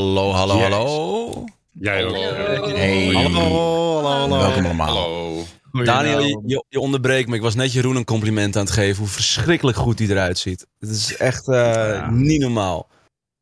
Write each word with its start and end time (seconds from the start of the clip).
Hallo, 0.00 0.30
hallo, 0.32 0.54
Yes. 0.56 0.62
hallo. 0.68 1.44
Jij 1.72 2.04
ook. 2.04 2.66
Hey. 2.66 3.06
Hallo, 3.06 3.40
hallo, 3.40 4.02
hallo. 4.08 4.38
Welkom 4.38 4.64
allemaal. 4.64 4.86
Hallo. 4.86 5.44
Daniel, 5.84 6.20
je, 6.46 6.64
je, 6.68 6.80
onderbreekt 6.80 7.28
me. 7.28 7.34
Ik 7.36 7.42
was 7.42 7.54
net 7.54 7.72
Jeroen 7.72 7.96
een 7.96 8.04
compliment 8.04 8.56
aan 8.56 8.64
het 8.64 8.72
geven. 8.72 8.98
Hoe 8.98 9.06
verschrikkelijk 9.12 9.76
goed 9.76 9.98
hij 9.98 10.08
eruit 10.08 10.38
ziet. 10.38 10.66
Het 10.78 10.90
is 10.90 11.16
echt 11.16 11.48
eh, 11.48 11.54
Ja. 11.88 12.10
niet 12.10 12.40
normaal. 12.40 12.88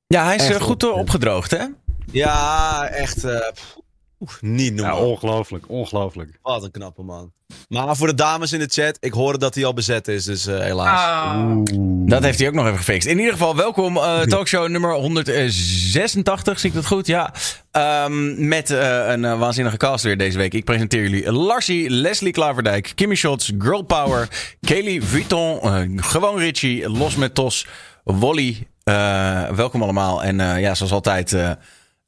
Ja, 0.07 0.25
hij 0.25 0.35
is 0.37 0.43
Echt 0.49 0.59
eh, 0.59 0.63
goed 0.67 0.83
eh, 0.83 0.89
op- 0.89 0.97
opgedroogd, 0.99 1.51
hè? 1.51 1.65
Ja, 2.13 2.87
echt 2.89 3.25
eh, 3.25 3.53
pff, 3.53 3.77
oef, 4.21 4.39
niet 4.43 4.69
Ja, 4.69 4.75
normaal. 4.75 5.07
ongelooflijk, 5.11 5.65
ongelooflijk. 5.69 6.39
Wat 6.43 6.65
een 6.65 6.71
knappe 6.71 7.03
man. 7.03 7.33
Maar 7.69 7.97
voor 7.97 8.07
de 8.07 8.15
dames 8.15 8.53
in 8.53 8.59
de 8.59 8.67
chat, 8.71 8.97
ik 9.01 9.13
hoorde 9.13 9.39
dat 9.39 9.55
hij 9.55 9.65
al 9.65 9.75
bezet 9.75 10.09
is, 10.09 10.25
dus 10.25 10.47
eh, 10.47 10.59
helaas. 10.59 11.61
Dat 12.07 12.23
heeft 12.23 12.39
hij 12.39 12.49
ook 12.49 12.55
nog 12.55 12.65
even 12.67 12.79
gefixt. 12.79 13.09
In 13.09 13.17
ieder 13.19 13.33
geval, 13.33 13.57
welkom. 13.57 13.97
eh, 13.97 14.21
talkshow 14.35 14.69
nummer 14.69 14.93
186, 14.95 16.59
zie 16.59 16.69
ik 16.69 16.75
dat 16.75 16.87
goed? 16.87 17.07
Ja. 17.07 17.33
Ehm, 17.71 18.49
met 18.49 18.71
eh, 18.71 19.09
een 19.09 19.39
waanzinnige 19.39 19.77
cast 19.77 20.05
weer 20.05 20.19
deze 20.19 20.39
week. 20.39 20.55
Ik 20.55 20.65
presenteer 20.65 21.03
jullie 21.03 21.33
Larsie, 21.33 21.91
Leslie 21.91 22.33
Klaverdijk, 22.33 22.93
Kimmy 22.95 23.15
Shots, 23.15 23.53
Girl 23.59 23.83
Power, 23.83 24.29
Kelly 24.61 25.03
Vuitton, 25.03 26.03
gewoon 26.03 26.39
Richie, 26.39 26.91
Los 26.91 27.17
met 27.17 27.35
Tos, 27.35 27.67
Wally. 28.05 28.67
Eh, 28.85 29.49
welkom 29.51 29.83
allemaal. 29.83 30.23
En 30.23 30.41
eh, 30.41 30.61
ja, 30.61 30.75
zoals 30.75 30.93
altijd, 30.93 31.33
eh, 31.33 31.51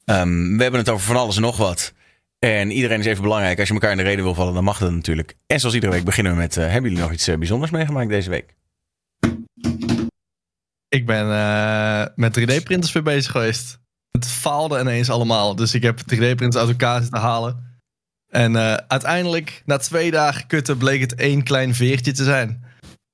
ehm, 0.05 0.55
we 0.57 0.61
hebben 0.61 0.79
het 0.79 0.89
over 0.89 1.05
van 1.05 1.15
alles 1.15 1.35
en 1.35 1.41
nog 1.41 1.57
wat. 1.57 1.93
En 2.45 2.71
iedereen 2.71 2.99
is 2.99 3.05
even 3.05 3.23
belangrijk. 3.23 3.59
Als 3.59 3.67
je 3.67 3.73
elkaar 3.73 3.91
in 3.91 3.97
de 3.97 4.03
reden 4.03 4.23
wil 4.23 4.33
vallen, 4.33 4.53
dan 4.53 4.63
mag 4.63 4.77
dat 4.77 4.91
natuurlijk. 4.91 5.35
En 5.47 5.59
zoals 5.59 5.75
iedere 5.75 5.91
week 5.91 6.03
beginnen 6.03 6.33
we 6.33 6.37
met... 6.37 6.57
eh, 6.57 6.63
hebben 6.63 6.89
jullie 6.89 7.05
nog 7.05 7.13
iets 7.13 7.27
eh, 7.27 7.37
bijzonders 7.37 7.71
meegemaakt 7.71 8.09
deze 8.09 8.29
week? 8.29 8.55
Ik 10.87 11.05
ben 11.05 11.31
eh, 11.31 12.05
met 12.15 12.39
3D-printers 12.39 12.91
weer 12.91 13.03
bezig 13.03 13.31
geweest. 13.31 13.79
Het 14.11 14.27
faalde 14.27 14.79
ineens 14.79 15.09
allemaal. 15.09 15.55
Dus 15.55 15.73
ik 15.73 15.83
heb 15.83 15.99
3D-printers 15.99 16.57
uit 16.57 16.69
elkaar 16.69 17.01
zitten 17.01 17.19
halen. 17.19 17.79
En 18.27 18.57
uiteindelijk, 18.87 19.61
na 19.65 19.77
twee 19.77 20.11
dagen 20.11 20.47
kutten, 20.47 20.77
bleek 20.77 21.01
het 21.01 21.15
één 21.15 21.43
klein 21.43 21.75
veertje 21.75 22.11
te 22.11 22.23
zijn. 22.23 22.63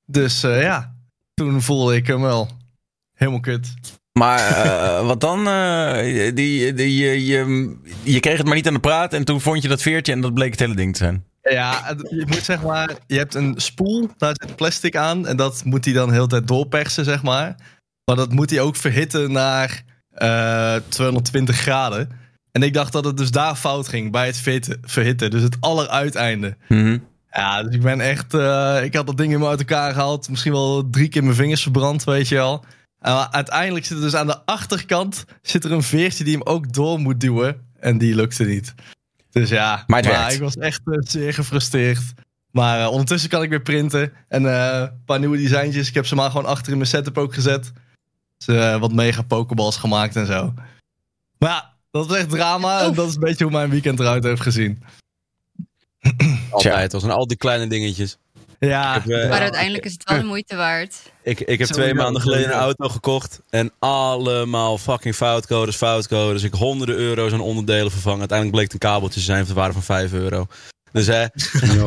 Dus 0.06 0.42
ja, 0.42 0.96
toen 1.34 1.62
voelde 1.62 1.96
ik 1.96 2.08
hem 2.08 2.22
wel. 2.22 2.50
Helemaal 3.14 3.40
kut. 3.40 3.74
Maar 4.18 4.40
eh, 4.40 5.06
wat 5.06 5.22
dan? 5.22 5.48
eh, 5.48 6.36
die, 6.36 6.74
die, 6.74 6.96
je, 6.96 7.26
je, 7.26 7.76
je 8.04 8.20
kreeg 8.20 8.38
het 8.38 8.46
maar 8.46 8.56
niet 8.56 8.68
aan 8.68 8.74
de 8.74 8.80
praat 8.80 9.14
en 9.14 9.24
toen 9.26 9.42
vond 9.42 9.62
je 9.62 9.68
dat 9.68 9.82
veertje 9.82 10.12
en 10.14 10.22
dat 10.22 10.34
bleek 10.34 10.52
het 10.52 10.60
hele 10.60 10.76
ding 10.76 10.92
te 10.92 11.04
zijn. 11.04 11.24
Ja, 11.42 11.96
je 12.10 12.24
moet 12.28 12.44
zeg 12.44 12.64
maar, 12.64 12.90
je 13.08 13.18
hebt 13.18 13.36
een 13.36 13.54
spoel, 13.58 14.10
daar 14.18 14.36
zit 14.40 14.56
plastic 14.56 14.96
aan. 14.96 15.28
En 15.28 15.38
dat 15.38 15.62
moet 15.66 15.86
hij 15.86 15.94
dan 15.94 16.08
de 16.08 16.14
hele 16.14 16.28
tijd 16.28 16.48
doorpersen, 16.48 17.06
zeg 17.06 17.24
maar. 17.24 17.56
Maar 18.06 18.16
dat 18.16 18.32
moet 18.32 18.50
hij 18.50 18.60
ook 18.60 18.76
verhitten 18.76 19.32
naar 19.32 19.84
eh 20.12 20.76
220 20.88 21.56
graden. 21.56 22.10
En 22.52 22.64
ik 22.64 22.74
dacht 22.74 22.92
dat 22.92 23.06
het 23.06 23.18
dus 23.18 23.32
daar 23.32 23.56
fout 23.56 23.88
ging, 23.88 24.12
bij 24.12 24.26
het 24.26 24.38
verhitten. 24.82 25.32
dus 25.32 25.42
het 25.42 25.58
alleruiteinde. 25.60 26.58
Mhm. 26.68 26.98
Ja, 27.32 27.64
dus 27.64 27.76
ik 27.76 27.82
ben 27.82 28.02
echt, 28.02 28.34
eh, 28.34 28.80
ik 28.84 28.96
had 28.96 29.08
dat 29.08 29.18
ding 29.18 29.30
helemaal 29.30 29.50
uit 29.50 29.60
elkaar 29.60 29.94
gehaald. 29.94 30.30
Misschien 30.30 30.52
wel 30.52 30.90
drie 30.90 31.08
keer 31.08 31.24
mijn 31.24 31.36
vingers 31.36 31.62
verbrand, 31.62 32.04
weet 32.04 32.28
je 32.28 32.36
wel. 32.36 32.66
En 33.00 33.34
uiteindelijk 33.34 33.86
zit 33.86 33.98
er 33.98 34.04
dus 34.04 34.16
aan 34.16 34.28
de 34.28 34.46
achterkant 34.46 35.26
zit 35.42 35.64
er 35.64 35.72
een 35.72 35.84
veertje 35.84 36.24
die 36.24 36.34
hem 36.34 36.48
ook 36.48 36.74
door 36.74 37.00
moet 37.00 37.20
duwen. 37.20 37.62
En 37.80 37.98
die 37.98 38.16
lukte 38.16 38.44
niet. 38.44 38.74
Dus 39.32 39.50
ja, 39.50 39.84
Maar 39.88 40.34
ik 40.34 40.40
was 40.40 40.56
echt 40.56 40.82
eh, 40.86 40.98
zeer 41.00 41.34
gefrustreerd. 41.34 42.14
Maar 42.58 42.82
eh, 42.82 42.92
ondertussen 42.92 43.30
kan 43.30 43.44
ik 43.44 43.50
weer 43.50 43.62
printen. 43.62 44.14
En 44.28 44.46
eh, 44.46 44.80
een 44.80 45.04
paar 45.06 45.20
nieuwe 45.20 45.38
designtjes. 45.38 45.88
Ik 45.88 45.94
heb 45.94 46.06
ze 46.06 46.16
maar 46.16 46.32
gewoon 46.32 46.46
achter 46.46 46.72
in 46.72 46.78
mijn 46.78 46.90
setup 46.90 47.18
ook 47.18 47.34
gezet. 47.34 47.72
Dus, 48.38 48.56
eh, 48.56 48.80
wat 48.80 48.94
mega 48.94 49.22
pokeballs 49.22 49.78
gemaakt 49.78 50.16
en 50.16 50.26
zo. 50.26 50.54
Maar 51.38 51.50
ja, 51.50 51.74
dat 51.92 52.12
is 52.12 52.18
echt 52.18 52.30
drama. 52.30 52.82
En 52.82 52.94
dat 52.94 53.08
is 53.08 53.14
een 53.14 53.20
beetje 53.20 53.44
hoe 53.44 53.54
mijn 53.54 53.70
weekend 53.70 54.00
eruit 54.00 54.24
heeft 54.24 54.42
gezien. 54.42 54.84
Altijd, 56.50 56.94
als 56.94 57.04
en 57.04 57.10
al 57.10 57.28
die 57.28 57.38
kleine 57.38 57.68
dingetjes. 57.68 58.18
Ja, 58.60 58.94
heb, 58.94 59.08
eh, 59.08 59.30
Maar 59.30 59.40
uiteindelijk 59.42 59.86
is 59.86 59.92
het 59.92 60.10
wel 60.10 60.18
de 60.20 60.24
moeite 60.26 60.56
waard. 60.56 60.96
Ik, 61.24 61.40
ik 61.40 61.60
heb 61.60 61.68
Zo, 61.68 61.74
twee 61.74 61.88
ja, 61.88 61.94
maanden 61.94 62.22
geleden 62.22 62.46
een 62.46 62.52
ja. 62.52 62.60
auto 62.60 62.90
gekocht. 62.90 63.42
En 63.50 63.72
allemaal 63.80 64.78
fucking 64.78 65.16
foutcodes, 65.16 65.76
foutcodes. 65.76 66.44
Ik 66.44 66.54
honderden 66.54 66.96
euro's 66.96 67.34
aan 67.34 67.40
onderdelen 67.40 67.92
vervangen. 67.92 68.20
Uiteindelijk 68.20 68.58
bleek 68.58 68.72
het 68.74 68.84
een 68.84 68.90
kabeltje 68.90 69.20
te 69.20 69.26
zijn 69.26 69.40
van 69.46 69.48
de 69.48 69.60
waarde 69.60 69.74
van 69.74 69.84
5 69.84 70.14
euro. 70.14 70.48
Dus 70.92 71.08
hè, 71.08 71.24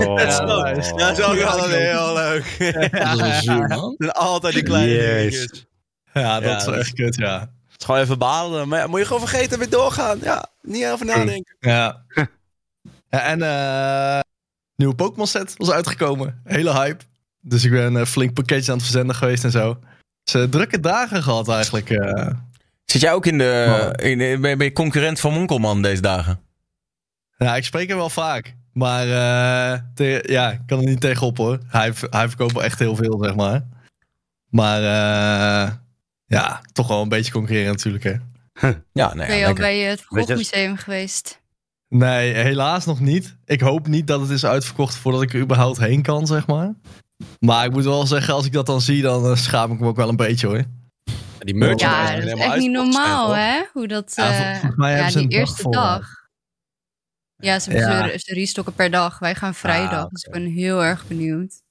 Oh. 0.07 0.17
dat 0.17 0.29
is 0.29 0.37
Ja, 0.37 0.43
ook- 0.43 0.99
dat 0.99 1.19
is 1.19 1.25
ook 1.25 1.35
wel 1.35 1.69
heel 1.69 2.15
leuk. 2.15 2.57
Man. 2.93 3.21
Het 3.21 3.45
zijn 3.45 4.13
altijd 4.13 4.55
die 4.55 4.63
kleine 4.63 4.99
dingetjes. 4.99 5.67
Ja, 6.13 6.41
dat 6.41 6.51
Ja, 6.51 6.57
is 6.57 6.65
wel 6.65 6.77
echt 6.77 6.93
kut, 6.93 7.17
ja. 7.17 7.39
Het 7.41 7.79
is 7.81 7.85
gewoon 7.85 8.01
even 8.01 8.19
balen. 8.19 8.69
Maar 8.69 8.79
ja, 8.79 8.87
moet 8.87 8.99
je 9.01 9.07
gewoon 9.07 9.29
vergeten 9.29 9.53
en 9.53 9.59
weer 9.59 9.71
doorgaan. 9.71 10.19
Ja, 10.23 10.47
niet 10.63 10.87
over 10.87 11.07
nadenken. 11.07 11.57
Ja. 11.61 12.03
ja 13.09 13.21
en 13.21 13.43
eh 13.43 14.21
nieuwe 14.81 14.95
Pokémon 14.95 15.27
set 15.27 15.55
was 15.57 15.71
uitgekomen. 15.71 16.41
Hele 16.45 16.73
hype. 16.73 17.05
Dus 17.41 17.65
ik 17.65 17.71
ben 17.71 17.95
een 17.95 18.07
flink 18.07 18.33
pakketje 18.35 18.71
aan 18.73 18.77
het 18.79 18.87
verzenden 18.87 19.17
geweest 19.17 19.45
en 19.45 19.51
zo. 19.51 19.79
Dus 20.25 20.35
eh, 20.35 20.43
drukke 20.49 20.81
dagen 20.81 21.23
gehad 21.23 21.49
eigenlijk. 21.49 21.91
eh. 21.91 22.29
Zit 22.85 23.01
jij 23.01 23.13
ook 23.13 23.27
in 23.27 23.39
de, 23.39 23.93
in, 24.03 24.19
de- 24.19 24.39
ben 24.41 24.59
je- 24.65 24.73
concurrent 24.73 25.21
van 25.21 25.33
Monkelman 25.33 25.83
deze 25.83 26.03
dagen? 26.03 26.41
Ja, 27.39 27.57
ik 27.57 27.65
spreek 27.65 27.89
hem 27.89 27.97
wel 27.97 28.11
vaak. 28.11 28.55
Maar 28.73 29.03
eh, 29.07 29.81
te- 29.95 30.25
ja, 30.27 30.51
ik 30.51 30.61
kan 30.67 30.79
er 30.79 30.85
niet 30.87 31.01
tegenop 31.01 31.37
hoor. 31.37 31.59
Hij, 31.67 31.93
hij 32.11 32.29
verkoopt 32.29 32.53
wel 32.53 32.63
echt 32.65 32.79
heel 32.79 32.97
veel, 32.97 33.19
zeg 33.23 33.35
maar. 33.35 33.67
Maar 34.49 34.79
eh, 34.79 35.73
ja, 36.27 36.61
toch 36.73 36.89
wel 36.89 37.03
een 37.03 37.09
beetje 37.09 37.33
concurreren 37.33 37.71
natuurlijk 37.73 38.05
hè. 38.05 38.15
Ja, 38.93 39.15
nee, 39.15 39.27
ben 39.27 39.37
je 39.37 39.47
al 39.47 39.55
bij 39.55 39.79
het 39.79 40.01
Vroegmuseum 40.01 40.77
geweest? 40.77 41.40
Nee, 41.95 42.33
helaas 42.33 42.87
nog 42.87 43.01
niet. 43.01 43.37
Ik 43.45 43.61
hoop 43.61 43.87
niet 43.87 44.07
dat 44.07 44.21
het 44.21 44.31
is 44.31 44.45
uitverkocht 44.45 44.97
voordat 44.97 45.23
ik 45.23 45.35
er 45.35 45.41
überhaupt 45.41 45.79
heen 45.79 46.03
kan, 46.03 46.27
zeg 46.27 46.47
maar. 46.47 46.75
Maar 47.39 47.65
ik 47.65 47.73
moet 47.73 47.85
wel 47.85 48.07
zeggen, 48.07 48.35
als 48.35 48.47
ik 48.47 48.53
dat 48.53 48.67
dan 48.67 48.81
zie, 48.81 49.03
dan 49.03 49.25
eh, 49.25 49.37
schaam 49.37 49.73
ik 49.73 49.81
me 49.81 49.87
ook 49.87 49.97
wel 49.97 50.09
een 50.09 50.17
beetje 50.17 50.47
hoor. 50.47 50.65
Die 51.39 51.55
merchandise 51.55 52.13
Ja, 52.13 52.21
dat 52.21 52.39
is 52.39 52.45
echt 52.45 52.57
niet 52.57 52.71
normaal, 52.71 53.37
hè? 53.37 53.63
Hoe 53.73 53.89
dat... 53.89 54.13
Ja, 54.15 54.61
eh, 54.61 54.71
mij 54.77 54.97
ja, 54.97 55.07
die 55.09 55.29
dag 55.29 55.39
eerste 55.39 55.71
dag. 55.71 56.09
Ja, 57.37 57.59
ze, 57.59 57.73
Ja. 57.73 58.19
Ze, 58.19 58.35
restocken 58.35 58.73
per 58.73 58.91
dag. 58.91 59.19
Wij 59.19 59.35
gaan 59.35 59.55
vrijdag, 59.55 60.05
Ah, 60.05 60.11
dus 60.11 60.25
ik 60.25 60.33
ben 60.33 60.47
heel 60.47 60.85
erg 60.85 61.07
benieuwd. 61.07 61.63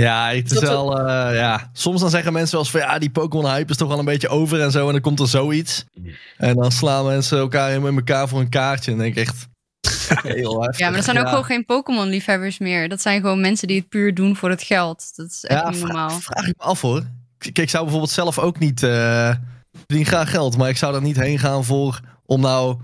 Ja, 0.00 0.28
het 0.28 0.44
is 0.44 0.50
Dat 0.50 0.60
we- 0.62 0.68
wel, 0.68 0.98
eh, 0.98 1.34
ja. 1.36 1.70
Soms 1.72 2.00
dan 2.00 2.10
zeggen 2.10 2.32
mensen 2.32 2.52
wel 2.52 2.60
eens 2.60 2.70
van, 2.70 2.80
ja, 2.80 2.98
die 2.98 3.10
Pokémon 3.10 3.50
hype 3.50 3.70
is 3.70 3.76
toch 3.76 3.88
wel 3.88 3.98
een 3.98 4.04
beetje 4.04 4.28
over 4.28 4.60
en 4.60 4.70
zo. 4.70 4.86
En 4.86 4.92
dan 4.92 5.00
komt 5.00 5.20
er 5.20 5.28
zoiets. 5.28 5.84
En 6.36 6.56
dan 6.56 6.72
slaan 6.72 7.04
mensen 7.06 7.38
elkaar 7.38 7.68
helemaal 7.68 7.90
in 7.90 7.96
elkaar 7.96 8.28
voor 8.28 8.40
een 8.40 8.48
kaartje. 8.48 8.92
En 8.92 8.98
denk 8.98 9.16
ik 9.16 9.26
echt, 9.28 9.46
heel 10.22 10.60
heftig. 10.62 10.78
Ja, 10.78 10.88
maar 10.88 10.98
er 10.98 11.04
zijn 11.04 11.18
ook 11.18 11.28
gewoon 11.28 11.44
geen 11.44 11.64
Pokémon-liefhebbers 11.64 12.58
meer. 12.58 12.88
Dat 12.88 13.00
zijn 13.02 13.20
gewoon 13.20 13.40
mensen 13.40 13.68
die 13.68 13.78
het 13.78 13.88
puur 13.88 14.14
doen 14.14 14.36
voor 14.36 14.50
het 14.50 14.62
geld. 14.62 15.12
Dat 15.16 15.26
is 15.30 15.44
echt 15.44 15.60
Ja, 15.60 15.70
niet 15.70 15.80
normaal. 15.82 16.10
Vraag 16.10 16.46
ik 16.46 16.54
me 16.58 16.64
af 16.64 16.80
hoor. 16.80 17.02
Kijk, 17.38 17.58
ik 17.58 17.70
zou 17.70 17.82
bijvoorbeeld 17.82 18.12
zelf 18.14 18.38
ook 18.38 18.58
niet, 18.58 18.82
eh 18.82 19.30
verdien 19.86 20.06
graag 20.06 20.30
geld. 20.30 20.56
Maar 20.56 20.68
ik 20.68 20.76
zou 20.76 20.94
er 20.94 21.02
niet 21.02 21.16
heen 21.20 21.38
gaan 21.38 21.64
voor, 21.64 22.00
om 22.26 22.40
nou 22.40 22.76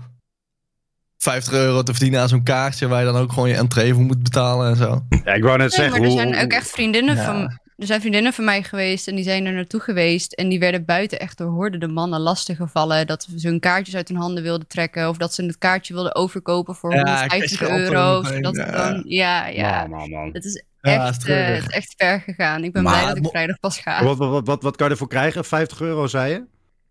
50 1.23 1.53
euro 1.53 1.83
te 1.83 1.91
verdienen 1.91 2.21
aan 2.21 2.27
zo'n 2.27 2.43
kaartje. 2.43 2.87
Waar 2.87 2.99
je 3.05 3.11
dan 3.11 3.21
ook 3.21 3.31
gewoon 3.33 3.49
je 3.49 3.55
entree 3.55 3.93
voor 3.93 4.03
moet 4.03 4.23
betalen 4.23 4.69
en 4.69 4.75
zo. 4.75 5.03
Ja, 5.23 5.33
ik 5.33 5.43
wou 5.43 5.57
net 5.57 5.69
Nee, 5.69 5.79
zeggen, 5.79 5.99
maar 6.01 6.09
er 6.09 6.15
zijn 6.31 6.43
ook 6.45 6.51
echt 6.51 6.69
vriendinnen 6.69 7.15
Ja. 7.15 7.23
van... 7.23 7.61
Er 7.77 7.85
zijn 7.89 7.99
vriendinnen 8.01 8.33
van 8.33 8.45
mij 8.45 8.63
geweest 8.63 9.07
en 9.07 9.15
die 9.15 9.23
zijn 9.23 9.45
er 9.45 9.53
naartoe 9.53 9.79
geweest. 9.79 10.33
En 10.33 10.49
die 10.49 10.59
werden 10.59 10.85
buiten 10.85 11.19
echt 11.19 11.37
door 11.37 11.47
honderden 11.47 11.93
mannen 11.93 12.19
lastiggevallen. 12.19 13.07
Dat 13.07 13.27
ze 13.37 13.47
hun 13.47 13.59
kaartjes 13.59 13.95
uit 13.95 14.07
hun 14.07 14.17
handen 14.17 14.43
wilden 14.43 14.67
trekken. 14.67 15.09
Of 15.09 15.17
dat 15.17 15.33
ze 15.33 15.45
het 15.45 15.57
kaartje 15.57 15.93
wilden 15.93 16.15
overkopen 16.15 16.75
voor 16.75 16.91
Ja, 16.93 16.97
150 16.97 17.51
ik 17.51 17.57
kreeg 17.57 17.69
er 17.69 17.83
euro. 17.83 18.23
Zodat 18.23 18.55
ja. 18.55 18.71
dan, 18.71 19.03
ja, 19.05 19.47
ja. 19.47 19.87
Man, 19.87 19.99
man, 19.99 20.09
man. 20.09 20.29
Het 20.33 20.45
is 20.45 20.63
echt, 20.81 21.27
eh, 21.27 21.75
echt 21.75 21.93
ver 21.97 22.21
gegaan. 22.21 22.63
Ik 22.63 22.73
ben 22.73 22.83
Maar 22.83 22.93
blij 22.93 23.07
dat 23.07 23.17
ik 23.17 23.27
vrijdag 23.29 23.59
pas 23.59 23.79
ga. 23.79 24.03
Wat, 24.03 24.17
wat, 24.17 24.29
wat, 24.29 24.45
wat, 24.45 24.63
wat 24.63 24.75
kan 24.75 24.85
je 24.85 24.91
ervoor 24.91 25.07
krijgen? 25.07 25.45
50 25.45 25.81
euro, 25.81 26.07
zei 26.07 26.31
je? 26.31 26.43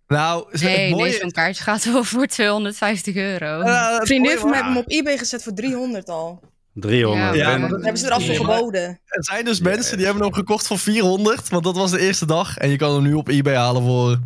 Nou, 0.07 0.45
is 0.51 0.61
het 0.61 0.71
Nee, 0.71 0.91
mooie 0.91 1.03
nee 1.11 1.19
zo'n 1.21 1.31
kaartje 1.31 1.63
gaat 1.63 1.85
wel 1.85 2.05
voor 2.05 2.27
250 2.27 3.15
euro. 3.15 3.47
Ja, 3.47 3.91
het 3.93 4.01
Een 4.01 4.07
vriendin 4.07 4.39
van 4.39 4.49
mij 4.51 4.59
heeft 4.59 4.69
hem 4.75 4.83
op 4.83 4.91
eBay 4.91 5.19
gezet 5.19 5.43
voor 5.43 5.53
300 5.55 6.09
al. 6.09 6.41
300. 6.75 7.35
Ja, 7.35 7.59
maar- 7.59 7.69
Dat 7.69 7.81
hebben 7.83 7.99
ze 8.01 8.07
eraf 8.07 8.23
Ja, 8.23 8.35
geboden. 8.35 8.83
Er 9.05 9.25
zijn 9.25 9.45
dus 9.45 9.61
mensen 9.61 9.97
die 9.97 10.07
hebben 10.07 10.25
hem 10.25 10.33
gekocht 10.33 10.67
voor 10.67 10.79
400, 10.79 11.49
want 11.49 11.65
dat 11.65 11.77
was 11.77 11.91
de 11.91 12.01
eerste 12.01 12.27
dag. 12.27 12.57
En 12.59 12.69
je 12.69 12.77
kan 12.77 12.93
hem 12.95 13.03
nu 13.03 13.15
op 13.15 13.29
eBay 13.29 13.55
halen 13.57 13.83
voor 13.83 14.19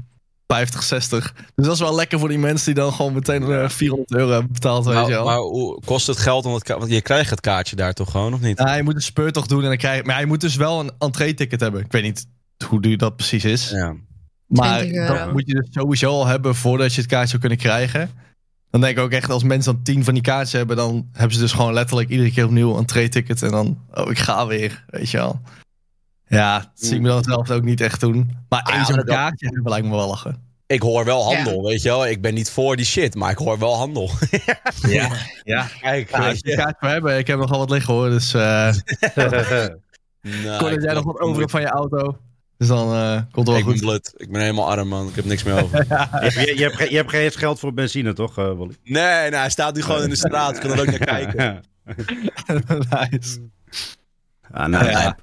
50, 0.47 0.83
60. 0.83 1.33
Dus 1.55 1.65
dat 1.67 1.75
is 1.75 1.81
wel 1.81 1.95
lekker 1.95 2.19
voor 2.19 2.29
die 2.29 2.39
mensen 2.39 2.75
die 2.75 2.83
dan 2.83 2.93
gewoon 2.93 3.13
meteen 3.13 3.43
eh, 3.53 3.69
400 3.69 4.13
euro 4.15 4.31
hebben 4.33 4.53
betaald, 4.53 4.85
weet 4.85 4.95
je 4.95 5.01
Maar, 5.01 5.11
wel. 5.11 5.25
maar 5.25 5.39
hoe 5.39 5.81
kost 5.85 6.07
het 6.07 6.19
geld? 6.19 6.45
om 6.45 6.55
het 6.55 6.69
Want 6.69 6.91
je 6.91 7.01
krijgt 7.03 7.31
het 7.31 7.41
kaartje 7.41 7.77
daar 7.77 7.93
toch 7.93 8.11
gewoon, 8.11 8.35
of 8.35 8.41
niet? 8.41 8.59
Ja, 8.59 8.75
je 8.75 8.83
moet 8.83 8.95
een 8.95 9.01
speurtocht 9.01 9.49
doen 9.49 9.63
en 9.63 9.69
dan 9.69 9.77
krijg 9.77 9.97
je... 9.97 10.05
Maar 10.05 10.21
je 10.21 10.27
moet 10.27 10.41
dus 10.41 10.57
wel 10.57 10.81
een 10.81 10.91
entree-ticket 10.99 11.61
hebben. 11.61 11.81
Ik 11.81 11.93
weet 11.93 12.03
niet 12.03 12.27
hoe 12.67 12.81
duur 12.83 12.97
dat 12.99 13.17
precies 13.17 13.45
is. 13.45 13.71
Ja. 13.71 13.95
Maar 14.47 14.79
20 14.79 15.01
euro. 15.01 15.15
dat 15.15 15.33
moet 15.33 15.47
je 15.47 15.55
dus 15.55 15.69
sowieso 15.71 16.11
al 16.11 16.27
hebben 16.27 16.55
voordat 16.55 16.95
je 16.95 17.01
het 17.01 17.11
kaartje 17.11 17.29
zou 17.29 17.41
kunnen 17.41 17.59
krijgen. 17.59 18.11
Dan 18.71 18.81
denk 18.81 18.97
ik 18.97 19.03
ook 19.03 19.11
echt, 19.11 19.31
als 19.31 19.43
mensen 19.43 19.75
dan 19.75 19.83
10 19.83 20.05
van 20.05 20.15
die 20.15 20.23
kaartjes 20.23 20.53
hebben, 20.53 20.77
dan 20.77 21.09
hebben 21.13 21.35
ze 21.35 21.41
dus 21.41 21.53
gewoon 21.53 21.73
letterlijk 21.73 22.09
iedere 22.09 22.31
keer 22.33 22.45
opnieuw 22.45 22.73
een 22.73 22.79
entree-ticket. 22.79 23.43
En 23.43 23.51
dan, 23.51 23.79
oh, 23.95 24.11
ik 24.11 24.19
ga 24.19 24.47
weer, 24.47 24.85
weet 24.87 25.11
je 25.11 25.17
wel. 25.17 25.41
Ja, 26.29 26.59
dat 26.59 26.69
zie 26.75 26.95
ik 26.95 27.01
me 27.01 27.09
dan 27.09 27.25
zelf 27.25 27.51
ook 27.51 27.63
niet 27.63 27.81
echt 27.81 28.01
doen. 28.01 28.31
Maar 28.49 28.63
één 28.63 28.79
ja, 28.79 28.85
zo'n 28.85 29.05
kaartje 29.05 29.47
hebben 29.47 29.73
lijkt 29.73 29.87
me 29.87 29.95
wel 29.97 30.09
lachen. 30.09 30.43
ik 30.67 30.83
hoor 30.83 31.05
wel 31.05 31.35
handel, 31.35 31.63
weet 31.63 31.83
je 31.83 31.89
wel. 31.89 32.07
Ik 32.07 32.21
ben 32.21 32.35
niet 32.35 32.51
voor 32.51 32.77
die 32.77 32.85
shit, 32.85 33.15
maar 33.15 33.31
ik 33.31 33.39
hoor 33.39 33.59
wel 33.59 33.77
handel. 33.77 34.11
Ja, 34.89 35.09
ja. 35.45 35.67
Kijk, 35.81 36.11
Nou, 36.11 36.25
als 36.25 36.39
je 36.43 36.51
je. 36.51 36.57
kaart 36.57 36.77
voor 36.79 36.89
hebben, 36.89 37.19
ik 37.19 37.27
heb 37.27 37.39
nogal 37.39 37.59
wat 37.59 37.71
liggen 37.71 37.95
hoor. 37.95 38.09
Dus 38.09 38.35
eh 38.35 38.73
Nou, 40.45 40.59
kon 40.59 40.81
jij 40.81 40.95
nog 40.95 41.05
wat 41.05 41.21
over 41.21 41.51
van 41.51 41.61
je 41.61 41.67
auto. 41.67 42.19
Dus 42.59 42.69
dan 42.69 42.93
eh, 42.93 43.21
komt 43.33 43.47
het 43.47 43.47
wel 43.47 43.57
Ik 43.57 43.65
ben 43.65 43.73
goed. 43.73 43.81
blut. 43.83 44.13
Ik 44.17 44.31
ben 44.31 44.41
helemaal 44.41 44.71
arm, 44.71 44.89
man. 44.89 45.09
Ik 45.09 45.15
heb 45.15 45.25
niks 45.25 45.43
meer 45.43 45.63
over. 45.63 45.79
je, 45.89 46.53
je, 46.57 46.63
hebt, 46.63 46.91
je 46.91 46.97
hebt 46.97 47.11
geen 47.11 47.33
geld 47.33 47.59
voor 47.59 47.75
benzine, 47.75 48.13
toch, 48.13 48.39
eh 48.39 48.45
Wally? 48.45 48.77
Nee, 48.85 49.03
nou, 49.31 49.35
hij 49.35 49.51
staat 49.51 49.75
nu 49.75 49.83
gewoon 49.83 50.03
in 50.03 50.09
de 50.09 50.17
straat. 50.17 50.55
Ik 50.55 50.61
kan 50.61 50.71
er 50.73 50.81
ook 50.81 50.87
naar 50.87 50.99
kijken. 50.99 51.65
nice. 53.11 53.41
Ah, 54.51 54.67
nou, 54.69 54.85
Ja. 54.91 55.17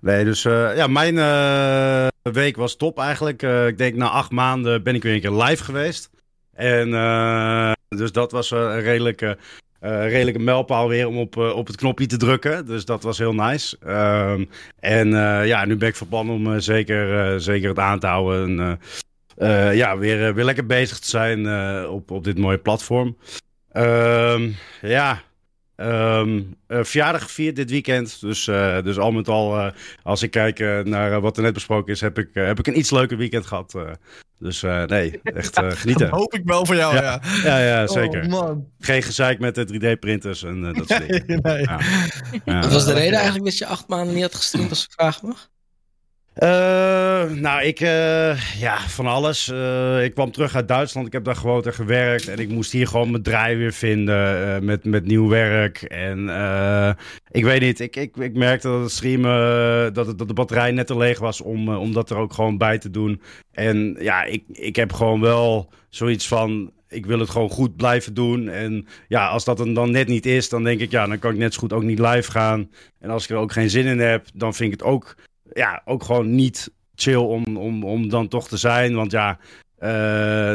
Nee, 0.00 0.24
dus 0.24 0.44
eh, 0.44 0.76
ja, 0.76 0.86
mijn 0.86 1.18
eh, 1.18 2.32
week 2.32 2.56
was 2.56 2.76
top 2.76 2.98
eigenlijk. 2.98 3.42
Eh, 3.42 3.66
ik 3.66 3.78
denk 3.78 3.94
na 3.96 4.08
acht 4.08 4.30
maanden 4.30 4.82
ben 4.82 4.94
ik 4.94 5.02
weer 5.02 5.14
een 5.14 5.20
keer 5.20 5.42
live 5.42 5.64
geweest. 5.64 6.10
En 6.52 6.94
eh, 6.94 7.72
dus 7.88 8.12
dat 8.12 8.32
was 8.32 8.50
een 8.50 8.80
redelijke, 8.80 9.38
eh, 9.86 10.10
redelijke 10.10 10.40
mijlpaal 10.40 10.88
weer 10.88 11.06
om 11.06 11.18
op, 11.18 11.36
eh, 11.36 11.56
op 11.56 11.66
het 11.66 11.76
knopje 11.76 12.06
te 12.06 12.16
drukken. 12.16 12.66
Dus 12.66 12.84
dat 12.84 13.02
was 13.02 13.18
heel 13.18 13.34
nice. 13.34 13.76
Ehm, 13.80 14.44
en 14.80 15.14
eh, 15.14 15.46
ja, 15.46 15.64
nu 15.64 15.76
ben 15.76 15.88
ik 15.88 15.96
plan 16.08 16.30
om 16.30 16.60
zeker, 16.60 17.40
zeker 17.40 17.68
het 17.68 17.78
aan 17.78 17.98
te 17.98 18.06
houden. 18.06 18.58
En, 18.58 19.76
ja, 19.76 19.98
weer, 19.98 20.34
weer 20.34 20.44
lekker 20.44 20.66
bezig 20.66 20.98
te 20.98 21.08
zijn 21.08 21.48
op, 21.88 22.10
op 22.10 22.24
dit 22.24 22.38
mooie 22.38 22.58
platform. 22.58 23.16
Ehm, 23.72 24.50
ja, 24.80 25.22
Ehm, 25.76 26.42
eh, 26.66 26.78
verjaardag 26.82 27.22
gevierd 27.22 27.56
dit 27.56 27.70
weekend. 27.70 28.20
Dus, 28.20 28.48
eh, 28.48 28.82
dus 28.82 28.98
al 28.98 29.12
met 29.12 29.28
al, 29.28 29.58
eh, 29.58 29.72
als 30.02 30.22
ik 30.22 30.30
kijk 30.30 30.58
naar 30.84 31.20
wat 31.20 31.36
er 31.36 31.42
net 31.42 31.52
besproken 31.52 31.92
is, 31.92 32.00
heb 32.00 32.18
ik, 32.18 32.28
heb 32.32 32.58
ik 32.58 32.66
een 32.66 32.78
iets 32.78 32.90
leuker 32.90 33.16
weekend 33.16 33.46
gehad. 33.46 33.74
eh. 33.74 33.82
dus 34.38 34.62
eh, 34.62 34.84
nee, 34.84 35.20
echt 35.22 35.58
genieten. 35.60 36.10
Dat 36.10 36.18
hoop 36.18 36.34
ik 36.34 36.42
wel 36.44 36.66
voor 36.66 36.74
jou, 36.76 36.94
Ja. 36.94 37.02
ja. 37.02 37.20
Ja, 37.44 37.58
ja, 37.58 37.86
zeker. 37.86 38.22
Oh, 38.24 38.28
man. 38.30 38.66
Geen 38.78 39.02
gezeik 39.02 39.38
met 39.38 39.54
de 39.54 39.66
3D-printers 39.96 40.42
en 40.42 40.60
dat 40.72 40.88
soort 40.88 41.08
dingen. 41.08 41.40
nee. 41.42 41.62
Ja. 41.62 41.80
Ja. 42.44 42.60
Wat 42.60 42.72
was 42.72 42.84
de 42.86 42.92
reden 42.92 43.14
eigenlijk 43.14 43.44
dat 43.44 43.58
je 43.58 43.66
acht 43.66 43.88
maanden 43.88 44.14
niet 44.14 44.22
had 44.22 44.34
gestreamd, 44.34 44.70
als 44.70 44.84
ik 44.84 44.92
vragen 44.92 45.28
mag? 45.28 45.48
Eh, 46.36 47.30
nou, 47.30 47.62
ik, 47.62 47.80
eh, 47.80 48.58
ja, 48.60 48.78
van 48.78 49.06
alles. 49.06 49.48
Eh, 49.48 50.04
ik 50.04 50.14
kwam 50.14 50.30
terug 50.30 50.54
uit 50.54 50.68
Duitsland. 50.68 51.06
Ik 51.06 51.12
heb 51.12 51.24
daar 51.24 51.36
gewoond 51.36 51.66
en 51.66 51.74
gewerkt. 51.74 52.28
En 52.28 52.38
ik 52.38 52.48
moest 52.48 52.72
hier 52.72 52.86
gewoon 52.86 53.10
mijn 53.10 53.22
draai 53.22 53.56
weer 53.56 53.72
vinden 53.72 54.64
met, 54.64 54.84
met 54.84 55.04
nieuw 55.04 55.28
werk. 55.28 55.82
En 55.82 56.18
ik 57.30 57.44
weet 57.44 57.60
niet, 57.60 57.80
ik, 57.80 57.96
ik, 57.96 58.16
ik 58.16 58.34
merkte 58.34 58.68
dat 58.68 58.80
het 58.80 58.90
streamen, 58.90 59.94
dat, 59.94 60.06
het, 60.06 60.18
dat 60.18 60.28
de 60.28 60.34
batterij 60.34 60.70
net 60.72 60.86
te 60.86 60.96
leeg 60.96 61.18
was 61.18 61.40
om, 61.40 61.68
om 61.68 61.92
dat 61.92 62.10
er 62.10 62.16
ook 62.16 62.32
gewoon 62.32 62.58
bij 62.58 62.78
te 62.78 62.90
doen. 62.90 63.22
En 63.52 63.96
ja, 63.98 64.24
ik, 64.24 64.44
ik 64.52 64.76
heb 64.76 64.92
gewoon 64.92 65.20
wel 65.20 65.70
zoiets 65.88 66.28
van, 66.28 66.72
ik 66.88 67.06
wil 67.06 67.18
het 67.18 67.30
gewoon 67.30 67.50
goed 67.50 67.76
blijven 67.76 68.14
doen. 68.14 68.48
En 68.48 68.86
ja, 69.08 69.28
als 69.28 69.44
dat 69.44 69.56
dan 69.56 69.90
net 69.90 70.08
niet 70.08 70.26
is, 70.26 70.48
dan 70.48 70.64
denk 70.64 70.80
ik, 70.80 70.90
ja, 70.90 71.06
dan 71.06 71.18
kan 71.18 71.32
ik 71.32 71.38
net 71.38 71.54
zo 71.54 71.60
goed 71.60 71.72
ook 71.72 71.82
niet 71.82 71.98
live 71.98 72.30
gaan. 72.30 72.70
En 73.00 73.10
als 73.10 73.24
ik 73.24 73.30
er 73.30 73.36
ook 73.36 73.52
geen 73.52 73.70
zin 73.70 73.86
in 73.86 73.98
heb, 73.98 74.26
dan 74.34 74.54
vind 74.54 74.72
ik 74.72 74.80
het 74.80 74.88
ook 74.88 75.16
ja, 75.52 75.82
ook 75.84 76.02
gewoon 76.04 76.34
niet 76.34 76.70
chill 76.94 77.14
om, 77.16 77.56
om, 77.56 77.84
om 77.84 78.08
dan 78.08 78.28
toch 78.28 78.48
te 78.48 78.56
zijn. 78.56 78.94
Want 78.94 79.10
ja, 79.10 79.38
eh, 79.78 79.88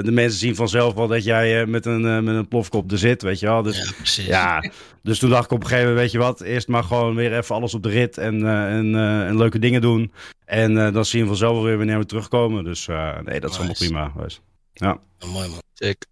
de 0.03 0.11
mensen 0.11 0.39
zien 0.39 0.55
vanzelf 0.55 0.93
wel 0.93 1.07
dat 1.07 1.23
jij 1.23 1.61
eh, 1.61 1.67
met, 1.67 1.85
een, 1.85 2.05
eh, 2.05 2.19
met 2.19 2.35
een 2.35 2.47
plofkop 2.47 2.91
er 2.91 2.97
zit, 2.97 3.21
weet 3.21 3.39
je 3.39 3.45
wel. 3.45 3.61
Dus 3.61 3.77
Ja, 3.77 3.91
precies. 3.97 4.25
ja, 4.25 4.71
dus 5.03 5.19
toen 5.19 5.29
dacht 5.29 5.45
ik 5.45 5.51
op 5.51 5.59
een 5.61 5.67
gegeven 5.67 5.89
moment, 5.89 6.03
weet 6.03 6.11
je 6.11 6.17
wat, 6.27 6.41
eerst 6.41 6.67
maar 6.67 6.83
gewoon 6.83 7.15
weer 7.15 7.37
even 7.37 7.55
alles 7.55 7.73
op 7.73 7.83
de 7.83 7.89
rit 7.89 8.17
en, 8.17 8.45
eh, 8.45 8.77
en, 8.77 8.95
eh, 8.95 9.27
en 9.27 9.37
leuke 9.37 9.59
dingen 9.59 9.81
doen. 9.81 10.11
En 10.45 10.77
eh, 10.77 10.93
dan 10.93 11.05
zien 11.05 11.21
we 11.21 11.27
vanzelf 11.27 11.53
wel 11.53 11.63
weer 11.63 11.77
wanneer 11.77 11.97
we 11.97 12.05
terugkomen. 12.05 12.63
Dus 12.63 12.87
eh, 12.87 13.19
nee, 13.19 13.39
dat 13.39 13.49
is 13.49 13.55
allemaal 13.57 13.75
prima 13.75 14.09
geweest. 14.09 14.41
Ja, 14.73 14.99
mooi 15.33 15.47
man. 15.49 15.59
Sick. 15.73 16.05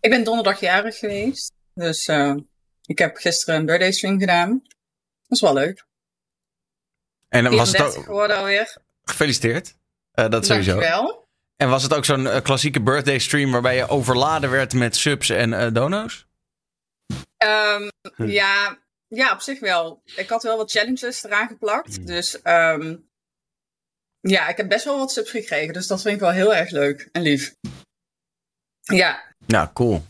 Ik 0.00 0.10
ben 0.10 0.24
donderdag 0.24 0.60
jarig 0.60 0.98
geweest. 0.98 1.52
Dus 1.74 2.06
eh, 2.06 2.34
ik 2.84 2.98
heb 2.98 3.16
gisteren 3.16 3.60
een 3.60 3.66
birthday 3.66 3.92
stream 3.92 4.18
gedaan. 4.18 4.50
Dat 5.26 5.38
is 5.38 5.40
wel 5.40 5.54
leuk. 5.54 5.86
En 7.28 7.44
dan 7.44 7.56
was 7.56 7.68
het 7.68 7.76
34 7.76 7.98
ook... 7.98 8.04
geworden 8.04 8.36
alweer. 8.36 8.76
Gefeliciteerd. 9.04 9.74
Eh, 10.12 10.28
dat 10.28 10.46
sowieso. 10.46 10.70
Dankjewel. 10.72 11.26
En 11.56 11.68
was 11.68 11.82
het 11.82 11.94
ook 11.94 12.04
zo'n 12.04 12.26
eh, 12.26 12.42
klassieke 12.42 12.82
birthday 12.82 13.18
stream 13.18 13.50
waarbij 13.52 13.76
je 13.76 13.88
overladen 13.88 14.50
werd 14.50 14.72
met 14.74 14.96
subs 14.96 15.28
en 15.30 15.52
eh, 15.52 15.72
dono's? 15.72 16.26
Ehm, 17.36 17.88
Hm. 18.14 18.26
ja, 18.26 18.78
ja, 19.08 19.32
op 19.32 19.40
zich 19.40 19.60
wel. 19.60 20.02
Ik 20.16 20.28
had 20.28 20.42
wel 20.42 20.56
wat 20.56 20.70
challenges 20.70 21.24
eraan 21.24 21.48
geplakt. 21.48 21.96
Hm. 21.96 22.04
Dus 22.04 22.42
ehm, 22.42 22.96
ja, 24.20 24.48
ik 24.48 24.56
heb 24.56 24.68
best 24.68 24.84
wel 24.84 24.98
wat 24.98 25.12
subs 25.12 25.30
gekregen. 25.30 25.72
Dus 25.72 25.86
dat 25.86 26.02
vind 26.02 26.14
ik 26.14 26.20
wel 26.20 26.30
heel 26.30 26.54
erg 26.54 26.70
leuk 26.70 27.08
en 27.12 27.22
lief. 27.22 27.54
Ja, 28.82 29.22
Ja, 29.46 29.70
cool. 29.74 30.04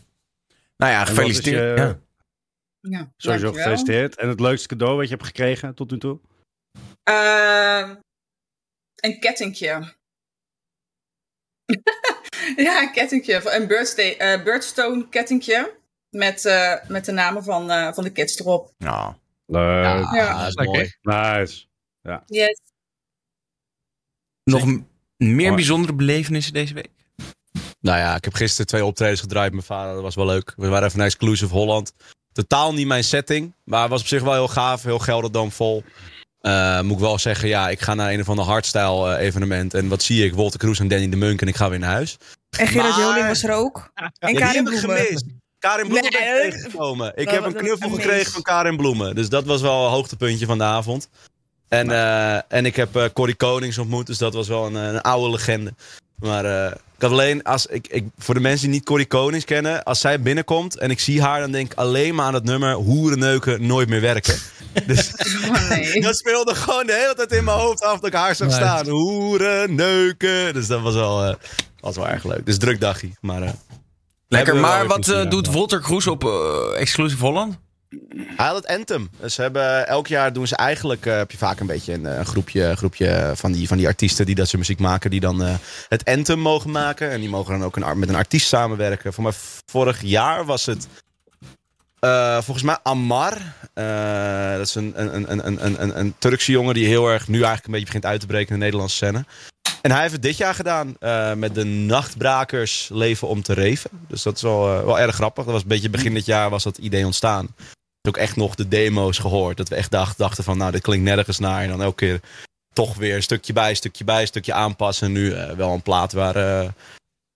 Nou 0.77 0.91
ja, 0.91 1.05
gefeliciteerd. 1.05 1.77
je- 1.77 1.83
Ja. 1.83 1.99
ja 2.99 3.11
Sowieso 3.17 3.43
dankjewel. 3.45 3.53
gefeliciteerd. 3.53 4.15
En 4.15 4.27
het 4.29 4.39
leukste 4.39 4.67
cadeau 4.67 4.95
wat 4.95 5.03
je 5.07 5.13
hebt 5.15 5.25
gekregen 5.25 5.75
tot 5.75 5.91
nu 5.91 5.97
toe? 5.97 6.19
Ehm, 7.03 7.95
een 8.95 9.19
kettingje. 9.19 9.95
ja, 12.65 12.81
een 12.81 12.91
kettingje. 12.91 13.51
Een 13.51 13.67
birthday, 13.67 14.15
eh, 14.17 14.43
birdstone 14.43 15.09
kettingje. 15.09 15.77
Met, 16.09 16.45
eh, 16.45 16.73
met 16.87 17.05
de 17.05 17.11
namen 17.11 17.43
van, 17.43 17.71
eh, 17.71 17.93
van 17.93 18.03
de 18.03 18.11
kids 18.11 18.39
erop. 18.39 18.73
Nou, 18.77 19.13
Leuk. 19.45 19.83
Ja, 19.83 20.15
Ja. 20.15 20.37
dat 20.39 20.47
is 20.47 20.65
mooi. 20.65 20.93
Nice. 21.01 21.67
Yes. 22.25 22.61
nog 24.43 24.81
meer 25.17 25.55
bijzondere 25.55 25.93
belevenissen 25.93 26.53
deze 26.53 26.73
week? 26.73 26.89
Nou 27.79 27.97
ja, 27.97 28.15
ik 28.15 28.23
heb 28.23 28.33
gisteren 28.33 28.67
twee 28.67 28.85
optredens 28.85 29.21
gedraaid 29.21 29.53
met 29.53 29.67
mijn 29.67 29.79
vader. 29.79 29.93
Dat 29.93 30.01
was 30.03 30.15
wel 30.15 30.25
leuk. 30.25 30.53
We 30.57 30.67
waren 30.67 30.85
even 30.87 30.97
naar 30.97 31.07
Exclusive 31.07 31.53
Holland. 31.53 31.93
Totaal 32.31 32.73
niet 32.73 32.87
mijn 32.87 33.03
setting. 33.03 33.53
Maar 33.63 33.81
het 33.81 33.89
was 33.89 34.01
op 34.01 34.07
zich 34.07 34.21
wel 34.23 34.33
heel 34.33 34.47
gaaf. 34.47 34.83
Heel 34.83 34.99
Gelderdoom 34.99 35.51
vol. 35.51 35.83
Eh, 36.41 36.81
moet 36.81 36.93
ik 36.95 36.99
wel 36.99 37.19
zeggen, 37.19 37.47
ja, 37.47 37.69
ik 37.69 37.81
ga 37.81 37.93
naar 37.93 38.11
een 38.11 38.19
of 38.21 38.29
ander 38.29 38.45
hardstyle 38.45 39.15
eh, 39.15 39.25
evenement. 39.25 39.73
En 39.73 39.87
wat 39.87 40.03
zie 40.03 40.25
ik? 40.25 40.33
Wolter 40.33 40.59
Kroes 40.59 40.79
en 40.79 40.87
Danny 40.87 41.09
de 41.09 41.15
Munk. 41.15 41.41
En 41.41 41.47
ik 41.47 41.55
ga 41.55 41.69
weer 41.69 41.79
naar 41.79 41.91
huis. 41.91 42.17
En 42.57 42.67
Gerard 42.67 42.89
Maar- 42.89 42.99
Joling 42.99 43.27
was 43.27 43.43
er 43.43 43.51
ook. 43.53 43.91
En 43.93 44.11
Ja, 44.19 44.27
die 44.27 44.37
Karin 44.37 44.55
heb 44.65 44.73
ik 44.73 44.79
Bloemen. 44.79 45.05
gemist. 45.05 45.25
Karin 45.59 45.87
Bloemen 45.87 46.11
Nee, 46.11 46.21
ben 46.21 46.45
ik 46.45 46.51
tegengekomen. 46.51 47.11
Ik 47.15 47.25
dat 47.25 47.33
heb 47.33 47.45
een 47.45 47.53
knuffel 47.53 47.89
gekregen 47.89 48.31
van 48.31 48.41
Karin 48.41 48.77
Bloemen. 48.77 49.15
Dus 49.15 49.29
dat 49.29 49.45
was 49.45 49.61
wel 49.61 49.85
een 49.85 49.91
hoogtepuntje 49.91 50.45
van 50.45 50.57
de 50.57 50.63
avond. 50.63 51.09
En, 51.67 51.91
eh, 51.91 52.35
en 52.47 52.65
ik 52.65 52.75
heb 52.75 52.95
eh 52.95 53.03
Corrie 53.13 53.35
Konings 53.35 53.77
ontmoet. 53.77 54.07
Dus 54.07 54.17
dat 54.17 54.33
was 54.33 54.47
wel 54.47 54.65
een, 54.65 54.75
een 54.75 55.01
oude 55.01 55.29
legende. 55.31 55.73
Maar 56.15 56.45
eh, 56.45 56.71
ik 56.99 57.05
had 57.05 57.13
alleen, 57.13 57.43
als 57.43 57.65
ik, 57.65 57.87
ik, 57.87 58.05
voor 58.17 58.33
de 58.33 58.39
mensen 58.39 58.65
die 58.65 58.75
niet 58.75 58.85
Corrie 58.85 59.07
Konings 59.07 59.45
kennen. 59.45 59.83
Als 59.83 59.99
zij 59.99 60.21
binnenkomt 60.21 60.77
en 60.77 60.89
ik 60.89 60.99
zie 60.99 61.21
haar, 61.21 61.39
dan 61.39 61.51
denk 61.51 61.71
ik 61.71 61.77
alleen 61.77 62.15
maar 62.15 62.25
aan 62.25 62.33
het 62.33 62.43
nummer 62.43 62.73
Hoerenneuken 62.73 63.65
nooit 63.65 63.89
meer 63.89 64.01
werken. 64.01 64.35
Dus 64.87 65.11
nee. 65.69 66.01
dat 66.01 66.17
speelde 66.17 66.55
gewoon 66.55 66.85
de 66.85 66.93
hele 66.93 67.13
tijd 67.15 67.31
in 67.31 67.43
mijn 67.43 67.57
hoofd 67.57 67.83
af 67.83 67.99
dat 67.99 68.05
ik 68.05 68.13
haar 68.13 68.35
zag 68.35 68.51
staan. 68.51 68.89
Hoerenneuken. 68.89 70.53
Dus 70.53 70.67
dat 70.67 70.81
was 70.81 70.93
wel, 70.93 71.23
eh, 71.23 71.35
was 71.79 71.95
wel 71.95 72.07
erg 72.07 72.23
leuk. 72.23 72.45
Dus 72.45 72.57
druk 72.57 72.79
dagje. 72.79 73.09
Maar 73.21 73.41
eh, 73.41 73.49
Lekker, 74.27 74.55
maar 74.55 74.87
wat 74.87 75.07
eh, 75.07 75.29
doet. 75.29 75.51
Wolter 75.51 75.79
Kroes 75.79 76.07
op 76.07 76.29
Exclusive 76.77 77.25
Holland? 77.25 77.57
Hij 78.15 78.47
had 78.47 78.55
het 78.55 78.67
Anthem. 78.67 79.09
Dus 79.19 79.37
hebben, 79.37 79.87
elk 79.87 80.07
jaar 80.07 80.33
doen 80.33 80.47
ze 80.47 80.55
eigenlijk, 80.55 81.05
eh, 81.05 81.17
heb 81.17 81.31
je 81.31 81.37
vaak 81.37 81.59
een 81.59 81.67
beetje 81.67 81.93
een, 81.93 82.05
eh, 82.05 82.25
groepje, 82.25 82.75
groepje 82.75 83.31
van, 83.35 83.51
die, 83.51 83.67
van 83.67 83.77
die 83.77 83.87
artiesten 83.87 84.25
die 84.25 84.35
dat 84.35 84.47
ze 84.47 84.57
muziek 84.57 84.79
maken, 84.79 85.09
die 85.09 85.19
dan 85.19 85.43
eh, 85.43 85.55
het 85.89 86.05
Anthem 86.05 86.39
mogen 86.39 86.71
maken. 86.71 87.09
En 87.09 87.19
die 87.19 87.29
mogen 87.29 87.53
dan 87.59 87.63
ook 87.63 87.75
een, 87.75 87.99
met 87.99 88.09
een 88.09 88.15
artiest 88.15 88.47
samenwerken. 88.47 89.13
Voor 89.13 89.23
mij 89.23 89.33
vorig 89.65 90.01
jaar 90.01 90.45
was 90.45 90.65
het 90.65 90.87
volgens 92.43 92.63
mij 92.63 92.77
Ammar. 92.83 93.37
Eh, 93.73 94.51
dat 94.57 94.67
is 94.67 94.75
een, 94.75 94.93
een, 94.95 95.31
een, 95.31 95.47
een, 95.47 95.65
een, 95.65 95.83
een, 95.83 95.99
een 95.99 96.15
Turkse 96.17 96.51
jongen 96.51 96.73
die 96.73 96.87
heel 96.87 97.07
erg 97.07 97.27
nu 97.27 97.35
eigenlijk 97.35 97.65
een 97.65 97.71
beetje 97.71 97.85
begint 97.85 98.05
uit 98.05 98.19
te 98.19 98.27
breken 98.27 98.47
in 98.47 98.59
de 98.59 98.65
Nederlandse 98.65 98.95
scène. 98.95 99.25
En 99.81 99.91
hij 99.91 100.01
heeft 100.01 100.13
het 100.13 100.21
dit 100.21 100.37
jaar 100.37 100.55
gedaan 100.55 100.95
met 101.39 101.55
de 101.55 101.63
Nachtbrakers 101.63 102.89
Leven 102.91 103.27
om 103.27 103.41
te 103.41 103.53
Reven. 103.53 103.89
Dus 104.07 104.23
dat 104.23 104.35
is 104.35 104.41
wel, 104.41 104.85
wel 104.85 104.99
erg 104.99 105.15
grappig. 105.15 105.43
Dat 105.43 105.53
was 105.53 105.61
een 105.61 105.67
beetje 105.67 105.89
begin 105.89 106.13
dit 106.13 106.25
jaar 106.25 106.49
was 106.49 106.63
dat 106.63 106.77
idee 106.77 107.05
ontstaan. 107.05 107.55
Ook 108.09 108.17
echt 108.17 108.35
nog 108.35 108.55
de 108.55 108.67
demo's 108.67 109.17
gehoord. 109.17 109.57
Dat 109.57 109.69
we 109.69 109.75
echt 109.75 109.91
dacht, 109.91 110.17
dachten 110.17 110.43
van 110.43 110.57
nou 110.57 110.71
dit 110.71 110.81
klinkt 110.81 111.05
nergens 111.05 111.39
naar. 111.39 111.61
En 111.61 111.69
dan 111.69 111.81
elke 111.81 111.95
keer 111.95 112.19
toch 112.73 112.95
weer 112.95 113.15
een 113.15 113.23
stukje 113.23 113.53
bij, 113.53 113.73
stukje 113.73 114.03
bij, 114.03 114.25
stukje 114.25 114.53
aanpassen. 114.53 115.07
En 115.07 115.13
nu 115.13 115.33
eh, 115.33 115.51
wel 115.51 115.73
een 115.73 115.81
plaat 115.81 116.13
waar 116.13 116.35
eh, 116.35 116.69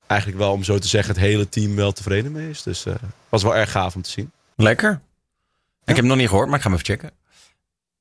eigenlijk 0.08 0.42
wel 0.42 0.52
om 0.52 0.64
zo 0.64 0.80
te 0.80 0.88
zeggen 0.88 1.14
het 1.14 1.24
hele 1.24 1.50
team 1.50 1.76
wel 1.76 1.92
tevreden 1.92 2.32
mee 2.32 2.50
is. 2.50 2.64
Dus 2.64 2.86
eh 2.86 2.94
was 3.30 3.44
wel 3.44 3.56
erg 3.56 3.72
gaaf 3.72 3.96
om 3.96 4.02
te 4.02 4.10
zien. 4.10 4.32
Lekker. 4.56 4.92
Ik 4.92 5.00
heb 5.86 5.96
hem 5.96 6.06
nog 6.06 6.18
niet 6.18 6.30
gehoord, 6.30 6.48
maar 6.48 6.58
ik 6.58 6.64
ga 6.64 6.70
hem 6.70 6.80
even 6.80 6.94
checken. 6.94 7.12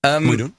Ehm, 0.01 0.23
Moet 0.23 0.31
je 0.31 0.37
doen. 0.37 0.55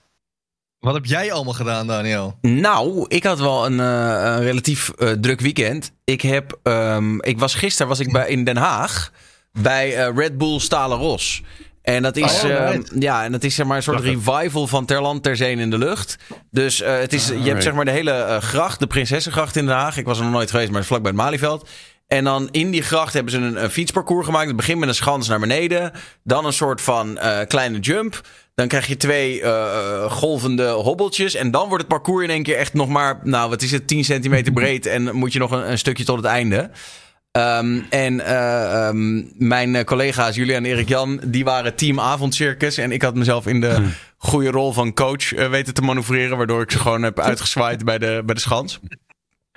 Wat 0.80 0.94
heb 0.94 1.06
jij 1.06 1.32
allemaal 1.32 1.54
gedaan, 1.54 1.88
Daniel? 1.88 2.38
Nou, 2.42 3.06
ik 3.08 3.24
had 3.24 3.40
wel 3.40 3.66
een, 3.66 3.80
eh, 3.80 4.36
een 4.36 4.44
relatief 4.44 4.90
eh, 4.90 5.12
druk 5.12 5.40
weekend. 5.40 5.92
Ik, 6.04 6.22
heb, 6.22 6.60
ehm, 6.64 7.20
ik 7.20 7.40
was 7.40 7.56
gisteren 7.56 7.88
was 7.88 8.00
ik 8.00 8.12
bij, 8.12 8.30
in 8.30 8.44
Den 8.44 8.58
Haag 8.58 9.12
bij 9.52 9.96
eh, 9.96 10.16
Red 10.16 10.38
Bull 10.38 10.60
Stalen 10.60 10.98
Ros. 10.98 11.42
En 11.84 12.04
dat 12.04 12.18
is, 12.18 12.44
Oh, 12.44 12.50
eh, 12.50 12.72
right. 12.72 12.92
ja, 13.00 13.24
en 13.24 13.32
dat 13.32 13.44
is 13.44 13.56
zeg 13.56 13.66
maar 13.66 13.78
een 13.78 13.84
soort 13.84 14.00
revival 14.00 14.68
van 14.68 14.86
Ter 14.86 15.02
Land 15.02 15.24
Ter 15.24 15.36
Zee 15.36 15.56
in 15.56 15.70
de 15.70 15.78
lucht. 15.78 16.18
Dus 16.52 16.82
eh, 16.82 16.98
het 16.98 17.14
is, 17.14 17.28
je 17.28 17.50
hebt 17.50 17.64
zeg 17.64 17.74
maar 17.74 17.86
de 17.86 17.92
hele 17.92 18.12
eh, 18.12 18.38
gracht, 18.38 18.80
de 18.80 18.88
Prinsessengracht 18.88 19.56
in 19.56 19.66
Den 19.66 19.76
Haag. 19.76 19.98
Ik 19.98 20.06
was 20.06 20.18
er 20.18 20.24
nog 20.24 20.34
nooit 20.34 20.52
geweest, 20.52 20.72
maar 20.72 20.84
vlakbij 20.84 21.12
het 21.12 21.20
Malieveld. 21.20 21.70
En 22.08 22.24
dan 22.24 22.48
in 22.52 22.72
die 22.72 22.82
gracht 22.82 23.14
hebben 23.14 23.32
ze 23.32 23.38
een, 23.38 23.64
een 23.64 23.70
fietsparcours 23.70 24.26
gemaakt. 24.26 24.48
Het 24.48 24.56
begint 24.56 24.80
met 24.80 24.90
een 24.90 24.96
schans 24.96 25.28
naar 25.28 25.40
beneden. 25.40 25.92
Dan 26.24 26.46
een 26.46 26.54
soort 26.54 26.82
van 26.82 27.18
eh, 27.18 27.40
kleine 27.48 27.80
jump. 27.80 28.22
Dan 28.56 28.68
krijg 28.68 28.88
je 28.88 28.98
twee 28.98 29.42
eh, 29.42 30.12
golvende 30.12 30.68
hobbeltjes. 30.70 31.36
En 31.36 31.52
dan 31.52 31.68
wordt 31.68 31.84
het 31.84 31.94
parcours 31.94 32.24
in 32.24 32.30
één 32.30 32.44
keer 32.44 32.58
echt 32.58 32.74
nog 32.74 32.90
maar... 32.90 33.20
Nou, 33.24 33.50
wat 33.50 33.62
is 33.62 33.72
het? 33.72 33.88
10 33.88 34.04
centimeter 34.04 34.54
breed. 34.54 34.86
En 34.86 35.16
moet 35.16 35.34
je 35.34 35.40
nog 35.40 35.52
een, 35.52 35.72
een 35.72 35.78
stukje 35.78 36.04
tot 36.04 36.18
het 36.18 36.26
einde. 36.26 36.70
Ehm, 37.34 37.80
en 37.90 38.20
eh, 38.20 38.88
ehm, 38.88 39.24
mijn 39.38 39.76
eh, 39.76 39.84
collega's 39.84 40.36
Julian 40.36 40.64
en 40.64 40.72
Erik 40.72 40.88
Jan, 40.88 41.20
die 41.26 41.44
waren 41.44 41.76
team 41.76 42.00
avondcircus. 42.00 42.78
En 42.78 42.92
ik 42.92 43.02
had 43.02 43.16
mezelf 43.16 43.48
in 43.48 43.62
de 43.62 43.88
goede 44.18 44.50
rol 44.50 44.74
van 44.74 44.94
coach 44.94 45.34
eh, 45.34 45.50
weten 45.50 45.74
te 45.74 45.82
manoeuvreren. 45.82 46.38
Waardoor 46.38 46.62
ik 46.62 46.72
ze 46.72 46.80
gewoon 46.80 47.04
heb 47.04 47.20
uitgezwaaid 47.30 47.86
bij 47.86 47.98
de, 47.98 48.22
bij 48.26 48.36
de 48.36 48.42
schans. 48.42 48.80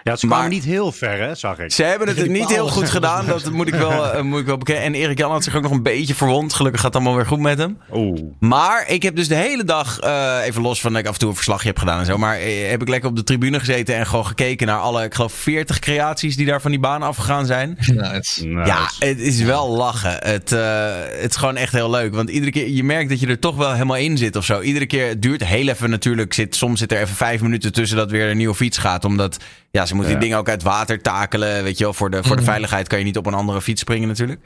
Ja, 0.06 0.16
ze 0.16 0.26
Maar- 0.26 0.36
kwamen 0.38 0.54
niet 0.54 0.64
heel 0.64 0.92
ver, 0.92 1.20
hè, 1.20 1.34
zag 1.34 1.58
ik. 1.58 1.72
Ze 1.72 1.82
hebben 1.82 2.08
het 2.08 2.28
niet 2.28 2.48
heel 2.48 2.68
goed 2.68 2.90
gedaan. 2.90 3.26
Dat 3.26 3.50
moet 3.50 3.68
ik 3.68 3.74
wel, 3.74 4.06
eh, 4.12 4.22
moet 4.22 4.40
ik 4.40 4.46
wel 4.46 4.58
bekennen. 4.58 4.84
En 4.84 4.94
Erik 4.94 5.18
Jan 5.18 5.30
had 5.30 5.44
zich 5.44 5.56
ook 5.56 5.62
nog 5.62 5.70
een 5.72 5.82
beetje 5.82 6.14
verwond. 6.14 6.54
Gelukkig 6.54 6.80
gaat 6.80 6.94
het 6.94 7.02
allemaal 7.02 7.18
weer 7.18 7.28
goed 7.28 7.38
met 7.38 7.58
hem. 7.58 7.78
Oeh. 7.92 8.20
Maar 8.40 8.84
ik 8.88 9.02
heb 9.02 9.16
dus 9.16 9.28
de 9.28 9.34
hele 9.34 9.64
dag, 9.64 9.98
eh, 10.00 10.36
even 10.44 10.62
los 10.62 10.80
van 10.80 10.92
dat 10.92 11.00
ik 11.00 11.06
af 11.06 11.12
en 11.12 11.18
toe 11.18 11.28
een 11.28 11.34
verslagje 11.34 11.68
heb 11.68 11.78
gedaan 11.78 11.98
en 11.98 12.06
zo. 12.06 12.18
Maar 12.18 12.36
eh, 12.36 12.70
heb 12.70 12.82
ik 12.82 12.88
lekker 12.88 13.08
op 13.08 13.16
de 13.16 13.22
tribune 13.22 13.58
gezeten 13.58 13.96
en 13.96 14.06
gewoon 14.06 14.26
gekeken 14.26 14.66
naar 14.66 14.78
alle, 14.78 15.04
ik 15.04 15.14
geloof, 15.14 15.32
40 15.32 15.78
creaties 15.78 16.36
die 16.36 16.46
daar 16.46 16.60
van 16.60 16.70
die 16.70 16.80
baan 16.80 17.02
afgegaan 17.02 17.46
zijn. 17.46 17.78
Nice. 17.86 18.48
Ja, 18.48 18.90
het 18.98 19.20
is 19.20 19.40
wel 19.42 19.68
lachen. 19.68 20.16
Het, 20.18 20.52
eh, 20.52 20.94
het 21.20 21.30
is 21.30 21.36
gewoon 21.36 21.56
echt 21.56 21.72
heel 21.72 21.90
leuk. 21.90 22.14
Want 22.14 22.30
iedere 22.30 22.52
keer, 22.52 22.68
je 22.68 22.84
merkt 22.84 23.08
dat 23.08 23.20
je 23.20 23.26
er 23.26 23.38
toch 23.38 23.56
wel 23.56 23.72
helemaal 23.72 23.96
in 23.96 24.18
zit 24.18 24.36
of 24.36 24.44
zo. 24.44 24.60
Iedere 24.60 24.86
keer, 24.86 25.08
het 25.08 25.22
duurt 25.22 25.44
heel 25.44 25.68
even 25.68 25.90
natuurlijk. 25.90 26.32
Zit, 26.34 26.54
soms 26.56 26.78
zit 26.78 26.92
er 26.92 27.00
even 27.00 27.16
vijf 27.16 27.40
minuten 27.40 27.72
tussen 27.72 27.96
dat 27.96 28.10
weer 28.10 28.30
een 28.30 28.36
nieuwe 28.36 28.54
fiets 28.54 28.78
gaat. 28.78 29.04
Omdat, 29.04 29.36
ja, 29.70 29.86
ze 29.86 29.94
moeten 29.96 30.12
die 30.12 30.22
dingen 30.22 30.38
ook 30.38 30.48
uit 30.48 30.62
water 30.62 31.02
takelen. 31.02 31.62
Weet 31.62 31.78
je 31.78 31.84
wel, 31.84 31.92
voor 31.94 32.10
de, 32.10 32.24
voor 32.24 32.36
de 32.36 32.42
veiligheid 32.42 32.88
kan 32.88 32.98
je 32.98 33.04
niet 33.04 33.16
op 33.16 33.26
een 33.26 33.34
andere 33.34 33.62
fiets 33.62 33.80
springen 33.80 34.08
natuurlijk. 34.08 34.40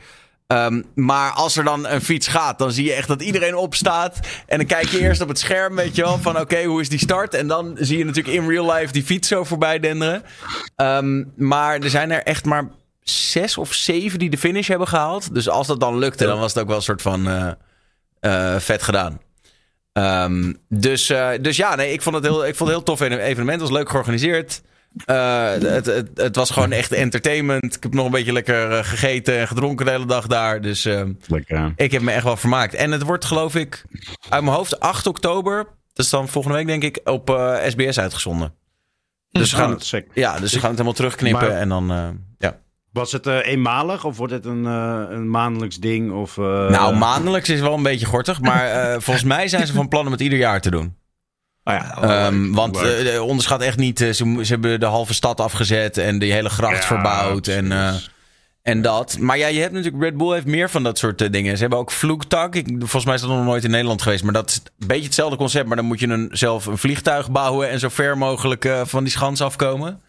Ehm, 0.46 0.82
maar 0.94 1.30
als 1.30 1.56
er 1.56 1.64
dan 1.64 1.86
een 1.86 2.00
fiets 2.00 2.28
gaat, 2.28 2.58
dan 2.58 2.72
zie 2.72 2.84
je 2.84 2.92
echt 2.92 3.08
dat 3.08 3.22
iedereen 3.22 3.54
opstaat. 3.54 4.18
En 4.46 4.58
dan 4.58 4.66
kijk 4.66 4.88
je 4.88 5.00
eerst 5.06 5.20
op 5.20 5.28
het 5.28 5.38
scherm, 5.38 5.76
weet 5.76 5.96
je 5.96 6.02
wel, 6.02 6.18
van 6.18 6.40
oké, 6.40 6.64
hoe 6.64 6.80
is 6.80 6.88
die 6.88 6.98
start? 6.98 7.34
En 7.34 7.46
dan 7.46 7.76
zie 7.78 7.98
je 7.98 8.04
natuurlijk 8.04 8.36
in 8.36 8.48
real 8.48 8.72
life 8.72 8.92
die 8.92 9.04
fiets 9.04 9.28
zo 9.28 9.44
voorbij 9.44 9.78
denderen. 9.78 10.22
Ehm, 10.76 11.24
maar 11.36 11.78
er 11.78 11.90
zijn 11.90 12.10
er 12.10 12.22
echt 12.22 12.44
maar 12.44 12.68
zes 13.02 13.58
of 13.58 13.72
zeven 13.72 14.18
die 14.18 14.30
de 14.30 14.38
finish 14.38 14.68
hebben 14.68 14.88
gehaald. 14.88 15.34
Dus 15.34 15.48
als 15.48 15.66
dat 15.66 15.80
dan 15.80 15.98
lukte, 15.98 16.26
dan 16.26 16.38
was 16.38 16.52
het 16.52 16.62
ook 16.62 16.68
wel 16.68 16.76
een 16.76 16.82
soort 16.82 17.02
van 17.02 17.28
eh, 17.28 17.50
eh, 18.20 18.60
vet 18.60 18.82
gedaan. 18.82 19.20
Ehm, 19.92 20.52
dus, 20.68 21.10
eh, 21.10 21.30
dus 21.40 21.56
ja, 21.56 21.74
nee, 21.74 21.92
ik 21.92 22.02
vond 22.02 22.14
het 22.14 22.24
heel, 22.24 22.46
ik 22.46 22.56
vond 22.56 22.70
het 22.70 22.78
heel 22.78 22.96
tof 22.96 23.00
evenement. 23.00 23.60
Het 23.60 23.60
was 23.60 23.78
leuk 23.78 23.88
georganiseerd. 23.88 24.62
Eh, 25.04 25.50
het, 25.52 25.86
het, 25.86 26.08
het 26.14 26.36
was 26.36 26.50
gewoon 26.50 26.72
echt 26.72 26.92
entertainment. 26.92 27.76
Ik 27.76 27.82
heb 27.82 27.94
nog 27.94 28.04
een 28.04 28.10
beetje 28.10 28.32
lekker 28.32 28.70
eh, 28.70 28.84
gegeten 28.84 29.38
en 29.38 29.48
gedronken 29.48 29.84
de 29.86 29.90
hele 29.92 30.06
dag 30.06 30.26
daar. 30.26 30.60
Dus 30.60 30.84
ehm, 30.84 31.12
Lekker. 31.26 31.72
ik 31.76 31.92
heb 31.92 32.02
me 32.02 32.10
echt 32.12 32.24
wel 32.24 32.36
vermaakt. 32.36 32.74
En 32.74 32.90
het 32.90 33.02
wordt 33.02 33.24
geloof 33.24 33.54
ik 33.54 33.84
uit 34.28 34.42
mijn 34.42 34.56
hoofd 34.56 34.80
8 34.80 35.06
oktober. 35.06 35.64
Dat 35.92 36.04
is 36.04 36.10
dan 36.10 36.28
volgende 36.28 36.56
week 36.56 36.66
denk 36.66 36.82
ik 36.82 37.00
op 37.04 37.30
eh, 37.30 37.56
SBS 37.68 37.98
uitgezonden. 38.00 38.54
Dus, 39.30 39.50
we 39.50 39.56
gaan, 39.56 39.66
Oh, 39.68 39.74
het, 39.74 39.84
sick. 39.84 40.06
ja, 40.14 40.38
dus 40.38 40.52
we 40.52 40.58
gaan 40.58 40.68
het 40.68 40.78
helemaal 40.78 40.92
terugknippen. 40.92 41.48
Maar- 41.48 41.56
en 41.56 41.68
dan, 41.68 41.90
eh, 41.92 42.08
ja. 42.38 42.58
Was 42.92 43.12
het 43.12 43.26
eh, 43.26 43.46
eenmalig 43.46 44.04
of 44.04 44.16
wordt 44.16 44.32
het 44.32 44.44
een, 44.44 44.66
eh, 44.66 45.02
een 45.08 45.30
maandelijks 45.30 45.76
ding? 45.78 46.12
Of, 46.12 46.38
eh, 46.38 46.44
nou, 46.68 46.96
maandelijks 46.96 47.48
is 47.48 47.60
wel 47.60 47.74
een 47.74 47.82
beetje 47.82 48.06
gortig. 48.06 48.40
Maar 48.40 48.64
eh, 48.70 49.00
volgens 49.00 49.24
mij 49.24 49.48
zijn 49.48 49.66
ze 49.66 49.72
van 49.72 49.88
plan 49.88 50.06
om 50.06 50.12
het 50.12 50.20
ieder 50.20 50.38
jaar 50.38 50.60
te 50.60 50.70
doen. 50.70 50.96
Oh 51.78 52.02
ja, 52.02 52.26
Ehm, 52.26 52.52
want 52.52 52.76
eh, 52.82 53.22
onderschat 53.22 53.60
echt 53.60 53.76
niet. 53.76 54.00
eh, 54.00 54.10
ze, 54.12 54.38
ze 54.42 54.52
hebben 54.52 54.80
de 54.80 54.86
halve 54.86 55.14
stad 55.14 55.40
afgezet 55.40 55.98
en 55.98 56.18
die 56.18 56.32
hele 56.32 56.48
gracht 56.48 56.76
Ja, 56.76 56.82
verbouwd. 56.82 57.46
En, 57.46 57.72
eh, 57.72 57.94
en 58.62 58.82
dat. 58.82 59.18
Maar 59.18 59.38
ja, 59.38 59.46
je 59.46 59.60
hebt 59.60 59.72
natuurlijk. 59.72 60.02
Red 60.02 60.16
Bull 60.16 60.32
heeft 60.32 60.46
meer 60.46 60.70
van 60.70 60.82
dat 60.82 60.98
soort 60.98 61.32
dingen. 61.32 61.54
Ze 61.54 61.60
hebben 61.60 61.78
ook 61.78 61.90
vloegtak. 61.90 62.54
Ik, 62.54 62.66
volgens 62.78 63.04
mij 63.04 63.14
is 63.14 63.20
dat 63.20 63.30
nog 63.30 63.44
nooit 63.44 63.64
in 63.64 63.70
Nederland 63.70 64.02
geweest. 64.02 64.24
Maar 64.24 64.32
dat 64.32 64.48
is 64.50 64.60
een 64.78 64.86
beetje 64.86 65.04
hetzelfde 65.04 65.36
concept. 65.36 65.66
Maar 65.66 65.76
dan 65.76 65.84
moet 65.84 66.00
je 66.00 66.06
een, 66.08 66.28
zelf 66.32 66.66
een 66.66 66.78
vliegtuig 66.78 67.30
bouwen. 67.30 67.68
En 67.70 67.78
zo 67.78 67.88
ver 67.88 68.18
mogelijk 68.18 68.64
eh, 68.64 68.80
van 68.84 69.04
die 69.04 69.12
schans 69.12 69.40
afkomen. 69.40 70.00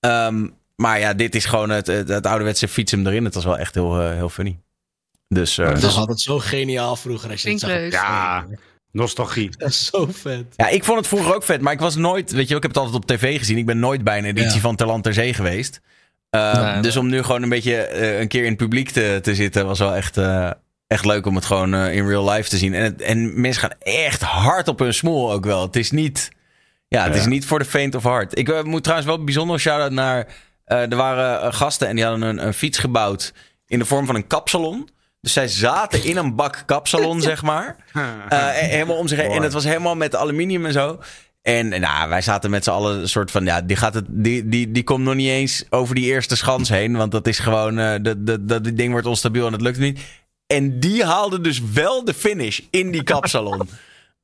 Ehm, 0.00 0.46
maar 0.76 0.98
ja, 1.00 1.14
dit 1.14 1.34
is 1.34 1.44
gewoon 1.44 1.70
het, 1.70 1.86
het, 1.86 2.08
het 2.08 2.26
ouderwetse 2.26 2.68
fietsen 2.68 3.06
erin. 3.06 3.24
Het 3.24 3.34
was 3.34 3.44
wel 3.44 3.58
echt 3.58 3.74
heel, 3.74 4.00
heel 4.10 4.28
funny. 4.28 4.58
Dus 5.28 5.58
eh, 5.58 5.68
Dat 5.68 5.80
was 5.82 5.96
altijd 5.96 6.20
zo 6.20 6.38
geniaal 6.38 6.96
vroeger. 6.96 7.30
Als 7.30 7.42
je 7.42 7.50
het 7.50 7.60
zag. 7.60 7.90
ja, 7.90 8.46
nostalgie. 8.96 9.50
Dat 9.58 9.68
is 9.68 9.86
zo 9.92 10.08
vet. 10.10 10.44
Ja, 10.56 10.68
ik 10.68 10.84
vond 10.84 10.98
het 10.98 11.06
vroeger 11.08 11.34
ook 11.34 11.42
vet, 11.42 11.60
maar 11.60 11.72
ik 11.72 11.80
was 11.80 11.96
nooit, 11.96 12.32
weet 12.32 12.48
je, 12.48 12.54
ik 12.56 12.62
heb 12.62 12.70
het 12.74 12.80
altijd 12.80 12.96
op 13.02 13.06
tv 13.06 13.38
gezien. 13.38 13.58
Ik 13.58 13.66
ben 13.66 13.78
nooit 13.78 14.04
bij 14.04 14.18
een 14.18 14.24
editie 14.24 14.54
Ja. 14.54 14.60
van 14.60 14.76
Ter 14.76 14.86
Land 14.86 15.02
Ter 15.04 15.14
Zee 15.14 15.34
geweest. 15.34 15.80
Uh, 16.30 16.54
Nee, 16.62 16.72
nee. 16.72 16.82
dus 16.82 16.96
om 16.96 17.06
nu 17.08 17.22
gewoon 17.22 17.42
een 17.42 17.48
beetje 17.48 17.76
eh, 17.76 18.18
een 18.20 18.28
keer 18.28 18.42
in 18.42 18.48
het 18.48 18.56
publiek 18.56 18.90
te, 18.90 19.18
te 19.22 19.34
zitten, 19.34 19.66
was 19.66 19.78
wel 19.78 19.94
echt, 19.94 20.16
eh, 20.16 20.50
echt 20.86 21.04
leuk 21.04 21.26
om 21.26 21.34
het 21.34 21.44
gewoon 21.44 21.74
eh, 21.74 21.94
in 21.94 22.06
real 22.08 22.30
life 22.30 22.48
te 22.48 22.56
zien. 22.56 22.74
En, 22.74 22.82
het, 22.82 23.02
en 23.02 23.40
mensen 23.40 23.60
gaan 23.62 23.78
echt 23.78 24.22
hard 24.22 24.68
op 24.68 24.78
hun 24.78 24.94
smoel 24.94 25.32
ook 25.32 25.44
wel. 25.44 25.62
Het 25.62 25.76
is 25.76 25.90
niet, 25.90 26.30
ja, 26.88 27.04
het 27.04 27.14
Ja. 27.14 27.20
is 27.20 27.26
niet 27.26 27.46
voor 27.46 27.58
de 27.58 27.64
faint 27.64 27.94
of 27.94 28.02
heart. 28.02 28.38
Ik 28.38 28.64
moet 28.64 28.82
trouwens 28.82 29.08
wel 29.10 29.18
een 29.18 29.24
bijzonder 29.24 29.60
shout-out 29.60 29.90
naar, 29.90 30.26
eh, 30.64 30.80
er 30.90 30.96
waren 30.96 31.54
gasten 31.54 31.88
en 31.88 31.96
die 31.96 32.04
hadden 32.04 32.28
een, 32.28 32.46
een 32.46 32.54
fiets 32.54 32.78
gebouwd 32.78 33.32
in 33.66 33.78
de 33.78 33.84
vorm 33.84 34.06
van 34.06 34.14
een 34.14 34.26
kapsalon. 34.26 34.88
Dus 35.26 35.34
zij 35.34 35.48
zaten 35.48 36.04
in 36.04 36.16
een 36.16 36.34
bak 36.34 36.62
kapsalon, 36.66 37.20
zeg 37.30 37.42
maar. 37.42 37.76
Eh, 38.28 38.48
helemaal 38.48 38.96
om 38.96 39.08
zich 39.08 39.18
heen. 39.18 39.30
En 39.30 39.42
het 39.42 39.52
was 39.52 39.64
helemaal 39.64 39.94
met 39.96 40.16
aluminium 40.16 40.66
en 40.66 40.72
zo. 40.72 41.00
En 41.42 41.68
nou, 41.68 42.08
wij 42.08 42.20
zaten 42.22 42.50
met 42.50 42.64
z'n 42.64 42.70
allen 42.70 43.00
een 43.00 43.08
soort 43.08 43.30
van... 43.30 43.44
Ja, 43.44 43.60
die, 43.60 43.76
gaat 43.76 43.94
het, 43.94 44.04
die, 44.08 44.48
die, 44.48 44.72
die 44.72 44.84
komt 44.84 45.04
nog 45.04 45.14
niet 45.14 45.28
eens 45.28 45.64
over 45.70 45.94
die 45.94 46.04
eerste 46.04 46.36
schans 46.36 46.68
heen. 46.68 46.96
Want 46.96 47.12
dat 47.12 47.26
is 47.26 47.38
gewoon... 47.38 47.78
eh 47.78 47.94
dat, 48.02 48.26
dat, 48.26 48.48
dat 48.48 48.64
dit 48.64 48.76
ding 48.76 48.90
wordt 48.92 49.06
onstabiel 49.06 49.46
en 49.46 49.52
dat 49.52 49.60
lukt 49.60 49.78
niet. 49.78 50.00
En 50.46 50.80
die 50.80 51.04
haalde 51.04 51.40
dus 51.40 51.60
wel 51.72 52.04
de 52.04 52.14
finish 52.14 52.60
in 52.70 52.90
die 52.90 53.02
kapsalon. 53.02 53.68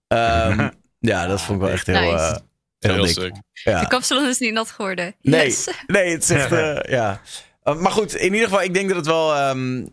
Ehm, 0.08 0.68
ja, 0.98 1.26
dat 1.26 1.40
vond 1.42 1.58
ik 1.58 1.64
wel 1.64 1.74
echt 1.74 1.86
heel, 1.86 2.00
Nice. 2.00 2.12
eh, 2.16 2.36
heel, 2.78 3.04
Heel 3.04 3.14
dik. 3.14 3.34
Ja. 3.52 3.80
De 3.80 3.86
kapsalon 3.86 4.28
is 4.28 4.38
niet 4.38 4.52
nat 4.52 4.70
geworden. 4.70 5.14
Nee, 5.20 5.44
Yes. 5.46 5.68
nee, 5.86 6.12
het 6.12 6.22
is 6.22 6.30
echt, 6.30 6.52
eh, 6.62 6.76
ja. 6.92 7.20
Uh, 7.64 7.76
maar 7.76 7.92
goed, 7.92 8.14
in 8.14 8.32
ieder 8.32 8.48
geval, 8.48 8.62
ik 8.62 8.74
denk 8.74 8.88
dat 8.88 8.96
het 8.96 9.06
wel... 9.06 9.34
ehm, 9.34 9.76
eh, 9.78 9.86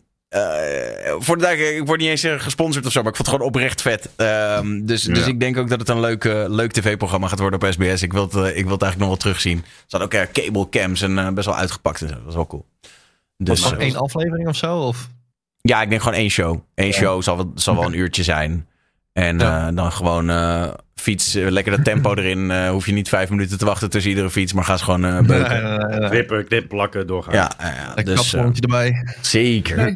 voor 1.19 1.35
de 1.37 1.41
duidelijkheid, 1.41 1.81
ik 1.81 1.85
word 1.87 1.99
niet 1.99 2.09
eens 2.09 2.23
eh, 2.23 2.39
gesponsord 2.39 2.85
of 2.85 2.91
zo, 2.91 3.01
maar 3.01 3.09
ik 3.09 3.15
vond 3.15 3.27
het 3.27 3.35
gewoon 3.35 3.51
oprecht 3.53 3.81
vet. 3.81 4.09
Ehm, 4.15 4.85
dus, 4.85 5.03
dus 5.03 5.27
ik 5.27 5.39
denk 5.39 5.57
ook 5.57 5.69
dat 5.69 5.79
het 5.79 5.89
een 5.89 5.99
leuk, 5.99 6.25
eh, 6.25 6.43
leuk 6.47 6.71
tv-programma 6.71 7.27
gaat 7.27 7.39
worden 7.39 7.61
op 7.63 7.71
SBS. 7.73 8.01
Ik 8.03 8.13
wil 8.13 8.23
het, 8.23 8.35
eh, 8.35 8.57
ik 8.57 8.63
wil 8.63 8.73
het 8.73 8.81
eigenlijk 8.81 8.97
nog 8.97 9.07
wel 9.07 9.17
terugzien. 9.17 9.57
Ze 9.87 9.97
hadden 9.97 10.21
ook 10.21 10.27
eh, 10.27 10.43
cable 10.43 10.69
cams 10.69 11.01
en 11.01 11.17
eh, 11.19 11.29
best 11.29 11.45
wel 11.45 11.55
uitgepakt 11.55 12.01
en 12.01 12.07
zo. 12.07 12.13
Dat 12.13 12.23
was 12.23 12.35
wel 12.35 12.47
cool. 12.47 12.65
Dus, 13.37 13.61
nog 13.63 13.73
eh, 13.73 13.79
één 13.79 13.95
aflevering 13.95 14.47
of 14.47 14.55
zo? 14.55 14.77
Of? 14.77 15.07
ja, 15.61 15.81
ik 15.81 15.89
denk 15.89 16.01
gewoon 16.01 16.17
één 16.17 16.29
show. 16.29 16.59
Eén 16.75 16.93
show 16.93 17.21
zal 17.23 17.35
wel, 17.37 17.51
zal 17.55 17.75
wel 17.75 17.85
een 17.85 17.97
uurtje 17.97 18.23
zijn. 18.23 18.67
En 19.13 19.39
Ja. 19.39 19.67
eh, 19.67 19.75
dan 19.75 19.91
gewoon 19.91 20.29
eh, 20.29 20.67
fiets, 20.99 21.35
eh, 21.35 21.47
lekker 21.49 21.75
dat 21.75 21.83
tempo 21.85 22.13
erin. 22.15 22.51
eh, 22.51 22.69
hoef 22.69 22.85
je 22.85 22.91
niet 22.91 23.09
vijf 23.09 23.29
minuten 23.29 23.57
te 23.57 23.65
wachten 23.65 23.89
tussen 23.89 24.09
iedere 24.11 24.29
fiets, 24.29 24.53
maar 24.53 24.63
ga 24.63 24.77
ze 24.77 24.83
gewoon 24.83 25.05
eh 25.05 25.21
beuken. 25.21 26.09
Knippen, 26.09 26.45
knip, 26.47 26.67
plakken, 26.67 27.07
doorgaan. 27.07 27.33
Ja, 27.33 27.51
ja, 27.59 28.03
dus, 28.03 28.33
erbij. 28.33 28.93
zeker. 29.21 29.95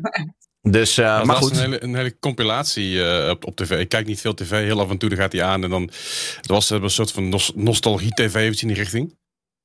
Dus, 0.61 0.97
maar 0.97 1.25
goed. 1.25 1.51
een 1.51 1.57
hele, 1.59 1.83
een 1.83 1.95
hele 1.95 2.19
compilatie 2.19 3.03
eh, 3.05 3.29
op, 3.29 3.45
op 3.45 3.55
tv. 3.55 3.79
Ik 3.79 3.89
kijk 3.89 4.05
niet 4.07 4.21
veel 4.21 4.33
tv. 4.33 4.49
Heel 4.49 4.79
af 4.79 4.89
en 4.89 4.97
toe 4.97 5.09
dan 5.09 5.17
gaat 5.17 5.31
hij 5.31 5.43
aan. 5.43 5.63
En 5.63 5.69
dan 5.69 5.81
het 6.37 6.47
was 6.47 6.69
er 6.69 6.83
een 6.83 6.89
soort 6.89 7.11
van 7.11 7.29
nos- 7.29 7.51
nostalgie-tv 7.55 8.49
iets 8.51 8.61
in 8.61 8.67
die 8.67 8.77
richting. 8.77 9.15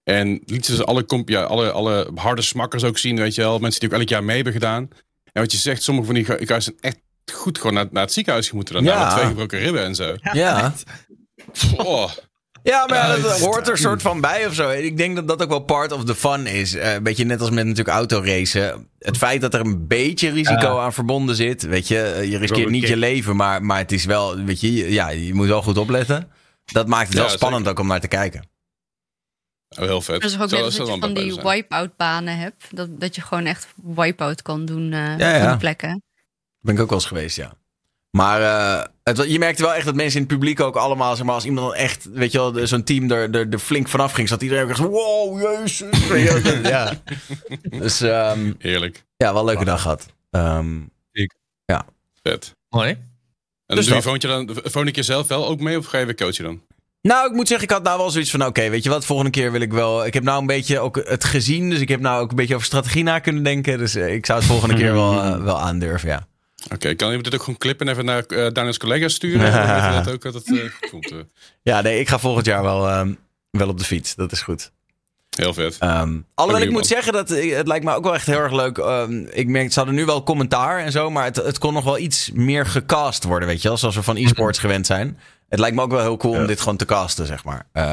En 0.04 0.40
lieten 0.44 0.76
ze 0.76 0.84
alle, 0.84 1.04
comp- 1.04 1.28
ja, 1.28 1.42
alle, 1.42 1.70
alle 1.70 2.10
harde 2.14 2.42
smakkers 2.42 2.84
ook 2.84 2.98
zien, 2.98 3.16
weet 3.16 3.34
je 3.34 3.40
wel. 3.40 3.58
Mensen 3.58 3.80
die 3.80 3.88
ook 3.92 3.98
elk 3.98 4.08
jaar 4.08 4.24
mee 4.24 4.34
hebben 4.36 4.52
gedaan. 4.52 4.88
En 5.32 5.42
wat 5.42 5.52
je 5.52 5.58
zegt, 5.58 5.82
sommige 5.82 6.06
van 6.06 6.14
die 6.14 6.24
gu- 6.24 6.46
guys 6.46 6.64
zijn 6.64 6.76
echt 6.80 6.98
goed 7.32 7.58
gewoon 7.58 7.74
naar, 7.74 7.86
naar 7.90 8.02
het 8.02 8.12
ziekenhuis 8.12 8.52
moeten. 8.52 8.74
Dan 8.74 8.84
Ja. 8.84 9.04
met 9.04 9.14
twee 9.14 9.26
gebroken 9.26 9.58
ribben 9.58 9.84
en 9.84 9.94
zo. 9.94 10.16
Ja. 10.32 10.74
Oh, 11.76 12.10
Ja, 12.62 12.86
maar 12.86 12.98
ja, 12.98 13.16
dat 13.22 13.40
hoort 13.40 13.68
er 13.68 13.78
soort 13.78 14.02
van 14.02 14.20
bij 14.20 14.46
of 14.46 14.54
zo. 14.54 14.70
Ik 14.70 14.96
denk 14.96 15.16
dat 15.16 15.28
dat 15.28 15.42
ook 15.42 15.48
wel 15.48 15.58
part 15.60 15.92
of 15.92 16.04
the 16.04 16.14
fun 16.14 16.46
is. 16.46 16.74
Eh, 16.74 16.92
Een 16.94 17.02
beetje 17.02 17.24
net 17.24 17.40
als 17.40 17.50
met 17.50 17.66
natuurlijk 17.66 17.96
autoracen. 17.96 18.88
Het 18.98 19.16
feit 19.16 19.40
dat 19.40 19.54
er 19.54 19.60
een 19.60 19.86
beetje 19.86 20.30
risico 20.30 20.78
aan 20.78 20.92
verbonden 20.92 21.36
zit. 21.36 21.62
Weet 21.62 21.88
je, 21.88 22.02
eh, 22.02 22.30
je 22.30 22.38
riskeert 22.38 22.70
niet 22.70 22.88
je 22.88 22.96
leven, 22.96 23.36
maar, 23.36 23.62
maar 23.64 23.78
het 23.78 23.92
is 23.92 24.04
wel, 24.04 24.36
weet 24.44 24.60
je, 24.60 24.92
ja, 24.92 25.08
je 25.08 25.34
moet 25.34 25.46
wel 25.46 25.62
goed 25.62 25.78
opletten. 25.78 26.30
Dat 26.64 26.86
maakt 26.86 27.06
het 27.08 27.16
Ja, 27.16 27.20
wel 27.22 27.30
spannend 27.30 27.68
ook 27.68 27.78
om 27.78 27.86
naar 27.86 28.00
te 28.00 28.08
kijken. 28.08 28.48
oh, 29.68 29.78
heel 29.78 30.00
vet. 30.02 30.20
Dat 30.22 30.30
is 30.30 30.40
ook 30.40 30.48
Zo- 30.48 30.62
dat 30.62 30.74
je 30.76 30.96
van 31.00 31.14
die 31.14 31.34
wipe-out 31.34 31.96
banen 31.96 32.36
hebt. 32.38 32.76
Dat, 32.76 33.00
dat 33.00 33.14
je 33.14 33.20
gewoon 33.20 33.44
echt 33.46 33.66
wipe-out 33.82 34.42
kan 34.42 34.64
doen 34.64 34.92
eh 34.92 35.18
Ja, 35.18 35.30
ja. 35.34 35.38
van 35.40 35.48
die 35.48 35.56
plekken. 35.58 36.02
Ben 36.60 36.74
ik 36.74 36.80
ook 36.80 36.88
wel 36.90 36.98
eens 36.98 37.06
geweest, 37.08 37.36
ja. 37.36 37.52
Maar 38.10 38.40
eh, 38.42 38.84
het, 39.02 39.24
je 39.32 39.38
merkte 39.38 39.62
wel 39.62 39.74
echt 39.74 39.84
dat 39.84 39.94
mensen 39.94 40.20
in 40.20 40.26
het 40.26 40.32
publiek 40.36 40.60
ook 40.60 40.76
allemaal, 40.76 41.16
zeg 41.16 41.24
maar, 41.26 41.34
als 41.34 41.44
iemand 41.44 41.66
dan 41.66 41.74
echt, 41.76 42.08
weet 42.12 42.32
je 42.32 42.38
wel, 42.38 42.52
de- 42.52 42.66
zo'n 42.66 42.82
team 42.82 43.10
er, 43.10 43.34
er, 43.34 43.48
er 43.50 43.58
flink 43.58 43.88
vanaf 43.88 44.12
ging, 44.12 44.28
zat 44.28 44.42
iedereen 44.42 44.64
ook 44.64 44.70
echt, 44.70 44.78
wow, 44.78 45.40
jezus. 45.42 45.82
Ja. 46.62 46.92
Dus 47.70 48.00
ehm, 48.00 48.52
Heerlijk. 48.58 49.04
ja, 49.16 49.32
wel 49.32 49.40
een 49.40 49.46
leuke 49.46 49.64
dag 49.64 49.82
gehad. 49.82 50.06
Ehm, 50.30 50.76
Vet. 52.22 52.54
Mooi. 52.68 52.88
En 53.66 53.76
Dus 53.76 53.86
doe 53.86 54.16
je 54.20 54.26
dan, 54.72 54.86
ik 54.86 54.96
jezelf 54.96 55.26
wel 55.28 55.46
ook 55.46 55.60
mee 55.60 55.78
of 55.78 55.86
ga 55.86 55.98
je 55.98 56.04
weer 56.04 56.14
coachen 56.14 56.44
dan? 56.44 56.62
Nou, 57.02 57.28
ik 57.28 57.34
moet 57.34 57.48
zeggen, 57.48 57.66
ik 57.68 57.72
had 57.74 57.82
nou 57.82 57.98
wel 57.98 58.10
zoiets 58.10 58.30
van, 58.30 58.46
oké, 58.46 58.68
weet 58.70 58.82
je 58.84 58.90
wat, 58.90 59.04
volgende 59.04 59.30
keer 59.30 59.52
wil 59.52 59.60
ik 59.60 59.72
wel... 59.72 60.06
Ik 60.06 60.14
heb 60.14 60.22
nou 60.22 60.40
een 60.40 60.46
beetje 60.46 60.78
ook 60.78 60.96
het 61.04 61.24
gezien, 61.24 61.70
dus 61.70 61.80
ik 61.80 61.88
heb 61.88 62.00
nou 62.00 62.22
ook 62.22 62.30
een 62.30 62.36
beetje 62.36 62.54
over 62.54 62.66
strategie 62.66 63.02
na 63.02 63.18
kunnen 63.18 63.42
denken. 63.42 63.78
Dus 63.78 63.94
eh, 63.94 64.14
ik 64.14 64.26
zou 64.26 64.38
het 64.38 64.48
volgende 64.48 64.74
keer 64.74 64.92
wel, 65.02 65.22
eh, 65.22 65.42
wel 65.42 65.60
aandurven, 65.60 66.08
ja. 66.08 66.26
Oké, 66.74 66.94
kan 66.94 67.12
je 67.12 67.22
dit 67.22 67.34
ook 67.34 67.42
gewoon 67.42 67.58
clippen 67.58 67.86
en 67.86 67.92
even 67.92 68.04
naar 68.04 68.22
eh 68.24 68.52
Daniels 68.52 68.78
collega's 68.78 69.14
sturen? 69.14 69.52
We 69.52 70.02
dat 70.04 70.12
ook 70.14 70.22
dat 70.22 70.34
het 70.34 70.46
eh, 70.52 70.58
goed 70.60 70.90
komt. 70.90 71.12
Ja, 71.62 71.80
nee, 71.80 72.00
ik 72.00 72.08
ga 72.08 72.18
volgend 72.18 72.46
jaar 72.46 72.62
wel, 72.62 72.88
ehm, 72.88 73.12
wel 73.50 73.68
op 73.68 73.78
de 73.78 73.84
fiets. 73.84 74.14
Dat 74.14 74.32
is 74.32 74.40
goed. 74.42 74.70
heel 75.36 75.54
vet. 75.54 75.76
Ehm, 75.78 76.18
alhoewel 76.34 76.62
ik 76.62 76.68
man. 76.68 76.78
moet 76.78 76.86
zeggen, 76.86 77.12
dat, 77.12 77.30
eh, 77.30 77.56
het 77.56 77.66
lijkt 77.66 77.84
me 77.84 77.94
ook 77.94 78.04
wel 78.04 78.14
echt 78.14 78.26
heel 78.26 78.38
erg 78.40 78.52
leuk. 78.52 78.78
Ehm, 78.78 79.24
ik 79.30 79.48
merk, 79.48 79.72
ze 79.72 79.78
hadden 79.78 79.96
nu 79.96 80.04
wel 80.04 80.22
commentaar 80.22 80.78
en 80.78 80.92
zo, 80.92 81.10
maar 81.10 81.24
het, 81.24 81.36
het 81.36 81.58
kon 81.58 81.72
nog 81.72 81.84
wel 81.84 81.98
iets 81.98 82.30
meer 82.34 82.66
gecast 82.66 83.24
worden, 83.24 83.48
weet 83.48 83.62
je 83.62 83.68
wel. 83.68 83.76
Zoals 83.76 83.94
we 83.96 84.02
van 84.02 84.16
e-sports 84.16 84.58
gewend 84.58 84.86
zijn. 84.86 85.18
Het 85.48 85.58
lijkt 85.58 85.76
me 85.76 85.82
ook 85.82 85.90
wel 85.90 86.00
heel 86.00 86.16
cool 86.16 86.34
om 86.34 86.46
dit 86.46 86.60
gewoon 86.60 86.76
te 86.76 86.84
casten, 86.84 87.26
zeg 87.26 87.44
maar. 87.44 87.66
Eh, 87.72 87.84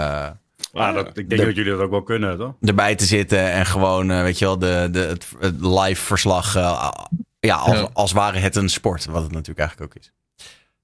Ja, 0.71 0.91
dat, 0.91 1.07
ik 1.07 1.13
denk 1.15 1.29
De- 1.29 1.45
dat 1.45 1.55
jullie 1.55 1.71
dat 1.71 1.79
ook 1.81 1.89
wel 1.89 2.03
kunnen, 2.03 2.37
toch? 2.37 2.53
erbij 2.61 2.95
te 2.95 3.05
zitten 3.05 3.51
en 3.51 3.65
gewoon, 3.65 4.11
eh, 4.11 4.21
weet 4.21 4.39
je 4.39 4.45
wel, 4.45 4.59
de, 4.59 4.87
de, 4.91 4.99
het, 4.99 5.25
het 5.39 5.55
live 5.61 6.01
verslag. 6.03 6.55
eh, 6.55 6.91
ja, 7.45 7.55
als, 7.55 7.77
Ja. 7.77 7.89
als 7.93 8.11
ware 8.11 8.37
het 8.37 8.55
een 8.55 8.69
sport, 8.69 9.05
wat 9.05 9.21
het 9.23 9.31
natuurlijk 9.31 9.59
eigenlijk 9.59 9.91
ook 9.95 10.01
is. 10.01 10.11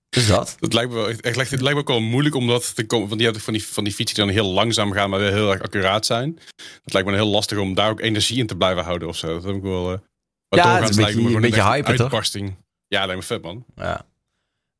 Dus 0.09 0.27
dat. 0.27 0.57
Het 0.59 0.73
lijkt 0.73 0.89
me 0.89 0.95
wel, 0.95 1.07
echt, 1.07 1.25
het 1.25 1.61
lijkt 1.61 1.61
me 1.61 1.75
ook 1.75 1.87
wel 1.87 1.99
moeilijk 2.01 2.35
om 2.35 2.47
dat 2.47 2.75
te 2.75 2.85
komen. 2.85 3.05
Want 3.07 3.15
die 3.17 3.25
hebben 3.27 3.43
van 3.45 3.53
die, 3.53 3.65
van 3.67 3.83
die 3.83 3.93
fietsen 3.93 4.15
die 4.17 4.25
dan 4.25 4.33
heel 4.43 4.53
langzaam 4.53 4.91
gaan, 4.91 5.09
maar 5.09 5.19
wel 5.19 5.31
heel 5.33 5.51
erg 5.51 5.61
accuraat 5.61 6.05
zijn. 6.05 6.39
Het 6.83 6.93
lijkt 6.93 7.07
me 7.07 7.13
heel 7.15 7.27
lastig 7.27 7.57
om 7.57 7.73
daar 7.73 7.89
ook 7.89 7.99
energie 7.99 8.37
in 8.37 8.47
te 8.47 8.55
blijven 8.55 8.83
houden 8.83 9.07
of 9.07 9.15
zo. 9.17 9.27
Dat 9.27 9.43
heb 9.43 9.55
ik 9.55 9.61
wel. 9.61 9.91
eh, 9.91 9.97
Ja, 10.49 10.75
het 10.79 10.89
is 10.89 10.89
een 10.89 10.95
me 10.95 11.01
beetje- 11.07 11.19
gewoon 11.21 11.35
een 11.35 11.41
beetje 11.41 11.63
hypen, 11.63 11.95
toch? 11.95 12.23
Ja, 12.87 13.05
lijkt 13.05 13.21
me 13.21 13.27
vet, 13.27 13.41
man. 13.41 13.65
Ja. 13.75 14.05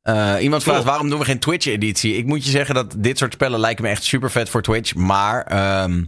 Eh, 0.02 0.42
iemand 0.42 0.62
vraagt 0.62 0.78
Cool. 0.78 0.90
waarom 0.90 1.08
doen 1.10 1.18
we 1.18 1.24
geen 1.24 1.38
Twitch-editie? 1.38 2.16
Ik 2.16 2.26
moet 2.26 2.44
je 2.44 2.50
zeggen 2.50 2.74
dat 2.74 2.94
dit 2.98 3.18
soort 3.18 3.32
spellen 3.32 3.60
lijken 3.60 3.84
me 3.84 3.90
echt 3.90 4.04
super 4.04 4.30
vet 4.30 4.48
voor 4.48 4.62
Twitch. 4.62 4.94
Maar 4.94 5.42
ehm, 5.46 6.04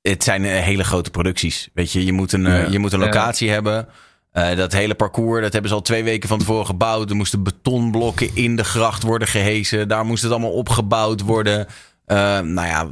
het 0.00 0.24
zijn 0.24 0.44
eh, 0.44 0.60
hele 0.62 0.84
grote 0.84 1.10
producties. 1.10 1.68
Weet 1.74 1.92
je, 1.92 2.04
je 2.04 2.12
moet 2.12 2.32
een, 2.32 2.44
Ja. 2.44 2.66
je 2.70 2.78
moet 2.78 2.92
een 2.92 2.98
locatie 3.00 3.50
hebben. 3.50 3.88
Eh, 4.32 4.56
dat 4.56 4.72
hele 4.72 4.94
parcours, 4.94 5.42
dat 5.42 5.52
hebben 5.52 5.70
ze 5.70 5.76
al 5.76 5.82
twee 5.82 6.04
weken 6.04 6.28
van 6.28 6.38
tevoren 6.38 6.66
gebouwd. 6.66 7.10
Er 7.10 7.16
moesten 7.16 7.42
betonblokken 7.42 8.30
in 8.36 8.56
de 8.56 8.64
gracht 8.64 9.02
worden 9.02 9.28
gehezen. 9.28 9.88
Daar 9.88 10.04
moest 10.06 10.22
het 10.22 10.32
allemaal 10.32 10.52
opgebouwd 10.52 11.20
worden. 11.20 11.66
Eh, 12.04 12.16
nou 12.40 12.68
ja, 12.68 12.88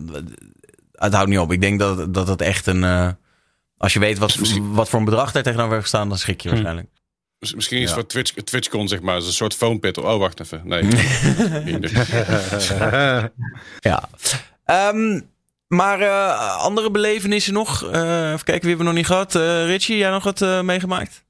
het 0.93 1.15
houdt 1.15 1.29
niet 1.31 1.39
op. 1.39 1.53
Ik 1.53 1.61
denk 1.61 1.79
dat, 1.79 2.15
dat 2.15 2.41
echt 2.41 2.67
een... 2.67 2.85
eh, 2.85 3.09
als 3.77 3.93
je 3.93 3.99
weet 3.99 4.19
wat, 4.19 4.37
wat 4.61 4.89
voor 4.89 4.99
een 4.99 5.05
bedrag 5.05 5.33
daar 5.33 5.43
tegenover 5.43 5.71
heeft 5.73 5.83
gestaan, 5.83 6.09
dan 6.09 6.19
schrik 6.19 6.41
je 6.41 6.49
Hm. 6.49 6.55
waarschijnlijk. 6.55 6.89
Mis- 7.39 7.55
Misschien 7.55 7.81
is 7.83 7.89
Ja. 7.89 7.95
voor 7.95 8.07
Twitch, 8.07 8.33
TwitchCon, 8.33 8.89
zeg 8.89 9.01
maar, 9.01 9.17
een 9.17 9.23
soort 9.23 9.55
phone 9.55 9.79
pit. 9.79 9.99
Oh, 9.99 10.19
wacht 10.19 10.41
even. 10.41 10.61
Nee. 10.65 10.83
Ja. 13.81 14.09
Ehm, 14.65 15.21
maar 15.67 16.05
andere 16.57 16.91
belevenissen 16.91 17.53
nog? 17.53 17.83
Even 17.85 18.45
kijken, 18.45 18.45
wie 18.45 18.53
hebben 18.61 18.79
we 18.79 18.85
nog 18.85 18.95
niet 18.95 19.07
gehad? 19.07 19.35
Eh 19.35 19.67
Richie, 19.67 19.97
jij 19.97 20.11
nog 20.11 20.25
wat 20.25 20.63
meegemaakt? 20.65 21.25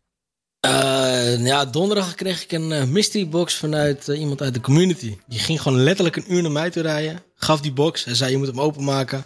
Eh, 0.61 1.45
ja, 1.47 1.65
donderdag 1.65 2.15
kreeg 2.15 2.43
ik 2.43 2.53
een 2.53 2.73
eh, 2.73 2.85
mystery 2.85 3.29
box 3.29 3.55
vanuit 3.55 4.09
eh, 4.09 4.21
iemand 4.21 4.43
uit 4.43 4.55
de 4.55 4.61
community. 4.61 5.17
Die 5.27 5.39
ging 5.39 5.63
gewoon 5.63 5.79
letterlijk 5.83 6.17
een 6.17 6.33
uur 6.35 6.43
naar 6.43 6.51
mij 6.51 6.71
toe 6.71 6.83
rijden. 6.83 7.23
Gaf 7.35 7.61
die 7.61 7.73
box 7.73 8.05
en 8.07 8.17
zei: 8.17 8.31
Je 8.31 8.37
moet 8.37 8.47
hem 8.47 8.61
openmaken. 8.61 9.25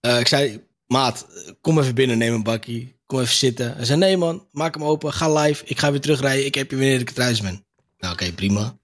Eh, 0.00 0.18
ik 0.20 0.26
zei: 0.26 0.64
Maat, 0.86 1.26
kom 1.60 1.78
even 1.78 1.94
binnen, 1.94 2.18
neem 2.18 2.34
een 2.34 2.42
bakkie. 2.42 2.98
Kom 3.06 3.20
even 3.20 3.34
zitten. 3.34 3.76
Hij 3.76 3.84
zei: 3.84 3.98
Nee, 3.98 4.16
man, 4.16 4.46
maak 4.52 4.74
hem 4.74 4.84
open. 4.84 5.12
Ga 5.12 5.32
live. 5.32 5.64
Ik 5.66 5.78
ga 5.78 5.90
weer 5.90 6.00
terugrijden. 6.00 6.46
Ik 6.46 6.54
heb 6.54 6.70
je 6.70 6.76
wanneer 6.76 7.00
ik 7.00 7.10
thuis 7.10 7.40
ben. 7.40 7.64
Nou, 7.98 8.12
oké, 8.12 8.32
prima. 8.32 8.78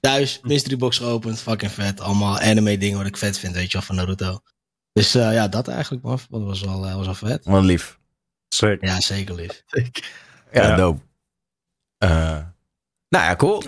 Thuis, 0.00 0.40
mystery 0.42 0.76
box 0.76 0.98
geopend. 0.98 1.40
Fucking 1.40 1.70
vet. 1.72 2.00
Allemaal 2.00 2.38
anime 2.38 2.78
dingen 2.78 2.98
wat 2.98 3.06
ik 3.06 3.16
vet 3.16 3.38
vind, 3.38 3.54
weet 3.54 3.66
je 3.66 3.72
wel, 3.72 3.82
van 3.86 3.94
Naruto. 3.96 4.40
Dus 4.92 5.14
eh, 5.14 5.32
ja, 5.32 5.48
dat 5.48 5.68
eigenlijk, 5.68 6.04
man. 6.04 6.18
Dat 6.30 6.42
was 6.42 6.60
wel, 6.60 6.80
was 6.80 7.04
wel 7.04 7.14
vet. 7.14 7.44
Wat 7.44 7.62
lief. 7.64 7.98
Zeker. 8.48 8.88
Ja, 8.88 9.00
zeker 9.00 9.34
lief. 9.34 9.62
Ja, 10.52 10.68
Ja. 10.68 10.76
dope. 10.76 11.06
Eh, 11.98 12.38
nou 13.08 13.24
ja, 13.24 13.36
cool. 13.36 13.62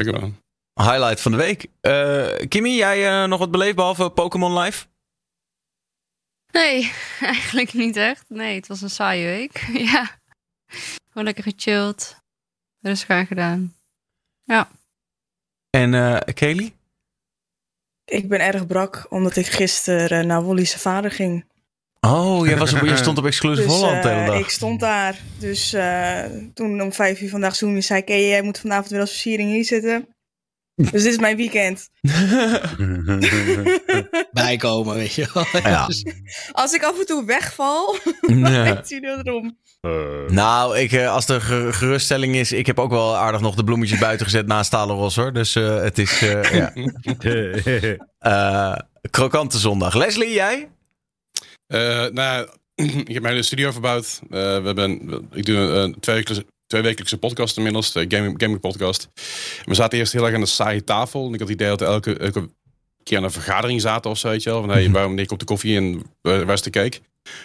Highlight 0.75 1.21
van 1.21 1.33
de 1.33 1.37
week. 1.37 1.67
Eh 1.81 2.49
Kimmy, 2.49 2.71
jij 2.71 3.23
eh, 3.23 3.29
nog 3.29 3.39
wat 3.39 3.51
beleefd 3.51 3.77
behalve 3.77 4.11
Pokémon 4.11 4.59
Live? 4.59 4.87
Nee, 6.53 6.93
eigenlijk 7.21 7.73
niet 7.73 7.97
echt. 7.97 8.25
Nee, 8.29 8.55
het 8.55 8.67
was 8.67 8.81
een 8.81 8.91
saaie 8.91 9.27
week. 9.27 9.59
ja. 9.93 10.19
Gewoon 11.09 11.25
lekker 11.25 11.43
gechilled. 11.45 12.17
Rustig 12.81 13.11
aan 13.11 13.27
gedaan. 13.27 13.75
En 15.71 15.95
eh 15.95 16.35
Kelly? 16.35 16.75
Ik 18.05 18.29
ben 18.29 18.41
erg 18.41 18.67
brak, 18.67 19.07
omdat 19.09 19.37
ik 19.37 19.47
gisteren 19.47 20.27
naar 20.27 20.43
Wolly's 20.43 20.75
vader 20.75 21.11
ging. 21.11 21.45
Oh, 22.01 22.47
jij 22.47 22.57
was 22.57 22.73
op, 22.73 22.81
je 22.81 22.97
stond 23.07 23.19
op 23.19 23.27
Exclusive 23.27 23.67
Dus 23.69 23.77
Holland 23.77 24.03
de 24.03 24.09
eh, 24.09 24.15
hele 24.17 24.31
dag. 24.31 24.41
ik 24.41 24.49
stond 24.51 24.81
daar. 24.81 25.19
Dus 25.39 25.73
eh, 25.73 26.21
toen 26.55 26.83
om 26.83 26.93
vijf 26.93 27.21
uur 27.21 27.29
vandaag 27.31 27.57
Zoom 27.57 27.81
zei 27.81 28.01
ik... 28.01 28.09
"Hey, 28.09 28.29
jij 28.29 28.43
moet 28.43 28.59
vanavond 28.59 28.89
weer 28.91 29.01
als 29.01 29.11
versiering 29.11 29.51
hier 29.51 29.65
zitten. 29.65 30.09
Dus 30.91 30.91
dit 31.03 31.13
is 31.13 31.19
mijn 31.19 31.37
weekend. 31.37 31.89
Bijkomen, 34.33 34.95
weet 34.95 35.13
je 35.15 35.29
wel. 35.35 35.45
Ja. 35.63 35.89
Als 36.53 36.73
ik 36.73 36.83
af 36.85 36.99
en 36.99 37.07
toe 37.07 37.25
wegval, 37.25 37.97
Nee. 38.27 38.75
weet 38.75 38.89
je 38.89 39.01
dat 39.01 39.27
erom. 39.27 39.59
Nou, 40.29 40.79
ik, 40.79 40.93
eh, 40.93 41.13
als 41.13 41.29
er 41.29 41.41
ge- 41.41 41.69
geruststelling 41.73 42.35
is, 42.37 42.53
ik 42.53 42.67
heb 42.67 42.79
ook 42.79 42.91
wel 42.91 43.17
aardig 43.17 43.41
nog 43.41 43.55
de 43.55 43.65
bloemetjes 43.65 43.99
buiten 43.99 44.27
gezet 44.27 44.47
naast 44.47 44.67
Stalen 44.67 44.97
hoor. 44.97 45.33
Dus 45.33 45.55
eh, 45.55 45.83
het 45.83 45.99
is 45.99 46.23
eh, 46.23 46.43
ja. 46.55 46.73
Eh, 48.19 48.77
krokante 49.11 49.59
zondag. 49.59 49.95
Leslie, 49.95 50.33
jij? 50.33 50.69
Eh, 51.71 52.07
nou, 52.07 52.49
ik 53.07 53.13
heb 53.13 53.23
mijn 53.23 53.35
hele 53.35 53.43
studio 53.43 53.71
verbouwd. 53.71 54.21
Eh, 54.23 54.31
we 54.31 54.63
hebben, 54.65 54.93
ik 55.33 55.45
doe 55.45 55.57
een, 55.57 56.01
tweewekelijkse, 56.01 56.53
tweewekelijkse 56.67 57.19
podcast 57.19 57.57
inmiddels, 57.57 57.93
de 57.93 58.05
gaming, 58.09 58.35
gaming 58.43 58.61
podcast. 58.61 59.09
We 59.65 59.75
zaten 59.75 59.99
eerst 59.99 60.13
heel 60.13 60.25
erg 60.25 60.35
aan 60.35 60.41
de 60.41 60.47
saaie 60.47 60.85
tafel. 60.85 61.27
En 61.27 61.33
ik 61.33 61.39
had 61.39 61.49
het 61.49 61.61
idee 61.61 61.69
dat 61.69 61.83
elke, 61.83 62.17
elke 62.17 62.49
keer 63.03 63.19
aan 63.19 63.25
een 63.25 63.31
vergadering 63.31 63.81
zaten 63.81 64.11
of 64.11 64.19
zo, 64.19 64.29
weet 64.29 64.43
je 64.43 64.51
wel. 64.51 64.61
Van, 64.61 64.71
hey, 64.71 64.91
waarom 64.91 65.15
neem 65.15 65.25
ik 65.25 65.33
op 65.33 65.39
de 65.39 65.45
koffie 65.45 65.77
en 65.77 66.03
waar 66.21 66.53
is 66.53 66.63
de 66.63 66.71
cake? 66.71 66.99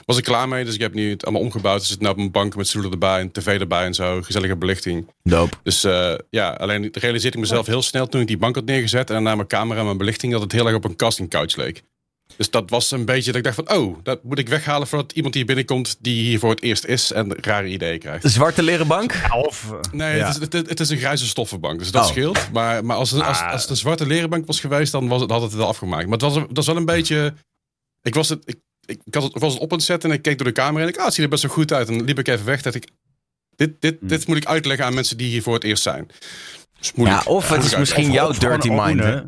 Was 0.05 0.17
ik 0.17 0.23
klaar 0.23 0.47
mee, 0.47 0.65
dus 0.65 0.73
ik 0.73 0.81
heb 0.81 0.93
nu 0.93 1.09
het 1.09 1.23
allemaal 1.23 1.41
omgebouwd. 1.41 1.81
Er 1.81 1.87
zit 1.87 1.99
nu 1.99 2.07
op 2.07 2.17
een 2.17 2.31
bank 2.31 2.55
met 2.55 2.67
stoelen 2.67 2.91
erbij, 2.91 3.21
een 3.21 3.31
tv 3.31 3.59
erbij 3.59 3.85
en 3.85 3.93
zo. 3.93 4.21
Gezellige 4.21 4.55
belichting. 4.55 5.11
Doop. 5.23 5.59
Dus 5.63 5.83
eh, 5.83 6.15
ja, 6.29 6.49
alleen 6.49 6.89
realiseerde 6.91 7.37
ik 7.37 7.43
mezelf 7.43 7.65
heel 7.65 7.81
snel 7.81 8.07
toen 8.07 8.21
ik 8.21 8.27
die 8.27 8.37
bank 8.37 8.55
had 8.55 8.65
neergezet. 8.65 9.09
En 9.09 9.23
naar 9.23 9.35
mijn 9.35 9.47
camera 9.47 9.79
en 9.79 9.85
mijn 9.85 9.97
belichting, 9.97 10.31
dat 10.31 10.41
het 10.41 10.51
heel 10.51 10.65
erg 10.65 10.75
op 10.75 10.83
een 10.83 10.95
casting 10.95 11.29
couch 11.29 11.55
leek. 11.55 11.83
Dus 12.37 12.49
dat 12.49 12.69
was 12.69 12.91
een 12.91 13.05
beetje 13.05 13.25
dat 13.31 13.35
ik 13.35 13.43
dacht 13.43 13.55
van, 13.55 13.77
oh, 13.77 13.97
dat 14.03 14.23
moet 14.23 14.39
ik 14.39 14.49
weghalen 14.49 14.87
voordat 14.87 15.11
iemand 15.11 15.33
hier 15.35 15.45
binnenkomt 15.45 15.95
die 15.99 16.23
hier 16.23 16.39
voor 16.39 16.49
het 16.49 16.61
eerst 16.61 16.85
is 16.85 17.11
en 17.11 17.35
rare 17.41 17.67
ideeën 17.67 17.99
krijgt. 17.99 18.29
Zwarte 18.31 18.63
leren 18.63 18.87
bank? 18.87 19.21
Of, 19.35 19.71
eh, 19.71 19.79
Nee, 19.91 20.17
ja. 20.17 20.25
het, 20.27 20.35
is, 20.53 20.59
het, 20.59 20.69
het 20.69 20.79
is 20.79 20.89
een 20.89 20.97
grijze 20.97 21.27
stoffenbank, 21.27 21.79
dus 21.79 21.91
dat 21.91 22.03
Oh. 22.03 22.09
scheelt. 22.09 22.51
Maar, 22.51 22.85
maar 22.85 22.97
als, 22.97 23.11
het, 23.11 23.21
als, 23.21 23.39
Ah. 23.39 23.51
als 23.51 23.61
het 23.61 23.69
een 23.69 23.75
zwarte 23.77 24.05
leren 24.07 24.29
bank 24.29 24.45
was 24.45 24.59
geweest, 24.59 24.91
dan 24.91 25.07
was 25.07 25.21
het, 25.21 25.29
had 25.31 25.41
het 25.41 25.53
wel 25.53 25.67
afgemaakt. 25.67 26.03
Maar 26.03 26.11
het 26.17 26.21
was, 26.21 26.33
dat 26.33 26.47
was 26.51 26.65
wel 26.67 26.75
een 26.77 26.85
beetje... 26.85 27.33
Ik 28.01 28.13
was 28.15 28.29
het, 28.29 28.41
ik, 28.45 28.55
ik, 28.85 29.01
ik 29.05 29.13
had 29.13 29.23
het, 29.23 29.39
was 29.39 29.53
het 29.53 29.61
op 29.61 29.71
aan 29.71 29.77
het 29.77 29.85
zetten 29.87 30.09
en 30.09 30.15
ik 30.15 30.21
keek 30.21 30.37
door 30.37 30.47
de 30.47 30.53
camera 30.53 30.83
en 30.83 30.89
ik, 30.89 30.97
ah, 30.97 31.05
het 31.05 31.13
ziet 31.13 31.23
er 31.23 31.29
best 31.29 31.43
wel 31.43 31.51
goed 31.51 31.73
uit. 31.73 31.87
En 31.87 31.97
dan 31.97 32.05
liep 32.05 32.19
ik 32.19 32.27
even 32.27 32.45
weg, 32.45 32.61
dat 32.61 32.75
ik, 32.75 32.87
dit, 33.55 33.81
dit, 33.81 33.95
Hmm. 33.99 34.07
dit 34.07 34.27
moet 34.27 34.37
ik 34.37 34.45
uitleggen 34.45 34.85
aan 34.85 34.93
mensen 34.93 35.17
die 35.17 35.27
hier 35.29 35.41
voor 35.41 35.53
het 35.53 35.63
eerst 35.63 35.83
zijn. 35.83 36.09
Dus 36.79 36.93
moeilijk. 36.93 37.23
Ja, 37.23 37.31
of 37.31 37.49
het 37.49 37.63
is 37.63 37.77
misschien 37.77 38.07
Of- 38.07 38.13
jouw 38.13 38.31
dirty 38.31 38.69
mind. 38.69 38.99
hè. 38.99 39.19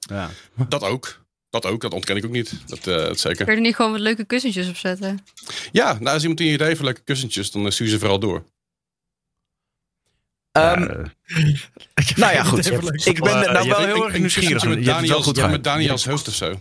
Ja. 0.00 0.30
Dat 0.68 0.82
ook. 0.82 1.18
Dat 1.50 1.66
ook, 1.66 1.80
dat 1.80 1.92
ontken 1.94 2.16
ik 2.16 2.24
ook 2.24 2.30
niet. 2.30 2.52
Dat, 2.66 2.78
eh, 2.78 2.94
dat 2.94 3.20
zeker. 3.20 3.44
Kun 3.44 3.54
je 3.54 3.60
er 3.60 3.66
niet 3.66 3.74
gewoon 3.74 3.90
wat 3.90 4.00
leuke 4.00 4.24
kussentjes 4.24 4.68
op 4.68 4.76
zetten? 4.76 5.24
Ja, 5.72 5.92
nou, 5.92 6.04
als 6.14 6.22
iemand 6.22 6.40
een 6.40 6.46
idee 6.46 6.76
voor 6.76 6.84
leuke 6.84 7.02
kussentjes, 7.04 7.50
dan 7.50 7.64
eh, 7.66 7.70
stuur 7.72 7.88
ze 7.88 7.98
vooral 7.98 8.18
door. 8.18 8.44
Ehm, 10.52 10.80
Ja, 10.82 11.12
nou 12.16 12.32
ja, 12.34 12.42
goed. 12.50 12.66
Ik 13.06 13.20
ben 13.22 13.44
Eh, 13.44 13.52
nou 13.52 13.68
wel 13.68 13.84
heel 13.84 14.04
erg 14.08 14.18
nieuwsgierig. 14.18 14.52
Met 14.52 14.62
hebt 14.62 14.76
het 14.76 14.84
wel 14.84 14.94
Daniels, 14.94 15.24
goed 15.24 15.36
ja, 15.36 15.42
gedaan. 15.42 15.50
met 15.50 15.64
Daniels 15.64 16.04
hoofd 16.06 16.28
of 16.28 16.34
zo. 16.34 16.60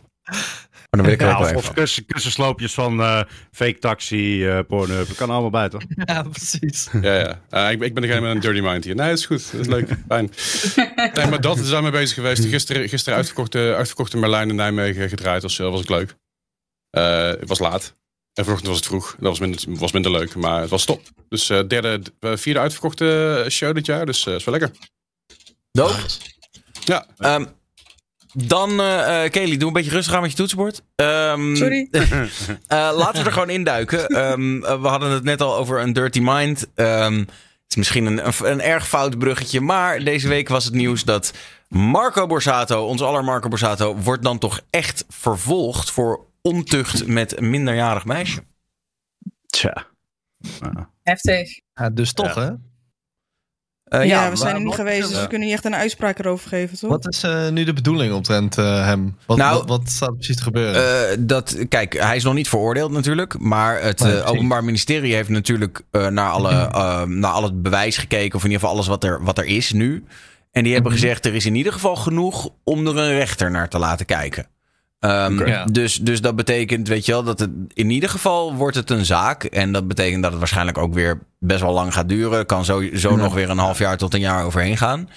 Dan 0.89 1.03
wil 1.03 1.13
ik 1.13 1.21
Ja, 1.21 1.33
ook 1.37 1.43
wel 1.45 1.55
of, 1.55 1.73
kussen, 1.73 2.05
kussensloopjes 2.05 2.73
van 2.73 3.01
eh, 3.01 3.21
fake 3.51 3.79
taxi, 3.79 4.47
eh 4.47 4.59
Pornhub. 4.67 5.07
Dat 5.07 5.15
kan 5.17 5.29
allemaal 5.29 5.49
bij, 5.49 5.69
toch? 5.69 5.81
Ja, 6.05 6.21
precies. 6.21 6.87
Ja, 7.01 7.13
ja. 7.19 7.41
Eh, 7.49 7.71
ik, 7.71 7.81
ik 7.81 7.93
ben 7.93 8.03
degene 8.03 8.21
met 8.21 8.31
een 8.35 8.39
dirty 8.39 8.59
mind 8.59 8.83
hier. 8.83 8.95
Nee, 8.95 9.09
dat 9.09 9.17
is 9.17 9.25
goed. 9.25 9.51
Dat 9.51 9.61
is 9.61 9.67
leuk. 9.67 9.89
Fijn. 10.07 10.31
Nee, 11.13 11.27
maar 11.27 11.41
dat 11.41 11.57
zijn 11.59 11.83
we 11.83 11.91
bezig 11.91 12.15
geweest. 12.15 12.45
Gisteren, 12.45 12.89
gisteren 12.89 13.17
uitverkochte, 13.17 13.73
uitverkochte 13.75 14.17
Merlijn 14.17 14.49
in 14.49 14.55
Nijmegen 14.55 15.09
gedraaid. 15.09 15.41
Dat 15.41 15.57
was, 15.57 15.71
was 15.71 15.87
leuk. 15.87 16.15
Eh, 16.89 17.27
het 17.27 17.47
was 17.47 17.59
laat. 17.59 17.95
En 18.33 18.43
vanochtend 18.43 18.67
was 18.69 18.77
het 18.77 18.87
vroeg. 18.87 19.15
Dat 19.19 19.29
was 19.29 19.39
minder, 19.39 19.63
was 19.67 19.91
minder 19.91 20.11
leuk, 20.11 20.35
maar 20.35 20.61
het 20.61 20.69
was 20.69 20.85
top. 20.85 21.01
Dus 21.29 21.49
eh, 21.49 21.59
derde, 21.67 22.01
eh, 22.19 22.31
vierde 22.35 22.59
uitverkochte 22.59 23.45
show 23.49 23.75
dit 23.75 23.85
jaar. 23.85 24.05
Dus 24.05 24.25
eh 24.25 24.33
is 24.33 24.43
wel 24.43 24.59
lekker. 24.59 24.77
Doop. 25.71 25.95
Ja, 26.85 27.05
Ehm, 27.17 27.45
dan, 28.33 28.79
eh 28.79 29.23
eh, 29.23 29.31
Kelly, 29.31 29.57
doe 29.57 29.67
een 29.67 29.73
beetje 29.73 29.91
rustig 29.91 30.13
aan 30.13 30.21
met 30.21 30.31
je 30.31 30.37
toetsenbord. 30.37 30.81
Ehm, 30.95 31.55
Sorry. 31.55 31.87
eh, 31.91 32.91
laten 32.95 33.19
we 33.19 33.25
er 33.25 33.31
gewoon 33.31 33.49
induiken. 33.49 34.07
Ehm, 34.07 34.63
eh, 34.63 34.81
we 34.81 34.87
hadden 34.87 35.11
het 35.11 35.23
net 35.23 35.41
al 35.41 35.55
over 35.55 35.81
een 35.81 35.93
dirty 35.93 36.19
mind. 36.23 36.67
Ehm, 36.75 37.23
is 37.67 37.75
misschien 37.75 38.05
een, 38.05 38.27
een, 38.27 38.51
een 38.51 38.61
erg 38.61 38.87
fout 38.87 39.17
bruggetje. 39.17 39.61
Maar 39.61 40.03
deze 40.03 40.27
week 40.27 40.47
was 40.47 40.65
het 40.65 40.73
nieuws 40.73 41.03
dat 41.03 41.33
Marco 41.67 42.27
Borsato, 42.27 42.85
onze 42.85 43.05
aller 43.05 43.23
Marco 43.23 43.47
Borsato, 43.49 43.95
wordt 43.95 44.23
dan 44.23 44.37
toch 44.37 44.61
echt 44.69 45.05
vervolgd 45.09 45.91
voor 45.91 46.25
ontucht 46.41 47.07
met 47.07 47.37
een 47.37 47.49
minderjarig 47.49 48.05
meisje. 48.05 48.43
Tja. 49.47 49.87
Heftig. 51.03 51.59
Ja, 51.73 51.89
dus 51.89 52.13
toch, 52.13 52.35
hè? 52.35 52.49
Eh, 53.89 54.05
ja, 54.05 54.29
we 54.29 54.35
zijn 54.35 54.55
er 54.55 54.61
niet 54.61 54.73
geweest, 54.75 55.09
dus 55.09 55.21
we 55.21 55.27
kunnen 55.27 55.47
niet 55.47 55.55
echt 55.55 55.65
een 55.65 55.75
uitspraak 55.75 56.19
erover 56.19 56.49
geven, 56.49 56.77
toch? 56.77 56.89
Wat 56.89 57.07
is 57.13 57.23
eh, 57.23 57.49
nu 57.49 57.63
de 57.63 57.73
bedoeling 57.73 58.13
omtrent 58.13 58.57
eh, 58.57 58.85
hem? 58.85 59.15
Wat, 59.25 59.37
Nou, 59.37 59.57
wat, 59.57 59.67
wat 59.67 59.89
staat 59.89 60.09
er 60.09 60.15
precies 60.15 60.35
te 60.35 60.43
gebeuren? 60.43 61.09
Eh, 61.09 61.17
dat, 61.19 61.57
kijk, 61.69 61.93
hij 61.99 62.15
is 62.15 62.23
nog 62.23 62.33
niet 62.33 62.49
veroordeeld 62.49 62.91
natuurlijk. 62.91 63.39
Maar 63.39 63.81
het. 63.81 64.23
Openbaar 64.25 64.63
Ministerie 64.63 65.13
heeft 65.15 65.29
natuurlijk 65.29 65.81
eh, 65.91 66.07
naar, 66.07 66.29
alle, 66.29 66.69
naar 67.07 67.31
al 67.31 67.43
het 67.43 67.61
bewijs 67.61 67.97
gekeken. 67.97 68.35
Of 68.35 68.43
in 68.43 68.49
ieder 68.49 68.59
geval 68.61 68.75
alles 68.75 68.87
wat 68.87 69.03
er, 69.03 69.23
wat 69.23 69.37
er 69.37 69.45
is 69.45 69.71
nu. 69.71 70.03
En 70.51 70.63
die 70.63 70.73
hebben 70.73 70.91
Mhm. 70.91 71.01
gezegd, 71.01 71.25
er 71.25 71.35
is 71.35 71.45
in 71.45 71.55
ieder 71.55 71.73
geval 71.73 71.95
genoeg 71.95 72.49
om 72.63 72.87
er 72.87 72.97
een 72.97 73.17
rechter 73.17 73.51
naar 73.51 73.69
te 73.69 73.79
laten 73.79 74.05
kijken. 74.05 74.45
Ehm. 74.99 75.47
Ja. 75.47 75.65
dus, 75.65 75.95
dus 75.95 76.21
dat 76.21 76.35
betekent, 76.35 76.87
weet 76.87 77.05
je 77.05 77.11
wel, 77.11 77.23
dat 77.23 77.39
het 77.39 77.49
in 77.73 77.89
ieder 77.89 78.09
geval 78.09 78.55
wordt 78.55 78.75
het 78.75 78.89
een 78.89 79.05
zaak. 79.05 79.43
En 79.43 79.71
dat 79.71 79.87
betekent 79.87 80.21
dat 80.21 80.29
het 80.31 80.39
waarschijnlijk 80.39 80.77
ook 80.77 80.93
weer 80.93 81.19
best 81.39 81.61
wel 81.61 81.73
lang 81.73 81.93
gaat 81.93 82.09
duren. 82.09 82.45
Kan 82.45 82.65
sowieso 82.65 83.09
Ja. 83.09 83.15
nog 83.15 83.33
weer 83.33 83.49
een 83.49 83.57
half 83.57 83.77
jaar 83.77 83.97
tot 83.97 84.13
een 84.13 84.19
jaar 84.19 84.45
overheen 84.45 84.77
gaan. 84.77 85.09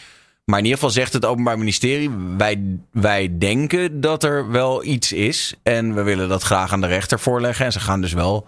Maar 0.45 0.59
in 0.59 0.65
ieder 0.65 0.79
geval 0.79 0.95
zegt 0.95 1.13
het 1.13 1.25
Openbaar 1.25 1.59
Ministerie: 1.59 2.11
wij, 2.37 2.79
wij 2.93 3.39
denken 3.39 4.01
dat 4.01 4.25
er 4.25 4.51
wel 4.51 4.85
iets 4.85 5.13
is. 5.13 5.55
En 5.63 5.95
we 5.95 6.03
willen 6.03 6.29
dat 6.29 6.43
graag 6.43 6.73
aan 6.73 6.81
de 6.81 6.87
rechter 6.87 7.21
voorleggen. 7.21 7.65
En 7.67 7.73
ze 7.73 7.81
gaan 7.81 8.01
dus 8.01 8.13
wel 8.13 8.47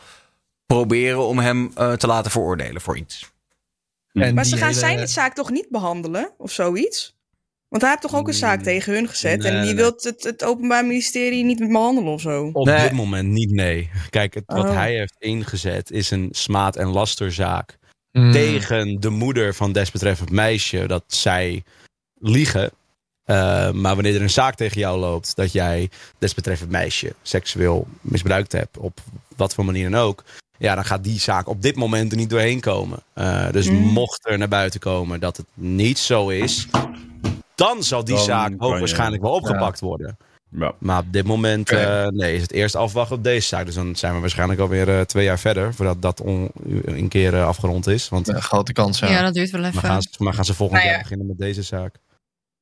proberen 0.67 1.27
om 1.27 1.39
hem 1.39 1.71
eh, 1.75 1.93
te 1.93 2.07
laten 2.07 2.31
veroordelen 2.31 2.81
voor 2.81 2.97
iets. 2.97 3.33
En 4.13 4.35
maar 4.35 4.45
ze 4.45 4.57
gaan 4.57 4.69
hele- 4.69 4.79
zijn 4.81 5.09
zaak 5.09 5.35
toch 5.35 5.51
niet 5.51 5.67
behandelen, 5.71 6.31
of 6.39 6.53
zoiets? 6.53 7.14
Want 7.75 7.87
hij 7.87 7.95
heeft 7.95 8.03
toch 8.11 8.21
ook 8.21 8.29
een 8.29 8.35
zaak 8.35 8.63
tegen 8.63 8.93
hun 8.93 9.09
gezet 9.09 9.39
Nee, 9.39 9.51
en 9.53 9.57
die 9.57 9.65
nee. 9.75 9.75
wil 9.75 9.93
het, 9.97 10.23
het 10.23 10.45
Openbaar 10.45 10.87
Ministerie 10.87 11.45
niet 11.45 11.59
behandelen 11.69 12.13
of 12.13 12.21
zo. 12.21 12.51
Op 12.53 12.67
Nee. 12.67 12.81
dit 12.83 12.93
moment 12.93 13.29
niet, 13.29 13.51
nee. 13.51 13.91
Kijk, 14.11 14.35
het, 14.35 14.45
wat 14.47 14.65
Oh. 14.65 14.75
hij 14.75 14.95
heeft 14.97 15.15
ingezet 15.19 15.91
is 15.91 16.11
een 16.11 16.29
smaad- 16.31 16.77
en 16.77 16.87
lasterzaak 16.89 17.79
Hmm. 18.11 18.33
tegen 18.33 19.01
de 19.01 19.11
moeder 19.11 19.55
van 19.55 19.73
desbetreffend 19.73 20.31
meisje. 20.31 20.87
Dat 20.87 21.05
zij 21.07 21.63
liegen. 22.21 22.71
Uh, 23.27 23.71
maar 23.71 23.95
wanneer 23.95 24.15
er 24.15 24.23
een 24.23 24.31
zaak 24.31 24.55
tegen 24.55 24.81
jou 24.81 24.99
loopt 24.99 25.37
dat 25.37 25.53
jij 25.53 25.91
desbetreffend 26.19 26.71
meisje 26.71 27.15
seksueel 27.23 27.87
misbruikt 28.01 28.53
hebt, 28.53 28.79
op 28.79 29.01
wat 29.37 29.55
voor 29.55 29.65
manier 29.65 29.91
dan 29.91 30.01
ook. 30.01 30.25
Ja, 30.59 30.75
dan 30.75 30.85
gaat 30.85 31.05
die 31.05 31.21
zaak 31.21 31.49
op 31.49 31.63
dit 31.63 31.77
moment 31.77 32.11
er 32.13 32.19
niet 32.19 32.31
doorheen 32.31 32.61
komen. 32.61 32.99
Uh, 33.15 33.51
dus 33.51 33.69
Mm. 33.71 33.77
mocht 33.77 34.27
er 34.29 34.39
naar 34.39 34.49
buiten 34.49 34.81
komen 34.81 35.21
dat 35.21 35.37
het 35.37 35.47
niet 35.55 35.99
zo 35.99 36.29
is, 36.29 36.67
dan 37.55 37.83
zal 37.83 38.05
die 38.05 38.15
Dan 38.15 38.25
zaak 38.25 38.45
kan 38.49 38.57
je- 38.59 38.65
hoogwaarschijnlijk 38.65 39.23
wel 39.23 39.33
opgepakt 39.33 39.81
worden. 39.81 40.17
Ja. 40.59 40.75
Maar 40.79 40.99
op 41.01 41.13
dit 41.13 41.25
moment 41.27 41.71
eh, 41.71 42.07
nee, 42.07 42.35
is 42.35 42.43
het 42.43 42.53
eerst 42.53 42.75
afwachten 42.75 43.17
op 43.17 43.25
deze 43.25 43.47
zaak. 43.49 43.67
Dus 43.67 43.75
dan 43.75 43.97
zijn 43.97 44.15
we 44.15 44.21
waarschijnlijk 44.21 44.61
alweer 44.61 44.89
eh, 44.89 45.01
twee 45.01 45.25
jaar 45.25 45.39
verder 45.39 45.75
voordat 45.75 46.03
dat 46.03 46.21
on- 46.21 46.51
een 46.85 47.09
keer 47.09 47.35
eh, 47.35 47.47
afgerond 47.47 47.87
is. 47.87 48.09
Want 48.09 48.27
Ja, 48.27 48.41
grote 48.41 48.73
kans, 48.73 48.99
ja. 48.99 49.09
Ja, 49.11 49.23
dat 49.23 49.35
duurt 49.35 49.51
wel 49.51 49.61
maar, 49.61 49.71
even. 49.71 49.83
gaan 49.83 50.03
ze, 50.03 50.09
maar 50.19 50.35
gaan 50.35 50.45
ze 50.45 50.55
volgend 50.55 50.77
Nou 50.79 50.91
ja. 50.91 50.95
jaar 50.95 51.03
beginnen 51.03 51.27
met 51.27 51.39
deze 51.39 51.63
zaak? 51.63 51.97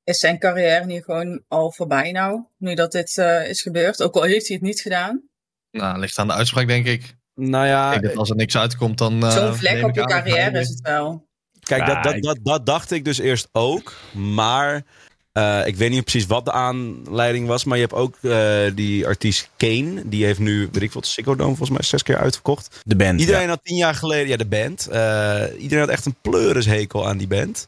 Is 0.05 0.19
zijn 0.19 0.39
carrière 0.39 0.85
nu 0.87 1.01
gewoon 1.03 1.43
al 1.49 1.73
voorbij 1.73 2.13
nou? 2.13 2.43
Nu 2.59 2.75
dat 2.75 2.93
dit 2.93 3.19
eh, 3.19 3.49
is 3.49 3.63
gebeurd. 3.63 4.03
Ook 4.03 4.15
al 4.17 4.23
heeft 4.23 4.47
hij 4.47 4.57
het 4.57 4.65
niet 4.65 4.81
gedaan. 4.81 5.23
Nou, 5.71 5.99
ligt 5.99 6.19
aan 6.19 6.27
de 6.27 6.33
uitspraak, 6.33 6.67
denk 6.67 6.87
ik. 6.87 7.17
Nou 7.35 7.67
ja, 7.67 7.87
Ik 7.87 7.93
denk 8.01 8.05
dat 8.13 8.17
als 8.17 8.31
er 8.31 8.37
niks 8.37 8.57
uitkomt, 8.57 8.99
dan... 8.99 9.23
eh, 9.25 9.31
Zo'n 9.31 9.55
vlek 9.55 9.85
op 9.85 9.95
je 9.95 10.05
carrière 10.05 10.59
is 10.61 10.69
het 10.69 10.81
wel. 10.81 11.27
Kijk, 11.67 11.87
dat, 11.87 12.03
dat, 12.03 12.23
dat, 12.23 12.39
dat 12.43 12.67
dacht 12.67 12.91
ik 12.91 13.05
dus 13.05 13.19
eerst 13.19 13.49
ook. 13.53 13.95
Maar 14.13 14.85
eh, 15.33 15.67
ik 15.67 15.77
weet 15.77 15.91
niet 15.91 16.05
precies 16.05 16.27
wat 16.27 16.45
de 16.45 16.53
aanleiding 16.53 17.47
was. 17.47 17.65
Maar 17.65 17.77
je 17.79 17.83
hebt 17.83 17.95
ook 17.97 18.17
eh, 18.23 18.61
die 18.75 19.07
artiest 19.07 19.51
Kane. 19.57 20.03
Die 20.09 20.25
heeft 20.25 20.39
nu, 20.39 20.69
weet 20.73 20.83
ik 20.83 20.93
wat, 20.93 21.07
Sicko 21.07 21.35
Dome 21.37 21.49
volgens 21.57 21.71
mij 21.71 21.83
zes 21.83 22.03
keer 22.03 22.17
uitverkocht. 22.19 22.81
De 22.85 22.97
band. 22.97 23.21
Iedereen 23.21 23.43
ja. 23.43 23.49
had 23.49 23.65
tien 23.65 23.77
jaar 23.77 23.95
geleden, 23.95 24.29
ja 24.29 24.37
de 24.37 24.47
band. 24.47 24.87
eh, 24.87 25.45
iedereen 25.59 25.85
had 25.85 25.93
echt 25.93 26.07
een 26.07 26.17
pleurishekel 26.23 27.09
aan 27.09 27.19
die 27.19 27.27
band. 27.29 27.67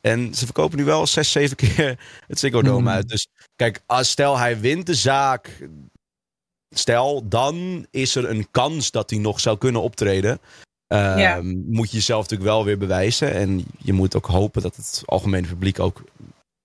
En 0.00 0.34
ze 0.34 0.44
verkopen 0.44 0.78
nu 0.78 0.84
wel 0.84 1.06
zes, 1.06 1.32
zeven 1.32 1.56
keer 1.56 1.98
het 2.26 2.38
Ziggo 2.38 2.62
Dome 2.62 2.76
Hmm. 2.78 2.88
uit. 2.88 3.08
Dus 3.08 3.26
kijk, 3.56 3.80
als 3.86 4.10
stel 4.10 4.38
hij 4.38 4.60
wint 4.60 4.86
de 4.86 4.94
zaak. 4.94 5.68
Stel, 6.74 7.28
dan 7.28 7.86
is 7.90 8.14
er 8.14 8.30
een 8.30 8.50
kans 8.50 8.90
dat 8.90 9.10
hij 9.10 9.18
nog 9.18 9.40
zou 9.40 9.58
kunnen 9.58 9.82
optreden. 9.82 10.40
Ehm, 10.86 11.18
Ja. 11.18 11.40
Moet 11.66 11.90
je 11.90 11.96
jezelf 11.96 12.22
natuurlijk 12.22 12.50
wel 12.50 12.64
weer 12.64 12.78
bewijzen. 12.78 13.32
En 13.32 13.64
je 13.78 13.92
moet 13.92 14.16
ook 14.16 14.26
hopen 14.26 14.62
dat 14.62 14.76
het 14.76 15.02
algemene 15.04 15.46
publiek 15.46 15.78
ook, 15.80 16.02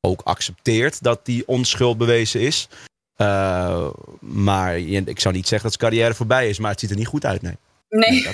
ook 0.02 0.22
accepteert 0.22 1.04
dat 1.04 1.26
die 1.26 1.48
onschuld 1.48 1.98
bewezen 1.98 2.42
is. 2.42 2.68
Eh, 3.16 3.88
maar 4.20 4.80
je- 4.80 5.04
ik 5.06 5.20
zou 5.20 5.34
niet 5.36 5.48
zeggen 5.48 5.70
dat 5.70 5.80
zijn 5.80 5.92
carrière 5.92 6.14
voorbij 6.16 6.50
is, 6.50 6.60
maar 6.60 6.72
het 6.72 6.80
ziet 6.80 6.90
er 6.90 6.96
niet 6.96 7.08
goed 7.08 7.26
uit. 7.26 7.42
Nee, 7.42 7.58
Nee. 7.90 8.28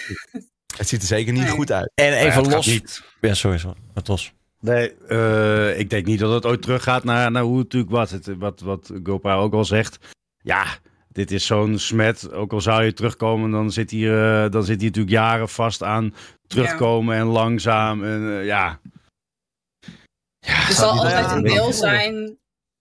Het 0.78 0.88
ziet 0.88 1.02
er 1.02 1.08
zeker 1.08 1.34
niet 1.34 1.41
Nee. 1.43 1.52
goed 1.52 1.71
uit. 1.71 1.91
En 1.95 2.13
even 2.13 2.50
los. 2.50 2.65
niet. 2.65 3.04
Ja, 3.21 3.34
sorry, 3.34 3.58
sorry. 3.58 3.78
Los. 4.06 4.34
Nee, 4.60 4.93
eh, 5.08 5.80
ik 5.80 5.89
denk 5.89 6.06
niet 6.06 6.19
dat 6.19 6.34
het 6.34 6.45
ooit 6.45 6.62
teruggaat 6.62 7.04
naar, 7.04 7.32
naar 7.32 7.43
hoe 7.43 7.54
het 7.58 7.63
natuurlijk 7.63 7.91
was. 7.91 8.12
Het, 8.12 8.38
wat, 8.38 8.60
wat 8.60 8.91
Gopa 9.04 9.36
ook 9.36 9.54
al 9.54 9.65
zegt. 9.65 9.97
Ja, 10.38 10.65
dit 11.17 11.32
is 11.32 11.45
zo'n 11.45 11.77
smet. 11.77 12.32
Ook 12.32 12.53
al 12.53 12.62
zou 12.62 12.84
je 12.84 12.93
terugkomen, 12.93 13.51
dan 13.51 13.71
zit 13.71 13.91
hij, 13.91 13.99
eh, 13.99 14.51
dan 14.51 14.63
zit 14.63 14.77
hij 14.77 14.86
natuurlijk 14.86 15.15
jaren 15.15 15.49
vast 15.49 15.84
aan 15.84 16.15
terugkomen 16.47 17.15
en 17.15 17.25
langzaam. 17.25 18.03
En, 18.03 18.39
eh, 18.39 18.45
ja. 18.45 18.80
Er 20.39 20.73
zal 20.73 20.89
altijd 20.89 21.25
Ja, 21.25 21.36
een 21.36 21.43
deel 21.43 21.73
zijn. 21.73 22.15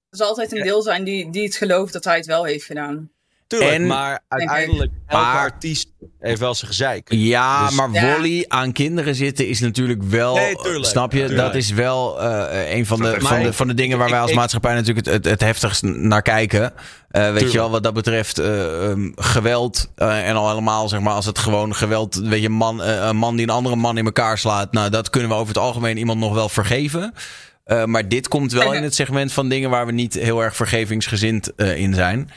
Er 0.08 0.16
zal 0.16 0.28
altijd 0.28 0.52
een 0.52 0.62
deel 0.62 0.82
zijn 0.82 1.04
die, 1.04 1.30
die 1.30 1.42
het 1.44 1.56
gelooft 1.56 1.92
dat 1.92 2.04
hij 2.04 2.16
het 2.16 2.26
wel 2.26 2.44
heeft 2.44 2.64
gedaan. 2.64 3.10
Tuurlijk, 3.46 3.70
En- 3.72 3.86
maar 3.86 4.20
uiteindelijk, 4.28 4.92
elke 5.06 5.24
Maar- 5.24 5.36
artiest 5.38 5.88
heeft 6.18 6.40
wel 6.40 6.54
zijn 6.54 6.70
gezeik. 6.70 7.06
Ja, 7.12 7.66
Dus- 7.66 7.74
maar 7.76 7.90
Ja. 7.92 8.02
Wally 8.02 8.44
aan 8.48 8.72
kinderen 8.72 9.14
zitten 9.14 9.48
is 9.48 9.60
natuurlijk 9.60 10.02
wel. 10.02 10.34
Nee, 10.34 10.54
tuurlijk. 10.56 10.84
snap 10.84 11.12
je? 11.12 11.18
Tuurlijk. 11.18 11.38
Dat 11.40 11.54
is 11.54 11.70
wel 11.70 12.20
eh, 12.22 12.74
een 12.76 12.86
van 12.86 12.96
de, 12.98 13.02
Maar 13.02 13.20
van, 13.20 13.42
de, 13.42 13.52
van 13.52 13.66
de 13.68 13.74
dingen 13.74 13.98
waar 13.98 14.10
wij 14.10 14.20
als 14.20 14.30
ik- 14.30 14.36
maatschappij 14.36 14.74
natuurlijk 14.74 15.06
het, 15.06 15.14
het, 15.14 15.24
het 15.24 15.40
heftigst 15.40 15.82
naar 15.82 16.22
kijken. 16.22 16.62
Eh, 16.62 16.72
weet 17.22 17.30
Tuurlijk. 17.32 17.52
je 17.52 17.58
wel, 17.58 17.70
wat 17.70 17.82
dat 17.82 17.94
betreft 17.94 18.38
eh, 18.38 18.84
ehm, 18.90 19.10
geweld. 19.14 19.90
eh, 19.96 20.28
en 20.28 20.36
al 20.36 20.48
helemaal, 20.48 20.88
zeg 20.88 21.00
maar, 21.00 21.14
als 21.14 21.26
het 21.26 21.38
gewoon 21.38 21.74
geweld. 21.74 22.14
Weet 22.14 22.42
je, 22.42 22.48
man, 22.48 22.82
eh, 22.82 23.06
een 23.06 23.16
man 23.16 23.36
die 23.36 23.46
een 23.46 23.52
andere 23.54 23.76
man 23.76 23.98
in 23.98 24.04
elkaar 24.04 24.38
slaat. 24.38 24.72
Nou, 24.72 24.90
dat 24.90 25.10
kunnen 25.10 25.28
we 25.30 25.34
over 25.36 25.48
het 25.48 25.58
algemeen 25.58 25.96
iemand 25.98 26.20
nog 26.20 26.34
wel 26.34 26.48
vergeven. 26.48 27.12
Eh, 27.64 27.84
maar 27.84 28.08
dit 28.08 28.28
komt 28.28 28.52
wel 28.52 28.72
in 28.72 28.82
het 28.82 28.94
segment 28.94 29.32
van 29.32 29.48
dingen 29.48 29.70
waar 29.70 29.86
we 29.86 29.92
niet 29.92 30.14
heel 30.14 30.42
erg 30.42 30.56
vergevingsgezind 30.56 31.54
eh, 31.54 31.76
in 31.76 31.94
zijn. 31.94 32.30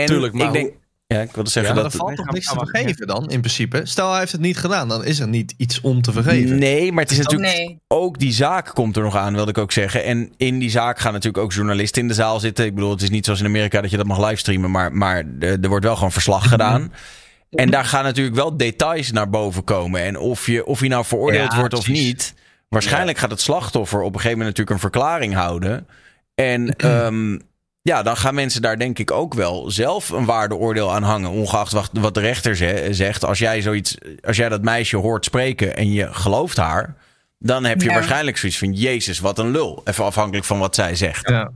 En 0.00 0.06
Tuurlijk, 0.06 0.32
maar 0.34 0.46
ik 0.46 0.52
denk. 0.52 0.72
Ja, 1.08 1.20
ik 1.20 1.30
wilde 1.32 1.50
zeggen 1.50 1.74
Ja, 1.74 1.82
dat. 1.82 1.92
Maar 1.92 2.00
er 2.00 2.06
valt 2.06 2.26
toch 2.26 2.34
niks 2.34 2.46
te 2.48 2.58
vergeven 2.58 3.06
dan, 3.06 3.30
in 3.30 3.40
principe? 3.40 3.80
Stel, 3.84 4.10
hij 4.10 4.18
heeft 4.20 4.32
het 4.32 4.40
niet 4.40 4.56
gedaan, 4.58 4.88
dan 4.88 5.04
is 5.04 5.18
er 5.18 5.28
niet 5.28 5.54
iets 5.56 5.80
om 5.80 6.02
te 6.02 6.12
vergeven. 6.12 6.58
Nee, 6.58 6.92
maar 6.92 7.02
het 7.02 7.12
is 7.12 7.18
natuurlijk 7.18 7.56
Nee. 7.56 7.78
ook 7.88 8.18
die 8.18 8.32
zaak 8.32 8.70
komt 8.74 8.96
er 8.96 9.02
nog 9.02 9.16
aan, 9.16 9.34
wilde 9.34 9.50
ik 9.50 9.58
ook 9.58 9.72
zeggen. 9.72 10.04
En 10.04 10.32
in 10.36 10.58
die 10.58 10.70
zaak 10.70 10.98
gaan 10.98 11.12
natuurlijk 11.12 11.44
ook 11.44 11.52
journalisten 11.52 12.02
in 12.02 12.08
de 12.08 12.14
zaal 12.14 12.40
zitten. 12.40 12.64
Ik 12.64 12.74
bedoel, 12.74 12.90
het 12.90 13.02
is 13.02 13.10
niet 13.10 13.24
zoals 13.24 13.40
in 13.40 13.46
Amerika 13.46 13.80
dat 13.80 13.90
je 13.90 13.96
dat 13.96 14.06
mag 14.06 14.18
livestreamen, 14.28 14.70
maar, 14.70 14.92
maar 14.92 15.24
er 15.40 15.58
er 15.62 15.68
wordt 15.68 15.84
wel 15.84 15.94
gewoon 15.94 16.12
verslag 16.12 16.48
gedaan. 16.48 16.92
En 17.50 17.70
daar 17.70 17.84
gaan 17.84 18.04
natuurlijk 18.04 18.36
wel 18.36 18.56
details 18.56 19.12
naar 19.12 19.30
boven 19.30 19.64
komen. 19.64 20.00
En 20.00 20.18
of 20.18 20.46
je, 20.46 20.66
of 20.66 20.80
je 20.80 20.88
nou 20.88 21.04
veroordeeld 21.04 21.52
Ja, 21.52 21.58
wordt 21.58 21.74
of 21.74 21.84
precies. 21.84 22.04
niet. 22.04 22.34
Waarschijnlijk 22.68 23.18
gaat 23.18 23.30
het 23.30 23.40
slachtoffer 23.40 23.98
op 24.00 24.14
een 24.14 24.20
gegeven 24.20 24.38
moment 24.38 24.56
natuurlijk 24.58 24.76
een 24.76 24.90
verklaring 24.90 25.34
houden. 25.34 25.86
En 26.34 26.76
ehm, 26.76 27.38
ja, 27.86 28.02
dan 28.02 28.16
gaan 28.16 28.34
mensen 28.34 28.62
daar 28.62 28.78
denk 28.78 28.98
ik 28.98 29.10
ook 29.10 29.34
wel 29.34 29.70
zelf 29.70 30.08
een 30.08 30.24
waardeoordeel 30.24 30.92
aan 30.94 31.02
hangen. 31.02 31.30
Ongeacht 31.30 31.72
wat, 31.72 32.14
de 32.14 32.20
rechter 32.20 32.56
ze- 32.56 32.88
zegt. 32.90 33.24
Als 33.24 33.38
jij, 33.38 33.62
zoiets, 33.62 33.96
als 34.22 34.36
jij 34.36 34.48
dat 34.48 34.62
meisje 34.62 34.96
hoort 34.96 35.24
spreken 35.24 35.76
en 35.76 35.92
je 35.92 36.14
gelooft 36.14 36.56
haar. 36.56 36.96
Dan 37.38 37.64
heb 37.64 37.80
je 37.82 37.88
Ja. 37.88 37.94
waarschijnlijk 37.94 38.36
zoiets 38.36 38.58
van: 38.58 38.72
Jezus, 38.72 39.18
wat 39.18 39.38
een 39.38 39.50
lul. 39.50 39.80
Even 39.84 40.04
afhankelijk 40.04 40.46
van 40.46 40.58
wat 40.58 40.74
zij 40.74 40.94
zegt. 40.94 41.28
Ja. 41.28 41.50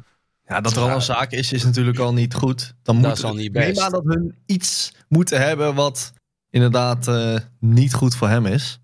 Ja, 0.47 0.61
dat 0.61 0.73
er 0.77 0.83
al 0.83 0.89
een 0.91 1.03
zaak 1.03 1.31
is, 1.31 1.53
is 1.53 1.65
natuurlijk 1.65 1.99
al 1.99 2.13
niet 2.13 2.35
goed. 2.35 2.75
Dan 2.83 2.95
moet 2.95 3.05
Dat 3.05 3.17
is 3.17 3.25
al 3.25 3.35
niet 3.35 3.47
ik 3.47 3.53
neem 3.53 3.69
best. 3.69 3.81
aan 3.81 3.91
dat 3.91 4.05
hun 4.05 4.35
iets 4.47 4.93
moeten 5.09 5.41
hebben 5.41 5.75
wat 5.75 6.13
inderdaad 6.51 7.09
eh, 7.09 7.37
niet 7.61 7.95
goed 7.95 8.15
voor 8.17 8.29
hem 8.29 8.47
is. 8.47 8.81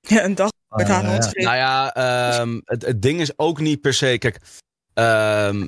Ja, 0.00 0.24
een 0.24 0.34
dag 0.34 0.48
met 0.68 0.88
haar 0.88 1.04
ja. 1.04 1.30
Nou 1.32 1.56
ja, 1.56 1.92
ehm, 1.94 2.60
het, 2.64 2.86
het 2.86 3.02
ding 3.02 3.20
is 3.20 3.38
ook 3.38 3.60
niet 3.60 3.80
per 3.80 3.94
se. 3.94 4.16
Kijk, 4.18 4.40
ehm, 4.94 5.66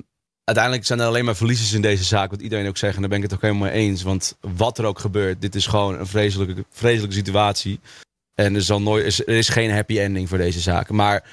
uiteindelijk 0.49 0.87
zijn 0.87 1.01
er 1.01 1.07
alleen 1.07 1.25
maar 1.25 1.37
verliezers 1.37 1.73
in 1.73 1.83
deze 1.83 2.05
zaak. 2.05 2.31
Wat 2.31 2.41
iedereen 2.41 2.69
ook 2.69 2.77
zegt. 2.77 2.95
En 2.95 3.01
daar 3.01 3.09
ben 3.09 3.19
ik 3.19 3.25
het 3.25 3.35
ook 3.35 3.43
helemaal 3.43 3.69
mee 3.69 3.77
eens. 3.77 4.03
Want 4.03 4.37
wat 4.41 4.79
er 4.79 4.85
ook 4.85 4.99
gebeurt, 4.99 5.41
dit 5.41 5.55
is 5.55 5.67
gewoon 5.67 5.99
een 5.99 6.07
vreselijke, 6.07 6.65
vreselijke 6.71 7.15
situatie. 7.15 7.81
En 8.35 8.55
er, 8.55 8.63
zal 8.63 8.83
nooit, 8.83 9.19
er 9.27 9.37
is 9.37 9.49
geen 9.49 9.71
happy 9.71 9.99
ending 9.99 10.29
voor 10.29 10.39
deze 10.39 10.61
zaak. 10.61 10.89
Maar 10.91 11.25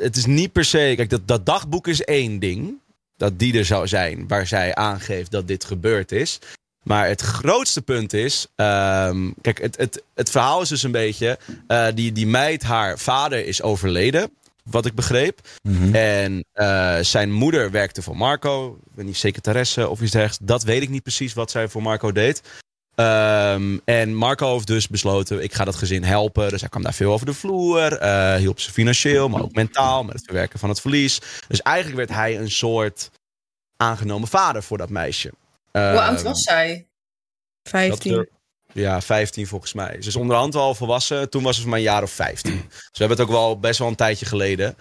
het 0.00 0.16
is 0.16 0.26
niet 0.26 0.52
per 0.52 0.64
se. 0.64 0.92
Kijk, 0.96 1.10
dat, 1.10 1.28
dat 1.28 1.46
dagboek 1.46 1.86
is 1.86 2.02
één 2.02 2.38
ding. 2.38 2.80
Dat 3.16 3.38
die 3.38 3.58
er 3.58 3.64
zou 3.64 3.88
zijn, 3.88 4.28
waar 4.28 4.46
zij 4.46 4.74
aangeeft 4.74 5.30
dat 5.30 5.48
dit 5.48 5.64
gebeurd 5.64 6.12
is. 6.12 6.38
Maar 6.82 7.08
het 7.08 7.20
grootste 7.20 7.82
punt 7.82 8.12
is. 8.12 8.46
ehm, 8.56 9.30
kijk, 9.40 9.60
het, 9.60 9.76
het, 9.76 10.02
het 10.14 10.30
verhaal 10.30 10.60
is 10.60 10.68
dus 10.68 10.82
een 10.82 10.90
beetje. 10.90 11.38
eh, 11.66 11.86
die, 11.94 12.12
die 12.12 12.26
meid, 12.26 12.62
haar 12.62 12.98
vader 12.98 13.46
is 13.46 13.62
overleden. 13.62 14.30
Wat 14.70 14.86
ik 14.86 14.94
begreep. 14.94 15.40
En 15.92 16.44
eh, 16.52 16.98
zijn 17.00 17.32
moeder 17.32 17.70
werkte 17.70 18.02
voor 18.02 18.16
Marco. 18.16 18.78
Ik 18.84 18.92
weet 18.94 19.06
niet, 19.06 19.16
secretaresse 19.16 19.88
of 19.88 20.00
iets 20.00 20.10
dergelijks. 20.12 20.46
Dat 20.46 20.62
weet 20.62 20.82
ik 20.82 20.88
niet 20.88 21.02
precies 21.02 21.32
wat 21.32 21.50
zij 21.50 21.68
voor 21.68 21.82
Marco 21.82 22.12
deed. 22.12 22.42
Ehm, 22.94 23.78
en 23.84 24.14
Marco 24.14 24.52
heeft 24.52 24.66
dus 24.66 24.88
besloten, 24.88 25.42
ik 25.42 25.54
ga 25.54 25.64
dat 25.64 25.74
gezin 25.76 26.02
helpen. 26.04 26.48
Dus 26.48 26.60
hij 26.60 26.68
kwam 26.70 26.82
daar 26.82 26.94
veel 26.94 27.12
over 27.12 27.26
de 27.26 27.34
vloer. 27.34 27.92
eh, 27.98 28.34
hielp 28.34 28.60
ze 28.60 28.72
financieel, 28.72 29.28
maar 29.28 29.42
ook 29.42 29.54
mentaal. 29.54 30.04
Met 30.04 30.14
het 30.14 30.24
verwerken 30.24 30.58
van 30.58 30.68
het 30.68 30.80
verlies. 30.80 31.20
Dus 31.48 31.62
eigenlijk 31.62 31.96
werd 31.96 32.10
hij 32.10 32.38
een 32.38 32.50
soort 32.50 33.10
aangenomen 33.76 34.28
vader 34.28 34.62
voor 34.62 34.78
dat 34.78 34.90
meisje. 34.90 35.28
Hoe 35.72 35.80
Ehm, 35.82 35.96
oud 35.96 36.22
was 36.22 36.42
zij? 36.42 36.86
15. 37.68 38.28
Ja, 38.72 39.00
15 39.00 39.46
volgens 39.46 39.72
mij. 39.72 39.96
Ze 40.00 40.08
is 40.08 40.16
onderhand 40.16 40.54
al 40.54 40.74
volwassen. 40.74 41.30
Toen 41.30 41.42
was 41.42 41.60
voor 41.60 41.68
mij 41.68 41.78
een 41.78 41.84
jaar 41.84 42.02
of 42.02 42.10
15. 42.10 42.52
Dus 42.68 42.98
we 42.98 42.98
hebben 42.98 43.16
het 43.18 43.26
ook 43.26 43.32
wel 43.32 43.58
best 43.58 43.78
wel 43.78 43.88
een 43.88 43.94
tijdje 43.94 44.26
geleden. 44.26 44.76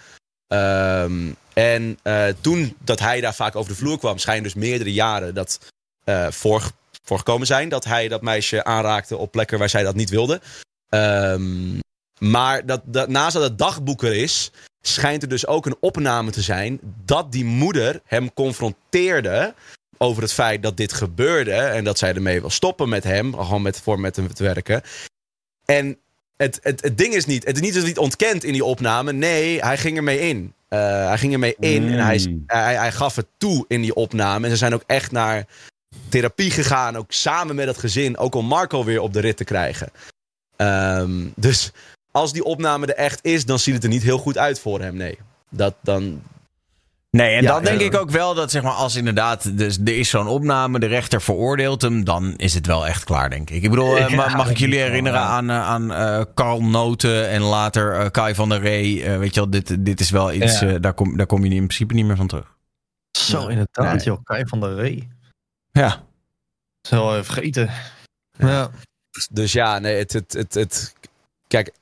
Ehm, 0.48 1.32
en 1.54 2.00
eh, 2.04 2.28
toen 2.42 2.76
dat 2.84 3.00
hij 3.00 3.22
daar 3.22 3.36
vaak 3.36 3.56
over 3.56 3.72
de 3.72 3.78
vloer 3.78 3.98
kwam, 3.98 4.18
schijnen 4.18 4.44
dus 4.44 4.54
meerdere 4.54 4.94
jaren 4.94 5.34
dat 5.34 5.60
eh 6.04 6.28
voor, 6.32 6.72
voorgekomen 7.04 7.48
zijn. 7.48 7.70
Dat 7.70 7.84
hij 7.84 8.08
dat 8.08 8.22
meisje 8.22 8.64
aanraakte 8.64 9.18
op 9.18 9.32
plekken 9.32 9.60
waar 9.60 9.70
zij 9.70 9.84
dat 9.84 9.96
niet 9.96 10.10
wilde. 10.10 10.42
Ehm, 10.90 11.80
maar 12.20 12.66
dat, 12.66 12.82
dat, 12.86 13.10
naast 13.10 13.34
dat 13.34 13.44
het 13.44 13.58
dagboek 13.58 14.04
er 14.04 14.16
is, 14.16 14.52
schijnt 14.82 15.22
er 15.22 15.30
dus 15.30 15.48
ook 15.48 15.66
een 15.66 15.78
opname 15.80 16.32
te 16.32 16.42
zijn 16.42 16.80
dat 17.06 17.32
die 17.32 17.46
moeder 17.46 18.02
hem 18.04 18.34
confronteerde 18.34 19.54
over 19.98 20.22
het 20.22 20.34
feit 20.34 20.64
dat 20.64 20.78
dit 20.78 20.94
gebeurde 20.94 21.52
en 21.52 21.84
dat 21.84 21.98
zij 21.98 22.14
ermee 22.14 22.40
wil 22.40 22.50
stoppen 22.50 22.90
met 22.90 23.04
hem, 23.04 23.34
gewoon 23.36 23.62
met, 23.62 23.82
voor 23.82 24.00
met 24.00 24.16
hem 24.16 24.34
te 24.34 24.44
werken. 24.44 24.82
En 25.66 25.98
het, 26.38 26.60
het, 26.62 26.82
het 26.82 26.98
ding 26.98 27.14
is 27.14 27.26
niet, 27.26 27.46
het 27.46 27.56
is 27.56 27.62
niet 27.62 27.74
dat 27.74 27.82
hij 27.82 27.92
het 27.92 28.00
ontkent 28.00 28.44
in 28.44 28.54
die 28.54 28.64
opname. 28.64 29.14
Nee, 29.14 29.60
hij 29.60 29.78
ging 29.78 29.98
ermee 29.98 30.20
in. 30.20 30.54
Eh, 30.68 31.08
hij 31.08 31.18
ging 31.18 31.34
ermee 31.34 31.56
in 31.60 31.88
en 31.88 32.00
hij, 32.06 32.26
Mm. 32.30 32.44
hij, 32.48 32.76
hij 32.76 32.92
gaf 32.92 33.16
het 33.16 33.28
toe 33.38 33.66
in 33.68 33.82
die 33.82 33.96
opname. 33.96 34.46
En 34.46 34.52
ze 34.52 34.58
zijn 34.58 34.74
ook 34.74 34.84
echt 34.86 35.12
naar 35.12 35.46
therapie 36.10 36.52
gegaan, 36.52 36.96
ook 36.98 37.12
samen 37.12 37.56
met 37.56 37.68
het 37.68 37.78
gezin, 37.78 38.18
ook 38.18 38.36
om 38.36 38.46
Marco 38.46 38.84
weer 38.84 39.02
op 39.02 39.14
de 39.14 39.20
rit 39.20 39.38
te 39.38 39.44
krijgen. 39.44 39.92
Ehm, 40.56 41.26
dus 41.36 41.72
als 42.12 42.34
die 42.34 42.44
opname 42.44 42.86
er 42.86 42.96
echt 42.96 43.20
is, 43.26 43.46
dan 43.46 43.60
ziet 43.60 43.74
het 43.74 43.84
er 43.84 43.90
niet 43.90 44.04
heel 44.04 44.18
goed 44.18 44.38
uit 44.38 44.60
voor 44.60 44.82
hem, 44.82 44.96
nee. 44.96 45.18
Dat 45.50 45.76
dan, 45.82 46.22
Nee, 47.18 47.36
en 47.36 47.44
Ja, 47.44 47.52
dan 47.54 47.64
denk 47.64 47.80
ja. 47.80 47.86
ik 47.86 47.96
ook 47.96 48.10
wel 48.10 48.34
dat 48.34 48.52
zeg 48.52 48.64
maar, 48.64 48.72
als 48.72 48.96
inderdaad 48.96 49.58
dus, 49.58 49.78
er 49.86 49.98
is 49.98 50.10
zo'n 50.10 50.28
opname, 50.28 50.80
de 50.80 50.86
rechter 50.86 51.22
veroordeelt 51.22 51.82
hem, 51.82 52.04
dan 52.04 52.34
is 52.36 52.54
het 52.54 52.66
wel 52.66 52.88
echt 52.88 53.04
klaar, 53.04 53.30
denk 53.30 53.50
ik. 53.50 53.64
Ik 53.64 53.70
bedoel, 53.70 53.98
eh, 53.98 54.10
Ja, 54.10 54.16
ma- 54.16 54.36
mag 54.36 54.50
ik 54.50 54.58
jullie 54.58 54.80
herinneren 54.80 55.20
aan, 55.20 55.50
eh, 55.50 55.62
aan 55.68 55.94
eh, 55.94 56.22
Carl 56.36 56.64
Noten 56.64 57.30
en 57.30 57.42
later 57.42 57.94
eh, 58.00 58.10
Kai 58.12 58.36
van 58.36 58.50
der 58.50 58.60
Rey? 58.60 59.04
Eh, 59.14 59.18
weet 59.18 59.34
je 59.34 59.40
wel, 59.40 59.50
dit, 59.50 59.86
dit 59.86 60.00
is 60.00 60.10
wel 60.10 60.34
iets, 60.34 60.60
Ja. 60.60 60.68
eh, 60.68 60.76
daar, 60.82 60.94
kom, 60.94 61.18
daar 61.18 61.26
kom 61.26 61.44
je 61.46 61.50
in 61.50 61.56
principe 61.68 61.94
niet 61.94 62.06
meer 62.06 62.16
van 62.16 62.28
terug. 62.28 62.56
Zo, 63.12 63.48
inderdaad, 63.48 63.96
Nee. 63.96 64.04
joh. 64.06 64.24
Kai 64.24 64.44
van 64.48 64.60
der 64.60 64.76
Ree. 64.76 65.08
Ja. 65.72 66.04
Zo 66.82 67.22
vergeten. 67.24 67.70
Ja. 68.38 68.70
Dus 69.32 69.52
ja, 69.52 69.80
nee, 69.80 69.98
het, 69.98 70.14
het, 70.14 70.34
het, 70.34 70.54
het 70.54 70.94
kijk, 71.48 71.74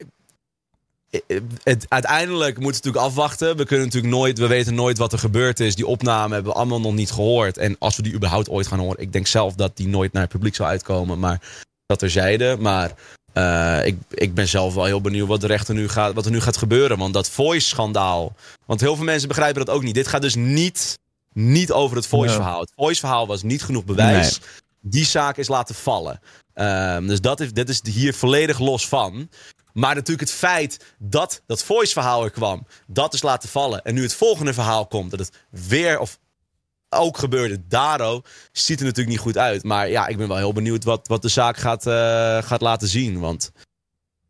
het, 1.63 1.85
uiteindelijk 1.89 2.59
moeten 2.59 2.81
we 2.81 2.87
natuurlijk 2.87 3.05
afwachten. 3.05 3.57
We 3.57 3.65
kunnen 3.65 3.85
natuurlijk 3.85 4.13
nooit, 4.13 4.39
we 4.39 4.47
weten 4.47 4.75
nooit 4.75 4.97
wat 4.97 5.13
er 5.13 5.19
gebeurd 5.19 5.59
is. 5.59 5.75
Die 5.75 5.87
opname 5.87 6.33
hebben 6.33 6.51
we 6.51 6.57
allemaal 6.57 6.81
nog 6.81 6.93
niet 6.93 7.11
gehoord. 7.11 7.57
En 7.57 7.75
als 7.79 7.95
we 7.95 8.01
die 8.01 8.13
überhaupt 8.13 8.49
ooit 8.49 8.67
gaan 8.67 8.79
horen, 8.79 9.01
ik 9.01 9.13
denk 9.13 9.27
zelf 9.27 9.55
dat 9.55 9.77
die 9.77 9.87
nooit 9.87 10.13
naar 10.13 10.21
het 10.21 10.31
publiek 10.31 10.55
zal 10.55 10.67
uitkomen. 10.67 11.19
Maar 11.19 11.41
dat 11.85 11.99
terzijde. 11.99 12.57
Maar 12.59 12.93
eh, 13.33 13.85
ik, 13.85 13.97
ik 14.09 14.33
ben 14.33 14.47
zelf 14.47 14.73
wel 14.73 14.85
heel 14.85 15.01
benieuwd 15.01 15.27
wat, 15.27 15.41
de 15.41 15.47
rechter 15.47 15.75
nu 15.75 15.87
gaat, 15.87 16.13
wat 16.13 16.25
er 16.25 16.31
nu 16.31 16.41
gaat 16.41 16.57
gebeuren. 16.57 16.97
Want 16.97 17.13
dat 17.13 17.29
voice-schandaal. 17.29 18.35
Want 18.65 18.81
heel 18.81 18.95
veel 18.95 19.05
mensen 19.05 19.27
begrijpen 19.27 19.65
dat 19.65 19.75
ook 19.75 19.83
niet. 19.83 19.95
Dit 19.95 20.07
gaat 20.07 20.21
dus 20.21 20.35
niet, 20.35 20.99
niet 21.33 21.71
over 21.71 21.95
het 21.95 22.07
voice-verhaal. 22.07 22.59
Het 22.59 22.71
voice-verhaal 22.75 23.27
was 23.27 23.43
niet 23.43 23.63
genoeg 23.63 23.85
bewijs. 23.85 24.39
Die 24.81 25.05
zaak 25.05 25.37
is 25.37 25.47
laten 25.47 25.75
vallen. 25.75 26.19
Ehm, 26.53 27.07
dus 27.07 27.21
dat 27.21 27.39
is, 27.39 27.51
dit 27.51 27.69
is 27.69 27.81
hier 27.83 28.13
volledig 28.13 28.59
los 28.59 28.87
van. 28.87 29.29
Maar 29.75 29.95
natuurlijk 29.95 30.29
het 30.29 30.37
feit 30.37 30.85
dat 30.97 31.41
dat 31.45 31.63
voice-verhaal 31.63 32.23
er 32.23 32.31
kwam, 32.31 32.67
dat 32.87 33.13
is 33.13 33.21
laten 33.21 33.49
vallen. 33.49 33.81
En 33.83 33.93
nu 33.93 34.01
het 34.01 34.13
volgende 34.13 34.53
verhaal 34.53 34.87
komt, 34.87 35.11
dat 35.11 35.19
het 35.19 35.31
weer 35.49 35.99
of 35.99 36.19
ook 36.89 37.17
gebeurde 37.17 37.67
Daro, 37.67 38.21
ziet 38.51 38.79
er 38.79 38.85
natuurlijk 38.85 39.15
niet 39.15 39.23
goed 39.25 39.37
uit. 39.37 39.63
Maar 39.63 39.89
ja, 39.89 40.07
ik 40.07 40.17
ben 40.17 40.27
wel 40.27 40.37
heel 40.37 40.53
benieuwd 40.53 40.83
wat, 40.83 41.07
wat 41.07 41.21
de 41.21 41.27
zaak 41.27 41.57
gaat, 41.57 41.87
eh, 41.87 42.41
gaat 42.43 42.61
laten 42.61 42.87
zien. 42.87 43.19
Want 43.19 43.51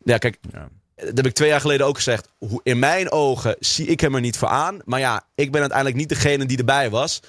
ja, 0.03 0.17
kijk, 0.17 0.37
Ja. 0.51 0.69
dat 0.95 1.17
heb 1.17 1.25
ik 1.25 1.33
twee 1.33 1.49
jaar 1.49 1.61
geleden 1.61 1.85
ook 1.87 1.95
gezegd. 1.95 2.29
Hoe- 2.37 2.59
In 2.63 2.79
mijn 2.79 3.11
ogen 3.11 3.55
zie 3.59 3.87
ik 3.87 3.99
hem 3.99 4.15
er 4.15 4.21
niet 4.21 4.37
voor 4.37 4.47
aan. 4.47 4.79
Maar 4.85 4.99
ja, 4.99 5.23
ik 5.35 5.51
ben 5.51 5.59
uiteindelijk 5.61 5.99
niet 5.99 6.09
degene 6.09 6.45
die 6.45 6.57
erbij 6.57 6.89
was. 6.89 7.19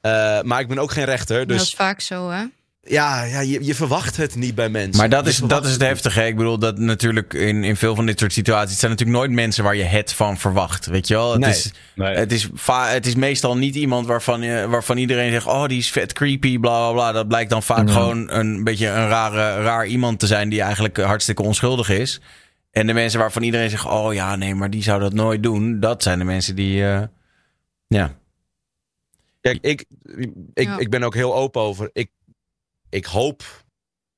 Eh, 0.00 0.40
maar 0.42 0.60
ik 0.60 0.68
ben 0.68 0.78
ook 0.78 0.90
geen 0.92 1.04
rechter. 1.04 1.46
Dat 1.46 1.56
is 1.56 1.62
Dus 1.62 1.74
vaak 1.74 2.00
zo, 2.00 2.30
hè? 2.30 2.44
Ja, 2.88 3.22
ja 3.22 3.40
je, 3.40 3.64
je 3.64 3.74
verwacht 3.74 4.16
het 4.16 4.34
niet 4.34 4.54
bij 4.54 4.68
mensen. 4.68 4.96
Maar 4.96 5.08
dat 5.08 5.26
is, 5.26 5.36
dat 5.36 5.64
is 5.64 5.72
het 5.72 5.80
heftige. 5.80 6.20
hè. 6.20 6.26
Ik 6.26 6.36
bedoel, 6.36 6.58
dat 6.58 6.78
natuurlijk 6.78 7.34
in, 7.34 7.64
in 7.64 7.76
veel 7.76 7.94
van 7.94 8.06
dit 8.06 8.18
soort 8.18 8.32
situaties... 8.32 8.70
het 8.70 8.78
zijn 8.78 8.90
natuurlijk 8.90 9.18
nooit 9.18 9.30
mensen 9.32 9.64
waar 9.64 9.76
je 9.76 9.82
het 9.82 10.12
van 10.12 10.38
verwacht. 10.38 10.86
Weet 10.86 11.08
je 11.08 11.14
wel? 11.14 11.30
Het, 11.32 11.40
Nee. 11.40 11.50
is, 11.50 11.72
het, 11.94 12.32
is, 12.32 12.48
va- 12.54 12.88
het 12.88 13.06
is 13.06 13.14
meestal 13.14 13.56
niet 13.56 13.74
iemand 13.74 14.06
waarvan, 14.06 14.42
je, 14.42 14.68
waarvan 14.68 14.96
iedereen 14.96 15.30
zegt... 15.30 15.46
oh, 15.46 15.66
die 15.66 15.78
is 15.78 15.90
vet 15.90 16.12
creepy, 16.12 16.58
bla, 16.58 16.78
bla, 16.78 16.92
bla. 16.92 17.12
Dat 17.12 17.28
blijkt 17.28 17.50
dan 17.50 17.62
vaak 17.62 17.88
Ja. 17.88 17.94
gewoon 17.94 18.30
een 18.30 18.64
beetje 18.64 18.86
een 18.88 19.08
rare, 19.08 19.62
raar 19.62 19.86
iemand 19.86 20.18
te 20.18 20.26
zijn... 20.26 20.48
die 20.48 20.60
eigenlijk 20.62 20.96
hartstikke 20.96 21.42
onschuldig 21.42 21.88
is. 21.88 22.20
En 22.70 22.86
de 22.86 22.92
mensen 22.92 23.20
waarvan 23.20 23.42
iedereen 23.42 23.70
zegt... 23.70 23.84
oh 23.84 24.14
ja, 24.14 24.36
nee, 24.36 24.54
maar 24.54 24.70
die 24.70 24.82
zou 24.82 25.00
dat 25.00 25.12
nooit 25.12 25.42
doen. 25.42 25.80
Dat 25.80 26.02
zijn 26.02 26.18
de 26.18 26.24
mensen 26.24 26.54
die... 26.54 26.84
eh, 26.86 27.02
ja. 27.86 28.14
Kijk, 29.40 29.58
ik, 29.60 29.84
ik, 30.54 30.66
Ja. 30.66 30.78
ik 30.78 30.90
ben 30.90 31.02
ook 31.02 31.14
heel 31.14 31.34
open 31.34 31.60
over. 31.60 31.90
Ik, 31.92 32.10
ik 32.88 33.04
hoop 33.04 33.42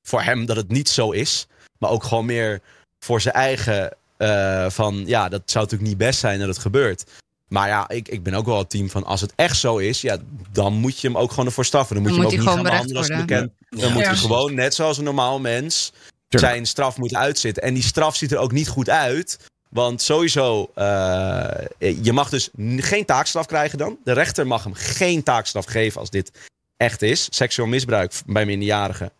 voor 0.07 0.21
hem 0.21 0.45
dat 0.45 0.55
het 0.55 0.71
niet 0.71 0.89
zo 0.89 1.11
is. 1.11 1.47
Maar 1.77 1.89
ook 1.89 2.03
gewoon 2.03 2.25
meer 2.25 2.61
voor 2.99 3.21
zijn 3.21 3.35
eigen. 3.35 3.97
eh, 4.17 4.69
van 4.69 5.03
ja, 5.05 5.29
dat 5.29 5.41
zou 5.45 5.63
natuurlijk 5.63 5.89
niet 5.89 5.99
best 5.99 6.19
zijn 6.19 6.39
dat 6.39 6.47
het 6.47 6.57
gebeurt. 6.57 7.03
Maar 7.47 7.67
ja, 7.67 7.89
ik, 7.89 8.07
ik 8.07 8.23
ben 8.23 8.33
ook 8.33 8.45
wel 8.45 8.57
het 8.57 8.69
team 8.69 8.89
van 8.89 9.03
als 9.03 9.21
het 9.21 9.33
echt 9.35 9.57
zo 9.57 9.77
is, 9.77 10.01
ja, 10.01 10.17
dan 10.51 10.73
moet 10.73 10.99
je 10.99 11.07
hem 11.07 11.17
ook 11.17 11.29
gewoon 11.29 11.45
ervoor 11.45 11.65
straffen. 11.65 11.95
Dan 11.95 12.03
moet 12.03 12.11
Dan 12.13 12.21
je 12.21 12.27
moet 12.27 12.37
hem 12.37 12.47
ook 12.47 12.55
niet 12.55 12.63
gaan 12.63 12.71
behandelen 12.71 12.97
als 13.01 13.25
bekend. 13.25 13.51
Dan 13.69 13.93
moet 13.93 14.05
hij 14.05 14.15
gewoon, 14.15 14.53
net 14.53 14.73
zoals 14.75 14.97
een 14.97 15.03
normaal 15.03 15.39
mens, 15.39 15.91
Tuurlijk. 16.27 16.51
zijn 16.53 16.65
straf 16.65 16.97
moeten 16.97 17.17
uitzitten. 17.17 17.63
En 17.63 17.73
die 17.73 17.83
straf 17.83 18.15
ziet 18.15 18.31
er 18.31 18.37
ook 18.37 18.51
niet 18.51 18.67
goed 18.67 18.89
uit. 18.89 19.39
Want 19.69 20.01
sowieso, 20.01 20.71
eh, 20.75 22.03
je 22.03 22.13
mag 22.13 22.29
dus 22.29 22.49
geen 22.77 23.05
taakstraf 23.05 23.45
krijgen 23.45 23.77
dan. 23.77 23.97
De 24.03 24.13
rechter 24.13 24.47
mag 24.47 24.63
hem 24.63 24.73
geen 24.73 25.23
taakstraf 25.23 25.65
geven 25.65 25.99
als 25.99 26.09
dit 26.09 26.31
echt 26.79 27.01
is. 27.01 27.27
Seksueel 27.29 27.67
misbruik 27.67 28.13
bij 28.25 28.45
minderjarigen. 28.45 29.11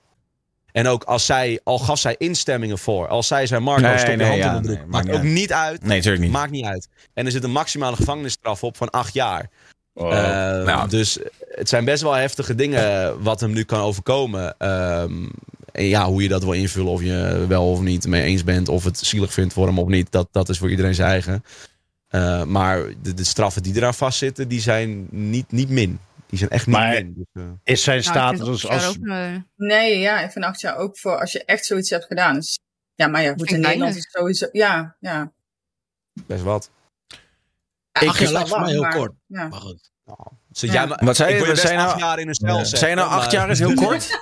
En 0.72 0.88
ook 0.88 1.04
als 1.04 1.26
zij, 1.26 1.60
al 1.64 1.80
gaf 1.80 2.00
zij 2.00 2.16
instemmingen 2.18 2.78
voor. 2.78 3.08
Als 3.08 3.28
zij 3.28 3.48
zei, 3.48 3.62
Marco, 3.62 3.82
Nee, 3.82 3.98
stop 3.98 4.10
je 4.10 4.16
nee, 4.16 4.28
hand 4.28 4.40
ja, 4.40 4.56
in 4.56 4.62
de 4.62 4.68
broek. 4.68 4.78
nee, 4.78 4.88
maakt 4.88 5.10
ook 5.12 5.22
niet 5.22 5.34
niet 5.34 5.54
uit. 5.54 5.82
Nee, 5.84 5.96
natuurlijk 5.98 6.24
niet. 6.24 6.32
Maakt 6.32 6.52
niet 6.52 6.66
uit. 6.66 6.88
En 7.14 7.26
er 7.26 7.32
zit 7.32 7.44
een 7.44 7.52
maximale 7.52 7.96
gevangenisstraf 7.96 8.64
op 8.64 8.78
van 8.78 8.90
acht 8.90 9.14
jaar. 9.14 9.50
Oh. 9.94 10.18
Eh, 10.18 10.66
nou. 10.66 10.90
Dus 10.90 11.20
het 11.50 11.70
zijn 11.70 11.86
best 11.86 12.02
wel 12.02 12.14
heftige 12.14 12.56
dingen 12.56 13.14
wat 13.24 13.40
hem 13.40 13.54
nu 13.54 13.64
kan 13.64 13.80
overkomen. 13.80 14.56
Ehm, 14.58 15.26
en 15.72 15.86
ja, 15.86 16.06
hoe 16.06 16.22
je 16.24 16.28
dat 16.28 16.44
wil 16.44 16.54
invullen, 16.54 16.92
of 16.92 17.02
je 17.02 17.46
wel 17.48 17.72
of 17.72 17.80
niet 17.82 18.08
mee 18.08 18.24
eens 18.24 18.44
bent, 18.44 18.70
of 18.70 18.84
het 18.84 19.00
zielig 19.00 19.34
vindt 19.34 19.54
voor 19.54 19.68
hem 19.68 19.80
of 19.80 19.88
niet, 19.88 20.12
dat, 20.12 20.28
dat 20.32 20.50
is 20.50 20.58
voor 20.58 20.70
iedereen 20.70 20.96
zijn 20.96 21.10
eigen. 21.10 21.44
Eh, 22.08 22.44
maar 22.44 22.84
de, 23.02 23.14
de 23.14 23.24
straffen 23.24 23.64
die 23.64 23.76
eraan 23.76 23.94
vastzitten, 23.94 24.48
die 24.48 24.62
zijn 24.62 25.08
niet, 25.10 25.52
niet 25.52 25.70
min. 25.70 26.00
Die 26.30 26.38
zijn 26.40 26.50
echt 26.50 26.66
niet 26.68 26.76
Maar- 26.76 26.94
min. 26.94 27.14
Dus, 27.16 27.44
eh, 27.44 27.52
Is 27.64 27.84
zijn 27.84 28.00
Nou, 28.02 28.10
status 28.10 28.40
dat 28.40 28.48
als... 28.48 28.62
daar 28.62 28.90
ook, 28.90 29.08
eh, 29.08 29.36
Nee, 29.56 30.00
ja, 30.00 30.20
ik 30.22 30.32
vind 30.32 30.46
acht 30.46 30.62
jaar 30.62 30.76
ook 30.78 30.98
voor 30.98 31.20
als 31.20 31.32
je 31.32 31.46
echt 31.46 31.66
zoiets 31.66 31.90
hebt 31.90 32.06
gedaan. 32.06 32.36
Dus, 32.36 32.60
ja, 32.96 33.08
maar 33.08 33.22
ja, 33.22 33.34
goed, 33.38 33.52
in 33.52 33.60
Nederland 33.60 33.96
is 33.96 34.08
sowieso... 34.12 34.48
Ja, 34.52 34.96
ja. 35.00 35.32
best 36.28 36.44
wat. 36.44 36.70
Ja, 37.92 38.02
Ik 38.02 38.14
is 38.14 38.30
voor 38.30 38.32
mij 38.40 38.48
lang, 38.50 38.68
heel 38.68 38.82
maar- 38.82 38.96
kort. 38.96 39.12
Ja. 39.26 39.48
Maar 39.48 39.60
goed. 39.60 39.92
Dus 40.50 40.62
Ja. 40.62 40.74
jij 40.74 40.88
ma- 40.88 40.96
Wat 41.06 41.16
zei 41.16 41.34
ik 41.34 41.40
je? 41.40 41.46
je 41.46 41.52
acht 41.62 41.74
nou? 41.74 42.00
jaar 42.00 42.20
in 42.20 42.28
een 42.28 42.34
cel 42.36 42.66
Zijn 42.66 42.96
nou 42.96 43.10
acht 43.10 43.24
maar- 43.26 43.34
jaar 43.34 43.50
is 43.50 43.60
heel 43.60 43.74
kort? 43.74 44.10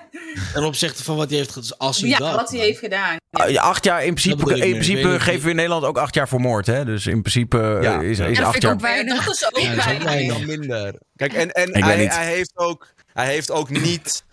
Ten 0.54 0.64
opzichte 0.64 1.04
van 1.04 1.16
wat 1.16 1.28
hij 1.28 1.38
heeft 1.38 1.52
gedaan. 1.52 1.78
Als 1.78 2.00
hij 2.00 2.08
Ja, 2.08 2.18
wel 2.18 2.34
wat 2.34 2.50
hij 2.50 2.60
heeft 2.60 2.78
gedaan. 2.78 3.16
Ah, 3.30 3.50
ja, 3.50 3.62
acht 3.62 3.84
jaar, 3.84 4.04
in 4.04 4.14
Dat 4.14 4.22
principe, 4.22 4.54
in 4.66 4.70
principe 4.72 5.20
geven 5.20 5.42
we 5.44 5.50
in 5.50 5.56
Nederland 5.56 5.84
ook 5.84 5.98
acht 5.98 6.14
jaar 6.14 6.28
voor 6.28 6.40
moord. 6.40 6.66
Hè? 6.66 6.84
Dus 6.84 7.06
in 7.06 7.20
principe 7.20 7.58
eh, 7.58 7.82
Ja. 7.82 8.00
is, 8.00 8.18
Ja, 8.18 8.26
is 8.26 8.36
dat 8.36 8.46
acht 8.46 8.52
vind 8.52 8.54
ik 8.54 8.62
jaar. 8.62 8.72
ook 8.72 8.80
weinig. 8.80 9.24
Dat 9.24 9.34
is 9.34 9.44
ook 9.46 9.58
Ja, 9.58 9.74
dat 9.74 9.76
is 9.86 9.92
ook 9.92 10.02
weinig. 10.02 10.36
weinig. 10.36 10.46
minder. 10.46 10.94
Kijk, 11.16 11.32
en, 11.32 11.50
en 11.50 11.82
hij, 11.84 12.26
heeft 12.26 12.52
ook, 12.58 12.88
hij 13.12 13.26
heeft 13.26 13.50
ook 13.50 13.70
niet 13.70 14.24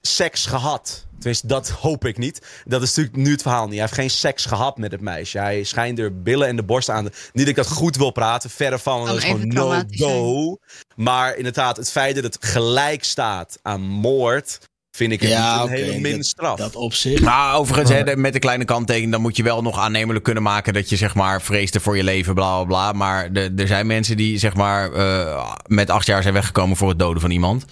seks 0.00 0.46
gehad. 0.46 1.06
Tenminste, 1.18 1.46
dat 1.46 1.68
hoop 1.68 2.04
ik 2.04 2.18
niet. 2.18 2.46
Dat 2.64 2.82
is 2.82 2.88
natuurlijk 2.94 3.16
nu 3.24 3.30
het 3.30 3.42
verhaal 3.42 3.62
niet. 3.64 3.72
Hij 3.72 3.80
heeft 3.80 3.92
geen 3.94 4.10
seks 4.10 4.44
gehad 4.44 4.78
met 4.78 4.92
het 4.92 5.00
meisje. 5.00 5.38
Hij 5.38 5.62
schijnt 5.62 5.98
er 5.98 6.22
billen 6.22 6.48
en 6.48 6.56
de 6.56 6.62
borst 6.64 6.88
aan. 6.90 7.02
Niet 7.04 7.12
dat 7.32 7.46
ik 7.46 7.54
dat 7.56 7.66
goed 7.68 7.96
wil 7.96 8.10
praten, 8.10 8.50
verre 8.50 8.78
van. 8.78 8.94
want 9.04 9.06
Kan 9.06 9.14
Dat 9.16 9.24
is 9.24 9.28
gewoon 9.30 9.48
no-go. 9.48 10.58
Maar 10.96 11.36
inderdaad, 11.36 11.76
het 11.76 11.90
feit 11.90 12.14
dat 12.14 12.24
het 12.24 12.36
gelijk 12.40 13.04
staat 13.04 13.58
aan 13.62 13.80
moord. 13.80 14.58
Vind 14.96 15.12
ik 15.12 15.20
het 15.20 15.30
Ja, 15.30 15.62
niet 15.62 15.70
een 15.70 15.76
hele 15.76 15.98
minder 16.00 16.24
straf. 16.24 16.58
Dat 16.58 16.76
op 16.76 16.94
zich. 16.94 17.20
Nou, 17.20 17.56
overigens, 17.58 17.90
hè, 17.90 18.16
met 18.16 18.34
een 18.34 18.40
kleine 18.40 18.64
kanttekening, 18.64 19.12
dan 19.12 19.20
moet 19.20 19.36
je 19.36 19.42
wel 19.42 19.62
nog 19.62 19.78
aannemelijk 19.78 20.24
kunnen 20.24 20.42
maken 20.42 20.72
dat 20.72 20.88
je 20.88 20.96
zeg 20.96 21.14
maar 21.14 21.42
vreesde 21.42 21.80
voor 21.80 21.96
je 21.96 22.04
leven, 22.04 22.34
bla 22.34 22.56
bla 22.56 22.64
bla. 22.64 22.92
Maar 22.92 23.32
de- 23.32 23.52
er 23.56 23.66
zijn 23.66 23.86
mensen 23.86 24.16
die 24.16 24.38
zeg 24.38 24.54
maar 24.54 24.92
eh, 24.92 25.52
met 25.66 25.90
acht 25.90 26.06
jaar 26.06 26.22
zijn 26.22 26.34
weggekomen 26.34 26.76
voor 26.76 26.88
het 26.88 26.98
doden 26.98 27.20
van 27.20 27.30
iemand. 27.30 27.64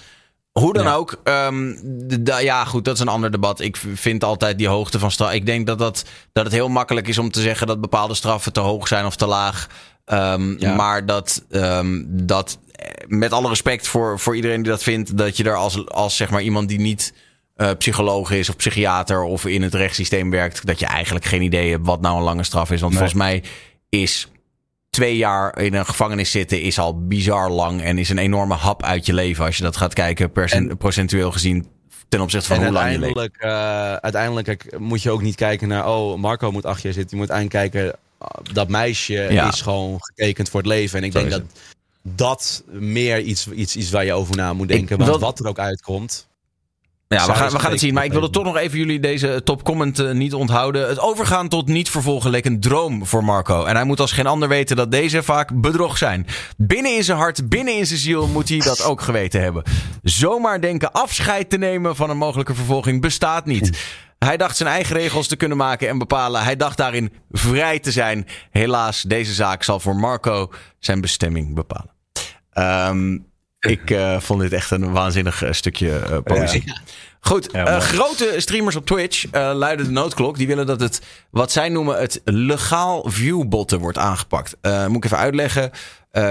Hoe 0.52 0.72
dan 0.72 0.86
ook, 0.86 1.20
ehm, 1.24 1.72
de- 1.82 2.22
de- 2.22 2.40
ja 2.42 2.64
goed, 2.64 2.84
dat 2.84 2.94
is 2.94 3.00
een 3.00 3.08
ander 3.08 3.30
debat. 3.30 3.60
Ik 3.60 3.76
vind 3.94 4.24
altijd 4.24 4.58
die 4.58 4.68
hoogte 4.68 4.98
van 4.98 5.10
straf. 5.10 5.32
Ik 5.32 5.46
denk 5.46 5.66
dat, 5.66 5.78
dat, 5.78 6.04
dat 6.32 6.44
het 6.44 6.52
heel 6.52 6.68
makkelijk 6.68 7.08
is 7.08 7.18
om 7.18 7.30
te 7.30 7.40
zeggen 7.40 7.66
dat 7.66 7.80
bepaalde 7.80 8.14
straffen 8.14 8.52
te 8.52 8.60
hoog 8.60 8.88
zijn 8.88 9.06
of 9.06 9.16
te 9.16 9.26
laag. 9.26 9.66
Ehm, 10.04 10.54
Ja. 10.58 10.74
Maar 10.74 11.06
dat, 11.06 11.42
ehm, 11.50 12.02
dat, 12.06 12.58
met 13.06 13.32
alle 13.32 13.48
respect 13.48 13.86
voor, 13.86 14.18
voor 14.18 14.36
iedereen 14.36 14.62
die 14.62 14.70
dat 14.70 14.82
vindt, 14.82 15.16
dat 15.16 15.36
je 15.36 15.44
er 15.44 15.56
als, 15.56 15.86
als 15.88 16.16
zeg 16.16 16.30
maar 16.30 16.42
iemand 16.42 16.68
die 16.68 16.80
niet 16.80 17.12
eh, 17.56 17.70
psycholoog 17.78 18.30
is 18.30 18.48
of 18.48 18.56
psychiater 18.56 19.22
of 19.22 19.46
in 19.46 19.62
het 19.62 19.74
rechtssysteem 19.74 20.30
werkt, 20.30 20.66
dat 20.66 20.78
je 20.78 20.86
eigenlijk 20.86 21.24
geen 21.24 21.42
idee 21.42 21.70
hebt 21.70 21.86
wat 21.86 22.00
nou 22.00 22.16
een 22.16 22.22
lange 22.22 22.44
straf 22.44 22.70
is. 22.70 22.80
Want 22.80 22.92
Nee. 22.92 23.00
volgens 23.02 23.22
mij 23.22 23.42
is 23.88 24.28
twee 24.90 25.16
jaar 25.16 25.58
in 25.58 25.74
een 25.74 25.86
gevangenis 25.86 26.30
zitten 26.30 26.62
is 26.62 26.78
al 26.78 27.06
bizar 27.06 27.50
lang 27.50 27.82
en 27.82 27.98
is 27.98 28.08
een 28.08 28.18
enorme 28.18 28.54
hap 28.54 28.82
uit 28.82 29.06
je 29.06 29.14
leven 29.14 29.44
als 29.44 29.56
je 29.56 29.62
dat 29.62 29.76
gaat 29.76 29.94
kijken 29.94 30.32
percent- 30.32 30.78
procentueel 30.78 31.32
gezien 31.32 31.66
ten 32.08 32.20
opzichte 32.20 32.46
van 32.46 32.56
En 32.56 32.62
hoe 32.64 32.72
lang 32.72 32.92
je 32.92 32.98
leeft. 32.98 33.16
uiteindelijk, 33.18 33.42
eh, 33.42 33.92
uiteindelijk 33.94 34.78
moet 34.78 35.02
je 35.02 35.10
ook 35.10 35.22
niet 35.22 35.34
kijken 35.34 35.68
naar... 35.68 35.88
oh, 35.88 36.18
Marco 36.18 36.50
moet 36.52 36.64
acht 36.66 36.82
jaar 36.82 36.92
zitten. 36.92 37.16
Je 37.16 37.22
moet 37.22 37.32
eigenlijk 37.32 37.72
kijken... 37.72 37.98
ah, 38.18 38.44
dat 38.52 38.68
meisje 38.68 39.12
Ja. 39.30 39.48
is 39.48 39.60
gewoon 39.60 39.96
getekend 40.00 40.48
voor 40.50 40.60
het 40.60 40.68
leven. 40.68 40.98
En 40.98 41.04
ik 41.04 41.12
Zo 41.12 41.18
denk 41.18 41.30
dat 41.30 41.42
dat 42.02 42.64
meer 42.66 43.20
iets, 43.20 43.48
iets, 43.48 43.76
iets 43.76 43.90
waar 43.90 44.04
je 44.04 44.12
over 44.12 44.36
na 44.36 44.52
moet 44.52 44.68
denken. 44.68 44.98
Want 44.98 45.20
wat 45.20 45.38
er 45.38 45.46
ook 45.46 45.58
uitkomt... 45.58 46.28
Ja, 47.16 47.26
we 47.26 47.34
gaan, 47.34 47.50
we 47.50 47.58
gaan 47.58 47.70
het 47.70 47.80
zien. 47.80 47.94
Maar 47.94 48.04
ik 48.04 48.12
wilde 48.12 48.30
toch 48.30 48.44
nog 48.44 48.56
even 48.56 48.78
jullie 48.78 49.00
deze 49.00 49.40
top 49.44 49.64
comment 49.64 49.98
eh, 49.98 50.10
niet 50.10 50.34
onthouden. 50.34 50.88
Het 50.88 51.00
overgaan 51.00 51.48
tot 51.48 51.66
niet 51.66 51.90
vervolgen 51.90 52.30
leek 52.30 52.44
een 52.44 52.60
droom 52.60 53.06
voor 53.06 53.24
Marco. 53.24 53.64
En 53.64 53.74
hij 53.74 53.84
moet 53.84 54.00
als 54.00 54.12
geen 54.12 54.26
ander 54.26 54.48
weten 54.48 54.76
dat 54.76 54.90
deze 54.90 55.22
vaak 55.22 55.60
bedrog 55.60 55.98
zijn. 55.98 56.26
Binnen 56.56 56.96
in 56.96 57.04
zijn 57.04 57.18
hart, 57.18 57.48
binnen 57.48 57.76
in 57.76 57.86
zijn 57.86 57.98
ziel 57.98 58.26
moet 58.26 58.48
hij 58.48 58.58
dat 58.58 58.84
ook 58.84 59.00
geweten 59.00 59.42
hebben. 59.42 59.62
Zomaar 60.02 60.60
denken 60.60 60.92
afscheid 60.92 61.50
te 61.50 61.58
nemen 61.58 61.96
van 61.96 62.10
een 62.10 62.16
mogelijke 62.16 62.54
vervolging 62.54 63.00
bestaat 63.00 63.46
niet. 63.46 63.78
Hij 64.18 64.36
dacht 64.36 64.56
zijn 64.56 64.68
eigen 64.68 64.96
regels 64.96 65.26
te 65.26 65.36
kunnen 65.36 65.56
maken 65.56 65.88
en 65.88 65.98
bepalen. 65.98 66.42
Hij 66.42 66.56
dacht 66.56 66.76
daarin 66.76 67.12
vrij 67.30 67.78
te 67.78 67.92
zijn. 67.92 68.26
Helaas, 68.50 69.02
deze 69.02 69.32
zaak 69.32 69.62
zal 69.62 69.80
voor 69.80 69.96
Marco 69.96 70.50
zijn 70.78 71.00
bestemming 71.00 71.54
bepalen. 71.54 71.89
Ehm, 72.60 73.18
ik 73.60 73.90
eh, 73.90 74.20
vond 74.20 74.40
dit 74.40 74.52
echt 74.52 74.70
een 74.70 74.92
waanzinnig 74.92 75.42
eh, 75.42 75.52
stukje 75.52 75.98
eh, 75.98 76.18
poëzie. 76.24 76.74
Goed, 77.20 77.48
Ja, 77.52 77.80
grote 77.80 78.34
streamers 78.36 78.76
op 78.76 78.86
Twitch 78.86 79.24
uh, 79.24 79.50
luiden 79.54 79.86
de 79.86 79.92
noodklok. 79.92 80.36
Die 80.36 80.46
willen 80.46 80.66
dat 80.66 80.80
het, 80.80 81.00
wat 81.30 81.52
zij 81.52 81.68
noemen, 81.68 81.98
het 81.98 82.20
legaal 82.24 83.10
viewbotten 83.10 83.78
wordt 83.78 83.98
aangepakt. 83.98 84.56
Moet 84.62 84.96
ik 84.96 85.04
even 85.04 85.18
uitleggen. 85.18 85.70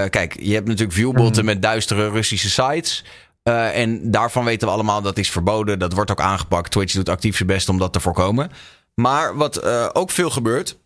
Kijk, 0.09 0.39
je 0.39 0.53
hebt 0.53 0.67
natuurlijk 0.67 0.97
viewbotten 0.97 1.45
met 1.45 1.61
duistere 1.61 2.09
Russische 2.09 2.49
sites. 2.49 3.05
En 3.43 4.11
daarvan 4.11 4.45
weten 4.45 4.67
we 4.67 4.73
allemaal 4.73 5.01
dat 5.01 5.17
is 5.17 5.31
verboden. 5.31 5.79
Dat 5.79 5.93
wordt 5.93 6.11
ook 6.11 6.21
aangepakt. 6.21 6.71
Twitch 6.71 6.93
doet 6.93 7.09
actief 7.09 7.35
zijn 7.35 7.47
best 7.47 7.69
om 7.69 7.77
dat 7.77 7.93
te 7.93 7.99
voorkomen. 7.99 8.51
Maar 8.93 9.35
wat 9.35 9.63
ook 9.95 10.11
veel 10.11 10.29
gebeurt, 10.29 10.77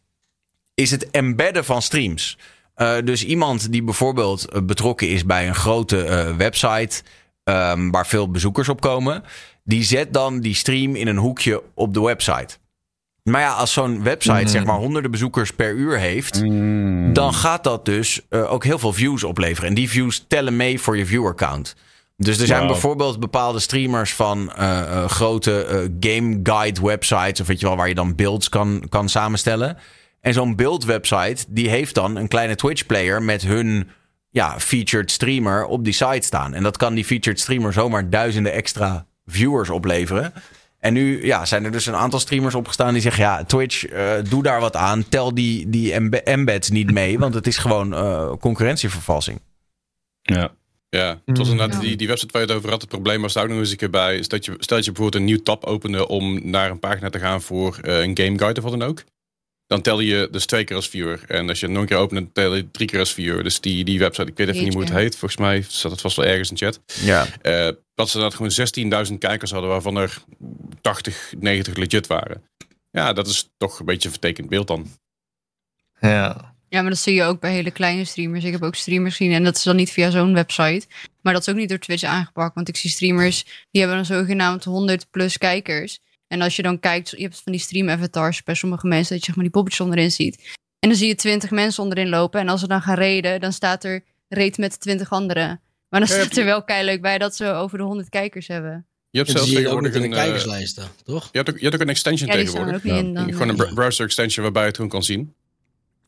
is 0.74 0.92
het 0.92 1.12
embedden 1.12 1.66
van 1.66 1.82
streams. 1.82 2.38
Uh, 2.78 2.96
dus 3.04 3.26
iemand 3.26 3.72
die 3.72 3.84
bijvoorbeeld 3.84 4.54
uh, 4.54 4.62
betrokken 4.62 5.10
is 5.10 5.26
bij 5.26 5.48
een 5.48 5.56
grote 5.56 6.06
uh, 6.06 6.36
website. 6.36 7.04
Um, 7.44 7.92
waar 7.92 8.08
veel 8.08 8.32
bezoekers 8.32 8.70
op 8.70 8.82
komen. 8.82 9.24
Die 9.64 9.84
zet 9.84 10.14
dan 10.14 10.40
die 10.40 10.56
stream 10.56 10.96
in 10.96 11.08
een 11.08 11.18
hoekje 11.18 11.64
op 11.74 11.94
de 11.94 12.02
website. 12.02 12.58
Maar 13.24 13.42
ja, 13.42 13.52
als 13.52 13.74
zo'n 13.74 14.04
website 14.04 14.42
mm. 14.42 14.48
zeg 14.48 14.64
maar 14.64 14.78
honderden 14.78 15.12
bezoekers 15.12 15.52
per 15.52 15.74
uur 15.74 15.98
heeft. 16.00 16.44
Mm. 16.44 17.14
dan 17.14 17.34
gaat 17.34 17.64
dat 17.64 17.86
dus 17.86 18.22
uh, 18.30 18.52
ook 18.52 18.64
heel 18.64 18.80
veel 18.80 18.94
views 18.94 19.24
opleveren. 19.24 19.70
En 19.70 19.76
die 19.76 19.90
views 19.90 20.26
tellen 20.28 20.56
mee 20.56 20.80
voor 20.80 20.98
je 20.98 21.06
viewer 21.06 21.36
count. 21.36 21.76
Dus 22.18 22.40
er 22.40 22.48
zijn 22.48 22.60
wow. 22.60 22.72
bijvoorbeeld 22.72 23.20
bepaalde 23.20 23.60
streamers 23.60 24.14
van 24.14 24.52
grote 25.08 25.90
game 26.00 26.40
guide 26.44 26.82
websites. 26.82 27.40
of 27.42 27.48
weet 27.48 27.60
je 27.60 27.66
wel, 27.66 27.76
waar 27.76 27.88
je 27.88 27.96
dan 27.96 28.16
builds 28.16 28.50
kan, 28.50 28.84
kan 28.90 29.10
samenstellen. 29.10 29.78
En 30.24 30.34
zo'n 30.34 30.56
build-website, 30.56 31.46
die 31.48 31.70
heeft 31.70 31.96
dan 31.96 32.16
een 32.16 32.28
kleine 32.28 32.56
Twitch-player 32.56 33.24
met 33.24 33.42
hun 33.42 33.90
ja, 34.30 34.60
featured 34.60 35.12
streamer 35.12 35.66
op 35.66 35.84
die 35.84 35.94
site 35.94 36.22
staan. 36.22 36.54
En 36.54 36.64
dat 36.64 36.78
kan 36.78 36.94
die 36.94 37.06
featured 37.06 37.40
streamer 37.40 37.74
zomaar 37.74 38.10
duizenden 38.10 38.54
extra 38.54 39.06
viewers 39.26 39.70
opleveren. 39.70 40.34
En 40.80 40.94
nu 40.94 41.26
ja, 41.26 41.46
zijn 41.46 41.66
er 41.66 41.72
dus 41.72 41.86
een 41.86 41.96
aantal 41.96 42.20
streamers 42.20 42.56
opgestaan 42.56 42.94
die 42.94 43.02
zeggen: 43.02 43.24
Ja, 43.24 43.44
Twitch, 43.44 43.92
uh, 43.92 44.14
doe 44.30 44.44
daar 44.44 44.60
wat 44.60 44.76
aan. 44.76 45.10
Tel 45.10 45.34
die, 45.34 45.70
die 45.70 45.94
embeds 46.24 46.70
niet 46.70 46.92
mee, 46.92 47.20
want 47.20 47.34
het 47.34 47.48
is 47.48 47.58
gewoon 47.58 47.94
uh, 47.94 48.34
concurrentievervalsing. 48.40 49.40
Ja. 50.22 50.52
Ja, 50.90 51.22
het 51.26 51.38
was 51.38 51.50
inderdaad 51.50 51.82
die, 51.82 51.96
die 51.96 52.08
website 52.08 52.32
waar 52.32 52.42
je 52.42 52.48
het 52.48 52.58
over 52.58 52.70
had. 52.70 52.82
Het 52.82 52.90
probleem 52.90 53.22
was 53.22 53.34
daar 53.34 53.44
ook 53.44 53.50
nog 53.50 53.60
eens 53.60 53.72
een 53.72 53.78
keer 53.78 53.90
bij. 53.90 54.18
Is 54.18 54.28
dat 54.28 54.46
je, 54.46 54.56
stel 54.60 54.76
dat 54.76 54.86
je 54.86 54.92
bijvoorbeeld 54.92 55.22
een 55.22 55.30
nieuw 55.30 55.44
tab 55.44 55.64
opende 55.64 56.08
om 56.08 56.50
naar 56.50 56.70
een 56.70 56.80
pagina 56.80 57.10
te 57.10 57.20
gaan 57.20 57.42
voor 57.42 57.80
uh, 57.82 58.00
een 58.00 58.18
game 58.18 58.38
guide 58.38 58.62
of 58.62 58.70
wat 58.70 58.80
dan 58.80 58.90
ook 58.90 59.04
dan 59.68 59.82
tel 59.82 60.00
je 60.00 60.28
dus 60.32 60.46
twee 60.46 60.64
keer 60.64 60.76
als 60.76 60.90
viewer. 60.90 61.24
En 61.28 61.50
als 61.50 61.60
je 61.60 61.66
het 61.66 61.74
nog 61.74 61.84
een 61.84 61.90
keer 61.90 61.98
opent, 61.98 62.20
dan 62.20 62.32
tel 62.32 62.56
je 62.56 62.72
drie 62.72 62.88
keer 62.88 63.00
als 63.00 63.14
viewer. 63.14 63.44
Dus 63.44 63.60
die, 63.60 63.84
die 63.84 64.00
website, 64.00 64.30
ik 64.30 64.38
weet 64.38 64.48
even 64.48 64.64
niet 64.64 64.74
hoe 64.74 64.84
het 64.84 64.94
heet. 64.94 65.16
Volgens 65.18 65.40
mij 65.40 65.66
staat 65.68 65.92
het 65.92 66.02
vast 66.02 66.16
wel 66.16 66.26
ergens 66.26 66.50
in 66.50 66.58
chat. 66.58 66.82
Ja. 67.02 67.28
Uh, 67.44 67.70
dat 67.96 68.10
ze 68.10 68.18
dat 68.20 68.34
gewoon 68.34 69.08
16.000 69.12 69.18
kijkers 69.18 69.52
hadden, 69.52 69.70
waarvan 69.70 69.96
er 69.96 70.24
80, 70.82 71.34
90 71.40 71.76
legit 71.76 72.08
waren. 72.08 72.44
Ja, 72.92 73.14
dat 73.14 73.28
is 73.28 73.50
toch 73.58 73.80
een 73.80 73.86
beetje 73.86 74.06
een 74.06 74.14
vertekend 74.14 74.50
beeld 74.50 74.68
dan. 74.68 74.88
Ja. 76.00 76.54
Ja, 76.70 76.82
maar 76.82 76.90
dat 76.90 77.00
zie 77.00 77.14
je 77.14 77.24
ook 77.24 77.40
bij 77.40 77.52
hele 77.52 77.72
kleine 77.72 78.06
streamers. 78.06 78.44
Ik 78.44 78.52
heb 78.52 78.64
ook 78.64 78.76
streamers 78.76 79.16
gezien 79.16 79.34
en 79.34 79.44
dat 79.44 79.56
is 79.56 79.64
dan 79.64 79.76
niet 79.76 79.92
via 79.92 80.10
zo'n 80.10 80.34
website. 80.34 80.88
Maar 81.22 81.34
dat 81.34 81.42
is 81.42 81.50
ook 81.50 81.60
niet 81.60 81.70
door 81.70 81.78
Twitch 81.78 82.04
aangepakt. 82.04 82.56
Want 82.56 82.68
ik 82.68 82.76
zie 82.76 82.90
streamers, 82.90 83.44
die 83.72 83.82
hebben 83.82 83.98
dan 83.98 84.06
zogenaamd 84.18 84.64
100 84.64 85.10
plus 85.10 85.38
kijkers. 85.38 86.00
En 86.34 86.42
als 86.42 86.56
je 86.56 86.62
dan 86.62 86.80
kijkt, 86.80 87.10
je 87.10 87.22
hebt 87.22 87.42
van 87.44 87.52
die 87.52 87.62
stream 87.62 87.90
avatars 87.90 88.44
bij 88.44 88.56
sommige 88.56 88.88
mensen, 88.88 89.10
dat 89.10 89.20
je 89.20 89.26
zeg 89.26 89.36
maar 89.36 89.44
die 89.44 89.54
poppetjes 89.54 89.82
onderin 89.82 90.12
ziet. 90.12 90.58
En 90.80 90.90
dan 90.90 90.98
zie 90.98 91.08
je 91.08 91.16
20 91.16 91.52
mensen 91.52 91.84
onderin 91.84 92.10
lopen. 92.10 92.40
En 92.40 92.50
als 92.50 92.60
ze 92.60 92.68
dan 92.68 92.82
gaan 92.82 92.96
reden, 92.96 93.40
dan 93.40 93.54
staat 93.54 93.84
er 93.84 94.04
reed 94.28 94.58
met 94.58 94.80
20 94.80 95.12
anderen. 95.12 95.62
Maar 95.90 96.00
dan 96.00 96.10
staat 96.10 96.38
er 96.38 96.46
wel 96.46 96.64
leuk 96.66 97.02
bij 97.02 97.18
dat 97.18 97.36
ze 97.36 97.52
over 97.52 97.78
de 97.78 97.84
100 97.84 98.10
kijkers 98.10 98.48
hebben. 98.48 98.86
Je 99.10 99.18
hebt 99.18 99.32
zelfs 99.32 99.52
tegenwoordig 99.52 99.94
een 99.94 100.02
de 100.02 100.08
uh, 100.08 100.14
kijkerslijsten, 100.14 100.88
toch? 101.04 101.30
Je 101.32 101.38
hebt 101.38 101.50
ook, 101.50 101.56
je 101.56 101.64
hebt 101.64 101.76
ook 101.76 101.82
een 101.82 101.90
extension 101.90 102.30
ja, 102.30 102.36
tegenwoordig. 102.36 102.76
ook 102.76 102.84
niet 102.84 102.94
in. 102.94 103.14
Dan, 103.14 103.32
Gewoon 103.32 103.50
een 103.50 103.74
browser 103.74 104.06
extension 104.06 104.44
waarbij 104.44 104.62
je 104.62 104.68
het 104.68 104.78
gewoon 104.78 104.92
kan 104.92 105.04
zien. 105.04 105.34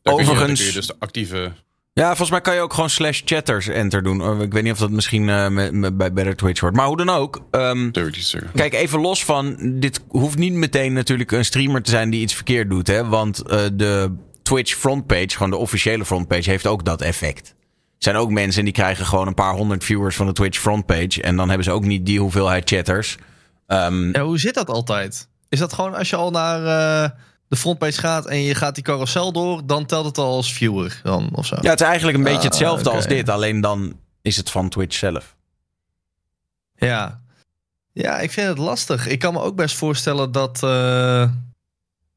Daar 0.02 0.14
Overigens. 0.14 0.38
Kun 0.40 0.50
je, 0.50 0.56
kun 0.56 0.66
je 0.66 0.72
dus 0.72 0.86
de 0.86 0.96
actieve. 0.98 1.52
Ja, 2.00 2.06
volgens 2.06 2.30
mij 2.30 2.40
kan 2.40 2.54
je 2.54 2.60
ook 2.60 2.74
gewoon 2.74 2.90
slash 2.90 3.22
chatters 3.24 3.68
enter 3.68 4.02
doen. 4.02 4.40
Ik 4.40 4.52
weet 4.52 4.62
niet 4.62 4.72
of 4.72 4.78
dat 4.78 4.90
misschien 4.90 5.28
uh, 5.28 5.48
met, 5.48 5.72
met, 5.72 5.96
bij 5.96 6.12
Better 6.12 6.36
Twitch 6.36 6.60
wordt. 6.60 6.76
Maar 6.76 6.86
hoe 6.86 6.96
dan 6.96 7.08
ook. 7.08 7.40
Um, 7.50 7.90
kijk, 8.54 8.74
even 8.74 9.00
los 9.00 9.24
van. 9.24 9.56
Dit 9.80 10.00
hoeft 10.08 10.38
niet 10.38 10.52
meteen 10.52 10.92
natuurlijk 10.92 11.32
een 11.32 11.44
streamer 11.44 11.82
te 11.82 11.90
zijn 11.90 12.10
die 12.10 12.20
iets 12.20 12.34
verkeerd 12.34 12.70
doet. 12.70 12.86
Hè? 12.86 13.06
Want 13.06 13.42
uh, 13.46 13.60
de 13.72 14.14
Twitch 14.42 14.74
frontpage, 14.74 15.28
gewoon 15.28 15.50
de 15.50 15.56
officiële 15.56 16.04
frontpage, 16.04 16.50
heeft 16.50 16.66
ook 16.66 16.84
dat 16.84 17.02
effect. 17.02 17.48
Er 17.48 17.54
zijn 17.98 18.16
ook 18.16 18.30
mensen 18.30 18.64
die 18.64 18.72
krijgen 18.72 19.06
gewoon 19.06 19.26
een 19.26 19.34
paar 19.34 19.54
honderd 19.54 19.84
viewers 19.84 20.16
van 20.16 20.26
de 20.26 20.32
Twitch 20.32 20.58
frontpage. 20.58 21.22
En 21.22 21.36
dan 21.36 21.48
hebben 21.48 21.64
ze 21.64 21.72
ook 21.72 21.84
niet 21.84 22.06
die 22.06 22.20
hoeveelheid 22.20 22.70
chatters. 22.70 23.16
Um, 23.66 24.12
ja, 24.12 24.22
hoe 24.22 24.38
zit 24.38 24.54
dat 24.54 24.68
altijd? 24.68 25.28
Is 25.48 25.58
dat 25.58 25.72
gewoon 25.72 25.94
als 25.94 26.10
je 26.10 26.16
al 26.16 26.30
naar 26.30 26.62
uh, 26.62 27.10
de 27.48 27.56
frontpage 27.56 28.00
gaat 28.00 28.26
en 28.26 28.38
je 28.38 28.54
gaat 28.54 28.74
die 28.74 28.84
carousel 28.84 29.32
door, 29.32 29.66
dan 29.66 29.86
telt 29.86 30.04
het 30.04 30.18
al 30.18 30.36
als 30.36 30.52
viewer 30.52 31.00
dan 31.02 31.28
of 31.32 31.46
zo? 31.46 31.56
Ja, 31.60 31.70
het 31.70 31.80
is 31.80 31.86
eigenlijk 31.86 32.16
een 32.16 32.24
beetje 32.24 32.38
Ah, 32.38 32.44
hetzelfde 32.44 32.90
als 32.90 33.06
dit, 33.06 33.28
alleen 33.28 33.60
dan 33.60 33.96
is 34.22 34.36
het 34.36 34.50
van 34.50 34.68
Twitch 34.68 34.96
zelf. 34.96 35.36
Ja. 36.76 37.20
Ja, 37.92 38.18
ik 38.18 38.30
vind 38.30 38.48
het 38.48 38.58
lastig. 38.58 39.06
Ik 39.06 39.18
kan 39.18 39.32
me 39.32 39.40
ook 39.40 39.56
best 39.56 39.76
voorstellen 39.76 40.32
dat, 40.32 40.60
uh, 40.64 41.30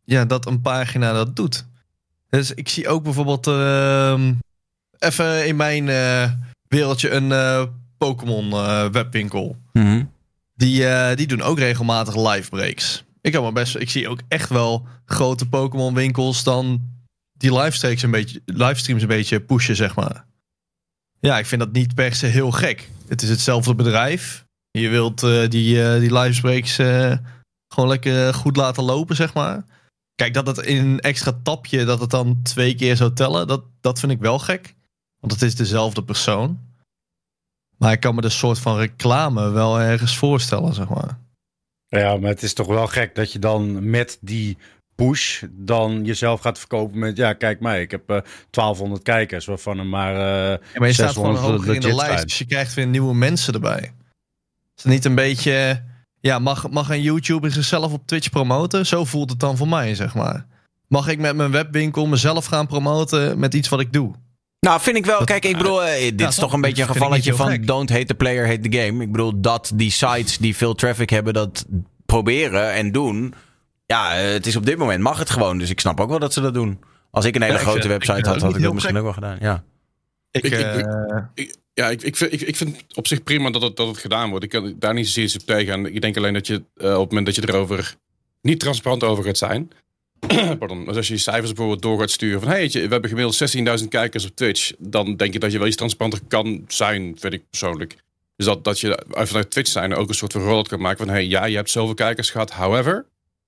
ja, 0.04 0.26
dat 0.26 0.46
een 0.46 0.62
pagina 0.62 1.14
dat 1.14 1.36
doet. 1.36 1.66
Dus 2.30 2.54
ik 2.54 2.70
zie 2.70 2.88
ook 2.88 3.04
bijvoorbeeld 3.04 3.48
uh, 3.48 4.20
even 4.98 5.48
in 5.48 5.56
mijn 5.56 5.88
uh, 5.88 6.32
wereldje 6.68 7.10
een 7.10 7.30
uh, 7.30 7.64
Pokémon 7.98 8.50
webwinkel. 8.92 9.56
Mm 9.74 9.84
-hmm. 9.84 10.12
Die, 10.56 11.16
die 11.16 11.28
doen 11.28 11.42
ook 11.42 11.60
regelmatig 11.60 12.16
live 12.16 12.50
breaks. 12.50 13.04
Ik, 13.22 13.32
kan 13.32 13.44
me 13.44 13.52
best, 13.52 13.76
ik 13.76 13.90
zie 13.90 14.08
ook 14.08 14.22
echt 14.28 14.50
wel 14.50 14.88
grote 15.06 15.50
Pokémon 15.50 15.94
winkels 15.94 16.44
dan 16.44 16.82
die 17.38 17.58
livestreams 17.58 18.02
een 18.02 18.12
beetje, 18.12 18.42
livestreams 18.46 19.02
een 19.02 19.08
beetje 19.08 19.42
pushen, 19.42 19.76
zeg 19.76 19.96
maar. 19.96 20.26
Ja, 21.20 21.38
ik 21.38 21.46
vind 21.46 21.62
dat 21.62 21.72
niet 21.72 21.96
per 21.96 22.16
se 22.16 22.26
heel 22.26 22.52
gek. 22.52 22.90
Het 23.08 23.22
is 23.22 23.30
hetzelfde 23.30 23.76
bedrijf. 23.76 24.46
Je 24.72 24.90
wilt 24.90 25.24
uh, 25.24 25.50
die, 25.50 25.76
uh, 25.76 26.00
die 26.00 26.14
livestreaks 26.14 26.80
uh, 26.80 27.18
gewoon 27.68 27.90
lekker 27.90 28.34
goed 28.34 28.56
laten 28.56 28.84
lopen, 28.84 29.16
zeg 29.16 29.34
maar. 29.34 29.64
Kijk, 30.16 30.34
dat 30.34 30.48
het 30.48 30.58
in 30.58 30.86
een 30.86 31.00
extra 31.00 31.40
tapje, 31.44 31.86
dat 31.86 32.00
het 32.00 32.10
dan 32.10 32.42
twee 32.42 32.76
keer 32.76 32.96
zou 32.96 33.14
tellen, 33.14 33.48
dat, 33.48 33.64
dat 33.82 34.00
vind 34.00 34.12
ik 34.12 34.20
wel 34.20 34.40
gek. 34.40 34.76
Want 35.20 35.34
het 35.34 35.42
is 35.42 35.56
dezelfde 35.56 36.04
persoon. 36.04 36.60
Maar 37.78 37.92
ik 37.92 38.00
kan 38.00 38.16
me 38.16 38.22
de 38.22 38.30
soort 38.30 38.60
van 38.60 38.78
reclame 38.78 39.50
wel 39.50 39.80
ergens 39.80 40.18
voorstellen, 40.18 40.74
zeg 40.74 40.90
maar. 40.90 41.20
Ja, 41.90 42.18
maar 42.18 42.30
het 42.30 42.44
is 42.44 42.54
toch 42.54 42.68
wel 42.68 42.88
gek 42.88 43.16
dat 43.16 43.32
je 43.32 43.40
dan 43.40 43.90
met 43.90 44.18
die 44.22 44.58
push 44.96 45.44
dan 45.52 46.06
jezelf 46.06 46.42
gaat 46.42 46.60
verkopen 46.60 47.00
met... 47.00 47.18
Ja, 47.18 47.34
kijk 47.34 47.60
mij, 47.60 47.82
ik 47.82 47.92
heb 47.92 48.10
eh 48.10 48.18
1200 48.50 49.04
kijkers, 49.04 49.46
waarvan 49.46 49.80
er 49.80 49.86
maar 49.86 50.14
eh 50.14 50.60
Ja, 50.74 50.80
maar 50.80 50.88
je 50.88 50.94
staat 50.94 51.14
gewoon 51.14 51.34
600 51.34 51.62
hoger 51.62 51.76
in 51.76 51.82
de 51.82 51.96
lijst, 51.96 52.12
zijn. 52.12 52.28
dus 52.28 52.38
je 52.38 52.46
krijgt 52.46 52.74
weer 52.74 52.88
nieuwe 52.88 53.16
mensen 53.16 53.54
erbij. 53.54 53.94
Is 54.78 54.84
het 54.84 54.92
niet 54.92 55.06
een 55.06 55.16
beetje... 55.16 55.84
Ja, 56.22 56.40
mag, 56.40 56.70
mag 56.70 56.90
een 56.90 57.02
YouTuber 57.02 57.52
zichzelf 57.52 57.94
op 57.94 58.08
Twitch 58.08 58.30
promoten? 58.30 58.86
Zo 58.86 59.06
voelt 59.06 59.30
het 59.30 59.40
dan 59.40 59.58
voor 59.58 59.68
mij, 59.68 59.96
zeg 59.96 60.16
maar. 60.16 60.46
Mag 60.88 61.08
ik 61.08 61.20
met 61.20 61.36
mijn 61.36 61.52
webwinkel 61.52 62.06
mezelf 62.06 62.46
gaan 62.46 62.68
promoten 62.68 63.40
met 63.40 63.54
iets 63.54 63.70
wat 63.70 63.80
ik 63.80 63.94
doe? 63.94 64.14
Nou, 64.60 64.82
vind 64.82 64.98
ik 64.98 65.06
wel. 65.06 65.24
Kijk, 65.24 65.46
ik 65.46 65.58
bedoel, 65.58 65.84
eh, 65.84 66.02
dit 66.02 66.20
Ja, 66.20 66.28
is 66.28 66.36
toch? 66.36 66.54
een 66.54 66.62
beetje 66.62 66.82
een 66.82 66.88
gevalletje 66.88 67.34
van 67.34 67.50
gek. 67.50 67.68
don't 67.68 67.90
hate 67.90 68.06
the 68.06 68.16
player, 68.16 68.48
hate 68.48 68.70
the 68.70 68.78
game. 68.78 69.04
Ik 69.04 69.12
bedoel, 69.12 69.42
dat 69.42 69.72
die 69.76 69.92
sites 69.92 70.38
die 70.38 70.56
veel 70.56 70.74
traffic 70.76 71.10
hebben, 71.10 71.34
dat 71.34 71.66
proberen 72.06 72.72
en 72.74 72.92
doen. 72.92 73.34
Ja, 73.86 74.18
eh, 74.18 74.32
het 74.32 74.48
is 74.48 74.56
op 74.56 74.66
dit 74.66 74.78
moment 74.78 75.02
mag 75.02 75.20
het 75.20 75.30
gewoon. 75.30 75.58
Dus 75.58 75.70
ik 75.70 75.80
snap 75.80 76.00
ook 76.00 76.10
wel 76.10 76.20
dat 76.20 76.34
ze 76.34 76.42
dat 76.42 76.54
doen. 76.54 76.80
Als 77.12 77.26
ik 77.26 77.36
een 77.36 77.42
hele 77.42 77.54
Ja, 77.54 77.60
grote 77.60 77.80
vind- 77.80 77.92
website 77.92 78.14
had, 78.28 78.34
het 78.36 78.44
had 78.44 78.56
ik 78.56 78.62
dat 78.62 78.74
misschien 78.74 78.98
ook 78.98 79.04
wel 79.04 79.14
gedaan. 79.14 79.38
Ja. 79.42 79.64
Ik, 80.32 80.44
Ik- 80.44 80.52
ik- 80.52 80.60
eh, 80.60 81.18
Ik- 81.34 81.56
ja, 81.74 81.90
ik, 81.90 82.02
ik, 82.02 82.16
vind, 82.16 82.34
ik, 82.34 82.42
ik 82.42 82.56
vind 82.56 82.84
op 82.96 83.08
zich 83.08 83.24
prima 83.24 83.50
dat 83.50 83.62
het, 83.62 83.76
dat 83.78 83.88
het 83.88 83.98
gedaan 83.98 84.30
wordt. 84.30 84.44
Ik 84.44 84.50
kan 84.52 84.76
daar 84.80 84.94
niet 84.94 85.10
zozeer 85.10 85.40
op 85.42 85.48
tegen. 85.48 85.96
Ik 85.96 86.02
denk 86.02 86.18
alleen 86.18 86.34
dat 86.34 86.48
je 86.48 86.64
eh, 86.76 86.94
op 86.94 87.00
het 87.00 87.08
moment 87.10 87.26
dat 87.26 87.36
je 87.36 87.48
erover 87.48 87.96
niet 88.42 88.60
transparant 88.60 89.04
over 89.04 89.24
gaat 89.24 89.38
zijn. 89.38 89.70
Pardon, 90.60 90.86
dus 90.86 90.96
als 90.96 91.08
je 91.08 91.14
je 91.14 91.20
cijfers 91.20 91.48
bijvoorbeeld 91.54 91.82
door 91.82 92.00
gaat 92.00 92.10
sturen 92.12 92.40
van 92.40 92.50
hey, 92.50 92.70
we 92.72 92.80
hebben 92.80 93.10
gemiddeld 93.10 93.80
16.000 93.82 93.88
kijkers 93.88 94.26
op 94.26 94.36
Twitch, 94.36 94.72
dan 94.80 95.16
denk 95.16 95.34
je 95.34 95.40
dat 95.40 95.52
je 95.52 95.58
wel 95.58 95.68
iets 95.68 95.76
transparanter 95.76 96.22
kan 96.28 96.64
zijn, 96.68 97.16
vind 97.20 97.34
ik 97.34 97.42
persoonlijk. 97.50 97.96
Dus 98.36 98.46
dat, 98.46 98.64
dat 98.64 98.80
je 98.80 99.04
vanuit 99.10 99.52
Twitch 99.52 99.72
zijn 99.72 99.96
ook 99.96 100.10
een 100.10 100.16
soort 100.16 100.32
van 100.32 100.42
rollout 100.42 100.68
kan 100.68 100.80
maken 100.82 100.98
van 101.06 101.10
hey, 101.14 101.26
ja, 101.28 101.46
je 101.46 101.56
hebt 101.56 101.70
zoveel 101.70 101.94
kijkers 101.94 102.30
gehad, 102.30 102.52
however, 102.52 103.06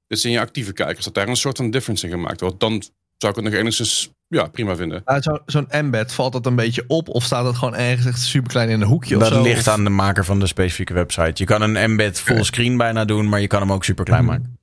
dit 0.08 0.20
zijn 0.20 0.34
je 0.34 0.40
actieve 0.40 0.74
kijkers, 0.74 1.06
dat 1.06 1.14
daar 1.14 1.28
een 1.28 1.36
soort 1.36 1.58
van 1.58 1.72
difference 1.72 2.06
in 2.06 2.12
gemaakt 2.12 2.42
wordt. 2.42 2.60
Dan 2.60 2.72
zou 3.18 3.34
ik 3.34 3.40
het 3.44 3.44
nog 3.52 3.54
enigszins 3.62 4.10
ja, 4.28 4.48
prima 4.48 4.76
vinden. 4.76 5.04
zo- 5.22 5.40
Zo'n 5.46 5.70
embed, 5.70 6.14
valt 6.14 6.34
dat 6.34 6.46
een 6.46 6.56
beetje 6.56 6.84
op? 6.88 7.10
Of 7.10 7.24
staat 7.24 7.46
het 7.46 7.56
gewoon 7.56 7.76
ergens 7.76 8.06
echt 8.08 8.20
super 8.22 8.52
klein 8.52 8.70
in 8.70 8.82
een 8.82 8.88
hoekje 8.88 9.16
of 9.16 9.22
Dat 9.24 9.32
zo? 9.32 9.42
ligt 9.42 9.68
Of- 9.68 9.74
aan 9.74 9.84
de 9.84 9.90
maker 9.90 10.26
van 10.26 10.40
de 10.40 10.48
specifieke 10.48 10.94
website. 10.94 11.32
Je 11.34 11.46
kan 11.46 11.62
een 11.62 11.76
embed 11.76 12.20
fullscreen 12.20 12.78
bijna 12.78 13.06
doen, 13.06 13.30
maar 13.30 13.42
je 13.42 13.48
kan 13.48 13.62
hem 13.62 13.72
ook 13.72 13.84
super 13.84 14.06
klein 14.06 14.26
maken. 14.26 14.58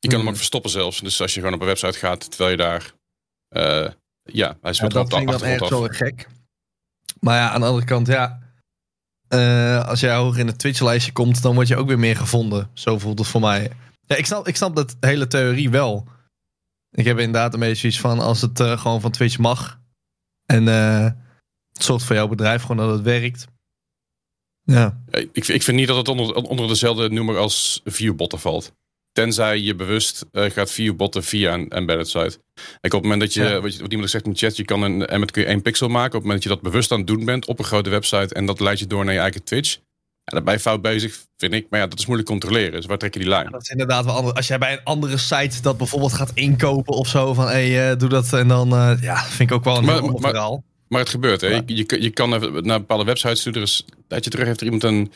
Je 0.00 0.08
kan 0.08 0.10
hem 0.10 0.20
Hmm. 0.20 0.28
ook 0.28 0.36
verstoppen 0.36 0.70
zelfs. 0.70 1.00
Dus 1.00 1.20
als 1.20 1.34
je 1.34 1.40
gewoon 1.40 1.54
op 1.54 1.60
een 1.60 1.66
website 1.66 1.98
gaat, 1.98 2.30
terwijl 2.30 2.50
je 2.50 2.56
daar... 2.56 2.92
eh, 3.48 3.62
ja, 4.22 4.46
hij 4.48 4.56
Ja, 4.62 4.72
speelt 4.72 4.92
dat 4.92 5.08
vind 5.08 5.22
ik 5.22 5.26
dan 5.26 5.34
af. 5.60 5.68
wel 5.68 5.88
gek. 5.88 6.28
Maar 7.20 7.36
ja, 7.36 7.50
aan 7.50 7.60
de 7.60 7.66
andere 7.66 7.86
kant, 7.86 8.06
ja. 8.06 8.40
eh, 9.28 9.88
als 9.88 10.00
jij 10.00 10.14
hoog 10.14 10.36
in 10.38 10.46
het 10.46 10.58
Twitch-lijstje 10.58 11.12
komt, 11.12 11.42
dan 11.42 11.54
word 11.54 11.68
je 11.68 11.76
ook 11.76 11.86
weer 11.88 11.98
meer 11.98 12.16
gevonden. 12.16 12.70
Zo 12.74 12.98
voelt 12.98 13.18
het 13.18 13.28
voor 13.28 13.40
mij. 13.40 13.72
Ja, 14.06 14.16
ik 14.16 14.26
snap, 14.26 14.48
ik 14.48 14.56
snap 14.56 14.76
dat 14.76 14.96
hele 15.00 15.26
theorie 15.26 15.70
wel. 15.70 16.06
Ik 16.90 17.04
heb 17.04 17.18
inderdaad 17.18 17.54
een 17.54 17.60
beetje 17.60 17.74
zoiets 17.74 18.00
van, 18.00 18.18
als 18.18 18.40
het 18.40 18.60
eh, 18.60 18.80
gewoon 18.80 19.00
van 19.00 19.10
Twitch 19.10 19.38
mag. 19.38 19.80
En 20.46 20.66
het 20.66 21.82
zorgt 21.84 22.04
voor 22.04 22.16
jouw 22.16 22.28
bedrijf 22.28 22.62
gewoon 22.62 22.76
dat 22.86 22.96
het 22.96 23.04
werkt. 23.04 23.46
Ja, 24.62 25.00
Ja, 25.10 25.18
Ik, 25.32 25.48
ik 25.48 25.62
vind 25.62 25.76
niet 25.76 25.86
dat 25.88 25.96
het 25.96 26.08
onder, 26.08 26.34
onder 26.34 26.68
dezelfde 26.68 27.08
noemer 27.10 27.36
als 27.38 27.80
viewbotten 27.84 28.38
valt. 28.40 28.72
Tenzij 29.22 29.58
je 29.60 29.74
bewust 29.74 30.24
eh, 30.32 30.50
gaat 30.50 30.70
viewbotten 30.70 31.24
via 31.24 31.54
een 31.54 31.68
embedded 31.68 32.08
site. 32.08 32.38
Kijk, 32.54 32.74
op 32.82 32.90
het 32.92 33.02
moment 33.02 33.20
dat 33.20 33.34
je, 33.34 33.42
Ja. 33.42 33.60
wat, 33.60 33.74
je, 33.76 33.82
wat 33.82 33.92
iemand 33.92 34.10
zegt 34.10 34.24
in 34.24 34.32
de 34.32 34.38
chat, 34.38 34.56
je 34.56 34.64
kan 34.64 34.82
een 34.82 35.06
embed 35.06 35.30
kun 35.30 35.42
je 35.42 35.48
één 35.48 35.62
pixel 35.62 35.88
maken. 35.88 36.06
Op 36.06 36.12
het 36.12 36.22
moment 36.22 36.42
dat 36.42 36.52
je 36.52 36.58
dat 36.60 36.70
bewust 36.70 36.92
aan 36.92 36.98
het 36.98 37.06
doen 37.06 37.24
bent 37.24 37.46
op 37.46 37.58
een 37.58 37.64
grote 37.64 37.90
website 37.90 38.34
en 38.34 38.46
dat 38.46 38.60
leidt 38.60 38.80
je 38.80 38.86
door 38.86 39.04
naar 39.04 39.14
je 39.14 39.20
eigen 39.20 39.44
Twitch. 39.44 39.74
Ja, 40.24 40.34
dan 40.36 40.44
ben 40.44 40.54
je 40.54 40.60
fout 40.60 40.82
bezig, 40.82 41.24
vind 41.36 41.52
ik. 41.54 41.66
Maar 41.70 41.80
ja, 41.80 41.86
dat 41.86 41.98
is 41.98 42.04
moeilijk 42.06 42.28
controleren. 42.30 42.72
Dus 42.72 42.86
waar 42.86 42.98
trek 42.98 43.12
je 43.14 43.20
die 43.20 43.28
lijn? 43.28 43.50
dat 43.50 43.62
is 43.62 43.68
inderdaad 43.68 44.04
wel 44.04 44.14
anders. 44.14 44.34
Als 44.36 44.46
jij 44.46 44.58
bij 44.58 44.72
een 44.72 44.80
andere 44.84 45.16
site 45.16 45.62
dat 45.62 45.76
bijvoorbeeld 45.78 46.12
gaat 46.12 46.30
inkopen 46.34 46.94
of 46.94 47.08
zo, 47.08 47.34
van 47.34 47.46
hé, 47.46 47.70
hey, 47.70 47.90
eh, 47.90 47.98
doe 47.98 48.08
dat. 48.08 48.32
En 48.32 48.48
dan, 48.48 48.72
eh, 48.72 48.92
ja, 49.00 49.16
vind 49.24 49.50
ik 49.50 49.56
ook 49.56 49.64
wel 49.64 49.76
een 49.76 49.84
Maar- 49.84 49.94
heel 50.00 50.08
maar- 50.18 50.30
verhaal. 50.30 50.64
Maar 50.88 51.00
het 51.00 51.08
gebeurt, 51.08 51.40
hè? 51.40 51.48
Ja. 51.48 51.62
Je, 51.66 51.76
je, 51.76 52.02
je 52.02 52.10
kan 52.10 52.28
naar 52.62 52.80
bepaalde 52.80 53.04
websites 53.04 53.42
toe. 53.42 53.52
Er 53.52 53.62
is 53.62 53.84
een 53.86 54.04
tijdje 54.08 54.30
terug 54.30 54.46
heeft 54.46 54.60
er 54.60 54.64
iemand 54.64 54.82
een 54.82 55.12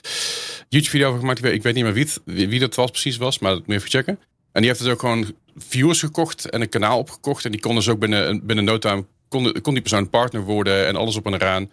YouTube-video 0.69 1.07
over 1.07 1.21
gemaakt. 1.21 1.45
Ik 1.45 1.63
weet, 1.63 1.75
niet 1.75 1.85
meer 1.85 1.93
wie, 1.93 2.05
het, 2.05 2.21
wie, 2.25 2.49
wie 2.49 2.61
dat 2.61 2.75
was, 2.75 2.91
precies 2.91 3.17
was, 3.17 3.39
maar 3.39 3.51
dat 3.51 3.59
moet 3.59 3.69
je 3.69 3.75
even 3.75 3.91
checken. 3.91 4.19
En 4.53 4.61
die 4.61 4.71
heeft 4.71 4.83
dus 4.83 4.93
ook 4.93 5.01
gewoon 5.01 5.35
viewers 5.57 6.01
gekocht 6.01 6.51
en 6.51 6.61
een 6.61 6.69
kanaal 6.69 6.99
opgekocht. 6.99 7.45
En 7.45 7.51
die 7.51 7.61
kon 7.61 7.75
dus 7.75 7.89
ook 7.89 7.99
binnen, 7.99 8.47
binnen 8.47 8.65
no 8.65 8.79
time, 8.79 9.05
kon, 9.29 9.61
kon 9.63 9.73
die 9.73 9.83
persoon 9.83 10.11
partner 10.11 10.43
worden 10.43 10.87
en 10.87 10.97
alles 10.97 11.17
op 11.17 11.27
en 11.27 11.35
eraan. 11.35 11.71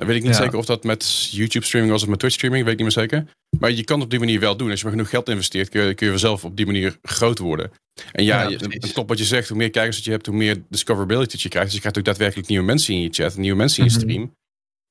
Dan 0.00 0.08
weet 0.08 0.18
ik 0.18 0.22
niet 0.24 0.36
Ja. 0.36 0.42
zeker 0.42 0.58
of 0.58 0.64
dat 0.64 0.84
met 0.84 1.28
YouTube-streaming 1.30 1.92
was 1.92 2.02
of 2.02 2.08
met 2.08 2.18
Twitch-streaming, 2.18 2.64
weet 2.64 2.72
ik 2.72 2.78
niet 2.84 2.94
meer 2.96 3.04
zeker. 3.04 3.26
Maar 3.58 3.70
je 3.70 3.84
kan 3.84 3.94
het 3.96 4.04
op 4.04 4.10
die 4.10 4.18
manier 4.18 4.40
wel 4.40 4.56
doen. 4.56 4.70
Als 4.70 4.78
je 4.78 4.84
maar 4.84 4.94
genoeg 4.94 5.10
geld 5.10 5.28
investeert, 5.28 5.68
kun 5.68 5.82
je, 5.86 5.94
kun 5.94 6.10
je 6.10 6.18
zelf 6.18 6.44
op 6.44 6.56
die 6.56 6.66
manier 6.66 6.98
groot 7.02 7.38
worden. 7.38 7.70
En 8.12 8.24
ja, 8.24 8.48
Ja, 8.48 8.58
klopt 8.92 9.08
wat 9.08 9.18
je 9.18 9.24
zegt. 9.24 9.48
Hoe 9.48 9.56
meer 9.56 9.70
kijkers 9.70 9.96
dat 9.96 10.04
je 10.04 10.10
hebt, 10.10 10.26
hoe 10.26 10.34
meer 10.36 10.62
discoverability 10.68 11.30
dat 11.32 11.40
je 11.42 11.48
krijgt. 11.48 11.66
Dus 11.66 11.74
je 11.74 11.80
krijgt 11.80 11.98
ook 11.98 12.04
daadwerkelijk 12.04 12.48
nieuwe 12.48 12.64
mensen 12.64 12.94
in 12.94 13.00
je 13.00 13.08
chat, 13.10 13.36
nieuwe 13.36 13.56
mensen 13.56 13.84
in 13.84 13.90
je 13.90 13.96
Mhm. 13.96 14.04
stream. 14.08 14.34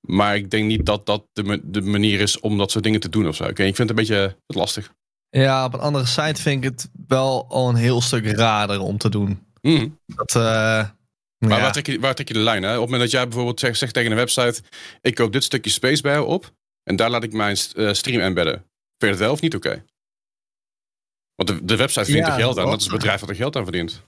Maar 0.07 0.35
ik 0.35 0.49
denk 0.51 0.65
niet 0.67 0.85
dat 0.85 1.05
dat 1.05 1.23
de, 1.33 1.61
de 1.63 1.81
manier 1.81 2.19
is 2.19 2.39
om 2.39 2.57
dat 2.57 2.71
soort 2.71 2.83
dingen 2.83 2.99
te 2.99 3.09
doen 3.09 3.27
of 3.27 3.35
zo. 3.35 3.43
Ik 3.43 3.55
vind 3.55 3.77
het 3.77 3.89
een 3.89 3.95
beetje 3.95 4.35
lastig. 4.47 4.91
Ja, 5.29 5.65
op 5.65 5.73
een 5.73 5.79
andere 5.79 6.05
site 6.05 6.41
vind 6.41 6.63
ik 6.63 6.69
het 6.69 6.89
wel 7.07 7.45
al 7.49 7.69
een 7.69 7.75
heel 7.75 8.01
stuk 8.01 8.25
raarder 8.25 8.79
om 8.79 8.97
te 8.97 9.09
doen. 9.09 9.39
Mhm. 9.61 9.87
Dat, 10.05 10.35
eh, 10.35 10.87
Maar 11.39 11.57
ja. 11.57 11.61
waar, 11.61 11.71
trek 11.71 11.85
je, 11.85 11.99
waar 11.99 12.15
trek 12.15 12.27
je 12.27 12.33
de 12.33 12.39
lijn? 12.39 12.63
Hè? 12.63 12.69
Op 12.69 12.81
het 12.81 12.83
moment 12.83 13.01
dat 13.01 13.11
jij 13.11 13.23
bijvoorbeeld 13.23 13.59
zegt, 13.59 13.77
zegt 13.77 13.93
tegen 13.93 14.11
een 14.11 14.17
website: 14.17 14.61
Ik 15.01 15.15
koop 15.15 15.31
dit 15.31 15.43
stukje 15.43 15.69
space 15.71 16.01
bij 16.01 16.13
jou 16.13 16.25
op. 16.25 16.53
En 16.83 16.95
daar 16.95 17.09
laat 17.09 17.23
ik 17.23 17.33
mijn 17.33 17.57
eh, 17.75 17.93
stream 17.93 18.21
embedden. 18.21 18.53
Vind 18.53 18.65
je 18.97 19.07
dat 19.07 19.19
wel 19.19 19.31
of 19.31 19.41
niet 19.41 19.55
oké? 19.55 19.85
Want 21.35 21.49
de, 21.49 21.65
de 21.65 21.75
website 21.75 22.05
verdient 22.05 22.25
Ja, 22.25 22.33
er 22.33 22.39
geld 22.39 22.57
aan. 22.57 22.65
Dat 22.69 22.79
is 22.79 22.85
het 22.85 22.93
bedrijf 22.93 23.19
dat 23.19 23.29
er 23.29 23.35
geld 23.35 23.55
aan 23.55 23.63
verdient. 23.63 24.03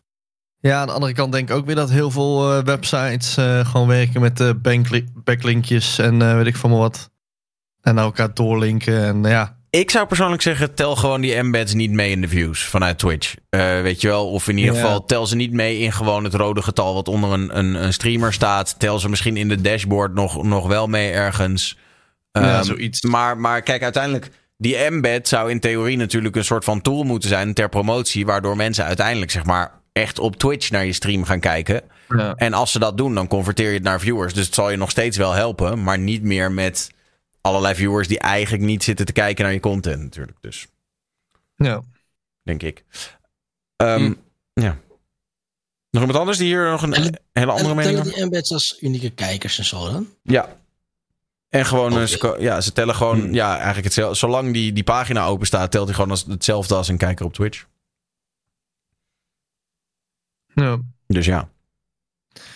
ja, 0.59 0.79
aan 0.79 0.87
de 0.87 0.93
andere 0.93 1.13
kant 1.13 1.31
denk 1.31 1.49
ik 1.49 1.55
ook 1.55 1.65
weer 1.65 1.75
dat 1.75 1.89
heel 1.89 2.11
veel 2.11 2.51
eh, 2.51 2.63
websites 2.63 3.37
eh, 3.37 3.65
gewoon 3.65 3.87
werken 3.87 4.21
met 4.21 4.61
backlinkjes 5.23 5.97
en 5.97 6.35
weet 6.37 6.47
ik 6.47 6.55
van 6.55 6.71
wat. 6.71 7.11
En 7.81 7.97
elkaar 7.97 8.33
doorlinken 8.33 9.03
en 9.03 9.23
ja. 9.23 9.60
Ik 9.71 9.91
zou 9.91 10.07
persoonlijk 10.07 10.41
zeggen, 10.41 10.73
tel 10.73 10.95
gewoon 10.95 11.21
die 11.21 11.35
embeds 11.35 11.73
niet 11.73 11.91
mee 11.91 12.11
in 12.11 12.21
de 12.21 12.27
views 12.27 12.63
vanuit 12.63 12.97
Twitch. 12.99 13.33
Eh, 13.49 13.81
weet 13.81 14.01
je 14.01 14.07
wel, 14.07 14.29
of 14.31 14.47
in 14.47 14.57
ieder 14.57 14.73
Ja. 14.75 14.81
geval 14.81 15.05
tel 15.05 15.27
ze 15.27 15.35
niet 15.35 15.51
mee 15.51 15.77
in 15.79 15.91
gewoon 15.91 16.23
het 16.23 16.33
rode 16.33 16.61
getal 16.61 16.93
wat 16.93 17.07
onder 17.07 17.31
een, 17.31 17.57
een, 17.57 17.83
een 17.83 17.93
streamer 17.93 18.33
staat. 18.33 18.79
Tel 18.79 18.99
ze 18.99 19.09
misschien 19.09 19.37
in 19.37 19.47
de 19.47 19.61
dashboard 19.61 20.13
nog, 20.13 20.43
nog 20.43 20.67
wel 20.67 20.87
mee 20.87 21.11
ergens. 21.11 21.77
Ja, 22.31 22.41
Ehm, 22.55 22.63
zoiets. 22.63 23.01
Maar, 23.01 23.37
maar 23.37 23.61
kijk, 23.61 23.83
uiteindelijk, 23.83 24.29
die 24.57 24.75
embed 24.75 25.27
zou 25.27 25.49
in 25.49 25.59
theorie 25.59 25.97
natuurlijk 25.97 26.35
een 26.35 26.43
soort 26.45 26.63
van 26.63 26.81
tool 26.81 27.03
moeten 27.03 27.29
zijn 27.29 27.53
ter 27.53 27.69
promotie, 27.69 28.25
waardoor 28.25 28.55
mensen 28.55 28.85
uiteindelijk 28.85 29.31
zeg 29.31 29.45
maar 29.45 29.71
echt 29.93 30.19
op 30.19 30.35
Twitch 30.35 30.71
naar 30.71 30.85
je 30.85 30.93
stream 30.93 31.23
gaan 31.23 31.39
kijken. 31.39 31.81
Ja. 32.17 32.33
En 32.35 32.53
als 32.53 32.71
ze 32.71 32.79
dat 32.79 32.97
doen, 32.97 33.15
dan 33.15 33.27
converteer 33.27 33.67
je 33.67 33.73
het 33.73 33.83
naar 33.83 33.99
viewers. 33.99 34.33
Dus 34.33 34.45
het 34.45 34.55
zal 34.55 34.69
je 34.71 34.77
nog 34.77 34.89
steeds 34.89 35.17
wel 35.17 35.31
helpen, 35.33 35.83
maar 35.83 35.99
niet 35.99 36.23
meer 36.23 36.51
met 36.51 36.91
allerlei 37.41 37.75
viewers 37.75 38.07
die 38.07 38.19
eigenlijk 38.19 38.63
niet 38.63 38.83
zitten 38.83 39.05
te 39.05 39.11
kijken 39.11 39.43
naar 39.43 39.53
je 39.53 39.59
content 39.59 40.01
natuurlijk. 40.01 40.37
Dus, 40.41 40.67
ja. 41.55 41.83
denk 42.43 42.63
ik. 42.63 42.85
Ehm, 43.75 43.99
Hm. 44.05 44.13
Ja. 44.53 44.77
Nog 45.89 46.01
iemand 46.01 46.19
anders 46.19 46.37
die 46.37 46.47
hier 46.47 46.69
nog 46.69 46.81
een 46.81 46.93
En- 46.93 47.21
hele 47.31 47.51
andere 47.51 47.69
en 47.69 47.75
mening 47.75 47.83
tellen 47.83 48.03
heeft? 48.03 48.15
die 48.15 48.23
embeds 48.23 48.51
als 48.51 48.77
unieke 48.81 49.09
kijkers 49.09 49.57
en 49.57 49.65
zo 49.65 49.91
dan? 49.91 50.07
Ja. 50.23 50.55
En 51.49 51.65
gewoon, 51.65 51.91
Oké. 51.91 52.01
eh, 52.01 52.07
ze, 52.07 52.35
ja, 52.39 52.61
ze 52.61 52.71
tellen 52.71 52.95
gewoon, 52.95 53.19
Hm. 53.19 53.33
ja, 53.33 53.53
eigenlijk 53.55 53.83
hetzelfde. 53.83 54.15
Zolang 54.17 54.53
die, 54.53 54.73
die 54.73 54.83
pagina 54.83 55.25
open 55.25 55.47
staat, 55.47 55.71
telt 55.71 55.85
hij 55.85 55.93
gewoon 55.95 56.09
als, 56.09 56.25
hetzelfde 56.25 56.75
als 56.75 56.87
een 56.87 56.97
kijker 56.97 57.25
op 57.25 57.33
Twitch. 57.33 57.65
Ja. 60.53 60.79
Dus 61.07 61.25
ja. 61.25 61.49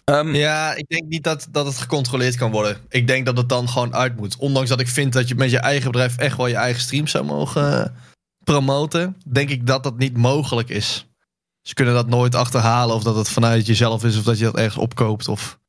Ehm, 0.06 0.36
Ja, 0.36 0.76
ik 0.76 0.88
denk 0.88 1.04
niet 1.08 1.24
dat, 1.24 1.48
dat 1.52 1.66
het 1.66 1.78
gecontroleerd 1.78 2.36
kan 2.36 2.52
worden. 2.52 2.78
Ik 2.90 3.08
denk 3.08 3.26
dat 3.26 3.38
het 3.38 3.50
dan 3.50 3.70
gewoon 3.70 3.96
uit 3.96 4.16
moet. 4.18 4.38
Ondanks 4.38 4.70
dat 4.70 4.80
ik 4.80 4.88
vind 4.88 5.14
dat 5.14 5.28
je 5.28 5.36
met 5.36 5.52
je 5.52 5.60
eigen 5.60 5.92
bedrijf 5.92 6.18
echt 6.18 6.38
wel 6.38 6.48
je 6.48 6.56
eigen 6.56 6.82
stream 6.82 7.08
zou 7.08 7.26
mogen 7.26 7.84
eh, 7.84 7.90
promoten, 8.44 9.18
denk 9.28 9.50
ik 9.50 9.68
dat 9.68 9.84
dat 9.84 9.98
niet 9.98 10.18
mogelijk 10.18 10.70
is. 10.70 11.08
Ze 11.62 11.74
kunnen 11.74 11.94
dat 11.94 12.08
nooit 12.08 12.36
achterhalen 12.36 12.96
of 12.96 13.04
dat 13.04 13.16
het 13.16 13.30
vanuit 13.30 13.66
jezelf 13.66 14.04
is 14.04 14.18
of 14.18 14.24
dat 14.24 14.38
je 14.38 14.44
dat 14.44 14.58
ergens 14.58 14.78
opkoopt. 14.78 15.28
Of... 15.28 15.60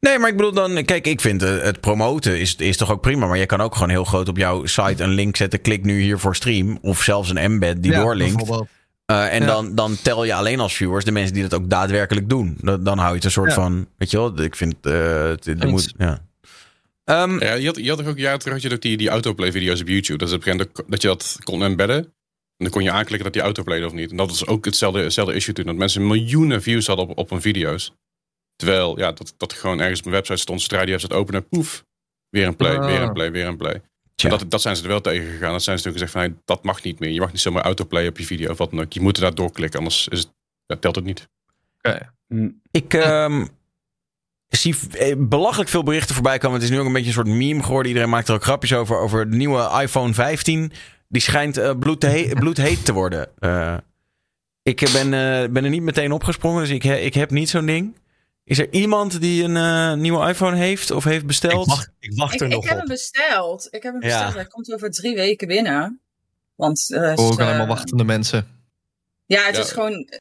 Nee, 0.00 0.18
maar 0.18 0.28
ik 0.28 0.36
bedoel 0.36 0.52
dan, 0.52 0.84
kijk, 0.84 1.06
ik 1.06 1.20
vind 1.20 1.42
eh, 1.42 1.62
het 1.62 1.80
promoten 1.80 2.40
is, 2.40 2.56
is 2.56 2.76
toch 2.76 2.90
ook 2.90 3.00
prima. 3.00 3.26
Maar 3.26 3.38
je 3.38 3.46
kan 3.46 3.60
ook 3.60 3.72
gewoon 3.72 3.88
heel 3.88 4.04
groot 4.04 4.28
op 4.28 4.36
jouw 4.36 4.66
site 4.66 5.02
een 5.02 5.14
link 5.14 5.36
zetten. 5.36 5.60
Klik 5.60 5.84
nu 5.84 6.00
hier 6.00 6.18
voor 6.18 6.36
stream. 6.36 6.78
Of 6.82 7.02
zelfs 7.02 7.30
een 7.30 7.36
embed 7.36 7.82
die 7.82 7.92
Ja, 7.92 8.00
doorlinkt. 8.00 8.50
Eh, 9.04 9.34
en 9.34 9.40
Ja. 9.40 9.46
dan, 9.46 9.74
dan 9.74 9.96
tel 10.02 10.24
je 10.24 10.34
alleen 10.34 10.60
als 10.60 10.74
viewers 10.76 11.04
de 11.04 11.12
mensen 11.12 11.34
die 11.34 11.42
dat 11.42 11.54
ook 11.54 11.70
daadwerkelijk 11.70 12.28
doen. 12.28 12.56
Dan, 12.60 12.84
dan 12.84 12.98
hou 12.98 13.08
je 13.10 13.14
het 13.16 13.24
een 13.24 13.30
soort 13.30 13.48
Ja. 13.48 13.54
van, 13.54 13.86
weet 13.98 14.10
je 14.10 14.16
wel, 14.16 14.40
ik 14.40 14.56
vind, 14.56 14.74
eh 14.86 15.28
het, 15.28 15.64
moet, 15.64 15.94
ja. 15.98 16.26
Ehm, 17.04 17.38
Ja, 17.44 17.52
je 17.54 17.66
had, 17.66 17.76
je 17.76 17.88
had 17.88 17.98
toch 17.98 18.06
ook 18.06 18.18
jaren 18.18 18.38
terug 18.38 18.54
had 18.54 18.62
je 18.62 18.72
ook 18.72 18.82
die, 18.82 18.96
die 18.96 19.08
autoplay-video's 19.08 19.80
op 19.80 19.88
YouTube. 19.88 20.18
Dat 20.18 20.28
is 20.28 20.34
op 20.34 20.46
een 20.46 20.68
dat 20.86 21.02
je 21.02 21.08
dat 21.08 21.38
kon 21.44 21.62
embedden. 21.62 21.96
En 22.56 22.68
dan 22.68 22.70
kon 22.70 22.82
je 22.82 22.90
aanklikken 22.90 23.24
dat 23.24 23.32
die 23.32 23.42
autoplayde 23.42 23.86
of 23.86 23.92
niet. 23.92 24.10
En 24.10 24.16
dat 24.16 24.28
was 24.28 24.46
ook 24.46 24.64
hetzelfde, 24.64 25.00
hetzelfde 25.02 25.34
issue 25.34 25.54
toen. 25.54 25.64
Dat 25.66 25.76
mensen 25.76 26.06
miljoenen 26.06 26.62
views 26.62 26.86
hadden 26.86 27.08
op, 27.08 27.18
op 27.18 27.30
hun 27.30 27.40
video's. 27.40 27.92
Terwijl, 28.56 28.98
ja, 28.98 29.12
dat, 29.12 29.34
dat 29.36 29.52
gewoon 29.52 29.80
ergens 29.80 29.98
op 29.98 30.06
een 30.06 30.12
website 30.12 30.38
stond. 30.40 30.60
Zodra 30.60 30.80
die 30.80 30.90
website 30.90 31.14
openen, 31.14 31.48
poef. 31.48 31.84
Weer 32.28 32.46
een 32.46 32.56
play, 32.56 32.76
Ah. 32.76 32.84
weer 32.86 33.00
een 33.00 33.12
play, 33.12 33.30
weer 33.32 33.46
een 33.46 33.56
play. 33.56 33.82
Tja. 34.28 34.36
Dat, 34.38 34.50
dat 34.50 34.62
zijn 34.62 34.76
ze 34.76 34.82
er 34.82 34.88
wel 34.88 35.00
tegen 35.00 35.30
gegaan. 35.30 35.52
Dat 35.52 35.62
zijn 35.62 35.76
ze 35.76 35.82
toen 35.84 35.92
gezegd 35.92 36.12
van, 36.12 36.20
hey, 36.20 36.34
dat 36.44 36.64
mag 36.64 36.82
niet 36.82 36.98
meer. 36.98 37.10
Je 37.10 37.20
mag 37.20 37.32
niet 37.32 37.40
zomaar 37.40 37.62
autoplay 37.62 38.06
op 38.06 38.18
je 38.18 38.24
video 38.24 38.50
of 38.50 38.58
wat 38.58 38.70
dan 38.70 38.80
ook. 38.80 38.92
Je 38.92 39.00
moet 39.00 39.16
er 39.16 39.22
daar 39.22 39.34
doorklikken, 39.34 39.78
anders 39.78 40.08
is 40.08 40.18
het, 40.18 40.32
ja, 40.66 40.76
telt 40.76 40.94
het 40.96 41.04
niet. 41.04 41.28
Ik 42.70 42.94
ehm, 42.94 43.46
zie 44.48 44.76
eh, 44.92 45.14
belachelijk 45.18 45.70
veel 45.70 45.82
berichten 45.82 46.14
voorbij 46.14 46.38
komen. 46.38 46.54
Het 46.60 46.64
is 46.64 46.70
nu 46.74 46.80
ook 46.80 46.86
een 46.86 46.92
beetje 46.92 47.06
een 47.08 47.14
soort 47.14 47.26
meme 47.26 47.62
geworden. 47.62 47.88
Iedereen 47.88 48.10
maakt 48.10 48.28
er 48.28 48.34
ook 48.34 48.42
grapjes 48.42 48.72
over. 48.72 48.98
Over 48.98 49.30
de 49.30 49.36
nieuwe 49.36 49.80
iPhone 49.82 50.14
15. 50.14 50.72
Die 51.08 51.22
schijnt 51.22 51.56
eh, 51.56 51.78
bloedhe- 51.78 52.34
bloedheet 52.40 52.84
te 52.84 52.92
worden. 52.92 53.28
Eh, 53.38 53.76
ik 54.62 54.88
ben, 54.92 55.04
eh, 55.14 55.48
ben 55.50 55.64
er 55.64 55.70
niet 55.70 55.82
meteen 55.82 56.12
opgesprongen. 56.12 56.60
Dus 56.60 56.70
ik, 56.70 56.82
he- 56.82 56.96
ik 56.96 57.14
heb 57.14 57.30
niet 57.30 57.48
zo'n 57.48 57.66
ding. 57.66 57.96
Is 58.44 58.58
er 58.58 58.72
iemand 58.72 59.20
die 59.20 59.44
een 59.44 59.56
eh, 59.56 59.92
nieuwe 59.94 60.28
iPhone 60.28 60.56
heeft 60.56 60.90
of 60.90 61.04
heeft 61.04 61.26
besteld? 61.26 61.62
Ik 61.66 61.68
wacht, 61.72 61.90
ik 61.98 62.12
wacht 62.18 62.34
Ik, 62.34 62.40
er 62.40 62.46
ik 62.46 62.52
nog 62.52 62.62
heb 62.64 62.72
op. 62.72 62.78
hem 62.78 62.88
besteld. 62.88 63.66
Ik 63.70 63.82
heb 63.82 63.92
hem 63.92 64.02
Ja. 64.02 64.08
besteld. 64.08 64.34
Hij 64.34 64.46
komt 64.46 64.72
over 64.72 64.90
drie 64.90 65.14
weken 65.14 65.48
binnen. 65.48 66.00
Want 66.54 66.92
eh, 66.92 67.14
Hoor 67.14 67.32
ik 67.32 67.38
ze- 67.38 67.44
allemaal 67.44 67.66
wachtende 67.66 68.04
mensen. 68.04 68.46
Ja, 69.26 69.44
het 69.46 69.56
Ja. 69.56 69.62
is 69.62 69.70
gewoon 69.72 69.92
eh, 70.04 70.18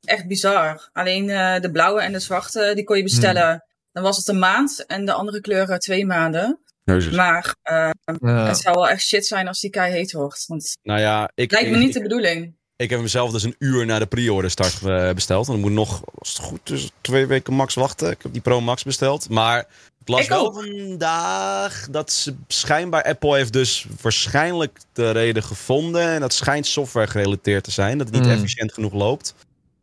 echt 0.00 0.26
bizar. 0.26 0.88
Alleen 0.92 1.30
eh, 1.30 1.60
de 1.60 1.70
blauwe 1.70 2.00
en 2.00 2.12
de 2.12 2.18
zwarte, 2.20 2.72
die 2.74 2.84
kon 2.84 2.96
je 2.96 3.02
bestellen. 3.02 3.48
Hmm. 3.48 3.62
Dan 3.92 4.02
was 4.02 4.16
het 4.16 4.28
een 4.28 4.38
maand 4.38 4.86
en 4.86 5.04
de 5.04 5.12
andere 5.12 5.40
kleuren 5.40 5.78
twee 5.78 6.06
maanden. 6.06 6.60
Jezus. 6.84 7.14
Maar 7.14 7.54
eh, 7.62 7.90
Ja. 8.20 8.46
het 8.46 8.58
zou 8.58 8.74
wel 8.74 8.88
echt 8.88 9.02
shit 9.02 9.26
zijn 9.26 9.48
als 9.48 9.60
die 9.60 9.70
kei 9.70 9.92
heet 9.92 10.12
wordt. 10.12 10.44
Want 10.46 10.76
Nou 10.82 11.00
ja, 11.00 11.30
ik, 11.34 11.50
lijkt 11.50 11.70
me 11.70 11.76
ik, 11.76 11.82
niet 11.82 11.92
de 11.94 12.02
bedoeling. 12.02 12.56
Ik 12.82 12.90
heb 12.90 12.98
hem 12.98 13.08
zelf 13.08 13.30
dus 13.30 13.42
een 13.42 13.54
uur 13.58 13.86
na 13.86 13.98
de 13.98 14.06
pre-order 14.06 14.50
start 14.50 14.82
eh, 14.86 15.12
besteld. 15.12 15.46
En 15.46 15.52
dan 15.52 15.60
moet 15.62 15.72
nog, 15.72 16.02
als 16.18 16.28
het 16.28 16.38
goed 16.46 16.70
is, 16.70 16.90
twee 17.00 17.26
weken 17.26 17.52
max 17.54 17.74
wachten. 17.74 18.10
Ik 18.10 18.22
heb 18.22 18.32
die 18.32 18.42
Pro 18.42 18.60
Max 18.60 18.82
besteld. 18.82 19.28
Maar 19.28 19.58
ik 20.00 20.08
las 20.08 20.20
Ik 20.20 20.28
wel 20.28 20.46
ook. 20.46 20.54
vandaag 20.54 21.86
dat 21.90 22.12
ze 22.12 22.34
schijnbaar 22.48 23.02
Apple 23.04 23.36
heeft 23.36 23.52
dus 23.52 23.86
waarschijnlijk 24.00 24.78
de 24.92 25.10
reden 25.10 25.42
gevonden. 25.42 26.08
En 26.08 26.20
dat 26.20 26.32
schijnt 26.32 26.66
software 26.66 27.06
gerelateerd 27.06 27.64
te 27.64 27.70
zijn. 27.70 27.98
Dat 27.98 28.06
het 28.06 28.16
niet 28.16 28.24
Mm. 28.26 28.30
efficiënt 28.32 28.72
genoeg 28.72 28.92
loopt. 28.92 29.34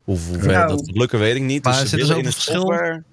Hoe, 0.03 0.17
Nou. 0.31 0.67
dat 0.67 0.79
gaat 0.85 0.97
lukken, 0.97 1.19
weet 1.19 1.35
ik 1.35 1.41
niet. 1.41 1.63
Maar 1.63 1.79
dus 1.79 1.89
ze 1.89 1.95
willen 1.95 2.17
in 2.17 2.25
een 2.25 2.31
software. 2.33 3.03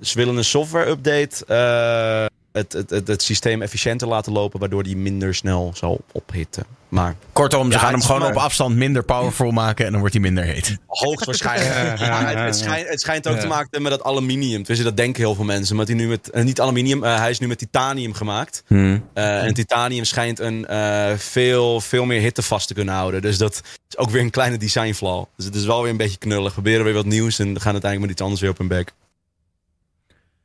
Ze 0.00 0.18
willen 0.18 0.36
een 0.36 0.44
software 0.44 0.90
update. 0.90 1.44
eh, 1.46 2.26
het, 2.52 2.72
het, 2.72 2.90
het, 2.90 3.08
het 3.08 3.22
systeem 3.22 3.62
efficiënter 3.62 4.08
laten 4.08 4.32
lopen, 4.32 4.60
waardoor 4.60 4.82
die 4.82 4.96
minder 4.96 5.34
snel 5.34 5.70
zal 5.74 6.00
ophitten. 6.12 6.64
Maar 6.92 7.16
Kortom, 7.32 7.66
ze 7.66 7.72
Ja, 7.72 7.78
gaan 7.78 7.92
hem 7.92 8.02
gewoon 8.02 8.20
maar- 8.20 8.30
op 8.30 8.36
afstand 8.36 8.76
minder 8.76 9.02
powerful 9.02 9.50
maken. 9.50 9.84
En 9.84 9.90
dan 9.90 10.00
wordt 10.00 10.14
hij 10.14 10.22
minder 10.24 10.44
heet. 10.44 10.76
Hoogstwaarschijnlijk. 10.86 11.98
Ja, 11.98 12.24
het, 12.26 12.38
het, 12.38 12.56
schijnt, 12.56 12.88
het 12.88 13.00
schijnt 13.00 13.28
ook 13.28 13.36
te 13.36 13.46
maken 13.46 13.68
hebben 13.70 13.82
met 13.90 13.90
dat 13.98 14.02
aluminium. 14.08 14.62
Dus 14.62 14.82
dat 14.82 14.96
denken 14.96 15.22
heel 15.22 15.34
veel 15.34 15.44
mensen. 15.44 15.76
Maar 15.76 15.86
hij 15.86 15.94
nu 15.94 16.08
met, 16.08 16.30
eh, 16.30 16.44
niet 16.44 16.60
aluminium, 16.60 17.04
eh, 17.04 17.16
hij 17.18 17.30
is 17.30 17.38
nu 17.38 17.46
met 17.46 17.58
titanium 17.58 18.12
gemaakt. 18.14 18.62
Hmm. 18.66 19.04
Eh, 19.14 19.44
en 19.44 19.54
titanium 19.54 20.04
schijnt 20.04 20.38
een 20.38 20.66
eh, 20.66 21.12
veel, 21.16 21.80
veel 21.80 22.04
meer 22.04 22.20
hitte 22.20 22.42
vast 22.42 22.68
te 22.68 22.74
kunnen 22.74 22.94
houden. 22.94 23.22
Dus 23.22 23.38
dat 23.38 23.62
is 23.88 23.96
ook 23.96 24.10
weer 24.10 24.22
een 24.22 24.30
kleine 24.30 24.56
design 24.56 24.92
flaw. 24.92 25.24
Dus 25.36 25.44
het 25.44 25.54
is 25.54 25.64
wel 25.64 25.82
weer 25.82 25.90
een 25.90 25.96
beetje 25.96 26.18
knullig. 26.18 26.46
We 26.46 26.52
proberen 26.52 26.84
weer 26.84 26.94
wat 26.94 27.04
nieuws 27.06 27.38
en 27.38 27.46
gaan 27.60 27.72
uiteindelijk 27.72 28.00
met 28.00 28.10
iets 28.10 28.20
anders 28.22 28.40
weer 28.40 28.50
op 28.50 28.58
hun 28.58 28.68
bek. 28.68 28.92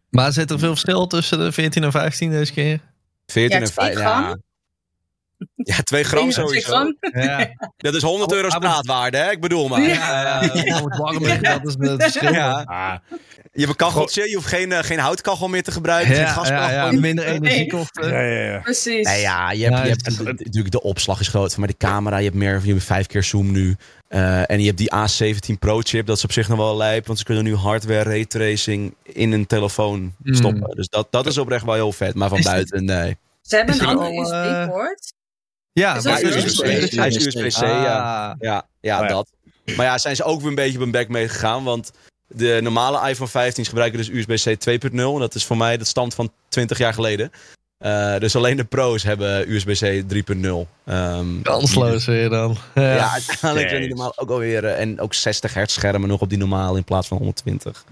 Maar 0.09 0.31
zit 0.33 0.51
er 0.51 0.59
veel 0.59 0.69
verschil 0.69 1.07
tussen 1.07 1.37
de 1.39 1.51
14 1.51 1.83
en 1.83 1.91
15 1.91 2.29
deze 2.29 2.53
keer? 2.53 2.79
14 3.27 3.57
Ja, 3.59 3.65
en 3.65 3.71
twee 3.71 3.85
5. 3.93 3.97
gram. 3.97 4.23
Ja. 4.23 4.35
Ja, 5.55 5.75
2 5.83 6.03
gram 6.03 6.29
Twee 6.29 6.45
sowieso. 6.45 6.67
gram. 6.69 6.97
Ja, 6.99 7.47
Dat 7.77 7.95
is 7.95 8.01
100 8.01 8.31
euro 8.31 8.49
straatwaarde, 8.49 9.17
hè? 9.17 9.31
Ik 9.31 9.41
bedoel 9.41 9.67
maar. 9.67 9.81
Ja. 9.81 10.43
ja, 10.43 10.83
het 10.83 10.97
warm 10.97 11.23
liggen, 11.23 11.43
dat 11.43 11.65
is 11.67 11.75
het 11.89 12.01
verschil. 12.03 12.33
Ja. 12.33 12.61
Ah, 12.65 12.95
Je 13.53 13.59
hebt 13.59 13.69
een 13.69 13.75
kacheltje, 13.75 14.29
je 14.29 14.35
hoeft 14.35 14.47
geen, 14.47 14.71
eh, 14.71 14.83
geen 14.83 14.99
houtkachel 14.99 15.47
meer 15.47 15.63
te 15.63 15.71
gebruiken. 15.71 16.13
geen 16.15 16.23
Ja, 16.23 16.31
gaskachel. 16.31 16.75
ja, 16.75 16.91
ja, 16.91 16.99
minder 16.99 17.25
energiekosten. 17.25 18.09
ja, 18.09 18.21
ja, 18.21 18.51
ja. 18.51 18.59
Precies. 18.59 19.05
Nee, 19.07 19.21
ja, 19.21 19.51
je 19.51 19.63
hebt, 19.63 19.77
je 19.85 19.89
het 19.89 20.05
hebt 20.05 20.37
natuurlijk 20.43 20.71
de 20.71 20.81
opslag 20.81 21.19
is 21.19 21.27
groot, 21.27 21.57
maar 21.57 21.67
de 21.67 21.77
camera, 21.77 22.17
je 22.17 22.23
hebt 22.23 22.35
meer, 22.35 22.61
je 22.63 22.71
hebt 22.71 22.83
vijf 22.83 23.07
keer 23.07 23.23
zoom 23.23 23.51
nu. 23.51 23.75
Eh, 24.07 24.49
en 24.51 24.59
je 24.59 24.65
hebt 24.65 24.77
die 24.77 24.91
A17 24.95 25.59
Pro 25.59 25.79
chip, 25.83 26.05
dat 26.05 26.17
is 26.17 26.23
op 26.23 26.31
zich 26.31 26.47
nog 26.47 26.57
wel 26.57 26.77
lijp, 26.77 27.05
want 27.07 27.19
ze 27.19 27.25
kunnen 27.25 27.43
nu 27.43 27.55
hardware 27.55 28.03
raytracing 28.03 28.95
in 29.03 29.31
een 29.31 29.45
telefoon 29.45 30.13
Mm. 30.23 30.33
stoppen. 30.35 30.75
Dus 30.75 30.87
dat, 30.89 31.07
dat 31.09 31.25
is 31.25 31.37
oprecht 31.37 31.65
wel 31.65 31.73
heel 31.73 31.91
vet, 31.91 32.15
maar 32.15 32.29
van 32.29 32.41
buiten, 32.41 32.85
nee. 32.85 33.17
Ze 33.41 33.55
hebben 33.55 33.75
een 33.75 33.81
er 33.81 33.87
andere 33.87 34.09
al, 34.09 34.33
eh, 34.33 34.61
USB-poort. 34.61 35.13
Ja, 35.79 35.95
Is? 35.95 36.05
USB-C, 36.05 36.65
USB-C. 36.65 36.91
hij 36.95 37.07
is 37.07 37.25
USB-C, 37.25 37.61
ja. 37.61 38.29
Ah. 38.29 38.35
Ja, 38.39 38.65
ja, 38.81 38.95
Oh 39.01 39.07
ja. 39.07 39.13
dat. 39.13 39.29
Maar 39.75 39.85
ja, 39.85 39.97
zijn 39.97 40.15
ze 40.15 40.23
ook 40.23 40.39
weer 40.39 40.49
een 40.49 40.55
beetje 40.55 40.73
op 40.77 40.81
hun 40.81 40.91
bek 40.91 41.09
mee 41.09 41.27
gegaan, 41.29 41.63
want 41.63 41.91
de 42.27 42.59
normale 42.61 43.09
iPhone 43.09 43.29
15's 43.51 43.67
gebruiken 43.67 43.97
dus 43.97 44.09
USB-C 44.09 44.57
2.0. 44.69 44.89
En 44.91 45.19
dat 45.19 45.35
is 45.35 45.45
voor 45.45 45.57
mij, 45.57 45.77
dat 45.77 45.87
stamt 45.87 46.13
van 46.15 46.31
20 46.49 46.77
jaar 46.77 46.93
geleden. 46.93 47.31
Eh, 47.77 48.17
dus 48.17 48.35
alleen 48.35 48.57
de 48.57 48.63
Pro's 48.63 49.03
hebben 49.03 49.51
USB-C 49.51 50.03
3.0. 50.07 50.67
Ehm, 50.85 51.41
Kansloos 51.41 52.05
weer 52.05 52.29
dan. 52.29 52.57
Ja, 52.75 52.93
Ja. 52.93 53.11
uiteindelijk 53.11 53.69
zijn 53.69 53.81
die 53.81 53.89
normaal 53.89 54.13
ook 54.17 54.29
alweer. 54.29 54.65
eh, 54.65 54.79
en 54.79 54.99
ook 54.99 55.13
60 55.13 55.53
hertz 55.53 55.73
schermen 55.73 56.09
nog 56.09 56.21
op 56.21 56.29
die 56.29 56.37
normaal 56.37 56.75
in 56.75 56.83
plaats 56.83 57.07
van 57.07 57.17
120. 57.17 57.83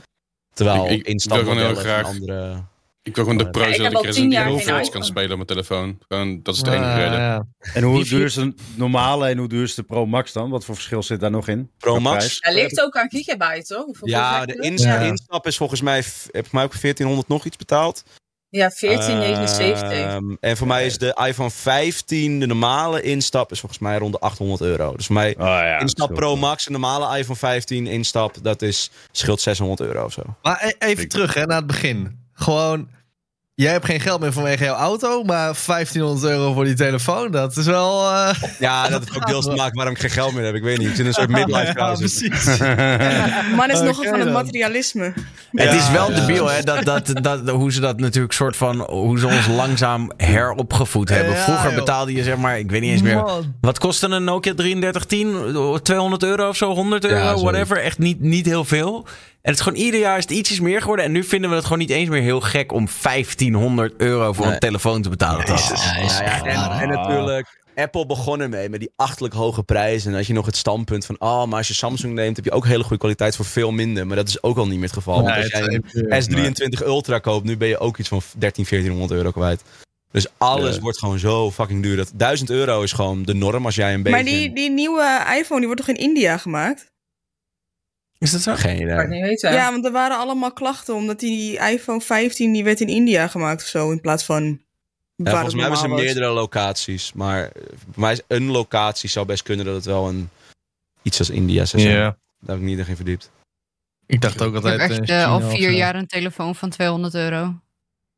Terwijl 0.53 0.89
Ik- 0.89 1.07
ik 1.07 1.23
wil 1.31 1.55
heel 1.57 1.75
graag- 1.75 2.05
andere. 2.07 2.61
Ik 3.05 3.15
wil 3.15 3.23
gewoon 3.23 3.37
de 3.37 3.43
Ja, 3.43 3.49
pro 3.49 3.61
ik 3.61 3.67
Resident 3.67 4.33
Evil 4.33 4.57
4 4.57 4.67
iPhone. 4.67 4.89
kan 4.89 5.03
spelen 5.03 5.29
op 5.29 5.35
mijn 5.35 5.45
telefoon. 5.47 5.97
Gewoon, 6.07 6.39
dat 6.43 6.55
is 6.55 6.61
de 6.61 6.71
enige 6.71 6.93
reden. 6.95 7.19
ja. 7.19 7.45
En 7.73 7.83
hoe 7.83 8.03
duur 8.03 8.25
is 8.25 8.33
de 8.33 8.53
normale 8.75 9.27
en 9.27 9.37
hoe 9.37 9.47
duur 9.47 9.63
is 9.63 9.75
de 9.75 9.83
Pro 9.83 10.05
Max 10.05 10.31
dan? 10.33 10.49
Wat 10.49 10.65
voor 10.65 10.75
verschil 10.75 11.03
zit 11.03 11.19
daar 11.19 11.31
nog 11.31 11.47
in? 11.47 11.71
Pro 11.77 11.99
Max. 11.99 12.15
prijs? 12.17 12.37
Hij 12.39 12.53
ligt 12.53 12.81
ook 12.81 12.95
aan 12.97 13.09
gigabyte, 13.09 13.65
toch? 13.73 13.85
Hoeveel 13.85 14.07
Ja, 14.07 14.45
de 14.45 14.53
instap 15.07 15.47
is 15.47 15.57
volgens 15.57 15.81
mij. 15.81 16.03
Heb 16.31 16.45
ik 16.45 16.51
mij 16.51 16.63
ook 16.63 16.71
1400 16.81 17.27
nog 17.27 17.45
iets 17.45 17.57
betaald? 17.57 18.03
Ja, 18.49 18.69
1479. 18.69 19.91
Ehm, 19.91 20.35
en 20.39 20.57
voor 20.57 20.67
mij 20.67 20.85
is 20.85 20.97
de 20.97 21.21
iPhone 21.27 21.49
15, 21.51 22.39
de 22.39 22.45
normale 22.45 23.01
instap, 23.01 23.51
is 23.51 23.59
volgens 23.59 23.81
mij 23.81 23.97
rond 23.97 24.13
de 24.13 24.19
800 24.19 24.61
euro. 24.61 24.95
Dus 24.95 25.05
voor 25.05 25.15
mij. 25.15 25.35
Oh, 25.37 25.45
ja, 25.45 25.79
instap 25.79 26.07
dat 26.07 26.17
Pro. 26.17 26.35
Max, 26.35 26.65
een 26.65 26.71
normale 26.71 27.17
iPhone 27.17 27.37
15 27.37 27.87
instap, 27.87 28.35
dat 28.41 28.61
is 28.61 28.91
scheelt 29.11 29.41
600 29.41 29.79
euro 29.79 30.03
of 30.05 30.13
zo. 30.13 30.21
Maar 30.41 30.63
e- 30.65 30.85
even 30.85 31.07
terug 31.07 31.33
hè, 31.33 31.45
naar 31.45 31.57
het 31.57 31.67
begin. 31.67 32.23
Gewoon, 32.37 32.87
jij 33.55 33.71
hebt 33.71 33.85
geen 33.85 33.99
geld 33.99 34.19
meer 34.21 34.33
vanwege 34.33 34.63
jouw 34.63 34.75
auto, 34.75 35.23
maar 35.23 35.55
1500 35.65 36.31
euro 36.33 36.53
voor 36.53 36.63
die 36.65 36.73
telefoon, 36.73 37.31
dat 37.31 37.57
is 37.57 37.65
wel... 37.65 38.11
eh, 38.11 38.29
Ja, 38.59 38.81
dat 38.89 38.99
heeft 38.99 39.15
ook 39.15 39.27
deels 39.27 39.45
te 39.45 39.51
maken 39.55 39.75
waarom 39.75 39.93
ik 39.93 39.99
geen 39.99 40.09
geld 40.09 40.33
meer 40.33 40.45
heb. 40.45 40.55
Ik 40.55 40.63
weet 40.63 40.77
niet. 40.77 40.87
Ik 40.87 40.95
zit 40.95 40.99
in 40.99 41.05
een 41.05 41.13
soort 41.13 41.29
midlife 41.29 41.73
ja, 41.77 41.93
crisis. 41.93 42.27
precies. 42.27 42.57
Man 43.57 43.69
is 43.71 43.79
nogal 43.81 44.03
van 44.03 44.19
het 44.19 44.31
materialisme. 44.31 45.13
het 45.51 45.73
is 45.73 45.89
wel 45.91 46.11
ja. 46.11 46.19
debiel, 46.19 46.49
hè? 46.49 46.61
Dat, 46.61 46.83
dat, 46.83 47.13
dat, 47.21 47.49
hoe 47.49 47.71
ze 47.71 47.79
dat 47.79 47.99
natuurlijk 47.99 48.33
soort 48.33 48.55
van. 48.55 48.79
Hoe 48.81 49.19
ze 49.19 49.27
ons 49.27 49.47
langzaam 49.47 50.11
heropgevoed 50.17 51.09
hebben. 51.09 51.33
Ja, 51.33 51.43
Vroeger 51.43 51.73
betaalde 51.73 52.13
je 52.13 52.23
zeg 52.23 52.37
maar. 52.37 52.59
Ik 52.59 52.71
weet 52.71 52.81
niet 52.81 52.91
eens 52.91 53.01
meer. 53.01 53.15
Man. 53.15 53.55
Wat 53.61 53.79
kostte 53.79 54.07
een 54.07 54.23
Nokia 54.23 54.53
3310? 54.53 55.81
200 55.83 56.23
euro 56.23 56.47
of 56.49 56.55
zo? 56.57 56.73
100 56.73 57.05
euro? 57.05 57.15
Ja, 57.17 57.35
whatever. 57.37 57.77
Echt 57.81 57.97
niet, 57.97 58.19
niet 58.21 58.45
heel 58.45 58.65
veel. 58.65 59.07
En 59.45 59.51
het 59.51 59.59
is 59.59 59.65
gewoon 59.65 59.83
ieder 59.85 59.99
jaar 59.99 60.17
is 60.17 60.23
het 60.23 60.31
ietsjes 60.33 60.59
meer 60.59 60.81
geworden. 60.81 61.05
En 61.05 61.11
nu 61.11 61.23
vinden 61.23 61.49
we 61.49 61.55
het 61.55 61.63
gewoon 61.65 61.79
niet 61.79 61.89
eens 61.89 62.09
meer 62.09 62.21
heel 62.21 62.41
gek 62.41 62.71
om 62.71 62.87
1500 63.01 63.93
euro 63.97 64.33
voor 64.33 64.45
Nee. 64.45 64.53
een 64.53 64.59
telefoon 64.59 65.01
te 65.01 65.09
betalen. 65.09 65.45
Ja, 65.47 65.53
is-. 65.53 65.67
Ja, 65.69 65.75
is 65.97 66.17
Ja, 66.17 66.23
ja, 66.23 66.31
echt 66.31 66.81
en, 66.81 66.89
natuurlijk, 66.89 67.61
Apple 67.75 68.05
begon 68.05 68.39
ermee 68.39 68.69
met 68.69 68.79
die 68.79 68.91
achtelijk 68.95 69.33
hoge 69.33 69.63
prijzen. 69.63 70.11
En 70.11 70.17
als 70.17 70.27
je 70.27 70.33
nog 70.33 70.45
het 70.45 70.55
standpunt 70.57 71.05
van, 71.05 71.15
oh, 71.19 71.45
maar 71.45 71.57
als 71.57 71.67
je 71.67 71.73
Samsung 71.73 72.13
neemt, 72.13 72.35
heb 72.35 72.45
je 72.45 72.51
ook 72.51 72.65
hele 72.65 72.81
goede 72.83 72.97
kwaliteit 72.97 73.35
voor 73.35 73.45
veel 73.45 73.71
minder. 73.71 74.07
Maar 74.07 74.15
dat 74.15 74.27
is 74.27 74.43
ook 74.43 74.57
al 74.57 74.65
niet 74.67 74.73
meer 74.75 74.83
het 74.83 74.93
geval. 74.93 75.23
Want 75.23 75.35
als 75.35 75.47
jij 75.47 75.81
een 75.91 76.53
S23 76.79 76.85
Ultra 76.85 77.19
koopt, 77.19 77.45
nu 77.45 77.57
ben 77.57 77.67
je 77.67 77.77
ook 77.79 77.97
iets 77.97 78.09
van 78.09 78.21
13, 78.37 78.65
1400 78.69 79.11
euro 79.19 79.31
kwijt. 79.31 79.61
Dus 80.11 80.27
alles 80.37 80.75
Ja. 80.75 80.81
wordt 80.81 80.99
gewoon 80.99 81.19
zo 81.19 81.51
fucking 81.51 81.83
duur. 81.83 81.95
Dat 81.95 82.11
1000 82.15 82.49
euro 82.49 82.81
is 82.81 82.91
gewoon 82.91 83.23
de 83.23 83.33
norm 83.33 83.65
als 83.65 83.75
jij 83.75 83.93
een 83.93 84.03
beetje... 84.03 84.17
Maar 84.17 84.27
die, 84.31 84.53
die 84.53 84.71
nieuwe 84.71 85.25
iPhone 85.39 85.59
die 85.59 85.65
wordt 85.69 85.85
toch 85.85 85.95
in 85.95 86.01
India 86.01 86.37
gemaakt? 86.37 86.93
Is 88.17 88.31
dat 88.31 88.41
zo? 88.41 88.55
Geen 88.55 88.81
idee. 88.81 89.07
niet 89.07 89.21
weten. 89.21 89.53
Ja, 89.53 89.71
want 89.71 89.85
er 89.85 89.91
waren 89.91 90.17
allemaal 90.17 90.53
klachten 90.53 90.95
omdat 90.95 91.19
die 91.19 91.59
iPhone 91.59 92.01
15 92.01 92.53
die 92.53 92.63
werd 92.63 92.81
in 92.81 92.87
India 92.87 93.27
gemaakt 93.27 93.61
of 93.61 93.67
zo 93.67 93.91
in 93.91 94.01
plaats 94.01 94.23
van. 94.23 94.43
Ja, 95.15 95.29
volgens 95.31 95.45
het 95.45 95.53
mij 95.53 95.61
hebben 95.61 95.79
ze 95.79 95.87
was. 95.87 96.01
meerdere 96.01 96.33
locaties. 96.33 97.13
Maar 97.13 97.51
voor 97.91 98.01
mij 98.01 98.11
is 98.11 98.21
een 98.27 98.51
locatie 98.51 99.09
zou 99.09 99.25
best 99.25 99.43
kunnen 99.43 99.65
dat 99.65 99.75
het 99.75 99.85
wel 99.85 100.07
een... 100.07 100.29
Iets 101.01 101.19
als 101.19 101.29
India 101.29 101.65
zou 101.65 101.81
zijn. 101.81 101.95
Ja. 101.95 102.17
Daar 102.39 102.55
heb 102.55 102.57
ik 102.57 102.63
niet 102.63 102.87
in 102.87 102.95
verdiept. 102.95 103.31
Ik 104.05 104.21
dacht 104.21 104.41
ook 104.41 104.55
Ik 104.55 104.63
heb 104.63 104.63
altijd... 104.63 104.91
echt 104.91 105.09
eh, 105.09 105.23
eh, 105.23 105.31
al 105.31 105.41
vier 105.41 105.71
jaar 105.71 105.95
een 105.95 106.07
telefoon 106.07 106.55
van 106.55 106.69
200 106.69 107.13
euro. 107.13 107.59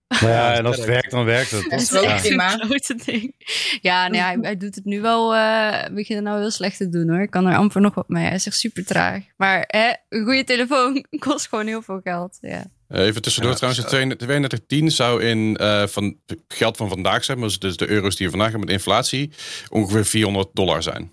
Ja, 0.20 0.54
en 0.54 0.66
als 0.66 0.76
het 0.78 0.86
werkt, 0.86 1.12
dan 1.12 1.26
werkt 1.26 1.52
het. 1.52 1.70
Dat 1.70 1.82
is 1.82 1.96
ook 1.96 2.04
echt 2.04 2.28
prima. 2.28 2.50
grote 2.50 2.96
ding. 3.06 3.36
Ja, 3.82 4.08
nee, 4.08 4.22
hij, 4.22 4.38
hij 4.42 4.58
doet 4.58 4.76
het 4.76 4.86
nu 4.86 5.02
wel. 5.02 5.36
eh 5.36 5.90
begint 5.92 6.08
het 6.20 6.24
nou 6.24 6.40
heel 6.40 6.52
slecht 6.52 6.78
te 6.78 6.90
doen 6.90 7.10
hoor. 7.10 7.22
Ik 7.22 7.30
kan 7.30 7.46
er 7.46 7.56
amper 7.56 7.82
nog 7.82 7.96
wat 7.96 8.10
mee. 8.10 8.24
Hij 8.26 8.34
is 8.36 8.46
echt 8.48 8.58
super 8.58 8.86
traag. 8.86 9.24
Maar 9.38 9.64
hè, 9.68 9.92
een 10.10 10.24
goede 10.24 10.44
telefoon 10.44 11.06
kost 11.28 11.48
gewoon 11.48 11.68
heel 11.68 11.82
veel 11.82 12.00
geld. 12.04 12.38
Ja. 12.42 12.66
Eh, 12.88 13.06
Even 13.06 13.22
tussendoor 13.22 13.52
Ja, 13.52 13.58
trouwens, 13.58 13.84
de 13.84 13.88
3210 13.90 14.92
zou 14.92 15.24
in 15.24 15.56
eh, 15.58 15.88
van 15.88 16.16
geld 16.48 16.78
van 16.78 16.90
vandaag 16.90 17.24
zijn, 17.24 17.40
dus 17.40 17.60
dus 17.60 17.78
de 17.78 17.90
euro's 17.90 18.16
die 18.16 18.26
je 18.26 18.32
vandaag 18.32 18.52
hebt 18.52 18.64
met 18.64 18.70
inflatie, 18.74 19.32
ongeveer 19.70 20.06
400 20.06 20.48
dollar 20.54 20.84
zijn. 20.84 21.12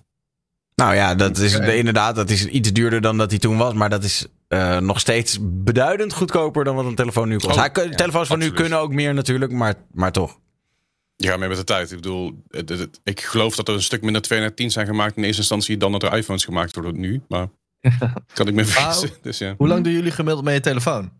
Nou 0.74 0.94
ja, 0.94 1.14
dat 1.14 1.38
is 1.38 1.54
inderdaad. 1.58 2.14
Dat 2.14 2.30
is 2.30 2.46
iets 2.46 2.72
duurder 2.72 3.00
dan 3.00 3.18
dat 3.18 3.30
hij 3.30 3.38
toen 3.38 3.56
was. 3.56 3.74
Maar 3.74 3.90
dat 3.90 4.04
is 4.04 4.26
eh, 4.48 4.78
nog 4.78 5.00
steeds 5.00 5.38
beduidend 5.42 6.12
goedkoper 6.12 6.64
dan 6.64 6.74
wat 6.74 6.84
een 6.84 6.94
telefoon 6.94 7.28
nu 7.28 7.36
kost. 7.36 7.56
Oh, 7.56 7.64
Hij, 7.72 7.88
telefoons 7.90 8.28
van 8.28 8.38
nu 8.38 8.50
kunnen 8.50 8.78
ook 8.78 8.92
meer 8.92 9.14
natuurlijk, 9.14 9.52
maar, 9.52 9.74
maar 9.92 10.12
toch. 10.12 10.38
Je 11.16 11.26
gaat 11.28 11.38
mee 11.38 11.48
met 11.48 11.56
de 11.58 11.64
tijd. 11.64 11.90
Ik 11.90 11.96
bedoel, 11.96 12.42
het- 12.50 12.68
het- 12.68 12.78
het- 12.78 13.00
ik 13.04 13.20
geloof 13.20 13.56
dat 13.56 13.68
er 13.68 13.74
een 13.74 13.82
stuk 13.82 14.02
minder 14.02 14.22
210 14.22 14.70
zijn 14.70 14.86
gemaakt 14.86 15.16
in 15.16 15.22
eerste 15.22 15.40
instantie 15.40 15.76
dan 15.76 15.92
dat 15.92 16.02
er 16.02 16.12
iPhones 16.16 16.44
gemaakt 16.44 16.74
worden 16.74 17.00
nu. 17.00 17.22
Maar 17.28 17.46
kan 18.34 18.46
ik 18.48 18.54
me 18.54 18.64
vergissen. 18.64 19.10
Dus 19.22 19.38
ja. 19.38 19.54
Hoe 19.58 19.68
lang 19.68 19.84
doen 19.84 19.92
jullie 19.92 20.10
gemiddeld 20.10 20.44
met 20.44 20.54
je 20.54 20.60
telefoon? 20.60 21.12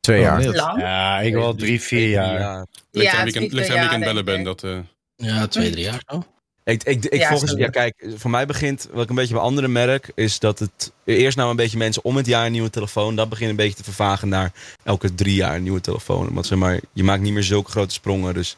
Twee 0.00 0.18
Oh, 0.18 0.24
jaar. 0.24 0.44
Lang? 0.44 0.80
Ja, 0.80 1.20
ik 1.20 1.34
wel 1.34 1.54
drie, 1.54 1.80
vier 1.80 2.08
jaar. 2.08 2.66
Ligt 2.90 3.10
Ja, 3.12 3.18
aan 3.18 3.24
wie 3.24 3.34
ik 3.34 3.50
drie, 3.50 3.50
aan- 3.50 3.56
ligt 3.56 3.70
aan 3.70 3.94
het 3.94 4.04
bellen 4.04 4.24
ben. 4.24 4.42
Dat, 4.42 4.62
eh, 4.64 4.78
Ja, 5.16 5.46
twee, 5.46 5.70
drie 5.70 5.84
jaar 5.84 6.02
zo. 6.06 6.22
Ik, 6.68 6.82
ik, 6.82 7.04
ik, 7.04 7.14
Ja, 7.20 7.28
volgens, 7.28 7.52
ja, 7.52 7.68
kijk, 7.68 8.12
voor 8.16 8.30
mij 8.30 8.46
begint, 8.46 8.88
wat 8.92 9.02
ik 9.02 9.08
een 9.08 9.14
beetje 9.14 9.34
bij 9.34 9.42
anderen 9.42 9.72
merk, 9.72 10.10
is 10.14 10.38
dat 10.38 10.58
het 10.58 10.92
eerst 11.04 11.36
nou 11.36 11.50
een 11.50 11.56
beetje 11.56 11.78
mensen 11.78 12.04
om 12.04 12.16
het 12.16 12.26
jaar 12.26 12.46
een 12.46 12.52
nieuwe 12.52 12.70
telefoon, 12.70 13.16
dat 13.16 13.28
begint 13.28 13.50
een 13.50 13.56
beetje 13.56 13.76
te 13.76 13.84
vervagen 13.84 14.28
naar 14.28 14.52
elke 14.84 15.14
drie 15.14 15.34
jaar 15.34 15.54
een 15.54 15.62
nieuwe 15.62 15.80
telefoon. 15.80 16.34
Want 16.34 16.46
zeg 16.46 16.58
maar, 16.58 16.80
je 16.92 17.04
maakt 17.04 17.22
niet 17.22 17.32
meer 17.32 17.42
zulke 17.42 17.70
grote 17.70 17.94
sprongen, 17.94 18.34
dus 18.34 18.56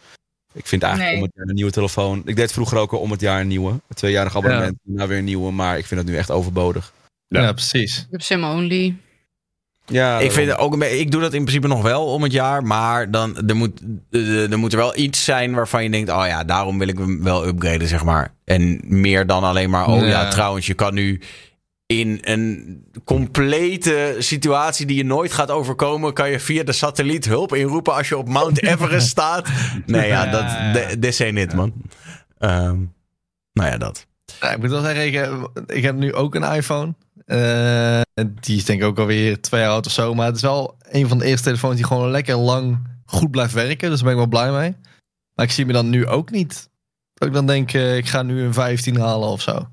ik 0.53 0.67
vind 0.67 0.83
eigenlijk 0.83 1.13
Nee. 1.13 1.23
om 1.23 1.27
het 1.29 1.37
jaar 1.37 1.47
een 1.49 1.55
nieuwe 1.55 1.71
telefoon. 1.71 2.23
Ik 2.25 2.37
deed 2.37 2.53
vroeger 2.53 2.79
ook 2.79 2.93
al 2.93 2.99
om 2.99 3.11
het 3.11 3.21
jaar 3.21 3.41
een 3.41 3.47
nieuwe, 3.49 3.71
een 3.71 3.95
tweejarig 3.95 4.37
abonnement, 4.37 4.79
nou 4.83 5.09
weer 5.09 5.19
een 5.19 5.25
nieuwe, 5.25 5.53
maar 5.53 5.79
ik 5.79 5.87
vind 5.87 6.01
dat 6.01 6.11
nu 6.11 6.17
echt 6.17 6.31
overbodig. 6.31 6.93
Ja. 7.29 7.43
Ja, 7.43 7.53
precies. 7.53 7.99
Ik 7.99 8.07
heb 8.11 8.23
sim 8.23 8.45
only. 8.45 8.97
Ja, 9.91 10.19
Ik, 10.19 10.33
vind 10.33 10.59
ook 10.59 10.83
ik 10.85 11.11
doe 11.11 11.21
dat 11.21 11.33
in 11.33 11.43
principe 11.43 11.67
nog 11.69 11.83
wel 11.83 12.05
om 12.07 12.23
het 12.23 12.33
jaar. 12.33 12.63
Maar 12.63 13.11
dan, 13.11 13.37
er, 13.49 13.57
moet, 13.57 13.81
er, 14.11 14.59
moet 14.59 14.73
er 14.73 14.79
wel 14.79 14.97
iets 14.99 15.25
zijn 15.25 15.55
waarvan 15.55 15.83
je 15.83 15.91
denkt... 15.91 16.11
oh 16.11 16.25
ja, 16.27 16.45
daarom 16.45 16.79
wil 16.79 16.89
ik 16.89 16.99
hem 16.99 17.23
wel 17.23 17.47
upgraden, 17.47 17.89
zeg 17.89 18.05
maar. 18.05 18.35
En 18.45 18.81
meer 18.85 19.27
dan 19.27 19.45
alleen 19.45 19.71
maar... 19.71 19.87
oh 19.89 20.01
ja, 20.01 20.07
Ja. 20.07 20.29
trouwens, 20.31 20.67
je 20.67 20.75
kan 20.75 20.95
nu 20.95 21.21
in 21.87 22.19
een 22.23 22.83
complete 23.05 24.17
situatie 24.19 24.87
die 24.87 24.97
je 24.97 25.05
nooit 25.05 25.33
gaat 25.33 25.51
overkomen... 25.51 26.13
kan 26.13 26.31
je 26.31 26.41
via 26.41 26.63
de 26.63 26.73
satelliet 26.73 27.25
hulp 27.27 27.55
inroepen 27.55 27.95
als 27.95 28.09
je 28.09 28.19
op 28.19 28.29
Mount 28.29 28.63
Everest 28.73 29.09
staat. 29.09 29.49
Nee, 29.87 30.07
ja, 30.09 30.25
Ja, 30.25 30.31
dat 30.31 30.43
ja. 30.43 30.73
de- 30.73 30.99
this 30.99 31.21
ain't 31.21 31.39
it, 31.39 31.55
man. 31.55 31.73
Ehm, 32.39 32.77
nou 33.53 33.71
ja, 33.71 33.77
dat. 33.79 34.07
Ja, 34.41 34.51
ik 34.51 34.59
moet 34.59 34.71
wel 34.71 34.83
zeggen, 34.83 35.07
ik 35.07 35.15
heb, 35.15 35.51
ik 35.67 35.83
heb 35.83 35.95
nu 35.97 36.15
ook 36.15 36.35
een 36.35 36.43
iPhone. 36.55 36.95
Eh, 37.31 38.01
die 38.41 38.57
is 38.57 38.65
denk 38.65 38.81
ik 38.81 38.87
ook 38.87 38.99
alweer 38.99 39.41
twee 39.41 39.61
jaar 39.61 39.71
oud 39.71 39.87
of 39.87 39.93
zo. 39.93 40.15
Maar 40.15 40.27
het 40.27 40.37
is 40.37 40.43
wel 40.43 40.77
een 40.83 41.09
van 41.09 41.19
de 41.19 41.25
eerste 41.25 41.45
telefoons 41.45 41.77
die 41.77 41.85
gewoon 41.85 42.11
lekker 42.11 42.37
lang 42.37 42.79
goed 43.05 43.31
blijft 43.31 43.53
werken. 43.53 43.91
Dus 43.91 44.01
daar 44.01 44.15
ben 44.15 44.23
ik 44.23 44.31
wel 44.31 44.41
blij 44.41 44.61
mee. 44.61 44.77
Maar 45.35 45.47
ik 45.47 45.53
zie 45.53 45.67
me 45.67 45.73
dan 45.73 45.91
nu 45.91 46.07
ook 46.07 46.31
niet. 46.31 46.69
Dat 47.15 47.29
ik 47.29 47.35
dan 47.35 47.47
denk, 47.47 47.73
eh, 47.73 47.97
ik 47.97 48.07
ga 48.09 48.23
nu 48.23 48.43
een 48.43 48.55
15 48.55 48.97
halen 48.97 49.29
of 49.29 49.41
zo. 49.41 49.69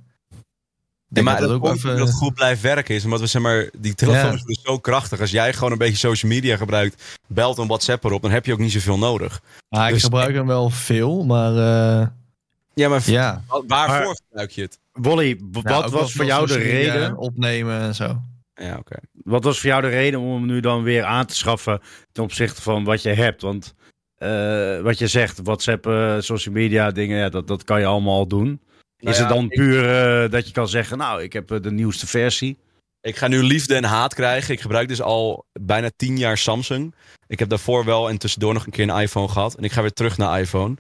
Ja, 1.10 1.22
maar 1.24 1.40
dat 1.40 1.50
dat, 1.50 1.58
ook 1.62 1.76
even... 1.76 1.98
dat 1.98 2.08
het 2.08 2.18
goed 2.18 2.34
blijft 2.34 2.62
werken 2.62 2.96
is. 2.96 3.04
Omdat 3.04 3.20
we 3.20 3.28
zeg 3.28 3.42
maar, 3.42 3.70
die 3.78 3.94
telefoon 3.96 4.30
Ja. 4.30 4.34
is 4.36 4.44
dus 4.44 4.62
zo 4.64 4.80
krachtig. 4.80 5.20
Als 5.20 5.32
jij 5.32 5.54
gewoon 5.54 5.72
een 5.72 5.78
beetje 5.78 5.98
social 5.98 6.32
media 6.32 6.58
gebruikt, 6.58 7.18
belt 7.28 7.58
een 7.58 7.68
WhatsApp 7.68 8.04
erop, 8.04 8.22
dan 8.22 8.32
heb 8.32 8.46
je 8.46 8.54
ook 8.54 8.60
niet 8.60 8.72
zoveel 8.72 8.98
nodig. 8.98 9.42
Ah, 9.70 9.88
ik 9.88 9.94
dus- 9.94 10.04
gebruik 10.04 10.36
hem 10.36 10.48
wel 10.48 10.70
veel, 10.70 11.26
maar 11.26 11.52
eh, 11.52 12.08
Ja, 12.74 12.90
maar 12.90 13.02
ja. 13.10 13.44
waarvoor 13.48 14.06
Maar- 14.06 14.18
gebruik 14.28 14.52
je 14.52 14.62
het? 14.62 14.80
Wally, 15.02 15.40
w- 15.52 15.58
Ja, 15.64 15.82
wat 15.82 15.92
was 15.92 16.14
voor 16.14 16.26
jou 16.26 16.48
de 16.48 16.54
reden? 16.58 17.18
Opnemen 17.18 17.80
en 17.82 17.96
zo. 17.96 18.22
Ja, 18.54 18.78
oké. 18.78 18.96
Wat 19.12 19.44
was 19.44 19.60
voor 19.60 19.70
jou 19.70 19.82
de 19.82 19.88
reden 19.88 20.20
om 20.20 20.34
hem 20.34 20.46
nu 20.46 20.60
dan 20.60 20.84
weer 20.84 21.04
aan 21.04 21.26
te 21.26 21.36
schaffen 21.36 21.82
ten 22.12 22.24
opzichte 22.24 22.62
van 22.62 22.84
wat 22.84 23.02
je 23.02 23.10
hebt? 23.10 23.42
Want 23.42 23.74
eh, 24.16 24.82
wat 24.82 24.98
je 24.98 25.08
zegt, 25.08 25.40
WhatsApp, 25.44 25.88
eh, 25.88 26.16
social 26.20 26.54
media 26.56 26.92
dingen, 26.92 27.18
ja, 27.18 27.30
dat, 27.30 27.48
dat 27.48 27.64
kan 27.64 27.80
je 27.80 27.86
allemaal 27.86 28.28
doen. 28.28 28.46
Nou 28.98 29.16
is 29.16 29.18
ja, 29.18 29.26
het 29.26 29.34
dan 29.34 29.44
ik- 29.44 29.50
puur 29.50 29.90
eh, 30.24 30.32
dat 30.32 30.48
je 30.48 30.54
kan 30.54 30.68
zeggen, 30.68 30.98
nou, 30.98 31.22
ik 31.24 31.34
heb 31.34 31.52
eh, 31.52 31.62
de 31.62 31.72
nieuwste 31.72 32.08
versie? 32.08 32.58
Ik 33.02 33.16
ga 33.16 33.28
nu 33.28 33.44
liefde 33.44 33.76
en 33.76 33.84
haat 33.84 34.14
krijgen. 34.14 34.54
Ik 34.54 34.62
gebruik 34.62 34.88
dus 34.88 35.02
al 35.02 35.46
bijna 35.62 35.90
tien 35.96 36.18
jaar 36.18 36.38
Samsung. 36.38 36.96
Ik 37.28 37.40
heb 37.40 37.50
daarvoor 37.50 37.86
wel 37.86 38.10
en 38.10 38.18
tussendoor 38.18 38.54
nog 38.54 38.66
een 38.66 38.72
keer 38.72 38.90
een 38.90 39.02
iPhone 39.02 39.28
gehad. 39.28 39.56
En 39.56 39.64
ik 39.64 39.72
ga 39.72 39.82
weer 39.82 39.92
terug 39.94 40.18
naar 40.18 40.40
iPhone. 40.40 40.76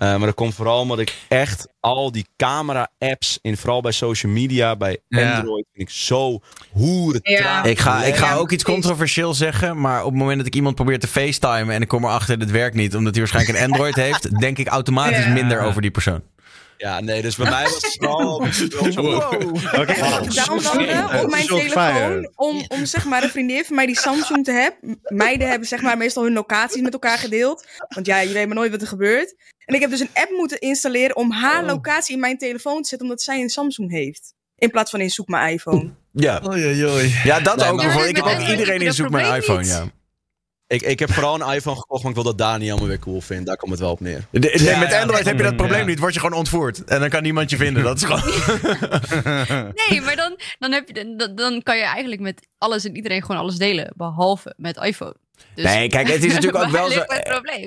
Eh, 0.00 0.08
maar 0.08 0.26
dat 0.26 0.34
komt 0.34 0.54
vooral 0.54 0.80
omdat 0.80 0.98
ik 0.98 1.16
echt 1.28 1.68
al 1.80 2.12
die 2.12 2.26
camera-apps, 2.36 3.38
in 3.42 3.56
vooral 3.56 3.80
bij 3.80 3.92
social 3.92 4.32
media, 4.32 4.76
bij 4.76 4.98
Ja. 5.08 5.36
Android, 5.36 5.66
vind 5.72 5.88
ik 5.88 5.94
zo 5.94 6.38
hoeren. 6.72 7.20
Ja. 7.22 7.64
Ik 7.64 7.78
ga, 7.78 8.04
ik 8.04 8.14
ga 8.16 8.26
Ja, 8.26 8.34
ook 8.36 8.50
iets 8.50 8.64
controversieel 8.64 9.34
zeggen, 9.34 9.80
maar 9.80 10.00
op 10.04 10.10
het 10.10 10.18
moment 10.18 10.38
dat 10.38 10.46
ik 10.46 10.54
iemand 10.54 10.74
probeer 10.74 10.98
te 10.98 11.06
facetimen 11.08 11.74
en 11.74 11.82
ik 11.82 11.88
kom 11.88 12.04
erachter 12.04 12.38
dat 12.38 12.48
het 12.48 12.56
werkt 12.56 12.74
niet, 12.76 12.94
omdat 12.96 13.14
hij 13.14 13.22
waarschijnlijk 13.24 13.58
een 13.58 13.70
Android 13.70 13.94
heeft, 14.06 14.40
denk 14.40 14.58
ik 14.58 14.66
automatisch 14.68 15.24
Ja. 15.24 15.32
minder 15.32 15.60
over 15.60 15.82
die 15.82 15.90
persoon. 15.90 16.22
Ja, 16.80 17.00
nee, 17.00 17.22
dus 17.22 17.36
bij 17.36 17.50
mij 17.50 17.62
was 17.62 17.74
het 17.74 17.96
vooral... 17.98 18.40
wel 18.94 19.16
Oké. 19.80 19.94
Daarom 20.34 20.62
dan 20.62 20.78
eh, 20.78 21.22
op 21.22 21.30
mijn 21.30 21.46
telefoon, 21.46 22.32
om, 22.34 22.64
om 22.68 22.86
zeg 22.86 23.04
maar 23.04 23.22
een 23.22 23.30
vriendin 23.30 23.64
van 23.64 23.74
mij 23.76 23.86
die 23.86 23.98
Samsung 23.98 24.44
te 24.44 24.52
hebben. 24.52 25.00
Meiden 25.02 25.48
hebben 25.48 25.68
zeg 25.68 25.82
maar 25.82 25.96
meestal 25.96 26.22
hun 26.22 26.32
locaties 26.32 26.82
met 26.82 26.92
elkaar 26.92 27.18
gedeeld. 27.18 27.66
Want 27.88 28.06
ja, 28.06 28.18
jullie 28.18 28.32
weten 28.32 28.48
maar 28.48 28.56
nooit 28.58 28.70
wat 28.70 28.80
er 28.80 28.86
gebeurt. 28.86 29.34
En 29.64 29.74
ik 29.74 29.80
heb 29.80 29.90
dus 29.90 30.00
een 30.00 30.10
app 30.14 30.30
moeten 30.30 30.58
installeren 30.58 31.16
om 31.16 31.30
haar 31.32 31.64
locatie 31.64 32.14
in 32.14 32.20
mijn 32.20 32.38
telefoon 32.38 32.82
te 32.82 32.88
zetten, 32.88 33.08
omdat 33.08 33.22
zij 33.22 33.40
een 33.40 33.48
Samsung 33.50 33.90
heeft. 33.90 34.34
In 34.56 34.70
plaats 34.70 34.90
van 34.90 35.00
in 35.00 35.10
zoek 35.10 35.28
mijn 35.28 35.52
iPhone. 35.52 35.90
Ja, 36.12 36.40
Oei, 36.46 36.64
oei, 36.66 36.86
oei. 36.86 37.14
ja 37.24 37.40
dat 37.40 37.56
Nee, 37.56 37.68
ook. 37.68 37.76
maar- 37.84 38.08
ik 38.08 38.16
heb 38.16 38.24
ook 38.24 38.40
iedereen 38.48 38.80
je 38.80 38.84
in 38.86 38.92
zoek 38.92 39.10
mijn 39.10 39.34
iPhone. 39.36 39.58
niet. 39.58 39.68
Ja. 39.68 39.84
Ik, 40.70 40.82
ik 40.82 40.98
heb 40.98 41.12
vooral 41.12 41.40
een 41.40 41.54
iPhone 41.54 41.76
gekocht, 41.76 42.00
maar 42.02 42.10
ik 42.10 42.16
wil 42.16 42.24
dat 42.26 42.38
Dani 42.38 42.70
allemaal 42.70 42.88
weer 42.88 42.98
cool 42.98 43.20
vindt. 43.20 43.46
Daar 43.46 43.56
komt 43.56 43.70
het 43.70 43.80
wel 43.80 43.90
op 43.90 44.00
neer. 44.00 44.24
De- 44.30 44.38
de- 44.40 44.62
Ja, 44.62 44.78
met 44.78 44.90
ja, 44.90 45.00
Android 45.00 45.24
heb 45.24 45.36
je 45.36 45.42
dat 45.42 45.50
ja. 45.50 45.56
probleem 45.56 45.86
niet, 45.86 45.98
word 45.98 46.14
je 46.14 46.20
gewoon 46.20 46.38
ontvoerd. 46.38 46.84
En 46.84 47.00
dan 47.00 47.08
kan 47.08 47.22
niemand 47.22 47.50
je 47.50 47.56
vinden. 47.56 47.82
Dat 47.82 47.96
is 47.96 48.02
gewoon. 48.04 48.22
Nee, 49.88 50.00
maar 50.00 50.16
dan, 50.16 50.38
dan, 50.58 50.72
heb 50.72 50.88
je, 50.88 51.14
dan, 51.16 51.34
dan 51.34 51.62
kan 51.62 51.76
je 51.76 51.82
eigenlijk 51.82 52.20
met 52.20 52.46
alles 52.58 52.84
en 52.84 52.96
iedereen 52.96 53.22
gewoon 53.22 53.40
alles 53.40 53.56
delen. 53.56 53.92
Behalve 53.96 54.54
met 54.56 54.76
iPhone. 54.76 55.14
Dus 55.54 55.64
Nee, 55.64 55.88
kijk, 55.88 56.08
het 56.08 56.24
is 56.24 56.32
natuurlijk 56.34 56.64
ook 56.64 56.70
wel 56.70 56.90
zo. 56.90 57.02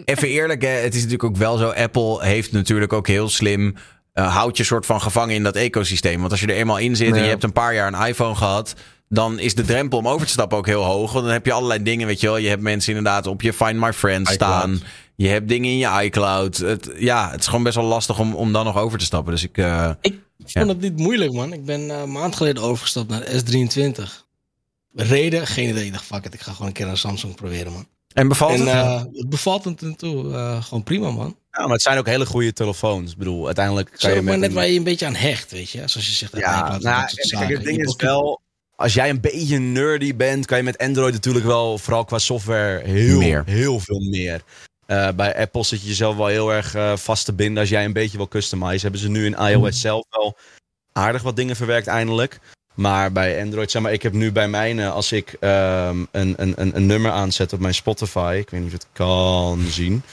Even 0.06 0.28
eerlijk, 0.28 0.62
hè, 0.62 0.68
het 0.70 0.93
is 0.95 1.01
natuurlijk 1.01 1.24
ook 1.24 1.38
wel 1.38 1.58
zo. 1.58 1.70
Apple 1.70 2.24
heeft 2.26 2.51
natuurlijk 2.51 2.93
ook 2.93 3.08
heel 3.08 3.30
slim. 3.30 3.76
eh 4.14 4.36
houdt 4.36 4.58
je 4.58 4.64
soort 4.64 4.86
van 4.86 5.01
gevangen 5.01 5.36
in 5.36 5.43
dat 5.43 5.56
ecosysteem. 5.56 6.20
Want 6.20 6.32
als 6.32 6.39
je 6.39 6.47
er 6.47 6.56
eenmaal 6.56 6.78
in 6.78 6.95
zit 6.95 7.16
en 7.16 7.24
je 7.24 7.30
hebt 7.30 7.43
een 7.43 7.54
paar 7.54 7.74
jaar 7.74 7.93
een 7.93 8.08
iPhone 8.08 8.36
gehad. 8.36 8.74
Dan 9.14 9.39
is 9.39 9.55
de 9.55 9.61
drempel 9.64 9.97
om 9.99 10.07
over 10.07 10.26
te 10.26 10.32
stappen 10.32 10.57
ook 10.57 10.66
heel 10.66 10.84
hoog. 10.84 11.11
Want 11.11 11.24
dan 11.26 11.34
heb 11.34 11.45
je 11.45 11.51
allerlei 11.51 11.84
dingen, 11.84 12.07
weet 12.07 12.20
je 12.20 12.28
wel. 12.28 12.38
Je 12.38 12.47
hebt 12.49 12.61
mensen 12.61 12.95
inderdaad 12.95 13.28
op 13.28 13.41
je 13.41 13.53
Find 13.53 13.80
My 13.80 13.93
Friends 13.93 14.32
iCloud. 14.32 14.53
staan. 14.59 14.82
Je 15.16 15.28
hebt 15.28 15.47
dingen 15.47 15.70
in 15.72 15.78
je 15.78 16.03
iCloud. 16.03 16.57
Het, 16.57 16.89
ja, 16.97 17.32
het 17.32 17.39
is 17.39 17.47
gewoon 17.47 17.64
best 17.64 17.76
wel 17.76 17.86
lastig 17.86 18.20
om, 18.20 18.36
om 18.36 18.51
dan 18.51 18.66
nog 18.66 18.78
over 18.78 18.99
te 18.99 19.05
stappen. 19.05 19.34
Dus 19.34 19.43
ik... 19.43 19.57
eh, 19.57 19.89
Ik 20.01 20.20
vond 20.45 20.68
het 20.68 20.80
niet 20.82 20.97
moeilijk, 20.97 21.34
man. 21.34 21.53
Ik 21.53 21.66
ben 21.66 21.89
eh, 21.91 21.99
een 22.01 22.11
maand 22.11 22.36
geleden 22.36 22.64
overgestapt 22.64 23.09
naar 23.09 23.20
de 23.20 23.41
S23. 23.43 24.03
Reden? 24.95 25.47
Geen 25.47 25.70
idee. 25.70 25.86
Ik 25.86 25.91
dacht, 25.91 26.05
fuck 26.05 26.26
it, 26.26 26.34
ik 26.34 26.41
ga 26.41 26.51
gewoon 26.51 26.68
een 26.68 26.74
keer 26.74 26.88
een 26.88 26.97
Samsung 26.97 27.36
proberen, 27.36 27.72
man. 27.72 27.88
en 28.14 28.28
bevalt 28.28 28.51
en 28.51 28.59
het? 28.59 28.68
eh, 28.70 29.01
het 29.14 29.30
bevalt 29.30 29.64
het 29.66 29.82
naartoe. 29.82 30.34
eh 30.34 30.64
gewoon 30.64 30.84
prima, 30.84 31.11
man. 31.11 31.38
Ja, 31.51 31.61
maar 31.64 31.72
het 31.72 31.82
zijn 31.82 31.97
ook 31.97 32.05
hele 32.05 32.26
goede 32.26 32.53
telefoons. 32.53 33.11
Ik 33.11 33.18
bedoel, 33.18 33.45
uiteindelijk 33.45 33.89
kan 33.89 33.99
Zo, 33.99 34.07
je 34.09 34.14
maar 34.16 34.24
met 34.24 34.39
net 34.39 34.49
een- 34.49 34.55
waar 34.55 34.68
je 34.68 34.78
een 34.78 34.84
beetje 34.84 35.05
aan 35.05 35.16
hecht, 35.16 35.51
weet 35.51 35.70
je. 35.70 35.78
Zoals 35.88 36.07
je 36.07 36.14
zegt, 36.14 36.38
Ja, 36.38 36.64
iCloud, 36.64 36.82
nou, 36.82 37.01
het 37.53 37.64
ding 37.64 37.86
is 37.86 37.95
wel... 37.97 38.41
Als 38.84 38.93
jij 38.93 39.09
een 39.09 39.21
beetje 39.21 39.59
nerdy 39.59 40.15
bent, 40.15 40.45
kan 40.45 40.57
je 40.57 40.63
met 40.63 40.77
Android 40.77 41.13
natuurlijk 41.13 41.45
wel, 41.45 41.77
vooral 41.77 42.05
qua 42.05 42.17
software, 42.17 42.88
heel, 42.88 43.19
Meer. 43.19 43.43
heel 43.45 43.79
veel 43.79 43.99
meer. 43.99 44.41
Eh, 44.86 45.09
bij 45.11 45.36
Apple 45.36 45.63
zit 45.63 45.81
je 45.81 45.88
jezelf 45.88 46.15
wel 46.15 46.27
heel 46.27 46.53
erg 46.53 46.75
eh, 46.75 46.95
vast 46.95 47.25
te 47.25 47.34
binden 47.34 47.59
als 47.59 47.69
jij 47.69 47.86
een 47.86 47.93
beetje 47.93 48.17
wil 48.17 48.27
customizen. 48.27 48.81
Hebben 48.81 48.99
ze 48.99 49.09
nu 49.09 49.25
in 49.25 49.34
iOS 49.34 49.81
zelf 49.81 50.05
wel 50.09 50.38
aardig 50.91 51.21
wat 51.21 51.36
dingen 51.36 51.55
verwerkt 51.55 51.88
eindelijk. 51.88 52.39
Maar 52.73 53.11
bij 53.11 53.41
Android, 53.41 53.71
zeg 53.71 53.81
maar, 53.81 53.93
ik 53.93 54.01
heb 54.01 54.13
nu 54.13 54.31
bij 54.31 54.47
mijn, 54.47 54.79
eh, 54.79 54.93
als 54.93 55.11
ik 55.11 55.36
ehm, 55.39 56.05
een, 56.11 56.34
een, 56.38 56.53
een, 56.55 56.75
een 56.75 56.86
nummer 56.86 57.11
aanzet 57.11 57.53
op 57.53 57.59
mijn 57.59 57.73
Spotify, 57.73 58.38
ik 58.39 58.49
weet 58.49 58.61
niet 58.61 58.73
of 58.73 58.79
je 58.79 58.86
het 58.86 58.93
kan 58.93 59.59
zien. 59.69 60.03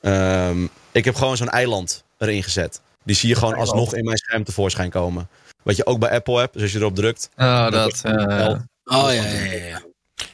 Ehm, 0.00 0.66
ik 0.92 1.04
heb 1.04 1.14
gewoon 1.14 1.36
zo'n 1.36 1.48
eiland 1.48 2.04
erin 2.18 2.42
gezet. 2.42 2.80
Die 3.04 3.16
zie 3.16 3.28
je 3.28 3.34
gewoon 3.34 3.54
alsnog 3.54 3.94
in 3.94 4.04
mijn 4.04 4.16
scherm 4.16 4.44
tevoorschijn 4.44 4.90
komen. 4.90 5.28
Wat 5.62 5.76
je 5.76 5.86
ook 5.86 5.98
bij 5.98 6.10
Apple 6.10 6.38
hebt, 6.38 6.52
dus 6.52 6.62
als 6.62 6.72
je 6.72 6.78
erop 6.78 6.94
drukt. 6.94 7.28
Oh, 7.36 7.70
dat. 7.70 8.00
eh, 8.04 8.12
Oh, 8.84 9.12
ja, 9.12 9.12
ja, 9.12 9.22
ja. 9.52 9.66
ja. 9.66 9.82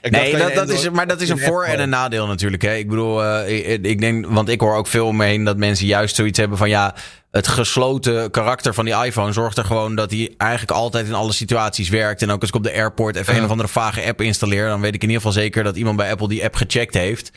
Ik 0.03 0.11
Nee, 0.11 0.37
dat, 0.37 0.55
dat 0.55 0.69
is, 0.69 0.91
maar 0.91 1.07
dat 1.07 1.21
is 1.21 1.29
een 1.29 1.39
voor- 1.39 1.65
en 1.65 1.81
een 1.81 1.89
nadeel 1.89 2.27
natuurlijk. 2.27 2.63
Hè. 2.63 2.75
Ik 2.75 2.89
bedoel, 2.89 3.25
eh, 3.25 3.73
ik, 3.73 3.85
ik 3.85 4.01
denk, 4.01 4.27
want 4.27 4.49
ik 4.49 4.61
hoor 4.61 4.75
ook 4.77 4.87
veel 4.87 5.07
om 5.07 5.17
me 5.17 5.25
heen 5.25 5.45
dat 5.45 5.57
mensen 5.57 5.87
juist 5.87 6.15
zoiets 6.17 6.39
hebben 6.39 6.59
van 6.59 6.69
ja, 6.69 6.95
het 7.31 7.49
gesloten 7.49 8.31
karakter 8.31 8.75
van 8.75 8.85
die 8.85 8.95
iPhone 9.05 9.33
zorgt 9.33 9.59
er 9.59 9.65
gewoon 9.65 9.95
dat 9.95 10.11
hij 10.11 10.35
eigenlijk 10.37 10.71
altijd 10.73 11.07
in 11.07 11.15
alle 11.15 11.33
situaties 11.33 11.89
werkt. 11.89 12.23
En 12.23 12.31
ook 12.31 12.41
als 12.41 12.49
ik 12.49 12.55
op 12.55 12.63
de 12.63 12.73
airport 12.73 13.17
even 13.17 13.37
een 13.37 13.45
of 13.45 13.51
andere 13.51 13.69
vage 13.69 14.05
app 14.05 14.21
installeer, 14.21 14.69
dan 14.69 14.81
weet 14.81 14.95
ik 14.95 15.03
in 15.03 15.09
ieder 15.09 15.23
geval 15.23 15.41
zeker 15.43 15.65
dat 15.65 15.77
iemand 15.77 15.97
bij 15.97 16.11
Apple 16.11 16.29
die 16.29 16.45
app 16.45 16.55
gecheckt 16.55 16.95
heeft. 16.95 17.31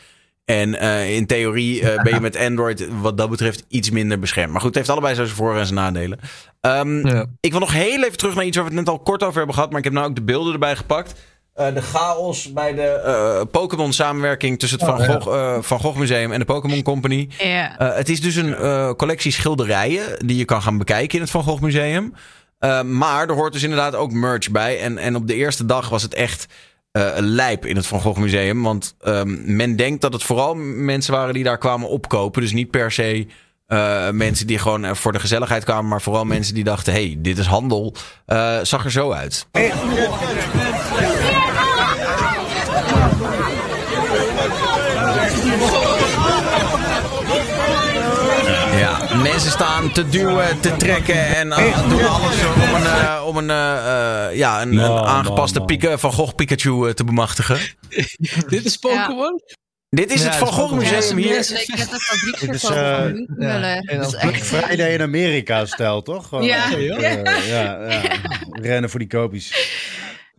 En 0.50 0.80
eh, 0.80 1.16
in 1.16 1.26
theorie 1.26 1.82
eh, 1.82 2.04
ben 2.04 2.14
je 2.14 2.20
met 2.20 2.38
Android 2.48 2.88
wat 3.02 3.18
dat 3.18 3.30
betreft 3.30 3.64
iets 3.68 3.90
minder 3.90 4.20
beschermd. 4.20 4.52
Maar 4.52 4.62
goed, 4.62 4.70
het 4.70 4.78
heeft 4.78 4.90
allebei 4.90 5.16
zijn 5.16 5.28
voor- 5.28 5.58
en 5.58 5.66
zijn 5.66 5.80
nadelen. 5.80 6.20
Ehm, 6.62 7.08
ja. 7.08 7.26
ik 7.40 7.52
wil 7.52 7.60
nog 7.60 7.74
heel 7.74 8.04
even 8.04 8.18
terug 8.18 8.36
naar 8.36 8.46
iets 8.46 8.58
waar 8.58 8.66
we 8.66 8.72
het 8.76 8.80
net 8.86 8.90
al 8.90 9.00
kort 9.00 9.24
over 9.24 9.38
hebben 9.38 9.54
gehad. 9.56 9.70
Maar 9.70 9.78
ik 9.80 9.84
heb 9.84 9.94
nou 9.94 10.08
ook 10.08 10.16
de 10.16 10.22
beelden 10.22 10.54
erbij 10.54 10.76
gepakt. 10.76 11.14
Eh, 11.54 11.74
de 11.74 11.82
chaos 11.82 12.54
bij 12.54 12.74
de 12.74 12.82
eh, 12.82 13.42
Pokémon 13.52 13.94
samenwerking 13.94 14.60
tussen 14.60 14.80
het 14.80 14.88
Van, 14.88 15.06
Gogh, 15.06 15.28
eh, 15.34 15.58
Van 15.62 15.80
Gogh 15.80 15.98
Museum 16.00 16.32
en 16.32 16.40
de 16.40 16.46
Pokémon 16.46 16.82
Company. 16.84 17.30
Ja. 17.38 17.78
Eh, 17.78 17.96
het 17.96 18.10
is 18.10 18.22
dus 18.22 18.36
een 18.36 18.56
eh, 18.56 18.92
collectie 18.92 19.32
schilderijen 19.32 20.26
die 20.28 20.38
je 20.38 20.46
kan 20.46 20.62
gaan 20.62 20.78
bekijken 20.78 21.16
in 21.16 21.22
het 21.22 21.32
Van 21.32 21.44
Gogh 21.44 21.62
Museum. 21.62 22.14
Eh, 22.60 22.82
maar 22.82 23.30
er 23.30 23.36
hoort 23.36 23.54
dus 23.54 23.64
inderdaad 23.64 23.96
ook 23.96 24.12
merch 24.12 24.52
bij. 24.52 24.80
En, 24.80 24.98
en 24.98 25.16
op 25.16 25.28
de 25.28 25.36
eerste 25.36 25.66
dag 25.66 25.90
was 25.90 26.02
het 26.02 26.14
echt 26.14 26.46
eh, 26.92 27.12
lijp 27.18 27.66
in 27.66 27.76
het 27.76 27.88
Van 27.88 28.02
Gogh 28.02 28.20
Museum. 28.20 28.64
Want 28.64 28.96
ehm, 29.02 29.56
men 29.56 29.76
denkt 29.76 30.02
dat 30.02 30.14
het 30.14 30.24
vooral 30.24 30.56
mensen 30.56 31.14
waren 31.14 31.34
die 31.34 31.44
daar 31.44 31.58
kwamen 31.58 31.90
opkopen. 31.90 32.42
Dus 32.42 32.52
niet 32.52 32.72
per 32.72 32.92
se 32.92 33.28
eh, 33.70 34.10
mensen 34.10 34.48
die 34.48 34.60
gewoon 34.60 34.86
eh, 34.86 34.94
voor 34.94 35.12
de 35.12 35.20
gezelligheid 35.20 35.64
kwamen. 35.64 35.90
Maar 35.90 36.02
vooral 36.02 36.26
mensen 36.26 36.54
die 36.54 36.64
dachten, 36.64 36.94
hey, 36.94 37.16
dit 37.18 37.38
is 37.38 37.46
handel. 37.46 37.94
Eh, 38.26 38.58
zag 38.62 38.84
er 38.84 38.92
zo 38.92 39.12
uit. 39.12 39.48
Ja, 39.52 39.74
mensen 49.22 49.52
staan 49.52 49.92
te 49.92 50.10
duwen, 50.10 50.60
te 50.60 50.76
trekken 50.76 51.36
en 51.36 51.52
eh, 51.52 51.90
doen 51.90 52.08
alles 52.08 52.36
om 52.46 52.76
een, 52.76 52.86
eh, 52.86 53.24
om 53.26 53.38
een, 53.38 53.50
eh, 53.50 54.28
eh, 54.28 54.36
ja, 54.38 54.62
een, 54.62 54.78
een 54.78 54.92
aangepaste 55.06 55.60
man, 55.60 55.68
man. 55.68 55.78
Pika- 55.78 55.98
Van 55.98 56.12
Gogh 56.14 56.36
Pikachu 56.36 56.94
te 56.94 57.04
bemachtigen. 57.04 57.58
Dit 58.50 58.66
is 58.66 58.78
Pokémon? 58.78 59.42
Dit 59.90 60.12
is 60.12 60.22
Ja, 60.22 60.28
het 60.28 60.36
Van 60.36 60.48
Gogh. 60.48 60.74
Museum 60.74 61.18
hier. 61.18 61.38
ik 61.40 61.68
net 61.78 61.92
een 62.42 62.54
eh, 62.54 62.60
van 62.60 62.74
en 62.76 64.14
echt... 64.32 64.46
Friday 64.48 64.94
in 64.94 65.02
Amerika 65.02 65.66
stijl, 65.66 66.02
toch? 66.02 66.28
Gewoon, 66.28 66.44
Ja. 66.46 66.70
ja, 66.70 67.00
ja. 67.48 67.78
Rennen 68.50 68.90
voor 68.90 69.00
die 69.00 69.08
kopies. 69.10 69.54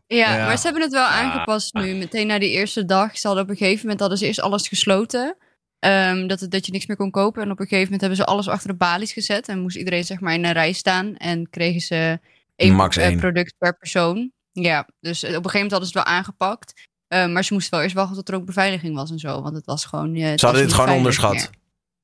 Ja, 0.07 0.37
Ja. 0.37 0.47
maar 0.47 0.57
ze 0.57 0.63
hebben 0.65 0.83
het 0.83 0.93
wel 0.93 1.07
aangepast 1.07 1.75
nu. 1.75 1.95
Meteen 1.95 2.27
na 2.27 2.39
die 2.39 2.51
eerste 2.51 2.85
dag. 2.85 3.19
Ze 3.19 3.27
hadden 3.27 3.45
op 3.45 3.51
een 3.51 3.57
gegeven 3.57 3.81
moment 3.83 4.01
hadden 4.01 4.19
ze 4.19 4.27
eerst 4.27 4.41
alles 4.41 4.69
gesloten. 4.69 5.37
Ehm, 5.81 6.27
dat, 6.27 6.41
het, 6.41 6.51
dat 6.51 6.67
je 6.67 6.73
niks 6.73 6.87
meer 6.87 6.97
kon 6.97 7.11
kopen. 7.11 7.43
En 7.43 7.51
op 7.51 7.59
een 7.61 7.65
gegeven 7.67 7.85
moment 7.85 8.01
hebben 8.01 8.19
ze 8.19 8.25
alles 8.25 8.49
achter 8.49 8.69
de 8.69 8.77
balies 8.77 9.13
gezet. 9.13 9.49
En 9.49 9.61
moest 9.61 9.77
iedereen 9.77 10.05
zeg 10.05 10.21
maar 10.21 10.35
in 10.35 10.45
een 10.45 10.53
rij 10.53 10.73
staan. 10.73 11.17
En 11.17 11.51
kregen 11.51 11.81
ze 11.81 12.19
één 12.57 12.75
Max 12.75 12.97
eh, 12.97 13.07
één. 13.07 13.19
product 13.19 13.55
per 13.59 13.77
persoon. 13.77 14.33
Ja, 14.53 14.89
dus 15.01 15.23
eh, 15.23 15.29
op 15.29 15.45
een 15.45 15.51
gegeven 15.51 15.53
moment 15.53 15.71
hadden 15.71 15.89
ze 15.91 15.99
het 15.99 16.07
wel 16.07 16.17
aangepakt. 16.17 16.89
Ehm, 17.09 17.33
maar 17.33 17.45
ze 17.45 17.53
moesten 17.53 17.73
wel 17.73 17.83
eerst 17.83 17.95
wachten 17.95 18.17
tot 18.17 18.29
er 18.29 18.35
ook 18.35 18.45
beveiliging 18.45 18.95
was 18.95 19.11
en 19.11 19.19
zo. 19.19 19.43
Want 19.43 19.55
het 19.55 19.65
was 19.65 19.85
gewoon... 19.85 20.15
eh, 20.15 20.29
het 20.31 20.41
Ze 20.41 20.47
hadden 20.47 20.65
dit 20.65 20.75
gewoon 20.75 20.97
onderschat. 20.97 21.33
meer. 21.33 21.51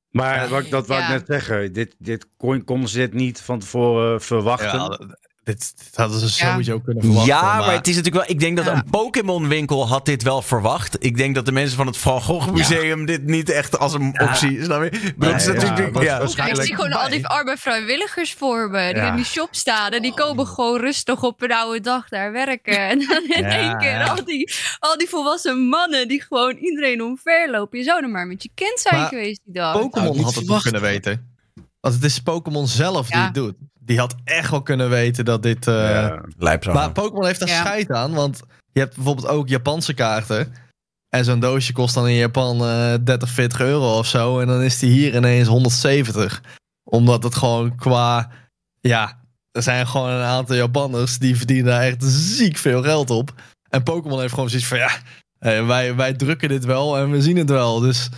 Maar 0.09 0.49
wat, 0.49 0.69
dat 0.69 0.87
wou 0.87 1.01
ik 1.01 1.07
net 1.07 1.25
zeggen. 1.27 1.73
Dit, 1.73 1.95
dit 1.97 2.27
kon, 2.37 2.63
konden 2.63 2.89
ze 2.89 2.97
dit 2.97 3.13
niet 3.13 3.41
van 3.41 3.59
tevoren 3.59 4.21
verwachten. 4.21 4.79
Ja, 4.79 5.17
dit, 5.47 5.73
dit 5.77 5.95
hadden 5.95 6.19
ze 6.19 6.25
Ja. 6.45 6.51
sowieso 6.51 6.79
kunnen 6.79 7.03
verwachten. 7.03 7.33
Ja, 7.33 7.57
maar 7.57 7.73
het 7.73 7.87
is 7.87 7.95
natuurlijk 7.95 8.25
wel. 8.25 8.35
Ik 8.35 8.39
denk 8.39 8.57
dat 8.57 8.65
Ja. 8.65 8.73
een 8.75 8.83
Pokémon 8.89 9.47
winkel 9.47 9.87
had 9.87 10.05
dit 10.05 10.23
wel 10.23 10.41
verwacht. 10.41 10.95
Ik 11.05 11.17
denk 11.17 11.35
dat 11.35 11.45
de 11.45 11.51
mensen 11.51 11.77
van 11.77 11.87
het 11.87 11.97
Van 11.97 12.21
Gogh 12.21 12.51
Museum 12.51 13.05
dit 13.05 13.23
niet 13.25 13.49
echt 13.49 13.79
als 13.79 13.93
een 13.93 14.21
optie. 14.21 14.63
Snap 14.63 14.83
je? 14.83 15.13
Het 15.19 15.41
is 15.41 15.45
natuurlijk. 15.47 15.77
Ja, 15.77 15.91
was- 15.93 16.03
Ik 16.03 16.17
Waarschijnlijk 16.19 16.61
zie 16.67 16.75
gewoon 16.75 16.91
al 16.93 17.09
die 17.09 17.27
arme 17.27 17.57
vrijwilligers 17.57 18.33
voor 18.33 18.69
me. 18.69 18.87
Die 18.93 18.95
Ja. 19.01 19.09
in 19.09 19.15
die 19.15 19.25
shop 19.25 19.47
staan. 19.51 19.91
En 19.91 20.01
die 20.01 20.13
komen 20.13 20.47
gewoon 20.47 20.79
rustig 20.79 21.23
op 21.23 21.41
een 21.41 21.51
oude 21.51 21.79
dag 21.81 22.09
daar 22.09 22.31
werken. 22.31 22.77
En 22.89 22.99
dan 23.07 23.23
in 23.27 23.45
één 23.45 23.77
keer 23.77 24.09
al, 24.09 24.23
die, 24.25 24.51
al 24.79 24.97
die 24.97 25.09
volwassen 25.09 25.57
mannen 25.67 26.07
die 26.07 26.21
gewoon 26.21 26.55
iedereen 26.55 27.01
omverlopen. 27.03 27.77
Je 27.79 27.83
zou 27.85 28.03
er 28.03 28.09
maar 28.09 28.27
met 28.27 28.43
je 28.43 28.49
kind 28.53 28.79
zijn 28.79 28.95
Maar 28.95 29.07
geweest 29.07 29.41
die 29.45 29.53
dag. 29.53 29.79
Pokémon 29.79 30.11
Nou, 30.13 30.21
had 30.23 30.35
het 30.35 30.47
nog 30.47 30.61
kunnen 30.61 30.81
weten. 30.81 31.35
Want 31.81 31.93
het 31.95 32.03
is 32.03 32.19
Pokémon 32.19 32.67
zelf 32.67 33.07
die 33.07 33.21
het 33.21 33.33
doet. 33.33 33.55
Die 33.87 33.99
had 33.99 34.15
echt 34.23 34.49
wel 34.49 34.61
kunnen 34.61 34.89
weten 34.89 35.25
dat 35.25 35.43
dit... 35.43 35.67
eh, 35.67 35.73
Ja. 35.75 36.21
Maar 36.73 36.91
Pokémon 36.91 37.25
heeft 37.25 37.39
daar 37.39 37.49
Ja. 37.49 37.59
scheid 37.59 37.91
aan, 37.91 38.13
want 38.13 38.41
je 38.71 38.79
hebt 38.79 38.95
bijvoorbeeld 38.95 39.27
ook 39.27 39.47
Japanse 39.47 39.93
kaarten. 39.93 40.53
En 41.09 41.25
zo'n 41.25 41.39
doosje 41.39 41.73
kost 41.73 41.93
dan 41.93 42.07
in 42.07 42.15
Japan 42.15 42.61
eh 42.63 42.93
30, 43.03 43.29
40 43.29 43.59
euro 43.59 43.97
of 43.97 44.07
zo. 44.07 44.39
En 44.39 44.47
dan 44.47 44.61
is 44.61 44.79
die 44.79 44.91
hier 44.91 45.15
ineens 45.15 45.47
170. 45.47 46.41
Omdat 46.83 47.23
het 47.23 47.35
gewoon 47.35 47.75
qua... 47.75 48.29
Ja, 48.79 49.19
er 49.51 49.63
zijn 49.63 49.87
gewoon 49.87 50.09
een 50.09 50.23
aantal 50.23 50.55
Japanners 50.55 51.17
die 51.17 51.37
verdienen 51.37 51.65
daar 51.65 51.81
echt 51.81 52.03
ziek 52.03 52.57
veel 52.57 52.83
geld 52.83 53.09
op. 53.09 53.33
En 53.69 53.83
Pokémon 53.83 54.19
heeft 54.19 54.33
gewoon 54.33 54.49
zoiets 54.49 54.67
van, 54.67 54.77
ja, 54.77 54.89
eh, 55.39 55.67
wij, 55.67 55.95
wij 55.95 56.13
drukken 56.13 56.49
dit 56.49 56.65
wel 56.65 56.97
en 56.97 57.11
we 57.11 57.21
zien 57.21 57.37
het 57.37 57.49
wel. 57.49 57.79
Dus 57.79 58.09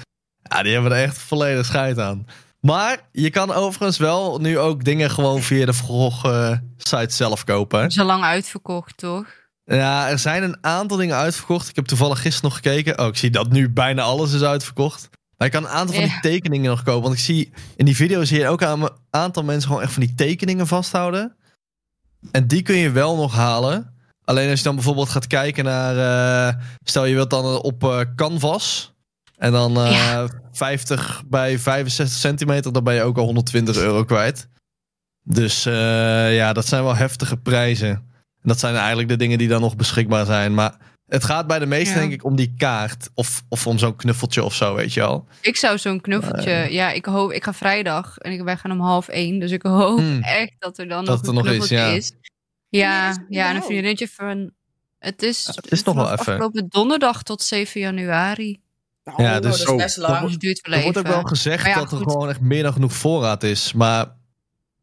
ja, 0.44 0.64
die 0.64 0.74
hebben 0.74 0.92
er 0.92 1.04
echt 1.04 1.18
volledig 1.18 1.66
scheid 1.66 2.00
aan. 2.00 2.28
Maar 2.62 3.08
je 3.12 3.30
kan 3.30 3.52
overigens 3.52 3.98
wel 3.98 4.40
nu 4.40 4.60
ook 4.60 4.84
dingen 4.84 5.10
gewoon 5.10 5.42
via 5.42 5.66
de 5.66 5.74
Vrog 5.74 6.26
eh, 6.26 6.58
site 6.78 7.14
zelf 7.14 7.44
kopen. 7.44 7.92
Zo 7.92 8.04
lang 8.04 8.24
uitverkocht, 8.24 8.98
toch? 8.98 9.26
Ja, 9.64 10.10
er 10.10 10.20
zijn 10.20 10.44
een 10.44 10.58
aantal 10.62 10.98
dingen 10.98 11.16
uitverkocht. 11.16 11.70
Ik 11.70 11.76
heb 11.76 11.86
toevallig 11.86 12.22
gisteren 12.22 12.50
nog 12.50 12.60
gekeken. 12.60 13.00
Oh, 13.00 13.08
ik 13.08 13.18
zie 13.18 13.30
dat 13.30 13.50
nu 13.50 13.70
bijna 13.70 14.02
alles 14.02 14.34
is 14.34 14.44
uitverkocht. 14.44 15.10
Maar 15.38 15.48
je 15.48 15.54
kan 15.54 15.64
een 15.64 15.70
aantal 15.70 15.96
van 15.96 16.04
die 16.04 16.20
tekeningen 16.22 16.70
nog 16.70 16.84
kopen. 16.84 17.02
Want 17.02 17.14
ik 17.14 17.20
zie 17.20 17.52
in 17.76 17.86
die 17.86 17.96
video's 17.96 18.28
zie 18.28 18.40
je 18.40 18.48
ook 18.48 18.62
een 18.62 18.90
aantal 19.10 19.44
mensen 19.44 19.68
gewoon 19.68 19.84
echt 19.84 19.94
van 19.94 20.04
die 20.04 20.16
tekeningen 20.16 20.68
vasthouden. 20.68 21.36
En 22.32 22.48
die 22.48 22.62
kun 22.62 22.76
je 22.76 22.92
wel 22.92 23.16
nog 23.16 23.34
halen. 23.34 23.94
Alleen 24.26 24.50
als 24.50 24.58
je 24.58 24.66
dan 24.66 24.76
bijvoorbeeld 24.76 25.10
gaat 25.10 25.28
kijken 25.28 25.64
naar... 25.64 25.98
eh, 26.48 26.62
stel 26.84 27.06
je 27.06 27.16
wilt 27.16 27.30
dan 27.30 27.62
op 27.62 27.84
eh, 27.84 28.00
canvas. 28.16 28.94
En 29.40 29.52
dan 29.52 29.78
eh, 29.78 29.92
Ja. 29.92 30.28
50 30.52 31.24
bij 31.28 31.60
65 31.60 32.18
centimeter. 32.18 32.72
Dan 32.74 32.84
ben 32.84 32.94
je 32.94 33.02
ook 33.02 33.18
al 33.18 33.24
120 33.26 33.78
euro 33.78 34.04
kwijt. 34.04 34.48
Dus 35.24 35.66
eh, 35.66 36.36
ja, 36.36 36.54
dat 36.54 36.68
zijn 36.68 36.84
wel 36.84 36.96
heftige 36.96 37.38
prijzen. 37.38 37.90
En 37.90 38.48
dat 38.48 38.60
zijn 38.60 38.76
eigenlijk 38.76 39.08
de 39.10 39.16
dingen 39.16 39.38
die 39.38 39.48
dan 39.48 39.62
nog 39.62 39.76
beschikbaar 39.76 40.26
zijn. 40.26 40.54
Maar 40.54 40.78
het 41.06 41.24
gaat 41.24 41.48
bij 41.48 41.60
de 41.60 41.66
meesten 41.66 41.94
Ja. 41.94 42.00
denk 42.00 42.12
ik 42.14 42.24
om 42.24 42.36
die 42.36 42.54
kaart. 42.58 43.10
Of, 43.14 43.44
of 43.50 43.68
om 43.68 43.78
zo'n 43.78 43.96
knuffeltje 43.96 44.44
of 44.44 44.54
zo, 44.56 44.76
weet 44.76 44.94
je 44.94 45.00
wel. 45.00 45.28
Ik 45.42 45.56
zou 45.58 45.78
zo'n 45.78 46.02
knuffeltje... 46.02 46.68
Ja, 46.70 46.92
ik 46.92 47.06
hoop... 47.06 47.32
Ik 47.32 47.44
ga 47.44 47.54
vrijdag 47.54 48.18
en 48.18 48.32
ik, 48.32 48.42
wij 48.42 48.58
gaan 48.58 48.72
om 48.72 48.80
half 48.82 49.08
één. 49.08 49.40
Dus 49.40 49.52
ik 49.52 49.62
hoop 49.64 49.98
Hmm. 50.00 50.22
echt 50.24 50.56
dat 50.60 50.78
er 50.78 50.88
dan 50.88 51.06
Dat 51.06 51.16
nog 51.16 51.24
er 51.24 51.30
een 51.30 51.36
nog 51.36 51.44
is, 51.46 51.50
knuffeltje 51.50 51.76
ja. 51.76 51.96
is. 51.98 52.12
Ja, 52.70 53.10
is 53.10 53.16
het 53.16 53.26
ja, 53.30 53.50
en 53.50 53.56
een 53.56 53.64
vriendinnetje 53.64 54.08
van... 54.08 54.52
Het 55.00 55.24
is, 55.24 55.46
het 55.56 55.72
is 55.72 55.84
nog 55.84 55.96
wel 55.96 56.06
even. 56.06 56.18
afgelopen 56.20 56.66
donderdag 56.70 57.24
tot 57.24 57.42
7 57.42 57.82
januari. 57.82 58.60
Oh, 59.12 59.20
Ja, 59.26 59.40
dus 59.40 59.58
dat 59.58 59.68
zo- 59.68 59.76
is 59.76 59.84
best 59.84 59.98
lang. 59.98 60.30
het 60.32 60.40
duurt 60.40 60.68
wel 60.68 60.78
Er 60.78 60.84
wordt 60.84 60.98
ook 60.98 61.04
even. 61.04 61.16
wel 61.18 61.26
gezegd 61.28 61.66
ja, 61.66 61.74
dat 61.76 61.92
er 61.92 61.98
goed. 61.98 62.12
gewoon 62.12 62.30
echt 62.30 62.42
meer 62.42 62.64
dan 62.64 62.74
genoeg 62.74 62.94
voorraad 62.94 63.44
is. 63.44 63.74
Maar 63.74 64.08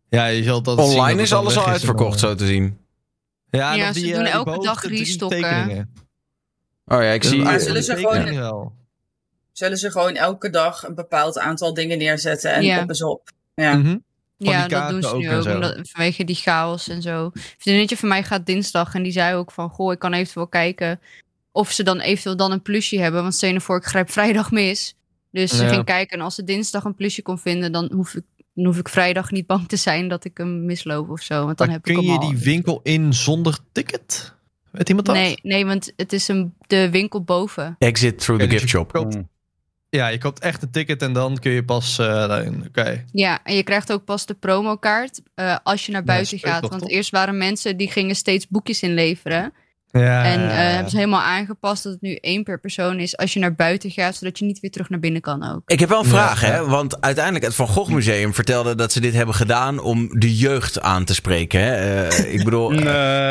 ja, 0.09 0.27
je 0.27 0.43
zult 0.43 0.65
dat 0.65 0.79
zien 0.79 0.87
dat 0.89 0.95
Online 0.97 1.23
is 1.23 1.33
alles 1.33 1.57
al 1.57 1.63
is, 1.65 1.69
uitverkocht, 1.69 2.19
zo 2.19 2.35
te 2.35 2.47
zien. 2.47 2.79
Ja, 3.51 3.73
Ja, 3.73 3.93
ze 3.93 4.01
die, 4.01 4.15
doen 4.15 4.25
eh, 4.25 4.33
elke 4.33 4.59
dag 4.65 4.81
drie 4.81 4.99
restocken. 4.99 5.91
Oh 6.87 7.03
ja, 7.03 7.11
ik 7.11 7.23
Dus 7.23 7.31
zie. 7.31 7.43
Maar 7.43 7.61
zullen 7.61 7.83
ze 7.83 7.97
gewoon- 7.97 8.35
wel. 8.35 8.73
Zullen 9.53 9.77
ze 9.79 9.91
gewoon 9.91 10.15
elke 10.15 10.51
dag 10.51 10.83
een 10.87 10.95
bepaald 10.95 11.39
aantal 11.39 11.75
dingen 11.75 11.99
neerzetten 11.99 12.53
en 12.53 12.63
Ja. 12.63 12.83
op 12.83 12.91
is 12.91 13.03
op. 13.03 13.31
Ja. 13.55 13.75
Mhm. 13.77 13.97
Van 14.39 14.53
Ja, 14.53 14.69
dat 14.69 14.89
doen 14.89 15.03
ze 15.03 15.09
ook 15.09 15.21
nu 15.21 15.35
ook. 15.35 15.77
vanwege 15.83 16.25
die 16.25 16.35
chaos 16.37 16.89
en 16.89 17.03
zo. 17.03 17.25
Een 17.25 17.33
vriendinnetje 17.59 17.97
van 17.97 18.09
mij 18.09 18.23
gaat 18.23 18.47
dinsdag 18.47 18.95
en 18.95 19.03
die 19.03 19.13
zei 19.13 19.35
ook 19.35 19.51
van... 19.53 19.71
Goh, 19.71 19.93
ik 19.93 19.99
kan 19.99 20.13
eventueel 20.13 20.47
kijken 20.49 21.01
of 21.57 21.71
ze 21.73 21.83
dan 21.83 22.01
eventueel 22.01 22.37
dan 22.37 22.53
een 22.53 22.63
plusje 22.63 22.99
hebben. 23.01 23.23
Want 23.23 23.35
stel 23.35 23.53
je 23.53 23.61
voor, 23.61 23.77
ik 23.77 23.85
grijp 23.85 24.11
vrijdag 24.11 24.51
mis. 24.51 24.95
Dus 25.31 25.57
ze 25.57 25.69
ging 25.69 25.85
kijken 25.85 26.19
en 26.19 26.25
als 26.25 26.35
ze 26.35 26.45
dinsdag 26.45 26.85
een 26.85 26.95
plusje 26.95 27.23
kon 27.23 27.39
vinden... 27.39 27.73
dan 27.73 27.91
hoef 27.95 28.15
ik, 28.15 28.23
dan 28.55 28.65
hoef 28.65 28.79
ik 28.79 28.89
vrijdag 28.89 29.31
niet 29.31 29.47
bang 29.47 29.69
te 29.69 29.77
zijn 29.77 30.09
dat 30.09 30.25
ik 30.25 30.39
hem 30.39 30.65
misloop 30.65 31.11
of 31.11 31.21
zo. 31.21 31.45
Want 31.45 31.59
dan 31.59 31.67
Maar 31.67 31.77
heb 31.77 31.87
ik 31.87 31.95
kun 31.95 32.05
hem 32.05 32.13
je 32.13 32.19
al. 32.21 32.29
die 32.31 32.39
winkel 32.39 32.81
in 32.83 33.13
zonder 33.15 33.59
ticket? 33.73 34.35
Weet 34.71 34.89
iemand 34.89 35.07
dat? 35.07 35.15
Nee, 35.17 35.39
nee, 35.43 35.67
want 35.67 35.93
het 35.97 36.13
is 36.13 36.29
een, 36.29 36.55
de 36.67 36.91
winkel 36.91 37.23
boven. 37.23 37.77
Exit 37.79 38.19
through 38.19 38.43
the 38.43 38.49
dus 38.49 38.59
gift 38.59 38.71
shop. 38.73 38.93
koopt- 38.93 39.17
Ja, 39.89 40.09
je 40.09 40.19
koopt 40.19 40.39
echt 40.41 40.63
een 40.63 40.71
ticket 40.71 41.03
en 41.03 41.13
dan 41.13 41.39
kun 41.39 41.53
je 41.53 41.65
pas 41.65 41.99
eh, 41.99 42.07
daarin. 42.07 42.65
Oké. 42.69 43.05
Ja, 43.13 43.41
en 43.45 43.55
je 43.57 43.63
krijgt 43.63 43.93
ook 43.93 44.05
pas 44.05 44.27
de 44.27 44.35
promokaart 44.35 45.21
eh, 45.35 45.57
als 45.63 45.87
je 45.87 45.93
naar 45.93 46.05
buiten 46.05 46.39
gaat. 46.39 46.69
Want 46.69 46.81
toch? 46.83 46.91
eerst 46.91 47.11
waren 47.11 47.37
mensen 47.39 47.77
die 47.77 47.91
gingen 47.91 48.15
steeds 48.17 48.49
boekjes 48.49 48.83
inleveren. 48.83 49.53
Ja, 49.99 50.25
En 50.25 50.41
ja, 50.41 50.49
eh, 50.51 50.57
ja. 50.57 50.63
hebben 50.63 50.91
ze 50.91 50.97
helemaal 50.97 51.21
aangepast 51.23 51.83
dat 51.83 51.93
het 51.93 52.03
nu 52.03 52.15
één 52.15 52.43
per 52.43 52.61
persoon 52.61 53.01
is 53.01 53.17
als 53.17 53.33
je 53.33 53.41
naar 53.41 53.55
buiten 53.55 53.91
gaat, 53.91 54.15
zodat 54.17 54.39
je 54.39 54.45
niet 54.45 54.61
weer 54.61 54.71
terug 54.71 54.89
naar 54.89 54.99
binnen 55.01 55.21
kan 55.21 55.53
ook. 55.53 55.61
Ik 55.67 55.81
heb 55.81 55.89
wel 55.89 55.99
een 55.99 56.05
vraag, 56.05 56.41
Ja. 56.41 56.47
hè? 56.51 56.67
Want 56.67 57.01
uiteindelijk, 57.01 57.45
het 57.45 57.55
Van 57.55 57.69
Gogh 57.69 57.93
Museum 57.93 58.35
vertelde 58.35 58.75
dat 58.75 58.93
ze 58.93 59.01
dit 59.01 59.15
hebben 59.15 59.35
gedaan 59.35 59.79
om 59.79 60.09
de 60.19 60.37
jeugd 60.37 60.81
aan 60.81 61.05
te 61.05 61.15
spreken. 61.15 61.61
Hè? 61.61 62.07
Eh, 62.07 62.35
ik 62.35 62.45
bedoel. 62.45 62.71
Nee. 62.71 62.85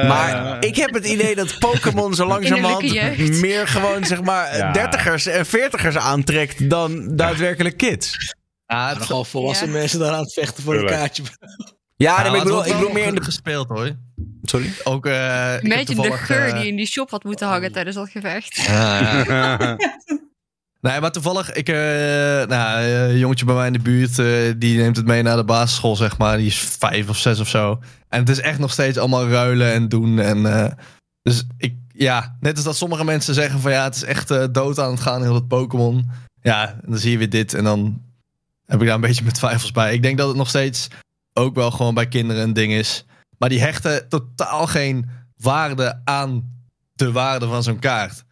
Maar 0.08 0.58
ik 0.66 0.76
heb 0.76 0.94
het 0.94 1.08
idee 1.08 1.36
dat 1.36 1.60
Pokémon 1.60 2.14
zo 2.14 2.26
langzamerhand 2.36 3.42
meer 3.42 3.68
gewoon, 3.68 4.06
zeg 4.06 4.22
maar, 4.22 4.58
Ja. 4.58 4.72
dertigers 4.72 5.26
en 5.26 5.46
veertigers 5.46 5.98
aantrekt 5.98 6.70
dan 6.70 7.16
daadwerkelijk 7.16 7.78
kids. 7.78 8.34
Ja, 8.66 8.90
Er 8.90 8.96
het, 8.96 9.06
gewoon 9.06 9.26
volwassen 9.26 9.68
Ja. 9.68 9.74
mensen 9.74 10.00
daar 10.00 10.12
aan 10.14 10.20
het 10.24 10.34
vechten 10.34 10.64
voor 10.64 10.76
een 10.76 10.86
kaartje. 10.86 11.24
Ja, 11.98 12.22
nee, 12.22 12.38
ik 12.38 12.44
bedoel, 12.44 12.66
ik 12.66 12.74
bedoel 12.74 12.92
meer 12.92 13.08
in 13.08 13.16
de. 13.16 13.24
gespeeld 13.24 13.68
hoor. 13.70 13.92
Sorry. 14.44 14.74
Ook, 14.84 15.06
eh, 15.06 15.14
ik 15.14 15.62
heb 15.62 15.64
Imagine 15.64 16.02
de 16.02 16.12
geur 16.12 16.48
eh, 16.48 16.60
die 16.60 16.68
in 16.68 16.76
die 16.76 16.86
shop 16.86 17.10
had 17.10 17.24
moeten 17.24 17.48
hangen 17.48 17.72
tijdens 17.72 17.96
dat 17.96 18.10
gevecht. 18.10 18.56
Ja. 18.56 19.78
nee, 20.82 21.00
maar 21.00 21.12
toevallig, 21.12 21.52
ik, 21.54 21.70
eh, 21.70 21.76
nou, 22.48 22.80
eh, 22.80 23.10
een 23.10 23.18
jongetje 23.18 23.46
bij 23.46 23.56
mij 23.56 23.68
in 23.68 23.74
de 23.74 23.80
buurt, 23.80 24.20
eh, 24.20 24.28
die 24.58 24.78
neemt 24.78 24.96
het 24.98 25.06
mee 25.06 25.22
naar 25.22 25.36
de 25.36 25.44
basisschool, 25.44 25.96
zeg 25.96 26.18
maar. 26.18 26.38
Die 26.38 26.46
is 26.48 26.58
vijf 26.58 27.10
of 27.10 27.18
zes 27.18 27.40
of 27.40 27.48
zo. 27.50 27.80
En 28.10 28.20
het 28.20 28.30
is 28.30 28.40
echt 28.40 28.60
nog 28.60 28.72
steeds 28.72 28.98
allemaal 28.98 29.28
ruilen 29.28 29.74
en 29.74 29.90
doen. 29.90 30.20
En, 30.20 30.46
eh, 30.46 30.72
dus 31.22 31.44
ik, 31.58 31.76
ja, 31.94 32.36
net 32.40 32.56
als 32.56 32.64
dat 32.66 32.76
sommige 32.78 33.04
mensen 33.04 33.34
zeggen 33.34 33.60
van 33.60 33.72
ja, 33.72 33.84
het 33.84 33.96
is 33.96 34.04
echt 34.04 34.32
eh, 34.32 34.44
dood 34.52 34.80
aan 34.80 34.92
het 34.92 35.00
gaan, 35.02 35.22
heel 35.22 35.34
dat 35.34 35.48
Pokémon. 35.48 36.10
Ja, 36.42 36.68
en 36.70 36.90
dan 36.90 36.98
zie 36.98 37.12
je 37.12 37.18
weer 37.18 37.30
dit 37.30 37.54
en 37.54 37.64
dan 37.64 38.02
heb 38.66 38.80
ik 38.80 38.86
daar 38.86 38.96
een 38.96 39.02
beetje 39.02 39.24
mijn 39.24 39.36
twijfels 39.36 39.72
bij. 39.72 39.94
Ik 39.94 40.02
denk 40.02 40.18
dat 40.18 40.28
het 40.28 40.38
nog 40.38 40.50
steeds 40.50 40.88
ook 41.38 41.56
wel 41.56 41.72
gewoon 41.72 41.94
bij 41.94 42.08
kinderen 42.08 42.44
een 42.44 42.54
ding 42.54 42.72
is. 42.72 43.06
Maar 43.38 43.50
die 43.50 43.60
hechten 43.60 44.10
totaal 44.10 44.68
geen 44.68 45.10
waarde 45.38 46.02
aan 46.04 46.54
de 46.94 47.12
waarde 47.12 47.48
van 47.48 47.64
zo'n 47.64 47.80
kaart. 47.80 48.24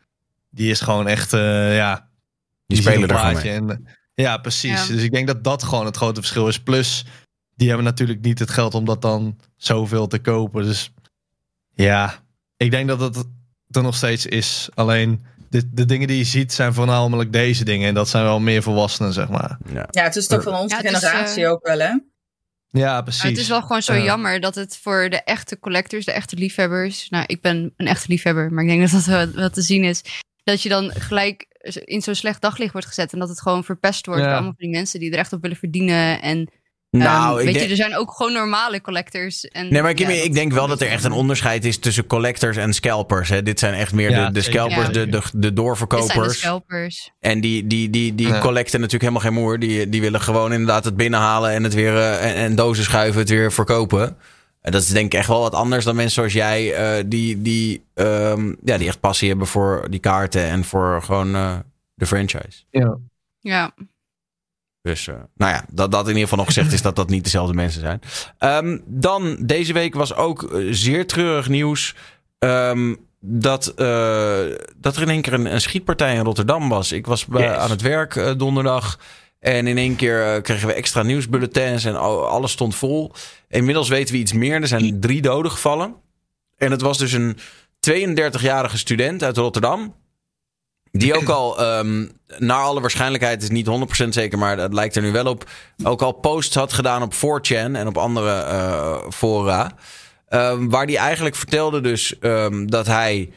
Die 0.49 0.69
is 0.69 0.81
gewoon 0.81 1.07
echt, 1.07 1.33
eh, 1.33 1.75
ja... 1.75 2.11
Die 2.67 2.81
spelen 2.81 3.09
er 3.09 3.33
mee. 3.33 3.51
en, 3.51 3.69
eh, 3.69 3.77
ja, 4.13 4.37
precies. 4.37 4.87
Ja. 4.87 4.93
Dus 4.93 5.03
ik 5.03 5.11
denk 5.11 5.27
dat 5.27 5.43
dat 5.43 5.63
gewoon 5.63 5.85
het 5.85 5.97
grote 5.97 6.19
verschil 6.19 6.47
is. 6.47 6.59
Plus, 6.59 7.05
die 7.55 7.67
hebben 7.67 7.85
natuurlijk 7.85 8.21
niet 8.21 8.39
het 8.39 8.49
geld 8.49 8.73
om 8.73 8.85
dat 8.85 9.01
dan 9.01 9.39
zoveel 9.55 10.07
te 10.07 10.19
kopen. 10.19 10.63
Dus 10.63 10.93
ja, 11.73 12.13
ik 12.57 12.71
denk 12.71 12.87
dat 12.87 12.99
het 12.99 13.25
er 13.69 13.81
nog 13.81 13.95
steeds 13.95 14.25
is. 14.25 14.69
Alleen, 14.73 15.25
de, 15.49 15.73
de 15.73 15.85
dingen 15.85 16.07
die 16.07 16.17
je 16.17 16.23
ziet 16.23 16.53
zijn 16.53 16.73
voornamelijk 16.73 17.33
deze 17.33 17.63
dingen. 17.63 17.87
En 17.87 17.93
dat 17.93 18.09
zijn 18.09 18.23
wel 18.23 18.39
meer 18.39 18.63
volwassenen, 18.63 19.13
zeg 19.13 19.29
maar. 19.29 19.57
Ja. 19.73 19.87
Ja, 19.89 20.03
het 20.03 20.15
is 20.15 20.27
toch 20.27 20.43
van 20.43 20.53
onze 20.53 20.75
Ja, 20.75 20.81
het 20.81 20.91
is, 20.91 20.97
generatie 20.97 21.43
eh, 21.43 21.51
ook 21.51 21.67
wel, 21.67 21.79
hè? 21.79 21.97
Ja, 22.77 23.01
precies. 23.01 23.21
Maar 23.21 23.31
het 23.31 23.39
is 23.39 23.47
wel 23.47 23.61
gewoon 23.61 23.81
zo 23.81 23.93
Ja. 23.93 24.03
jammer 24.03 24.39
dat 24.39 24.55
het 24.55 24.77
voor 24.77 25.09
de 25.09 25.23
echte 25.23 25.59
collectors, 25.59 26.05
de 26.05 26.11
echte 26.11 26.35
liefhebbers. 26.35 27.09
Nou, 27.09 27.23
ik 27.27 27.41
ben 27.41 27.73
een 27.77 27.87
echte 27.87 28.05
liefhebber, 28.09 28.51
maar 28.53 28.63
ik 28.63 28.69
denk 28.69 28.81
dat 28.81 28.91
dat 28.91 29.05
wel, 29.05 29.31
wel 29.31 29.49
te 29.49 29.61
zien 29.61 29.83
is. 29.83 30.01
Dat 30.43 30.61
je 30.61 30.69
dan 30.69 30.91
gelijk 30.91 31.45
in 31.85 32.01
zo'n 32.01 32.15
slecht 32.15 32.41
daglicht 32.41 32.71
wordt 32.71 32.87
gezet. 32.87 33.13
En 33.13 33.19
dat 33.19 33.29
het 33.29 33.41
gewoon 33.41 33.63
verpest 33.63 34.05
wordt 34.05 34.21
Ja. 34.21 34.27
door 34.27 34.35
allemaal 34.35 34.53
van 34.57 34.65
die 34.67 34.75
mensen 34.75 34.99
die 34.99 35.11
er 35.11 35.17
echt 35.17 35.33
op 35.33 35.41
willen 35.41 35.57
verdienen. 35.57 36.21
En 36.21 36.49
Nou, 36.97 37.29
ehm, 37.29 37.39
ik 37.39 37.45
weet 37.45 37.53
denk- 37.53 37.65
je, 37.65 37.71
er 37.71 37.75
zijn 37.89 37.97
ook 37.97 38.11
gewoon 38.11 38.33
normale 38.33 38.81
collectors. 38.81 39.47
En, 39.47 39.71
Nee, 39.71 39.81
maar 39.81 39.93
Kimmy, 39.93 40.13
ja, 40.13 40.23
ik 40.23 40.33
denk 40.33 40.51
wel 40.53 40.67
dat 40.67 40.81
er 40.81 40.87
echt 40.87 41.03
een 41.03 41.11
onderscheid 41.11 41.65
is 41.65 41.77
tussen 41.77 42.07
collectors 42.07 42.57
en 42.57 42.73
scalpers. 42.73 43.29
Hè. 43.29 43.43
Dit 43.43 43.59
zijn 43.59 43.73
echt 43.73 43.93
meer 43.93 44.09
Ja, 44.09 44.25
de, 44.25 44.31
de 44.33 44.41
scalpers, 44.41 44.87
Ja. 44.87 44.91
de, 44.91 44.99
de, 44.99 45.05
de 45.05 45.11
Dit 45.11 45.21
zijn 45.29 45.41
de 45.41 45.53
doorverkopers. 45.53 46.37
scalpers. 46.39 47.11
En 47.19 47.41
die, 47.41 47.67
die, 47.67 47.89
die, 47.89 48.15
die 48.15 48.27
Ja. 48.27 48.39
collecten 48.39 48.79
natuurlijk 48.79 49.11
helemaal 49.11 49.31
geen 49.31 49.41
moer. 49.43 49.59
Die, 49.59 49.89
die 49.89 50.01
willen 50.01 50.21
gewoon 50.21 50.51
inderdaad 50.51 50.85
het 50.85 50.95
binnenhalen 50.97 51.51
en 51.51 51.63
het 51.63 51.73
weer 51.73 51.95
eh, 51.97 52.25
en, 52.29 52.35
en 52.35 52.55
dozen 52.55 52.83
schuiven, 52.83 53.19
het 53.19 53.29
weer 53.29 53.51
verkopen. 53.51 54.17
En 54.61 54.71
dat 54.71 54.81
is 54.81 54.87
denk 54.89 55.05
ik 55.05 55.19
echt 55.19 55.27
wel 55.27 55.41
wat 55.41 55.53
anders 55.55 55.85
dan 55.85 55.95
mensen 55.95 56.13
zoals 56.13 56.33
jij, 56.33 56.73
eh, 56.73 57.03
die, 57.07 57.41
die, 57.41 57.83
ehm, 57.93 58.53
ja, 58.63 58.77
die 58.77 58.87
echt 58.87 58.99
passie 58.99 59.29
hebben 59.29 59.47
voor 59.47 59.87
die 59.89 59.99
kaarten 59.99 60.43
en 60.43 60.63
voor 60.63 61.01
gewoon 61.03 61.35
eh, 61.35 61.55
de 61.95 62.05
franchise. 62.05 62.63
Ja. 62.69 62.97
Ja, 63.39 63.71
Dus, 64.83 65.07
eh, 65.07 65.15
nou 65.35 65.51
ja, 65.53 65.65
dat, 65.69 65.91
dat 65.91 66.01
in 66.01 66.07
ieder 66.07 66.21
geval 66.23 66.37
nog 66.37 66.47
gezegd 66.47 66.71
is 66.73 66.81
dat 66.81 66.95
dat 66.95 67.09
niet 67.09 67.23
dezelfde 67.23 67.53
mensen 67.53 67.81
zijn. 67.81 67.99
Ehm, 68.37 68.77
dan, 68.85 69.37
deze 69.39 69.73
week 69.73 69.93
was 69.93 70.15
ook 70.15 70.43
eh, 70.53 70.67
zeer 70.71 71.07
treurig 71.07 71.47
nieuws. 71.49 71.95
ehm, 72.39 72.95
dat, 73.25 73.67
eh, 73.67 74.39
dat 74.77 74.95
er 74.95 75.01
in 75.01 75.09
één 75.09 75.21
keer 75.21 75.33
een, 75.33 75.53
een 75.53 75.61
schietpartij 75.61 76.15
in 76.15 76.23
Rotterdam 76.23 76.69
was. 76.69 76.91
Ik 76.91 77.05
was 77.05 77.25
bij- 77.25 77.41
Yes. 77.43 77.57
aan 77.57 77.69
het 77.69 77.81
werk 77.81 78.33
donderdag. 78.37 78.99
En 79.39 79.67
in 79.67 79.77
één 79.77 79.95
keer 79.95 80.41
kregen 80.41 80.67
we 80.67 80.73
extra 80.73 81.03
nieuwsbulletins 81.03 81.85
en 81.85 81.95
al- 81.95 82.27
alles 82.27 82.51
stond 82.51 82.75
vol. 82.75 83.11
Inmiddels 83.49 83.89
weten 83.89 84.13
we 84.13 84.19
iets 84.19 84.33
meer. 84.33 84.61
Er 84.61 84.67
zijn 84.67 84.99
drie 84.99 85.21
doden 85.21 85.51
gevallen. 85.51 85.95
En 86.57 86.71
het 86.71 86.81
was 86.81 86.97
dus 86.97 87.11
een 87.11 87.37
32-jarige 87.79 88.77
student 88.77 89.23
uit 89.23 89.37
Rotterdam. 89.37 89.95
Die 90.97 91.15
ook 91.15 91.29
al, 91.29 91.59
ehm, 91.59 92.05
naar 92.37 92.57
alle 92.57 92.81
waarschijnlijkheid, 92.81 93.43
is 93.43 93.49
niet 93.49 93.67
100% 93.67 94.13
zeker, 94.13 94.37
maar 94.37 94.57
dat 94.57 94.73
lijkt 94.73 94.95
er 94.95 95.01
nu 95.01 95.11
wel 95.11 95.25
op. 95.25 95.49
Ook 95.83 96.01
al 96.01 96.11
posts 96.11 96.55
had 96.55 96.73
gedaan 96.73 97.01
op 97.01 97.13
4chan 97.13 97.75
en 97.75 97.87
op 97.87 97.97
andere 97.97 98.31
eh, 98.31 98.97
fora. 99.09 99.71
Ehm, 100.27 100.69
waar 100.69 100.85
hij 100.85 100.97
eigenlijk 100.97 101.35
vertelde 101.35 101.81
dus 101.81 102.19
ehm, 102.19 102.65
dat 102.65 102.87
hij, 102.87 103.29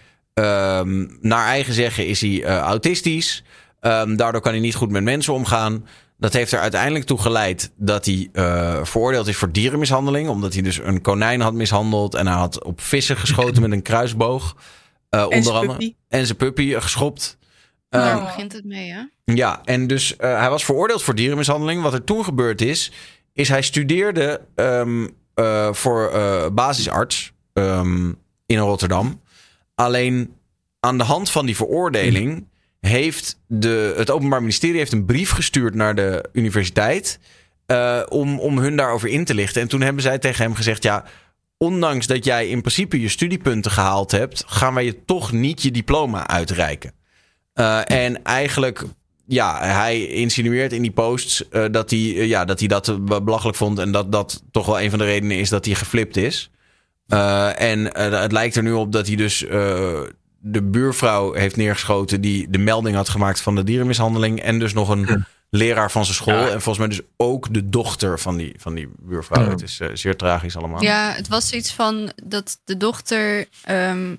naar 1.21 1.47
eigen 1.47 1.75
zeggen, 1.75 2.07
is 2.07 2.21
hij 2.21 2.45
eh, 2.45 2.59
autistisch. 2.59 3.45
Daardoor 4.17 4.41
kan 4.41 4.53
hij 4.53 4.61
niet 4.61 4.75
goed 4.75 4.91
met 4.91 5.03
mensen 5.03 5.33
omgaan. 5.33 5.87
Dat 6.19 6.33
heeft 6.33 6.53
er 6.53 6.61
uiteindelijk 6.61 7.05
toe 7.05 7.19
geleid 7.19 7.73
dat 7.77 8.05
hij 8.05 8.29
eh, 8.33 8.85
veroordeeld 8.85 9.27
is 9.27 9.37
voor 9.37 9.53
dierenmishandeling. 9.53 10.29
Omdat 10.29 10.53
hij 10.53 10.63
dus 10.63 10.79
een 10.79 11.01
konijn 11.01 11.41
had 11.41 11.55
mishandeld. 11.55 12.15
En 12.15 12.27
hij 12.27 12.37
had 12.37 12.65
op 12.65 12.81
vissen 12.81 13.17
geschoten 13.17 13.63
met 13.63 13.73
een 13.73 13.83
kruisboog. 13.83 14.57
Onder 15.11 15.53
andere. 15.53 15.95
En 16.09 16.27
zijn 16.27 16.39
puppy 16.39 16.75
geschopt. 16.75 17.39
Daar 17.89 18.17
Ehm, 18.17 18.25
begint 18.25 18.53
het 18.53 18.65
mee, 18.65 18.93
hè? 18.93 19.03
ja, 19.35 19.61
en 19.65 19.87
dus 19.87 20.17
eh, 20.17 20.39
hij 20.39 20.51
was 20.51 20.65
veroordeeld 20.65 21.03
voor 21.03 21.15
dierenmishandeling. 21.15 21.83
Wat 21.83 21.93
er 21.93 22.05
toen 22.05 22.25
gebeurd 22.25 22.61
is, 22.61 22.93
is 23.33 23.49
hij 23.49 23.63
studeerde 23.63 24.41
ehm, 24.55 25.07
eh, 25.35 25.73
voor 25.73 26.11
eh, 26.11 26.47
basisarts 26.53 27.33
ehm, 27.53 28.13
in 28.47 28.59
Rotterdam. 28.59 29.21
Alleen 29.75 30.35
aan 30.81 30.99
de 30.99 31.05
hand 31.05 31.31
van 31.31 31.47
die 31.47 31.57
veroordeling 31.57 32.49
heeft 32.81 33.41
de, 33.47 33.95
het 33.97 34.11
Openbaar 34.11 34.41
Ministerie 34.41 34.79
heeft 34.79 34.93
een 34.93 35.05
brief 35.05 35.31
gestuurd 35.31 35.75
naar 35.75 35.95
de 35.95 36.29
universiteit. 36.33 37.19
om, 38.09 38.41
om 38.41 38.59
hun 38.59 38.77
daarover 38.77 39.09
in 39.09 39.25
te 39.25 39.35
lichten. 39.35 39.63
En 39.63 39.69
toen 39.69 39.81
hebben 39.81 40.03
zij 40.03 40.19
tegen 40.19 40.45
hem 40.45 40.55
gezegd: 40.55 40.83
ja. 40.83 41.05
Ondanks 41.59 42.07
dat 42.07 42.25
jij 42.25 42.49
in 42.49 42.61
principe 42.61 43.01
je 43.01 43.09
studiepunten 43.09 43.71
gehaald 43.71 44.11
hebt, 44.11 44.45
gaan 44.47 44.75
wij 44.75 44.85
je 44.85 45.05
toch 45.05 45.33
niet 45.33 45.63
je 45.63 45.71
diploma 45.71 46.27
uitreiken. 46.27 46.93
Eh, 47.57 47.81
en 47.91 48.23
eigenlijk, 48.25 48.83
ja, 49.27 49.59
hij 49.61 50.07
insinueert 50.07 50.73
in 50.73 50.83
die 50.83 50.91
posts 50.91 51.49
eh, 51.49 51.65
dat, 51.71 51.91
hij, 51.91 51.99
eh, 51.99 52.27
ja, 52.29 52.45
dat 52.45 52.59
hij 52.59 52.69
dat 52.69 53.05
belachelijk 53.25 53.57
vond. 53.57 53.79
En 53.79 53.93
dat 53.93 54.13
dat 54.13 54.43
toch 54.51 54.67
wel 54.67 54.81
een 54.81 54.91
van 54.91 54.99
de 54.99 55.05
redenen 55.05 55.39
is 55.39 55.49
dat 55.49 55.65
hij 55.65 55.75
geflipt 55.75 56.17
is. 56.17 56.51
Eh, 57.07 57.61
en 57.61 57.99
het 57.99 58.33
lijkt 58.33 58.57
er 58.57 58.63
nu 58.63 58.73
op 58.73 58.93
dat 58.93 59.07
hij 59.07 59.17
dus 59.17 59.45
eh, 59.47 60.01
de 60.39 60.63
buurvrouw 60.63 61.33
heeft 61.33 61.57
neergeschoten 61.57 62.21
die 62.21 62.51
de 62.51 62.59
melding 62.59 62.97
had 62.97 63.09
gemaakt 63.09 63.41
van 63.41 63.55
de 63.55 63.65
dierenmishandeling. 63.65 64.41
En 64.41 64.59
dus 64.59 64.73
nog 64.73 64.89
een 64.89 65.25
leraar 65.51 65.91
van 65.91 66.05
zijn 66.05 66.17
school. 66.17 66.35
Ja. 66.35 66.45
En 66.49 66.63
volgens 66.63 66.79
mij 66.79 66.89
dus 66.89 67.01
ook 67.17 67.55
de 67.55 67.69
dochter 67.69 68.19
van 68.19 68.37
die, 68.37 68.55
van 68.59 68.75
die 68.75 68.89
buurvrouw. 68.99 69.43
Ja. 69.43 69.51
Het 69.51 69.63
is 69.63 69.81
zeer 69.93 70.17
tragisch 70.17 70.57
allemaal. 70.57 70.83
Ja, 70.83 71.13
het 71.13 71.29
was 71.29 71.53
iets 71.53 71.73
van 71.73 72.13
dat 72.25 72.59
de 72.65 72.77
dochter. 72.77 73.47
ehm, 73.65 74.15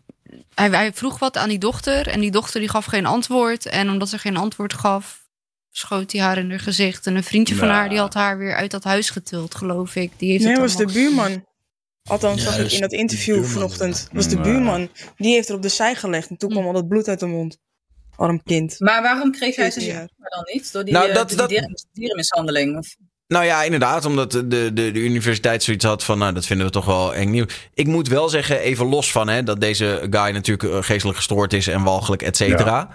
hij, 0.55 0.69
hij 0.69 0.93
vroeg 0.93 1.19
wat 1.19 1.37
aan 1.37 1.49
die 1.49 1.57
dochter 1.59 2.07
en 2.07 2.19
die 2.19 2.31
dochter 2.31 2.59
die 2.59 2.69
gaf 2.69 2.85
geen 2.85 3.05
antwoord. 3.05 3.65
En 3.65 3.89
omdat 3.89 4.09
ze 4.09 4.17
geen 4.17 4.37
antwoord 4.37 4.73
gaf, 4.73 5.25
schoot 5.71 6.11
hij 6.11 6.21
haar 6.21 6.37
in 6.37 6.49
haar 6.49 6.59
gezicht. 6.59 7.05
En 7.07 7.15
een 7.15 7.23
vriendje 7.23 7.55
van 7.55 7.67
Nou. 7.67 7.79
haar 7.79 7.89
die 7.89 7.97
had 7.99 8.13
haar 8.13 8.37
weer 8.37 8.55
uit 8.55 8.71
dat 8.71 8.83
huis 8.83 9.09
getild, 9.09 9.55
geloof 9.55 9.95
ik. 9.95 10.11
Die 10.17 10.31
heeft 10.31 10.43
Nee, 10.43 10.51
het 10.51 10.61
was 10.61 10.75
de 10.75 10.85
buurman. 10.85 11.45
Althans, 12.09 12.43
Ja, 12.43 12.51
zag 12.51 12.59
ik 12.65 12.71
in 12.71 12.81
dat 12.81 12.91
interview 12.91 13.33
buurman, 13.35 13.51
vanochtend. 13.53 14.07
was 14.11 14.27
de 14.27 14.41
buurman. 14.41 14.89
Die 15.17 15.33
heeft 15.33 15.49
er 15.49 15.55
op 15.55 15.61
de 15.61 15.69
zij 15.69 15.95
gelegd. 15.95 16.29
En 16.29 16.37
toen 16.37 16.49
kwam 16.49 16.65
al 16.65 16.73
dat 16.73 16.87
bloed 16.87 17.07
uit 17.07 17.19
de 17.19 17.25
mond. 17.25 17.57
Arm 18.15 18.43
kind. 18.43 18.79
Maar 18.79 19.01
waarom 19.01 19.31
kreeg 19.31 19.55
hij 19.55 19.71
zijn 19.71 19.85
14 19.85 19.93
jaar. 19.93 20.07
diploma 20.07 20.35
dan 20.35 20.53
niet? 20.53 20.71
Door 20.71 20.83
die, 20.83 20.93
Nou, 20.93 21.07
eh, 21.09 21.15
dat- 21.15 21.29
door 21.29 21.47
die 21.47 21.61
dierenmishandeling? 21.91 22.77
Of... 22.77 22.95
Nou 23.27 23.45
ja, 23.45 23.63
inderdaad, 23.63 24.05
omdat 24.05 24.31
de, 24.31 24.47
de, 24.47 24.73
de 24.73 24.99
universiteit 24.99 25.63
zoiets 25.63 25.85
had 25.85 26.03
van, 26.03 26.17
nou, 26.17 26.33
dat 26.33 26.45
vinden 26.45 26.65
we 26.65 26.71
toch 26.71 26.85
wel 26.85 27.13
eng 27.13 27.29
nieuw. 27.29 27.45
Ik 27.73 27.87
moet 27.87 28.07
wel 28.07 28.29
zeggen, 28.29 28.59
even 28.59 28.85
los 28.85 29.11
van 29.11 29.27
hè, 29.27 29.43
dat 29.43 29.61
deze 29.61 30.07
guy 30.09 30.31
natuurlijk 30.31 30.73
eh, 30.73 30.83
geestelijk 30.83 31.17
gestoord 31.17 31.53
is 31.53 31.67
en 31.67 31.83
walgelijk, 31.83 32.21
et 32.21 32.37
cetera. 32.37 32.89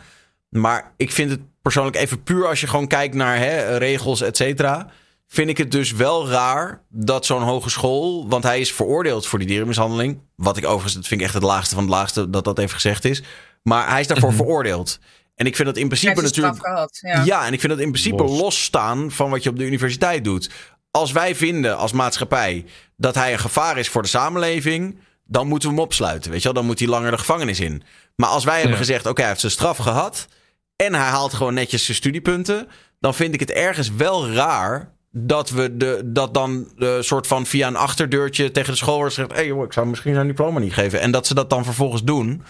Maar 0.49 0.93
ik 0.97 1.13
vind 1.13 1.31
het 1.31 1.41
persoonlijk 1.63 1.97
even 1.97 2.23
puur 2.23 2.49
als 2.49 2.61
je 2.61 2.67
gewoon 2.67 2.87
kijkt 2.87 3.15
naar 3.15 3.37
hè, 3.37 3.77
regels, 3.77 4.21
et 4.21 4.37
cetera. 4.37 4.87
Vind 5.27 5.49
ik 5.49 5.59
het 5.59 5.71
dus 5.71 5.93
wel 5.93 6.29
raar 6.29 6.83
dat 6.89 7.27
zo'n 7.27 7.43
hogeschool, 7.43 8.29
want 8.29 8.43
hij 8.43 8.61
is 8.61 8.73
veroordeeld 8.73 9.27
voor 9.27 9.39
die 9.39 9.49
dierenmishandeling. 9.49 10.21
Wat 10.37 10.57
ik 10.57 10.65
overigens, 10.65 10.95
dat 10.95 11.07
vind 11.07 11.21
ik 11.21 11.27
echt 11.27 11.35
het 11.35 11.43
laagste 11.43 11.75
van 11.75 11.85
het 11.85 11.93
laagste 11.93 12.31
dat 12.31 12.45
dat 12.45 12.59
even 12.59 12.75
gezegd 12.75 13.05
is. 13.05 13.23
Maar 13.63 13.91
hij 13.91 14.01
is 14.01 14.07
daarvoor 14.07 14.33
veroordeeld. 14.33 14.99
En 15.43 15.49
ik 15.49 15.57
vind 15.57 15.69
dat 15.69 15.77
in 15.77 15.87
principe 15.87 16.15
zijn 16.15 16.25
natuurlijk. 16.27 16.67
gehad. 16.67 16.99
Ja. 17.01 17.23
Ja. 17.25 17.47
en 17.47 17.53
ik 17.53 17.61
vind 17.61 17.73
dat 17.73 17.81
in 17.81 17.91
principe 17.91 18.23
Los. 18.23 18.41
losstaan 18.41 19.11
van 19.11 19.31
wat 19.31 19.43
je 19.43 19.51
op 19.51 19.57
de 19.59 19.65
universiteit 19.65 20.25
doet. 20.25 20.51
Als 20.91 21.13
wij 21.13 21.35
vinden 21.35 21.77
als 21.77 21.93
maatschappij 21.93 22.65
dat 22.97 23.15
hij 23.15 23.33
een 23.33 23.39
gevaar 23.39 23.79
is 23.79 23.89
voor 23.89 24.03
de 24.03 24.09
samenleving, 24.09 24.99
dan 25.25 25.47
moeten 25.47 25.69
we 25.69 25.75
hem 25.75 25.85
opsluiten. 25.85 26.31
Weet 26.31 26.39
je 26.39 26.45
wel? 26.45 26.55
Dan 26.57 26.67
moet 26.67 26.79
hij 26.79 26.89
langer 26.89 27.11
de 27.11 27.19
gevangenis 27.19 27.61
in. 27.61 27.83
Maar 28.17 28.29
als 28.29 28.45
wij 28.45 28.55
hebben 28.55 28.73
Ja. 28.73 28.77
gezegd: 28.79 29.07
oké, 29.07 29.21
hij 29.21 29.29
heeft 29.29 29.41
zijn 29.41 29.53
straf 29.53 29.77
gehad. 29.77 30.27
en 30.77 30.95
hij 30.95 31.09
haalt 31.09 31.35
gewoon 31.35 31.55
netjes 31.55 31.85
zijn 31.85 31.97
studiepunten. 31.97 32.69
dan 33.01 33.15
vind 33.15 33.35
ik 33.35 33.41
het 33.41 33.51
ergens 33.51 33.91
wel 33.97 34.31
raar. 34.31 34.93
Dat 35.11 35.51
we 35.51 35.77
de, 35.77 36.01
dat 36.05 36.35
dan 36.35 36.73
de 36.77 36.99
soort 37.03 37.27
van 37.27 37.47
via 37.47 37.67
een 37.67 37.77
achterdeurtje 37.77 38.51
tegen 38.51 38.73
de 38.73 38.79
school 38.79 38.97
wordt 38.97 39.15
gezegd: 39.15 39.31
hé 39.33 39.37
hey, 39.37 39.47
joh, 39.47 39.65
ik 39.65 39.73
zou 39.73 39.87
misschien 39.87 40.15
zijn 40.15 40.27
diploma 40.27 40.59
niet 40.59 40.73
geven. 40.73 41.01
En 41.01 41.11
dat 41.11 41.27
ze 41.27 41.35
dat 41.35 41.51
dan 41.51 41.65
vervolgens 41.65 42.05
doen. 42.05 42.43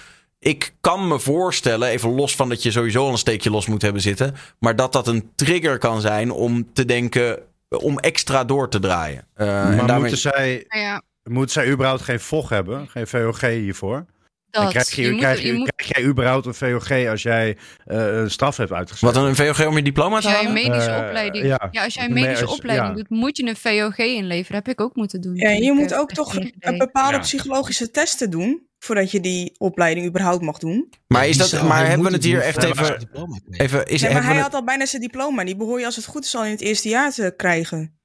Ik 0.45 0.74
kan 0.80 1.09
me 1.09 1.18
voorstellen, 1.20 1.88
even 1.88 2.11
los 2.14 2.36
van 2.36 2.49
dat 2.49 2.62
je 2.62 2.70
sowieso 2.70 3.05
al 3.05 3.11
een 3.11 3.18
steekje 3.18 3.51
los 3.51 3.66
moet 3.66 3.82
hebben 3.82 4.03
zitten. 4.03 4.34
Maar 4.59 4.76
dat 4.76 4.93
dat 4.93 5.07
een 5.07 5.30
trigger 5.34 5.78
kan 5.78 6.01
zijn 6.01 6.30
om 6.30 6.72
te 6.72 6.84
denken. 6.84 7.38
om 7.68 7.99
extra 7.99 8.45
door 8.45 8.68
te 8.70 8.78
draaien. 8.78 9.26
Eh, 9.34 9.47
en 9.61 9.66
Maar 9.76 9.76
daarmee- 9.76 9.99
moeten, 9.99 10.18
zij, 10.18 10.64
Nou 10.68 10.82
ja, 10.84 11.03
moeten 11.22 11.53
zij 11.53 11.68
überhaupt 11.70 12.03
geen 12.03 12.20
VOG 12.20 12.49
hebben? 12.49 12.88
Geen 12.88 13.07
VOG 13.07 13.40
hiervoor? 13.40 14.05
dat. 14.51 14.62
En 14.62 14.68
krijg, 14.68 14.90
je, 14.90 15.11
moet- 15.11 15.20
krijg, 15.20 15.40
je, 15.40 15.47
je 15.47 15.53
moet- 15.53 15.72
krijg 15.76 15.97
jij 15.97 16.07
überhaupt 16.07 16.47
een 16.47 16.55
VOG 16.55 17.07
als 17.09 17.22
jij 17.22 17.57
eh, 17.86 18.16
een 18.16 18.30
straf 18.30 18.57
hebt 18.57 18.72
uitgezet? 18.72 19.14
Wat 19.14 19.24
een 19.24 19.34
VOG 19.36 19.66
om 19.66 19.76
je 19.76 19.82
diploma 19.82 20.14
Als 20.16 20.24
te 20.24 20.30
jij 20.30 20.40
een 20.40 20.47
halen? 20.47 20.62
medische 20.68 20.90
Eh, 20.90 21.07
opleiding, 21.07 21.47
ja. 21.47 21.68
ja. 21.70 21.84
als 21.84 21.95
jij 21.95 22.05
een 22.05 22.12
Nee, 22.12 22.22
medische 22.22 22.45
als- 22.47 22.55
opleiding 22.57 22.88
ja. 22.88 22.95
doet, 22.95 23.11
moet 23.11 23.36
je 23.36 23.47
een 23.49 23.57
VOG 23.57 23.99
inleveren. 23.99 24.57
Heb 24.64 24.68
ik 24.68 24.80
ook 24.80 24.97
moeten 24.97 25.20
doen. 25.20 25.34
Ja, 25.36 25.51
je 25.51 25.72
moet 25.72 25.93
eh, 25.93 25.99
ook 25.99 26.11
toch 26.12 26.32
15 26.32 26.55
een 26.59 26.70
deed. 26.70 26.78
bepaalde 26.78 27.16
Ja. 27.16 27.22
psychologische 27.22 27.90
testen 27.90 28.30
doen. 28.30 28.66
Voordat 28.85 29.11
je 29.11 29.20
die 29.20 29.55
opleiding 29.59 30.07
überhaupt 30.07 30.43
mag 30.43 30.59
doen. 30.59 30.93
Maar, 31.07 31.28
is 31.28 31.37
dat, 31.37 31.62
maar 31.62 31.87
hebben 31.87 32.07
we 32.07 32.12
het 32.12 32.24
hier 32.24 32.41
echt 32.41 32.62
even. 32.62 33.09
even 33.51 33.87
is, 33.87 34.03
Nee, 34.03 34.12
maar 34.12 34.24
hij 34.24 34.39
had 34.39 34.55
al 34.55 34.64
bijna 34.64 34.87
zijn 34.87 35.03
diploma. 35.03 35.45
Die 35.45 35.57
behoor 35.57 35.78
je 35.78 35.85
als 35.87 35.97
het 35.97 36.05
goed 36.05 36.24
is 36.24 36.35
al 36.35 36.45
in 36.45 36.51
het 36.51 36.61
eerste 36.61 36.89
jaar 36.89 37.12
te 37.12 37.35
krijgen. 37.37 38.01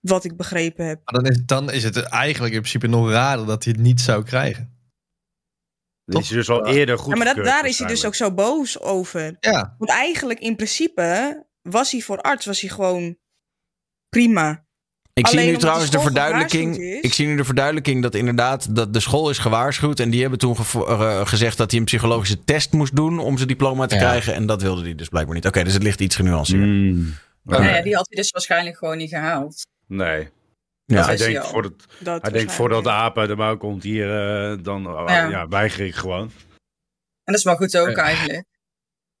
Wat 0.00 0.24
ik 0.24 0.36
begrepen 0.36 0.86
heb. 0.86 1.00
Maar 1.04 1.22
dan 1.22 1.32
is, 1.32 1.42
dan 1.44 1.70
is 1.70 1.84
het 1.84 1.96
eigenlijk 1.96 2.54
in 2.54 2.60
principe 2.60 2.86
nog 2.86 3.10
raarder 3.10 3.46
dat 3.46 3.64
hij 3.64 3.72
het 3.72 3.82
niet 3.82 4.00
zou 4.00 4.24
krijgen. 4.24 4.78
Dat 6.04 6.22
is 6.22 6.28
hij 6.28 6.38
dus 6.38 6.50
al 6.50 6.66
eerder 6.66 6.98
goed 6.98 7.12
Ja, 7.12 7.24
maar 7.24 7.34
dat, 7.34 7.44
daar 7.44 7.66
is 7.66 7.78
hij 7.78 7.88
dus 7.88 8.04
ook 8.04 8.14
zo 8.14 8.34
boos 8.34 8.80
over. 8.80 9.36
Ja, 9.40 9.74
Want 9.78 9.90
eigenlijk 9.90 10.40
in 10.40 10.56
principe 10.56 11.46
was 11.62 11.92
hij 11.92 12.00
voor 12.00 12.20
arts 12.20 12.46
was 12.46 12.60
hij 12.60 12.70
gewoon 12.70 13.18
prima. 14.08 14.66
Ik 15.18 15.26
zie 15.26 15.40
nu 15.40 15.56
trouwens 15.56 15.90
de 15.90 16.00
verduidelijking. 16.00 16.76
Ik 17.02 17.14
zie 17.14 17.26
nu 17.26 17.36
de 17.36 17.44
verduidelijking 17.44 18.02
dat 18.02 18.14
inderdaad 18.14 18.74
dat 18.74 18.92
de 18.92 19.00
school 19.00 19.30
is 19.30 19.38
gewaarschuwd. 19.38 20.00
En 20.00 20.10
die 20.10 20.20
hebben 20.20 20.38
toen 20.38 20.56
eh, 20.56 21.26
gezegd 21.26 21.56
dat 21.56 21.70
hij 21.70 21.80
een 21.80 21.86
psychologische 21.86 22.44
test 22.44 22.72
moest 22.72 22.96
doen 22.96 23.18
om 23.18 23.36
zijn 23.36 23.48
diploma 23.48 23.86
te 23.86 23.94
Ja. 23.94 24.00
krijgen. 24.00 24.34
En 24.34 24.46
dat 24.46 24.62
wilde 24.62 24.82
hij 24.82 24.94
dus 24.94 25.08
blijkbaar 25.08 25.34
niet. 25.34 25.46
Oké, 25.46 25.64
dus 25.64 25.72
het 25.72 25.82
ligt 25.82 26.00
iets 26.00 26.16
genuanceerd. 26.16 26.62
Mm. 26.64 27.14
Nou 27.42 27.64
ja, 27.64 27.82
die 27.82 27.94
had 27.94 28.06
hij 28.08 28.16
dus 28.16 28.30
waarschijnlijk 28.30 28.76
gewoon 28.76 28.96
niet 28.96 29.08
gehaald. 29.08 29.66
Nee. 29.86 30.28
Ja. 30.84 31.04
hij 31.04 31.16
denkt, 31.16 31.46
voor 31.46 31.62
het, 31.62 31.84
Dat 31.98 32.22
hij 32.22 32.30
denkt 32.30 32.52
voordat 32.52 32.84
de 32.84 32.90
aap 32.90 33.18
uit 33.18 33.28
de 33.28 33.36
mouw 33.36 33.56
komt 33.56 33.82
hier, 33.82 34.10
eh, 34.10 34.58
dan 34.62 34.82
ja. 34.82 35.04
Ja. 35.06 35.28
ja, 35.28 35.48
weiger 35.48 35.86
ik 35.86 35.94
gewoon. 35.94 36.30
En 37.24 37.34
dat 37.34 37.34
is 37.34 37.44
maar 37.44 37.56
goed 37.56 37.76
ook 37.76 37.88
Ja. 37.96 38.02
eigenlijk. 38.02 38.44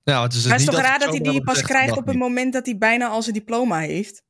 ja 0.02 0.22
het 0.22 0.32
is 0.32 0.42
Maar 0.42 0.52
het 0.52 0.60
is 0.60 0.66
niet 0.66 0.76
toch 0.76 0.84
raar 0.86 0.98
dat 0.98 1.08
hij 1.08 1.20
die 1.20 1.42
pas 1.42 1.62
krijgt 1.62 1.96
op 1.96 2.06
het 2.06 2.16
moment 2.16 2.52
dat 2.52 2.66
hij 2.66 2.78
bijna 2.78 3.08
al 3.08 3.22
zijn 3.22 3.34
diploma 3.34 3.78
heeft? 3.78 4.22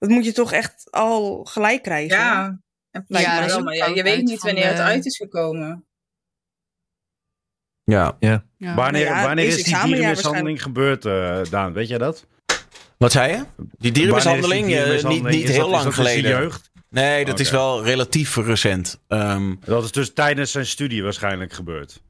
Dat 0.00 0.08
moet 0.08 0.24
je 0.24 0.32
toch 0.32 0.52
echt 0.52 0.90
al 0.90 1.44
gelijk 1.44 1.82
krijgen? 1.82 2.16
Ja, 2.16 2.60
en 2.90 3.04
Ja, 3.06 3.46
wel, 3.46 3.62
maar 3.62 3.94
je 3.94 4.02
weet 4.02 4.22
niet 4.24 4.42
wanneer 4.42 4.62
de- 4.62 4.68
het 4.68 4.78
uit 4.78 5.06
is 5.06 5.16
gekomen. 5.16 5.84
Ja. 7.84 8.16
Ja. 8.20 8.44
Wanneer, 8.74 9.04
ja, 9.04 9.22
wanneer 9.22 9.44
is 9.46 9.62
die 9.64 9.82
dierenmishandeling 9.84 10.62
gebeurd, 10.62 11.04
eh, 11.04 11.40
Daan? 11.50 11.72
Weet 11.72 11.88
jij 11.88 11.98
dat? 11.98 12.26
Wat 12.98 13.12
zei 13.12 13.32
je? 13.32 13.44
Die 13.78 13.92
dierenmishandeling? 13.92 14.66
Die 14.66 14.76
eh, 14.76 15.04
niet 15.08 15.22
niet 15.22 15.42
Is 15.44 15.50
heel 15.50 15.58
dat- 15.60 15.70
lang 15.70 15.88
is 15.88 15.96
dat 15.96 16.04
dus 16.04 16.14
de 16.14 16.18
geleden. 16.20 16.30
jeugd? 16.40 16.70
Nee, 16.88 17.24
dat 17.24 17.40
is 17.40 17.50
wel 17.50 17.84
relatief 17.84 18.36
recent. 18.36 19.00
Ehm, 19.08 19.54
Dat 19.64 19.84
is 19.84 19.92
dus 19.92 20.12
tijdens 20.12 20.50
zijn 20.50 20.66
studie 20.66 21.02
waarschijnlijk 21.02 21.52
gebeurd. 21.52 22.02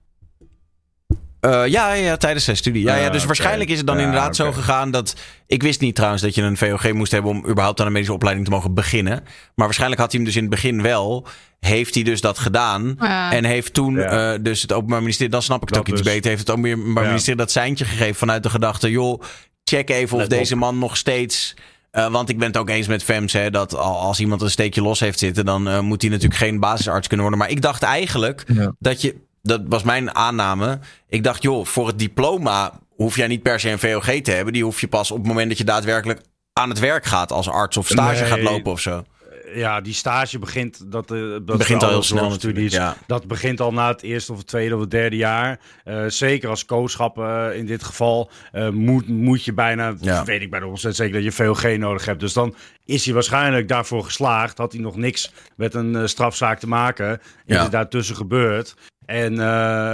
Eh, 1.40 1.66
ja, 1.66 1.92
ja, 1.92 2.16
tijdens 2.16 2.44
zijn 2.44 2.56
studie. 2.56 2.82
Ja, 2.84 2.94
Ah, 2.94 3.00
ja, 3.00 3.06
dus 3.08 3.16
oké. 3.18 3.26
waarschijnlijk 3.26 3.70
is 3.70 3.76
het 3.78 3.86
dan 3.86 3.96
Ja, 3.98 4.02
inderdaad 4.04 4.36
zo 4.36 4.52
gegaan 4.52 4.90
dat... 4.90 5.14
Ik 5.46 5.62
wist 5.62 5.80
niet 5.80 5.94
trouwens 5.94 6.22
dat 6.22 6.34
je 6.34 6.42
een 6.42 6.56
VOG 6.56 6.92
moest 6.92 7.12
hebben 7.12 7.30
om 7.30 7.44
überhaupt 7.48 7.80
aan 7.80 7.86
een 7.86 7.92
medische 7.92 8.14
opleiding 8.14 8.46
te 8.46 8.52
mogen 8.52 8.74
beginnen. 8.74 9.20
Maar 9.54 9.64
waarschijnlijk 9.66 10.00
had 10.00 10.10
hij 10.12 10.20
hem 10.20 10.28
dus 10.30 10.36
in 10.38 10.44
het 10.46 10.54
begin 10.54 10.82
wel. 10.82 11.26
Heeft 11.60 11.94
hij 11.94 12.02
dus 12.02 12.20
dat 12.20 12.38
gedaan. 12.38 12.96
Ja. 13.00 13.32
En 13.32 13.44
heeft 13.44 13.74
toen 13.74 13.94
Ja. 13.94 14.32
eh, 14.32 14.38
dus 14.42 14.62
het 14.62 14.72
Openbaar 14.72 15.00
Ministerie... 15.00 15.32
Dan 15.32 15.42
snap 15.42 15.62
ik 15.62 15.68
het 15.68 15.74
Dat 15.78 15.78
ook 15.88 15.94
iets 15.94 16.02
dus. 16.02 16.12
beter. 16.12 16.28
Heeft 16.30 16.46
het 16.48 16.50
Openbaar 16.50 17.02
Ja. 17.02 17.08
Ministerie 17.08 17.38
dat 17.40 17.50
seintje 17.50 17.84
gegeven 17.84 18.14
vanuit 18.14 18.42
de 18.42 18.50
gedachte... 18.50 18.90
joh, 18.90 19.22
check 19.64 19.90
even 19.90 20.12
of 20.16 20.22
Let 20.22 20.32
op. 20.32 20.38
deze 20.38 20.56
man 20.56 20.78
nog 20.78 20.96
steeds... 20.96 21.54
eh, 21.90 22.10
want 22.12 22.28
ik 22.28 22.38
ben 22.38 22.46
het 22.46 22.56
ook 22.56 22.68
eens 22.68 22.86
met 22.86 23.02
Fems, 23.02 23.32
hè, 23.32 23.50
dat 23.50 23.76
al- 23.76 23.98
als 24.00 24.20
iemand 24.20 24.42
een 24.42 24.50
steekje 24.50 24.82
los 24.82 25.00
heeft 25.00 25.18
zitten, 25.18 25.44
dan 25.44 25.68
eh, 25.68 25.80
moet 25.80 26.02
hij 26.02 26.10
natuurlijk 26.10 26.40
geen 26.40 26.60
basisarts 26.60 27.06
kunnen 27.08 27.26
worden. 27.26 27.44
Maar 27.44 27.54
ik 27.54 27.62
dacht 27.62 27.82
eigenlijk 27.82 28.44
Ja. 28.46 28.72
dat 28.78 29.00
je, 29.00 29.14
dat 29.42 29.60
was 29.68 29.82
mijn 29.82 30.14
aanname. 30.14 30.78
Ik 31.08 31.24
dacht, 31.24 31.42
joh, 31.42 31.66
voor 31.66 31.86
het 31.86 31.98
diploma 31.98 32.72
hoef 32.88 33.16
jij 33.16 33.26
niet 33.26 33.42
per 33.42 33.60
se 33.60 33.70
een 33.70 33.78
VOG 33.78 34.04
te 34.22 34.30
hebben. 34.30 34.52
Die 34.52 34.64
hoef 34.64 34.80
je 34.80 34.88
pas 34.88 35.10
op 35.10 35.18
het 35.18 35.26
moment 35.26 35.48
dat 35.48 35.58
je 35.58 35.64
daadwerkelijk 35.64 36.20
aan 36.52 36.68
het 36.68 36.78
werk 36.78 37.04
gaat 37.04 37.32
als 37.32 37.48
arts 37.48 37.76
of 37.76 37.86
stage 37.88 38.20
Nee. 38.20 38.30
gaat 38.30 38.40
lopen 38.42 38.72
of 38.72 38.80
zo. 38.80 39.04
Ja, 39.54 39.80
die 39.80 39.94
stage 39.94 40.38
begint, 40.38 40.92
dat, 40.92 41.10
eh, 41.10 41.18
dat 41.42 41.58
Begint 41.58 41.82
al 41.82 41.88
heel 41.88 42.02
snel 42.02 42.28
natuurlijk, 42.28 42.70
ja. 42.70 42.96
Dat 43.06 43.26
begint 43.26 43.60
al 43.60 43.72
na 43.72 43.88
het 43.88 44.02
eerste 44.02 44.32
of 44.32 44.38
het 44.38 44.46
tweede 44.46 44.74
of 44.74 44.80
het 44.80 44.90
derde 44.90 45.16
jaar. 45.16 45.60
Eh, 45.84 46.04
zeker 46.06 46.48
als 46.48 46.66
eh, 46.66 47.46
in 47.54 47.66
dit 47.66 47.82
geval 47.82 48.30
eh, 48.52 48.68
moet, 48.68 49.08
moet 49.08 49.44
je 49.44 49.52
bijna, 49.52 49.94
Ja. 50.00 50.24
weet 50.24 50.42
ik 50.42 50.50
bij 50.50 50.60
de 50.60 50.66
omzet 50.66 50.96
zeker 50.96 51.14
dat 51.14 51.22
je 51.22 51.32
VOG 51.32 51.76
nodig 51.76 52.04
hebt. 52.04 52.20
Dus 52.20 52.32
dan 52.32 52.54
is 52.84 53.04
hij 53.04 53.14
waarschijnlijk 53.14 53.68
daarvoor 53.68 54.04
geslaagd. 54.04 54.58
Had 54.58 54.72
hij 54.72 54.80
nog 54.80 54.96
niks 54.96 55.32
met 55.56 55.74
een 55.74 55.96
eh, 55.96 56.06
strafzaak 56.06 56.58
te 56.58 56.68
maken. 56.68 57.20
Is 57.46 57.54
Ja. 57.56 57.62
het 57.62 57.72
daartussen 57.72 58.16
gebeurd. 58.16 58.74
En, 59.10 59.32
eh, 59.32 59.38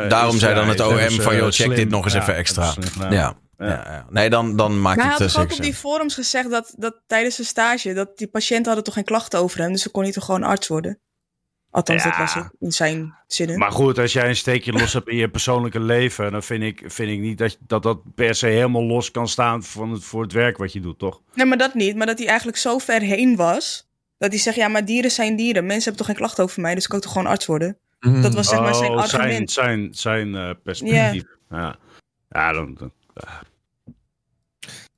Daarom 0.08 0.34
is- 0.34 0.40
zei 0.40 0.54
ja, 0.54 0.58
dan 0.60 0.68
het 0.68 0.80
OM 0.80 0.98
ze, 1.10 1.22
van, 1.22 1.34
joh, 1.36 1.46
eh, 1.46 1.52
check 1.52 1.52
slim- 1.66 1.74
dit 1.74 1.88
nog 1.88 2.04
eens 2.04 2.12
ja, 2.12 2.20
even 2.20 2.34
extra. 2.34 2.72
ze 2.72 2.80
Ja. 2.98 3.10
Ja. 3.10 3.36
Ja. 3.58 4.06
Nee, 4.10 4.30
dan, 4.30 4.56
dan 4.56 4.80
Maar 4.80 4.94
hij 4.94 5.02
het 5.04 5.12
had 5.12 5.20
eh, 5.28 5.34
toch 5.34 5.42
ook 5.42 5.50
op 5.50 5.56
die 5.56 5.64
zin. 5.64 5.74
forums 5.74 6.14
gezegd 6.14 6.50
dat, 6.50 6.74
dat 6.78 7.02
tijdens 7.06 7.34
zijn 7.34 7.46
stage... 7.46 7.92
dat 7.92 8.18
die 8.18 8.26
patiënten 8.28 8.64
hadden 8.66 8.84
toch 8.84 8.94
geen 8.94 9.04
klachten 9.04 9.38
over 9.40 9.60
hem... 9.60 9.72
dus 9.72 9.82
dan 9.82 9.92
kon 9.92 10.02
hij 10.02 10.12
toch 10.12 10.24
gewoon 10.24 10.42
arts 10.42 10.68
worden? 10.68 10.98
Althans, 11.70 12.02
dat 12.04 12.16
was 12.16 12.34
het 12.34 12.50
in 12.58 12.72
zijn 12.72 13.14
zinnen. 13.26 13.58
Maar 13.58 13.72
goed, 13.72 13.98
als 13.98 14.12
jij 14.12 14.28
een 14.28 14.36
steekje 14.36 14.72
los 14.72 14.92
hebt 14.92 15.08
in 15.08 15.16
je 15.16 15.28
persoonlijke 15.30 15.80
leven, 15.80 16.32
dan 16.32 16.42
vind 16.42 16.62
ik, 16.62 16.82
vind 16.86 17.10
ik 17.10 17.18
niet 17.20 17.38
dat, 17.38 17.52
je- 17.52 17.58
dat 17.66 17.82
dat 17.82 17.98
per 18.14 18.34
se 18.34 18.46
helemaal 18.46 18.82
los 18.84 19.10
kan 19.10 19.28
staan 19.28 19.62
van 19.64 19.90
het, 19.90 20.04
voor 20.04 20.22
het 20.22 20.32
werk 20.32 20.56
wat 20.56 20.72
je 20.72 20.80
doet, 20.80 20.98
toch? 20.98 21.20
Nee, 21.34 21.46
maar 21.46 21.58
dat 21.58 21.74
niet. 21.74 21.96
Maar 21.96 22.06
dat 22.06 22.18
hij 22.18 22.26
eigenlijk 22.26 22.58
zo 22.58 22.78
ver 22.78 23.00
heen 23.00 23.36
was... 23.36 23.88
dat 24.18 24.30
hij 24.30 24.38
zegt, 24.38 24.56
ja, 24.56 24.68
maar 24.68 24.84
dieren 24.84 25.10
zijn 25.10 25.36
dieren. 25.36 25.62
Mensen 25.66 25.82
hebben 25.84 25.96
toch 25.98 26.06
geen 26.06 26.16
klachten 26.24 26.44
over 26.44 26.60
mij... 26.60 26.74
dus 26.74 26.84
ik 26.84 26.90
kan 26.90 27.00
toch 27.00 27.12
gewoon 27.12 27.26
arts 27.26 27.46
worden? 27.46 27.78
Mhm. 28.00 28.22
Dat 28.22 28.34
was 28.34 28.48
zeg 28.48 28.60
maar 28.60 28.74
zijn 28.74 28.90
Oh, 28.90 28.98
argument. 28.98 29.50
Zijn, 29.50 29.94
zijn, 29.94 29.94
zijn 29.94 30.34
eh, 30.34 30.54
perspectief. 30.62 31.24
Ja, 31.50 31.76
ja. 32.30 32.52
dan, 32.52 32.74
dan- 32.78 32.92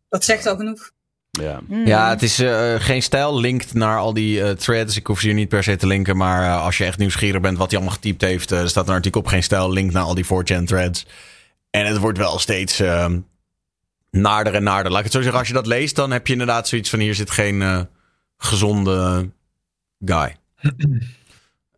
Dat 0.08 0.24
zegt 0.24 0.46
al 0.46 0.56
genoeg. 0.56 0.90
ja. 1.30 1.60
Hmm. 1.66 1.86
Ja, 1.86 2.08
het 2.10 2.22
is 2.22 2.38
eh, 2.38 2.74
geen 2.78 3.02
stijl. 3.02 3.40
Linkt 3.40 3.74
naar 3.74 3.98
al 3.98 4.12
die 4.14 4.42
eh, 4.42 4.50
threads. 4.50 4.96
Ik 4.96 5.06
hoef 5.06 5.20
ze 5.20 5.26
hier 5.26 5.34
niet 5.34 5.48
per 5.48 5.62
se 5.62 5.76
te 5.76 5.86
linken. 5.86 6.16
Maar 6.16 6.42
eh, 6.44 6.62
als 6.62 6.78
je 6.78 6.84
echt 6.84 6.98
nieuwsgierig 6.98 7.40
bent 7.40 7.58
wat 7.58 7.70
hij 7.70 7.78
allemaal 7.78 7.96
getypt 7.96 8.20
heeft. 8.20 8.50
er 8.50 8.68
staat 8.68 8.88
een 8.88 8.94
artikel 8.94 9.20
op 9.20 9.26
geen 9.26 9.42
stijl. 9.42 9.72
Link 9.72 9.92
naar 9.92 10.02
al 10.02 10.14
die 10.14 10.24
4chan 10.26 10.64
threads. 10.64 11.06
En 11.70 11.86
het 11.86 11.98
wordt 11.98 12.18
wel 12.18 12.38
steeds 12.38 12.80
eh, 12.80 13.12
naarder 14.10 14.54
en 14.54 14.62
naarder. 14.62 14.90
Laat 14.90 14.98
ik 14.98 15.04
het 15.04 15.14
zo 15.14 15.20
zeggen. 15.20 15.38
Als 15.38 15.48
je 15.48 15.54
dat 15.54 15.66
leest, 15.66 15.96
dan 15.96 16.10
heb 16.10 16.26
je 16.26 16.32
inderdaad 16.32 16.68
zoiets 16.68 16.90
van... 16.90 16.98
Hier 16.98 17.14
zit 17.14 17.30
geen 17.30 17.88
gezonde 18.38 19.28
guy. 20.04 20.36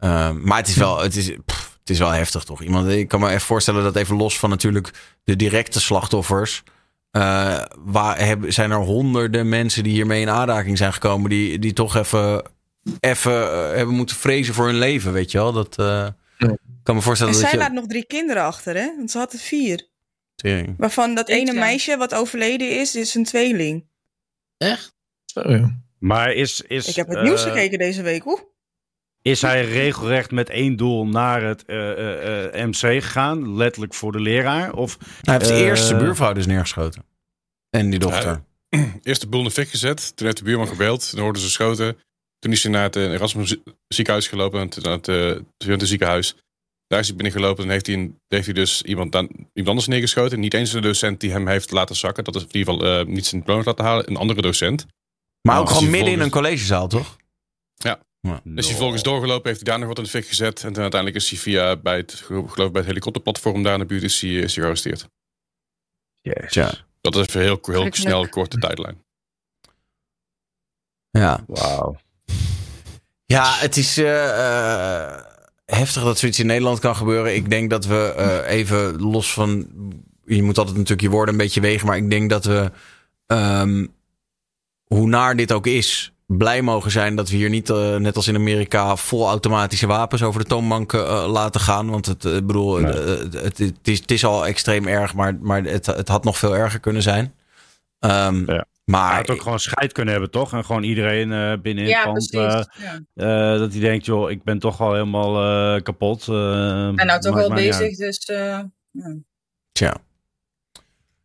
Eh, 0.00 0.30
maar 0.30 0.56
het 0.58 0.68
is 0.68 0.76
wel... 0.76 1.00
Het 1.02 1.16
is, 1.16 1.30
pff, 1.46 1.78
het 1.80 1.90
is 1.90 1.98
wel 1.98 2.10
heftig 2.10 2.44
toch? 2.44 2.62
Iemand, 2.62 2.88
ik 2.88 3.08
kan 3.08 3.20
me 3.20 3.28
even 3.28 3.40
voorstellen 3.40 3.82
dat 3.82 3.96
even 3.96 4.16
los 4.16 4.38
van 4.38 4.50
natuurlijk 4.50 4.90
de 5.24 5.36
directe 5.36 5.80
slachtoffers... 5.80 6.62
Eh, 7.10 7.62
waar 7.78 8.36
zijn 8.48 8.70
er 8.70 8.76
honderden 8.78 9.48
mensen 9.48 9.82
die 9.82 9.92
hiermee 9.92 10.20
in 10.20 10.28
aanraking 10.30 10.78
zijn 10.78 10.92
gekomen, 10.92 11.30
die, 11.30 11.58
die 11.58 11.72
toch 11.72 11.96
even, 11.96 12.42
even 13.00 13.32
eh, 13.52 13.76
hebben 13.76 13.94
moeten 13.94 14.16
vrezen 14.16 14.54
voor 14.54 14.66
hun 14.66 14.78
leven, 14.78 15.12
weet 15.12 15.30
je 15.30 15.38
wel? 15.38 15.52
Dat 15.52 15.78
eh, 15.78 16.08
Ja. 16.38 16.56
kan 16.82 16.94
me 16.94 17.00
voorstellen 17.02 17.34
En 17.34 17.40
dat 17.40 17.48
zij 17.50 17.58
je. 17.58 17.64
laat 17.64 17.74
nog 17.74 17.86
drie 17.86 18.04
kinderen 18.06 18.42
achter, 18.42 18.74
hè? 18.76 18.92
Want 18.96 19.10
ze 19.10 19.18
had 19.18 19.32
er 19.32 19.38
vier. 19.38 19.88
Tering. 20.34 20.74
Waarvan 20.78 21.14
dat 21.14 21.28
ene 21.28 21.52
meisje 21.52 21.96
wat 21.96 22.14
overleden 22.14 22.78
is, 22.80 22.94
is 22.96 23.14
een 23.14 23.24
tweeling. 23.24 23.86
Echt? 24.56 24.94
Ja. 25.24 25.80
Maar 25.98 26.32
is, 26.32 26.60
is, 26.60 26.88
Ik 26.88 26.94
heb 26.96 27.08
het 27.08 27.22
nieuws 27.22 27.42
gekeken 27.42 27.78
deze 27.78 28.02
week, 28.02 28.26
oeh. 28.26 28.40
Is 29.30 29.42
hij 29.42 29.64
regelrecht 29.64 30.30
met 30.30 30.48
één 30.50 30.76
doel 30.76 31.06
naar 31.06 31.42
het 31.42 31.64
eh, 31.64 31.90
eh, 31.90 32.60
eh, 32.62 32.66
MC 32.68 32.76
gegaan? 33.02 33.56
Letterlijk 33.56 33.94
voor 33.94 34.12
de 34.12 34.20
leraar? 34.20 34.72
Of, 34.72 34.98
Hij 35.22 35.34
heeft 35.34 35.50
Eh, 35.50 35.58
eerst 35.60 35.86
zijn 35.86 35.98
buurvrouw 35.98 36.32
dus 36.32 36.46
neergeschoten. 36.46 37.04
En 37.70 37.90
die 37.90 37.98
dochter. 37.98 38.42
Eerst 39.02 39.20
de 39.20 39.28
boel 39.28 39.40
in 39.40 39.46
de 39.46 39.52
fik 39.52 39.68
gezet. 39.68 40.16
Toen 40.16 40.26
heeft 40.26 40.38
de 40.38 40.44
buurman 40.44 40.66
gebeld. 40.68 41.10
Toen 41.10 41.20
hoorden 41.20 41.42
ze 41.42 41.50
schoten. 41.50 41.96
Toen 42.38 42.52
is 42.52 42.62
hij 42.62 42.72
naar 42.72 42.82
het 42.82 42.96
Erasmus 42.96 43.48
zie- 43.48 43.62
ziekenhuis 43.88 44.28
gelopen. 44.28 44.68
Naar 44.82 44.92
het, 44.92 45.06
het 45.06 45.88
ziekenhuis. 45.88 46.36
Daar 46.86 47.00
is 47.00 47.06
hij 47.06 47.16
binnengelopen. 47.16 47.64
En 47.64 47.70
heeft 47.70 47.86
hij, 47.86 47.94
een- 47.94 48.18
heeft 48.28 48.44
hij 48.44 48.54
dus 48.54 48.82
iemand, 48.82 49.14
aan, 49.16 49.28
iemand 49.32 49.68
anders 49.68 49.86
neergeschoten. 49.86 50.40
Niet 50.40 50.54
eens 50.54 50.70
de 50.70 50.80
docent 50.80 51.20
die 51.20 51.30
hem 51.30 51.48
heeft 51.48 51.70
laten 51.70 51.96
zakken. 51.96 52.24
Dat 52.24 52.34
is 52.36 52.42
in 52.42 52.48
ieder 52.56 52.74
geval 52.74 52.98
eh, 53.00 53.06
niet 53.06 53.26
zijn 53.26 53.40
diploma 53.40 53.62
laten 53.64 53.84
halen. 53.84 54.08
Een 54.10 54.16
andere 54.16 54.42
docent. 54.42 54.86
maar 55.42 55.54
nou, 55.54 55.58
ook 55.60 55.68
als 55.68 55.78
gewoon 55.78 55.92
midden 55.92 56.12
in 56.12 56.20
een 56.20 56.30
collegezaal, 56.30 56.88
toch? 56.88 57.16
Dus 58.44 58.68
hij 58.68 58.76
volgens 58.76 59.02
doorgelopen. 59.02 59.48
Heeft 59.48 59.60
hij 59.60 59.70
daar 59.70 59.78
nog 59.78 59.88
wat 59.88 59.98
in 59.98 60.04
de 60.04 60.10
fik 60.10 60.26
gezet. 60.26 60.64
En 60.64 60.72
toen 60.72 60.82
uiteindelijk 60.82 61.22
is 61.22 61.30
hij 61.30 61.38
via 61.38 61.76
bij 61.76 61.96
het, 61.96 62.14
geloof 62.14 62.50
ik, 62.50 62.56
bij 62.56 62.68
het 62.72 62.86
helikopterplatform 62.86 63.62
daar 63.62 63.72
in 63.72 63.78
de 63.78 63.86
buurt 63.86 64.02
is 64.02 64.20
hij, 64.20 64.30
is 64.30 64.54
hij 64.54 64.62
gearresteerd. 64.62 65.08
Jezus. 66.20 66.52
Tja. 66.52 66.72
Dat 67.00 67.14
is 67.14 67.20
even 67.20 67.40
heel, 67.40 67.58
heel 67.62 67.88
snel, 67.90 68.28
korte 68.28 68.58
tijdlijn. 68.58 69.04
Ja. 71.10 71.44
Wauw. 71.46 71.96
Ja, 73.26 73.52
het 73.54 73.76
is 73.76 73.96
eh, 73.96 75.04
eh, 75.04 75.24
heftig 75.64 76.02
dat 76.02 76.18
zoiets 76.18 76.38
in 76.38 76.46
Nederland 76.46 76.78
kan 76.78 76.96
gebeuren. 76.96 77.34
Ik 77.34 77.50
denk 77.50 77.70
dat 77.70 77.86
we 77.86 78.12
eh, 78.16 78.56
even 78.56 79.00
los 79.02 79.32
van. 79.32 79.68
Je 80.24 80.42
moet 80.42 80.58
altijd 80.58 80.76
natuurlijk 80.76 81.02
je 81.02 81.10
woorden 81.10 81.34
een 81.34 81.40
beetje 81.40 81.60
wegen. 81.60 81.86
Maar 81.86 81.96
ik 81.96 82.10
denk 82.10 82.30
dat 82.30 82.44
we. 82.44 82.70
ehm, 83.26 83.86
hoe 84.84 85.06
naar 85.08 85.36
dit 85.36 85.52
ook 85.52 85.66
is. 85.66 86.12
Blij 86.38 86.62
mogen 86.62 86.90
zijn 86.90 87.16
dat 87.16 87.28
we 87.30 87.36
hier 87.36 87.48
niet, 87.50 87.70
eh, 87.70 87.96
net 87.96 88.16
als 88.16 88.28
in 88.28 88.34
Amerika, 88.34 88.96
vol 88.96 89.28
automatische 89.28 89.86
wapens 89.86 90.22
over 90.22 90.40
de 90.40 90.46
toonbank 90.46 90.92
eh, 90.92 91.24
laten 91.28 91.60
gaan. 91.60 91.90
Want 91.90 92.06
het, 92.06 92.24
eh, 92.24 92.36
ik 92.36 92.46
bedoel, 92.46 92.78
Nee. 92.78 92.92
het, 92.92 93.32
het, 93.34 93.58
het 93.58 93.88
is, 93.88 93.98
het 94.00 94.10
is 94.10 94.24
al 94.24 94.46
extreem 94.46 94.86
erg, 94.86 95.14
maar, 95.14 95.38
maar 95.40 95.62
het, 95.62 95.86
het 95.86 96.08
had 96.08 96.24
nog 96.24 96.38
veel 96.38 96.56
erger 96.56 96.80
kunnen 96.80 97.02
zijn. 97.02 97.34
Ehm, 97.98 98.36
Ja. 98.50 98.64
Hij 98.84 98.98
Maar 98.98 99.14
had 99.16 99.30
ook 99.30 99.42
gewoon 99.42 99.60
scheid 99.60 99.92
kunnen 99.92 100.12
hebben, 100.12 100.30
toch? 100.30 100.52
En 100.52 100.64
gewoon 100.64 100.82
iedereen 100.82 101.32
eh 101.32 101.52
binnen 101.62 101.84
in 101.84 101.90
Ja, 101.90 101.96
het 101.96 102.04
pand. 102.12 102.28
precies. 102.30 102.66
eh, 102.76 102.82
ja. 103.14 103.52
eh, 103.52 103.58
dat 103.58 103.72
hij 103.72 103.80
denkt, 103.80 104.06
joh, 104.06 104.30
ik 104.30 104.42
ben 104.44 104.58
toch 104.58 104.80
al 104.80 104.92
helemaal 104.92 105.36
eh, 105.76 105.82
kapot. 105.82 106.28
En 106.28 106.34
nou 107.06 107.20
toch 107.20 107.34
wel 107.34 107.52
bezig, 107.52 107.96
dus... 107.96 108.18
eh, 108.18 108.36
ja. 108.90 109.16
Tja. 109.72 109.96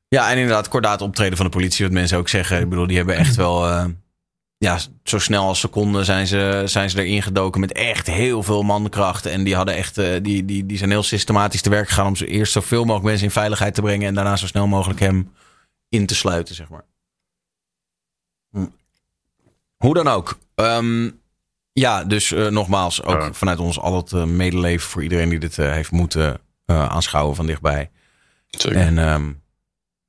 Ja, 0.07 0.31
en 0.31 0.37
inderdaad, 0.37 0.67
kordaat 0.67 1.01
optreden 1.01 1.37
van 1.37 1.45
de 1.45 1.51
politie, 1.51 1.85
wat 1.85 1.93
mensen 1.93 2.17
ook 2.17 2.29
zeggen. 2.29 2.59
Ik 2.61 2.69
bedoel, 2.69 2.87
die 2.87 2.97
hebben 2.97 3.15
echt 3.15 3.35
wel. 3.35 3.67
Ja, 4.57 4.79
zo 5.03 5.19
snel 5.19 5.47
als 5.47 5.59
ze 5.59 5.67
konden 5.67 6.05
zijn 6.05 6.27
ze, 6.27 6.61
zijn 6.65 6.89
ze 6.89 7.03
erin 7.03 7.21
gedoken 7.23 7.59
met 7.59 7.71
echt 7.71 8.07
heel 8.07 8.43
veel 8.43 8.63
mankrachten. 8.63 9.31
En 9.31 9.43
die, 9.43 9.55
hadden 9.55 9.75
echt, 9.75 9.97
eh, 9.97 10.23
die, 10.23 10.45
die, 10.45 10.65
die 10.65 10.77
zijn 10.77 10.89
heel 10.89 11.03
systematisch 11.03 11.61
te 11.61 11.69
werk 11.69 11.87
gegaan 11.87 12.07
om 12.07 12.15
ze 12.15 12.27
eerst 12.27 12.51
zoveel 12.51 12.81
mogelijk 12.81 13.05
mensen 13.05 13.25
in 13.25 13.31
veiligheid 13.31 13.73
te 13.73 13.81
brengen. 13.81 14.07
En 14.07 14.13
daarna 14.13 14.35
zo 14.35 14.47
snel 14.47 14.67
mogelijk 14.67 14.99
hem 14.99 15.31
in 15.89 16.05
te 16.05 16.15
sluiten, 16.15 16.55
zeg 16.55 16.69
maar. 16.69 16.85
Hm. 18.51 18.65
Hoe 19.77 19.93
dan 19.93 20.07
ook. 20.07 20.37
Ehm, 20.55 21.09
ja, 21.73 22.03
dus 22.03 22.31
eh, 22.31 22.47
nogmaals, 22.47 23.03
ook 23.03 23.21
Ja. 23.21 23.33
vanuit 23.33 23.59
ons 23.59 23.79
al 23.79 23.95
het 23.95 24.11
eh, 24.13 24.23
medeleven 24.23 24.89
voor 24.89 25.03
iedereen 25.03 25.29
die 25.29 25.39
dit 25.39 25.55
heeft 25.55 25.91
moeten 25.91 26.39
aanschouwen 26.65 27.35
van 27.35 27.45
dichtbij. 27.45 27.89
Zeker. 28.47 28.77
En 28.79 28.97
ehm, 28.97 29.31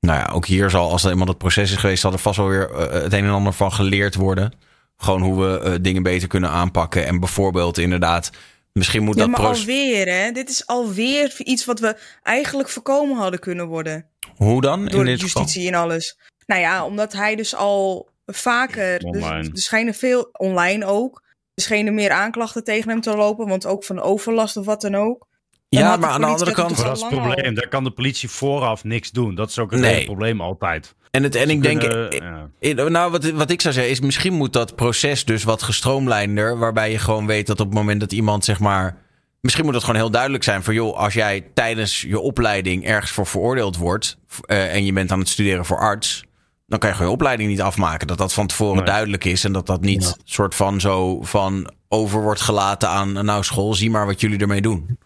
nou 0.00 0.18
ja, 0.18 0.30
ook 0.32 0.46
hier 0.46 0.70
zal, 0.70 0.90
als 0.90 1.04
er 1.04 1.10
eenmaal 1.10 1.26
het 1.26 1.38
proces 1.38 1.70
is 1.70 1.76
geweest, 1.76 2.00
zal 2.00 2.12
er 2.12 2.18
vast 2.18 2.36
wel 2.36 2.48
weer 2.48 2.70
eh, 2.70 3.02
het 3.02 3.12
een 3.12 3.24
en 3.24 3.30
ander 3.30 3.52
van 3.52 3.72
geleerd 3.72 4.14
worden. 4.14 4.52
Gewoon 4.96 5.22
hoe 5.22 5.44
we 5.44 5.60
eh, 5.60 5.74
dingen 5.80 6.02
beter 6.02 6.28
kunnen 6.28 6.50
aanpakken. 6.50 7.06
En 7.06 7.20
bijvoorbeeld 7.20 7.78
inderdaad, 7.78 8.30
misschien 8.72 9.02
moet 9.02 9.14
Ja, 9.14 9.20
dat 9.20 9.30
maar 9.30 9.40
proces... 9.40 9.60
alweer, 9.60 10.08
hè? 10.08 10.30
Dit 10.30 10.48
is 10.48 10.66
alweer 10.66 11.34
iets 11.38 11.64
wat 11.64 11.80
we 11.80 11.96
eigenlijk 12.22 12.68
voorkomen 12.68 13.16
hadden 13.16 13.40
kunnen 13.40 13.66
worden. 13.66 14.06
Hoe 14.36 14.60
dan? 14.60 14.86
Door 14.86 14.98
in 14.98 15.04
de 15.04 15.10
dit 15.10 15.22
geval? 15.22 15.42
justitie 15.42 15.68
en 15.68 15.74
alles. 15.74 16.18
Nou 16.46 16.60
ja, 16.60 16.84
omdat 16.84 17.12
hij 17.12 17.36
dus 17.36 17.54
al 17.54 18.10
vaker... 18.26 18.98
Dus, 18.98 19.22
Online. 19.22 19.50
er 19.52 19.58
schijnen 19.58 19.94
veel... 19.94 20.28
Online 20.32 20.84
ook. 20.84 21.24
Er 21.54 21.62
schenen 21.62 21.94
meer 21.94 22.10
aanklachten 22.10 22.64
tegen 22.64 22.90
hem 22.90 23.00
te 23.00 23.16
lopen. 23.16 23.48
Want 23.48 23.66
ook 23.66 23.84
van 23.84 24.00
overlast 24.00 24.56
of 24.56 24.64
wat 24.64 24.80
dan 24.80 24.94
ook. 24.94 25.26
Ja, 25.68 25.96
maar 25.96 26.10
aan 26.10 26.20
de 26.20 26.26
andere 26.26 26.44
dat 26.44 26.54
kant... 26.54 26.76
Dat 26.76 26.96
is 26.96 27.02
het 27.02 27.10
probleem. 27.10 27.54
Daar 27.54 27.68
kan 27.68 27.84
de 27.84 27.90
politie 27.90 28.28
vooraf 28.30 28.84
niks 28.84 29.10
doen. 29.10 29.34
Dat 29.34 29.48
is 29.48 29.58
ook 29.58 29.70
het 29.70 29.80
Nee. 29.80 30.04
probleem 30.04 30.40
altijd. 30.40 30.94
En, 31.10 31.22
het, 31.22 31.34
en 31.34 31.50
ik 31.50 31.62
denk... 31.62 31.80
kunnen, 31.80 32.48
ja. 32.60 32.88
Nou, 32.88 33.10
wat, 33.10 33.30
wat 33.30 33.50
ik 33.50 33.60
zou 33.60 33.74
zeggen 33.74 33.92
is, 33.92 34.00
misschien 34.00 34.32
moet 34.34 34.52
dat 34.52 34.74
proces 34.76 35.24
dus 35.24 35.44
wat 35.44 35.62
gestroomlijnder. 35.62 36.58
Waarbij 36.58 36.90
je 36.90 36.98
gewoon 36.98 37.26
weet 37.26 37.46
dat 37.46 37.60
op 37.60 37.66
het 37.66 37.74
moment 37.74 38.00
dat 38.00 38.12
iemand, 38.12 38.44
zeg 38.44 38.60
maar. 38.60 38.96
Misschien 39.40 39.64
moet 39.64 39.74
het 39.74 39.84
gewoon 39.84 40.00
heel 40.00 40.10
duidelijk 40.10 40.44
zijn 40.44 40.62
van, 40.62 40.74
joh, 40.74 40.96
als 40.98 41.14
jij 41.14 41.46
tijdens 41.54 42.00
je 42.00 42.20
opleiding 42.20 42.84
ergens 42.86 43.10
voor 43.10 43.26
veroordeeld 43.26 43.76
wordt. 43.76 44.18
eh, 44.46 44.74
en 44.74 44.84
je 44.84 44.92
bent 44.92 45.10
aan 45.12 45.18
het 45.18 45.28
studeren 45.28 45.64
voor 45.64 45.78
arts. 45.78 46.24
dan 46.66 46.78
kan 46.78 46.88
je 46.88 46.94
gewoon 46.94 47.10
je 47.10 47.16
opleiding 47.16 47.48
niet 47.50 47.60
afmaken. 47.62 48.06
Dat 48.06 48.18
dat 48.18 48.32
van 48.32 48.46
tevoren 48.46 48.76
Nee. 48.76 48.84
duidelijk 48.84 49.24
is. 49.24 49.44
En 49.44 49.52
dat 49.52 49.66
dat 49.66 49.80
niet 49.80 50.16
soort 50.24 50.54
van 50.54 50.80
zo 50.80 51.22
van 51.22 51.70
over 51.88 52.22
wordt 52.22 52.40
gelaten 52.40 52.88
aan. 52.88 53.12
Nou, 53.12 53.44
school, 53.44 53.74
zie 53.74 53.90
maar 53.90 54.06
wat 54.06 54.20
jullie 54.20 54.38
ermee 54.38 54.60
doen. 54.60 54.98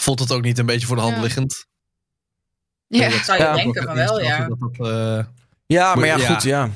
Voelt 0.00 0.18
het 0.18 0.32
ook 0.32 0.42
niet 0.42 0.58
een 0.58 0.66
beetje 0.66 0.86
voor 0.86 0.96
de 0.96 1.02
hand 1.02 1.14
Ja. 1.16 1.22
liggend? 1.22 1.66
Ja. 2.86 3.10
Zou 3.24 3.38
je 3.38 3.44
Ja. 3.44 3.54
denken 3.54 3.82
van 3.82 3.94
wel, 3.94 4.20
ja. 4.20 4.48
Dat 4.48 4.58
dat, 4.60 4.86
eh, 4.88 5.24
Ja, 5.66 5.94
maar 5.94 6.06
ja, 6.06 6.16
Ja. 6.16 6.26
goed, 6.32 6.42
ja. 6.42 6.70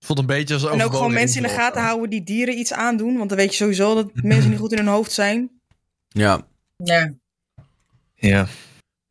voelt 0.00 0.18
een 0.18 0.26
beetje 0.26 0.54
als 0.54 0.64
En 0.64 0.82
ook 0.82 0.90
gewoon 0.92 1.12
mensen 1.12 1.36
in 1.42 1.48
de 1.48 1.54
gaten 1.54 1.82
houden 1.82 2.10
die 2.10 2.22
dieren 2.22 2.58
iets 2.58 2.72
aandoen. 2.72 3.16
Want 3.16 3.28
dan 3.28 3.38
weet 3.38 3.50
je 3.50 3.56
sowieso 3.56 3.94
dat 3.94 4.10
mensen 4.22 4.50
niet 4.50 4.58
goed 4.58 4.72
in 4.72 4.78
hun 4.78 4.86
hoofd 4.86 5.12
zijn. 5.12 5.50
Ja. 6.08 6.46
Ja. 6.76 7.12
Ja. 8.14 8.46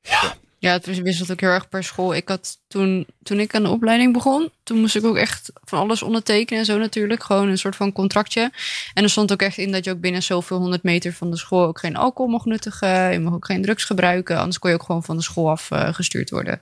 Ja, 0.02 0.34
het 0.70 1.02
wisselt 1.02 1.32
ook 1.32 1.40
heel 1.40 1.50
erg 1.50 1.70
per 1.70 1.84
school. 1.84 2.16
Ik 2.16 2.28
had 2.28 2.58
toen, 2.68 3.08
toen 3.24 3.40
ik 3.40 3.56
aan 3.56 3.64
de 3.64 3.70
opleiding 3.70 4.14
begon, 4.14 4.52
toen 4.64 4.80
moest 4.80 4.96
ik 4.96 5.06
ook 5.06 5.16
echt 5.16 5.52
van 5.64 5.80
alles 5.80 6.02
ondertekenen 6.02 6.60
en 6.60 6.66
zo 6.66 6.78
natuurlijk. 6.78 7.24
Gewoon 7.24 7.50
een 7.50 7.58
soort 7.58 7.76
van 7.76 7.92
contractje. 7.92 8.52
En 8.94 9.04
er 9.04 9.10
stond 9.10 9.32
ook 9.32 9.42
echt 9.42 9.58
in 9.58 9.72
dat 9.72 9.86
je 9.86 9.92
ook 9.92 10.00
binnen 10.00 10.24
zoveel 10.24 10.58
honderd 10.58 10.84
meter 10.84 11.14
van 11.14 11.32
de 11.32 11.38
school 11.38 11.66
ook 11.66 11.80
geen 11.80 11.96
alcohol 11.96 12.32
mocht 12.32 12.46
nuttigen. 12.46 13.12
Je 13.12 13.20
mag 13.20 13.34
ook 13.34 13.46
geen 13.46 13.62
drugs 13.62 13.84
gebruiken. 13.84 14.38
Anders 14.38 14.60
kon 14.60 14.70
je 14.70 14.76
ook 14.76 14.84
gewoon 14.84 15.04
van 15.04 15.18
de 15.18 15.24
school 15.24 15.50
af 15.50 15.72
eh, 15.72 15.94
gestuurd 15.94 16.30
worden. 16.30 16.62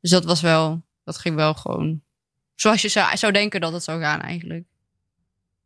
Dus 0.00 0.10
dat 0.10 0.24
was 0.24 0.40
wel, 0.40 0.82
dat 1.04 1.18
ging 1.18 1.34
wel 1.34 1.54
gewoon 1.54 2.04
zoals 2.56 2.82
je 2.82 2.88
zou, 2.88 3.16
zou 3.16 3.32
denken 3.32 3.60
dat 3.60 3.72
het 3.72 3.82
zou 3.82 4.00
gaan 4.00 4.20
eigenlijk. 4.20 4.64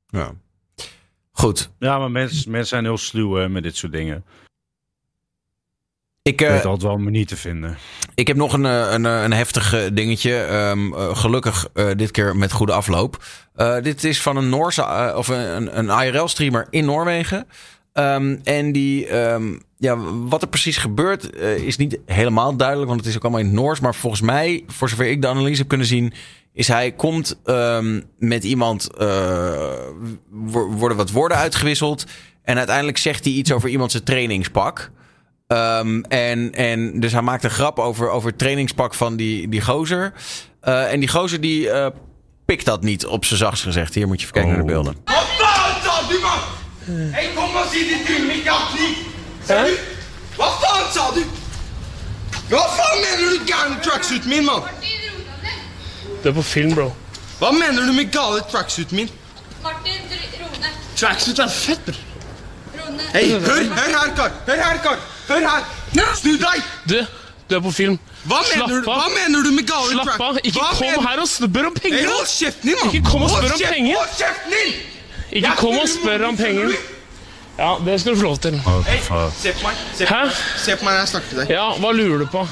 ja. 0.07 0.35
Goed. 1.33 1.71
Ja, 1.79 1.99
maar 1.99 2.11
mensen, 2.11 2.51
mensen 2.51 2.69
zijn 2.69 2.85
heel 2.85 2.99
sluw 2.99 3.35
hè, 3.35 3.49
met 3.49 3.63
dit 3.63 3.77
soort 3.77 3.93
dingen. 3.93 4.25
Ik, 6.23 6.41
weet 6.41 6.65
altijd 6.65 6.83
wel 6.83 6.95
een 6.95 7.03
manier 7.03 7.27
te 7.27 7.37
vinden. 7.37 7.77
Ik 8.15 8.27
heb 8.27 8.37
nog 8.37 8.53
een, 8.53 8.67
eh, 8.67 8.93
een, 8.93 9.07
eh, 9.07 9.23
een 9.23 9.33
heftig 9.33 9.91
dingetje. 9.93 10.37
Ehm, 10.37 10.95
eh, 10.95 11.17
gelukkig 11.17 11.69
dit 11.97 12.11
keer 12.11 12.37
met 12.37 12.53
goede 12.53 12.73
afloop. 12.73 13.25
Dit 13.83 14.05
is 14.05 14.23
van 14.23 14.37
een 14.37 14.49
Noorse 14.49 15.13
of 15.17 15.29
een, 15.29 15.79
een 15.79 16.05
IRL-streamer 16.05 16.67
in 16.71 16.85
Noorwegen. 16.85 17.47
Ehm, 17.93 18.37
en 18.45 18.73
die, 18.73 19.07
ehm, 19.07 19.53
ja, 19.79 19.97
wat 20.29 20.43
er 20.43 20.49
precies 20.49 20.77
gebeurt, 20.77 21.35
is 21.41 21.77
niet 21.77 21.99
helemaal 22.07 22.57
duidelijk, 22.57 22.89
want 22.89 23.01
het 23.01 23.09
is 23.09 23.17
ook 23.17 23.23
allemaal 23.23 23.41
in 23.41 23.47
het 23.47 23.55
Noors. 23.55 23.81
Maar 23.81 23.95
volgens 23.95 24.23
mij, 24.23 24.65
voor 24.67 24.89
zover 24.89 25.07
ik 25.07 25.23
de 25.23 25.29
analyse 25.29 25.59
heb 25.59 25.69
kunnen 25.69 25.87
zien, 25.87 26.13
is 26.53 26.69
hij 26.69 26.93
komt 26.93 27.41
met 28.19 28.45
iemand, 28.45 28.89
wo- 30.31 30.71
worden 30.71 30.97
wat 30.97 31.11
woorden 31.11 31.39
uitgewisseld. 31.39 32.05
En 32.43 32.57
uiteindelijk 32.57 32.99
zegt 32.99 33.25
hij 33.25 33.33
iets 33.33 33.53
over 33.53 33.69
iemand 33.69 33.91
zijn 33.91 34.05
trainingspak. 34.05 34.91
Ehm, 35.51 36.01
en, 36.09 36.55
en 36.55 37.01
dus 37.01 37.13
hij 37.13 37.23
maakt 37.23 37.45
een 37.45 37.51
grap 37.51 37.79
over, 37.79 38.11
over 38.11 38.29
het 38.29 38.39
trainingspak 38.39 38.95
van 38.95 39.17
die, 39.17 39.49
die 39.49 39.61
gozer. 39.61 40.13
Eh, 40.61 40.93
en 40.93 41.01
die 41.01 41.09
gozer 41.09 41.41
die 41.41 41.71
eh, 41.71 41.87
pikt 42.45 42.65
dat 42.65 42.83
niet 42.83 43.07
op 43.07 43.25
zijn 43.25 43.39
zachtst 43.39 43.63
gezegd. 43.63 43.95
Hier 43.95 44.07
moet 44.07 44.21
je 44.21 44.23
even 44.23 44.33
kijken 44.33 44.53
naar 44.53 44.67
de 44.67 44.73
beelden. 44.73 44.97
Wat 45.05 45.15
fan 45.83 46.21
man? 46.21 46.39
Ik 47.21 47.31
kom 47.35 47.57
og 47.57 47.67
si 47.71 47.89
det 47.89 48.07
til 48.07 48.27
meg 48.27 48.47
at 48.47 48.75
ni 48.75 48.97
Ser 49.47 49.65
du? 49.65 49.77
Hva 50.37 50.49
faen 50.61 50.93
sa 50.93 51.11
du? 51.15 51.25
Hva 52.49 52.63
faen 52.77 53.01
mener 53.01 53.31
du 53.31 53.45
gærne 53.45 53.81
tracksuiten 53.81 54.29
min, 54.29 54.45
mann? 54.45 54.63
Det 56.23 56.31
er 56.31 56.33
på 56.33 56.43
film, 56.43 56.75
bro. 56.75 56.95
Hva 57.39 57.51
mener 57.51 57.87
du 57.87 57.93
med 57.93 58.13
gale 58.13 58.43
tracksuiten 58.51 58.97
min? 58.97 59.11
Martin, 59.63 60.01
Rone. 60.41 60.71
Tracksuit 60.95 61.39
er 61.39 61.49
fett, 61.49 61.85
bror. 61.85 62.10
Hei, 63.13 63.25
hør, 63.31 63.65
hør 63.79 63.97
her, 63.99 64.13
kar. 64.17 64.31
Hør 64.47 64.63
her, 64.65 64.79
kar. 64.85 64.99
Hør 65.29 65.49
her. 65.49 65.65
Snu 66.21 66.37
deg. 66.39 66.63
Du, 66.89 66.97
du 67.51 67.57
er 67.57 67.61
på 67.65 67.71
film. 67.75 67.99
Hva 68.29 68.43
Slapp 68.45 68.69
mener, 68.69 68.83
du, 68.85 68.91
av. 68.91 69.01
hva 69.01 69.09
mener 69.17 69.43
du 69.47 69.51
med 69.57 69.67
gale 69.67 69.93
Slapp 69.97 70.07
track... 70.11 70.21
av. 70.29 70.39
Ikke 70.45 70.61
Hva 70.61 70.71
kom 70.77 70.87
mener- 70.87 71.09
her 71.09 71.21
og 71.25 71.29
spør 71.29 71.67
om 71.71 71.75
penger. 71.83 72.07
Hold 72.13 72.31
kjeften 72.37 72.69
din, 72.71 72.79
mann. 72.81 72.95
Ikke 72.95 73.11
kom 73.11 73.23
og 73.27 73.31
spør 73.35 73.55
om 73.57 73.61
penger. 73.65 73.97
Hold 73.97 74.17
kjeften 74.21 74.57
din! 74.57 74.73
Ikke 75.41 75.53
kom 75.63 75.79
og 75.81 75.89
spør 75.89 76.25
om 76.29 76.37
penger. 76.37 76.73
Ja, 77.61 77.71
det 77.85 77.97
skal 78.01 78.15
du 78.15 78.19
få 78.21 78.25
lov 78.25 78.39
til. 78.45 78.57
Hei, 78.87 78.99
se 79.41 79.53
på 79.53 79.67
meg. 79.67 79.81
Se 79.99 80.07
på, 80.09 80.15
Hæ? 80.15 80.21
se 80.65 80.77
på 80.81 80.85
meg 80.87 80.95
når 80.95 81.01
jeg 81.03 81.09
snakker 81.15 81.29
til 81.35 81.41
deg. 81.43 81.51
Ja, 81.57 81.67
hva 81.83 81.91
lurer 81.93 82.23
du 82.25 82.27
på? 82.33 82.47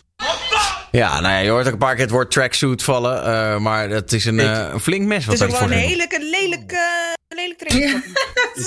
Ja, 0.96 1.09
nou 1.20 1.30
ja, 1.32 1.40
je 1.44 1.51
hoort 1.53 1.66
ook 1.68 1.72
een 1.76 1.78
paar 1.78 1.94
keer 1.96 2.07
het 2.09 2.11
woord 2.14 2.30
tracksuit 2.32 2.82
vallen. 2.82 3.16
eh, 3.24 3.57
maar 3.61 3.88
dat 3.88 4.12
is 4.12 4.24
een, 4.24 4.40
eh, 4.40 4.72
een 4.72 4.80
flink 4.80 5.07
mes 5.07 5.24
Het 5.24 5.26
wat 5.26 5.34
is 5.34 5.42
ook 5.42 5.61
daar 5.61 5.68
wel 5.68 5.78
een 5.78 6.09
voor 6.11 6.20
lelijke, 6.20 6.80
training. 7.57 8.05
Ik 8.55 8.64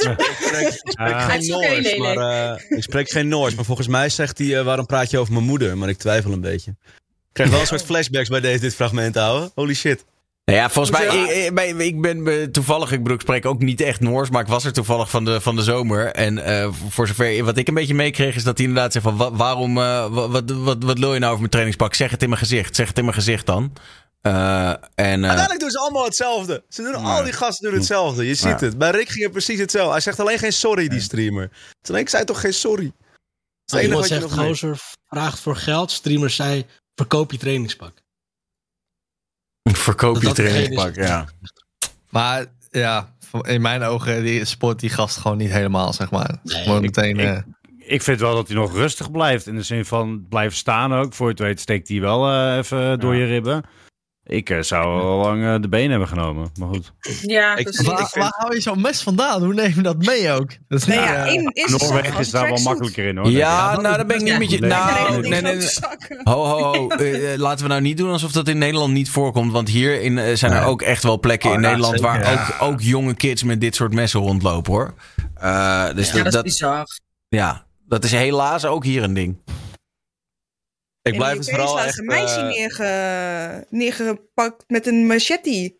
spreek 0.85 1.09
Ja. 1.09 1.19
Geen 1.29 1.47
Noors, 1.47 1.97
maar, 1.97 2.17
eh, 2.53 2.77
ik 2.77 2.83
spreek 2.83 3.09
geen 3.09 3.27
Noors, 3.27 3.55
maar 3.55 3.65
volgens 3.65 3.87
mij 3.87 4.09
zegt 4.09 4.37
hij, 4.37 4.57
eh, 4.57 4.63
waarom 4.65 4.85
praat 4.85 5.09
je 5.09 5.17
over 5.17 5.33
mijn 5.33 5.45
moeder? 5.45 5.77
Maar 5.77 5.89
ik 5.89 5.97
twijfel 5.97 6.31
een 6.31 6.41
beetje. 6.41 6.71
Ik 6.71 7.37
krijg 7.37 7.49
wel 7.49 7.59
een 7.59 7.67
soort 7.67 7.83
flashbacks 7.83 8.29
bij 8.29 8.39
deze, 8.39 8.59
dit 8.59 8.75
fragment, 8.75 9.17
ouwe. 9.17 9.51
Holy 9.55 9.73
shit. 9.73 10.05
Nou 10.45 10.59
ja, 10.59 10.69
volgens 10.69 10.97
mij, 10.97 11.05
Ja. 11.05 11.61
ik, 11.61 11.77
ik, 11.79 12.01
ben 12.01 12.27
eh, 12.27 12.43
toevallig, 12.43 12.91
ik 12.91 12.97
bedoel, 12.97 13.15
ik 13.15 13.21
spreek 13.21 13.45
ook 13.45 13.59
niet 13.61 13.81
echt 13.81 13.99
Noors, 13.99 14.29
maar 14.29 14.41
ik 14.41 14.47
was 14.47 14.65
er 14.65 14.73
toevallig 14.73 15.09
van 15.09 15.25
de, 15.25 15.41
van 15.41 15.55
de 15.55 15.61
zomer. 15.63 16.05
En 16.05 16.45
eh, 16.45 16.69
voor 16.89 17.07
zover, 17.07 17.43
wat 17.43 17.57
ik 17.57 17.67
een 17.67 17.73
beetje 17.73 17.93
meekreeg, 17.93 18.35
is 18.35 18.43
dat 18.43 18.57
hij 18.57 18.67
inderdaad 18.67 18.91
zegt 18.91 19.05
van, 19.05 19.17
wa- 19.17 19.31
waarom, 19.31 19.77
eh, 19.77 19.83
wa- 20.13 20.27
wat, 20.29 20.51
wat, 20.51 20.77
wat 20.83 20.99
wil 20.99 21.09
je 21.13 21.19
nou 21.19 21.25
over 21.29 21.37
mijn 21.39 21.49
trainingspak? 21.49 21.93
Zeg 21.95 22.11
het 22.11 22.21
in 22.23 22.29
mijn 22.29 22.41
gezicht, 22.41 22.75
zeg 22.75 22.87
het 22.87 22.97
in 22.97 23.03
mijn 23.03 23.15
gezicht 23.15 23.45
dan. 23.45 23.73
Eh, 24.21 24.69
en, 24.69 24.77
eh, 24.95 25.05
Uiteindelijk 25.05 25.59
doen 25.59 25.69
ze 25.69 25.79
allemaal 25.79 26.03
hetzelfde. 26.03 26.63
Ze 26.69 26.81
doen, 26.83 26.95
al 26.95 27.23
die 27.23 27.33
gasten 27.33 27.69
doen 27.69 27.77
hetzelfde. 27.79 28.25
Je 28.27 28.33
ziet 28.35 28.59
het. 28.59 28.77
Bij 28.77 28.91
Rick 28.91 29.09
ging 29.09 29.23
het 29.23 29.31
precies 29.31 29.59
hetzelfde. 29.59 29.91
Hij 29.91 30.01
zegt 30.01 30.19
alleen 30.19 30.37
geen 30.39 30.53
sorry, 30.53 30.87
die 30.87 30.99
streamer. 30.99 31.51
Alleen, 31.89 32.01
ik 32.01 32.09
zei 32.09 32.23
toch 32.23 32.41
geen 32.41 32.53
sorry? 32.53 32.85
Het 33.65 33.73
enige 33.73 33.83
Iemand 33.85 33.99
wat 34.01 34.09
je 34.09 34.19
zegt, 34.27 34.35
nog 34.35 34.45
gozer 34.47 34.77
vraagt 35.07 35.39
voor 35.39 35.55
geld. 35.55 35.91
Streamer 35.91 36.29
zei, 36.29 36.65
verkoop 36.95 37.31
je 37.31 37.37
trainingspak. 37.37 37.93
verkoop 39.69 40.15
je 40.15 40.25
dat 40.25 40.35
trainingspak, 40.35 40.95
ja. 40.95 41.25
Maar 42.09 42.45
ja, 42.69 43.15
in 43.41 43.61
mijn 43.61 43.83
ogen 43.83 44.23
die 44.23 44.45
sport 44.45 44.79
die 44.79 44.89
gast 44.89 45.17
gewoon 45.17 45.37
niet 45.37 45.51
helemaal, 45.51 45.93
zeg 45.93 46.11
maar. 46.11 46.39
Nee, 46.43 46.63
Gewoon 46.63 46.83
ik- 46.83 46.95
meteen... 46.95 47.19
ik- 47.19 47.27
eh, 47.27 47.41
Ik 47.77 48.01
vind 48.01 48.19
wel 48.19 48.35
dat 48.35 48.47
hij 48.47 48.55
nog 48.57 48.73
rustig 48.73 49.11
blijft. 49.11 49.47
In 49.47 49.55
de 49.55 49.63
zin 49.63 49.85
van 49.85 50.25
blijven 50.29 50.57
staan 50.57 50.93
ook. 50.93 51.13
Voor 51.13 51.25
je 51.25 51.31
het 51.31 51.41
weet 51.41 51.59
steekt 51.59 51.87
hij 51.87 51.99
wel 52.01 52.51
even 52.57 52.99
door 52.99 53.15
je 53.15 53.25
ribben. 53.25 53.63
Ik 54.25 54.49
eh, 54.49 54.61
zou 54.61 55.01
al 55.01 55.17
lang 55.17 55.43
eh, 55.45 55.55
de 55.61 55.67
benen 55.69 55.89
hebben 55.89 56.07
genomen. 56.07 56.49
Maar 56.59 56.67
goed. 56.67 56.93
Ja, 57.21 57.55
Ik- 57.55 57.81
waar, 57.81 58.09
waar 58.13 58.33
hou 58.37 58.53
je 58.55 58.61
zo'n 58.61 58.81
mes 58.81 59.01
vandaan? 59.01 59.43
Hoe 59.43 59.53
neem 59.53 59.71
je 59.75 59.81
dat 59.81 59.97
mee 60.05 60.31
ook? 60.31 60.49
Dat 60.67 60.79
is 60.79 60.85
Nee, 60.85 60.97
niet, 60.99 61.07
ja, 61.07 61.25
eh, 61.25 61.43
is 61.65 61.71
Noorwegen 61.77 62.19
is 62.19 62.29
daar 62.31 62.47
wel 62.49 62.61
makkelijker 62.61 63.05
in 63.07 63.17
hoor. 63.17 63.29
Ja, 63.29 63.71
nou, 63.71 63.95
daar 63.95 64.05
ben 64.05 64.15
ik 64.17 64.23
niet 64.23 64.37
met 64.39 64.49
je. 64.51 64.59
Nou, 64.59 65.27
nee, 65.27 65.41
nee. 65.41 65.67
Ho, 66.23 66.45
ho, 66.45 66.59
ho. 66.73 66.87
Laten 67.37 67.63
we 67.63 67.69
nou 67.69 67.81
niet 67.81 67.97
doen 67.97 68.11
alsof 68.11 68.31
dat 68.31 68.47
in 68.47 68.57
Nederland 68.57 68.93
niet 68.93 69.09
voorkomt. 69.09 69.51
Want 69.51 69.69
hier 69.69 70.01
in, 70.01 70.37
zijn 70.37 70.51
er 70.51 70.63
ook 70.63 70.81
echt 70.81 71.03
wel 71.03 71.19
plekken 71.19 71.49
Oh, 71.49 71.55
in 71.55 71.61
ja, 71.61 71.67
Nederland 71.67 71.99
zeker, 71.99 72.11
waar 72.11 72.33
ja. 72.33 72.55
ook, 72.61 72.71
ook 72.71 72.81
jonge 72.81 73.13
kids 73.13 73.43
met 73.43 73.61
dit 73.61 73.75
soort 73.75 73.93
messen 73.93 74.19
rondlopen 74.19 74.71
hoor. 74.73 74.93
Eh, 75.35 75.93
dus 75.95 76.11
Ja, 76.11 76.23
dat, 76.23 76.23
dat 76.23 76.25
is 76.25 76.31
dat, 76.33 76.43
bizar. 76.43 76.85
ja, 77.29 77.65
dat 77.87 78.03
is 78.03 78.11
helaas 78.11 78.65
ook 78.65 78.83
hier 78.83 79.03
een 79.03 79.13
ding. 79.13 79.37
Ik 81.01 81.15
blijf 81.15 81.37
het 81.37 81.47
UK 81.47 81.53
vooral 81.55 81.77
is 81.79 81.85
echt... 81.85 81.97
een 81.99 82.05
meisje 82.05 82.39
eh, 82.39 82.47
neerge, 82.47 83.67
neergepakt 83.69 84.63
met 84.67 84.87
een 84.87 85.07
machete. 85.07 85.75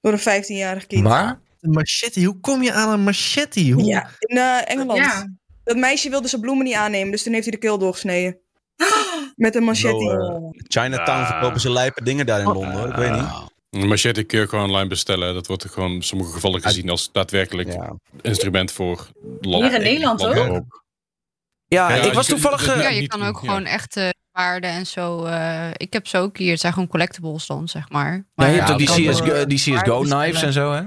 Door 0.00 0.12
een 0.12 0.42
15-jarig 0.44 0.86
kind. 0.86 1.02
Waar? 1.02 1.40
Een 1.60 1.70
machete, 1.70 2.24
hoe 2.24 2.40
kom 2.40 2.62
je 2.62 2.72
aan 2.72 2.92
een 2.92 3.00
machete? 3.00 3.70
Hoe? 3.70 3.84
Ja, 3.84 4.10
in 4.18 4.36
eh, 4.36 4.70
Engeland. 4.70 4.98
Ja. 4.98 5.36
Dat 5.64 5.76
meisje 5.76 6.10
wilde 6.10 6.28
zijn 6.28 6.40
bloemen 6.40 6.64
niet 6.64 6.74
aannemen, 6.74 7.10
dus 7.10 7.22
toen 7.22 7.32
heeft 7.32 7.44
hij 7.44 7.52
de 7.52 7.58
keel 7.60 7.78
doorgesneden. 7.78 8.38
Met 9.36 9.54
een 9.54 9.62
machete. 9.64 9.88
Zo, 9.88 10.10
eh, 10.10 10.60
Chinatown 10.68 11.26
verkopen 11.26 11.60
ze 11.60 11.70
lijpe 11.70 12.02
dingen 12.04 12.26
daar 12.26 12.40
in 12.40 12.46
Londen, 12.46 12.72
hoor. 12.72 12.88
Ik 12.88 12.94
weet 12.94 13.12
niet. 13.12 13.46
Een 13.70 13.88
machete 13.88 14.22
kun 14.22 14.40
je 14.40 14.48
gewoon 14.48 14.64
online 14.64 14.88
bestellen. 14.88 15.34
Dat 15.34 15.46
wordt 15.46 15.62
er 15.62 15.70
gewoon 15.70 15.90
in 15.92 16.02
sommige 16.02 16.32
gevallen 16.32 16.62
gezien 16.62 16.90
als 16.90 17.12
daadwerkelijk 17.12 17.76
instrument 18.20 18.72
voor 18.72 19.08
land. 19.40 19.64
Hier 19.64 19.74
in 19.74 19.82
Nederland 19.82 20.26
ook? 20.26 20.62
Ja, 21.66 21.94
Ja, 21.94 21.94
ik 21.94 22.12
was 22.12 22.26
je- 22.26 22.32
toevallig... 22.32 22.66
Ja, 22.66 22.88
je 22.88 23.06
kan 23.06 23.22
ook 23.22 23.38
gewoon 23.38 23.64
echte 23.64 24.14
waarden 24.38 24.70
en 24.70 24.86
zo. 24.86 25.24
eh, 25.24 25.66
ik 25.76 25.92
heb 25.92 26.06
ze 26.06 26.18
ook 26.18 26.38
hier. 26.38 26.50
Het 26.50 26.60
zijn 26.60 26.72
gewoon 26.72 26.88
collectibles 26.88 27.46
dan, 27.46 27.68
zeg 27.68 27.88
maar. 27.90 28.12
Ja, 28.12 28.22
Maar 28.34 28.46
je 28.48 28.54
hebt 28.54 28.66
Ja, 28.66 28.72
ook 28.72 28.78
die, 28.78 28.86
kan 28.86 28.96
CSGO, 29.14 29.24
wel, 29.32 29.48
die 29.48 29.58
CSGO 29.58 30.00
knives 30.00 30.42
en 30.42 30.52
zo, 30.52 30.72
hè? 30.72 30.82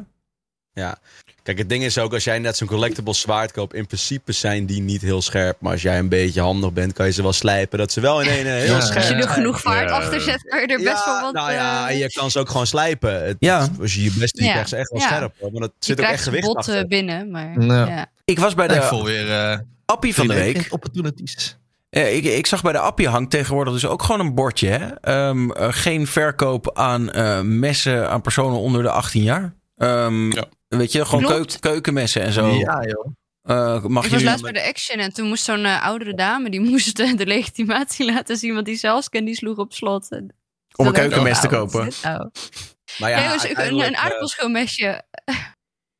Ja. 0.74 0.98
Kijk, 1.44 1.58
het 1.58 1.70
ding 1.70 1.84
is 1.84 1.98
ook, 1.98 2.14
als 2.14 2.24
jij 2.24 2.40
net 2.40 2.58
zo'n 2.58 2.68
collectible 2.68 3.14
zwaard 3.14 3.52
koopt, 3.52 3.74
in 3.74 3.86
principe 3.86 4.32
zijn 4.32 4.66
die 4.66 4.82
niet 4.82 5.02
heel 5.02 5.22
scherp. 5.22 5.58
Maar 5.62 5.72
als 5.72 5.82
jij 5.82 6.00
een 6.00 6.10
beetje 6.10 6.42
handig 6.42 6.74
bent, 6.74 6.94
kan 6.94 7.06
je 7.06 7.12
ze 7.12 7.22
wel 7.22 7.34
slijpen. 7.34 7.78
Dat 7.80 7.92
ze 7.92 8.02
wel 8.02 8.22
in 8.22 8.28
een 8.30 8.46
eh, 8.46 8.54
heel 8.54 8.74
Ja. 8.74 8.80
scherp 8.82 8.98
als 8.98 9.08
je 9.08 9.14
er 9.14 9.30
genoeg 9.30 9.62
vaart 9.62 9.90
Ja. 9.90 9.96
achter 9.96 10.22
zet, 10.22 10.42
kan 10.44 10.60
je 10.62 10.68
er 10.68 10.78
best 10.78 11.06
ja, 11.06 11.14
wel 11.14 11.22
wat... 11.22 11.34
Nou 11.34 11.52
ja, 11.52 11.86
eh, 11.88 11.94
en 11.94 11.98
je 12.00 12.12
kan 12.12 12.32
ze 12.32 12.40
ook 12.40 12.50
gewoon 12.50 12.68
slijpen. 12.68 13.24
Het, 13.26 13.36
Ja. 13.40 13.68
Als 13.82 13.94
je 13.96 14.04
je 14.04 14.12
best 14.20 14.36
doet, 14.36 14.46
Ja. 14.46 14.52
krijg 14.52 14.70
je 14.70 14.76
ze 14.76 14.82
echt 14.82 14.90
wel 14.92 15.00
Ja. 15.02 15.08
scherp. 15.08 15.34
Hoor. 15.40 15.52
Dat 15.52 15.72
je 15.80 15.86
zit 15.86 16.00
ook 16.00 16.06
echt 16.06 16.24
gewicht 16.24 16.56
achter. 16.56 16.78
eh, 16.78 16.86
binnen, 16.88 17.32
maar 17.32 17.62
Ja. 17.62 17.88
ja. 17.88 18.06
Ik 18.26 18.40
was 18.40 18.54
bij 18.54 18.66
ik 18.66 18.72
de 18.74 18.82
voel 18.82 19.04
weer 19.04 19.32
eh 19.32 19.58
appie 19.86 20.16
van 20.16 20.28
de 20.28 20.34
week. 20.34 20.58
week. 20.58 20.74
opportunities. 20.74 21.58
Eh, 21.92 22.16
ik, 22.16 22.24
ik 22.24 22.46
zag 22.46 22.62
bij 22.62 22.72
de 22.72 22.80
appie 22.80 23.08
hangt 23.08 23.32
tegenwoordig 23.32 23.74
dus 23.74 23.86
ook 23.86 24.04
gewoon 24.04 24.20
een 24.28 24.36
bordje. 24.36 24.68
Hè? 24.68 24.94
Ehm, 24.94 25.52
eh, 25.52 25.68
geen 25.72 26.08
verkoop 26.08 26.78
aan 26.78 27.12
eh, 27.12 27.42
messen 27.42 28.10
aan 28.10 28.22
personen 28.22 28.58
onder 28.60 28.84
de 28.84 28.90
18 28.90 29.24
jaar. 29.24 29.54
Ehm, 29.78 30.32
Ja. 30.32 30.46
Weet 30.68 30.92
je, 30.92 31.06
gewoon 31.06 31.26
keuk- 31.26 31.58
keukenmessen 31.60 32.22
en 32.22 32.32
zo. 32.34 32.48
Ja, 32.48 32.84
joh. 32.84 33.08
Eh, 33.42 33.84
mag 33.84 34.06
Ik 34.06 34.12
was 34.12 34.24
laatst 34.24 34.44
bij 34.44 34.52
de 34.52 34.64
Action 34.68 35.00
en 35.00 35.14
toen 35.14 35.28
moest 35.28 35.44
zo'n 35.44 35.66
oudere 35.66 36.14
dame... 36.14 36.50
die 36.50 36.60
moest 36.70 36.98
de 36.98 37.26
legitimatie 37.26 38.06
laten 38.06 38.38
zien, 38.38 38.54
want 38.54 38.66
die 38.66 38.76
zelfsken 38.78 39.26
die 39.26 39.36
sloeg 39.36 39.58
op 39.58 39.74
slot. 39.74 40.10
En 40.12 40.36
Om 40.76 40.88
een 40.88 40.94
keukenmes 40.94 41.40
te 41.42 41.48
oh, 41.48 41.54
kopen. 41.54 41.90
nou? 42.04 42.30
Maar 42.98 43.10
Ja, 43.10 43.34
een, 43.34 43.80
een 43.80 43.98
aardappelschoonmesje. 43.98 45.02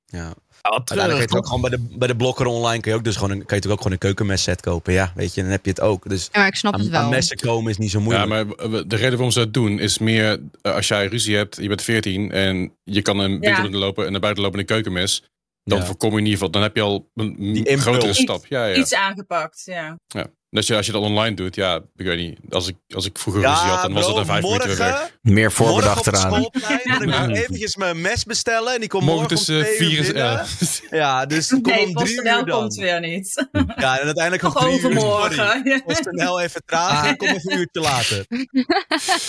ja. 0.06 0.34
Wat 0.62 0.74
Uiteindelijk 0.90 1.10
kun 1.10 1.18
je 1.18 1.22
het 1.22 1.36
ook 1.36 1.46
gewoon 1.46 1.62
bij 1.62 1.70
de, 1.90 1.98
bij 1.98 2.08
de 2.08 2.16
blokker 2.16 2.46
online 2.46 2.82
kun 2.82 2.92
je 2.92 2.98
ook 2.98 3.04
dus 3.04 3.16
gewoon 3.16 3.30
een, 3.32 3.38
kan 3.38 3.46
je 3.48 3.54
natuurlijk 3.56 3.74
ook 3.74 3.78
gewoon 3.82 3.92
een 3.94 3.98
keukenmes 4.16 4.44
set 4.44 4.62
kopen. 4.62 4.94
Ja, 4.94 5.12
weet 5.16 5.34
je, 5.34 5.42
dan 5.42 5.52
heb 5.52 5.64
je 5.66 5.70
het 5.72 5.82
ook. 5.82 6.10
Dus 6.10 6.30
Ja, 6.32 6.40
maar 6.40 6.48
ik 6.48 6.56
snap 6.56 6.74
het 6.74 6.82
aan, 6.82 6.96
aan 6.96 7.02
wel. 7.02 7.10
messen 7.10 7.38
komen 7.38 7.72
is 7.72 7.78
niet 7.78 7.92
zo 7.92 7.98
Ja, 7.98 8.04
moeilijk. 8.04 8.30
maar 8.30 8.70
we- 8.72 8.88
de 8.88 8.96
reden 8.96 9.12
waarom 9.12 9.32
ze 9.32 9.40
dat 9.40 9.54
doen 9.54 9.80
is 9.80 9.98
meer 9.98 10.40
eh, 10.62 10.74
als 10.74 10.88
jij 10.88 11.08
ruzie 11.08 11.36
hebt, 11.36 11.56
je 11.56 11.68
bent 11.68 11.82
14 11.82 12.32
en 12.32 12.74
je 12.84 13.02
kan 13.02 13.20
een 13.20 13.40
winkel 13.40 13.70
lopen 13.70 14.06
en 14.06 14.12
naar 14.12 14.22
buiten 14.22 14.44
lopen 14.44 14.60
met 14.60 14.70
een 14.70 14.76
keukenmes. 14.76 15.24
Dan 15.64 15.78
Ja. 15.80 15.86
voorkom 15.86 16.10
je 16.12 16.18
in 16.18 16.24
ieder 16.24 16.34
geval, 16.38 16.52
dan 16.52 16.62
heb 16.62 16.76
je 16.76 16.82
al 16.82 17.10
een, 17.16 17.36
Die 17.38 17.78
grotere 17.78 18.14
stap. 18.14 18.46
Ja, 18.46 18.66
ja. 18.66 18.76
Iets 18.76 18.94
aangepakt, 18.94 19.62
ja. 19.66 19.96
ja. 20.08 20.28
Dat 20.54 20.68
je, 20.68 20.76
als 20.76 20.86
je 20.86 20.92
dat 20.92 21.02
online 21.02 21.36
doet, 21.36 21.56
ja, 21.56 21.76
ik 21.96 22.06
weet 22.06 22.18
niet. 22.18 22.40
Als 22.50 22.68
ik, 22.68 22.76
als 22.96 23.06
ik 23.06 23.18
vroeger 23.18 23.42
Ja, 23.42 23.50
ruzie 23.54 23.68
had, 23.70 23.82
dan 23.82 23.94
was 23.94 24.04
bro, 24.06 24.12
het 24.12 24.20
in 24.28 24.32
vijf 24.34 24.44
minuten 24.44 24.68
weer 24.68 24.78
weg. 24.78 24.90
morgen, 24.92 25.10
Meer 25.22 25.52
voorbedacht 25.52 26.06
morgen 26.12 26.46
op 26.46 26.56
eraan. 26.56 26.80
ik 27.00 27.28
moet 27.28 27.38
eventjes 27.38 27.76
mijn 27.76 28.02
mes 28.02 28.24
bestellen. 28.24 28.74
En 28.74 28.80
die 28.80 28.90
komt 28.90 29.04
Morgen 29.04 29.20
morgen, 29.22 29.38
tussen 29.38 29.58
om 29.58 29.64
twee 29.64 29.78
vier 29.78 29.92
uur 29.92 30.06
en 30.06 30.14
binnen. 30.14 30.38
elf. 30.40 30.82
Ja, 30.90 31.26
dus 31.26 31.48
kom 31.50 31.62
Nee, 31.62 31.86
om 31.86 31.94
drie 31.94 31.94
PostNL 31.94 32.38
uur 32.40 32.46
dan. 32.46 32.60
komt 32.60 32.76
weer 32.76 33.00
niet. 33.00 33.48
Ja, 33.78 34.00
en 34.00 34.06
uiteindelijk 34.06 34.44
om 34.44 34.54
Nog 34.54 34.64
drie 34.64 34.80
uur. 34.80 34.86
Overmorgen. 34.86 35.82
PostNL 35.86 36.40
even 36.42 36.62
traag, 36.66 37.16
kom 37.16 37.28
even 37.28 37.52
een 37.52 37.58
uurtje 37.60 37.82
later. 37.82 38.26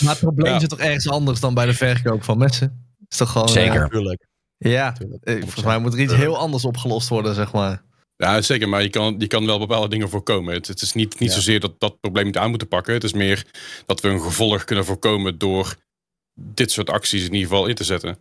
Maar 0.00 0.10
het 0.12 0.18
probleem 0.20 0.52
Ja. 0.52 0.60
zit 0.60 0.68
toch 0.68 0.78
ergens 0.80 1.08
anders 1.08 1.40
dan 1.40 1.54
bij 1.54 1.66
de 1.66 1.74
verkoop 1.74 2.24
van 2.24 2.38
messen? 2.38 2.94
Is 3.08 3.16
toch 3.16 3.30
gewoon... 3.32 3.48
Zeker. 3.48 3.80
Natuurlijk. 3.80 4.26
ja, 4.58 4.92
Tuurlijk. 4.92 5.24
Eh, 5.24 5.34
volgens 5.40 5.64
mij 5.64 5.78
moet 5.78 5.92
er 5.92 6.00
iets 6.00 6.14
heel 6.14 6.36
anders 6.38 6.64
opgelost 6.64 7.08
worden, 7.08 7.34
zeg 7.34 7.52
maar. 7.52 7.82
Ja, 8.22 8.40
zeker. 8.42 8.68
Maar 8.68 8.82
je 8.82 8.88
kan, 8.90 9.14
je 9.18 9.26
kan 9.26 9.46
wel 9.46 9.58
bepaalde 9.58 9.88
dingen 9.88 10.08
voorkomen. 10.08 10.54
Het, 10.54 10.66
het 10.66 10.82
is 10.82 10.92
niet, 10.92 11.18
niet 11.18 11.28
Ja. 11.28 11.34
zozeer 11.34 11.60
dat 11.60 11.80
dat 11.80 12.00
probleem 12.00 12.24
niet 12.24 12.36
aan 12.38 12.48
moeten 12.50 12.68
pakken. 12.68 12.94
Het 12.94 13.04
is 13.04 13.12
meer 13.12 13.46
dat 13.86 14.00
we 14.00 14.08
een 14.08 14.20
gevolg 14.20 14.64
kunnen 14.64 14.84
voorkomen 14.84 15.38
door 15.38 15.74
dit 16.34 16.70
soort 16.70 16.90
acties 16.90 17.24
in 17.24 17.32
ieder 17.34 17.48
geval 17.48 17.66
in 17.66 17.74
te 17.74 17.84
zetten. 17.84 18.18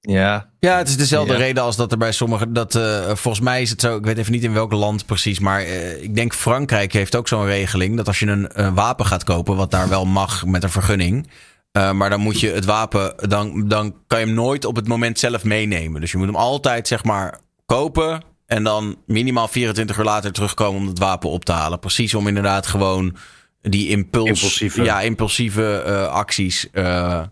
Ja. 0.00 0.50
Ja, 0.60 0.76
het 0.78 0.88
is 0.88 0.96
dezelfde 0.96 1.32
Ja. 1.32 1.38
reden 1.38 1.62
als 1.62 1.76
dat 1.76 1.92
er 1.92 1.98
bij 1.98 2.12
sommigen. 2.12 2.52
Dat, 2.52 2.74
eh, 2.74 3.06
volgens 3.14 3.40
mij 3.44 3.62
is 3.62 3.70
het 3.70 3.80
zo. 3.80 3.96
Ik 3.96 4.04
weet 4.04 4.18
even 4.18 4.32
niet 4.32 4.44
in 4.44 4.52
welk 4.52 4.72
land 4.72 5.06
precies. 5.06 5.38
Maar 5.38 5.60
eh, 5.60 6.02
ik 6.02 6.14
denk 6.14 6.34
Frankrijk 6.34 6.92
heeft 6.92 7.16
ook 7.16 7.28
zo'n 7.28 7.44
regeling. 7.46 7.96
Dat 7.96 8.06
als 8.06 8.18
je 8.18 8.26
een, 8.26 8.48
eh, 8.48 8.74
wapen 8.74 9.06
gaat 9.06 9.24
kopen. 9.24 9.56
Wat 9.56 9.70
daar 9.70 9.88
wel 9.88 10.04
mag 10.06 10.46
met 10.46 10.62
een 10.62 10.70
vergunning. 10.70 11.28
eh, 11.72 11.92
maar 11.92 12.10
dan 12.10 12.20
moet 12.20 12.40
je 12.40 12.50
het 12.50 12.64
wapen. 12.64 13.14
Dan, 13.28 13.68
dan 13.68 13.96
kan 14.06 14.20
je 14.20 14.26
hem 14.26 14.34
nooit 14.34 14.64
op 14.64 14.76
het 14.76 14.88
moment 14.88 15.18
zelf 15.18 15.44
meenemen. 15.44 16.00
Dus 16.00 16.10
je 16.10 16.16
moet 16.16 16.26
hem 16.26 16.36
altijd 16.36 16.88
zeg 16.88 17.04
maar 17.04 17.38
kopen. 17.66 18.22
En 18.48 18.64
dan 18.64 18.96
minimaal 19.06 19.48
24 19.48 19.98
uur 19.98 20.04
later 20.04 20.32
terugkomen 20.32 20.80
om 20.80 20.86
het 20.86 20.98
wapen 20.98 21.30
op 21.30 21.44
te 21.44 21.52
halen. 21.52 21.78
Precies 21.78 22.14
om 22.14 22.26
inderdaad 22.26 22.66
gewoon 22.66 23.16
die 23.60 23.88
impuls, 23.88 24.26
Impulsieve. 24.28 24.82
Ja, 24.82 25.00
impulsieve 25.00 25.82
eh, 25.82 26.06
acties 26.12 26.68
eh, 26.72 27.22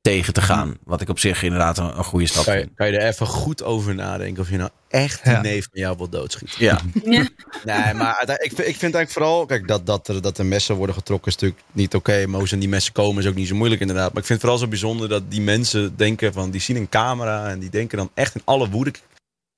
tegen 0.00 0.32
te 0.32 0.40
gaan. 0.40 0.76
Wat 0.84 1.00
ik 1.00 1.08
op 1.08 1.18
zich 1.18 1.42
inderdaad 1.42 1.78
een, 1.78 1.98
een 1.98 2.04
goede 2.04 2.26
stap 2.26 2.44
Kan 2.44 2.54
vind. 2.54 2.70
kan 2.74 2.86
je 2.90 2.98
er 2.98 3.06
even 3.08 3.26
goed 3.26 3.62
over 3.62 3.94
nadenken 3.94 4.42
of 4.42 4.50
je 4.50 4.56
nou 4.56 4.70
echt 4.88 5.22
die 5.24 5.32
Ja. 5.32 5.40
neef 5.40 5.68
van 5.70 5.80
jou 5.80 5.96
wil 5.96 6.08
doodschieten. 6.08 6.64
Ja. 6.64 6.80
Ja. 7.04 7.28
Nee, 7.64 7.94
maar 7.94 8.22
ik, 8.22 8.52
vind- 8.54 8.68
ik 8.68 8.76
vind 8.76 8.94
eigenlijk 8.94 9.10
vooral... 9.10 9.46
Kijk, 9.46 9.68
dat, 9.68 9.86
dat, 9.86 10.08
er, 10.08 10.22
dat 10.22 10.38
er 10.38 10.46
messen 10.46 10.74
worden 10.76 10.94
getrokken 10.94 11.28
is 11.28 11.34
natuurlijk 11.34 11.62
niet 11.72 11.94
oké. 11.94 12.26
maar 12.26 12.38
hoe 12.38 12.48
ze 12.48 12.54
aan 12.54 12.60
die 12.60 12.68
messen 12.68 12.92
komen 12.92 13.22
is 13.22 13.28
ook 13.28 13.34
niet 13.34 13.48
zo 13.48 13.54
moeilijk 13.54 13.80
inderdaad. 13.80 14.12
Maar 14.12 14.22
ik 14.22 14.26
vind 14.28 14.40
het 14.40 14.40
vooral 14.40 14.58
zo 14.58 14.68
bijzonder 14.68 15.08
dat 15.08 15.30
die 15.30 15.40
mensen 15.40 15.96
denken 15.96 16.32
van... 16.32 16.50
Die 16.50 16.60
zien 16.60 16.76
een 16.76 16.88
camera 16.88 17.48
en 17.48 17.58
die 17.58 17.70
denken 17.70 17.98
dan 17.98 18.10
echt 18.14 18.34
in 18.34 18.42
alle 18.44 18.68
woede... 18.68 18.92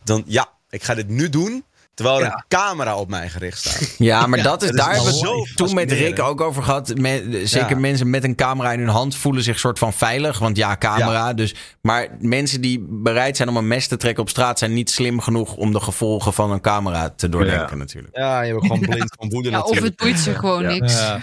Dan 0.05 0.23
ja, 0.27 0.49
ik 0.71 0.83
ga 0.83 0.95
dit 0.95 1.09
nu 1.09 1.29
doen... 1.29 1.65
Terwijl 1.95 2.21
er 2.21 2.27
een 2.27 2.45
camera 2.49 2.97
op 2.97 3.09
mij 3.09 3.29
gericht 3.29 3.59
staat. 3.59 3.95
Ja, 3.99 4.27
maar 4.27 4.43
dat 4.43 4.63
is, 4.63 4.71
dat 4.71 4.79
is 4.79 4.85
daar 4.85 4.95
hebben 4.95 5.13
we 5.13 5.29
het 5.47 5.57
toen 5.57 5.75
met 5.75 5.93
Rick 5.93 6.19
ook 6.19 6.41
over 6.41 6.63
gehad. 6.63 6.95
Me- 6.97 7.41
zeker 7.47 7.71
Ja. 7.71 7.77
mensen 7.79 8.11
met 8.11 8.25
een 8.25 8.35
camera 8.35 8.73
in 8.73 8.79
hun 8.79 8.89
hand 8.89 9.17
voelen 9.17 9.43
zich 9.43 9.59
soort 9.59 9.79
van 9.79 9.93
veilig. 9.93 10.39
Want 10.39 10.57
ja, 10.57 10.77
camera. 10.77 11.35
Dus, 11.35 11.55
maar 11.81 12.09
mensen 12.21 12.61
die 12.61 12.87
bereid 12.89 13.37
zijn 13.37 13.49
om 13.49 13.57
een 13.57 13.67
mes 13.67 13.87
te 13.87 13.97
trekken 13.97 14.23
op 14.23 14.29
straat... 14.29 14.59
zijn 14.59 14.73
niet 14.73 14.91
slim 14.91 15.21
genoeg 15.21 15.55
om 15.57 15.73
de 15.73 15.81
gevolgen 15.81 16.33
van 16.33 16.51
een 16.51 16.61
camera 16.61 17.11
te 17.11 17.29
doordenken 17.29 17.69
Ja. 17.71 17.75
natuurlijk. 17.77 18.17
Ja, 18.17 18.43
je 18.43 18.53
bent 18.53 18.63
gewoon 18.67 18.81
blind 18.81 19.15
van 19.19 19.29
woede 19.29 19.51
Ja, 19.51 19.61
of 19.61 19.67
natuurlijk. 19.69 20.01
het 20.01 20.09
boeit 20.09 20.19
ze 20.21 20.35
gewoon 20.35 20.63
Ja. 20.63 20.69
niks. 20.69 20.99
Ja. 20.99 21.21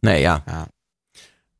Nee, 0.00 0.20
ja. 0.20 0.42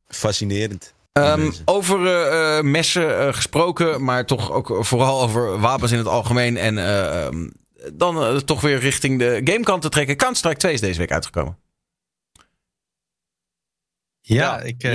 Fascinerend. 0.08 0.94
Ehm, 1.14 1.50
over 1.64 2.06
eh, 2.06 2.58
eh, 2.58 2.64
messen 2.64 3.18
eh, 3.18 3.34
gesproken, 3.34 4.04
maar 4.04 4.26
toch 4.26 4.50
ook 4.50 4.76
vooral 4.84 5.22
over 5.22 5.58
wapens 5.60 5.92
in 5.92 5.98
het 5.98 6.06
algemeen. 6.06 6.56
En 6.56 6.78
eh, 6.78 7.24
ehm, 7.26 7.48
dan 7.92 8.44
toch 8.44 8.60
weer 8.60 8.78
richting 8.78 9.18
de 9.18 9.40
gamekant 9.44 9.82
te 9.82 9.88
trekken. 9.88 10.16
Counter-Strike 10.16 10.58
2 10.58 10.72
is 10.72 10.80
deze 10.80 10.98
week 10.98 11.12
uitgekomen. 11.12 11.58
Ja, 14.26 14.60
ik 14.60 14.82
eh, 14.82 14.92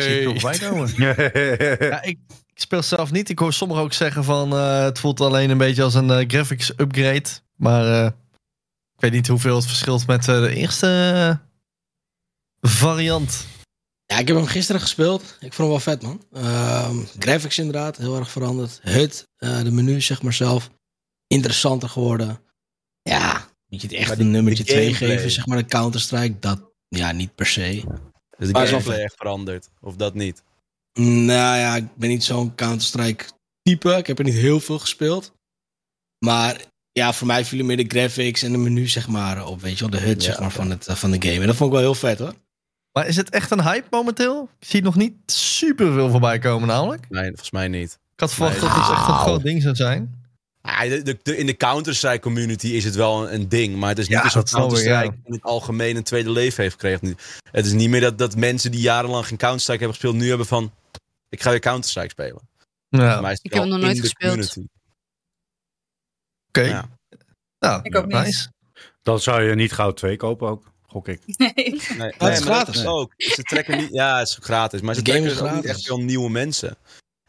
zie 0.00 0.14
het 0.14 0.24
nog 0.24 0.40
voorbij 0.40 0.58
komen. 0.58 0.90
Ja, 1.88 2.02
ik, 2.02 2.18
ik 2.28 2.60
speel 2.60 2.82
zelf 2.82 3.12
niet. 3.12 3.28
Ik 3.28 3.38
hoor 3.38 3.52
sommigen 3.52 3.82
ook 3.82 3.92
zeggen 3.92 4.24
van 4.24 4.52
eh, 4.52 4.82
het 4.82 4.98
voelt 4.98 5.20
alleen 5.20 5.50
een 5.50 5.58
beetje 5.58 5.82
als 5.82 5.94
een 5.94 6.30
graphics 6.30 6.72
upgrade. 6.76 7.28
Maar 7.56 8.04
eh, 8.04 8.06
ik 8.94 9.00
weet 9.00 9.12
niet 9.12 9.28
hoeveel 9.28 9.56
het 9.56 9.66
verschilt 9.66 10.06
met 10.06 10.24
de 10.24 10.54
eerste 10.54 11.40
variant. 12.60 13.46
Ja, 14.12 14.18
ik 14.18 14.26
heb 14.28 14.36
hem 14.36 14.46
gisteren 14.46 14.80
gespeeld. 14.80 15.22
Ik 15.22 15.52
vond 15.52 15.56
hem 15.56 15.68
wel 15.68 15.80
vet, 15.80 16.02
man. 16.02 16.22
Ehm, 16.32 16.96
graphics 17.18 17.58
inderdaad, 17.58 17.96
heel 17.96 18.16
erg 18.16 18.30
veranderd. 18.30 18.80
HUD, 18.82 19.28
eh, 19.36 19.62
de 19.62 19.70
menu 19.70 20.00
zeg 20.00 20.22
maar 20.22 20.32
zelf, 20.32 20.70
interessanter 21.26 21.88
geworden. 21.88 22.40
Ja, 23.02 23.48
moet 23.68 23.80
je 23.80 23.86
het 23.86 23.96
echt 23.96 24.06
Maar 24.06 24.16
die- 24.16 24.24
een 24.24 24.30
nummertje 24.30 24.64
die 24.64 24.72
2 24.72 24.84
gameplay. 24.86 25.16
geven, 25.16 25.30
zeg 25.30 25.46
maar, 25.46 25.58
een 25.58 25.66
Counter-Strike. 25.68 26.38
Dat, 26.38 26.60
ja, 26.88 27.12
niet 27.12 27.34
per 27.34 27.46
se. 27.46 27.60
Dus 28.38 28.46
de 28.46 28.52
Maar 28.52 28.62
is 28.64 28.70
wel 28.70 28.80
gameplay 28.80 29.04
echt 29.04 29.14
veranderd. 29.16 29.68
Of 29.80 29.96
dat 29.96 30.14
niet. 30.14 30.42
Nou 30.98 31.58
ja, 31.58 31.76
ik 31.76 31.96
ben 31.96 32.08
niet 32.08 32.24
zo'n 32.24 32.54
Counter-Strike 32.54 33.24
type. 33.62 33.90
Ik 33.96 34.06
heb 34.06 34.18
er 34.18 34.24
niet 34.24 34.34
heel 34.34 34.60
veel 34.60 34.78
gespeeld. 34.78 35.32
Maar 36.18 36.60
ja, 36.92 37.12
voor 37.12 37.26
mij 37.26 37.44
vielen 37.44 37.66
meer 37.66 37.76
de 37.76 37.84
graphics 37.98 38.42
en 38.42 38.52
de 38.52 38.58
menu, 38.58 38.88
zeg 38.88 39.08
maar, 39.08 39.46
op. 39.46 39.60
Weet 39.60 39.78
je 39.78 39.88
wel, 39.88 40.00
de 40.00 40.06
HUD, 40.06 40.22
Ja, 40.22 40.30
zeg 40.30 40.40
maar, 40.40 40.50
van, 40.52 40.70
het, 40.70 40.86
eh, 40.86 40.94
van 40.96 41.10
de 41.10 41.28
game. 41.28 41.40
En 41.40 41.46
dat 41.46 41.56
vond 41.56 41.70
ik 41.72 41.76
wel 41.76 41.84
heel 41.84 41.94
vet, 42.00 42.18
hoor. 42.18 42.34
Maar 42.92 43.06
is 43.06 43.16
het 43.16 43.30
echt 43.30 43.50
een 43.50 43.62
hype 43.62 43.86
momenteel? 43.90 44.48
Ik 44.58 44.66
zie 44.68 44.82
nog 44.82 44.94
niet 44.96 45.14
super 45.26 45.92
veel 45.92 46.10
voorbij 46.10 46.38
komen 46.38 46.68
namelijk. 46.68 47.06
Nee, 47.10 47.26
volgens 47.28 47.50
mij 47.50 47.68
niet. 47.68 47.98
Ik 48.14 48.20
had 48.20 48.32
verwacht 48.32 48.52
Nee. 48.60 48.68
dat 48.70 48.78
het 48.78 48.90
echt 48.90 49.08
een 49.08 49.14
groot 49.14 49.42
ding 49.42 49.62
zou 49.62 49.74
zijn. 49.74 50.20
Ja, 50.62 50.82
de, 50.88 51.02
de- 51.02 51.18
de- 51.22 51.36
in 51.36 51.46
de 51.46 51.56
Counter-Strike 51.56 52.18
community 52.20 52.66
is 52.68 52.84
het 52.84 52.94
wel 52.94 53.22
een, 53.28 53.34
een 53.34 53.48
ding. 53.48 53.76
Maar 53.76 53.88
het 53.88 53.98
is 53.98 54.08
niet 54.08 54.16
Ja, 54.18 54.22
alsof 54.22 54.50
Counter-Strike 54.50 54.94
ja. 55.04 55.16
in 55.24 55.32
het 55.32 55.42
algemeen 55.42 55.96
een 55.96 56.02
tweede 56.02 56.30
leven 56.30 56.62
heeft 56.62 56.74
gekregen. 56.80 57.16
Het 57.50 57.66
is 57.66 57.72
niet 57.72 57.88
meer 57.90 58.00
dat, 58.00 58.18
dat 58.18 58.36
mensen 58.36 58.70
die 58.70 58.80
jarenlang 58.80 59.26
geen 59.26 59.38
Counter-Strike 59.38 59.78
hebben 59.82 59.98
gespeeld... 60.00 60.22
nu 60.22 60.28
hebben 60.28 60.46
van, 60.46 60.72
ik 61.28 61.42
ga 61.42 61.50
weer 61.50 61.58
Counter-Strike 61.60 62.10
spelen. 62.10 62.40
Ja, 62.88 63.22
het 63.24 63.38
Ik 63.42 63.52
heb 63.54 63.64
nog 63.64 63.78
nooit 63.80 64.00
gespeeld. 64.00 64.32
community. 64.32 64.66
oké. 66.48 66.60
Ja. 66.60 66.88
Nou, 67.58 67.80
Ik 67.82 67.96
ook 67.96 68.06
niet. 68.06 68.48
Dan 69.02 69.20
zou 69.20 69.42
je 69.42 69.54
niet 69.54 69.72
gauw 69.72 69.92
2 69.92 70.16
kopen 70.16 70.48
ook, 70.48 70.71
gok 70.92 71.08
ik. 71.08 71.20
Nee. 71.36 71.52
Nee, 71.98 72.12
het 72.18 72.32
is 72.32 72.38
dat 72.38 72.42
gratis. 72.42 72.76
is 72.76 72.84
ook. 72.84 73.12
Ze 73.16 73.42
trekken 73.42 73.76
niet, 73.78 73.88
ja, 73.92 74.18
het 74.18 74.28
is 74.28 74.38
gratis. 74.40 74.80
Maar 74.80 74.94
ze 74.94 75.02
trekken 75.02 75.24
dus 75.28 75.32
ook 75.38 75.42
niet 75.42 75.50
gratis. 75.52 75.70
echt 75.70 75.82
veel 75.86 76.00
nieuwe 76.00 76.30
mensen. 76.30 76.76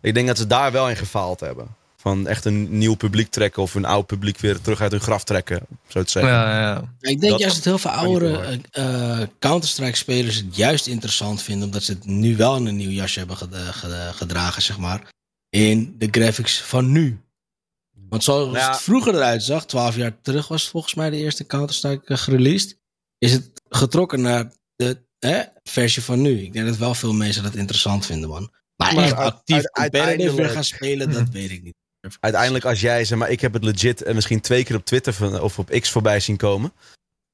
Ik 0.02 0.14
denk 0.14 0.27
dat 0.27 0.38
ze 0.38 0.48
daar 0.48 0.72
wel 0.72 0.90
in 0.90 0.95
gefaald 0.95 1.40
hebben. 1.40 1.68
Van 1.98 2.27
echt 2.27 2.45
een 2.45 2.77
nieuw 2.77 2.95
publiek 2.95 3.30
trekken 3.31 3.61
of 3.61 3.76
een 3.76 3.85
oud 3.85 4.06
publiek 4.06 4.38
weer 4.40 4.61
terug 4.61 4.81
uit 4.81 4.91
hun 4.91 5.02
graf 5.02 5.23
trekken. 5.23 5.61
Zo 5.88 6.03
te 6.03 6.11
zeggen. 6.11 6.31
Ja, 6.34 6.60
ja. 6.61 6.77
Ik 6.99 7.19
denk 7.19 7.31
Dat 7.31 7.40
juist 7.40 7.56
dat 7.56 7.64
heel 7.64 7.77
veel 7.77 7.91
oudere 7.91 8.60
eh, 8.72 9.22
eh, 9.22 9.27
Counter-Strike-spelers 9.40 10.35
het 10.35 10.56
juist 10.56 10.88
interessant 10.88 11.41
vinden, 11.41 11.65
omdat 11.65 11.84
ze 11.84 11.91
het 11.91 12.06
nu 12.06 12.35
wel 12.38 12.56
in 12.56 12.65
een 12.65 12.76
nieuw 12.76 12.90
jasje 12.90 13.19
hebben 13.19 13.38
eh, 13.53 13.68
ged- 13.68 14.15
gedragen, 14.15 14.61
zeg 14.61 14.77
maar. 14.77 15.02
In 15.49 15.95
de 15.98 16.07
graphics 16.11 16.61
van 16.61 16.91
nu. 16.91 17.22
Want 18.10 18.23
zoals 18.23 18.56
Ja. 18.57 18.72
het 18.72 18.81
vroeger 18.81 19.15
eruit 19.15 19.44
zag, 19.44 19.65
12 19.65 19.95
jaar 19.95 20.22
terug 20.22 20.48
was 20.48 20.61
het 20.61 20.72
volgens 20.72 20.94
mij 20.94 21.10
de 21.10 21.18
eerste 21.18 21.45
Counter-Strike 21.45 22.18
gereleased, 22.18 22.77
is 23.24 23.32
het 23.32 23.62
getrokken 23.70 24.22
naar 24.22 24.52
de 24.76 25.04
hè, 25.20 25.41
versie 25.64 26.04
van 26.04 26.22
nu. 26.22 26.41
Ik 26.41 26.54
denk 26.54 26.66
dat 26.66 26.78
wel 26.78 26.94
veel 26.94 27.14
mensen 27.14 27.44
dat 27.44 27.56
interessant 27.56 28.06
vinden, 28.06 28.30
man. 28.30 28.52
Maar, 28.76 28.94
Maar 28.94 29.04
echt 29.04 29.14
actief 29.14 29.64
competitive 29.64 30.36
weer 30.36 30.50
gaan 30.50 30.64
spelen, 30.64 31.12
dat 31.12 31.30
weet 31.30 31.52
ik 31.52 31.64
niet. 31.64 31.76
Uiteindelijk 32.20 32.66
als 32.66 32.82
jij, 32.82 33.06
zeg 33.06 33.18
maar, 33.18 33.30
ik 33.30 33.41
heb 33.41 33.54
het 33.54 33.64
legit 33.64 34.02
en 34.02 34.16
misschien 34.16 34.41
twee 34.41 34.64
keer 34.64 34.76
op 34.76 34.86
Twitter 34.86 35.14
van, 35.14 35.41
of 35.41 35.60
op 35.60 35.70
X 35.70 35.91
voorbij 35.91 36.20
zien 36.20 36.38
komen. 36.38 36.74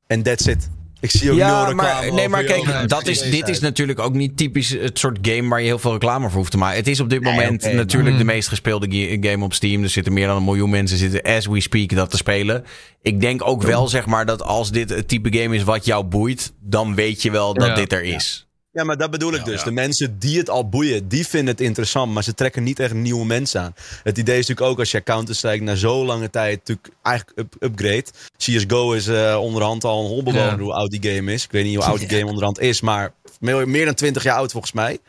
En 0.07 0.23
that's 0.23 0.45
it. 0.45 0.69
Ik 1.01 1.11
zie 1.11 1.31
ook 1.31 1.37
Ja, 1.37 1.63
reclame 1.65 1.73
maar, 1.73 2.13
nee, 2.13 2.29
maar 2.29 2.43
kijk, 2.43 2.89
dat 2.89 3.07
is, 3.07 3.21
dit 3.21 3.47
is 3.47 3.59
natuurlijk 3.59 3.99
ook 3.99 4.13
niet 4.13 4.37
typisch 4.37 4.69
het 4.69 4.99
soort 4.99 5.17
game 5.21 5.49
waar 5.49 5.59
je 5.59 5.65
heel 5.65 5.79
veel 5.79 5.91
reclame 5.91 6.27
voor 6.29 6.37
hoeft 6.37 6.51
te 6.51 6.57
maken. 6.57 6.77
Het 6.77 6.87
is 6.87 6.99
op 6.99 7.09
dit 7.09 7.21
Nee, 7.21 7.33
moment 7.33 7.73
natuurlijk 7.73 8.09
maar- 8.09 8.17
de 8.19 8.25
meest 8.25 8.47
gespeelde 8.47 8.87
ga- 8.89 9.29
game 9.29 9.43
op 9.43 9.53
Steam. 9.53 9.83
Er 9.83 9.89
zitten 9.89 10.13
meer 10.13 10.27
dan 10.27 10.37
een 10.37 10.43
miljoen 10.43 10.69
mensen 10.69 10.97
zitten 10.97 11.21
as 11.21 11.45
we 11.45 11.61
speak 11.61 11.95
dat 11.95 12.09
te 12.09 12.17
spelen. 12.17 12.63
Ik 13.01 13.21
denk 13.21 13.47
ook 13.47 13.61
wel, 13.63 13.87
zeg 13.87 14.05
maar, 14.05 14.25
dat 14.25 14.43
als 14.43 14.71
dit 14.71 14.89
het 14.89 15.07
type 15.07 15.37
game 15.39 15.55
is 15.55 15.63
wat 15.63 15.85
jou 15.85 16.03
boeit, 16.03 16.53
dan 16.61 16.95
weet 16.95 17.21
je 17.21 17.31
wel 17.31 17.53
dat 17.53 17.67
Ja. 17.67 17.75
dit 17.75 17.93
er 17.93 18.03
is. 18.03 18.47
Ja, 18.71 18.83
maar 18.83 18.97
dat 18.97 19.11
bedoel 19.11 19.33
ik 19.33 19.45
dus. 19.45 19.63
De 19.63 19.71
mensen 19.71 20.19
die 20.19 20.37
het 20.37 20.49
al 20.49 20.69
boeien, 20.69 21.07
die 21.07 21.27
vinden 21.27 21.49
het 21.53 21.61
interessant. 21.61 22.13
Maar 22.13 22.23
ze 22.23 22.33
trekken 22.33 22.63
niet 22.63 22.79
echt 22.79 22.93
nieuwe 22.93 23.25
mensen 23.25 23.61
aan. 23.61 23.73
Het 24.03 24.17
idee 24.17 24.37
is 24.37 24.47
natuurlijk 24.47 24.71
ook 24.71 24.79
als 24.79 24.91
je 24.91 25.03
Counter-Strike 25.03 25.63
na 25.63 25.75
zo 25.75 26.05
lange 26.05 26.29
tijd 26.29 26.57
natuurlijk 26.57 26.89
eigenlijk 27.01 27.39
up 27.39 27.55
upgrade. 27.59 28.05
CSGO 28.37 28.91
is 28.93 29.07
eh, 29.07 29.37
onderhand 29.41 29.83
al 29.83 30.01
een 30.01 30.07
holbewoner 30.09 30.45
Ja. 30.51 30.57
hoe 30.57 30.73
oud 30.73 30.89
die 30.89 31.11
game 31.13 31.33
is. 31.33 31.43
Ik 31.43 31.51
weet 31.51 31.63
niet 31.65 31.75
hoe 31.75 31.83
oud 31.85 31.99
die 31.99 32.09
game 32.17 32.25
onderhand 32.25 32.59
is, 32.59 32.81
maar 32.81 33.13
meer, 33.39 33.67
meer 33.69 33.85
dan 33.85 33.93
20 33.93 34.23
jaar 34.23 34.37
oud 34.37 34.51
volgens 34.51 34.73
mij. 34.73 34.99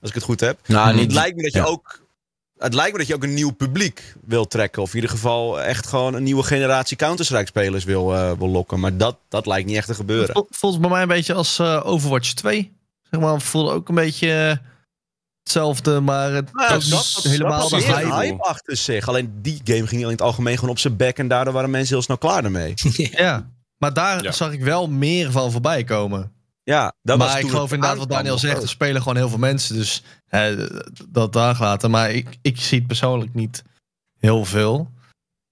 Als 0.00 0.08
ik 0.08 0.14
het 0.14 0.24
goed 0.24 0.40
heb. 0.40 0.58
Nou, 0.66 0.98
het 0.98 1.12
lijkt 1.12 1.36
me 1.36 1.42
dat 1.42 1.52
je 1.52 1.66
ook... 1.66 2.00
Het 2.58 2.74
lijkt 2.74 2.92
me 2.92 2.98
dat 2.98 3.06
je 3.06 3.14
ook 3.14 3.22
een 3.22 3.34
nieuw 3.34 3.50
publiek 3.50 4.14
wil 4.26 4.46
trekken. 4.46 4.82
Of 4.82 4.88
in 4.88 4.94
ieder 4.94 5.10
geval 5.10 5.60
echt 5.62 5.86
gewoon 5.86 6.14
een 6.14 6.22
nieuwe 6.22 6.42
generatie 6.42 6.96
Counter-Strike-spelers 6.96 7.84
wil, 7.84 8.14
eh, 8.14 8.32
wil 8.38 8.48
lokken. 8.48 8.80
Maar 8.80 8.96
dat, 8.96 9.16
dat 9.28 9.46
lijkt 9.46 9.66
niet 9.68 9.76
echt 9.76 9.86
te 9.86 9.94
gebeuren. 9.94 10.34
Vol- 10.34 10.46
Volgens 10.50 10.80
bij 10.80 10.90
mij 10.90 11.02
een 11.02 11.08
beetje 11.08 11.34
als 11.34 11.58
eh, 11.58 11.80
Overwatch 11.84 12.32
2. 12.32 12.72
Zeg 13.10 13.20
maar, 13.20 13.40
voelde 13.40 13.70
ook 13.72 13.88
een 13.88 13.94
beetje 13.94 14.32
eh, 14.32 14.56
hetzelfde, 15.42 16.00
maar 16.00 16.32
het 16.32 16.52
Nou, 16.52 16.74
was 16.74 16.88
dat, 16.88 17.22
dat, 17.22 17.32
helemaal 17.32 17.68
dat 17.68 17.80
de 17.80 17.86
was 17.86 18.14
hype. 18.18 18.42
achter 18.42 18.76
zich. 18.76 19.08
Alleen 19.08 19.38
die 19.42 19.60
game 19.64 19.86
ging 19.86 20.02
in 20.02 20.08
het 20.08 20.22
algemeen 20.22 20.54
gewoon 20.54 20.70
op 20.70 20.78
zijn 20.78 20.96
bek. 20.96 21.18
En 21.18 21.28
daardoor 21.28 21.52
waren 21.54 21.70
mensen 21.70 21.94
heel 21.94 22.02
snel 22.04 22.18
klaar 22.18 22.44
ermee. 22.44 22.74
Ja, 23.10 23.50
maar 23.76 23.92
daar 23.92 24.22
Ja. 24.22 24.32
zag 24.32 24.52
ik 24.52 24.62
wel 24.62 24.88
meer 24.88 25.30
van 25.30 25.50
voorbij 25.52 25.84
komen. 25.84 26.32
Ja, 26.62 26.92
dat 27.02 27.18
was 27.18 27.26
maar 27.26 27.36
ik 27.36 27.42
toen 27.42 27.50
geloof 27.50 27.72
inderdaad 27.72 27.98
wat 27.98 28.08
Daniel 28.10 28.38
zegt. 28.38 28.62
Er 28.62 28.68
spelen 28.68 29.02
gewoon 29.02 29.16
heel 29.16 29.28
veel 29.28 29.38
mensen, 29.38 29.74
dus 29.76 30.02
eh, 30.26 30.66
dat 31.08 31.32
daar 31.32 31.56
laten. 31.60 31.90
Maar 31.90 32.10
ik, 32.10 32.38
ik 32.42 32.60
zie 32.60 32.78
het 32.78 32.86
persoonlijk 32.86 33.34
niet 33.34 33.62
heel 34.18 34.44
veel. 34.44 34.90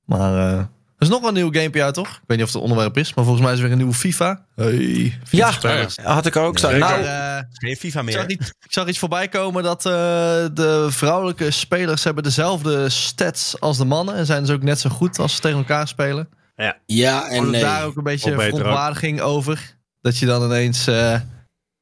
Maar 0.04 0.58
eh, 0.58 0.64
is 0.98 1.08
nog 1.08 1.20
wel 1.20 1.28
een 1.28 1.34
nieuw 1.34 1.52
gamepje 1.52 1.82
uit, 1.82 1.94
toch? 1.94 2.08
Ik 2.08 2.20
weet 2.26 2.38
niet 2.38 2.46
of 2.46 2.52
het 2.52 2.62
onderwerp 2.62 2.96
is, 2.96 3.14
maar 3.14 3.24
volgens 3.24 3.44
mij 3.44 3.52
is 3.54 3.58
er 3.58 3.64
weer 3.64 3.72
een 3.72 3.78
nieuwe 3.78 3.94
FIFA. 3.94 4.46
Hey, 4.54 5.18
Ja, 5.30 5.52
had 6.02 6.26
ik 6.26 6.34
er 6.34 6.42
ook 6.42 6.58
staan. 6.58 6.78
Nou, 6.78 7.02
Maar, 7.02 7.36
eh, 7.38 7.44
Geen 7.52 7.76
FIFA 7.76 8.00
ik, 8.00 8.10
zag 8.10 8.26
meer. 8.26 8.30
iets, 8.36 8.48
ik 8.48 8.72
zag 8.72 8.88
iets 8.88 8.98
voorbij 8.98 9.28
komen 9.28 9.62
dat 9.62 9.86
eh, 9.86 9.92
de 10.52 10.86
vrouwelijke 10.90 11.50
spelers 11.50 12.04
hebben 12.04 12.22
dezelfde 12.22 12.88
stats 12.88 13.60
als 13.60 13.76
de 13.78 13.84
mannen. 13.84 14.14
En 14.14 14.26
zijn 14.26 14.42
dus 14.44 14.54
ook 14.54 14.62
net 14.62 14.80
zo 14.80 14.90
goed 14.90 15.18
als 15.18 15.34
ze 15.34 15.40
tegen 15.40 15.58
elkaar 15.58 15.88
spelen. 15.88 16.28
Ja 16.86 17.28
en 17.28 17.36
Wordt 17.36 17.50
nee. 17.50 17.60
daar 17.60 17.84
ook 17.84 17.96
een 17.96 18.02
beetje 18.02 18.32
verontwaardiging 18.32 19.20
over? 19.20 19.76
Dat 20.00 20.18
je 20.18 20.26
dan 20.26 20.42
ineens... 20.44 20.86
eh, 20.86 21.20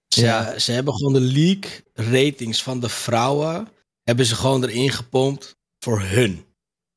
Ze, 0.09 0.21
Ja. 0.21 0.59
ze 0.59 0.73
hebben 0.73 0.95
gewoon 0.95 1.13
de 1.13 1.21
league 1.21 1.85
ratings 1.93 2.63
van 2.63 2.81
de 2.81 2.89
vrouwen. 2.89 3.69
Hebben 4.03 4.27
ze 4.27 4.35
gewoon 4.35 4.65
erin 4.65 4.91
gepompt 4.91 5.57
voor 5.79 6.01
hun. 6.01 6.45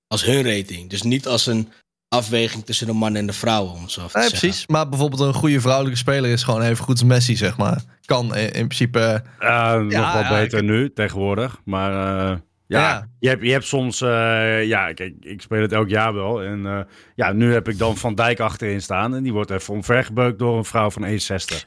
Als 0.08 0.24
hun 0.24 0.44
rating. 0.44 0.90
Dus 0.90 1.02
niet 1.02 1.28
als 1.28 1.46
een 1.46 1.72
afweging 2.10 2.66
tussen 2.66 2.88
de 2.88 2.94
man 2.94 3.16
en 3.16 3.26
de 3.26 3.34
vrouwen. 3.34 3.74
Om 3.74 3.82
het 3.82 3.92
zo 3.92 4.08
te 4.08 4.18
Nee, 4.18 4.28
precies. 4.30 4.68
Maar 4.68 4.90
bijvoorbeeld 4.90 5.22
een 5.22 5.34
goede 5.34 5.62
vrouwelijke 5.62 5.98
speler 5.98 6.32
is 6.32 6.44
gewoon 6.44 6.62
even 6.62 6.84
goed 6.84 7.00
als 7.00 7.04
Messi, 7.04 7.36
zeg 7.36 7.58
maar. 7.58 7.82
Kan 8.06 8.36
in, 8.36 8.44
in 8.52 8.68
principe... 8.68 9.24
Ja, 9.40 9.74
Eh, 9.74 9.80
nog 9.82 9.92
Ja, 9.92 10.14
wel 10.14 10.22
ja, 10.22 10.30
beter 10.42 10.64
nu, 10.64 10.94
tegenwoordig. 10.94 11.58
Maar 11.66 11.92
eh, 11.92 12.38
ja, 12.68 12.80
Ja. 12.80 13.08
Je, 13.20 13.30
hebt, 13.30 13.44
je 13.44 13.52
hebt 13.52 13.66
soms... 13.66 14.02
eh, 14.02 14.64
ja, 14.66 14.94
kijk, 14.94 15.14
ik 15.22 15.42
speel 15.42 15.62
het 15.62 15.72
elk 15.72 15.90
jaar 15.90 16.14
wel. 16.14 16.42
En 16.44 16.66
eh, 16.66 16.80
ja, 17.16 17.32
nu 17.32 17.54
heb 17.54 17.68
ik 17.70 17.78
dan 17.78 17.98
Van 17.98 18.16
Dijk 18.16 18.40
achterin 18.40 18.82
staan. 18.82 19.16
En 19.16 19.24
die 19.24 19.34
wordt 19.34 19.52
even 19.52 19.74
omvergebeukt 19.74 20.40
door 20.40 20.58
een 20.58 20.66
vrouw 20.66 20.90
van 20.90 21.04
1,60. 21.06 21.10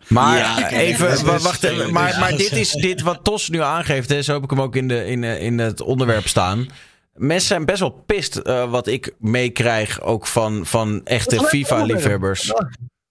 Maar 0.09 0.39
Ja, 0.39 0.71
even, 0.71 1.25
wacht 1.25 1.63
even. 1.63 1.93
Maar, 1.93 2.19
maar 2.21 2.37
dit 2.37 2.53
is 2.53 2.73
dit 2.73 3.01
wat 3.03 3.25
Tos 3.25 3.49
nu 3.49 3.61
aangeeft. 3.63 4.09
Hè, 4.09 4.23
zo 4.23 4.33
heb 4.35 4.43
ik 4.43 4.51
hem 4.51 4.61
ook 4.61 4.77
in, 4.77 4.89
de, 4.89 5.07
in, 5.07 5.25
in 5.25 5.59
het 5.59 5.81
onderwerp 5.81 6.27
staan. 6.29 6.67
Mensen 7.17 7.49
zijn 7.49 7.65
best 7.65 7.81
wel 7.81 8.03
pist 8.07 8.37
eh, 8.37 8.71
wat 8.71 8.87
ik 8.87 9.15
meekrijg 9.19 10.01
ook 10.01 10.27
van, 10.27 10.67
van 10.67 11.01
echte 11.05 11.41
FIFA-liefhebbers. 11.45 12.53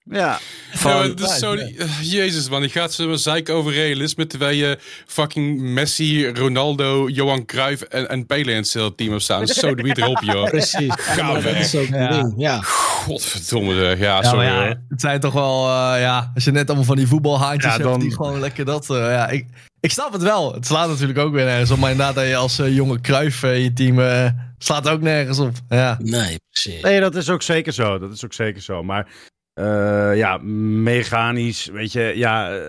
Ja, 0.03 0.39
Van, 0.73 1.13
Ja, 1.17 1.37
zo, 1.37 1.55
Jezus 2.01 2.49
man, 2.49 2.61
die 2.61 2.69
gaat 2.69 2.93
ze 2.93 3.17
zeiken 3.17 3.53
over 3.53 3.71
realisme 3.73 4.27
terwijl 4.27 4.55
je 4.57 4.77
fucking 5.05 5.59
Messi, 5.61 6.27
Ronaldo, 6.27 7.07
Johan 7.09 7.45
Cruijff 7.45 7.81
en, 7.81 8.09
en 8.09 8.25
Pele 8.25 8.51
in 8.51 8.57
hetzelfde 8.57 8.95
team 8.95 9.09
hebt 9.11 9.23
staan. 9.23 9.47
Zo 9.47 9.75
doe 9.75 9.87
je 9.87 9.97
erop 9.97 10.21
joh. 10.23 10.49
Precies. 10.49 10.93
Ja, 11.15 11.23
maar 11.23 11.33
dat 11.33 11.43
weg. 11.43 11.59
is 11.59 11.75
ook 11.75 11.87
een 11.87 12.01
Ja. 12.01 12.21
ding. 12.21 12.33
Ja. 12.37 12.59
Godverdomme 12.61 13.73
zeg. 13.79 13.97
Ja, 13.99 14.15
Ja, 14.21 14.23
sorry 14.23 14.45
ja, 14.45 14.55
hoor. 14.65 14.79
het 14.89 15.01
zijn 15.01 15.19
toch 15.19 15.33
wel, 15.33 15.67
eh, 15.67 16.01
ja, 16.01 16.31
als 16.35 16.43
je 16.43 16.51
net 16.51 16.67
allemaal 16.67 16.85
van 16.85 16.95
die 16.95 17.07
voetbalhaantjes 17.07 17.63
Ja, 17.63 17.71
hebt 17.71 17.83
dan- 17.83 17.99
die 17.99 18.15
gewoon 18.15 18.39
lekker 18.39 18.65
dat, 18.65 18.89
eh, 18.89 18.95
ja, 18.97 19.27
ik, 19.29 19.45
ik 19.81 19.91
snap 19.91 20.11
het 20.13 20.21
wel. 20.21 20.53
Het 20.53 20.65
slaat 20.65 20.89
natuurlijk 20.89 21.19
ook 21.19 21.33
weer 21.33 21.45
nergens 21.45 21.71
op, 21.71 21.77
maar 21.77 21.91
inderdaad 21.91 22.15
dat 22.15 22.27
je 22.27 22.35
als 22.35 22.59
eh, 22.59 22.75
jonge 22.75 23.01
Kruif 23.01 23.43
in 23.43 23.61
je 23.61 23.73
team 23.73 23.99
eh, 23.99 24.29
slaat 24.57 24.89
ook 24.89 25.01
nergens 25.01 25.39
op. 25.39 25.55
Ja. 25.69 25.97
Nee, 26.01 26.39
precies. 26.49 26.81
Nee, 26.81 26.99
dat 26.99 27.15
is 27.15 27.29
ook 27.29 27.41
zeker 27.41 27.73
zo. 27.73 27.99
Dat 27.99 28.11
is 28.11 28.25
ook 28.25 28.33
zeker 28.33 28.61
zo. 28.61 28.83
Maar 28.83 29.07
eh, 29.53 30.17
ja, 30.17 30.37
mechanisch, 30.83 31.65
weet 31.65 31.91
je, 31.91 32.13
ja. 32.15 32.59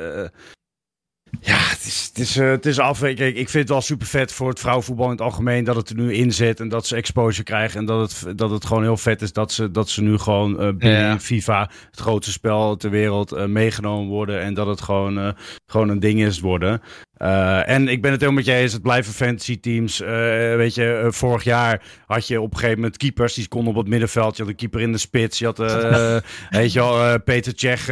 Ja, 1.44 1.58
het 1.58 1.84
is, 1.84 2.06
het 2.08 2.18
is, 2.18 2.36
eh, 2.36 2.50
het 2.50 2.66
is 2.66 2.78
af. 2.78 3.00
Kijk, 3.00 3.20
ik 3.20 3.34
vind 3.34 3.52
het 3.52 3.68
wel 3.68 3.80
super 3.80 4.06
vet 4.06 4.32
voor 4.32 4.48
het 4.48 4.60
vrouwenvoetbal 4.60 5.04
in 5.04 5.10
het 5.10 5.20
algemeen 5.20 5.64
dat 5.64 5.76
het 5.76 5.88
er 5.88 5.96
nu 5.96 6.14
in 6.14 6.32
zit 6.32 6.60
en 6.60 6.68
dat 6.68 6.86
ze 6.86 6.96
exposure 6.96 7.42
krijgen. 7.42 7.78
En 7.80 7.86
dat 7.86 8.10
het, 8.10 8.38
dat 8.38 8.50
het 8.50 8.64
gewoon 8.64 8.82
heel 8.82 8.96
vet 8.96 9.22
is 9.22 9.32
dat 9.32 9.52
ze, 9.52 9.70
dat 9.70 9.88
ze 9.88 10.02
nu 10.02 10.18
gewoon 10.18 10.60
eh, 10.60 10.68
binnen 10.76 11.00
Ja. 11.00 11.18
FIFA, 11.20 11.70
het 11.90 12.00
grootste 12.00 12.32
spel 12.32 12.76
ter 12.76 12.90
wereld, 12.90 13.32
eh, 13.32 13.44
meegenomen 13.44 14.08
worden. 14.08 14.40
En 14.40 14.54
dat 14.54 14.66
het 14.66 14.80
gewoon, 14.80 15.34
gewoon 15.66 15.88
een 15.88 16.00
ding 16.00 16.22
is 16.22 16.40
worden. 16.40 16.80
Eh, 17.22 17.68
en 17.68 17.88
ik 17.88 18.02
ben 18.02 18.10
het 18.10 18.20
helemaal 18.20 18.42
met 18.42 18.54
je 18.54 18.60
eens, 18.60 18.72
het 18.72 18.82
blijven 18.82 19.12
fantasy 19.12 19.60
teams. 19.60 20.00
Eh, 20.00 20.08
weet 20.56 20.74
je, 20.74 21.00
eh, 21.04 21.12
vorig 21.12 21.44
jaar 21.44 21.82
had 22.06 22.26
je 22.26 22.40
op 22.40 22.50
een 22.50 22.56
gegeven 22.56 22.76
moment 22.80 22.96
keepers 22.96 23.34
die 23.34 23.48
konden 23.48 23.72
op 23.72 23.78
het 23.78 23.88
middenveld. 23.88 24.36
Je 24.36 24.42
had 24.42 24.50
een 24.50 24.56
keeper 24.56 24.80
in 24.80 24.92
de 24.92 24.98
spits. 24.98 25.38
Je 25.38 25.44
had, 25.44 25.58
weet 26.50 26.72
je 26.72 26.78
wel, 26.78 27.20
Peter 27.20 27.54
Tsjech 27.54 27.86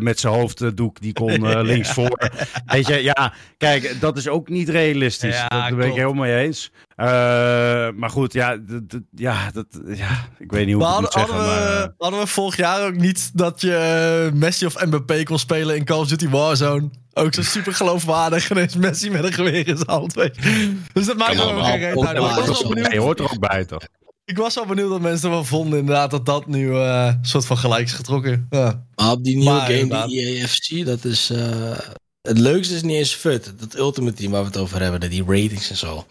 met 0.00 0.20
zijn 0.20 0.34
hoofddoek, 0.34 1.00
die 1.00 1.12
kon 1.12 1.56
links 1.72 1.90
voor. 1.90 2.30
Weet 2.66 2.86
je, 2.86 3.02
ja, 3.02 3.32
kijk, 3.58 3.96
dat 4.00 4.16
is 4.16 4.28
ook 4.28 4.48
niet 4.48 4.68
realistisch. 4.68 5.44
Ja, 5.48 5.68
dat 5.68 5.78
ben 5.78 5.88
ik 5.88 5.94
helemaal 5.94 6.24
mee 6.24 6.36
eens. 6.36 6.72
Eh, 6.96 7.06
maar 7.94 8.10
goed, 8.10 8.32
ja, 8.32 8.58
ja, 9.10 9.50
dat, 9.52 9.66
ja, 9.86 10.28
ik 10.38 10.50
weet 10.52 10.66
niet 10.66 10.74
hoe 10.74 10.84
Maar 10.84 10.98
ik 10.98 11.04
het 11.04 11.14
hadden, 11.14 11.36
moet 11.36 11.44
zeggen. 11.44 11.54
hadden, 11.54 11.70
maar, 11.70 11.82
we, 11.82 11.82
eh, 11.82 11.88
hadden 11.98 12.20
we 12.20 12.26
vorig 12.26 12.56
jaar 12.56 12.86
ook 12.86 12.96
niet 12.96 13.30
dat 13.34 13.60
je 13.60 13.74
eh, 14.32 14.38
Messi 14.38 14.66
of 14.66 14.84
Mbappé 14.84 15.22
kon 15.22 15.38
spelen 15.38 15.76
in 15.76 15.84
Call 15.84 15.98
of 15.98 16.08
Duty 16.08 16.28
Warzone? 16.28 16.90
Ook 17.12 17.34
zo 17.34 17.42
super 17.42 17.74
geloofwaardig. 17.74 18.50
En 18.50 18.56
is 18.56 18.76
Messi 18.76 19.10
met 19.10 19.24
een 19.24 19.32
geweer 19.32 19.68
in 19.68 19.76
zijn 19.76 19.90
hand. 19.90 20.14
Weet 20.14 20.36
je. 20.36 20.76
Dus 20.92 21.06
dat 21.06 21.16
maakt 21.16 21.40
ook 21.40 21.48
geen 21.64 21.78
reet 21.78 21.84
uit. 21.84 22.18
Maar 22.74 22.92
je 22.94 23.00
hoort 23.00 23.18
er 23.18 23.24
ook 23.24 23.38
bij, 23.38 23.64
toch? 23.64 23.82
ik 24.24 24.36
was 24.36 24.54
wel 24.54 24.66
benieuwd 24.66 24.90
dat 24.90 25.00
mensen 25.00 25.30
wel 25.30 25.44
vonden 25.44 25.78
inderdaad 25.78 26.10
dat 26.10 26.26
dat 26.26 26.46
nu 26.46 26.70
eh, 26.74 27.06
een 27.06 27.24
soort 27.26 27.46
van 27.46 27.58
gelijk 27.58 27.84
is 27.86 27.92
getrokken. 27.92 28.46
Ja. 28.50 28.86
Maar 28.94 29.10
op 29.10 29.24
die 29.24 29.36
nieuwe 29.36 29.50
Maar 29.50 29.60
game, 29.60 29.78
inderdaad. 29.78 30.08
die 30.08 30.26
EAFC, 30.38 30.86
dat 30.86 31.04
is... 31.04 31.30
eh, 31.30 31.78
het 32.20 32.38
leukste 32.38 32.74
is 32.74 32.82
niet 32.82 32.96
eens 32.96 33.14
FUT. 33.14 33.54
Dat 33.58 33.76
Ultimate 33.76 34.16
Team 34.16 34.30
waar 34.30 34.40
we 34.40 34.46
het 34.46 34.56
over 34.56 34.80
hebben, 34.82 35.00
dat 35.00 35.10
die 35.10 35.24
ratings 35.26 35.70
en 35.70 35.76
zo. 35.76 36.06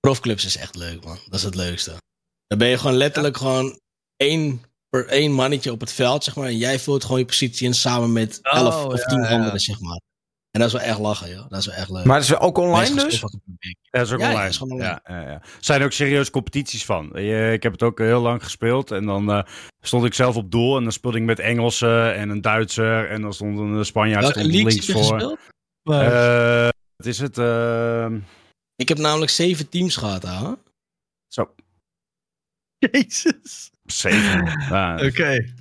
Profclubs 0.00 0.44
is 0.44 0.56
echt 0.56 0.76
leuk, 0.76 1.04
man. 1.04 1.18
Dat 1.28 1.38
is 1.38 1.42
het 1.44 1.54
leukste. 1.54 1.92
Dan 2.46 2.58
ben 2.58 2.68
je 2.68 2.78
gewoon 2.78 2.96
letterlijk 2.96 3.36
gewoon 3.36 3.80
één, 4.16 4.62
per 4.88 5.06
één 5.06 5.32
mannetje 5.32 5.72
op 5.72 5.80
het 5.80 5.92
veld, 5.92 6.24
zeg 6.24 6.36
maar. 6.36 6.46
En 6.46 6.56
jij 6.56 6.78
vult 6.78 7.04
gewoon 7.04 7.18
je 7.18 7.24
positie 7.24 7.66
in 7.66 7.74
samen 7.74 8.12
met 8.12 8.38
Oh, 8.42 8.52
elf 8.58 8.84
of 8.84 8.98
ja, 8.98 9.04
tien 9.06 9.20
ja. 9.22 9.28
anderen, 9.28 9.60
zeg 9.60 9.80
maar. 9.80 10.00
En 10.50 10.60
dat 10.60 10.68
is 10.68 10.74
wel 10.74 10.82
echt 10.88 10.98
lachen, 10.98 11.30
joh. 11.30 11.48
Dat 11.48 11.58
is 11.60 11.66
wel 11.66 11.74
echt 11.74 11.90
leuk. 11.90 12.04
maar 12.04 12.16
het 12.16 12.24
is 12.24 12.36
ook 12.38 12.58
online 12.58 13.04
dus? 13.04 13.20
Ja, 13.20 13.28
dat 13.90 14.06
is 14.06 14.12
ook 14.12 14.20
online. 14.20 14.40
dat 14.42 14.48
is 14.50 14.60
online. 14.60 14.82
Ja, 14.84 15.00
ja, 15.04 15.20
ja. 15.20 15.28
Er 15.32 15.42
zijn 15.60 15.82
ook 15.82 15.92
serieus 15.92 16.30
competities 16.30 16.84
van. 16.84 17.12
Eh, 17.14 17.52
Ik 17.52 17.62
heb 17.62 17.72
het 17.72 17.82
ook 17.82 17.98
heel 17.98 18.20
lang 18.20 18.42
gespeeld. 18.42 18.90
En 18.90 19.06
dan 19.06 19.30
eh, 19.30 19.42
stond 19.80 20.04
ik 20.04 20.14
zelf 20.14 20.36
op 20.36 20.50
doel. 20.50 20.76
En 20.76 20.82
dan 20.82 20.92
speelde 20.92 21.18
ik 21.18 21.24
met 21.24 21.38
Engelsen 21.38 22.14
en 22.14 22.28
een 22.28 22.40
Duitser. 22.40 23.08
En 23.10 23.20
dan 23.22 23.32
stond 23.34 23.58
een 23.58 23.84
Spanjaard 23.84 24.26
stond 24.26 24.46
links 24.46 24.74
heb 24.74 24.84
je 24.84 24.92
voor. 24.92 25.02
gespeeld? 25.02 25.38
Eh, 25.82 26.68
wat 26.96 27.06
is 27.06 27.18
het? 27.18 27.38
eh, 27.38 28.06
Ik 28.80 28.88
heb 28.88 28.98
namelijk 28.98 29.30
zeven 29.30 29.68
teams 29.68 29.96
gehad, 29.96 30.22
hè? 30.22 30.52
Zo, 31.28 31.54
Jezus. 32.78 33.70
zeven. 33.84 34.44
Ja, 34.70 34.94
Oké. 35.06 35.52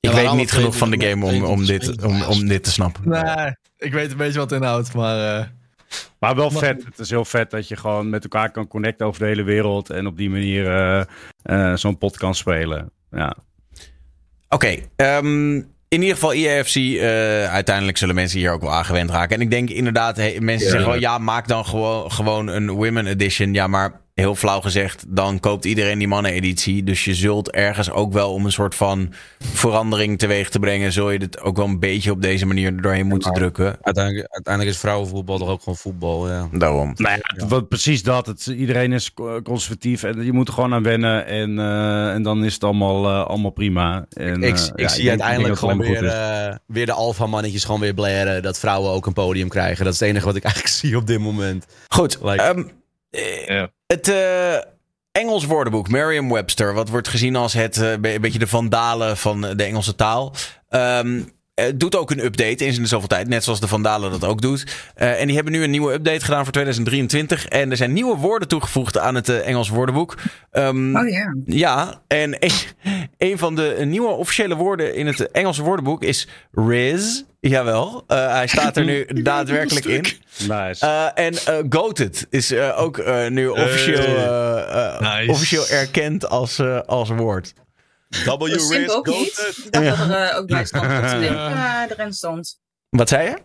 Ik 0.00 0.10
weet 0.10 0.32
niet 0.32 0.50
genoeg 0.52 0.76
van 0.76 0.90
de 0.90 1.06
game 1.08 1.26
om, 1.26 1.44
om, 1.44 1.66
dit, 1.66 2.02
om, 2.04 2.22
om 2.22 2.48
dit 2.48 2.64
te 2.64 2.70
snappen. 2.70 3.08
Nee, 3.08 3.56
ik 3.76 3.92
weet 3.92 4.10
een 4.10 4.16
beetje 4.16 4.38
wat 4.38 4.50
het 4.50 4.60
inhoudt, 4.60 4.94
maar... 4.94 5.38
eh, 5.40 5.46
Maar 6.18 6.34
wel 6.36 6.50
Mag- 6.50 6.58
vet. 6.62 6.84
Het 6.84 6.98
is 6.98 7.10
heel 7.10 7.24
vet 7.24 7.50
dat 7.50 7.68
je 7.68 7.76
gewoon 7.76 8.10
met 8.10 8.22
elkaar 8.22 8.50
kan 8.50 8.66
connecten 8.68 9.06
over 9.06 9.20
de 9.20 9.26
hele 9.26 9.42
wereld. 9.42 9.90
En 9.90 10.06
op 10.06 10.16
die 10.16 10.30
manier 10.30 10.66
eh, 10.66 11.04
eh, 11.42 11.76
zo'n 11.76 11.98
pot 11.98 12.16
kan 12.16 12.34
spelen. 12.34 12.90
Ja. 13.10 13.36
Oké, 14.48 14.76
ehm, 14.96 15.62
in 15.88 16.00
ieder 16.00 16.14
geval 16.14 16.32
EAFC. 16.32 16.74
eh 16.76 17.52
uiteindelijk 17.52 17.96
zullen 17.96 18.14
mensen 18.14 18.38
hier 18.38 18.52
ook 18.52 18.60
wel 18.60 18.72
aangewend 18.72 19.10
raken. 19.10 19.36
En 19.36 19.42
ik 19.42 19.50
denk 19.50 19.70
inderdaad, 19.70 20.16
hey, 20.16 20.40
mensen 20.40 20.70
zeggen 20.70 20.90
wel... 20.90 21.00
ja, 21.00 21.18
maak 21.18 21.48
dan 21.48 21.64
gewoon, 21.64 22.12
gewoon 22.12 22.46
een 22.48 22.70
Women 22.70 23.06
Edition. 23.06 23.54
Ja, 23.54 23.66
maar 23.66 24.00
heel 24.18 24.34
flauw 24.34 24.60
gezegd... 24.60 25.04
dan 25.08 25.40
koopt 25.40 25.64
iedereen 25.64 25.98
die 25.98 26.08
mannen-editie. 26.08 26.84
Dus 26.84 27.04
je 27.04 27.14
zult 27.14 27.50
ergens 27.50 27.90
ook 27.90 28.12
wel 28.12 28.32
om 28.32 28.44
een 28.44 28.52
soort 28.52 28.74
van 28.74 29.12
verandering 29.38 30.18
teweeg 30.18 30.48
te 30.50 30.58
brengen... 30.58 30.92
zul 30.92 31.10
je 31.10 31.18
het 31.18 31.40
ook 31.40 31.56
wel 31.56 31.66
een 31.66 31.78
beetje 31.80 32.10
op 32.10 32.22
deze 32.22 32.46
manier 32.46 32.66
er 32.74 32.82
doorheen 32.82 33.06
moeten 33.06 33.32
drukken. 33.32 33.76
Uiteindelijk, 33.82 34.26
uiteindelijk 34.30 34.74
is 34.74 34.80
vrouwenvoetbal 34.80 35.38
toch 35.38 35.48
ook 35.48 35.58
gewoon 35.62 35.76
voetbal. 35.78 36.28
Ja. 36.28 36.48
Daarom. 36.52 36.92
Nou 36.94 37.20
ja, 37.36 37.46
wat, 37.46 37.68
precies 37.68 38.02
dat. 38.02 38.26
Het, 38.26 38.46
iedereen 38.46 38.92
is 38.92 39.14
co- 39.14 39.42
conservatief 39.42 40.02
en 40.02 40.24
je 40.24 40.32
moet 40.32 40.48
er 40.48 40.54
gewoon 40.54 40.74
aan 40.74 40.82
wennen. 40.82 41.26
En, 41.26 41.58
eh, 41.58 42.12
en 42.12 42.22
dan 42.22 42.44
is 42.44 42.54
het 42.54 42.64
allemaal, 42.64 43.04
eh, 43.06 43.26
allemaal 43.26 43.50
prima. 43.50 44.06
En, 44.10 44.42
Ik, 44.42 44.56
eh, 44.56 44.64
ik 44.74 44.80
ja, 44.80 44.88
zie 44.88 45.08
uiteindelijk 45.08 45.58
gewoon 45.58 45.78
weer, 45.78 46.58
weer 46.66 46.86
de 46.86 46.92
alfa-mannetjes 46.92 47.64
gewoon 47.64 47.80
weer 47.80 47.94
blaren. 47.94 48.42
Dat 48.42 48.58
vrouwen 48.58 48.90
ook 48.90 49.06
een 49.06 49.12
podium 49.12 49.48
krijgen. 49.48 49.84
Dat 49.84 49.92
is 49.94 50.00
het 50.00 50.08
enige 50.08 50.26
wat 50.26 50.36
ik 50.36 50.42
eigenlijk 50.50 50.74
zie 50.74 50.96
op 50.96 51.06
dit 51.06 51.18
moment. 51.18 51.66
Goed, 51.88 52.18
Like- 52.22 52.42
ehm, 52.42 52.58
eh, 52.58 52.64
Ja. 53.10 53.70
het 53.86 54.08
eh, 54.08 54.54
Engels 55.12 55.44
woordenboek, 55.44 55.88
Merriam-Webster, 55.88 56.74
wat 56.74 56.88
wordt 56.88 57.08
gezien 57.08 57.36
als 57.36 57.52
het 57.52 57.76
eh, 57.76 57.96
be- 57.96 58.14
een 58.14 58.20
beetje 58.20 58.38
de 58.38 58.46
vandalen 58.46 59.16
van 59.16 59.40
de 59.40 59.64
Engelse 59.64 59.94
taal. 59.94 60.34
Ehm, 60.68 61.16
eh, 61.16 61.22
doet 61.74 61.96
ook 61.96 62.10
een 62.10 62.24
update 62.24 62.64
eens 62.64 62.76
in 62.76 62.82
de 62.82 62.88
zoveel 62.88 63.08
tijd, 63.08 63.28
net 63.28 63.44
zoals 63.44 63.60
de 63.60 63.68
Vandalen 63.68 64.10
dat 64.10 64.24
ook 64.24 64.40
doet. 64.40 64.64
Eh, 64.94 65.20
en 65.20 65.26
die 65.26 65.34
hebben 65.34 65.52
nu 65.52 65.62
een 65.62 65.70
nieuwe 65.70 65.92
update 65.92 66.24
gedaan 66.24 66.42
voor 66.44 66.52
2023. 66.52 67.46
En 67.46 67.70
er 67.70 67.76
zijn 67.76 67.92
nieuwe 67.92 68.16
woorden 68.16 68.48
toegevoegd 68.48 68.98
aan 68.98 69.14
het 69.14 69.28
eh, 69.28 69.46
Engels 69.48 69.68
woordenboek. 69.68 70.14
Ehm, 70.50 70.96
Oh 70.96 71.08
ja. 71.08 71.34
ja, 71.44 72.00
en 72.06 72.36
een, 72.44 72.52
een 73.30 73.38
van 73.38 73.54
de 73.54 73.76
nieuwe 73.84 74.08
officiële 74.08 74.54
woorden 74.54 74.94
in 74.94 75.06
het 75.06 75.30
Engelse 75.30 75.62
woordenboek 75.62 76.02
is 76.02 76.28
Riz. 76.52 77.22
Jawel, 77.40 78.04
eh, 78.06 78.32
hij 78.32 78.46
staat 78.46 78.76
er 78.76 78.84
nu 78.84 79.06
daadwerkelijk 79.22 79.84
in. 79.84 80.04
Nice. 80.48 80.86
Eh, 80.86 81.24
en 81.26 81.34
eh 81.34 81.54
Goated 81.68 82.26
is 82.30 82.50
eh, 82.52 82.80
ook 82.82 82.98
eh, 82.98 83.26
nu 83.28 83.48
officieel, 83.48 83.98
eh, 84.16 84.94
eh, 84.94 85.00
Nice. 85.00 85.30
officieel 85.30 85.68
erkend 85.68 86.28
als, 86.28 86.58
eh, 86.58 86.80
als 86.86 87.08
woord. 87.08 87.52
W 88.08 88.44
Simp 88.46 88.70
Riz, 88.70 88.88
ook 88.88 89.06
niet. 89.06 89.54
Ik 89.64 89.72
dacht 89.72 89.98
dat 89.98 90.08
er 90.08 90.28
eh, 90.30 90.36
ook 90.38 90.46
bij 90.46 90.64
stond 90.64 90.88
dat 90.88 91.08
Simp 91.10 91.90
erin 91.90 92.12
stond. 92.12 92.60
Wat 92.90 93.08
zei 93.08 93.28
je? 93.28 93.36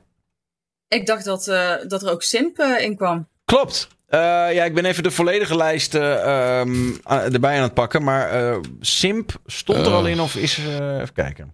Ik 0.88 1.06
dacht 1.06 1.26
dat, 1.26 1.48
eh, 1.48 1.74
dat 1.88 2.02
er 2.04 2.12
ook 2.12 2.24
Simp 2.24 2.58
eh, 2.60 2.84
in 2.84 2.96
kwam. 2.96 3.28
Klopt. 3.46 3.88
Eh, 4.08 4.20
ja, 4.54 4.64
ik 4.64 4.74
ben 4.74 4.86
even 4.86 5.04
de 5.04 5.12
volledige 5.12 5.56
lijst 5.56 5.96
eh, 5.96 6.60
ehm, 6.60 6.92
erbij 7.06 7.56
aan 7.58 7.64
het 7.64 7.74
pakken. 7.74 8.04
Maar 8.04 8.30
eh, 8.30 8.58
Simp 8.80 9.32
stond 9.46 9.86
er 9.86 9.94
al 9.94 10.06
in 10.08 10.20
of 10.20 10.36
is... 10.36 10.58
eh, 10.58 10.96
even 11.00 11.14
kijken. 11.14 11.46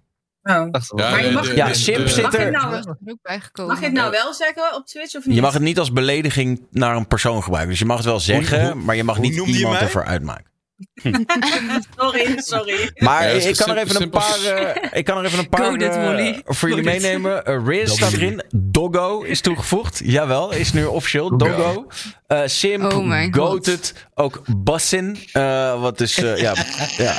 Oh. 0.43 0.53
Ja, 0.55 0.69
Maar 0.95 1.25
je 1.25 1.31
mag- 1.31 1.47
de- 1.47 1.55
Ja, 1.55 1.67
de- 1.67 1.73
Simp 1.73 1.97
de- 1.97 2.07
zit 2.07 2.23
Mag 2.23 2.31
je 2.31 2.37
er... 2.37 2.51
nou, 2.51 2.73
er 2.75 2.89
ook 3.05 3.17
bijgekomen. 3.21 3.71
mag 3.71 3.79
je 3.79 3.85
het 3.85 3.95
nou 3.95 4.11
wel 4.11 4.33
zeggen 4.33 4.75
op 4.75 4.85
Twitch 4.85 5.15
of 5.15 5.25
niet? 5.25 5.35
Je 5.35 5.41
mag 5.41 5.53
het 5.53 5.61
niet 5.61 5.79
als 5.79 5.91
belediging 5.93 6.67
naar 6.71 6.95
een 6.95 7.07
persoon 7.07 7.43
gebruiken. 7.43 7.69
Dus 7.71 7.79
je 7.79 7.85
mag 7.85 7.97
het 7.97 8.05
wel 8.05 8.19
zeggen, 8.19 8.65
hoe- 8.65 8.75
maar 8.75 8.95
je 8.95 9.03
mag 9.03 9.19
niet 9.19 9.35
iemand 9.35 9.79
ervoor 9.79 10.05
uitmaken. 10.05 10.47
Sorry, 11.97 12.33
sorry. 12.37 12.91
Maar 12.95 13.23
Ja, 13.23 13.29
ik, 13.29 13.55
kan 13.55 13.77
er 13.77 13.77
simpel- 13.77 13.77
even 13.77 14.09
paar, 14.09 14.43
eh, 14.43 14.97
ik 14.99 15.05
kan 15.05 15.17
er 15.17 15.25
even 15.25 15.39
een 15.39 15.49
paar 15.49 15.73
eh, 15.75 16.37
voor 16.45 16.69
jullie 16.69 16.83
meenemen. 16.83 17.45
Eh, 17.45 17.57
Riz 17.65 17.91
staat 17.91 18.11
erin. 18.13 18.43
Doggo 18.55 19.21
is 19.21 19.41
toegevoegd. 19.41 20.01
Jawel, 20.03 20.51
is 20.53 20.73
nu 20.73 20.85
officieel. 20.85 21.37
Doggo. 21.37 21.87
Eh 22.27 22.41
Simp, 22.45 22.93
Oh. 22.93 23.23
Goated, 23.31 23.93
ook 24.15 24.41
Bassin. 24.57 25.17
eh, 25.31 25.81
wat 25.81 26.01
is, 26.01 26.17
eh, 26.17 26.37
ja, 26.37 26.53
ja. 26.97 27.15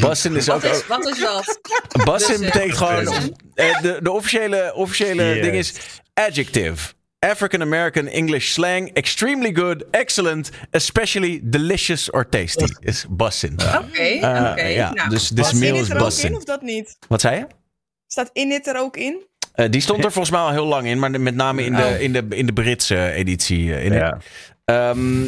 Bassin 0.00 0.36
is 0.36 0.50
ook... 0.50 0.62
Wat 0.62 0.74
is, 0.76 0.86
wat 0.86 1.08
is 1.08 1.18
dat? 1.20 1.60
Bassin 2.04 2.40
Dus, 2.40 2.50
betekent 2.50 2.76
gewoon... 2.76 3.04
De, 3.54 3.98
de 4.02 4.10
officiële, 4.10 4.72
officiële 4.74 5.24
Yes. 5.24 5.42
ding 5.42 5.54
is 5.56 5.72
adjective. 6.14 6.92
African 7.20 7.60
American 7.62 8.08
English 8.08 8.52
slang. 8.52 8.90
Extremely 8.94 9.52
good, 9.54 9.84
excellent, 9.90 10.50
especially 10.70 11.40
delicious 11.42 12.10
or 12.10 12.28
tasty. 12.28 12.74
Is 12.80 13.06
Bassin. 13.08 13.52
Oké, 13.52 13.76
oké. 13.78 14.60
Eh, 14.60 14.74
ja, 14.74 14.92
nou. 14.92 15.08
dus 15.08 15.28
de 15.28 15.42
Staat 15.42 15.54
mail 15.60 15.74
Init 15.74 15.82
is 15.82 15.90
er 15.90 16.02
ook 16.02 16.12
in 16.12 16.36
of 16.36 16.44
dat 16.44 16.62
niet? 16.62 16.96
Wat 17.08 17.20
zei 17.20 17.36
je? 17.36 17.46
Staat 18.06 18.30
Init 18.32 18.66
er 18.66 18.76
ook 18.78 18.96
in? 18.96 19.26
Eh, 19.54 19.70
die 19.70 19.80
stond 19.80 20.04
er 20.04 20.12
volgens 20.12 20.30
mij 20.34 20.40
al 20.40 20.50
heel 20.50 20.66
lang 20.66 20.86
in, 20.86 20.98
maar 20.98 21.20
met 21.20 21.34
name 21.34 21.64
in 21.64 21.74
de, 21.74 21.82
Oh. 21.82 22.00
in 22.00 22.12
de, 22.12 22.26
in 22.28 22.46
de 22.46 22.52
Britse 22.52 23.10
editie. 23.12 23.74
eh, 23.74 23.84
in 23.84 23.92
Ja. 23.92 24.18
Ehm, 24.64 25.22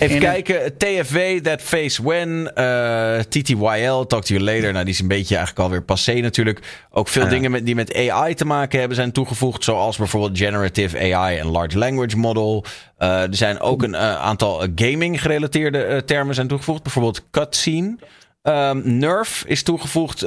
even 0.00 0.14
In- 0.14 0.20
kijken. 0.22 0.76
TFW, 0.78 1.18
That 1.42 1.62
Face 1.62 2.02
When. 2.02 2.54
eh, 2.54 3.18
TTYL, 3.18 4.06
Talk 4.06 4.24
to 4.24 4.34
You 4.34 4.40
Later. 4.44 4.72
Nou, 4.72 4.84
die 4.84 4.94
is 4.94 5.00
een 5.00 5.08
beetje 5.08 5.36
eigenlijk 5.36 5.64
alweer 5.66 5.82
passé 5.82 6.12
natuurlijk. 6.12 6.60
Ook 6.90 7.08
veel 7.08 7.22
Ja. 7.22 7.28
dingen 7.28 7.50
met, 7.50 7.66
die 7.66 7.74
met 7.74 7.94
AI 8.10 8.34
te 8.34 8.44
maken 8.44 8.78
hebben 8.78 8.96
zijn 8.96 9.12
toegevoegd. 9.12 9.64
Zoals 9.64 9.96
bijvoorbeeld 9.96 10.38
Generative 10.38 11.14
AI 11.14 11.38
en 11.38 11.46
Large 11.50 11.78
Language 11.78 12.16
Model. 12.16 12.64
Eh, 12.96 13.22
er 13.22 13.34
zijn 13.36 13.60
ook 13.60 13.82
een 13.82 13.94
eh, 13.94 14.16
aantal 14.16 14.66
gaming 14.74 15.20
gerelateerde 15.22 16.02
termen 16.04 16.34
zijn 16.34 16.48
toegevoegd. 16.48 16.82
Bijvoorbeeld 16.82 17.30
cutscene. 17.30 17.96
Ehm, 18.42 18.80
Nerf 18.98 19.44
is 19.46 19.62
toegevoegd. 19.62 20.20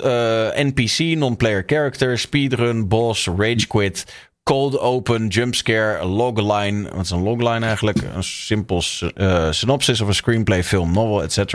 NPC, 0.56 1.00
non-player 1.18 1.64
character, 1.66 2.20
speedrun, 2.20 2.88
boss, 2.88 3.28
rage 3.38 3.68
quit, 3.68 4.06
cold 4.44 4.80
open, 4.80 5.28
jumpscare, 5.28 6.06
logline. 6.06 6.90
Wat 6.96 7.04
is 7.04 7.10
een 7.10 7.24
logline 7.24 7.66
eigenlijk? 7.66 7.98
Een 8.16 8.24
simpel 8.24 8.84
eh, 9.16 9.52
synopsis 9.52 10.02
of 10.02 10.08
een 10.08 10.14
screenplay, 10.16 10.64
film, 10.64 10.94
novel, 10.94 11.24
etc. 11.24 11.54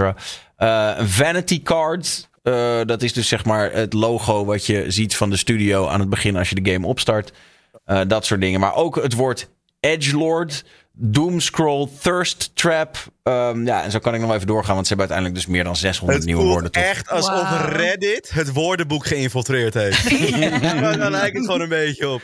Eh, 0.57 0.91
een 0.97 1.09
vanity 1.09 1.63
card. 1.63 2.29
eh, 2.43 2.81
dat 2.85 3.03
is 3.03 3.13
dus 3.13 3.29
zeg 3.29 3.45
maar 3.45 3.73
het 3.73 3.93
logo 3.93 4.45
wat 4.45 4.67
je 4.67 4.85
ziet 4.91 5.17
van 5.17 5.31
de 5.31 5.37
studio 5.37 5.87
aan 5.87 6.01
het 6.01 6.09
begin 6.11 6.37
als 6.37 6.49
je 6.49 6.61
de 6.61 6.73
game 6.73 6.87
opstart. 6.87 7.33
Eh, 7.85 8.01
dat 8.07 8.27
soort 8.27 8.41
dingen. 8.41 8.61
Maar 8.61 8.75
ook 8.75 9.03
het 9.03 9.15
woord 9.15 9.49
edgelord. 9.81 10.65
Doomscroll, 11.01 11.89
Thirst 12.03 12.51
Trap. 12.55 12.97
Ehm, 13.23 13.67
ja, 13.67 13.83
en 13.83 13.91
zo 13.91 13.99
kan 13.99 14.15
ik 14.15 14.21
nog 14.21 14.33
even 14.35 14.47
doorgaan, 14.47 14.75
want 14.75 14.87
ze 14.87 14.95
hebben 14.95 15.09
uiteindelijk 15.17 15.35
dus 15.35 15.47
meer 15.57 15.65
dan 15.65 15.77
600 15.77 16.19
Het 16.19 16.27
nieuwe 16.27 16.45
woorden 16.45 16.71
toe. 16.73 16.83
echt 16.83 17.11
alsof. 17.11 17.67
Reddit 17.67 18.31
het 18.35 18.53
woordenboek 18.53 19.07
geïnfiltreerd 19.07 19.75
heeft. 19.75 20.11
Daar 20.99 21.11
lijkt 21.11 21.37
het 21.37 21.45
gewoon 21.47 21.61
een 21.61 21.69
beetje 21.69 22.09
op. 22.09 22.23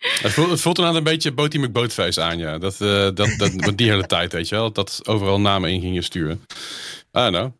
Het 0.00 0.32
voelt, 0.32 0.50
het 0.50 0.60
voelt 0.60 0.78
een 0.78 1.02
beetje 1.02 1.32
Boaty 1.32 1.58
McBoatface 1.58 2.20
aan, 2.20 2.38
ja. 2.38 2.58
Dat, 2.58 2.80
eh, 2.80 3.08
dat, 3.14 3.34
dat, 3.36 3.72
die 3.78 3.90
hele 3.90 4.06
tijd, 4.06 4.32
weet 4.32 4.48
je 4.48 4.54
wel. 4.54 4.72
Dat 4.72 5.00
overal 5.04 5.40
namen 5.40 5.70
in 5.70 5.80
gingen 5.80 6.02
sturen. 6.02 6.44
Don't 7.10 7.36
know. 7.36 7.59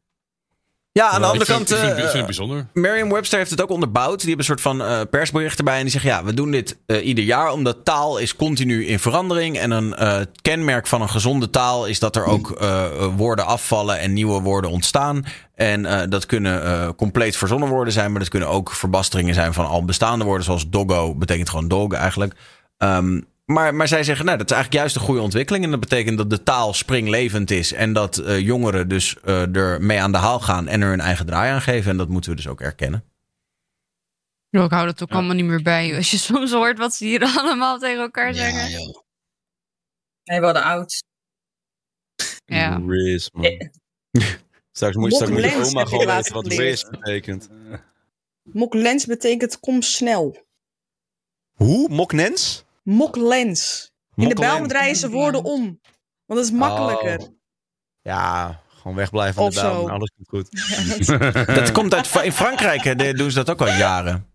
Ja, 0.92 1.08
aan 1.08 1.20
de 1.20 1.26
andere 1.26 1.44
vind, 1.44 1.58
kant, 1.58 1.70
ik 1.70 1.76
vind, 1.76 1.90
ik 1.90 1.96
eh, 1.96 2.02
vind 2.02 2.16
het 2.16 2.24
bijzonder. 2.24 2.66
Merriam-Webster 2.72 3.38
heeft 3.38 3.50
het 3.50 3.62
ook 3.62 3.70
onderbouwd. 3.70 4.18
Die 4.20 4.28
hebben 4.28 4.38
een 4.38 4.44
soort 4.44 4.60
van 4.60 4.82
eh, 4.82 5.00
persbericht 5.10 5.58
erbij. 5.58 5.76
En 5.76 5.82
die 5.82 5.90
zeggen, 5.90 6.10
ja, 6.10 6.24
we 6.24 6.34
doen 6.34 6.50
dit 6.50 6.78
eh, 6.86 7.06
ieder 7.06 7.24
jaar. 7.24 7.52
Omdat 7.52 7.84
taal 7.84 8.18
is 8.18 8.36
continu 8.36 8.86
in 8.86 8.98
verandering. 8.98 9.58
En 9.58 9.70
een 9.70 10.26
kenmerk 10.42 10.86
van 10.86 11.02
een 11.02 11.08
gezonde 11.08 11.50
taal 11.50 11.86
is 11.86 11.98
dat 11.98 12.16
er 12.16 12.24
ook 12.24 12.50
eh, 12.50 12.84
woorden 13.16 13.46
afvallen 13.46 13.98
en 13.98 14.12
nieuwe 14.12 14.40
woorden 14.40 14.70
ontstaan. 14.70 15.24
En 15.54 16.10
dat 16.10 16.26
kunnen 16.26 16.94
compleet 16.94 17.36
verzonnen 17.36 17.68
woorden 17.68 17.92
zijn. 17.92 18.10
Maar 18.10 18.20
dat 18.20 18.28
kunnen 18.28 18.48
ook 18.48 18.72
verbasteringen 18.72 19.34
zijn 19.34 19.52
van 19.52 19.66
al 19.66 19.84
bestaande 19.84 20.24
woorden. 20.24 20.44
Zoals 20.44 20.68
doggo 20.68 21.14
betekent 21.14 21.48
gewoon 21.48 21.68
dog 21.68 21.92
eigenlijk. 21.92 22.34
Ehm, 22.78 23.20
maar, 23.51 23.74
maar 23.74 23.89
zij 23.89 24.05
zeggen, 24.05 24.24
nou, 24.24 24.39
dat 24.39 24.51
is 24.51 24.56
eigenlijk 24.56 24.82
juist 24.82 24.97
een 24.97 25.06
goede 25.09 25.20
ontwikkeling. 25.20 25.64
En 25.64 25.70
dat 25.70 25.81
betekent 25.81 26.18
dat 26.18 26.31
de 26.31 26.43
taal 26.43 26.72
springlevend 26.72 27.51
is. 27.51 27.72
En 27.72 27.93
dat 27.93 28.18
eh, 28.18 28.39
jongeren 28.39 28.89
dus 28.89 29.16
eh, 29.20 29.56
er 29.56 29.82
mee 29.82 30.01
aan 30.01 30.12
de 30.12 30.18
haal 30.18 30.40
gaan 30.40 30.68
en 30.68 30.81
er 30.81 30.89
hun 30.89 31.01
eigen 31.01 31.27
draai 31.27 31.52
aan 31.52 31.60
geven. 31.60 31.90
En 31.90 31.97
dat 31.97 32.09
moeten 32.09 32.31
we 32.31 32.36
dus 32.36 32.48
ook 32.48 32.60
erkennen. 32.60 33.05
Yo, 34.48 34.64
ik 34.64 34.70
hou 34.70 34.86
dat 34.86 35.02
ook 35.02 35.10
allemaal 35.10 35.35
niet 35.35 35.44
meer 35.44 35.62
bij. 35.62 35.97
Als 35.97 36.10
je 36.10 36.18
soms 36.32 36.52
hoort 36.52 36.78
wat 36.78 36.94
ze 36.94 37.05
hier 37.05 37.24
allemaal 37.39 37.78
tegen 37.78 38.01
elkaar 38.01 38.35
zeggen. 38.35 38.70
Ja, 38.70 38.78
joh. 38.78 38.98
Hij 40.22 40.40
worden 40.40 40.62
oud. 40.62 41.02
Ja. 42.44 42.82
Riz, 42.86 43.28
man. 43.32 43.70
Straks 44.72 44.97
moet, 44.97 45.14
straks 45.14 45.31
moet 45.32 45.43
je 45.43 45.64
oma 45.64 45.85
gewoon 45.85 46.06
weten 46.06 46.32
wat. 46.32 46.47
Riz 46.47 46.82
betekent. 46.82 47.48
Moklens 48.43 49.06
betekent 49.06 49.60
kom 49.60 49.82
snel. 49.82 50.47
Hoe? 51.55 51.89
Moknens? 51.89 52.64
Moklens. 52.82 53.93
In 54.15 54.28
de. 54.28 54.35
Bijlmer 54.35 54.69
draaien 54.69 54.97
ze 54.97 55.11
woorden 55.11 55.44
om. 55.44 55.81
Want 56.27 56.40
dat 56.40 56.44
is 56.44 56.51
makkelijker. 56.51 57.19
Oh. 57.19 57.28
Ja, 58.02 58.61
gewoon 58.69 58.97
wegblijven 58.97 59.35
van 59.35 59.44
Of 59.44 59.55
de 59.55 59.61
en 59.61 59.90
Alles 59.90 60.12
komt 60.16 60.28
goed. 60.28 61.47
Dat 61.57 61.73
komt 61.73 61.94
uit, 61.94 62.24
in 62.24 62.32
Frankrijk 62.32 62.85
hè, 62.85 63.15
doen 63.15 63.31
ze 63.31 63.36
dat 63.36 63.51
ook 63.51 63.61
al 63.61 63.77
jaren. 63.77 64.28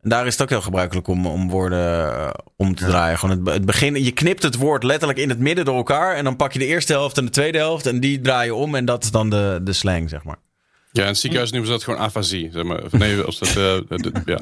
En 0.00 0.10
daar 0.10 0.26
is 0.26 0.32
het 0.32 0.42
ook 0.42 0.48
heel 0.48 0.60
gebruikelijk 0.60 1.08
om, 1.08 1.26
om 1.26 1.50
woorden 1.50 2.16
eh, 2.18 2.30
om 2.56 2.74
te 2.74 2.84
draaien. 2.86 3.18
Gewoon 3.18 3.38
het, 3.38 3.54
het 3.54 3.64
begin, 3.64 4.04
je 4.04 4.12
knipt 4.12 4.42
het 4.42 4.56
woord 4.56 4.82
letterlijk 4.82 5.18
in 5.18 5.28
het 5.28 5.38
midden 5.38 5.64
door 5.64 5.76
elkaar. 5.76 6.14
En 6.14 6.24
dan 6.24 6.36
pak 6.36 6.52
je 6.52 6.58
de 6.58 6.66
eerste 6.66 6.92
helft 6.92 7.18
en 7.18 7.24
de 7.24 7.30
tweede 7.30 7.58
helft. 7.58 7.86
En 7.86 8.00
die 8.00 8.20
draai 8.20 8.46
je 8.46 8.54
om. 8.54 8.74
En 8.74 8.84
dat 8.84 9.04
is 9.04 9.10
dan 9.10 9.30
de, 9.30 9.60
de 9.62 9.72
slang, 9.72 10.08
zeg 10.08 10.24
maar. 10.24 10.38
Ja, 10.96 11.02
in 11.02 11.08
het 11.08 11.18
ziekenhuis 11.18 11.50
noemen 11.50 11.68
ze 11.68 11.74
dat 11.76 11.84
gewoon 11.84 12.00
afasie. 12.00 12.48
Zeg 12.52 12.62
maar. 12.64 12.82
Nee, 12.90 13.20
als 13.20 13.38
dat, 13.38 13.48
eh, 13.48 13.54
de- 13.54 14.12
ja. 14.24 14.38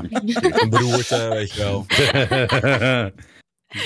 Een 0.60 0.70
beroerte, 0.70 1.28
weet 1.32 1.52
je 1.52 1.58
wel. 1.62 1.86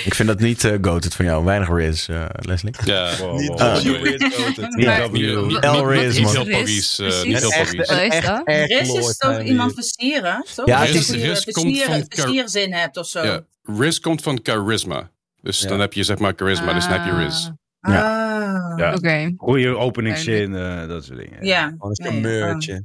Ik 0.04 0.14
vind 0.14 0.28
dat 0.28 0.40
niet 0.40 0.64
uh, 0.64 0.74
goated 0.82 1.14
van 1.14 1.24
jou. 1.24 1.44
Weinig 1.44 1.68
Riz, 1.68 2.08
eh, 2.08 2.24
Leslie. 2.32 2.74
Ja. 2.84 3.10
Ah. 3.10 3.16
goated. 3.16 3.84
Niet- 4.76 4.76
Niet, 4.76 5.10
bedoel. 5.12 5.46
niet, 5.46 5.58
El 5.58 5.86
niet, 5.86 6.00
Riz, 6.00 6.14
niet 6.16 6.24
man. 6.24 6.46
heel 6.46 6.64
Riz, 6.64 6.98
is 6.98 7.22
Riz 7.22 9.16
toch 9.16 9.40
iemand 9.42 9.74
versieren? 9.74 10.44
Toch? 10.54 10.66
Ja, 10.66 10.82
Riz 10.82 11.08
een 11.08 11.52
komt 11.52 11.82
van 11.82 12.04
versierzin 12.08 12.72
hebt 12.72 12.96
of 12.96 13.06
zo. 13.06 13.24
Ja. 13.24 13.44
Riz 13.62 13.98
komt 13.98 14.22
van 14.22 14.40
charisma. 14.42 15.10
Dus 15.40 15.60
Ja. 15.60 15.68
dan 15.68 15.80
heb 15.80 15.92
je 15.92 16.02
zeg 16.02 16.18
maar 16.18 16.32
charisma, 16.36 16.72
dus 16.72 16.84
dan 16.88 16.92
heb 17.00 17.04
je 17.04 17.24
Riz. 17.24 17.48
Ah. 17.86 18.78
Ja. 18.78 18.94
Oké. 18.94 19.32
Goede 19.36 19.76
openingszin, 19.76 20.54
eh, 20.56 20.88
dat 20.88 21.04
soort 21.04 21.18
dingen. 21.18 21.44
Ja. 21.46 21.66
Gewoon 21.78 21.92
een 21.96 22.12
Nee, 22.12 22.20
meurtje. 22.20 22.84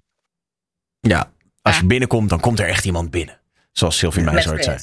Ja, 1.00 1.32
als 1.62 1.76
je 1.76 1.82
Ja. 1.82 1.88
binnenkomt, 1.88 2.30
dan 2.30 2.40
komt 2.40 2.60
er 2.60 2.68
echt 2.68 2.86
iemand 2.86 3.12
binnen. 3.12 3.40
Zoals 3.72 3.98
Sylvie 3.98 4.24
Meijers 4.24 4.48
ooit 4.50 4.64
zei. 4.64 4.78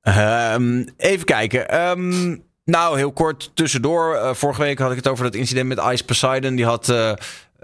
Ehm, 0.00 0.86
even 0.96 1.24
kijken. 1.24 1.68
Ehm, 1.68 2.36
nou, 2.64 2.96
heel 2.96 3.12
kort 3.12 3.50
tussendoor. 3.54 4.14
Eh, 4.14 4.34
vorige 4.34 4.60
week 4.62 4.78
had 4.78 4.90
ik 4.90 4.96
het 4.96 5.08
over 5.08 5.24
dat 5.24 5.34
incident 5.34 5.68
met 5.68 5.78
Ice 5.92 6.04
Poseidon. 6.04 6.54
Die 6.54 6.64
had 6.64 6.88
eh, 6.88 7.12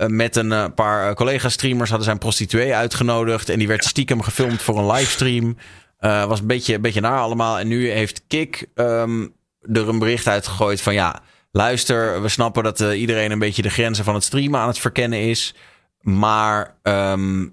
met 0.07 0.37
een 0.37 0.75
paar 0.75 1.15
collega-streamers 1.15 1.89
hadden 1.89 2.07
zijn 2.07 2.19
prostituee 2.19 2.75
uitgenodigd. 2.75 3.49
En 3.49 3.59
die 3.59 3.69
werd 3.69 3.85
stiekem 3.85 4.23
gefilmd 4.23 4.63
voor 4.63 4.79
een 4.79 4.91
livestream. 4.93 5.57
Eh 5.99 6.25
was 6.25 6.41
een 6.41 6.47
beetje, 6.47 6.75
een 6.75 6.81
beetje 6.81 7.01
naar 7.01 7.19
allemaal. 7.19 7.59
En 7.59 7.69
nu 7.69 7.91
heeft 7.91 8.23
Kik 8.27 8.67
ehm, 8.75 9.27
er 9.73 9.89
een 9.89 9.99
bericht 9.99 10.27
uitgegooid 10.29 10.81
van 10.81 10.95
ja... 10.95 11.21
Luister, 11.57 12.23
we 12.23 12.29
snappen 12.29 12.63
dat 12.63 12.81
eh, 12.81 13.01
iedereen 13.01 13.31
een 13.31 13.39
beetje 13.39 13.63
de 13.63 13.71
grenzen 13.71 14.05
van 14.05 14.15
het 14.15 14.25
streamen 14.25 14.61
aan 14.61 14.69
het 14.69 14.79
verkennen 14.79 15.21
is. 15.21 15.55
Maar 16.01 16.79
ehm, 16.83 17.49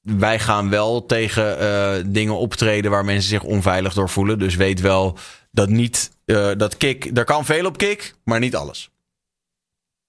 wij 0.00 0.38
gaan 0.38 0.70
wel 0.70 1.06
tegen 1.06 1.58
eh, 1.58 2.04
dingen 2.06 2.38
optreden 2.38 2.90
waar 2.90 3.04
mensen 3.04 3.28
zich 3.28 3.42
onveilig 3.42 3.94
door 3.94 4.08
voelen. 4.08 4.38
Dus 4.38 4.54
weet 4.54 4.80
wel 4.80 5.18
dat 5.50 5.68
niet 5.68 6.18
eh, 6.24 6.50
dat 6.56 6.76
kick. 6.76 7.10
Er 7.18 7.24
kan 7.24 7.44
veel 7.44 7.66
op 7.66 7.76
kick, 7.76 8.14
maar 8.24 8.38
niet 8.38 8.56
alles. 8.56 8.90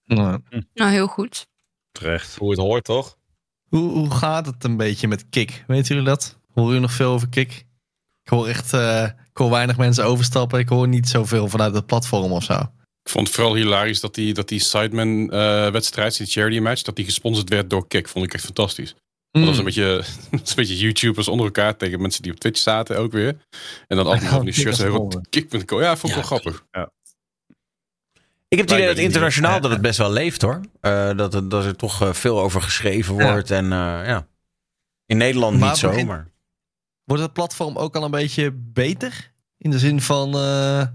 Nou, 0.06 0.42
Nou, 0.74 0.92
heel 0.92 1.08
goed. 1.08 1.48
Terecht. 1.92 2.36
Hoe 2.36 2.50
het 2.50 2.60
hoort, 2.60 2.84
toch? 2.84 3.18
Hoe, 3.70 3.92
hoe 3.92 4.12
gaat 4.12 4.46
het 4.46 4.64
een 4.64 4.78
beetje 4.78 5.08
met 5.08 5.30
Kik? 5.30 5.64
Weten 5.68 5.96
jullie 5.96 6.10
dat? 6.10 6.40
Horen 6.48 6.66
jullie 6.66 6.82
nog 6.82 6.92
veel 6.92 7.12
over 7.12 7.30
Kik? 7.30 7.52
Ik 8.24 8.32
hoor 8.32 8.48
echt, 8.48 8.74
eh, 8.74 9.04
ik 9.04 9.38
hoor 9.38 9.50
weinig 9.50 9.78
mensen 9.78 10.06
overstappen. 10.06 10.60
Ik 10.60 10.70
hoor 10.70 10.88
niet 10.88 11.10
zoveel 11.10 11.48
vanuit 11.48 11.74
het 11.74 11.86
platform 11.86 12.32
of 12.32 12.44
zo. 12.44 12.72
Ik 13.06 13.12
vond 13.12 13.28
het 13.28 13.36
vooral 13.36 13.56
hilarisch 13.56 14.00
dat 14.00 14.16
die, 14.16 14.34
dat 14.34 14.48
die 14.48 14.60
Sideman-wedstrijd, 14.60 16.18
die 16.18 16.28
charity 16.28 16.60
match, 16.60 16.82
dat 16.82 16.96
die 16.96 17.06
gesponsord 17.06 17.50
werd 17.50 17.70
door 17.70 17.88
Kik. 17.88 18.08
Vond 18.08 18.26
ik 18.26 18.34
echt 18.34 18.44
fantastisch. 18.44 18.96
Dat 19.32 19.44
was 19.44 19.58
een 19.58 19.64
beetje, 19.64 19.96
dat 20.32 20.42
is 20.42 20.50
een 20.50 20.56
beetje 20.56 20.78
YouTubers 20.78 21.28
onder 21.28 21.46
elkaar 21.46 21.78
tegen 21.78 22.02
mensen 22.02 22.24
die 22.24 22.32
op 22.32 22.40
Twitch 22.40 22.60
zaten 22.60 22.98
ook 22.98 23.12
weer. 23.12 23.38
En 23.88 23.98
dan 23.98 24.06
allemaal 24.08 24.30
van 24.30 24.46
die 24.46 24.54
shirts. 24.54 24.84
Kik.co. 25.30 25.82
Ja, 25.82 25.98
vond 25.98 26.14
ik 26.14 26.22
Ja, 26.24 26.30
wel 26.30 26.40
grappig. 26.40 26.66
Ik 28.48 28.58
heb 28.58 28.70
het 28.70 28.78
idee 28.78 28.88
dat 28.88 28.98
internationaal 28.98 29.62
dat 29.62 29.72
het 29.72 29.82
best 29.82 29.98
wel 29.98 30.12
leeft 30.12 30.42
hoor. 30.42 30.62
Eh, 30.82 31.18
dat, 31.18 31.34
het, 31.34 31.52
dat 31.52 31.66
er 31.66 31.76
toch 31.76 32.02
eh, 32.02 32.14
veel 32.14 32.40
over 32.42 32.62
geschreven 32.62 33.16
Ja. 33.16 33.32
wordt. 33.32 33.52
En 33.52 33.64
eh, 33.64 34.08
ja. 34.08 34.28
In 35.06 35.18
Nederland 35.18 35.60
Maar 35.60 35.70
niet 35.70 35.78
zo, 35.78 35.90
begin- 35.90 36.08
maar. 36.08 36.28
Wordt 37.04 37.24
het 37.24 37.34
platform 37.34 37.78
ook 37.78 37.96
al 37.96 38.04
een 38.04 38.12
beetje 38.12 38.52
beter? 38.52 39.32
In 39.58 39.70
de 39.72 39.80
zin 39.80 40.02
van, 40.02 40.34
eh, 40.36 40.88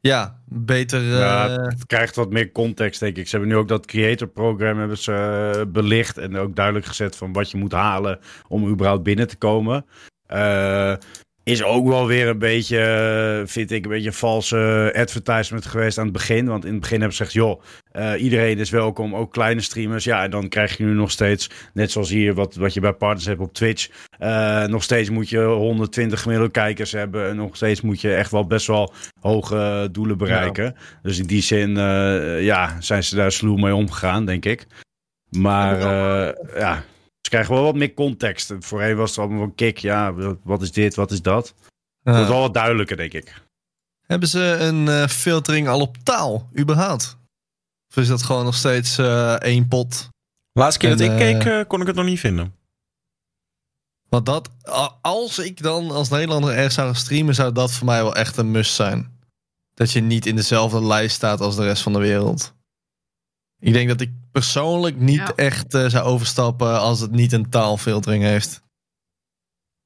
ja, 0.00 0.39
beter... 0.50 1.00
eh, 1.12 1.18
Ja, 1.18 1.50
het 1.50 1.86
krijgt 1.86 2.16
wat 2.16 2.30
meer 2.30 2.52
context, 2.52 3.00
denk 3.00 3.16
ik. 3.16 3.24
Ze 3.28 3.36
hebben 3.36 3.54
nu 3.54 3.60
ook 3.60 3.68
dat 3.68 3.86
creator 3.86 4.28
program 4.28 4.78
hebben 4.78 4.98
ze 4.98 5.52
eh, 5.56 5.62
belicht 5.72 6.18
en 6.18 6.36
ook 6.36 6.56
duidelijk 6.56 6.86
gezet 6.86 7.16
van 7.16 7.32
wat 7.32 7.50
je 7.50 7.56
moet 7.56 7.72
halen 7.72 8.18
om 8.48 8.68
überhaupt 8.68 9.02
binnen 9.02 9.28
te 9.28 9.36
komen. 9.36 9.86
Eh, 10.26 10.94
is 11.42 11.62
ook 11.62 11.86
wel 11.86 12.06
weer 12.06 12.28
een 12.28 12.38
beetje, 12.38 12.78
eh, 12.80 13.46
vind 13.46 13.70
ik, 13.70 13.84
een 13.84 13.90
beetje 13.90 14.06
een 14.06 14.12
valse 14.14 14.92
advertisement 14.96 15.66
geweest 15.66 15.98
aan 15.98 16.04
het 16.04 16.12
begin. 16.12 16.46
Want 16.46 16.64
in 16.64 16.70
het 16.72 16.80
begin 16.80 16.98
hebben 16.98 17.16
ze 17.16 17.24
gezegd, 17.24 17.44
joh, 17.46 17.62
eh, 17.92 18.22
iedereen 18.22 18.58
is 18.58 18.70
welkom, 18.70 19.14
ook 19.14 19.32
kleine 19.32 19.60
streamers. 19.60 20.04
Ja, 20.04 20.22
en 20.22 20.30
dan 20.30 20.48
krijg 20.48 20.76
je 20.76 20.84
nu 20.84 20.92
nog 20.92 21.10
steeds, 21.10 21.50
net 21.74 21.90
zoals 21.90 22.08
hier, 22.10 22.34
wat, 22.34 22.54
wat 22.54 22.74
je 22.74 22.80
bij 22.80 22.92
partners 22.92 23.26
hebt 23.26 23.40
op 23.40 23.52
Twitch. 23.54 23.88
eh, 24.18 24.64
nog 24.64 24.82
steeds 24.82 25.10
moet 25.10 25.28
je 25.28 25.40
120 25.44 26.20
gemiddelde 26.20 26.52
kijkers 26.52 26.92
hebben. 26.92 27.28
En 27.28 27.36
nog 27.36 27.56
steeds 27.56 27.80
moet 27.80 28.00
je 28.00 28.14
echt 28.14 28.30
wel 28.30 28.46
best 28.46 28.66
wel 28.66 28.92
hoge 29.20 29.88
doelen 29.92 30.18
bereiken. 30.18 30.76
Dus 31.02 31.18
in 31.18 31.26
die 31.26 31.42
zin, 31.42 31.76
eh, 31.76 32.42
ja, 32.44 32.76
zijn 32.80 33.04
ze 33.04 33.16
daar 33.16 33.32
sluw 33.32 33.56
mee 33.56 33.74
omgegaan, 33.74 34.24
denk 34.24 34.44
ik. 34.44 34.66
Maar 35.30 35.78
eh, 35.80 36.60
ja, 36.60 36.84
ze 37.20 37.30
krijgen 37.30 37.54
wel 37.54 37.62
wat 37.62 37.74
meer 37.74 37.94
context. 37.94 38.52
Voorheen 38.58 38.96
was 38.96 39.10
het 39.10 39.18
allemaal 39.18 39.38
van 39.38 39.54
kick, 39.54 39.78
ja, 39.78 40.12
wat 40.42 40.62
is 40.62 40.72
dit, 40.72 40.94
wat 40.94 41.10
is 41.10 41.22
dat? 41.22 41.46
Het 41.46 41.56
eh, 42.02 42.14
wordt 42.14 42.28
wel 42.28 42.40
wat 42.40 42.54
duidelijker, 42.54 42.96
denk 42.96 43.12
ik. 43.12 43.34
Hebben 44.06 44.28
ze 44.28 44.56
een 44.60 44.88
eh, 44.88 45.06
filtering 45.06 45.68
al 45.68 45.80
op 45.80 45.96
taal, 46.02 46.48
überhaupt? 46.58 47.18
Of 47.90 47.96
is 47.96 48.08
dat 48.08 48.22
gewoon 48.22 48.44
nog 48.44 48.54
steeds 48.56 48.98
eh, 48.98 49.32
één 49.34 49.68
pot? 49.68 50.08
Laatste 50.52 50.78
keer 50.78 50.90
dat 50.90 51.00
ik 51.00 51.10
eh, 51.10 51.16
keek, 51.16 51.44
eh, 51.44 51.60
kon 51.66 51.80
ik 51.80 51.86
het 51.86 51.96
nog 51.96 52.04
niet 52.04 52.20
vinden. 52.20 52.54
Want 54.08 54.26
dat, 54.26 54.50
als 55.02 55.38
ik 55.38 55.62
dan 55.62 55.90
als 55.90 56.08
Nederlander 56.08 56.54
ergens 56.54 56.74
zou 56.74 56.94
streamen, 56.94 57.34
zou 57.34 57.52
dat 57.52 57.72
voor 57.72 57.86
mij 57.86 58.02
wel 58.02 58.14
echt 58.16 58.36
een 58.36 58.50
must 58.50 58.74
zijn. 58.74 59.18
Dat 59.74 59.92
je 59.92 60.00
niet 60.00 60.26
in 60.26 60.36
dezelfde 60.36 60.84
lijst 60.84 61.14
staat 61.16 61.40
als 61.40 61.56
de 61.56 61.62
rest 61.64 61.82
van 61.82 61.92
de 61.92 61.98
wereld. 61.98 62.52
Ik 63.58 63.72
denk 63.72 63.88
dat 63.88 64.00
ik 64.00 64.10
persoonlijk 64.32 64.96
niet 64.96 65.16
Ja. 65.16 65.32
echt 65.34 65.74
eh, 65.74 65.88
zou 65.88 66.04
overstappen 66.04 66.80
als 66.80 67.00
het 67.00 67.10
niet 67.10 67.32
een 67.32 67.48
taalfiltering 67.50 68.22
heeft. 68.22 68.62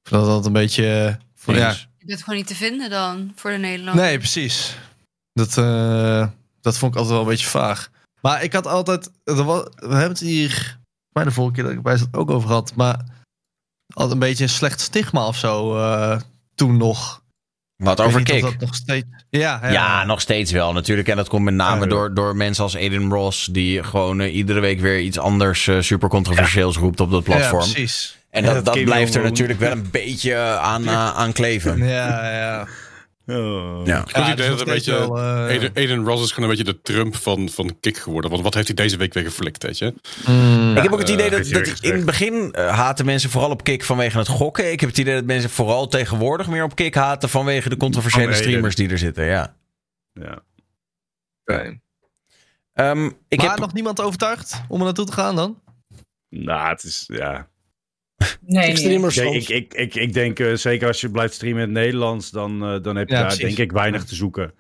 Of 0.05 0.11
dat 0.11 0.27
dat 0.27 0.47
een 0.47 0.53
beetje. 0.53 1.07
eh, 1.19 1.27
van, 1.35 1.55
ja. 1.55 1.71
Je 1.99 2.07
bent 2.07 2.23
gewoon 2.23 2.39
niet 2.39 2.47
te 2.47 2.55
vinden 2.55 2.91
dan 2.91 3.33
voor 3.37 3.51
de 3.51 3.57
Nederlanders. 3.57 4.07
Nee, 4.09 4.19
precies. 4.19 4.77
Dat, 5.33 5.59
eh, 5.59 6.29
dat 6.65 6.79
vond 6.79 6.93
ik 6.93 6.99
altijd 6.99 7.17
wel 7.19 7.25
een 7.27 7.33
beetje 7.33 7.47
vaag. 7.51 7.91
Maar 8.21 8.43
ik 8.43 8.53
had 8.53 8.67
altijd. 8.67 9.11
Er 9.25 9.45
was, 9.45 9.63
we 9.75 9.87
hebben 9.87 10.09
het 10.09 10.21
hier 10.21 10.79
bij 11.13 11.25
de 11.25 11.31
vorige 11.31 11.55
keer 11.55 11.63
dat 11.65 11.73
ik 11.73 11.83
bij 11.83 11.97
zat 11.97 12.09
ook 12.13 12.31
over 12.31 12.49
gehad. 12.49 12.73
Maar 12.75 13.05
altijd 13.95 14.13
een 14.13 14.19
beetje 14.29 14.45
een 14.45 14.51
slecht 14.51 14.81
stigma 14.81 15.27
of 15.27 15.37
zo. 15.37 15.77
eh, 15.79 16.21
toen 16.55 16.77
nog. 16.77 17.23
Wat 17.77 18.01
over 18.01 18.21
of 18.21 18.41
dat 18.41 18.59
nog 18.61 18.75
steeds. 18.75 19.07
Ja, 19.31 19.59
ja. 19.63 19.71
Ja, 19.71 20.05
nog 20.05 20.21
steeds 20.21 20.53
wel 20.53 20.73
natuurlijk. 20.73 21.09
En 21.09 21.17
dat 21.17 21.29
komt 21.29 21.45
met 21.45 21.55
name 21.55 21.81
Ja, 21.81 21.87
door, 21.87 22.15
door 22.15 22.37
mensen 22.37 22.63
als 22.65 22.75
Aiden 22.77 23.11
Ross... 23.11 23.47
die 23.47 23.83
gewoon 23.83 24.21
eh, 24.21 24.35
iedere 24.35 24.61
week 24.61 24.81
weer 24.81 25.01
iets 25.01 25.19
anders 25.19 25.67
eh, 25.67 25.81
super 25.81 26.09
controversieels 26.09 26.77
roept 26.77 27.01
op 27.01 27.11
dat 27.11 27.27
Ja, 27.27 27.33
platform. 27.35 27.71
precies. 27.71 28.19
en 28.31 28.45
Ja, 28.45 28.53
dat, 28.55 28.65
dat 28.65 28.75
dat 28.75 28.85
blijft 28.85 29.15
er 29.15 29.23
natuurlijk 29.23 29.59
wel 29.59 29.73
een 29.79 29.91
beetje 29.91 30.37
aan, 30.59 30.91
aan 30.91 31.33
kleven. 31.33 31.79
Ja, 31.79 32.31
ja. 32.31 32.67
Oh. 33.27 33.81
Ja. 33.87 34.01
Ik 34.01 34.15
heb 34.15 34.25
het 34.25 34.33
idee 34.33 34.37
dus 34.37 34.59
dat 34.59 34.61
een 34.61 34.75
beetje... 34.75 34.93
wel, 34.93 35.19
eh, 35.19 35.25
Aiden, 35.25 35.71
Aiden 35.75 36.05
Ross 36.05 36.23
is 36.25 36.33
gewoon 36.33 36.51
een 36.51 36.57
beetje 36.57 36.73
de 36.73 36.81
Trump 36.83 37.17
van, 37.17 37.49
van 37.49 37.77
Kik 37.81 37.97
geworden. 37.99 38.31
Want 38.31 38.43
wat 38.43 38.55
heeft 38.55 38.67
hij 38.67 38.77
deze 38.77 38.97
week 38.97 39.13
weer 39.15 39.25
geflikt, 39.25 39.63
weet 39.63 39.79
je? 39.79 39.95
mm, 40.27 40.77
Ik 40.77 40.83
heb 40.83 40.93
ook 40.93 40.99
het 40.99 41.09
eh, 41.09 41.15
idee 41.15 41.31
dat, 41.31 41.49
dat 41.49 41.79
in 41.81 41.95
het 41.95 42.05
begin 42.05 42.53
eh, 42.53 42.69
haten 42.69 43.05
mensen 43.05 43.31
vooral 43.31 43.51
op 43.51 43.65
kick 43.65 43.85
vanwege 43.85 44.19
het 44.19 44.29
gokken. 44.29 44.73
Ik 44.73 44.81
heb 44.81 44.89
het 44.89 44.99
idee 44.99 45.15
dat 45.15 45.25
mensen 45.25 45.51
vooral 45.51 45.87
tegenwoordig 45.89 46.49
meer 46.49 46.65
op 46.65 46.75
kick 46.75 46.95
haten 46.95 47.29
vanwege 47.29 47.69
de 47.69 47.77
controversiële 47.77 48.35
streamers 48.35 48.75
die 48.75 48.89
er 48.89 48.99
zitten. 48.99 49.25
Ja. 49.25 49.55
Ja. 50.13 50.43
oké. 51.45 51.79
Ehm, 52.73 53.11
ik 53.29 53.39
maar 53.41 53.51
heb 53.51 53.59
nog 53.59 53.73
niemand 53.73 54.01
overtuigd 54.01 54.61
om 54.69 54.79
er 54.79 54.85
naartoe 54.85 55.07
te 55.07 55.13
gaan 55.13 55.37
dan? 55.37 55.61
Nou, 56.29 56.69
het 56.69 56.85
is, 56.85 57.05
ja. 57.07 57.49
Nee, 58.41 58.63
Ik 58.63 58.67
nee. 58.69 58.77
stream 58.77 59.05
er 59.05 59.13
Kijk, 59.13 59.27
soms. 59.27 59.49
ik, 59.49 59.49
ik, 59.49 59.75
ik, 59.75 59.95
ik 59.95 60.13
denk, 60.13 60.39
eh, 60.39 60.55
zeker 60.55 60.87
als 60.87 61.01
je 61.01 61.11
blijft 61.11 61.35
streamen 61.35 61.61
in 61.63 61.69
het 61.69 61.79
Nederlands, 61.85 62.31
dan, 62.31 62.63
eh, 62.65 62.83
dan 62.83 62.97
heb 62.97 63.09
je 63.09 63.15
Ja, 63.15 63.21
daar 63.21 63.37
precies. 63.37 63.57
denk 63.57 63.69
ik 63.71 63.73
weinig 63.77 64.05
te 64.05 64.15
zoeken. 64.15 64.53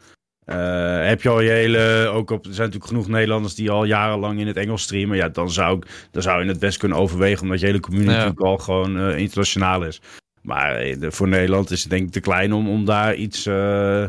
Eh, 0.44 1.06
heb 1.06 1.22
je 1.22 1.28
al 1.28 1.40
je 1.40 1.50
hele, 1.50 2.06
ook 2.12 2.30
op, 2.30 2.46
er 2.46 2.52
zijn 2.54 2.66
natuurlijk 2.66 2.92
genoeg 2.92 3.08
Nederlanders 3.08 3.54
die 3.54 3.70
al 3.70 3.84
jarenlang 3.84 4.40
in 4.40 4.46
het 4.46 4.56
Engels 4.56 4.82
streamen. 4.82 5.16
Ja, 5.16 5.28
dan 5.28 5.50
zou, 5.50 5.76
ik, 5.76 5.86
dan 6.10 6.22
zou 6.22 6.42
je 6.42 6.48
het 6.48 6.58
best 6.58 6.78
kunnen 6.78 6.98
overwegen, 6.98 7.42
omdat 7.42 7.60
je 7.60 7.66
hele 7.66 7.80
community 7.80 8.10
Ja. 8.10 8.16
natuurlijk 8.16 8.46
al 8.46 8.58
gewoon 8.58 8.98
eh, 8.98 9.18
internationaal 9.18 9.84
is. 9.84 10.00
Maar 10.42 10.76
eh, 10.76 10.96
voor 11.10 11.28
Nederland 11.28 11.70
is 11.70 11.80
het 11.80 11.90
denk 11.90 12.06
ik 12.06 12.12
te 12.12 12.20
klein 12.20 12.52
om, 12.52 12.68
om 12.68 12.84
daar 12.84 13.14
iets, 13.14 13.46
eh, 13.46 14.04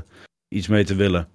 iets 0.48 0.68
mee 0.68 0.84
te 0.84 0.96
willen. 0.96 1.28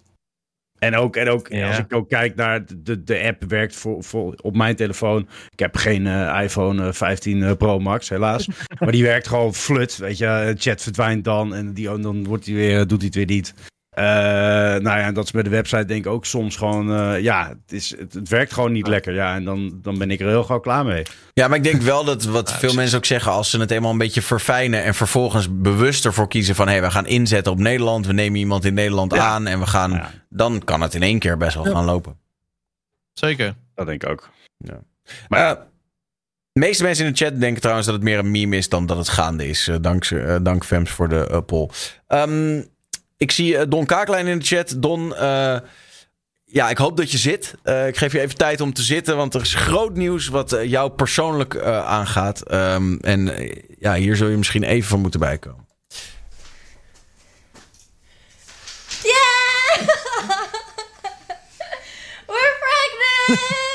En 0.81 0.97
ook, 0.97 1.17
en 1.17 1.29
ook 1.29 1.49
Ja. 1.49 1.69
als 1.69 1.79
ik 1.79 1.95
ook 1.95 2.09
kijk 2.09 2.35
naar 2.35 2.65
de, 2.83 3.03
de, 3.03 3.23
app 3.23 3.45
werkt 3.49 3.77
voor, 3.77 4.05
voor, 4.05 4.35
op 4.43 4.57
mijn 4.57 4.77
telefoon. 4.77 5.29
Ik 5.51 5.59
heb 5.59 5.77
geen 5.77 6.07
eh, 6.07 6.41
iPhone 6.43 6.87
eh, 6.87 6.93
15 6.93 7.43
eh, 7.43 7.53
Pro 7.57 7.79
Max, 7.79 8.09
helaas. 8.09 8.49
maar 8.81 8.93
die 8.93 9.03
werkt 9.03 9.29
gewoon 9.29 9.55
flut. 9.55 9.97
Weet 9.97 10.19
je, 10.19 10.55
chat 10.59 10.83
verdwijnt 10.83 11.25
dan 11.25 11.55
en 11.55 11.73
die, 11.73 12.01
dan 12.01 12.25
wordt 12.25 12.45
die 12.45 12.55
weer, 12.57 12.87
doet 12.87 12.99
hij 12.99 13.07
het 13.07 13.15
weer 13.15 13.27
niet. 13.27 13.55
Eh, 14.01 14.07
nou 14.83 14.99
ja, 14.99 15.01
en 15.01 15.15
dat 15.15 15.25
is 15.25 15.31
bij 15.31 15.43
de 15.43 15.51
website 15.51 15.85
denk 15.85 16.05
ik 16.05 16.11
ook 16.13 16.27
soms 16.27 16.57
gewoon... 16.57 16.93
eh, 16.93 17.21
ja, 17.23 17.49
het, 17.49 17.73
is, 17.73 17.91
het, 17.99 18.13
het 18.13 18.29
werkt 18.29 18.53
gewoon 18.53 18.73
niet 18.73 18.87
lekker. 18.87 19.15
Ja, 19.15 19.35
en 19.35 19.45
dan, 19.45 19.79
dan 19.83 19.99
ben 19.99 20.11
ik 20.11 20.21
er 20.21 20.27
heel 20.29 20.45
gauw 20.45 20.61
klaar 20.61 20.85
mee. 20.85 21.03
Ja, 21.33 21.49
maar 21.49 21.57
ik 21.57 21.65
denk 21.65 21.83
wel 21.83 22.05
dat 22.05 22.25
wat 22.25 22.53
veel 22.53 22.75
mensen 22.75 22.97
ook 22.99 23.05
zeggen, 23.05 23.33
als 23.33 23.51
ze 23.51 23.61
het 23.61 23.71
eenmaal 23.71 23.91
een 23.91 23.99
beetje 23.99 24.23
verfijnen 24.23 24.83
en 24.85 24.95
vervolgens 24.95 25.49
bewust 25.51 26.05
ervoor 26.05 26.29
kiezen 26.29 26.55
van 26.55 26.67
hé, 26.67 26.73
hey, 26.73 26.83
we 26.83 26.91
gaan 26.91 27.07
inzetten 27.07 27.53
op 27.53 27.59
Nederland, 27.59 28.07
we 28.07 28.13
nemen 28.13 28.39
iemand 28.39 28.65
in 28.65 28.75
Nederland 28.75 29.15
Ja. 29.15 29.27
aan 29.27 29.47
en 29.47 29.59
we 29.61 29.67
gaan, 29.67 29.91
Ja. 29.91 30.11
dan 30.29 30.63
kan 30.65 30.81
het 30.81 30.95
in 30.95 31.03
één 31.03 31.19
keer 31.19 31.37
best 31.37 31.55
wel 31.55 31.65
gaan 31.65 31.85
lopen. 31.85 32.17
Zeker. 33.13 33.55
Dat 33.75 33.87
denk 33.87 34.03
ik 34.03 34.11
ook. 34.11 34.31
Maar 34.59 34.79
Maar 35.29 35.41
ja, 35.41 35.55
de 36.53 36.61
meeste 36.61 36.83
mensen 36.83 37.07
in 37.07 37.13
de 37.13 37.19
chat 37.25 37.41
denken 37.41 37.61
trouwens 37.61 37.87
dat 37.87 37.97
het 37.97 38.05
meer 38.05 38.19
een 38.19 38.31
meme 38.31 38.57
is 38.57 38.69
dan 38.69 38.87
dat 38.87 38.97
het 38.97 39.09
gaande 39.09 39.49
is. 39.49 39.69
Eh, 39.69 39.77
dank, 39.81 40.05
eh, 40.05 40.37
dank 40.43 40.65
Fems 40.65 40.91
voor 40.91 41.09
de 41.09 41.27
eh, 41.29 41.39
poll. 41.47 41.69
Ehm, 42.07 42.63
ik 43.21 43.31
zie 43.31 43.57
eh, 43.57 43.67
Don 43.69 43.87
Kaaklijn 43.87 44.27
in 44.27 44.39
de 44.39 44.45
chat. 44.45 44.75
Don, 44.77 45.17
eh, 45.17 45.57
ja, 46.45 46.71
ik 46.71 46.79
hoop 46.79 46.97
dat 46.97 47.11
je 47.11 47.19
zit. 47.19 47.55
Eh, 47.63 47.87
ik 47.87 47.97
geef 47.97 48.13
je 48.13 48.21
even 48.21 48.37
tijd 48.37 48.61
om 48.61 48.73
te 48.73 48.83
zitten, 48.83 49.17
want 49.17 49.35
er 49.35 49.41
is 49.41 49.55
groot 49.55 49.97
nieuws 49.97 50.29
wat 50.29 50.57
jou 50.63 50.91
persoonlijk 50.91 51.59
aangaat. 51.67 52.43
Ehm, 52.43 52.97
en 52.97 53.49
ja, 53.79 53.95
hier 53.95 54.17
zul 54.17 54.29
je 54.29 54.37
misschien 54.37 54.63
even 54.63 54.89
van 54.89 55.01
moeten 55.01 55.21
bijkomen. 55.21 55.69
Yeah! 59.03 59.87
We're 62.27 62.57
pregnant! 62.61 63.70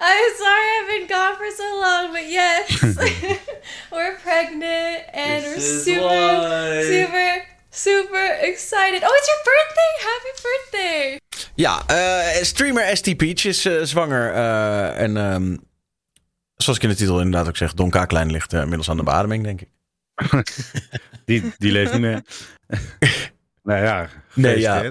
I'm 0.00 0.32
sorry 0.38 0.66
I've 0.78 0.88
been 0.98 1.06
gone 1.08 1.34
for 1.36 1.50
so 1.56 1.80
long, 1.80 2.12
but 2.12 2.28
yes, 2.30 2.70
we're 3.92 4.16
pregnant 4.22 5.02
and 5.12 5.44
we're 5.44 5.60
super, 5.60 6.82
super, 6.82 7.42
super 7.70 8.26
excited. 8.42 9.02
Oh, 9.04 9.12
it's 9.18 9.28
your 9.28 9.42
birthday! 9.50 9.92
Happy 10.10 10.32
birthday! 10.42 11.18
Ja, 11.54 11.82
eh, 11.86 12.42
streamer 12.42 12.96
ST 12.96 13.16
Peach 13.16 13.44
is 13.44 13.64
eh, 13.64 13.82
zwanger. 13.82 14.32
eh, 14.32 15.00
en 15.00 15.16
ehm, 15.16 15.56
zoals 16.56 16.78
ik 16.78 16.84
in 16.84 16.88
de 16.88 16.94
titel 16.96 17.20
inderdaad 17.20 17.48
ook 17.48 17.56
zeg, 17.56 17.74
Don 17.74 17.90
Kaaklijn 17.90 18.30
ligt 18.30 18.52
inmiddels 18.52 18.90
aan 18.90 18.96
de 18.96 19.02
beademing, 19.02 19.44
denk 19.44 19.60
ik. 19.60 19.68
die, 21.26 21.52
die 21.58 21.72
leeft 21.72 21.92
niet 21.92 22.00
meer. 22.00 22.22
nou 23.62 23.84
ja, 23.84 24.08
Nee, 24.34 24.58
ja. 24.58 24.90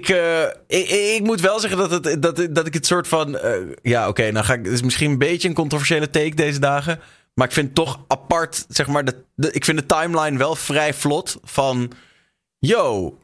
Eh, 0.00 0.42
ik, 0.66 0.88
ik, 0.88 0.88
ik 1.16 1.22
moet 1.22 1.40
wel 1.40 1.60
zeggen 1.60 1.78
dat, 1.88 1.90
het, 2.04 2.22
dat, 2.22 2.46
dat 2.50 2.66
ik 2.66 2.74
het 2.74 2.86
soort 2.86 3.08
van. 3.08 3.38
eh, 3.38 3.52
ja, 3.82 4.08
oké, 4.08 4.30
nou 4.30 4.44
ga 4.44 4.54
ik. 4.54 4.64
Het 4.64 4.72
is 4.74 4.82
misschien 4.82 5.10
een 5.10 5.18
beetje 5.18 5.48
een 5.48 5.54
controversiële 5.54 6.10
take 6.10 6.34
deze 6.34 6.58
dagen. 6.60 7.00
Maar 7.34 7.46
ik 7.46 7.52
vind 7.52 7.74
toch 7.74 8.04
apart. 8.08 8.64
Zeg 8.68 8.86
maar, 8.86 9.04
de, 9.04 9.24
de- 9.34 9.52
ik 9.52 9.64
vind 9.64 9.78
de 9.78 9.86
timeline 9.86 10.38
wel 10.38 10.54
vrij 10.54 10.94
vlot. 10.94 11.38
Van. 11.42 11.92
Yo. 12.58 13.18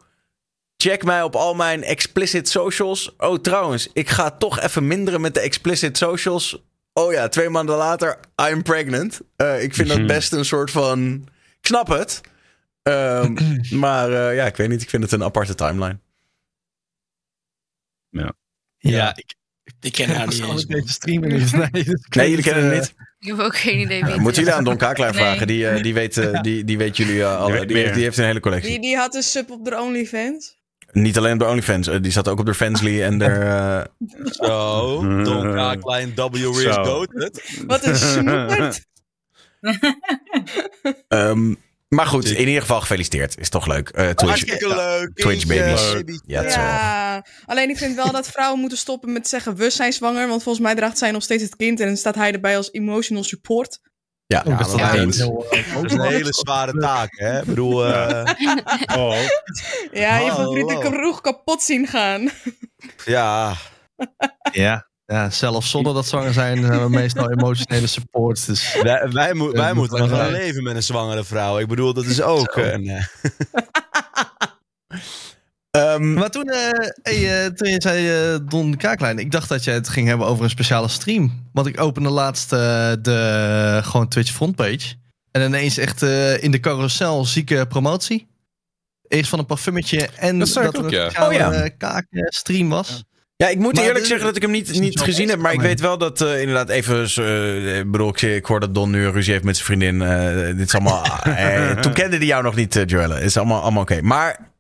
Check 0.77 1.05
mij 1.05 1.23
op 1.23 1.37
al 1.37 1.55
mijn 1.55 1.83
explicit 1.85 2.49
socials. 2.49 3.15
Oh, 3.17 3.39
trouwens, 3.39 3.89
ik 3.93 4.09
ga 4.09 4.31
toch 4.31 4.61
even 4.61 4.87
minderen 4.87 5.21
met 5.21 5.35
de 5.35 5.41
explicit 5.41 5.97
socials. 5.97 6.63
Oh 6.93 7.13
ja, 7.13 7.29
twee 7.29 7.49
maanden 7.49 7.77
later, 7.77 8.19
I'm 8.51 8.63
pregnant. 8.63 9.21
Eh, 9.37 9.63
ik 9.63 9.75
vind 9.75 9.89
dat 9.89 9.99
Mhm. 9.99 10.07
best 10.07 10.33
een 10.33 10.45
soort 10.45 10.71
van. 10.71 11.15
Ik 11.61 11.67
snap 11.67 11.89
het. 11.89 12.21
Ehm, 12.83 13.37
maar 13.85 14.11
ja, 14.35 14.45
ik 14.47 14.57
weet 14.57 14.69
niet. 14.69 14.83
Ik 14.83 14.91
vind 14.91 15.03
het 15.03 15.13
een 15.13 15.25
aparte 15.25 15.55
timeline. 15.55 15.99
Ja, 18.79 19.17
ik, 19.17 19.35
Ik 19.81 19.93
ken 19.93 20.09
haar 20.17 20.27
niet 20.29 20.43
eens. 20.43 20.67
deze 20.67 20.89
streamer 20.93 21.29
niet. 21.33 21.53
Nee, 21.73 21.85
Nee, 22.17 22.29
jullie 22.29 22.45
kennen 22.45 22.65
het 22.65 22.73
eh, 22.73 22.79
niet. 22.81 22.95
Ik 23.19 23.27
heb 23.29 23.39
ook 23.39 23.57
geen 23.57 23.79
idee 23.81 23.87
wie 23.99 24.07
Ja, 24.07 24.13
het 24.13 24.21
moeten 24.23 24.31
is. 24.43 24.49
jullie 24.49 24.53
aan 24.53 24.65
Don 24.65 24.77
Nee. 24.99 25.13
vragen? 25.13 25.47
Die, 25.47 25.69
eh, 25.69 25.83
die, 25.83 25.95
weet, 25.95 26.17
eh, 26.17 26.41
die, 26.41 26.65
die 26.65 26.79
weet 26.79 26.97
jullie 26.97 27.21
eh, 27.23 27.39
al. 27.39 27.47
Die 27.47 27.67
Die, 27.67 27.77
heeft, 27.77 27.85
meer. 27.87 27.95
die 27.95 28.03
heeft 28.03 28.19
een 28.19 28.25
hele 28.25 28.41
collectie. 28.41 28.71
Die, 28.71 28.81
die 28.81 28.97
had 28.97 29.15
een 29.15 29.23
sub 29.23 29.51
op 29.51 29.65
de 29.65 29.81
OnlyFans. 29.81 30.57
Niet 30.93 31.19
alleen 31.19 31.39
bij 31.39 31.49
OnlyFans. 31.49 31.87
eh, 31.89 32.01
die 32.03 32.13
zat 32.13 32.29
ook 32.29 32.39
op 32.39 32.47
de 32.47 32.55
Fansly 32.55 33.03
en 33.03 33.19
de. 33.19 33.25
eh, 33.25 33.83
Zo, 34.25 35.23
Don 35.23 35.55
Kaaklijn, 35.55 36.15
W 36.15 36.35
is 36.35 36.63
Zo. 36.63 36.85
goated. 36.85 37.63
Wat 37.67 37.85
een 37.87 37.97
snoepert. 38.13 38.87
ehm, 41.09 41.55
maar 41.89 42.07
goed, 42.07 42.31
in 42.31 42.47
ieder 42.49 42.61
geval 42.61 42.81
gefeliciteerd. 42.81 43.39
Is 43.39 43.49
toch 43.49 43.67
leuk. 43.67 43.89
Eh, 43.89 44.05
Twitch, 44.05 44.23
Hartstikke 44.23 44.69
leuk. 44.69 45.15
Twitch 45.15 45.47
babies. 45.47 45.93
Baby. 45.93 46.19
Ja, 46.27 47.25
alleen 47.47 47.69
ik 47.71 47.77
vind 47.79 47.95
wel 47.97 48.13
dat 48.13 48.29
vrouwen 48.29 48.61
moeten 48.61 48.79
stoppen 48.79 49.13
met 49.13 49.29
zeggen 49.29 49.57
we 49.57 49.71
zijn 49.71 49.93
zwanger. 49.93 50.29
Want 50.29 50.43
volgens 50.43 50.65
mij 50.65 50.75
draagt 50.75 50.99
zij 50.99 51.11
nog 51.11 51.23
steeds 51.23 51.43
het 51.43 51.57
kind 51.57 51.81
en 51.81 51.87
dan 51.87 51.97
staat 51.97 52.15
hij 52.15 52.33
erbij 52.33 52.57
als 52.57 52.73
emotional 52.73 53.25
support. 53.25 53.79
ja, 54.27 54.43
heel, 54.43 54.57
Dat 54.57 55.85
is 55.85 55.93
een 55.93 56.01
hele 56.01 56.33
zware 56.35 56.73
taak, 56.79 57.09
hè? 57.19 57.39
Ik 57.41 57.45
bedoel, 57.47 57.87
eh, 57.87 58.33
Oh, 58.99 59.19
Ja, 59.93 60.17
je 60.19 60.31
Oh, 60.31 60.37
favoriete 60.37 60.75
wow. 60.75 60.83
kroeg 60.93 61.21
kapot 61.21 61.63
zien 61.63 61.87
gaan. 61.87 62.31
ja. 63.05 63.55
Ja. 64.53 64.88
Ja, 65.13 65.31
zelfs 65.31 65.71
zonder 65.71 65.95
dat 65.95 66.07
zwanger 66.07 66.33
zijn, 66.33 66.65
zijn 66.65 66.83
we 66.83 66.89
meestal 66.89 67.31
emotionele 67.39 67.87
support. 67.87 68.47
Dus 68.47 68.79
Wij, 68.83 69.09
wij, 69.11 69.35
mo- 69.35 69.53
wij 69.53 69.73
moet 69.73 69.91
moeten 69.91 69.99
wel 69.99 70.09
nog 70.09 70.19
gaan 70.19 70.31
leven 70.33 70.63
met 70.63 70.77
een 70.77 70.83
zwangere 70.83 71.25
vrouw. 71.25 71.59
Ik 71.59 71.67
bedoel, 71.69 71.93
dat 71.95 72.05
is 72.05 72.21
ook... 72.35 72.53
Zo. 72.55 72.61
een, 72.61 72.89
eh, 72.89 73.05
Ehm, 75.71 76.13
Maar 76.15 76.31
toen, 76.31 76.49
eh, 76.49 76.71
hey, 77.03 77.45
eh, 77.45 77.51
toen 77.51 77.69
je 77.71 77.77
zei 77.83 78.33
eh, 78.35 78.39
Don 78.49 78.77
Kaaklijn, 78.77 79.19
ik 79.19 79.31
dacht 79.31 79.49
dat 79.49 79.65
je 79.65 79.71
het 79.71 79.89
ging 79.89 80.09
hebben 80.09 80.27
over 80.27 80.45
een 80.45 80.51
speciale 80.51 80.89
stream. 80.89 81.49
Want 81.53 81.67
ik 81.67 81.81
opende 81.81 82.09
laatst 82.11 82.53
eh, 82.53 82.59
de 83.03 83.81
gewoon 83.85 84.09
Twitch 84.09 84.31
frontpage. 84.33 84.95
En 85.31 85.43
ineens 85.43 85.77
echt 85.79 86.03
eh, 86.03 86.43
in 86.43 86.51
de 86.51 86.61
carousel 86.61 87.25
zieke 87.25 87.67
promotie. 87.69 88.27
Eerst 89.09 89.31
van 89.31 89.39
een 89.39 89.47
parfummetje 89.47 90.09
en 90.17 90.39
Dat 90.39 90.55
er 90.57 90.65
een 90.85 90.89
ja. 90.91 91.09
speciale 91.11 91.27
Oh, 91.29 91.33
ja. 91.35 91.53
eh, 91.53 91.71
kaakstream 91.79 92.69
was. 92.69 92.89
Ja, 92.89 93.18
ik 93.47 93.59
moet 93.59 93.75
Maar 93.75 93.83
eerlijk 93.85 94.01
de- 94.03 94.07
zeggen 94.09 94.27
dat 94.27 94.37
ik 94.37 94.43
hem 94.43 94.51
niet, 94.51 94.81
niet 94.81 95.01
gezien 95.01 95.29
heb. 95.29 95.39
Maar 95.39 95.53
ik 95.53 95.61
weet 95.61 95.81
wel 95.81 95.99
dat 95.99 96.21
eh, 96.21 96.41
inderdaad 96.41 96.69
even... 96.69 97.03
ik 97.79 97.91
bedoel, 97.91 98.09
ik, 98.09 98.23
ik 98.23 98.47
hoor 98.47 98.61
dat 98.61 98.75
Don 98.75 98.91
nu 98.91 99.09
ruzie 99.09 99.33
heeft 99.33 99.45
met 99.45 99.57
zijn 99.57 99.67
vriendin. 99.67 100.03
eh, 100.03 100.57
dit 100.57 100.67
is 100.67 100.75
allemaal... 100.75 101.03
toen 101.83 101.93
kende 101.93 102.17
hij 102.17 102.27
jou 102.27 102.43
nog 102.43 102.55
niet, 102.55 102.83
Joelle. 102.87 103.15
Het 103.15 103.23
is 103.23 103.37
allemaal, 103.37 103.63
allemaal 103.63 103.83
oké. 103.83 104.03
Maar 104.03 104.51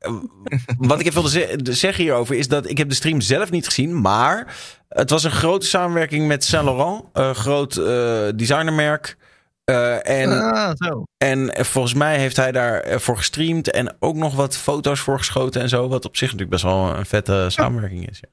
wat 0.78 1.00
ik 1.00 1.06
even 1.06 1.22
wilde 1.22 1.30
ze- 1.30 1.58
zeggen 1.72 2.04
hierover... 2.04 2.36
is 2.36 2.48
dat 2.48 2.70
ik 2.70 2.78
heb 2.78 2.88
de 2.88 2.94
stream 2.94 3.20
zelf 3.20 3.50
niet 3.50 3.64
gezien. 3.66 4.00
Maar 4.00 4.56
het 4.88 5.10
was 5.10 5.24
een 5.24 5.30
grote 5.30 5.66
samenwerking 5.66 6.26
met 6.26 6.44
Saint 6.44 6.64
Laurent. 6.66 7.04
Een 7.12 7.34
groot 7.34 7.74
designermerk. 8.38 9.16
En 10.02 10.52
ah, 10.52 10.70
zo. 10.76 11.02
En 11.16 11.52
volgens 11.66 11.94
mij 11.94 12.18
heeft 12.18 12.36
hij 12.36 12.52
daarvoor 12.52 13.16
gestreamd 13.16 13.70
en 13.70 13.96
ook 14.00 14.16
nog 14.16 14.34
wat 14.34 14.56
foto's 14.56 15.00
voor 15.00 15.18
geschoten 15.18 15.60
en 15.62 15.68
zo. 15.68 15.88
Wat 15.88 16.04
op 16.04 16.16
zich 16.16 16.26
natuurlijk 16.32 16.50
best 16.50 16.62
wel 16.64 16.96
een 16.96 17.06
vette 17.06 17.44
samenwerking 17.48 18.10
is. 18.10 18.18
Ja. 18.20 18.28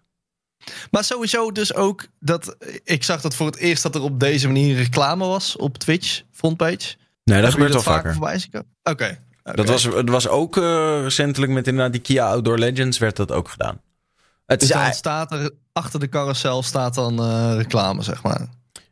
Maar 0.91 1.03
sowieso 1.03 1.51
dus 1.51 1.73
ook 1.73 2.07
dat 2.19 2.55
ik 2.83 3.03
zag 3.03 3.21
dat 3.21 3.35
voor 3.35 3.45
het 3.45 3.57
eerst 3.57 3.83
dat 3.83 3.95
er 3.95 4.01
op 4.01 4.19
deze 4.19 4.47
manier 4.47 4.75
reclame 4.75 5.25
was 5.25 5.55
op 5.55 5.77
Twitch 5.77 6.21
frontpage. 6.31 6.95
Nee, 7.23 7.41
dat 7.41 7.51
gebeurt 7.51 7.73
wel 7.73 7.81
jullie 7.81 7.97
vaker. 7.97 8.11
voorbij? 8.13 8.43
Oké. 8.51 8.63
oké. 8.83 9.19
Dat 9.55 9.67
was, 9.69 9.83
dat 9.83 10.09
was 10.09 10.27
ook 10.27 10.57
eh, 10.57 10.99
recentelijk 11.01 11.51
met 11.51 11.67
inderdaad 11.67 11.91
die 11.91 12.01
Kia 12.01 12.27
Outdoor 12.27 12.57
Legends 12.57 12.97
werd 12.97 13.15
dat 13.15 13.31
ook 13.31 13.49
gedaan. 13.49 13.81
Het, 14.45 14.59
Dus 14.59 14.69
dan 14.69 14.93
staat 14.93 15.31
er 15.31 15.51
achter 15.73 15.99
de 15.99 16.09
carousel 16.09 16.63
staat 16.63 16.93
dan 16.95 17.19
eh, 17.19 17.53
reclame, 17.55 18.01
zeg 18.03 18.23
maar. 18.23 18.47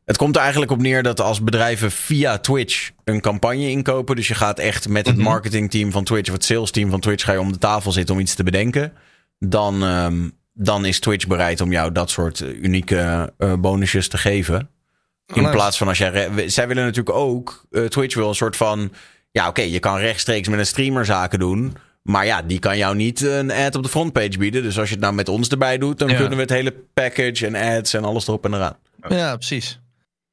het 0.06 0.18
komt 0.18 0.36
er 0.36 0.42
eigenlijk 0.42 0.72
op 0.72 0.82
neer 0.82 1.04
dat 1.04 1.22
als 1.22 1.44
bedrijven 1.44 1.92
via 1.92 2.38
Twitch 2.38 2.92
een 3.04 3.22
campagne 3.22 3.70
inkopen. 3.70 4.16
Dus 4.16 4.28
je 4.28 4.36
gaat 4.36 4.60
echt 4.60 4.88
met 4.88 5.06
het 5.06 5.16
Mhm. 5.16 5.24
marketingteam 5.26 5.92
van 5.92 6.04
Twitch 6.04 6.30
of 6.30 6.36
het 6.36 6.46
salesteam 6.46 6.90
van 6.90 7.00
Twitch 7.00 7.24
ga 7.24 7.32
je 7.32 7.40
om 7.40 7.52
de 7.52 7.58
tafel 7.58 7.92
zitten 7.92 8.16
om 8.16 8.22
iets 8.22 8.36
te 8.36 8.44
bedenken. 8.44 8.94
Dan, 9.40 9.84
ehm, 9.84 10.30
dan 10.54 10.86
is 10.86 11.00
Twitch 11.00 11.28
bereid 11.28 11.62
om 11.62 11.72
jou 11.72 11.92
dat 11.92 12.10
soort 12.10 12.42
eh, 12.42 12.62
unieke 12.62 13.34
eh, 13.38 13.54
bonusjes 13.54 14.08
te 14.08 14.18
geven. 14.18 14.70
In 15.34 15.42
Nice. 15.42 15.54
plaats 15.54 15.78
van 15.78 15.88
als 15.88 15.98
jij. 15.98 16.50
Zij 16.50 16.68
willen 16.68 16.84
natuurlijk 16.84 17.16
ook. 17.16 17.66
eh, 17.72 17.86
Twitch 17.86 18.16
wil 18.16 18.28
een 18.30 18.36
soort 18.36 18.56
van. 18.56 18.92
Ja, 19.32 19.48
oké, 19.48 19.62
je 19.62 19.80
kan 19.80 19.98
rechtstreeks 19.98 20.48
met 20.48 20.60
een 20.60 20.66
streamer 20.66 21.06
zaken 21.06 21.40
doen. 21.40 21.76
Maar 22.02 22.26
ja, 22.26 22.42
die 22.42 22.60
kan 22.60 22.78
jou 22.78 22.96
niet 22.96 23.22
een 23.22 23.52
ad 23.52 23.76
op 23.76 23.84
de 23.84 23.90
frontpage 23.90 24.38
bieden. 24.38 24.64
Dus 24.64 24.80
als 24.80 24.88
je 24.88 24.94
het 24.96 25.04
nou 25.04 25.16
met 25.16 25.30
ons 25.30 25.48
erbij 25.50 25.78
doet, 25.78 26.00
dan 26.00 26.10
Ja. 26.10 26.16
kunnen 26.16 26.36
we 26.36 26.42
het 26.42 26.52
hele 26.52 26.76
package 26.94 27.48
en 27.48 27.78
ads 27.78 27.94
en 27.94 28.04
alles 28.04 28.28
erop 28.28 28.46
en 28.46 28.54
eraan. 28.54 28.78
Ja, 29.10 29.36
precies. 29.36 29.80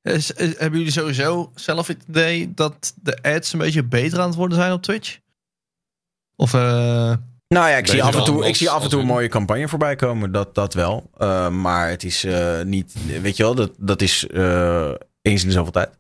Is- 0.02 0.30
is- 0.30 0.58
hebben 0.58 0.78
jullie 0.78 0.92
sowieso 0.92 1.50
zelf 1.54 1.86
het 1.86 2.04
idee 2.08 2.52
dat 2.54 2.92
de 3.02 3.18
ads 3.22 3.52
een 3.52 3.58
beetje 3.58 3.82
beter 3.84 4.20
aan 4.20 4.26
het 4.28 4.36
worden 4.36 4.56
zijn 4.58 4.72
op 4.72 4.82
Twitch? 4.82 5.18
Of 6.36 6.54
eh, 6.54 7.12
Nou 7.54 7.68
ja, 7.68 7.76
ik 7.76 7.86
zie, 7.86 8.02
af 8.02 8.14
en 8.16 8.24
toe, 8.24 8.46
ik 8.46 8.56
zie 8.56 8.70
af 8.70 8.82
en 8.82 8.90
toe 8.90 9.00
een 9.00 9.06
mooie 9.06 9.28
campagne 9.28 9.68
voorbij 9.68 9.96
komen. 9.96 10.32
Dat, 10.32 10.54
dat 10.54 10.74
wel. 10.74 11.10
Eh, 11.16 11.48
maar 11.48 11.88
het 11.88 12.04
is 12.04 12.24
eh, 12.24 12.62
niet. 12.62 12.94
Weet 13.20 13.36
je 13.36 13.42
wel, 13.42 13.54
dat, 13.54 13.72
dat 13.78 14.02
is 14.02 14.26
eh, 14.26 14.94
eens 15.22 15.42
in 15.42 15.46
de 15.48 15.54
zoveel 15.54 15.72
tijd. 15.72 15.98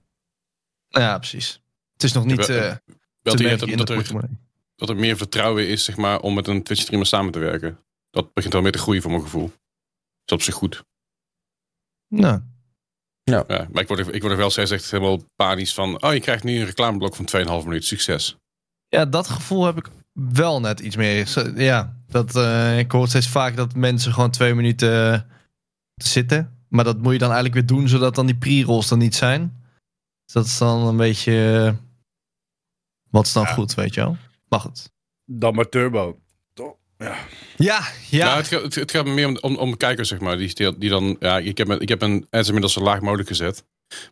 ja, 0.88 1.18
precies. 1.18 1.62
Het 1.92 2.02
is 2.02 2.12
nog 2.12 2.24
niet 2.24 2.46
Ja, 2.46 2.54
eh 2.54 2.76
Wel 3.22 3.34
te 3.34 3.42
dat, 3.42 3.58
dat, 3.76 3.88
er, 3.88 4.28
dat 4.76 4.88
er 4.88 4.96
meer 4.96 5.16
vertrouwen 5.16 5.68
is 5.68 5.84
zeg 5.84 5.96
maar, 5.96 6.20
om 6.20 6.34
met 6.34 6.46
een 6.48 6.62
Twitch-streamer 6.62 7.06
samen 7.06 7.32
te 7.32 7.38
werken. 7.38 7.78
Dat 8.10 8.32
begint 8.32 8.52
wel 8.52 8.62
meer 8.62 8.72
te 8.72 8.78
groeien 8.78 9.02
voor 9.02 9.10
mijn 9.10 9.22
gevoel. 9.22 9.52
is 10.24 10.32
op 10.32 10.42
zich 10.42 10.54
goed. 10.54 10.84
Nou, 12.08 12.40
Ja, 13.24 13.44
maar 13.48 13.82
ik 13.82 13.88
word, 13.88 14.00
er- 14.00 14.14
ik 14.14 14.20
word 14.20 14.32
er 14.32 14.38
wel 14.38 14.50
steeds 14.50 14.70
echt 14.70 14.90
helemaal 14.90 15.24
panisch 15.36 15.74
van... 15.74 16.02
Oh, 16.02 16.12
je 16.12 16.20
krijgt 16.20 16.44
nu 16.44 16.58
een 16.58 16.66
reclameblok 16.66 17.14
van 17.16 17.28
2,5 17.60 17.64
minuut. 17.66 17.84
Succes. 17.84 18.36
Ja, 18.88 19.04
dat 19.04 19.28
gevoel 19.28 19.64
heb 19.64 19.76
ik 19.78 19.88
wel 20.32 20.60
net 20.60 20.80
iets 20.80 20.96
meer. 20.96 21.26
Zo- 21.26 21.52
Ja, 21.56 21.96
dat, 22.08 22.36
eh, 22.36 22.78
ik 22.78 22.92
hoor 22.92 23.08
steeds 23.08 23.28
vaak 23.28 23.56
dat 23.56 23.74
mensen 23.74 24.12
gewoon 24.12 24.30
twee 24.30 24.54
minuten 24.54 25.12
eh, 25.14 25.20
zitten. 25.94 26.58
Maar 26.68 26.84
dat 26.84 26.98
moet 26.98 27.12
je 27.12 27.18
dan 27.18 27.32
eigenlijk 27.32 27.54
weer 27.54 27.66
doen, 27.78 27.88
zodat 27.88 28.14
dan 28.14 28.26
die 28.26 28.36
pre-rolls 28.36 28.90
er 28.90 28.96
niet 28.96 29.14
zijn. 29.14 29.62
Dus 30.24 30.34
dat 30.34 30.44
is 30.44 30.58
dan 30.58 30.86
een 30.86 30.96
beetje... 30.96 31.64
eh, 31.66 31.84
wat 33.10 33.26
is 33.26 33.32
dan 33.32 33.46
goed, 33.46 33.74
weet 33.74 33.94
je 33.94 34.00
wel? 34.00 34.16
Maar 34.48 34.60
goed. 34.60 34.90
Dan 35.24 35.54
maar 35.54 35.68
turbo. 35.68 36.18
Toch? 36.54 36.74
Ja. 36.98 37.16
Ja, 37.56 37.80
ja. 38.10 38.24
Nou, 38.24 38.36
het, 38.36 38.46
gaat, 38.48 38.62
het, 38.62 38.74
het 38.74 38.90
gaat 38.90 39.04
me 39.04 39.10
meer 39.12 39.26
om, 39.26 39.36
om, 39.40 39.56
om 39.56 39.76
kijkers, 39.76 40.08
zeg 40.08 40.20
maar. 40.20 40.36
Die, 40.36 40.54
die, 40.54 40.78
die 40.78 40.90
dan... 40.90 41.16
Ja, 41.20 41.38
ik 41.38 41.58
heb, 41.58 41.68
een- 41.68 41.80
ik 41.80 41.88
heb 41.88 42.02
een 42.02 42.26
ads 42.30 42.46
inmiddels 42.46 42.72
zo 42.72 42.80
laag 42.80 43.00
mogelijk 43.00 43.28
gezet. 43.28 43.64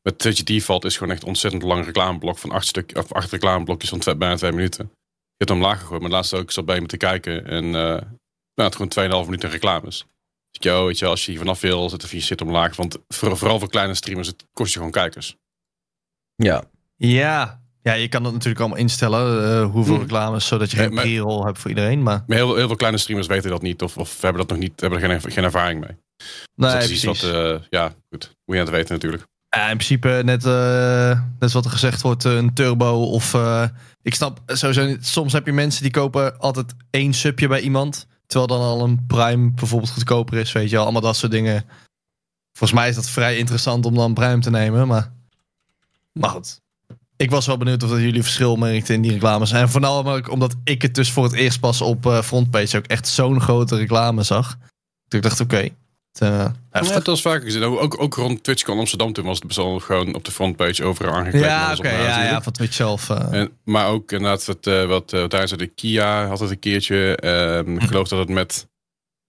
Met 0.02 0.18
Twitch 0.18 0.42
default 0.42 0.84
is 0.84 0.96
gewoon 0.96 1.12
echt 1.12 1.22
een 1.22 1.28
ontzettend 1.28 1.62
lang 1.62 1.84
reclameblok 1.84 2.38
van 2.38 2.50
acht, 2.50 2.66
stuk, 2.66 2.92
of 2.96 3.12
acht 3.12 3.30
reclameblokjes 3.30 3.90
van 3.90 3.98
twee, 3.98 4.16
bijna 4.16 4.36
twee 4.36 4.52
minuten. 4.52 4.90
Ik 5.38 5.48
heb 5.48 5.56
hem 5.56 5.60
laag 5.66 5.80
gegooid, 5.80 6.00
maar 6.00 6.10
laatst 6.10 6.34
ook 6.34 6.50
zat 6.50 6.64
bij 6.64 6.80
me 6.80 6.86
te 6.86 6.96
kijken. 6.96 7.46
En 7.46 7.64
eh 7.64 8.02
nou, 8.54 8.70
het 8.70 8.76
gewoon 8.76 9.22
2,5 9.22 9.24
minuten 9.24 9.50
reclames. 9.50 10.06
Dus 10.50 10.72
yo, 10.72 10.86
weet 10.86 10.98
je, 10.98 11.06
als 11.06 11.24
je 11.24 11.30
hier 11.30 11.40
vanaf 11.40 11.60
wil, 11.60 11.88
zet 11.90 12.04
even 12.04 12.16
je 12.16 12.22
shit 12.22 12.40
omlaag. 12.40 12.76
Want 12.76 12.96
voor, 13.08 13.36
vooral 13.36 13.58
voor 13.58 13.68
kleine 13.68 13.94
streamers, 13.94 14.28
het 14.28 14.44
kost 14.52 14.72
je 14.72 14.76
gewoon 14.78 14.92
kijkers. 14.92 15.36
Ja. 16.34 16.64
Ja. 16.96 17.62
ja, 17.82 17.92
je 17.92 18.08
kan 18.08 18.22
dat 18.22 18.32
natuurlijk 18.32 18.60
allemaal 18.60 18.78
instellen. 18.78 19.52
eh, 19.62 19.70
hoeveel 19.70 19.94
Mm. 19.94 20.00
reclames, 20.00 20.46
zodat 20.46 20.70
je 20.70 20.76
Nee, 20.76 20.86
geen 20.86 20.94
maar- 20.94 21.04
pre-roll 21.04 21.44
hebt 21.44 21.58
voor 21.58 21.70
iedereen. 21.70 22.02
Maar 22.02 22.24
Maar 22.26 22.36
heel, 22.36 22.54
heel 22.56 22.66
veel 22.66 22.76
kleine 22.76 22.98
streamers 22.98 23.28
weten 23.28 23.50
dat 23.50 23.62
niet. 23.62 23.82
Of, 23.82 23.96
of 23.96 24.20
hebben 24.22 24.40
dat 24.40 24.50
nog 24.50 24.58
niet, 24.58 24.80
hebben 24.80 25.02
er 25.02 25.20
geen, 25.20 25.32
geen 25.32 25.44
ervaring 25.44 25.80
mee. 25.80 25.96
Dus 26.16 26.28
nee, 26.54 26.72
dat 26.72 26.82
is 26.82 26.90
iets 26.90 27.04
wat, 27.04 27.22
eh, 27.22 27.56
ja, 27.70 27.94
goed. 28.10 28.24
Moet 28.44 28.56
je 28.56 28.60
aan 28.62 28.66
het 28.66 28.70
weten 28.76 28.94
natuurlijk. 28.94 29.26
In 29.50 29.60
principe 29.76 30.20
net, 30.24 30.44
eh, 30.44 31.20
net 31.38 31.52
wat 31.52 31.64
er 31.64 31.70
gezegd 31.70 32.02
wordt, 32.02 32.24
eh, 32.24 32.34
een 32.34 32.54
turbo 32.54 33.02
of... 33.02 33.34
eh, 33.34 33.64
ik 34.02 34.14
snap 34.14 34.40
sowieso 34.46 34.96
soms 35.00 35.32
heb 35.32 35.46
je 35.46 35.52
mensen 35.52 35.82
die 35.82 35.90
kopen 35.90 36.38
altijd 36.38 36.74
één 36.90 37.14
subje 37.14 37.48
bij 37.48 37.60
iemand. 37.60 38.06
Terwijl 38.26 38.48
dan 38.48 38.68
al 38.68 38.84
een 38.84 39.06
prime 39.06 39.50
bijvoorbeeld 39.50 39.90
goedkoper 39.90 40.38
is, 40.38 40.52
weet 40.52 40.68
je 40.68 40.74
wel. 40.74 40.82
Allemaal 40.82 41.02
dat 41.02 41.16
soort 41.16 41.32
dingen. 41.32 41.64
Volgens 42.52 42.80
mij 42.80 42.88
is 42.88 42.94
dat 42.94 43.08
vrij 43.08 43.36
interessant 43.36 43.86
om 43.86 43.94
dan 43.94 44.14
prime 44.14 44.38
te 44.38 44.50
nemen, 44.50 44.86
maar... 44.86 45.12
Maar 46.12 46.30
goed. 46.30 46.60
Ik 47.16 47.30
was 47.30 47.46
wel 47.46 47.56
benieuwd 47.56 47.82
of 47.82 47.90
dat 47.90 48.00
jullie 48.00 48.22
verschil 48.22 48.56
merkten 48.56 48.94
in 48.94 49.02
die 49.02 49.12
reclames. 49.12 49.52
En 49.52 49.68
voornamelijk 49.68 50.30
omdat 50.30 50.54
ik 50.64 50.82
het 50.82 50.94
dus 50.94 51.12
voor 51.12 51.24
het 51.24 51.32
eerst 51.32 51.60
pas 51.60 51.80
op 51.80 52.20
frontpage 52.24 52.76
ook 52.76 52.86
echt 52.86 53.08
zo'n 53.08 53.40
grote 53.40 53.76
reclame 53.76 54.22
zag. 54.22 54.56
Dus 55.08 55.18
ik 55.18 55.22
dacht, 55.22 55.40
oké. 55.40 55.68
Het, 56.18 56.28
eh, 56.30 56.50
Ja, 56.72 56.94
het 56.94 57.06
was 57.06 57.22
vaker 57.22 57.42
gezien. 57.42 57.62
Ook, 57.62 57.82
ook, 57.82 58.00
ook 58.00 58.14
rond 58.14 58.44
TwitchCon 58.44 58.78
Amsterdam 58.78 59.12
toen 59.12 59.24
was 59.24 59.38
het 59.38 59.46
best 59.46 59.58
wel 59.58 59.78
gewoon 59.78 60.14
op 60.14 60.24
de 60.24 60.30
frontpage 60.30 60.84
overal 60.84 61.14
aangekleed. 61.14 61.42
Ja, 61.42 61.72
oké. 61.78 61.88
ja, 61.88 62.24
ja, 62.24 62.42
van 62.42 62.52
Twitch 62.52 62.74
zelf. 62.74 63.10
eh. 63.10 63.32
En, 63.40 63.50
maar 63.64 63.86
ook 63.88 64.12
inderdaad 64.12 64.44
wat, 64.44 64.66
eh 64.66 64.84
wat 64.84 65.12
eh, 65.12 65.24
tijdens 65.24 65.52
de 65.52 65.66
Kia 65.66 66.26
had 66.26 66.40
het 66.40 66.50
een 66.50 66.58
keertje. 66.58 67.16
Ehm, 67.16 67.74
Ik 67.78 67.82
geloof 67.86 68.08
dat 68.08 68.18
het 68.18 68.28
met 68.28 68.66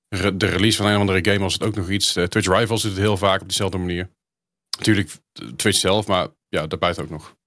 re- 0.10 0.38
de 0.38 0.46
release 0.46 0.78
van 0.78 0.86
een 0.86 0.94
of 0.96 1.00
andere 1.00 1.26
game 1.26 1.40
was 1.44 1.54
het 1.54 1.64
ook 1.64 1.76
nog 1.76 1.90
iets. 1.90 2.12
Twitch 2.14 2.48
Rivals 2.48 2.82
doet 2.82 2.92
het 2.92 3.00
heel 3.02 3.18
vaak 3.18 3.42
op 3.42 3.48
dezelfde 3.48 3.78
manier. 3.78 4.10
Natuurlijk 4.78 5.12
Twitch 5.56 5.78
zelf, 5.80 6.08
maar 6.08 6.28
ja, 6.50 6.68
daarbuiten 6.68 7.04
ook 7.04 7.10
nog. 7.10 7.38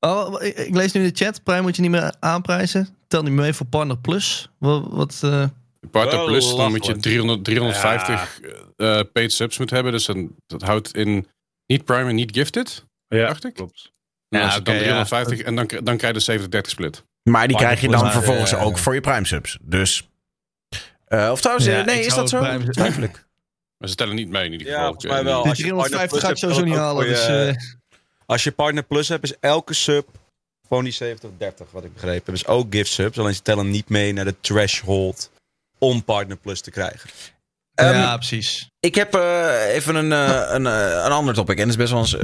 Oh, 0.00 0.42
ik, 0.42 0.74
lees 0.74 0.92
nu 0.92 1.02
in 1.02 1.08
de 1.12 1.24
chat. 1.24 1.42
Prime 1.42 1.60
moet 1.62 1.76
je 1.76 1.82
niet 1.82 1.90
meer 1.90 2.14
aanprijzen. 2.20 2.88
Tel 3.08 3.22
niet 3.22 3.32
mee 3.32 3.52
voor 3.52 3.66
Partner 3.66 3.98
Plus. 3.98 4.48
Wat, 4.58 4.84
wat 4.90 5.22
Partner 5.90 6.24
Plus, 6.24 6.44
dan 6.56 6.70
moet 6.70 6.72
je 6.72 6.78
lachelijk. 6.78 7.02
300, 7.02 7.44
350 7.44 8.40
eh, 8.76 9.00
paid 9.12 9.32
subs 9.32 9.58
moeten 9.58 9.74
hebben. 9.76 9.92
Dus 9.94 10.04
dan, 10.04 10.34
dat 10.46 10.62
houdt 10.62 10.96
in 10.96 11.28
niet 11.66 11.84
Prime 11.84 12.08
en 12.08 12.14
niet 12.14 12.36
Gifted, 12.36 12.84
Ja, 13.08 13.26
dacht 13.26 13.44
ik. 13.44 13.54
klopt. 13.54 13.92
En 14.28 14.40
Ja, 14.40 14.48
dan 14.48 14.58
oké, 14.60 14.72
ja. 14.72 14.78
350 14.78 15.40
en 15.40 15.54
dan, 15.54 15.66
dan 15.84 15.96
krijg 15.96 16.26
je 16.26 16.38
de 16.38 16.48
70-30 16.58 16.70
split. 16.70 17.04
Maar 17.22 17.48
die 17.48 17.56
krijg 17.56 17.80
je 17.80 17.88
dan 17.88 18.02
Maar, 18.02 18.12
vervolgens 18.12 18.52
eh, 18.52 18.64
ook 18.66 18.78
voor 18.78 18.94
je 18.94 19.00
Prime 19.00 19.26
subs. 19.26 19.58
Dus. 19.62 20.08
eh, 21.04 21.28
of 21.32 21.40
trouwens, 21.40 21.66
Ja, 21.66 21.84
nee, 21.84 22.00
is 22.04 22.14
dat 22.14 22.28
zo? 22.28 22.40
Prime- 22.40 22.70
Twijfel 22.70 23.02
ik. 23.02 23.24
Maar 23.78 23.88
ze 23.88 23.94
tellen 23.94 24.14
niet 24.14 24.28
mee 24.28 24.44
in 24.44 24.52
ieder 24.52 24.66
Ja, 24.66 24.72
geval. 24.72 24.86
volgens 24.90 25.12
mij 25.12 25.24
wel. 25.24 25.40
die 25.42 25.50
Als 25.50 25.58
je 25.58 25.64
Partner 25.74 25.98
350 25.98 26.10
Plus 26.10 26.20
ga 26.22 26.28
ik 26.28 26.36
hebt, 26.36 26.38
sowieso 26.38 26.64
niet 26.64 26.74
halen. 26.76 27.06
Dus, 27.06 27.26
je- 27.26 27.56
eh, 27.58 27.72
Als 28.26 28.44
je 28.44 28.52
Partner 28.52 28.82
Plus 28.82 29.08
hebt, 29.08 29.24
is 29.24 29.34
elke 29.40 29.74
sub 29.74 30.08
gewoon 30.68 30.84
die 30.84 30.92
70 30.92 31.30
of 31.30 31.36
30, 31.38 31.70
wat 31.70 31.84
ik 31.84 31.92
begrepen 31.92 32.22
heb. 32.24 32.34
Dus 32.34 32.46
ook 32.46 32.66
gift 32.74 32.90
subs, 32.90 33.18
alleen 33.18 33.34
ze 33.34 33.42
tellen 33.42 33.70
niet 33.70 33.88
mee 33.88 34.12
naar 34.12 34.24
de 34.24 34.34
threshold 34.40 35.30
om 35.88 36.04
Partner 36.04 36.36
Plus 36.36 36.60
te 36.60 36.70
krijgen. 36.70 37.10
Ehm, 37.74 37.94
ja, 37.94 38.16
precies. 38.16 38.70
Ik 38.80 38.94
heb 38.94 39.14
eh, 39.14 39.74
even 39.74 39.94
een, 39.94 40.12
eh, 40.12 40.48
een, 40.48 40.66
eh, 40.66 41.02
een 41.04 41.12
ander 41.12 41.34
topic. 41.34 41.58
En 41.58 41.68
dat 41.68 41.70
is 41.70 41.76
best 41.76 41.92
wel 41.92 42.00
eens, 42.00 42.16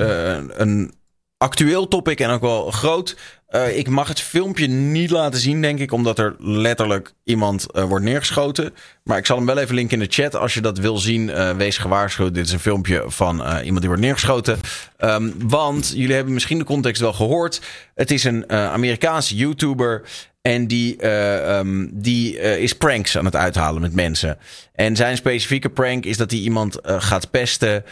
een 0.58 0.94
actueel 1.36 1.88
topic 1.88 2.20
en 2.20 2.30
ook 2.30 2.40
wel 2.40 2.70
groot. 2.70 3.16
Eh, 3.50 3.76
ik 3.76 3.88
mag 3.88 4.08
het 4.08 4.20
filmpje 4.20 4.66
niet 4.66 5.10
laten 5.10 5.40
zien, 5.40 5.62
denk 5.62 5.78
ik, 5.78 5.92
omdat 5.92 6.18
er 6.18 6.34
letterlijk 6.38 7.12
iemand 7.24 7.70
eh, 7.70 7.84
wordt 7.84 8.04
neergeschoten. 8.04 8.74
Maar 9.04 9.18
ik 9.18 9.26
zal 9.26 9.36
hem 9.36 9.46
wel 9.46 9.58
even 9.58 9.74
linken 9.74 10.00
in 10.00 10.08
de 10.08 10.12
chat. 10.12 10.36
Als 10.36 10.54
je 10.54 10.60
dat 10.60 10.78
wil 10.78 10.98
zien, 10.98 11.30
eh, 11.30 11.56
wees 11.56 11.78
gewaarschuwd. 11.78 12.34
Dit 12.34 12.46
is 12.46 12.52
een 12.52 12.60
filmpje 12.60 13.04
van 13.06 13.34
iemand 13.36 13.78
die 13.78 13.88
wordt 13.88 14.02
neergeschoten. 14.02 14.58
Ehm, 14.96 15.30
want 15.38 15.92
jullie 15.94 16.14
hebben 16.14 16.34
misschien 16.34 16.58
de 16.58 16.64
context 16.64 17.00
wel 17.00 17.12
gehoord. 17.12 17.60
Het 17.94 18.10
is 18.10 18.24
een 18.24 18.50
Amerikaanse 18.50 19.36
YouTuber. 19.36 20.02
En 20.42 20.66
die, 20.66 20.96
eh, 20.96 21.58
ehm, 21.58 21.86
die 21.92 22.38
is 22.38 22.72
pranks 22.72 23.18
aan 23.18 23.24
het 23.24 23.36
uithalen 23.36 23.80
met 23.80 23.94
mensen. 23.94 24.38
En 24.74 24.96
zijn 24.96 25.16
specifieke 25.16 25.68
prank 25.68 26.04
is 26.04 26.16
dat 26.16 26.30
hij 26.30 26.40
iemand 26.40 26.78
gaat 26.82 27.30
pesten 27.30 27.84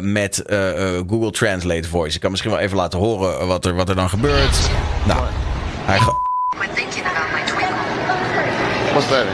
met 0.00 0.42
Google 1.06 1.30
Translate 1.30 1.88
Voice. 1.88 2.14
Ik 2.14 2.20
kan 2.20 2.30
misschien 2.30 2.52
wel 2.52 2.60
even 2.60 2.76
laten 2.76 2.98
horen 2.98 3.46
wat 3.46 3.64
er, 3.64 3.74
wat 3.74 3.88
er 3.88 3.94
dan 3.94 4.08
gebeurt. 4.08 4.70
Nou, 5.06 5.20
hij 5.84 5.98
ga- 5.98 6.16
Quit 6.48 6.74
thinking 6.74 7.04
about 7.06 7.30
my 7.32 7.42
twinkle. 7.46 7.76
What's 8.92 9.08
that? 9.08 9.26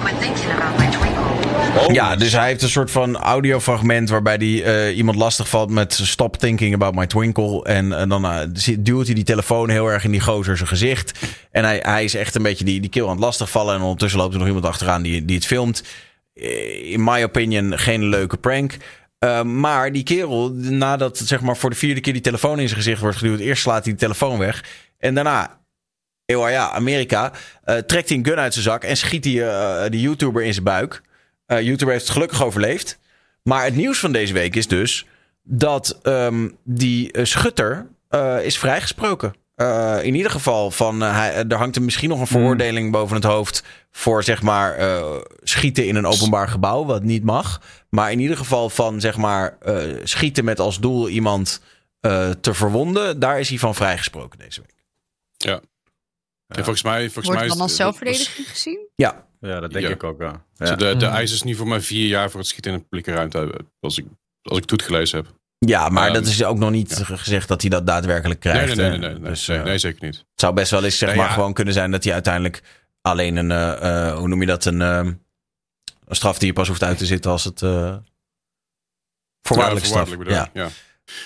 Quit 0.00 0.20
thinking 0.20 0.52
about 0.52 0.78
my 0.78 0.86
twinkle. 0.86 1.92
ja, 1.94 2.16
dus 2.16 2.32
hij 2.32 2.46
heeft 2.46 2.62
een 2.62 2.68
soort 2.68 2.90
van 2.90 3.16
audiofragment 3.16 4.08
waarbij 4.08 4.34
hij 4.36 4.62
eh, 4.64 4.96
iemand 4.96 5.16
lastig 5.16 5.48
valt 5.48 5.70
met 5.70 5.94
stop 6.02 6.36
thinking 6.36 6.74
about 6.74 6.94
my 6.94 7.06
twinkle. 7.06 7.64
En, 7.64 7.92
eh, 8.00 8.08
dan 8.08 8.24
eh, 8.24 8.38
duwt 8.78 9.06
hij 9.06 9.14
die 9.14 9.24
telefoon 9.24 9.68
heel 9.68 9.86
erg 9.86 10.04
in 10.04 10.10
die 10.10 10.20
gozer 10.20 10.56
zijn 10.56 10.68
gezicht. 10.68 11.18
En 11.50 11.64
hij, 11.64 11.78
hij 11.82 12.04
is 12.04 12.14
echt 12.14 12.34
een 12.34 12.42
beetje 12.42 12.64
die, 12.64 12.80
die 12.80 12.90
kill 12.90 13.02
aan 13.04 13.08
het 13.10 13.18
lastig 13.20 13.50
vallen. 13.50 13.74
En 13.74 13.80
ondertussen 13.80 14.18
loopt 14.20 14.32
er 14.32 14.38
nog 14.38 14.48
iemand 14.48 14.66
achteraan 14.66 15.02
die, 15.02 15.24
die 15.24 15.36
het 15.36 15.46
filmt. 15.46 15.82
In 16.82 17.04
my 17.04 17.22
opinion 17.22 17.78
geen 17.78 18.04
leuke 18.04 18.36
prank. 18.36 18.76
Eh, 19.18 19.42
maar 19.42 19.92
die 19.92 20.02
kerel, 20.02 20.50
nadat 20.52 21.18
zeg 21.18 21.40
maar 21.40 21.56
voor 21.56 21.70
de 21.70 21.76
vierde 21.76 22.00
keer 22.00 22.12
die 22.12 22.22
telefoon 22.22 22.58
in 22.60 22.68
zijn 22.68 22.80
gezicht 22.80 23.00
wordt 23.00 23.16
geduwd, 23.16 23.38
eerst 23.38 23.62
slaat 23.62 23.84
hij 23.84 23.92
de 23.92 23.98
telefoon 23.98 24.38
weg. 24.38 24.64
En 24.98 25.14
daarna, 25.14 25.60
eeuw, 26.26 26.48
ja, 26.48 26.70
Amerika, 26.70 27.32
eh, 27.64 27.76
trekt 27.76 28.08
hij 28.08 28.18
een 28.18 28.24
gun 28.24 28.38
uit 28.38 28.52
zijn 28.52 28.64
zak 28.64 28.84
en 28.84 28.96
schiet 28.96 29.24
hij 29.24 29.48
eh, 29.48 29.90
die 29.90 30.00
YouTuber 30.00 30.42
in 30.42 30.52
zijn 30.52 30.64
buik. 30.64 31.02
Eh 31.46 31.60
YouTuber 31.60 31.92
heeft 31.92 32.04
het 32.04 32.12
gelukkig 32.12 32.42
overleefd. 32.42 32.98
Maar 33.42 33.64
het 33.64 33.76
nieuws 33.76 33.98
van 33.98 34.12
deze 34.12 34.32
week 34.32 34.56
is 34.56 34.68
dus 34.68 35.06
dat 35.42 35.98
ehm, 36.02 36.48
die 36.64 37.10
schutter 37.22 37.86
is 38.42 38.58
vrijgesproken. 38.58 39.34
In 40.02 40.14
ieder 40.14 40.30
geval 40.30 40.70
van, 40.70 41.00
hij, 41.00 41.44
er 41.48 41.56
hangt 41.56 41.76
er 41.76 41.82
misschien 41.82 42.08
nog 42.08 42.20
een 42.20 42.26
veroordeling 42.26 42.92
boven 42.92 43.16
het 43.16 43.24
hoofd 43.24 43.62
voor 43.90 44.24
zeg 44.24 44.42
maar 44.42 44.76
schieten 45.42 45.86
in 45.86 45.96
een 45.96 46.06
openbaar 46.06 46.48
gebouw, 46.48 46.84
wat 46.84 47.02
niet 47.02 47.24
mag. 47.24 47.60
Maar 47.88 48.12
in 48.12 48.20
ieder 48.20 48.36
geval 48.36 48.70
van 48.70 49.00
zeg 49.00 49.16
maar 49.16 49.56
eh, 49.60 49.82
schieten 50.04 50.44
met 50.44 50.60
als 50.60 50.80
doel 50.80 51.08
iemand 51.08 51.60
eh, 52.00 52.30
te 52.30 52.54
verwonden, 52.54 53.18
daar 53.20 53.40
is 53.40 53.48
hij 53.48 53.58
van 53.58 53.74
vrijgesproken 53.74 54.38
deze 54.38 54.60
week. 54.60 54.74
Ja. 55.36 55.60
En 56.46 56.64
volgens 56.64 56.82
mij, 56.82 57.02
volgens 57.02 57.24
Wordt 57.26 57.40
mij 57.40 57.48
dan 57.48 57.60
als 57.60 57.76
zelfverdediging 57.76 58.48
gezien? 58.48 58.86
Ja, 58.94 59.26
Ja, 59.40 59.60
dat 59.60 59.72
denk 59.72 59.84
Ja. 59.84 59.90
ik 59.90 60.02
ook 60.04 60.18
wel. 60.18 60.32
Dus 60.56 60.68
Ja. 60.68 60.74
De, 60.74 60.96
de 60.96 61.06
Mm. 61.06 61.12
eis 61.12 61.32
is 61.32 61.42
nu 61.42 61.54
voor 61.54 61.68
mij 61.68 61.80
vier 61.80 62.06
jaar 62.08 62.30
voor 62.30 62.40
het 62.40 62.48
schieten 62.48 62.70
in 62.72 62.76
een 62.78 62.82
publieke 62.82 63.12
ruimte. 63.12 63.54
Als 63.80 63.98
ik, 63.98 64.04
als 64.42 64.56
ik 64.56 64.62
het 64.62 64.70
goed 64.70 64.82
gelezen 64.82 65.18
heb. 65.18 65.26
ja 65.58 65.88
maar 65.88 66.04
Ehm, 66.04 66.14
dat 66.14 66.26
is 66.26 66.44
ook 66.44 66.58
nog 66.58 66.70
niet 66.70 66.94
gezegd 67.04 67.48
dat 67.48 67.60
hij 67.60 67.70
dat 67.70 67.86
daadwerkelijk 67.86 68.40
krijgt. 68.40 68.76
Nee, 68.76 68.76
nee, 68.76 68.88
nee, 68.90 68.98
nee, 68.98 69.08
nee, 69.10 69.18
nee, 69.18 69.30
Dus, 69.30 69.46
nee, 69.46 69.58
eh, 69.58 69.64
nee, 69.64 69.78
zeker 69.78 70.04
niet. 70.04 70.16
Het 70.16 70.26
zou 70.40 70.54
best 70.54 70.70
wel 70.70 70.84
eens 70.84 70.98
zeg 70.98 71.08
Nee, 71.08 71.18
maar 71.18 71.26
ja. 71.28 71.32
gewoon 71.32 71.52
kunnen 71.52 71.74
zijn 71.74 71.90
dat 71.90 72.04
hij 72.04 72.12
uiteindelijk 72.12 72.62
alleen 73.00 73.36
een, 73.36 73.50
eh, 73.50 74.06
eh, 74.08 74.16
hoe 74.16 74.28
noem 74.28 74.40
je 74.40 74.46
dat, 74.46 74.64
een, 74.64 74.82
eh, 74.82 75.06
een 76.08 76.16
straf 76.16 76.38
die 76.38 76.46
je 76.46 76.52
pas 76.52 76.68
hoeft 76.68 76.82
uit 76.82 76.98
te 76.98 77.06
zitten 77.06 77.30
als 77.30 77.44
het 77.44 77.60
uh, 77.60 77.96
voorwaardelijke 79.42 79.88
Ja, 79.88 79.94
straf. 79.94 80.08
voorwaardelijk 80.08 80.30
Ja. 80.30 80.50
ja. 80.62 80.68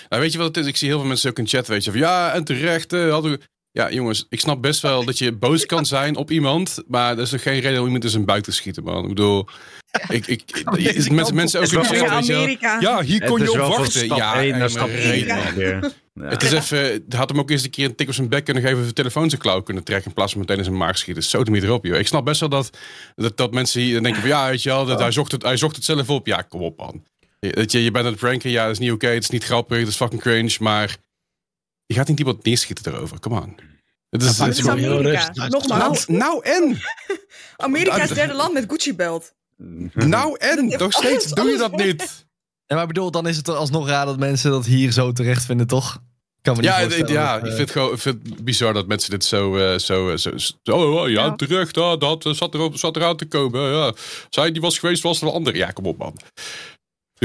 Nou, 0.09 0.21
weet 0.21 0.31
je 0.31 0.37
wat 0.37 0.47
het 0.47 0.57
is? 0.57 0.65
Ik 0.65 0.77
zie 0.77 0.87
heel 0.87 0.99
veel 0.99 1.07
mensen 1.07 1.29
ook 1.29 1.39
in 1.39 1.47
chat, 1.47 1.67
weet 1.67 1.83
je, 1.83 1.91
van 1.91 1.99
ja, 1.99 2.33
en 2.33 2.43
terecht, 2.43 2.93
eh, 2.93 3.09
hadden 3.11 3.31
we... 3.31 3.39
Ja, 3.73 3.91
jongens, 3.91 4.25
ik 4.29 4.39
snap 4.39 4.61
best 4.61 4.81
wel 4.81 5.05
dat 5.05 5.17
je 5.17 5.31
boos 5.31 5.65
kan 5.65 5.85
zijn 5.85 6.15
op 6.15 6.31
iemand. 6.31 6.83
Maar 6.87 7.15
dat 7.15 7.33
is 7.33 7.41
geen 7.41 7.59
reden 7.59 7.79
om 7.79 7.85
iemand 7.85 8.03
in 8.03 8.09
zijn 8.09 8.25
buik 8.25 8.43
te 8.43 8.51
schieten, 8.51 8.83
man. 8.83 9.01
Ik 9.03 9.07
bedoel, 9.07 9.47
ik, 10.07 10.27
ik, 10.27 10.43
ik- 10.77 11.11
mensen, 11.11 11.35
mensen 11.35 11.59
ook 11.61 11.67
weer 11.69 11.85
zeggen. 11.85 12.57
Ja, 12.79 13.01
hier 13.01 13.23
kon 13.25 13.41
je 13.41 13.51
op 13.51 13.57
wachten. 13.57 14.15
Ja, 14.15 14.35
één 14.41 14.57
naar 14.57 14.69
stap. 14.69 14.89
Ja. 14.89 15.79
Het 16.19 16.43
is 16.43 16.51
even, 16.51 17.05
had 17.09 17.29
hem 17.29 17.39
ook 17.39 17.49
eens 17.49 17.63
een 17.63 17.69
keer 17.69 17.85
een 17.85 17.95
tik 17.95 18.07
op 18.07 18.13
zijn 18.13 18.29
bek 18.29 18.43
kunnen 18.45 18.63
geven, 18.63 18.79
even 18.81 18.93
telefoon 18.93 19.29
zijn 19.29 19.41
klauw 19.41 19.61
kunnen 19.61 19.83
trekken 19.83 20.07
in 20.07 20.13
plaats 20.13 20.31
van 20.31 20.41
meteen 20.41 20.57
in 20.57 20.63
zijn 20.63 20.77
maag 20.77 20.97
schieten. 20.97 21.23
Zo 21.23 21.43
niet 21.43 21.63
erop, 21.63 21.85
joh. 21.85 21.97
Ik 21.97 22.07
snap 22.07 22.25
best 22.25 22.39
wel 22.39 22.49
dat, 22.49 22.77
dat, 23.15 23.37
dat 23.37 23.53
mensen 23.53 23.81
hier 23.81 24.01
denken 24.03 24.21
van 24.21 24.29
ja, 24.29 24.49
weet 24.49 24.63
je 24.63 24.69
wel, 24.69 24.85
dat 24.85 24.99
hij, 24.99 25.11
zocht 25.11 25.31
het, 25.31 25.43
hij 25.43 25.57
zocht 25.57 25.75
het 25.75 25.85
zelf 25.85 26.09
op. 26.09 26.27
Ja, 26.27 26.41
kom 26.41 26.61
op, 26.61 26.77
man. 26.77 27.03
Je, 27.39 27.83
je 27.83 27.91
bent 27.91 28.05
aan 28.05 28.11
het 28.11 28.19
pranken, 28.19 28.49
ja, 28.49 28.63
dat 28.63 28.71
is 28.71 28.79
niet 28.79 28.91
oké, 28.91 29.07
het 29.07 29.23
is 29.23 29.29
niet 29.29 29.43
grappig, 29.43 29.77
het 29.79 29.87
is 29.87 29.95
fucking 29.95 30.21
cringe, 30.21 30.55
maar 30.59 30.97
je 31.93 31.99
gaat 31.99 32.07
niet 32.07 32.19
iemand 32.19 32.43
neerschieten 32.43 32.93
erover. 32.93 33.19
Come 33.19 33.41
on. 33.41 33.55
Het 34.09 34.21
is, 34.21 34.37
Ja, 34.37 34.43
het 34.45 34.51
is 34.53 34.57
Het 34.57 34.57
is 34.57 34.59
gewoon- 34.63 34.77
heel 34.77 34.97
Amerika. 34.97 35.25
rustig. 35.25 35.49
Nogmaals, 35.49 36.07
nou, 36.07 36.19
nou 36.19 36.45
en? 36.45 36.81
Amerika 37.65 37.95
is 38.01 38.09
het 38.09 38.17
derde 38.17 38.33
land 38.33 38.53
met 38.53 38.65
Gucci-belt. 38.69 39.33
Nou 39.93 40.35
en? 40.39 40.67
Nog 40.77 40.93
steeds 40.93 41.25
doe 41.31 41.49
je 41.49 41.57
dat 41.57 41.75
niet. 41.77 42.25
Ja, 42.65 42.75
maar 42.75 42.87
bedoel, 42.87 43.11
dan 43.11 43.27
is 43.27 43.37
het 43.37 43.49
alsnog 43.49 43.87
raar 43.87 44.05
dat 44.05 44.17
mensen 44.19 44.51
dat 44.51 44.65
hier 44.65 44.91
zo 44.91 45.11
terecht 45.11 45.45
vinden, 45.45 45.67
toch? 45.67 46.01
Kan 46.41 46.55
me 46.55 46.61
niet 46.61 46.69
Ja, 46.69 46.79
voorstellen 46.81 47.11
ja 47.13 47.35
ik 47.37 47.41
eh, 47.41 47.47
vind 47.47 47.57
het 47.59 47.71
gewoon 47.71 47.93
ik 47.93 47.99
vind 47.99 48.19
het 48.29 48.43
bizar 48.45 48.73
dat 48.73 48.87
mensen 48.87 49.09
dit 49.09 49.23
zo... 49.25 49.57
eh, 49.57 49.77
zo, 49.79 50.09
eh, 50.09 50.17
zo, 50.17 50.31
zo 50.37 50.53
oh, 50.71 50.95
oh, 51.01 51.09
ja, 51.09 51.25
Ja. 51.25 51.35
terecht, 51.35 51.77
ah, 51.77 51.99
dat 51.99 52.27
zat, 52.31 52.53
erop, 52.53 52.77
zat 52.77 52.95
eraan 52.95 53.17
te 53.17 53.25
komen. 53.25 53.61
Ja. 53.71 53.93
Zij 54.29 54.51
die 54.51 54.61
was 54.61 54.79
geweest, 54.79 55.03
was 55.03 55.21
er 55.21 55.27
een 55.27 55.33
ander. 55.33 55.55
Ja, 55.55 55.71
kom 55.71 55.85
op, 55.85 55.97
man. 55.97 56.17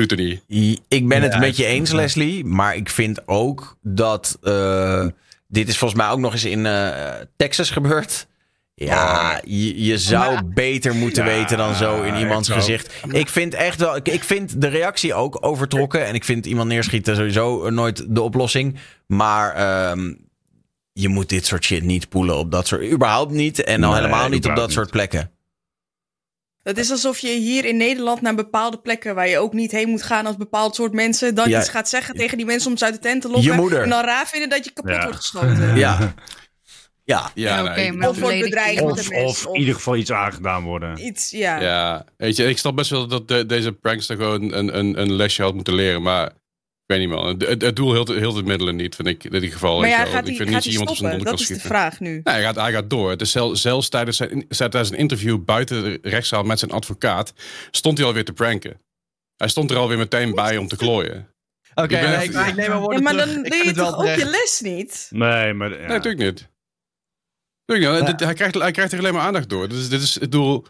Er 0.06 0.16
niet. 0.16 0.80
Ik 0.88 1.08
ben 1.08 1.22
het 1.22 1.32
Ja, 1.32 1.38
met 1.38 1.56
je 1.56 1.64
eens, 1.66 1.90
ja. 1.90 1.96
Leslie. 1.96 2.44
Maar 2.44 2.76
ik 2.76 2.88
vind 2.88 3.28
ook 3.28 3.76
dat. 3.82 4.38
eh, 4.42 5.06
dit 5.48 5.68
is 5.68 5.78
volgens 5.78 6.00
mij 6.00 6.10
ook 6.10 6.18
nog 6.18 6.32
eens 6.32 6.44
in 6.44 6.66
eh, 6.66 6.88
Texas 7.36 7.70
gebeurd. 7.70 8.26
Ja, 8.74 9.40
je, 9.44 9.84
je 9.84 9.98
zou 9.98 10.44
beter 10.44 10.94
moeten 10.94 11.24
Ja, 11.24 11.30
weten 11.30 11.56
dan 11.58 11.74
zo 11.74 12.02
in 12.02 12.14
iemands 12.16 12.48
gezicht. 12.48 12.92
Ik 13.10 13.28
vind 13.28 13.54
echt 13.54 13.80
wel. 13.80 13.96
Ik, 13.96 14.08
ik 14.08 14.24
vind 14.24 14.60
de 14.60 14.68
reactie 14.68 15.14
ook 15.14 15.38
overtrokken. 15.40 16.06
En 16.06 16.14
ik 16.14 16.24
vind 16.24 16.46
iemand 16.46 16.68
neerschieten 16.68 17.16
sowieso 17.16 17.70
nooit 17.70 18.04
de 18.14 18.20
oplossing. 18.20 18.76
Maar 19.06 19.54
ehm, 19.54 20.12
je 20.92 21.08
moet 21.08 21.28
dit 21.28 21.46
soort 21.46 21.64
shit 21.64 21.82
niet 21.82 22.08
poelen 22.08 22.36
op 22.36 22.50
dat 22.50 22.66
soort. 22.66 22.90
Überhaupt 22.90 23.32
niet. 23.32 23.64
En 23.64 23.82
al 23.84 23.90
Nee, 23.92 24.00
helemaal 24.00 24.28
niet 24.28 24.46
op 24.46 24.56
dat 24.56 24.72
soort 24.72 24.90
plekken. 24.90 25.30
Het 26.68 26.78
is 26.78 26.90
alsof 26.90 27.18
je 27.18 27.28
hier 27.30 27.64
in 27.64 27.76
Nederland 27.76 28.20
naar 28.20 28.34
bepaalde 28.34 28.78
plekken 28.78 29.14
waar 29.14 29.28
je 29.28 29.38
ook 29.38 29.52
niet 29.52 29.70
heen 29.70 29.88
moet 29.88 30.02
gaan 30.02 30.26
als 30.26 30.36
bepaald 30.36 30.74
soort 30.74 30.92
mensen, 30.92 31.34
dan 31.34 31.48
Ja. 31.48 31.58
iets 31.60 31.68
gaat 31.68 31.88
zeggen 31.88 32.14
tegen 32.14 32.36
die 32.36 32.46
mensen 32.46 32.70
om 32.70 32.76
ze 32.76 32.84
uit 32.84 32.94
de 32.94 33.00
tent 33.00 33.22
te 33.22 33.28
lokken. 33.28 33.50
Je 33.52 33.56
moeder. 33.58 33.82
En 33.82 33.88
dan 33.88 34.04
raar 34.04 34.26
vinden 34.26 34.48
dat 34.48 34.64
je 34.64 34.70
kapot 34.72 34.92
Ja. 34.92 35.02
wordt 35.02 35.16
geschoten. 35.16 35.76
Ja. 35.76 36.14
Ja. 37.04 37.30
Ja, 37.34 37.58
Ja, 37.64 37.74
ik- 37.74 37.94
maar 37.94 38.08
Of 38.08 38.18
wordt 38.18 38.40
bedreigd 38.40 38.82
Of, 38.82 39.46
in 39.46 39.58
ieder 39.60 39.74
geval 39.74 39.96
iets 39.96 40.12
aangedaan 40.12 40.62
worden. 40.62 41.04
Iets, 41.06 41.30
ja. 41.30 41.60
Ja, 41.60 42.04
weet 42.16 42.36
je, 42.36 42.44
ik 42.48 42.58
snap 42.58 42.76
best 42.76 42.90
wel 42.90 43.06
dat 43.06 43.28
de- 43.28 43.46
deze 43.46 43.72
prankster 43.72 44.16
gewoon 44.16 44.52
een, 44.52 44.78
een, 44.78 45.00
een 45.00 45.12
lesje 45.12 45.42
had 45.42 45.54
moeten 45.54 45.74
leren, 45.74 46.02
maar 46.02 46.30
weet 46.88 46.98
niet 46.98 47.08
man. 47.08 47.26
Het, 47.26 47.46
het, 47.46 47.62
het 47.62 47.76
doel 47.76 47.92
heel, 47.92 48.06
heel 48.06 48.32
de 48.32 48.42
middelen 48.42 48.76
niet, 48.76 48.94
vind 48.94 49.08
ik 49.08 49.24
in 49.24 49.34
ieder 49.34 49.50
geval. 49.50 49.80
Maar 49.80 49.88
ja, 49.88 50.04
gaat 50.04 50.28
ik 50.28 50.36
hij 50.36 50.36
vind 50.36 50.50
gaat 50.50 50.64
niet 50.64 50.72
iemand 50.72 50.90
op 50.90 50.96
zijn 50.96 51.10
stoppen? 51.12 51.30
Dat 51.30 51.40
is 51.40 51.46
de 51.46 51.60
vraag 51.60 52.00
nu. 52.00 52.10
Nee, 52.10 52.34
hij 52.34 52.42
gaat, 52.42 52.56
hij 52.56 52.72
gaat 52.72 52.90
door. 52.90 53.10
Het 53.10 53.28
zelfs 53.52 53.88
tijdens, 53.88 54.16
zijn, 54.16 54.46
tijdens 54.48 54.90
een 54.90 54.96
interview 54.96 55.44
buiten 55.44 55.82
de 55.82 55.98
rechtszaal 56.02 56.42
met 56.42 56.58
zijn 56.58 56.70
advocaat 56.70 57.32
stond 57.70 57.98
hij 57.98 58.06
alweer 58.06 58.24
te 58.24 58.32
pranken. 58.32 58.80
Hij 59.36 59.48
stond 59.48 59.70
er 59.70 59.76
alweer 59.76 59.98
meteen 59.98 60.34
bij 60.34 60.56
om 60.56 60.68
te 60.68 60.76
klooien. 60.76 61.34
Oké, 61.74 61.96
Ik 61.96 62.02
nee, 62.02 62.24
ik, 62.24 62.30
ik 62.30 62.34
neem 62.34 62.54
mijn 62.54 62.70
Ja, 62.70 62.78
woorden 62.78 63.02
maar 63.02 63.12
terug. 63.12 63.34
dan 63.34 63.44
Ik 63.44 63.52
leer 63.52 63.62
je 63.62 63.68
het 63.68 63.76
wel 63.76 63.90
toch 63.90 64.00
ook 64.00 64.16
je 64.16 64.24
les 64.24 64.60
niet? 64.60 65.06
Nee, 65.10 65.54
maar... 65.54 65.70
Ja. 65.70 65.76
Nee, 65.76 65.86
natuurlijk 65.86 66.22
niet. 66.24 66.48
Natuurlijk 67.66 68.06
niet. 68.08 68.20
Ja. 68.20 68.26
Hij, 68.26 68.34
krijgt, 68.34 68.54
hij 68.54 68.70
krijgt 68.70 68.92
er 68.92 68.98
alleen 68.98 69.12
maar 69.14 69.22
aandacht 69.22 69.48
door. 69.48 69.68
Dus 69.68 69.88
dit 69.88 70.02
is 70.02 70.20
het 70.20 70.32
doel. 70.32 70.66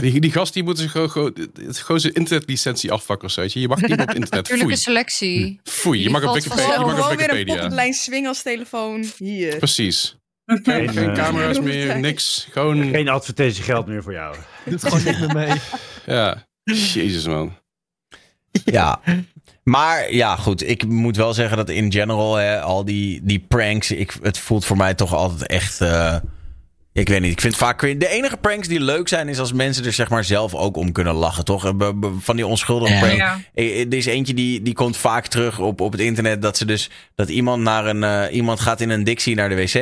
Die, 0.00 0.20
die 0.20 0.32
gast 0.32 0.52
die 0.54 0.62
moet 0.62 0.78
zich 0.78 0.90
gewoon, 0.90 1.10
gewoon, 1.10 2.00
zijn 2.00 2.12
internetlicentie 2.12 2.92
afvakken 2.92 3.26
of 3.26 3.32
zo. 3.32 3.42
je. 3.42 3.60
Je 3.60 3.68
mag 3.68 3.80
niet 3.80 3.92
op 3.92 3.98
internet. 4.00 4.30
Natuurlijke 4.48 4.76
selectie. 4.76 5.60
Foei. 5.64 6.02
Je 6.02 6.10
mag 6.10 6.24
op 6.24 6.34
Wikipedia. 6.34 6.72
Je 6.72 6.78
mag 6.78 6.90
op 6.90 6.96
weer 6.96 7.10
een 7.10 7.16
Wikipedia. 7.16 7.54
pocketlijn 7.54 7.92
swing 7.92 8.26
als 8.26 8.42
telefoon. 8.42 9.04
Hier. 9.16 9.56
Precies. 9.56 10.16
Geen, 10.46 10.88
geen 10.92 11.14
camera's 11.14 11.60
meer, 11.60 11.98
niks. 11.98 12.46
Gewoon, 12.50 12.90
Geen 12.90 13.08
advertentiegeld 13.08 13.86
meer 13.86 14.02
voor 14.02 14.12
jou. 14.12 14.36
Doet 14.64 14.82
gewoon 14.82 15.04
niet 15.04 15.18
meer 15.20 15.34
mee. 15.34 15.60
ja. 16.06 16.46
Jezus 16.64 17.26
man. 17.26 17.56
Ja. 18.64 19.00
Maar 19.62 20.12
ja, 20.14 20.36
goed. 20.36 20.68
Ik 20.68 20.86
moet 20.86 21.16
wel 21.16 21.34
zeggen 21.34 21.56
dat 21.56 21.68
in 21.68 21.92
general, 21.92 22.34
hè, 22.34 22.60
al 22.60 22.84
die, 22.84 23.20
die 23.22 23.44
pranks, 23.48 23.90
ik, 23.90 24.12
het 24.22 24.38
voelt 24.38 24.64
voor 24.64 24.76
mij 24.76 24.94
toch 24.94 25.14
altijd 25.14 25.46
echt. 25.46 25.80
eh, 25.80 26.16
ik 26.94 27.08
weet 27.08 27.20
niet. 27.20 27.32
Ik 27.32 27.40
vind 27.40 27.56
vaak. 27.56 27.80
De 27.80 28.08
enige 28.08 28.36
pranks 28.36 28.68
die 28.68 28.80
leuk 28.80 29.08
zijn, 29.08 29.28
is 29.28 29.38
als 29.38 29.52
mensen 29.52 29.84
er 29.84 29.92
zeg 29.92 30.08
maar 30.10 30.24
zelf 30.24 30.54
ook 30.54 30.76
om 30.76 30.92
kunnen 30.92 31.14
lachen, 31.14 31.44
toch? 31.44 31.64
Eh, 31.66 31.88
Van 32.18 32.36
die 32.36 32.46
onschuldige 32.46 32.92
Ja. 32.94 33.00
prank. 33.00 33.16
Ja. 33.16 33.40
Eh, 33.54 33.80
Er 33.80 33.94
is 33.94 34.06
eentje 34.06 34.34
die, 34.34 34.62
die 34.62 34.74
komt 34.74 34.96
vaak 34.96 35.26
terug 35.26 35.58
op, 35.58 35.80
op 35.80 35.92
het 35.92 36.00
internet. 36.00 36.42
Dat 36.42 36.56
ze 36.56 36.64
dus. 36.64 36.90
Dat 37.14 37.28
iemand 37.28 37.62
naar 37.62 37.86
een. 37.86 38.04
eh, 38.04 38.34
iemand 38.34 38.60
gaat 38.60 38.80
in 38.80 38.90
een 38.90 39.04
Dixie 39.04 39.34
naar 39.34 39.48
de 39.48 39.54
wc. 39.54 39.74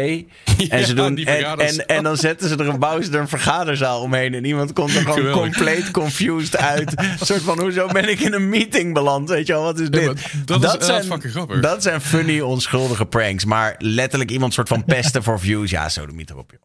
En, 0.70 0.78
Ja, 0.78 0.85
ze 0.85 0.95
doen, 0.95 1.16
en, 1.16 1.59
en, 1.59 1.87
en 1.87 2.03
dan 2.03 2.16
zetten 2.16 2.49
ze 2.49 2.57
er 2.57 2.69
een, 2.69 2.78
bouwen 2.78 3.05
ze 3.05 3.12
er 3.12 3.20
een 3.20 3.28
vergaderzaal 3.28 4.01
omheen. 4.01 4.35
En 4.35 4.45
iemand 4.45 4.73
komt 4.73 4.91
er 4.95 5.01
gewoon 5.01 5.15
Geweldig. 5.16 5.41
compleet 5.43 5.91
confused 5.91 6.57
uit. 6.57 6.93
Een 7.01 7.27
soort 7.27 7.43
van: 7.43 7.61
hoezo 7.61 7.87
ben 7.87 8.09
ik 8.09 8.20
in 8.20 8.32
een 8.32 8.49
meeting 8.49 8.95
beland? 8.95 9.28
Weet 9.28 9.47
je 9.47 9.53
wel, 9.53 9.62
wat 9.62 9.81
is 9.81 9.91
dit? 9.91 10.05
maar 10.05 10.15
dat 10.45 10.65
is 10.65 10.73
inderdaad 10.73 11.07
fucking 11.07 11.32
grappig. 11.32 11.61
Dat 11.61 11.82
zijn 11.82 12.01
funny, 12.01 12.41
onschuldige 12.41 13.07
pranks. 13.07 13.45
Maar 13.45 13.74
letterlijk 13.78 14.31
iemand 14.31 14.53
soort 14.55 14.69
van 14.69 14.85
pesten 14.85 15.23
voor 15.23 15.41
views. 15.41 15.70
Ja, 15.70 15.89
zo 15.89 16.07
de 16.07 16.12
niet 16.12 16.31
erop, 16.31 16.51
joh. 16.51 16.61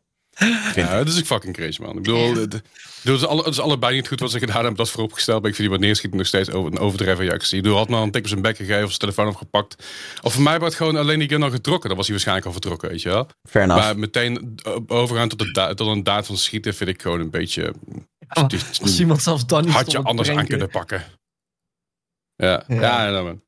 Ja, 0.75 0.97
dat 0.97 1.07
is 1.07 1.19
ook 1.19 1.25
fucking 1.25 1.53
crazy, 1.53 1.81
man. 1.81 1.89
Ik 1.97 2.03
bedoel, 2.03 2.35
het, 2.35 2.61
is 3.03 3.25
alle, 3.25 3.43
het 3.43 3.53
is 3.53 3.59
allebei 3.59 3.95
niet 3.95 4.07
goed 4.07 4.19
wat 4.19 4.31
ze 4.31 4.39
gedaan 4.39 4.55
hebben, 4.55 4.75
dat 4.75 4.89
vooropgesteld. 4.89 5.41
Maar 5.41 5.49
ik 5.49 5.55
vind 5.55 5.67
die 5.69 5.77
wat 5.77 5.85
neerschieten 5.87 6.17
nog 6.17 6.27
steeds 6.27 6.49
over, 6.51 6.71
een 6.71 6.79
overdreven 6.79 7.25
reactie. 7.25 7.57
Ik 7.57 7.63
bedoel, 7.63 7.77
had 7.77 7.89
maar 7.89 8.01
een 8.01 8.11
tik 8.11 8.21
op 8.21 8.27
zijn 8.27 8.41
bek 8.41 8.55
gegeven 8.57 8.83
of 8.83 8.87
zijn 8.87 8.99
telefoon 8.99 9.27
opgepakt. 9.27 9.83
Of 10.21 10.33
voor 10.33 10.41
mij 10.43 10.59
wordt 10.59 10.75
gewoon 10.75 10.95
alleen 10.95 11.19
die 11.19 11.27
gun 11.29 11.43
al 11.43 11.49
getrokken. 11.51 11.87
Dan 11.87 11.97
was 11.97 12.05
hij 12.07 12.15
waarschijnlijk 12.15 12.47
al 12.47 12.53
vertrokken, 12.53 12.89
weet 12.89 13.01
je 13.01 13.09
wel. 13.09 13.27
Fair 13.49 13.63
enough. 13.65 13.83
Maar 13.83 13.97
meteen 13.99 14.55
overgaan 14.87 15.27
tot, 15.29 15.39
de 15.39 15.51
da- 15.51 15.73
tot 15.73 15.87
een 15.87 16.03
daad 16.03 16.25
van 16.25 16.37
schieten 16.37 16.73
vind 16.73 16.89
ik 16.89 17.01
gewoon 17.01 17.19
een 17.19 17.29
beetje... 17.29 17.73
Oh, 18.33 18.43
Als 18.81 18.99
iemand 18.99 19.21
zelfs 19.21 19.45
dan 19.45 19.63
niet 19.65 19.73
had 19.73 19.91
je 19.91 20.01
anders 20.01 20.29
aan 20.29 20.45
kunnen 20.45 20.69
pakken. 20.69 21.03
Ja, 22.35 22.63
ja, 22.67 22.75
Ja. 22.81 23.07
ja, 23.09 23.21
man. 23.21 23.41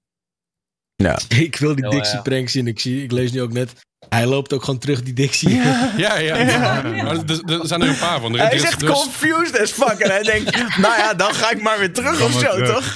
Ja. 0.95 1.19
Ik 1.27 1.55
wil 1.55 1.75
die 1.75 1.89
Dixie 1.89 2.21
prank 2.21 2.49
zien. 2.49 2.67
Ik, 2.67 2.79
zie, 2.79 3.03
ik 3.03 3.11
lees 3.11 3.31
nu 3.31 3.41
ook 3.41 3.51
net. 3.53 3.85
Hij 4.09 4.25
loopt 4.25 4.53
ook 4.53 4.63
gewoon 4.63 4.79
terug, 4.79 5.03
die 5.03 5.13
Dixie. 5.13 5.49
Ja, 5.97 6.17
ja. 6.17 6.35
Maar 7.03 7.15
er, 7.15 7.59
er 7.59 7.67
zijn 7.67 7.81
er 7.81 7.87
een 7.87 7.97
paar 7.97 8.19
van. 8.19 8.33
Er, 8.33 8.39
Hij 8.39 8.55
is 8.55 8.63
echt 8.63 8.83
confused 8.83 9.59
as 9.59 9.71
fuck. 9.71 9.99
En 9.99 10.09
hij 10.09 10.23
denkt, 10.23 10.57
nou 10.77 10.97
ja, 10.97 11.13
dan 11.13 11.33
ga 11.33 11.51
ik 11.51 11.61
maar 11.61 11.79
weer 11.79 11.93
terug 11.93 12.21
of 12.21 12.31
zo, 12.31 12.63
toch? 12.65 12.91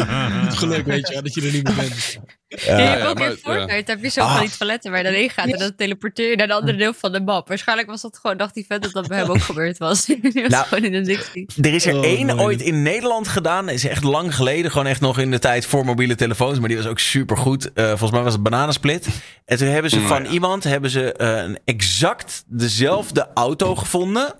Geluk, 0.60 0.86
weet 0.86 1.06
je 1.08 1.12
wel, 1.12 1.22
dat 1.22 1.34
je 1.34 1.40
er 1.46 1.52
niet 1.52 1.62
meer 1.62 1.74
bent. 1.74 2.18
Ja, 2.48 2.76
je 2.76 2.82
ja, 2.82 2.88
hebt 2.90 3.06
ook 3.06 3.18
maar- 3.18 3.30
in 3.30 3.36
Fortnite 3.36 3.90
heb 3.90 4.02
je 4.02 4.08
zo 4.08 4.20
Ah. 4.20 4.32
van 4.36 4.40
die 4.46 4.56
toiletten 4.56 4.90
waar 4.90 5.00
je 5.00 5.04
dan 5.06 5.14
heen 5.14 5.30
gaat 5.30 5.46
en 5.48 5.58
dan 5.58 5.74
teleporteer 5.76 6.30
je 6.30 6.36
naar 6.36 6.46
een 6.48 6.52
ander 6.54 6.78
deel 6.78 6.92
van 6.94 7.12
de 7.12 7.20
map. 7.20 7.48
Waarschijnlijk 7.48 7.88
was 7.88 8.00
dat 8.02 8.18
gewoon, 8.18 8.36
dacht 8.36 8.54
die 8.54 8.64
vet 8.68 8.82
dat 8.82 8.92
dat 8.92 9.08
bij 9.08 9.18
hem 9.18 9.30
ook 9.30 9.40
gebeurd 9.52 9.78
was. 9.78 10.04
Die 10.04 10.20
was 10.32 10.48
Nou, 10.50 10.66
gewoon 10.66 10.84
in 10.84 10.94
een 10.94 11.04
dictie. 11.04 11.46
Er 11.60 11.74
is 11.74 11.86
er 11.86 11.96
Oh, 11.96 12.04
één 12.04 12.40
ooit 12.40 12.60
in 12.60 12.82
Nederland 12.82 13.28
gedaan. 13.28 13.68
Is 13.68 13.84
echt 13.86 14.04
lang 14.04 14.34
geleden. 14.34 14.70
Gewoon 14.70 14.86
echt 14.86 15.00
nog 15.00 15.18
in 15.18 15.30
de 15.30 15.38
tijd 15.38 15.66
voor 15.66 15.84
mobiele 15.84 16.14
telefoons. 16.14 16.58
Maar 16.58 16.68
die 16.68 16.76
was 16.76 16.86
ook 16.86 16.98
super 16.98 17.36
goed. 17.36 17.70
volgens 17.74 18.10
mij 18.10 18.22
was 18.22 18.32
het 18.32 18.42
Bananensplit. 18.42 19.06
En 19.44 19.56
toen 19.58 19.68
hebben 19.68 19.90
ze 19.90 19.98
Mm, 19.98 20.06
van 20.06 20.24
ja. 20.24 20.30
iemand 20.30 20.64
hebben 20.64 20.90
ze, 20.90 21.12
eh, 21.12 21.36
een 21.36 21.58
exact 21.64 22.44
dezelfde 22.46 23.28
auto 23.34 23.74
gevonden. 23.76 24.34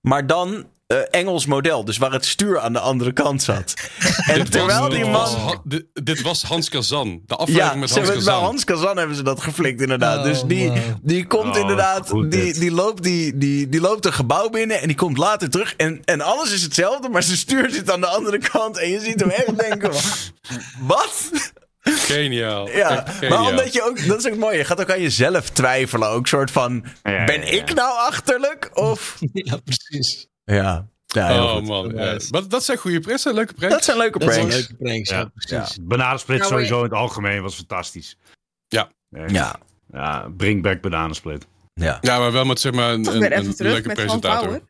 Maar 0.00 0.26
dan 0.26 0.66
eh, 0.92 1.20
Engels 1.20 1.46
model. 1.46 1.84
Dus 1.84 1.96
waar 1.98 2.12
het 2.12 2.24
stuur 2.26 2.60
aan 2.60 2.72
de 2.72 2.78
andere 2.78 3.12
kant 3.12 3.42
zat. 3.42 3.74
En 4.26 4.34
Dit 4.38 4.50
terwijl 4.52 4.80
was- 4.80 4.90
die 4.90 5.04
dit 5.04 5.12
was 5.12 5.36
man... 5.36 5.60
Dit, 5.64 5.84
dit 5.92 6.22
was 6.22 6.42
Hans 6.42 6.68
Kazan. 6.68 7.22
De 7.26 7.34
aflevering 7.36 7.72
Ja, 7.72 7.78
met 7.78 7.88
ze 7.88 7.94
Hans 7.94 8.06
hebben, 8.08 8.24
bij 8.24 8.32
Kazan. 8.34 8.48
Hans 8.48 8.64
Kazan 8.64 8.96
hebben 8.96 9.16
ze 9.16 9.22
dat 9.22 9.40
geflikt 9.42 9.80
inderdaad. 9.80 10.18
Oh, 10.18 10.24
dus 10.24 10.42
die, 10.42 10.72
die 11.02 11.26
komt 11.26 11.54
Oh, 11.54 11.60
inderdaad, 11.60 12.08
goed 12.08 12.30
die, 12.30 12.58
die, 12.58 12.70
loopt 12.72 13.02
die, 13.02 13.36
die, 13.38 13.68
die 13.68 13.80
loopt 13.80 14.06
een 14.06 14.12
gebouw 14.12 14.48
binnen 14.48 14.80
en 14.80 14.86
die 14.86 14.96
komt 14.96 15.18
later 15.18 15.50
terug. 15.50 15.74
En, 15.76 16.00
en 16.04 16.20
alles 16.20 16.52
is 16.52 16.62
hetzelfde, 16.62 17.08
maar 17.08 17.22
zijn 17.22 17.36
stuur 17.36 17.70
zit 17.70 17.90
aan 17.90 18.00
de 18.00 18.06
andere 18.06 18.38
kant. 18.38 18.78
En 18.78 18.88
je 18.90 19.00
ziet 19.00 19.20
hem 19.20 19.30
echt 19.30 19.58
denken, 19.58 19.90
wat? 20.92 21.30
Geniaal. 21.84 22.68
Ja, 22.70 23.04
maar 23.28 23.40
omdat 23.40 23.72
je 23.72 23.82
ook, 23.82 24.06
dat 24.06 24.18
is 24.24 24.30
ook 24.32 24.38
mooi, 24.38 24.56
je 24.56 24.64
gaat 24.64 24.80
ook 24.80 24.90
aan 24.90 25.00
jezelf 25.02 25.48
twijfelen. 25.50 26.08
Ook 26.08 26.26
soort 26.26 26.50
van, 26.50 26.84
Ja, 27.02 27.24
ben 27.24 27.40
ja, 27.40 27.46
ja. 27.46 27.52
ik 27.52 27.74
nou 27.74 27.98
achterlijk? 27.98 28.70
Of... 28.74 29.16
Ja, 29.32 29.56
precies. 29.64 30.26
Ja, 30.44 30.86
ja 31.06 31.44
Oh 31.44 31.52
goed. 31.52 31.66
man, 31.66 31.94
ja. 31.94 32.12
Nice. 32.12 32.30
Maar 32.30 32.48
dat 32.48 32.64
zijn 32.64 32.78
goede 32.78 33.00
pranks, 33.00 33.22
dat 33.22 33.32
zijn 33.32 33.34
leuke 33.34 33.54
pranks. 33.54 33.74
Dat 33.74 33.84
zijn 33.84 33.96
leuke 33.96 34.18
Dat 34.18 34.32
zijn 34.32 34.46
pranks. 34.46 34.68
leuke 34.68 34.82
pranks. 34.84 35.10
Ja, 35.10 35.18
Ja. 35.18 35.30
precies. 35.34 35.78
Bananensplit 35.80 36.38
Nou, 36.38 36.50
sowieso 36.50 36.76
in 36.78 36.84
het 36.84 36.92
algemeen 36.92 37.42
was 37.42 37.54
fantastisch. 37.54 38.16
Ja. 38.68 38.90
Echt. 39.10 39.30
Ja, 39.30 39.58
Ja, 39.92 40.28
bring 40.36 40.62
back 40.62 40.80
bananensplit. 40.80 41.46
ja. 41.74 41.98
Ja, 42.00 42.18
maar 42.18 42.32
wel 42.32 42.44
met 42.44 42.60
zeg 42.60 42.72
maar 42.72 42.92
een, 42.92 43.06
een, 43.06 43.54
leuke 43.56 43.92
presentator. 43.92 44.60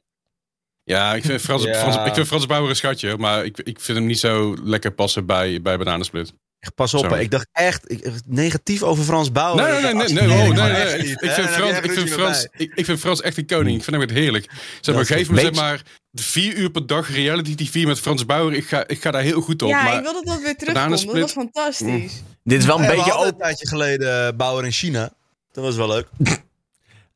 Ja, 0.84 1.14
ik 1.14 1.24
vind 1.24 1.40
Frans, 1.40 1.62
Ja. 1.62 1.74
Frans, 1.74 1.96
ik 2.08 2.14
vind 2.14 2.26
Frans 2.26 2.46
Bauer 2.46 2.68
een 2.68 2.76
schatje, 2.76 3.16
maar 3.16 3.44
ik, 3.44 3.58
ik 3.58 3.80
vind 3.80 3.98
hem 3.98 4.06
niet 4.06 4.18
zo 4.18 4.56
lekker 4.62 4.90
passen 4.92 5.26
bij, 5.26 5.62
bij 5.62 5.78
Bananensplit. 5.78 6.32
Echt, 6.62 6.74
Pas 6.74 6.94
op, 6.94 7.12
ik 7.16 7.30
dacht 7.30 7.48
echt 7.52 7.90
ik, 7.90 8.10
negatief 8.26 8.82
over 8.82 9.05
Frans 9.05 9.32
Bauer. 9.32 9.62
Nee, 9.62 9.82
nee, 9.82 9.94
nee, 9.94 10.09
nee, 10.12 10.26
nee, 10.26 10.48
oh, 10.51 10.55
nee, 10.56 10.97
Ik, 10.98 11.18
vind 11.18 11.48
Frans, 11.48 11.70
echt 11.72 11.84
ik 11.84 11.93
vind 11.93 12.10
Frans, 12.10 12.43
erbij. 12.44 12.66
ik, 12.66 12.72
ik 12.74 12.84
vind 12.84 12.98
Frans 13.01 13.20
echt 13.20 13.36
een 13.36 13.47
koning. 13.47 13.76
Ik 13.78 13.84
vind 13.84 13.97
hem 13.97 14.05
echt 14.09 14.18
heerlijk. 14.18 14.51
Zeg 14.80 14.94
maar, 14.94 15.06
geef 15.06 15.30
me 15.30 15.40
zeg 15.40 15.55
maar 15.55 15.82
vier 16.12 16.55
uur 16.55 16.70
per 16.70 16.86
dag 16.86 17.10
reality 17.14 17.55
TV 17.55 17.84
met 17.86 18.01
Frans 18.01 18.26
Bauer. 18.26 18.52
Ik 18.52 18.66
ga, 18.68 18.86
ik 18.86 19.02
ga 19.02 19.10
daar 19.10 19.22
heel 19.22 19.40
goed 19.40 19.62
op. 19.62 19.68
ja, 19.68 19.82
maar 19.82 19.97
ik 19.97 20.02
wil 20.02 20.24
dat 20.24 20.40
weer 20.43 20.56
terugkomt. 20.56 21.05
Dat 21.06 21.20
was 21.20 21.32
fantastisch. 21.32 22.22
Dit 22.44 22.59
is 22.60 22.66
wel 22.66 22.76
een 22.78 22.82
Ja, 22.82 22.89
beetje 22.94 23.12
open. 23.12 23.26
een 23.28 23.36
tijdje 23.39 23.68
geleden 23.68 24.26
eh, 24.26 24.36
Bauer 24.36 24.64
in 24.64 24.72
China. 24.72 25.12
Dat 25.52 25.64
was 25.64 25.76
wel 25.76 25.89
leuk. 25.89 26.06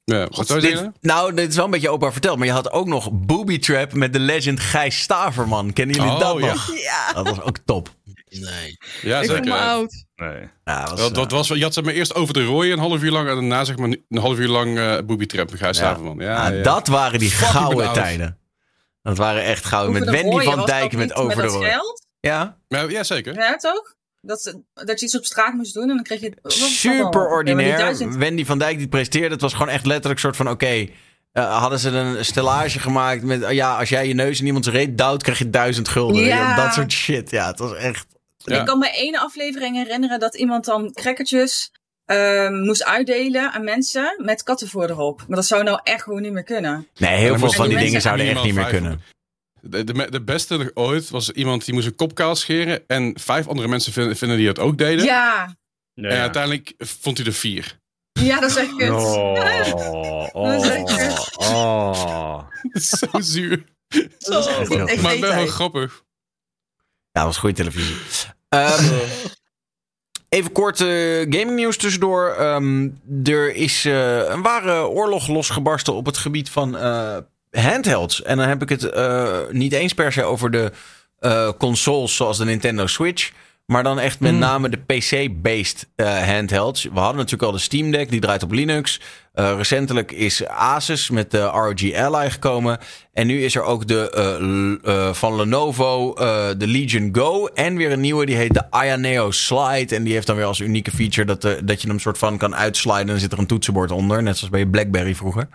ja, 0.04 0.28
wat 0.30 0.46
zou 0.46 0.60
je 0.60 0.66
Dit, 0.66 0.76
zeggen? 0.76 0.94
nou, 1.00 1.34
dit 1.34 1.48
is 1.48 1.56
wel 1.56 1.64
een 1.64 1.70
beetje 1.70 1.88
openbaar 1.88 2.12
verteld. 2.12 2.38
Maar 2.38 2.46
je 2.46 2.52
had 2.52 2.70
ook 2.70 2.86
nog 2.86 3.08
Booby 3.12 3.58
Trap 3.58 3.92
met 3.92 4.12
de 4.12 4.18
legend 4.18 4.60
Gijs 4.60 5.00
Staverman. 5.00 5.72
Kennen 5.72 5.96
jullie 5.96 6.10
Oh, 6.10 6.18
dat 6.20 6.38
ja. 6.38 6.46
nog? 6.52 6.72
Ja, 6.82 7.12
Dat 7.12 7.28
was 7.28 7.40
ook 7.40 7.58
top. 7.64 7.94
Nee. 8.40 8.76
Ja, 9.02 9.20
ik 9.20 9.26
voel 9.26 9.34
zeker. 9.36 9.50
me 9.50 9.58
oud. 9.58 10.04
Nee. 10.16 10.48
Ja, 10.64 10.86
was, 10.90 11.00
Dat, 11.00 11.14
dat 11.14 11.30
eh, 11.30 11.36
was, 11.36 11.48
je 11.48 11.62
had 11.62 11.74
zeg 11.74 11.84
maar 11.84 11.92
eerst 11.94 12.14
over 12.14 12.34
de 12.34 12.44
rooien 12.44 12.72
een 12.72 12.78
half 12.78 13.02
uur 13.02 13.10
lang 13.10 13.28
en 13.28 13.34
daarna 13.34 13.64
zeg 13.64 13.76
maar 13.76 13.88
een 14.08 14.18
half 14.18 14.38
uur 14.38 14.48
lang 14.48 14.78
eh 14.78 14.98
booby 15.06 15.26
trap 15.26 15.50
met 15.50 15.60
Gijs 15.60 15.78
Ja. 15.78 15.92
Ah, 15.92 16.20
ja. 16.20 16.50
Dat 16.62 16.86
waren 16.86 17.18
die 17.18 17.30
Fuck, 17.30 17.48
gouden 17.48 17.86
oud. 17.86 17.94
tijden. 17.94 18.38
Dat 19.02 19.16
waren 19.16 19.42
echt 19.42 19.64
gouden. 19.64 19.90
Over 19.94 20.04
Met 20.04 20.14
Wendy 20.14 20.36
rooien, 20.36 20.52
van 20.52 20.66
Dijk 20.66 20.92
met 20.92 21.14
over 21.14 21.42
de 21.42 21.50
geld? 21.50 22.06
Ja, 22.20 22.58
Ja, 22.68 22.80
ja, 22.88 23.02
zeker. 23.04 23.34
Ja, 23.34 23.56
toch? 23.56 23.94
Dat, 24.20 24.54
dat 24.74 25.00
je 25.00 25.06
iets 25.06 25.16
op 25.16 25.24
straat 25.24 25.54
moest 25.54 25.74
doen 25.74 25.82
en 25.82 25.94
dan 25.94 26.02
kreeg 26.02 26.20
je... 26.20 26.32
super 26.44 27.28
ordinair. 27.28 27.78
duizend- 27.78 28.16
Wendy 28.16 28.44
van 28.44 28.58
Dijk 28.58 28.78
die 28.78 28.88
presenteerde. 28.88 29.28
Het 29.32 29.40
was 29.40 29.52
gewoon 29.52 29.68
echt 29.68 29.86
letterlijk 29.86 30.14
een 30.14 30.20
soort 30.32 30.36
van... 30.36 30.50
Oké, 30.50 30.86
eh, 31.32 31.58
hadden 31.58 31.78
ze 31.78 31.90
een 31.90 32.24
stellage 32.24 32.78
gemaakt 32.78 33.22
met... 33.22 33.46
ja, 33.50 33.78
als 33.78 33.88
jij 33.88 34.08
je 34.08 34.14
neus 34.14 34.40
in 34.40 34.46
iemands 34.46 34.68
reet 34.68 34.98
duwt, 34.98 35.22
krijg 35.22 35.38
je 35.38 35.50
duizend 35.50 35.88
gulden. 35.88 36.22
Ja. 36.24 36.56
Dat 36.64 36.74
soort 36.74 36.92
shit. 36.92 37.30
Ja, 37.30 37.46
het 37.46 37.58
was 37.58 37.74
echt... 37.74 38.06
Ja. 38.50 38.60
Ik 38.60 38.66
kan 38.66 38.78
me 38.78 38.90
ene 38.90 39.18
aflevering 39.20 39.76
herinneren 39.76 40.18
dat 40.18 40.34
iemand 40.34 40.64
dan 40.64 40.92
crackertjes 40.92 41.72
ehm, 42.04 42.54
moest 42.54 42.84
uitdelen 42.84 43.52
aan 43.52 43.64
mensen 43.64 44.22
met 44.24 44.42
kattenvoer 44.42 44.90
erop. 44.90 45.24
Maar 45.28 45.36
dat 45.36 45.46
zou 45.46 45.62
nou 45.62 45.80
echt 45.82 46.02
gewoon 46.02 46.22
niet 46.22 46.32
meer 46.32 46.42
kunnen. 46.42 46.88
Nee, 46.96 47.16
heel 47.16 47.38
veel 47.38 47.52
van 47.52 47.68
die 47.68 47.76
die 47.76 47.86
dingen 47.86 48.00
zouden 48.00 48.26
echt 48.26 48.42
niet 48.42 48.54
meer 48.54 48.66
kunnen. 48.66 49.02
De, 49.60 49.84
de, 49.84 50.10
de 50.10 50.22
beste 50.22 50.56
nog 50.56 50.70
ooit 50.74 51.10
was 51.10 51.30
iemand 51.30 51.64
die 51.64 51.74
moest 51.74 51.86
een 51.86 51.94
kop 51.94 52.14
kaal 52.14 52.36
scheren 52.36 52.84
en 52.86 53.18
vijf 53.20 53.48
andere 53.48 53.68
mensen 53.68 53.92
vinden, 53.92 54.16
vinden 54.16 54.36
die 54.36 54.48
het 54.48 54.58
ook 54.58 54.78
deden. 54.78 55.04
Ja, 55.04 55.56
Ja, 55.94 56.08
En 56.08 56.14
ja. 56.14 56.20
uiteindelijk 56.20 56.74
vond 56.78 57.16
hij 57.16 57.26
er 57.26 57.32
vier. 57.32 57.78
ja 58.12 58.40
dat 58.40 58.50
is 58.50 58.56
echt 58.56 58.76
kut. 58.76 58.90
Oh, 58.90 59.34
Dat 60.52 60.64
is 60.64 60.70
echt 60.70 61.36
oh, 61.36 61.52
oh. 61.54 62.48
Dat 62.62 62.82
is 62.82 62.88
zo 62.98 63.20
zuur. 63.20 63.64
Dat 64.18 64.46
is 64.46 64.56
echt, 64.56 64.88
echt 64.88 65.02
maar 65.02 65.20
wel 65.20 65.32
heel 65.32 65.46
grappig. 65.46 66.04
Ja, 67.10 67.22
dat 67.22 67.24
was 67.24 67.36
goede 67.36 67.54
televisie. 67.54 67.96
Ehm, 68.56 68.94
even 70.28 70.52
kort 70.52 70.80
eh, 70.80 70.86
gaming 71.20 71.54
nieuws 71.54 71.76
tussendoor. 71.76 72.28
Ehm, 72.28 72.88
er 73.24 73.54
is 73.54 73.84
eh, 73.84 74.28
een 74.28 74.42
ware 74.42 74.86
oorlog 74.86 75.28
losgebarsten 75.28 75.94
op 75.94 76.06
het 76.06 76.16
gebied 76.16 76.50
van 76.50 76.76
eh, 76.76 77.16
handhelds. 77.50 78.22
En 78.22 78.36
dan 78.36 78.48
heb 78.48 78.62
ik 78.62 78.68
het 78.68 78.92
niet 79.52 79.72
eens 79.72 79.92
per 79.92 80.12
se 80.12 80.22
over 80.22 80.50
de 80.50 80.72
consoles 81.58 82.16
zoals 82.16 82.38
de 82.38 82.44
Nintendo 82.44 82.86
Switch. 82.86 83.32
Maar 83.66 83.82
dan 83.82 83.98
echt 83.98 84.20
met 84.20 84.34
name 84.34 84.68
de 84.68 84.76
PC-based 84.76 85.88
eh, 85.96 86.22
handhelds. 86.22 86.82
We 86.82 86.90
hadden 86.98 87.16
natuurlijk 87.16 87.42
al 87.42 87.52
de 87.52 87.58
Steam 87.58 87.90
Deck, 87.90 88.10
die 88.10 88.20
draait 88.20 88.42
op 88.42 88.50
Linux. 88.52 89.00
Eh, 89.32 89.54
recentelijk 89.56 90.12
is 90.12 90.46
Asus 90.46 91.10
met 91.10 91.30
de 91.30 91.40
ROG 91.42 91.92
Ally 91.94 92.30
gekomen. 92.30 92.78
En 93.12 93.26
nu 93.26 93.44
is 93.44 93.54
er 93.54 93.62
ook 93.62 93.86
de 93.86 94.10
eh, 94.84 95.12
van 95.12 95.36
Lenovo, 95.36 96.14
de 96.58 96.66
Legion 96.66 97.08
Go. 97.12 97.46
En 97.46 97.76
weer 97.76 97.92
een 97.92 98.00
nieuwe, 98.00 98.26
die 98.26 98.36
heet 98.36 98.54
de 98.54 98.70
Aya 98.70 98.96
Neo 98.96 99.30
Slide. 99.30 99.94
En 99.94 100.04
die 100.04 100.12
heeft 100.12 100.26
dan 100.26 100.36
weer 100.36 100.44
als 100.44 100.60
unieke 100.60 100.90
feature 100.90 101.26
dat, 101.26 101.42
dat 101.64 101.82
je 101.82 101.88
hem 101.88 101.98
soort 101.98 102.18
van 102.18 102.38
kan 102.38 102.54
uitsliden. 102.56 103.00
En 103.02 103.06
dan 103.06 103.18
zit 103.20 103.32
er 103.32 103.38
een 103.38 103.46
toetsenbord 103.46 103.90
onder, 103.90 104.22
net 104.22 104.36
zoals 104.36 104.50
bij 104.52 104.60
je 104.60 104.68
Blackberry 104.68 105.14
vroeger. 105.14 105.48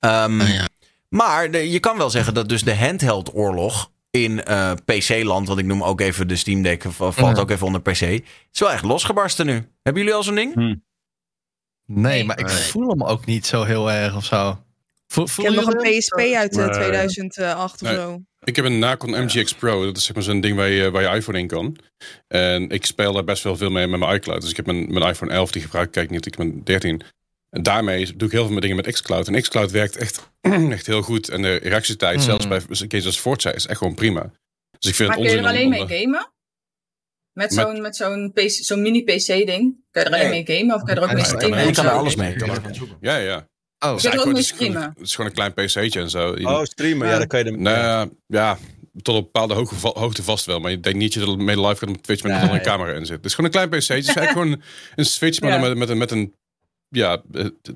Ehm, 0.00 0.40
Ah, 0.40 0.48
ja. 0.48 0.68
Maar 1.08 1.50
de- 1.50 1.70
je 1.70 1.80
kan 1.80 1.96
wel 1.96 2.10
zeggen 2.10 2.34
dat 2.34 2.48
dus 2.48 2.62
de 2.62 2.76
handheld 2.76 3.34
oorlog 3.34 3.90
in 4.10 4.44
eh, 4.44 4.72
PC-land, 4.84 5.46
want 5.48 5.58
ik 5.60 5.64
noem 5.66 5.82
ook 5.84 6.00
even 6.00 6.28
de 6.28 6.36
Steam 6.36 6.62
Deck, 6.62 6.82
valt 6.88 7.16
Ja. 7.16 7.34
ook 7.34 7.50
even 7.50 7.66
onder 7.66 7.80
PC, 7.82 8.00
is 8.00 8.60
wel 8.60 8.70
echt 8.70 8.84
losgebarsten 8.84 9.46
nu. 9.46 9.52
Hebben 9.82 10.02
jullie 10.02 10.16
al 10.16 10.22
zo'n 10.22 10.34
ding? 10.34 10.54
Hm. 10.54 10.74
Nee, 11.86 12.24
maar 12.24 12.38
ik 12.38 12.46
Nee. 12.46 12.54
voel 12.56 12.88
hem 12.88 13.02
ook 13.04 13.24
niet 13.24 13.46
zo 13.46 13.62
heel 13.62 13.90
erg 13.92 14.16
of 14.16 14.24
zo. 14.24 14.58
Voel, 15.06 15.24
Ik 15.24 15.42
heb 15.42 15.54
nog 15.54 15.66
een? 15.74 15.98
PSP 15.98 16.18
uit 16.18 16.56
eh, 16.58 16.64
Nee. 16.64 16.70
2008 16.74 17.82
of 17.82 17.88
zo. 17.88 18.20
Ik 18.40 18.56
heb 18.56 18.64
een 18.64 18.78
Nacon 18.78 19.24
MGX 19.24 19.54
Pro. 19.54 19.84
Dat 19.84 19.96
is 19.96 20.04
zeg 20.04 20.14
maar 20.14 20.24
zo'n 20.24 20.40
ding 20.40 20.56
waar 20.56 20.68
je, 20.68 20.90
waar 20.90 21.02
je 21.02 21.16
iPhone 21.16 21.38
in 21.38 21.46
kan. 21.46 21.76
En 22.28 22.68
ik 22.68 22.86
speel 22.86 23.12
daar 23.12 23.24
best 23.24 23.42
wel 23.42 23.56
veel 23.56 23.70
mee 23.70 23.86
met 23.86 24.00
mijn 24.00 24.14
iCloud. 24.14 24.40
Dus 24.40 24.50
ik 24.50 24.56
heb 24.56 24.66
mijn, 24.66 24.92
mijn 24.92 25.08
iPhone 25.08 25.32
11 25.32 25.50
die 25.50 25.62
gebruik 25.62 25.86
ik 25.86 25.92
kijk 25.92 26.10
niet. 26.10 26.26
Ik 26.26 26.34
heb 26.36 26.46
mijn 26.46 26.64
13. 26.64 27.02
En 27.50 27.62
daarmee 27.62 28.16
doe 28.16 28.26
ik 28.28 28.32
heel 28.34 28.44
veel 28.44 28.52
met 28.52 28.62
dingen 28.62 28.76
met 28.76 28.92
xCloud. 28.92 29.28
En 29.28 29.40
xCloud 29.42 29.70
werkt 29.70 29.96
echt, 29.96 30.30
echt 30.70 30.86
heel 30.86 31.02
goed. 31.02 31.28
En 31.28 31.42
de 31.42 31.54
reactietijd, 31.56 32.14
Hmm. 32.14 32.24
zelfs 32.24 32.48
bij 32.48 32.60
games 32.68 33.06
als 33.06 33.18
Forza, 33.20 33.52
is 33.52 33.66
echt 33.66 33.78
gewoon 33.78 33.94
prima. 33.94 34.30
Dus 34.78 34.90
ik 34.90 34.94
vind 34.96 35.08
Maar 35.08 35.18
het 35.18 35.26
kun 35.26 35.36
je 35.36 35.42
er 35.42 35.50
om- 35.50 35.56
alleen 35.56 35.80
om- 35.80 35.86
mee 35.88 36.00
gamen? 36.00 36.32
Met 37.32 37.54
Met- 37.54 37.66
zo'n 37.66 37.80
met 37.80 37.96
zo'n 37.96 38.32
PC 38.32 38.48
zo'n 38.50 38.82
mini 38.82 39.02
PC-ding? 39.04 39.46
Kun 39.90 40.02
je 40.02 40.08
er 40.08 40.12
alleen 40.12 40.30
mee 40.30 40.44
gamen 40.58 40.74
of 40.74 40.82
kun 40.82 40.94
je 40.94 41.00
er 41.00 41.06
ook 41.06 41.12
mee 41.12 41.22
ik 41.22 41.28
kan 41.28 41.38
streamen? 41.38 41.58
je 41.60 41.66
en 41.66 41.72
kan 41.74 41.84
er 41.84 41.90
alles 41.90 42.14
mee. 42.16 42.36
Ja, 43.00 43.16
ja. 43.16 43.48
Oh, 43.78 43.88
er 43.88 43.92
ook 43.92 44.02
Het 44.02 44.02
mee 44.04 44.14
is 44.14 44.22
gewoon- 44.24 44.42
streamen. 44.44 44.82
Het 44.82 45.06
is 45.06 45.14
gewoon 45.14 45.30
een 45.30 45.36
klein 45.36 45.52
PC'tje 45.54 46.00
en 46.00 46.10
zo. 46.10 46.32
Oh, 46.32 46.64
streamen. 46.64 47.06
Ja, 47.06 47.12
Ja. 47.12 47.18
dan 47.18 47.26
kan 47.26 47.38
je 47.38 47.44
er... 47.44 47.58
Nou 47.58 48.10
ja, 48.26 48.58
tot 49.02 49.14
op 49.14 49.20
een 49.20 49.22
bepaalde 49.32 49.54
hoogte, 49.54 49.74
va- 49.74 49.92
hoogte 49.94 50.22
vast 50.22 50.44
wel. 50.44 50.60
Maar 50.60 50.70
ik 50.70 50.82
denk 50.82 50.96
niet 50.96 51.14
dat 51.14 51.24
je 51.24 51.30
er 51.30 51.38
mee 51.38 51.60
live 51.60 51.76
gaat 51.76 51.88
op 51.88 52.02
Twitch 52.02 52.22
met 52.22 52.32
Nee, 52.32 52.40
een 52.40 52.46
andere 52.48 52.64
ja. 52.64 52.70
camera 52.70 52.92
in 52.92 53.06
zit. 53.06 53.16
Het 53.16 53.24
is 53.24 53.34
gewoon 53.34 53.50
een 53.50 53.68
klein 53.68 53.68
PC. 53.68 53.88
Het 53.88 53.98
is 53.98 54.14
eigenlijk 54.14 54.30
gewoon 54.30 54.62
een 54.94 55.04
Switch, 55.04 55.40
maar 55.40 55.50
Ja. 55.50 55.58
dan 55.58 55.68
met, 55.68 55.78
met, 55.78 55.88
een, 55.88 55.98
met 55.98 56.10
een... 56.10 56.34
Ja, 56.90 57.22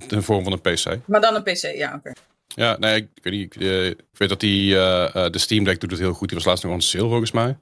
een 0.09 0.23
vorm 0.23 0.45
van 0.45 0.53
een 0.53 0.61
PC. 0.61 0.99
Maar 1.07 1.21
dan 1.21 1.35
een 1.35 1.43
PC, 1.43 1.77
ja, 1.77 1.95
oké. 1.95 2.13
Ja, 2.47 2.77
nee, 2.79 2.97
ik, 2.97 3.09
ik 3.15 3.23
weet 3.23 3.33
niet. 3.33 3.55
Ik, 3.55 3.63
eh, 3.63 3.87
ik 3.87 4.05
weet 4.13 4.29
dat 4.29 4.41
die, 4.41 4.77
eh, 4.77 5.25
eh, 5.25 5.33
de 5.33 5.39
Steam 5.39 5.65
Deck 5.65 5.81
doet 5.81 5.91
het 5.91 6.01
heel 6.01 6.13
goed. 6.13 6.29
Die 6.29 6.37
was 6.37 6.47
laatst 6.47 6.65
nog 6.65 6.73
on 6.73 6.81
sale 6.81 7.09
volgens 7.09 7.33
mij. 7.33 7.59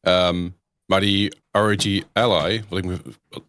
Ehm, 0.00 0.48
maar 0.86 1.00
die 1.00 1.34
ROG 1.50 2.02
Ally, 2.12 2.64
wat 2.68 2.78
ik, 2.78 2.84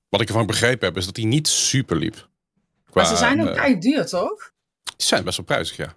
wat 0.09 0.21
ik 0.21 0.27
ervan 0.27 0.45
begrepen 0.45 0.87
heb, 0.87 0.97
is 0.97 1.05
dat 1.05 1.15
die 1.15 1.25
niet 1.25 1.47
super 1.47 1.97
liep. 1.97 2.27
Maar 2.93 3.05
ze 3.05 3.15
zijn 3.15 3.41
ook 3.41 3.47
eh, 3.47 3.55
kei 3.55 3.79
duur, 3.79 4.05
toch? 4.05 4.51
die 4.83 5.07
zijn 5.07 5.23
best 5.23 5.37
wel 5.37 5.45
prijzig, 5.45 5.77
ja. 5.77 5.93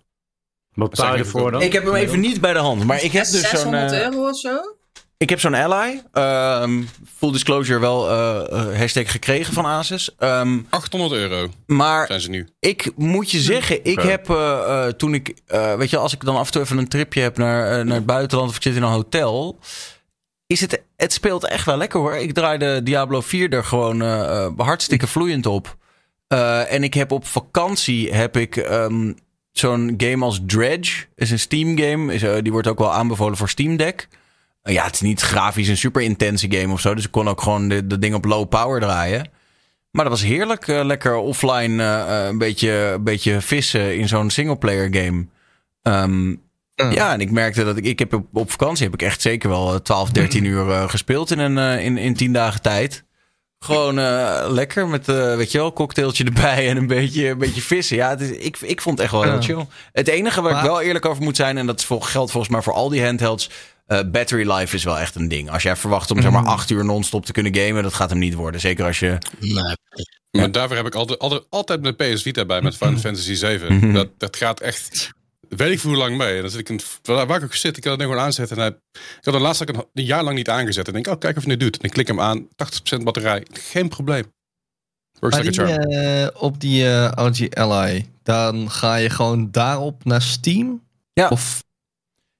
Wat 0.74 0.90
betaal 0.90 1.06
je 1.06 1.16
zeg 1.16 1.26
je 1.26 1.32
ervoor 1.32 1.50
dan? 1.50 1.62
Ik 1.62 1.72
heb 1.72 1.84
hem 1.84 1.94
even 1.94 2.20
niet 2.20 2.40
bij 2.40 2.52
de 2.52 2.58
hand, 2.58 2.84
maar 2.84 3.02
ik 3.02 3.12
heb 3.12 3.24
dus 3.24 3.40
zo'n... 3.40 3.50
600 3.50 3.92
eh, 3.92 4.02
euro 4.02 4.28
of 4.28 4.38
zo? 4.38 4.75
Ik 5.18 5.30
heb 5.30 5.40
zo'n 5.40 5.54
Ally. 5.54 6.02
ehm, 6.12 6.82
full 7.16 7.32
disclosure 7.32 7.78
wel 7.78 8.10
eh, 8.10 8.58
eh, 8.72 8.78
hashtag 8.78 9.10
gekregen 9.10 9.52
van 9.54 9.66
Asus. 9.66 10.14
Ehm, 10.18 10.58
800 10.70 11.12
euro 11.12 11.48
maar 11.66 12.06
zijn 12.06 12.20
ze 12.20 12.30
nu. 12.30 12.48
ik 12.60 12.92
moet 12.96 13.30
je 13.30 13.38
zeggen, 13.40 13.84
ik 13.84 14.00
heb 14.00 14.30
eh, 14.30 14.84
eh, 14.86 14.92
toen 14.92 15.14
ik, 15.14 15.34
eh, 15.46 15.74
weet 15.74 15.90
je, 15.90 15.96
als 15.96 16.12
ik 16.14 16.24
dan 16.24 16.36
af 16.36 16.46
en 16.46 16.52
toe 16.52 16.62
even 16.62 16.78
een 16.78 16.88
tripje 16.88 17.20
heb 17.20 17.36
naar, 17.36 17.84
naar 17.84 17.94
het 17.96 18.06
buitenland 18.06 18.50
of 18.50 18.56
ik 18.56 18.62
zit 18.62 18.76
in 18.76 18.82
een 18.82 18.88
hotel, 18.90 19.58
is 20.46 20.60
het, 20.60 20.82
het 20.96 21.12
speelt 21.12 21.46
echt 21.48 21.66
wel 21.66 21.76
lekker 21.76 22.00
hoor. 22.00 22.14
Ik 22.16 22.32
draaide 22.34 22.82
Diablo 22.82 23.20
4 23.20 23.52
er 23.52 23.64
gewoon 23.64 24.00
hartstikke 24.56 25.06
vloeiend 25.06 25.46
op. 25.46 25.76
Eh, 26.28 26.72
en 26.72 26.82
ik 26.82 26.94
heb 26.94 27.12
op 27.12 27.26
vakantie 27.26 28.14
heb 28.14 28.36
ik 28.36 28.56
ehm, 28.56 29.12
zo'n 29.52 29.94
game 29.96 30.24
als 30.24 30.40
Dredge, 30.46 31.06
is 31.14 31.30
een 31.30 31.38
Steam 31.38 31.78
game, 31.78 32.14
is, 32.14 32.22
eh, 32.22 32.34
die 32.42 32.52
wordt 32.52 32.68
ook 32.68 32.78
wel 32.78 32.92
aanbevolen 32.92 33.36
voor 33.36 33.48
Steam 33.48 33.76
Deck. 33.76 34.08
Ja, 34.72 34.84
het 34.84 34.94
is 34.94 35.00
niet 35.00 35.20
grafisch 35.20 35.68
een 35.68 35.76
super 35.76 36.02
intense 36.02 36.46
game 36.50 36.72
of 36.72 36.80
zo, 36.80 36.94
dus 36.94 37.04
ik 37.04 37.10
kon 37.10 37.28
ook 37.28 37.40
gewoon 37.42 37.68
de, 37.68 37.86
de 37.86 37.98
ding 37.98 38.14
op 38.14 38.24
low 38.24 38.48
power 38.48 38.80
draaien. 38.80 39.30
Maar 39.90 40.04
dat 40.04 40.14
was 40.20 40.22
heerlijk. 40.28 40.68
eh, 40.68 40.84
lekker 40.84 41.14
offline 41.16 41.82
eh, 41.82 42.20
eh, 42.20 42.26
een, 42.28 42.38
beetje, 42.38 42.70
een 42.70 43.04
beetje 43.04 43.40
vissen 43.40 43.96
in 43.96 44.08
zo'n 44.08 44.30
singleplayer 44.30 44.94
game. 44.94 45.26
Ehm, 45.82 46.28
Ja. 46.74 46.90
Ja, 46.90 47.12
en 47.12 47.20
ik 47.20 47.30
merkte 47.30 47.64
dat 47.64 47.76
ik, 47.76 47.84
ik 47.84 47.98
heb 47.98 48.14
op, 48.14 48.26
op 48.32 48.50
vakantie 48.50 48.84
heb 48.84 48.94
ik 48.94 49.02
echt 49.02 49.20
zeker 49.22 49.48
wel 49.48 49.72
eh, 49.74 49.80
12, 49.80 50.10
13 50.10 50.44
uur 50.44 50.70
eh, 50.70 50.88
gespeeld 50.88 51.30
in, 51.30 51.38
een, 51.38 51.80
in, 51.80 51.98
in 51.98 52.14
10 52.14 52.32
dagen 52.32 52.62
tijd. 52.62 53.04
Gewoon 53.58 53.94
lekker 54.52 54.88
met, 54.88 55.06
weet 55.06 55.52
je 55.52 55.58
wel, 55.58 55.72
cocktailtje 55.72 56.24
erbij 56.24 56.68
en 56.68 56.76
een 56.76 56.86
beetje, 56.86 57.28
een 57.28 57.38
beetje 57.38 57.60
vissen. 57.60 57.96
Ja, 57.96 58.08
het 58.10 58.20
is, 58.20 58.30
ik, 58.30 58.56
ik 58.60 58.80
vond 58.80 58.94
het 58.98 59.04
echt 59.04 59.12
wel 59.16 59.22
heel 59.22 59.32
Ja. 59.32 59.42
chill. 59.42 59.66
Het 59.92 60.08
enige 60.08 60.42
waar 60.42 60.56
ik 60.56 60.62
wel 60.62 60.80
eerlijk 60.80 61.04
over 61.06 61.22
moet 61.22 61.36
zijn, 61.36 61.58
en 61.58 61.66
dat 61.66 61.78
is 61.78 61.84
vol- 61.84 62.00
geldt 62.00 62.30
volgens 62.30 62.52
mij 62.52 62.62
voor 62.62 62.72
al 62.72 62.88
die 62.88 63.04
handhelds. 63.04 63.50
Eh, 63.86 64.00
battery 64.10 64.50
life 64.52 64.74
is 64.74 64.84
wel 64.84 64.98
echt 64.98 65.14
een 65.14 65.28
ding. 65.28 65.50
Als 65.50 65.62
jij 65.62 65.76
verwacht 65.76 66.10
om 66.10 66.22
zeg 66.22 66.30
maar 66.30 66.40
Mm. 66.42 66.46
8 66.48 66.70
uur 66.70 66.84
non-stop 66.84 67.26
te 67.26 67.32
kunnen 67.32 67.54
gamen, 67.54 67.82
dat 67.82 67.94
gaat 67.94 68.10
hem 68.10 68.18
niet 68.18 68.34
worden. 68.34 68.60
Zeker 68.60 68.84
als 68.84 68.98
je 68.98 69.18
Nee. 69.40 69.74
Maar 70.30 70.52
daarvoor 70.52 70.76
heb 70.76 70.86
ik 70.86 70.94
altijd, 70.94 71.18
altijd, 71.18 71.42
altijd 71.50 71.80
mijn 71.80 71.96
PS 71.96 72.22
Vita 72.22 72.44
bij 72.44 72.62
met 72.62 72.76
Final 72.76 72.98
Fantasy 72.98 73.34
7. 73.34 73.76
Mhm. 73.76 73.92
Dat, 73.92 74.08
dat 74.18 74.36
gaat 74.36 74.60
echt, 74.60 75.10
weet 75.48 75.70
ik 75.72 75.80
voor 75.80 75.90
hoe 75.90 75.98
lang 75.98 76.16
mee. 76.16 76.34
En 76.36 76.40
dan 76.40 76.50
zit 76.50 76.60
ik 76.60 76.68
in, 76.68 76.80
waar 77.02 77.36
ik 77.36 77.42
ook 77.44 77.54
zit, 77.54 77.76
ik 77.76 77.82
kan 77.82 77.92
het 77.92 78.02
gewoon 78.02 78.18
aanzetten. 78.18 78.56
En 78.56 78.62
hij, 78.62 78.70
ik 78.92 79.24
had 79.24 79.34
hem 79.34 79.42
laatst 79.42 79.62
ook 79.62 79.68
een, 79.68 79.84
een 79.94 80.04
jaar 80.04 80.22
lang 80.24 80.36
niet 80.36 80.48
aangezet. 80.48 80.86
En 80.86 80.92
denk, 80.92 81.06
oh, 81.06 81.18
kijk 81.18 81.36
of 81.36 81.44
het 81.44 81.60
doet. 81.60 81.76
En 81.78 81.84
ik 81.84 81.90
klik 81.90 82.06
hem 82.06 82.20
aan, 82.20 82.48
80% 82.98 83.02
batterij, 83.02 83.46
geen 83.52 83.88
probleem. 83.88 84.24
Works 85.20 85.36
Maar 85.36 85.44
like 85.44 85.60
a 85.62 85.66
die, 85.66 85.74
charm. 85.74 85.90
eh, 85.90 86.42
op 86.42 86.60
die 86.60 86.86
eh 86.88 87.10
ROG 87.14 87.50
Ally, 87.50 88.06
dan 88.22 88.70
ga 88.70 88.94
je 88.96 89.10
gewoon 89.10 89.50
daarop 89.50 90.04
naar 90.04 90.22
Steam? 90.22 90.82
Ja. 91.12 91.28
Of, 91.28 91.64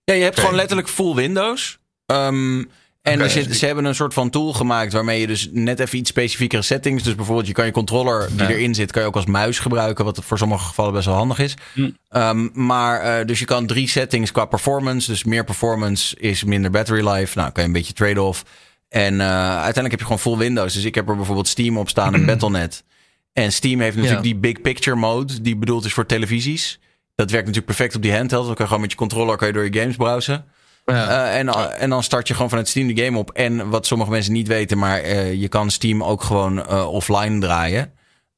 Ja, 0.07 0.15
je 0.15 0.23
hebt 0.23 0.41
gewoon 0.41 0.55
letterlijk 0.55 0.89
full 0.89 1.15
Windows. 1.15 1.79
Ehm, 2.07 2.63
En 3.03 3.31
zit, 3.31 3.57
ze 3.57 3.67
hebben 3.67 3.85
een 3.85 3.95
soort 3.95 4.15
van 4.15 4.31
tool 4.31 4.53
gemaakt 4.53 4.93
waarmee 4.93 5.21
je 5.21 5.27
dus 5.27 5.49
net 5.53 5.81
even 5.81 5.99
iets 5.99 6.11
specifiekere 6.11 6.63
settings. 6.63 7.03
Dus 7.03 7.15
bijvoorbeeld, 7.15 7.47
je 7.47 7.53
kan 7.53 7.67
je 7.67 7.73
controller 7.73 8.29
die 8.29 8.39
Ja. 8.43 8.49
erin 8.49 8.75
zit, 8.75 8.93
kan 8.93 9.03
je 9.03 9.09
ook 9.09 9.15
als 9.17 9.27
muis 9.27 9.59
gebruiken. 9.59 10.05
Wat 10.05 10.21
voor 10.25 10.39
sommige 10.39 10.65
gevallen 10.67 10.93
best 10.93 11.07
wel 11.07 11.15
handig 11.15 11.39
is. 11.39 11.55
Hm. 11.75 11.91
Ehm, 12.09 12.49
maar 12.53 13.01
eh, 13.01 13.27
dus 13.27 13.39
je 13.39 13.45
kan 13.45 13.67
drie 13.67 13.89
settings 13.89 14.33
qua 14.33 14.45
performance. 14.45 15.11
Dus 15.11 15.25
meer 15.25 15.45
performance 15.45 16.17
is 16.19 16.45
minder 16.45 16.71
battery 16.71 17.09
life. 17.09 17.39
Nou, 17.39 17.51
kan 17.53 17.63
je 17.63 17.69
een 17.69 17.75
beetje 17.75 17.93
trade-off. 17.93 18.45
En 18.89 19.21
eh, 19.21 19.27
uiteindelijk 19.51 19.91
heb 19.91 19.99
je 20.01 20.05
gewoon 20.07 20.19
full 20.21 20.37
Windows. 20.37 20.75
Dus 20.75 20.85
ik 20.85 20.95
heb 20.95 21.09
er 21.09 21.17
bijvoorbeeld 21.17 21.49
Steam 21.49 21.79
op 21.79 21.89
staan 21.89 22.15
en 22.15 22.27
Battle.net. 22.31 22.85
En 23.33 23.53
Steam 23.53 23.81
heeft 23.81 23.97
natuurlijk 23.97 24.25
Ja. 24.25 24.31
die 24.33 24.41
big 24.41 24.61
picture 24.61 24.97
mode, 24.97 25.41
die 25.41 25.57
bedoeld 25.57 25.85
is 25.85 25.93
voor 25.93 26.07
televisies. 26.07 26.79
Dat 27.17 27.31
werkt 27.31 27.47
natuurlijk 27.47 27.77
perfect 27.77 27.97
op 27.97 28.03
die 28.03 28.17
handheld. 28.17 28.47
Dan 28.47 28.55
kan 28.55 28.65
je 28.65 28.71
gewoon 28.71 28.83
met 28.83 28.91
je 28.91 28.97
controller 28.97 29.37
kan 29.37 29.47
je 29.47 29.53
door 29.53 29.65
je 29.65 29.81
games 29.81 29.97
browsen. 29.97 30.45
Ja. 30.85 31.31
Eh, 31.31 31.39
en, 31.39 31.49
en 31.79 31.91
dan 31.91 32.03
start 32.03 32.29
je 32.29 32.35
gewoon 32.35 32.49
vanuit 32.49 32.69
Steam 32.69 32.95
de 32.95 33.05
game 33.05 33.19
op. 33.19 33.31
En 33.31 33.69
wat 33.69 33.87
sommige 33.87 34.11
mensen 34.11 34.33
niet 34.33 34.49
weten, 34.49 34.79
maar 34.79 35.01
eh, 35.01 35.33
je 35.33 35.49
kan 35.49 35.71
Steam 35.71 36.05
ook 36.05 36.23
gewoon 36.23 36.67
eh, 36.67 36.93
offline 36.93 37.41
draaien. 37.41 37.93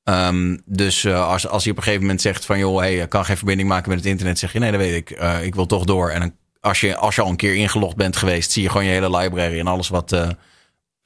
Ehm, 0.05 0.57
dus 0.65 1.07
als, 1.07 1.49
als 1.49 1.65
je 1.65 1.71
op 1.71 1.77
een 1.77 1.83
gegeven 1.83 2.03
moment 2.03 2.21
zegt 2.21 2.45
van 2.45 2.59
joh, 2.59 2.79
hey, 2.79 2.97
ik 2.97 3.09
kan 3.09 3.25
geen 3.25 3.37
verbinding 3.37 3.69
maken 3.69 3.89
met 3.89 3.99
het 3.99 4.09
internet, 4.09 4.39
zeg 4.39 4.53
je 4.53 4.59
nee, 4.59 4.71
dat 4.71 4.81
weet 4.81 4.95
ik. 4.95 5.11
Ik 5.43 5.55
wil 5.55 5.67
toch 5.67 5.85
door. 5.85 6.11
En 6.11 6.21
dan, 6.21 6.35
als, 6.61 6.81
je, 6.81 6.97
als 6.97 7.15
je 7.15 7.23
al 7.23 7.29
een 7.29 7.37
keer 7.37 7.55
ingelogd 7.55 7.97
bent 7.97 8.17
geweest, 8.17 8.51
zie 8.51 8.63
je 8.63 8.69
gewoon 8.69 8.85
je 8.85 8.93
hele 8.93 9.17
library 9.17 9.59
en 9.59 9.67
alles 9.67 9.89
wat. 9.89 10.17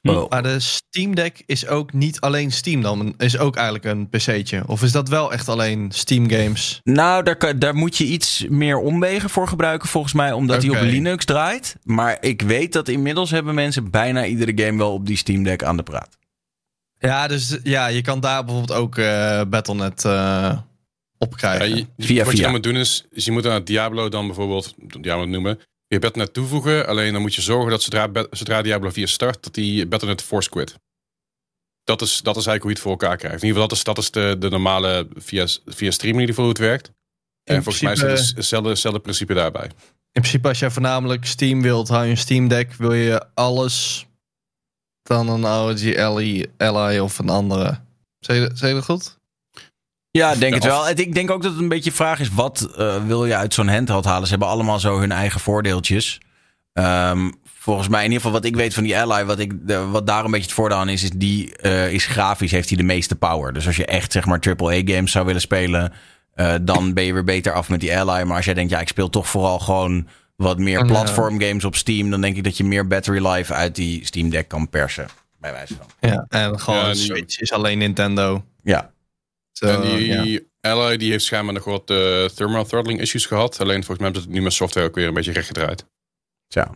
Oh, 0.03 0.29
Maar 0.29 0.43
de 0.43 0.59
Steam 0.59 1.15
Deck 1.15 1.43
is 1.45 1.67
ook 1.67 1.93
niet 1.93 2.19
alleen 2.19 2.51
Steam 2.51 2.81
dan. 2.81 3.13
Is 3.17 3.37
ook 3.37 3.55
eigenlijk 3.55 3.85
een 3.85 4.09
PC'tje. 4.09 4.63
Of 4.67 4.83
is 4.83 4.91
dat 4.91 5.09
wel 5.09 5.31
echt 5.33 5.49
alleen 5.49 5.91
Steam 5.91 6.29
games? 6.29 6.79
Nou, 6.83 7.23
daar, 7.23 7.59
daar 7.59 7.75
moet 7.75 7.97
je 7.97 8.03
iets 8.05 8.45
meer 8.49 8.77
omwegen 8.77 9.29
voor 9.29 9.47
gebruiken, 9.47 9.87
volgens 9.89 10.13
mij, 10.13 10.31
omdat 10.31 10.61
hij 10.61 10.71
Oké. 10.71 10.79
op 10.79 10.85
Linux 10.85 11.25
draait. 11.25 11.75
Maar 11.83 12.17
ik 12.21 12.41
weet 12.41 12.73
dat 12.73 12.87
inmiddels 12.87 13.31
hebben 13.31 13.53
mensen 13.53 13.91
bijna 13.91 14.25
iedere 14.25 14.63
game 14.65 14.77
wel 14.77 14.93
op 14.93 15.05
die 15.05 15.17
Steam 15.17 15.43
Deck 15.43 15.63
aan 15.63 15.77
de 15.77 15.83
praat. 15.83 16.17
Ja, 16.99 17.27
dus 17.27 17.57
ja, 17.63 17.87
je 17.87 18.01
kan 18.01 18.19
daar 18.19 18.45
bijvoorbeeld 18.45 18.79
ook 18.79 18.97
eh 18.97 19.41
Battle.net 19.49 20.05
eh 20.05 20.57
op 21.17 21.31
Ja, 21.31 21.37
krijgen. 21.37 21.75
je- 21.77 21.85
Via 22.05 22.23
wat 22.23 22.35
je 22.37 22.41
dan 22.41 22.51
moet 22.51 22.63
doen 22.63 22.75
is, 22.75 23.05
is 23.11 23.25
je 23.25 23.31
moet 23.31 23.47
aan 23.47 23.63
Diablo 23.63 24.09
dan 24.09 24.25
bijvoorbeeld, 24.25 24.73
Diablo 25.01 25.25
noemen, 25.25 25.59
je 25.93 25.99
Battle.net 25.99 26.33
toevoegen. 26.33 26.87
Alleen 26.87 27.13
dan 27.13 27.21
moet 27.21 27.35
je 27.35 27.41
zorgen 27.41 27.71
dat 27.71 27.81
zodra, 27.81 28.09
zodra 28.31 28.61
Diablo 28.61 28.89
4 28.89 29.07
start, 29.07 29.43
dat 29.43 29.53
die 29.53 29.87
Battle.net 29.87 30.21
force 30.21 30.49
quit. 30.49 30.75
Dat 31.83 32.01
is, 32.01 32.21
dat 32.21 32.37
is 32.37 32.45
eigenlijk 32.45 32.61
hoe 32.61 32.69
je 32.69 32.75
het 32.75 32.83
voor 32.83 32.91
elkaar 32.91 33.17
krijgt. 33.17 33.41
In 33.41 33.47
ieder 33.47 33.61
geval, 33.61 33.67
dat 33.67 33.77
is, 33.77 33.83
dat 33.83 33.97
is 33.97 34.11
de, 34.11 34.35
de 34.39 34.49
normale 34.49 35.07
via, 35.15 35.47
via 35.65 35.91
stream 35.91 36.13
in 36.13 36.19
ieder 36.19 36.35
geval 36.35 36.43
hoe 36.43 36.53
het 36.53 36.63
werkt. 36.63 36.91
En 37.43 37.63
volgens 37.63 37.83
mij 37.83 37.93
is 37.93 38.01
het 38.01 38.09
dus 38.09 38.33
hetzelfde, 38.35 38.69
hetzelfde 38.69 38.99
principe 38.99 39.33
daarbij. 39.33 39.65
In 40.11 40.21
principe, 40.21 40.47
als 40.47 40.59
jij 40.59 40.71
voornamelijk 40.71 41.25
Steam 41.25 41.61
wilt, 41.61 41.87
hou 41.87 42.03
je 42.03 42.09
een 42.09 42.17
Steam 42.17 42.47
Deck, 42.47 42.73
wil 42.73 42.93
je 42.93 43.25
alles 43.33 44.07
dan 45.03 45.27
een 45.27 45.41
ROG 45.41 45.95
Ally, 45.95 46.45
Ally 46.57 46.99
of 46.99 47.19
een 47.19 47.29
andere. 47.29 47.79
Zeg 48.19 48.35
je, 48.35 48.51
zeg 48.53 48.69
je 48.69 48.75
dat 48.75 48.85
goed? 48.85 49.17
Ja, 50.17 50.31
ik 50.31 50.39
denk 50.39 50.53
het 50.53 50.63
wel. 50.63 50.89
Ik 50.89 51.13
denk 51.13 51.31
ook 51.31 51.41
dat 51.41 51.51
het 51.51 51.61
een 51.61 51.67
beetje 51.67 51.89
de 51.89 51.95
vraag 51.95 52.19
is: 52.19 52.29
wat 52.33 52.69
eh, 52.77 52.95
wil 53.05 53.25
je 53.25 53.35
uit 53.35 53.53
zo'n 53.53 53.67
handheld 53.67 54.05
halen? 54.05 54.23
Ze 54.23 54.29
hebben 54.29 54.47
allemaal 54.47 54.79
zo 54.79 54.99
hun 54.99 55.11
eigen 55.11 55.39
voordeeltjes. 55.39 56.21
Ehm, 56.73 57.29
volgens 57.57 57.87
mij, 57.87 57.99
in 57.99 58.05
ieder 58.11 58.21
geval 58.21 58.37
wat 58.39 58.45
ik 58.45 58.55
weet 58.55 58.73
van 58.73 58.83
die 58.83 58.97
Ally, 58.99 59.25
wat, 59.25 59.39
ik, 59.39 59.67
de- 59.67 59.85
wat 59.87 60.07
daar 60.07 60.25
een 60.25 60.31
beetje 60.31 60.45
het 60.45 60.55
voordeel 60.55 60.77
aan 60.77 60.89
is, 60.89 61.03
is 61.03 61.09
die 61.09 61.55
eh, 61.57 61.91
is 61.91 62.05
grafisch, 62.05 62.51
heeft 62.51 62.67
hij 62.69 62.77
de 62.77 62.83
meeste 62.83 63.15
power. 63.15 63.53
Dus 63.53 63.67
als 63.67 63.75
je 63.75 63.85
echt 63.85 64.11
zeg 64.11 64.25
maar 64.25 64.39
AAA-games 64.39 65.11
zou 65.11 65.25
willen 65.25 65.41
spelen, 65.41 65.93
eh, 66.33 66.53
dan 66.61 66.93
ben 66.93 67.03
je 67.03 67.13
weer 67.13 67.23
beter 67.23 67.53
af 67.53 67.69
met 67.69 67.79
die 67.79 67.97
Ally. 67.97 68.23
Maar 68.23 68.35
als 68.35 68.45
jij 68.45 68.53
denkt, 68.53 68.71
ja, 68.71 68.79
ik 68.79 68.87
speel 68.87 69.09
toch 69.09 69.27
vooral 69.27 69.59
gewoon 69.59 70.07
wat 70.35 70.57
meer 70.59 70.79
Ja. 70.79 70.85
platform-games 70.85 71.65
op 71.65 71.75
Steam, 71.75 72.09
dan 72.09 72.21
denk 72.21 72.37
ik 72.37 72.43
dat 72.43 72.57
je 72.57 72.63
meer 72.63 72.87
battery 72.87 73.27
life 73.27 73.53
uit 73.53 73.75
die 73.75 74.05
Steam 74.05 74.29
Deck 74.29 74.47
kan 74.47 74.69
persen. 74.69 75.07
Bij 75.39 75.51
wijze 75.51 75.75
van. 75.75 76.09
Ja. 76.09 76.25
En 76.29 76.59
gewoon 76.59 76.85
Ja, 76.87 76.93
Switch 76.93 77.39
is 77.39 77.51
alleen 77.51 77.77
Nintendo. 77.77 78.43
Ja. 78.63 78.91
En 79.59 79.81
die 79.81 80.31
ja. 80.31 80.39
Ally 80.71 80.97
die 80.97 81.11
heeft 81.11 81.23
schijnbaar 81.25 81.53
nog 81.53 81.63
wat 81.63 81.89
eh, 81.89 82.25
thermal 82.25 82.65
throttling 82.65 82.99
issues 83.01 83.25
gehad. 83.25 83.59
Alleen 83.59 83.83
volgens 83.83 83.97
mij 83.97 84.05
hebben 84.05 84.21
ze 84.21 84.27
het 84.27 84.37
nu 84.37 84.43
met 84.43 84.53
software 84.53 84.87
ook 84.87 84.95
weer 84.95 85.07
een 85.07 85.13
beetje 85.13 85.31
rechtgedraaid. 85.31 85.85
Tja. 86.47 86.71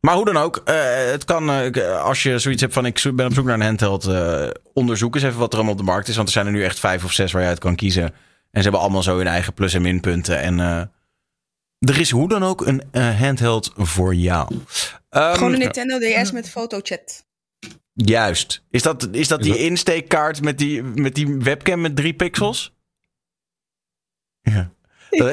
Maar 0.00 0.14
hoe 0.14 0.24
dan 0.24 0.36
ook, 0.36 0.56
eh, 0.64 0.74
het 1.10 1.24
kan, 1.24 1.48
eh, 1.50 1.76
eh, 1.76 2.02
als 2.02 2.22
je 2.22 2.38
zoiets 2.38 2.60
hebt 2.60 2.74
van 2.74 2.86
ik 2.86 3.02
ben 3.14 3.26
op 3.26 3.32
zoek 3.32 3.44
naar 3.44 3.54
een 3.54 3.62
handheld, 3.62 4.06
eh, 4.06 4.48
onderzoek 4.74 5.14
eens 5.14 5.24
even 5.24 5.38
wat 5.38 5.48
er 5.50 5.54
allemaal 5.54 5.74
op 5.74 5.80
de 5.80 5.86
markt 5.86 6.08
is. 6.08 6.16
Want 6.16 6.26
er 6.28 6.34
zijn 6.34 6.46
er 6.46 6.52
nu 6.52 6.64
echt 6.64 6.78
vijf 6.78 7.04
of 7.04 7.12
zes 7.12 7.32
waar 7.32 7.42
je 7.42 7.48
uit 7.48 7.58
kan 7.58 7.76
kiezen. 7.76 8.02
En 8.02 8.12
ze 8.50 8.62
hebben 8.62 8.80
allemaal 8.80 9.02
zo 9.02 9.16
hun 9.16 9.26
eigen 9.26 9.54
plus- 9.54 9.74
en 9.74 9.82
minpunten. 9.82 10.38
En 10.38 10.60
eh, 10.60 10.80
er 11.78 12.00
is 12.00 12.10
hoe 12.10 12.28
dan 12.28 12.42
ook 12.42 12.66
een 12.66 12.82
eh, 12.90 13.20
handheld 13.20 13.72
voor 13.76 14.14
jou. 14.14 14.58
Ehm, 15.08 15.34
Gewoon 15.34 15.52
een 15.52 15.58
Nintendo 15.58 15.98
DS 15.98 16.32
met 16.32 16.50
fotochat. 16.50 17.24
Juist. 17.92 18.62
Is 18.70 18.82
dat, 18.82 19.08
is 19.12 19.28
dat 19.28 19.38
Is 19.40 19.44
die 19.46 19.54
dat- 19.54 19.62
insteekkaart 19.62 20.42
met 20.42 20.58
die, 20.58 20.82
met 20.82 21.14
die 21.14 21.36
webcam 21.36 21.80
met 21.80 21.96
drie 21.96 22.14
pixels? 22.14 22.74
Ja. 24.40 24.72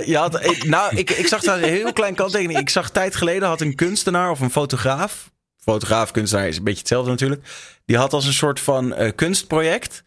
Je 0.05 0.17
had, 0.17 0.45
ik- 0.45 0.63
nou, 0.65 0.95
ik, 0.95 1.09
ik 1.09 1.27
zag 1.27 1.41
daar 1.41 1.57
een 1.63 1.69
heel 1.69 1.93
klein 1.93 2.15
kanttekening. 2.15 2.59
Ik 2.59 2.69
zag 2.69 2.89
tijd 2.91 3.15
geleden 3.15 3.47
had 3.47 3.61
een 3.61 3.75
kunstenaar 3.75 4.31
of 4.31 4.39
een 4.39 4.49
fotograaf. 4.51 5.31
Fotograaf, 5.57 6.11
kunstenaar 6.11 6.47
is 6.47 6.57
een 6.57 6.63
beetje 6.63 6.79
hetzelfde 6.79 7.09
natuurlijk. 7.09 7.41
Die 7.85 7.97
had 7.97 8.13
als 8.13 8.25
een 8.25 8.33
soort 8.33 8.59
van 8.59 8.93
eh, 8.93 9.11
kunstproject 9.15 10.03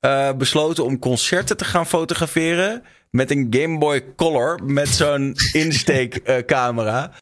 eh, 0.00 0.32
besloten 0.32 0.84
om 0.84 0.98
concerten 0.98 1.56
te 1.56 1.64
gaan 1.64 1.86
fotograferen. 1.86 2.82
Met 3.14 3.30
een 3.30 3.46
Game 3.50 3.78
Boy 3.78 4.14
Color 4.16 4.60
met 4.64 4.88
zo'n 4.88 5.36
insteekcamera. 5.52 7.12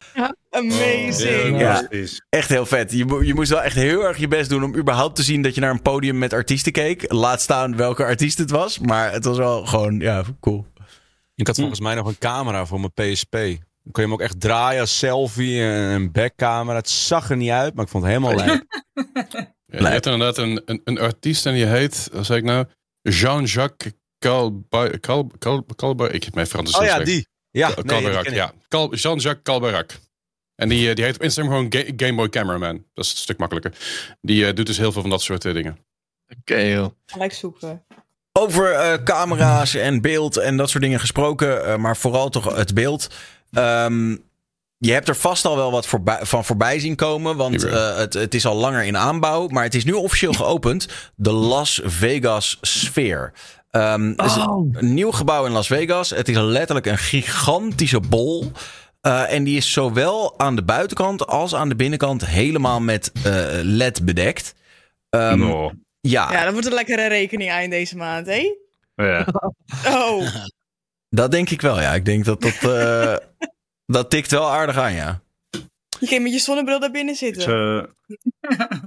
Amazing. 0.49 1.59
Ja. 1.59 1.87
Echt 2.29 2.49
heel 2.49 2.65
vet. 2.65 2.91
Je, 2.91 3.19
je 3.25 3.33
moest 3.33 3.49
wel 3.49 3.61
echt 3.61 3.75
heel 3.75 4.03
erg 4.03 4.17
je 4.17 4.27
best 4.27 4.49
doen 4.49 4.63
om 4.63 4.75
überhaupt 4.75 5.15
te 5.15 5.23
zien 5.23 5.41
dat 5.41 5.55
je 5.55 5.61
naar 5.61 5.71
een 5.71 5.81
podium 5.81 6.17
met 6.17 6.33
artiesten 6.33 6.71
keek. 6.71 7.11
Laat 7.11 7.41
staan 7.41 7.75
welke 7.75 8.03
artiest 8.03 8.37
het 8.37 8.49
was. 8.49 8.79
Maar 8.79 9.11
het 9.11 9.25
was 9.25 9.37
wel 9.37 9.65
gewoon, 9.65 9.99
ja, 9.99 10.23
cool. 10.39 10.65
Ik 11.35 11.47
had 11.47 11.55
volgens 11.55 11.79
mij 11.79 11.95
nog 11.95 12.07
een 12.07 12.17
camera 12.17 12.65
voor 12.65 12.79
mijn 12.79 12.93
PSP. 12.93 13.31
Dan 13.31 13.91
kon 13.91 14.03
je 14.03 14.09
hem 14.09 14.13
ook 14.13 14.21
echt 14.21 14.39
draaien 14.39 14.81
als 14.81 14.97
selfie 14.97 15.61
en 15.61 15.71
een 15.71 16.11
backcamera. 16.11 16.77
Het 16.77 16.89
zag 16.89 17.29
er 17.29 17.37
niet 17.37 17.49
uit, 17.49 17.73
maar 17.73 17.83
ik 17.83 17.91
vond 17.91 18.03
het 18.03 18.13
helemaal 18.13 18.45
leuk. 18.45 18.65
Ja, 19.65 19.79
je 19.79 19.85
hebt 19.85 20.05
inderdaad 20.05 20.37
een, 20.37 20.61
een, 20.65 20.81
een 20.83 20.99
artiest 20.99 21.45
en 21.45 21.53
die 21.53 21.65
heet, 21.65 22.09
wat 22.11 22.25
zeg 22.25 22.37
ik 22.37 22.43
nou? 22.43 22.65
Jean-Jacques 23.01 23.93
Ik 26.13 26.23
heb 26.23 26.33
mijn 26.33 26.47
Frans 26.47 26.77
Oh 26.77 26.85
ja, 26.85 26.99
die. 26.99 27.27
Ja, 27.51 27.67
nee, 27.83 28.33
ja. 28.33 28.53
Cal- 28.67 28.93
Jean-Jacques 28.95 29.43
Calberac. 29.43 29.91
En 30.55 30.69
die, 30.69 30.89
eh, 30.89 30.95
die 30.95 31.03
heet 31.05 31.15
op 31.15 31.21
Instagram 31.23 31.53
gewoon 31.53 31.73
Ga- 31.73 31.93
Game 32.05 32.15
Boy 32.15 32.29
Cameraman. 32.29 32.83
Dat 32.93 33.05
is 33.05 33.11
een 33.11 33.17
stuk 33.17 33.37
makkelijker. 33.37 33.73
Die 34.21 34.47
eh, 34.47 34.55
doet 34.55 34.65
dus 34.65 34.77
heel 34.77 34.91
veel 34.91 35.01
van 35.01 35.09
dat 35.09 35.21
soort 35.21 35.45
eh, 35.45 35.53
dingen. 35.53 35.77
Oké, 36.39 36.57
joh. 36.57 36.89
Gelijk 37.05 37.33
zoeken. 37.33 37.83
Over 38.31 38.71
eh, 38.71 39.03
camera's 39.03 39.73
en 39.75 40.01
beeld 40.01 40.37
en 40.37 40.57
dat 40.57 40.69
soort 40.69 40.83
dingen 40.83 40.99
gesproken. 40.99 41.81
maar 41.81 41.97
vooral 41.97 42.29
toch 42.29 42.55
het 42.55 42.73
beeld. 42.73 43.07
Ehm, 43.51 44.15
je 44.77 44.91
hebt 44.91 45.07
er 45.07 45.15
vast 45.15 45.45
al 45.45 45.55
wel 45.55 45.71
wat 45.71 45.87
voorbij, 45.87 46.19
van 46.25 46.45
voorbij 46.45 46.79
zien 46.79 46.95
komen. 46.95 47.35
Want 47.35 47.63
eh, 47.63 47.97
het, 47.97 48.13
het 48.13 48.33
is 48.33 48.45
al 48.45 48.55
langer 48.55 48.83
in 48.83 48.97
aanbouw. 48.97 49.47
Maar 49.47 49.63
het 49.63 49.75
is 49.75 49.83
nu 49.85 49.91
officieel 49.93 50.33
geopend. 50.33 50.87
De 51.15 51.31
Las 51.31 51.81
Vegas 51.83 52.57
Sphere. 52.61 53.33
Ehm, 53.73 54.07
het 54.15 54.25
is 54.25 54.35
een 54.35 54.93
nieuw 54.93 55.11
gebouw 55.11 55.45
in 55.45 55.51
Las 55.51 55.67
Vegas. 55.67 56.09
Het 56.09 56.29
is 56.29 56.37
letterlijk 56.37 56.85
een 56.85 56.97
gigantische 56.97 57.99
bol. 57.99 58.51
Eh, 59.01 59.33
en 59.33 59.43
die 59.43 59.57
is 59.57 59.71
zowel 59.71 60.39
aan 60.39 60.55
de 60.55 60.63
buitenkant 60.63 61.27
als 61.27 61.55
aan 61.55 61.69
de 61.69 61.75
binnenkant 61.75 62.25
helemaal 62.25 62.79
met 62.81 63.11
eh, 63.23 63.23
LED 63.61 64.05
bedekt. 64.05 64.53
Ehm, 65.09 65.39
No. 65.39 65.71
ja, 65.99 66.31
Ja, 66.31 66.43
dat 66.43 66.51
wordt 66.51 66.67
een 66.67 66.73
lekkere 66.73 67.07
rekening 67.07 67.49
eind 67.49 67.71
deze 67.71 67.97
maand, 67.97 68.27
hè? 68.27 68.55
Ja. 68.95 69.25
Oh, 69.87 70.35
Dat 71.09 71.31
denk 71.31 71.49
ik 71.49 71.61
wel, 71.61 71.81
ja. 71.81 71.93
Ik 71.93 72.05
denk 72.05 72.25
dat 72.25 72.41
dat... 72.41 72.63
eh, 72.71 73.15
dat 73.95 74.09
tikt 74.09 74.31
wel 74.31 74.51
aardig 74.51 74.77
aan, 74.77 74.93
ja. 74.93 75.21
je 75.99 76.07
ging 76.07 76.23
met 76.23 76.31
je 76.33 76.39
zonnebril 76.39 76.79
daar 76.79 76.91
binnen 76.91 77.15
zitten. 77.15 77.89
eh, 78.41 78.59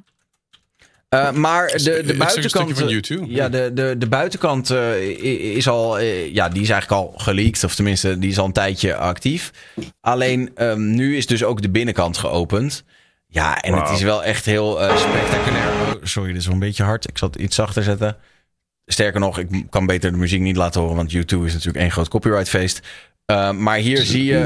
Eh, 1.17 1.33
maar 1.33 1.67
de, 1.67 2.03
de 2.07 2.17
buitenkant... 2.17 2.79
van 2.79 2.87
eh, 2.87 2.91
YouTube. 2.93 3.27
Ja, 3.29 3.49
de, 3.49 3.71
de, 3.75 3.95
de 3.99 4.09
buitenkant 4.09 4.71
eh, 4.71 5.01
is 5.57 5.69
al... 5.69 6.01
ja, 6.01 6.49
die 6.49 6.63
is 6.63 6.71
eigenlijk 6.71 7.03
al 7.03 7.15
geleakt. 7.17 7.65
Of 7.65 7.75
tenminste, 7.75 8.19
die 8.19 8.31
is 8.31 8.39
al 8.39 8.45
een 8.45 8.53
tijdje 8.53 8.97
actief. 8.97 9.51
Alleen, 10.01 10.51
ehm, 10.55 10.91
nu 10.91 11.17
is 11.17 11.27
dus 11.27 11.45
ook 11.45 11.63
de 11.63 11.71
binnenkant 11.71 12.17
geopend. 12.17 12.85
Ja, 13.29 13.61
en 13.61 13.75
het 13.75 13.91
is 13.91 14.03
wel 14.03 14.25
echt 14.25 14.45
heel 14.45 14.79
spectaculair. 14.97 15.67
Oh, 15.67 16.03
sorry, 16.03 16.29
dit 16.29 16.41
is 16.41 16.47
wel 16.47 16.55
een 16.55 16.61
beetje 16.61 16.83
hard. 16.83 17.09
Ik 17.09 17.19
zal 17.19 17.29
het 17.29 17.41
iets 17.41 17.57
zachter 17.57 17.83
zetten. 17.83 18.17
Sterker 18.87 19.21
nog, 19.21 19.39
ik 19.39 19.49
kan 19.71 19.87
beter 19.87 20.11
de 20.11 20.17
muziek 20.17 20.41
niet 20.41 20.57
laten 20.57 20.81
horen... 20.81 20.97
want 20.97 21.13
YouTube 21.13 21.47
is 21.47 21.53
natuurlijk 21.53 21.79
één 21.79 21.91
groot 21.91 22.09
copyrightfeest. 22.09 22.81
Maar 23.55 23.77
hier 23.77 24.03
zie 24.03 24.25
je... 24.25 24.39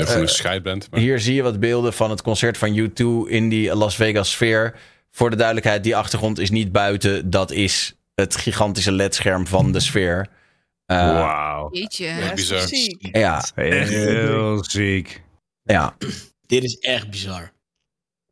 Maar... 0.90 1.00
Hier 1.00 1.20
zie 1.20 1.34
je 1.34 1.42
wat 1.42 1.60
beelden 1.60 1.92
van 1.92 2.10
het 2.10 2.22
concert 2.22 2.58
van 2.58 2.78
U2 2.78 3.30
in 3.30 3.48
die 3.48 3.74
Las 3.74 3.96
Vegas 3.96 4.30
sfeer. 4.30 4.74
Voor 5.10 5.30
de 5.30 5.36
duidelijkheid, 5.36 5.84
die 5.84 5.96
achtergrond 5.96 6.38
is 6.38 6.50
niet 6.50 6.72
buiten. 6.72 7.30
Dat 7.30 7.50
is 7.50 7.94
het 8.14 8.36
gigantische 8.36 8.92
ledscherm 8.92 9.46
van 9.46 9.72
de 9.72 9.80
sfeer. 9.80 10.26
Eh, 10.86 10.96
Wauw. 10.96 11.68
Jeetje. 11.72 12.06
Ja, 12.06 12.34
bizar. 12.34 12.60
ziek. 12.68 13.08
Ja, 13.16 13.44
Heel 13.54 14.64
ziek. 14.64 15.22
ja. 15.62 15.96
Dit 16.46 16.64
is 16.64 16.78
echt 16.78 17.10
bizar. 17.10 17.52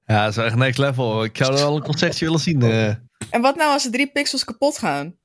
Ja, 0.05 0.25
dat 0.25 0.37
is 0.37 0.45
echt 0.45 0.55
next 0.57 0.79
level. 0.79 1.25
Ik 1.25 1.37
zou 1.37 1.53
er 1.53 1.59
wel 1.59 1.77
een 1.77 1.83
concertje 1.83 2.25
willen 2.25 2.41
zien. 2.41 2.63
eh. 2.63 2.87
En 3.31 3.41
wat 3.41 3.57
nou 3.57 3.73
als 3.73 3.85
er 3.85 3.91
drie 3.91 4.07
pixels 4.11 4.45
kapot 4.45 4.79
gaan? 4.79 5.17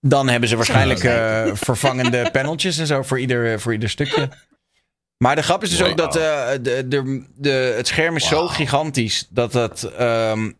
Dan 0.00 0.28
hebben 0.28 0.48
ze 0.48 0.56
waarschijnlijk 0.56 1.04
eh, 1.04 1.54
vervangende 1.54 2.28
paneltjes 2.32 2.78
en 2.78 2.86
zo 2.86 3.02
voor 3.02 3.20
ieder, 3.20 3.60
voor 3.60 3.72
ieder 3.72 3.88
stukje. 3.90 4.28
Maar 5.16 5.36
de 5.36 5.42
grap 5.42 5.62
is 5.62 5.70
dus 5.70 5.82
ook 5.82 5.96
dat 5.96 6.16
eh, 6.16 6.48
de, 6.60 6.88
de, 6.88 7.26
de, 7.36 7.74
het 7.76 7.86
scherm 7.86 8.16
is 8.16 8.28
zo 8.28 8.46
gigantisch 8.48 9.26
dat 9.30 9.52
dat 9.52 9.82
ehm, 9.82 10.50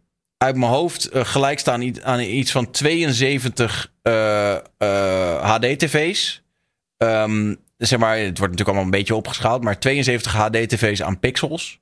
uit 0.43 0.57
mijn 0.57 0.71
hoofd 0.71 1.09
eh, 1.09 1.25
gelijk 1.25 1.59
staat 1.59 2.03
aan, 2.03 2.21
iets 2.21 2.51
van 2.51 2.71
72 2.71 3.93
eh, 4.03 4.55
eh, 4.79 5.43
HD-tv's. 5.43 6.43
Ehm, 6.97 7.55
zeg 7.77 7.99
maar, 7.99 8.17
het 8.17 8.39
wordt 8.39 8.41
natuurlijk 8.41 8.69
allemaal 8.69 8.85
een 8.85 8.91
beetje 8.91 9.15
opgeschaald, 9.15 9.63
maar 9.63 9.79
72 9.81 10.33
HD-tv's 10.33 11.03
aan 11.03 11.19
pixels. 11.19 11.81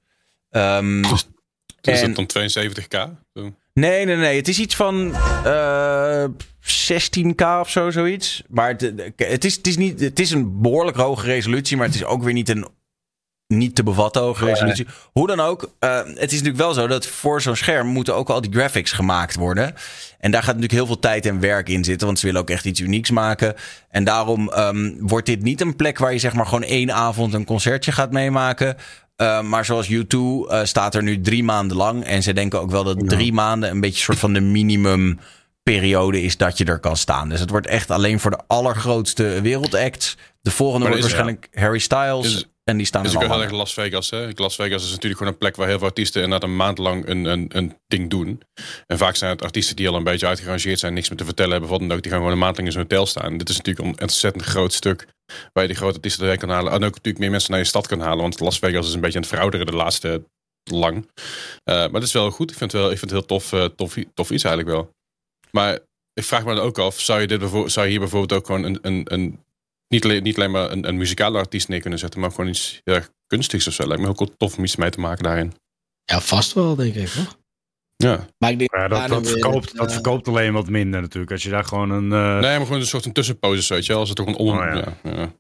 Ehm, 0.51 1.03
Dus 1.03 1.27
is 1.81 2.01
en- 2.01 2.15
dat 2.15 2.17
dan 2.17 2.27
72k? 2.27 3.09
Zo. 3.35 3.55
Nee, 3.73 4.05
nee, 4.05 4.17
nee. 4.17 4.37
Het 4.37 4.49
is 4.49 4.59
iets 4.59 4.77
van 4.77 5.15
eh 5.45 6.25
16k 6.61 7.61
of 7.61 7.71
zo, 7.71 7.91
zoiets. 7.91 8.43
Maar 8.49 8.69
het, 8.69 8.93
het, 9.17 9.45
is, 9.45 9.57
het, 9.57 9.67
is 9.67 9.77
niet, 9.77 10.01
het 10.01 10.19
is 10.19 10.31
een 10.31 10.61
behoorlijk 10.61 10.97
hoge 10.97 11.27
resolutie, 11.27 11.77
maar 11.77 11.87
het 11.87 11.95
is 11.95 12.05
ook 12.05 12.23
weer 12.23 12.33
niet 12.33 12.49
een 12.49 12.69
niet 13.51 13.75
te 13.75 13.83
bevatten 13.83 14.23
hoge 14.23 14.45
resolutie. 14.45 14.87
Hoe 15.13 15.27
dan 15.27 15.41
ook, 15.41 15.71
eh, 15.79 15.97
het 15.97 16.33
is 16.33 16.43
natuurlijk 16.43 16.57
wel 16.57 16.73
zo 16.73 16.87
dat 16.87 17.07
voor 17.07 17.43
zo'n 17.43 17.57
scherm 17.57 17.87
moeten 17.87 18.15
ook 18.15 18.31
al 18.31 18.41
die 18.41 18.53
graphics 18.53 18.93
gemaakt 18.93 19.35
worden. 19.35 19.75
En 20.19 20.31
daar 20.31 20.43
gaat 20.43 20.55
natuurlijk 20.55 20.73
heel 20.73 20.87
veel 20.87 20.99
tijd 20.99 21.27
en 21.27 21.41
werk 21.41 21.69
in 21.69 21.85
zitten, 21.85 22.07
want 22.07 22.19
ze 22.19 22.27
willen 22.27 22.41
ook 22.41 22.51
echt 22.51 22.65
iets 22.65 22.81
unieks 22.81 23.11
maken. 23.11 23.55
En 23.91 24.05
daarom 24.05 24.51
ehm, 24.51 24.93
wordt 24.99 25.27
dit 25.27 25.43
niet 25.43 25.61
een 25.61 25.77
plek 25.77 25.99
waar 25.99 26.13
je 26.13 26.19
zeg 26.19 26.33
maar 26.33 26.47
gewoon 26.47 26.63
één 26.63 26.93
avond 26.93 27.35
een 27.35 27.45
concertje 27.45 27.93
gaat 27.93 28.13
meemaken. 28.13 28.77
Uh, 29.17 29.43
maar 29.43 29.65
zoals 29.65 29.91
U2 29.91 30.17
uh, 30.19 30.65
staat 30.65 30.95
er 30.95 31.03
nu 31.03 31.21
drie 31.21 31.45
maanden 31.45 31.77
lang. 31.77 32.05
En 32.05 32.23
ze 32.23 32.33
denken 32.33 32.61
ook 32.61 32.71
wel 32.71 32.85
dat 32.85 33.09
drie 33.09 33.33
maanden 33.33 33.71
een 33.71 33.81
beetje 33.81 33.97
een 33.97 34.05
soort 34.05 34.19
van 34.19 34.33
de 34.33 34.41
minimum 34.41 35.19
periode 35.63 36.23
is 36.23 36.37
dat 36.37 36.59
je 36.59 36.65
er 36.65 36.79
kan 36.79 36.97
staan. 36.97 37.29
Dus 37.29 37.41
het 37.41 37.51
wordt 37.51 37.67
echt 37.67 37.91
alleen 37.91 38.21
voor 38.21 38.31
de 38.31 38.41
allergrootste 38.47 39.41
wereldacts. 39.43 40.17
De 40.41 40.51
volgende 40.51 40.89
Maar 40.89 40.99
wordt 40.99 41.13
waarschijnlijk 41.13 41.49
Harry 41.53 41.79
Styles. 41.79 42.27
Is- 42.27 42.49
en 42.71 42.77
die 42.77 42.87
staan 42.87 43.03
Dus 43.03 43.13
ik 43.13 43.21
heel 43.21 43.43
erg 43.43 43.51
Las 43.51 43.73
Vegas. 43.73 44.11
Hè? 44.11 44.29
Las 44.35 44.55
Vegas 44.55 44.85
is 44.85 44.91
natuurlijk 44.91 45.19
gewoon 45.19 45.33
een 45.33 45.39
plek 45.39 45.57
waar 45.57 45.69
heel 45.69 45.79
veel 45.79 45.87
artiesten 45.87 46.23
inderdaad 46.23 46.49
een 46.49 46.57
maand 46.57 46.79
lang 46.79 47.09
een, 47.09 47.25
een, 47.25 47.47
een 47.49 47.77
ding 47.87 48.11
doen. 48.11 48.43
En 48.87 48.99
vaak 48.99 49.17
zijn 49.17 49.31
het 49.31 49.43
artiesten 49.43 49.77
die 49.77 49.89
al 49.89 49.95
een 49.95 50.05
beetje 50.05 50.27
uitgerangeerd 50.27 50.79
zijn, 50.79 50.95
niks 50.95 51.09
meer 51.09 51.19
te 51.19 51.25
vertellen 51.25 51.53
hebben. 51.53 51.71
Wat 51.71 51.81
dan 51.81 51.93
ook, 51.93 52.03
die 52.03 52.11
gaan 52.11 52.21
gewoon 52.21 52.35
een 52.35 52.43
maand 52.43 52.57
lang 52.57 52.69
in 52.69 52.75
zo'n 52.75 52.83
hotel 52.83 53.07
staan. 53.07 53.37
Dit 53.37 53.49
is 53.49 53.57
natuurlijk 53.57 53.87
een 53.87 54.01
ontzettend 54.01 54.45
groot 54.45 54.73
stuk 54.73 55.07
waar 55.53 55.63
je 55.63 55.69
die 55.69 55.79
grote 55.79 55.95
artiesten 55.95 56.21
doorheen 56.21 56.41
kan 56.41 56.49
halen. 56.49 56.73
En 56.73 56.85
ook 56.85 56.95
natuurlijk 56.95 57.19
meer 57.19 57.31
mensen 57.31 57.51
naar 57.51 57.61
je 57.61 57.67
stad 57.67 57.87
kan 57.87 58.01
halen. 58.01 58.21
Want 58.21 58.41
Las 58.41 58.59
Vegas 58.59 58.87
is 58.87 58.95
een 58.95 59.01
beetje 59.01 59.17
aan 59.17 59.23
het 59.23 59.33
verouderen 59.33 59.67
de 59.67 59.73
laatste 59.73 60.23
lang. 60.71 60.97
Uh, 60.97 61.05
maar 61.65 61.91
dat 61.91 62.03
is 62.03 62.13
wel 62.13 62.31
goed. 62.31 62.51
Ik 62.51 62.57
vind 62.57 62.73
het, 62.73 62.81
wel, 62.81 62.91
ik 62.91 62.99
vind 62.99 63.11
het 63.11 63.21
heel 63.21 63.29
tof, 63.29 63.53
uh, 63.53 63.65
tof, 63.65 63.97
tof 64.15 64.31
iets 64.31 64.45
eigenlijk 64.45 64.77
wel. 64.77 64.91
Maar 65.51 65.79
ik 66.13 66.25
vraag 66.25 66.45
me 66.45 66.55
dan 66.55 66.65
ook 66.65 66.79
af, 66.79 67.01
zou 67.01 67.21
je, 67.21 67.27
dit 67.27 67.41
zou 67.51 67.87
je 67.87 67.91
hier 67.91 67.99
bijvoorbeeld 67.99 68.33
ook 68.33 68.47
gewoon 68.47 68.63
een, 68.63 68.79
een, 68.83 69.03
een 69.05 69.45
niet, 69.91 70.05
alleen, 70.05 70.23
niet 70.23 70.37
alleen 70.37 70.51
maar 70.51 70.71
een, 70.71 70.89
een 70.89 70.97
muzikale 70.97 71.39
artiest 71.39 71.69
neer 71.69 71.81
kunnen 71.81 71.99
zetten, 71.99 72.21
maar 72.21 72.31
gewoon 72.31 72.51
iets 72.51 72.83
kunstigs 73.27 73.67
of 73.67 73.73
zo. 73.73 73.87
Lijkt 73.87 74.01
me 74.01 74.07
heel 74.07 74.17
cool, 74.17 74.35
tof 74.37 74.57
om 74.57 74.65
iets 74.65 74.77
mee 74.77 74.91
te 74.91 75.01
maken 75.01 75.23
daarin. 75.23 75.53
Ja, 76.05 76.21
vast 76.21 76.53
wel, 76.53 76.75
denk 76.75 76.95
ik. 76.95 77.09
Hoor. 77.09 77.39
Ja. 77.97 78.27
Maar 78.39 78.51
ik 78.51 78.59
denk 78.59 78.75
Ja, 78.77 78.89
dat, 78.89 79.09
dat, 79.09 79.29
verkoopt, 79.29 79.77
dat 79.77 79.93
verkoopt 79.93 80.29
alleen 80.29 80.53
wat 80.53 80.69
minder 80.69 81.01
natuurlijk. 81.01 81.33
Als 81.33 81.43
je 81.43 81.51
daar 81.51 81.65
gewoon 81.65 81.91
een... 81.91 82.05
Uh... 82.05 82.33
Nee, 82.33 82.57
maar 82.57 82.67
gewoon 82.67 82.81
een 82.81 82.87
soort 82.87 83.03
van 83.03 83.13
tussenposes, 83.13 83.69
weet 83.69 83.87
je 83.87 83.93
wel. 83.93 84.01
Als 84.01 84.09
het 84.09 84.19
toch 84.19 84.27
een 84.27 84.37
on... 84.37 84.59
Oh, 84.59 84.65
ja. 84.65 84.75
ja, 84.75 85.11
ja. 85.11 85.33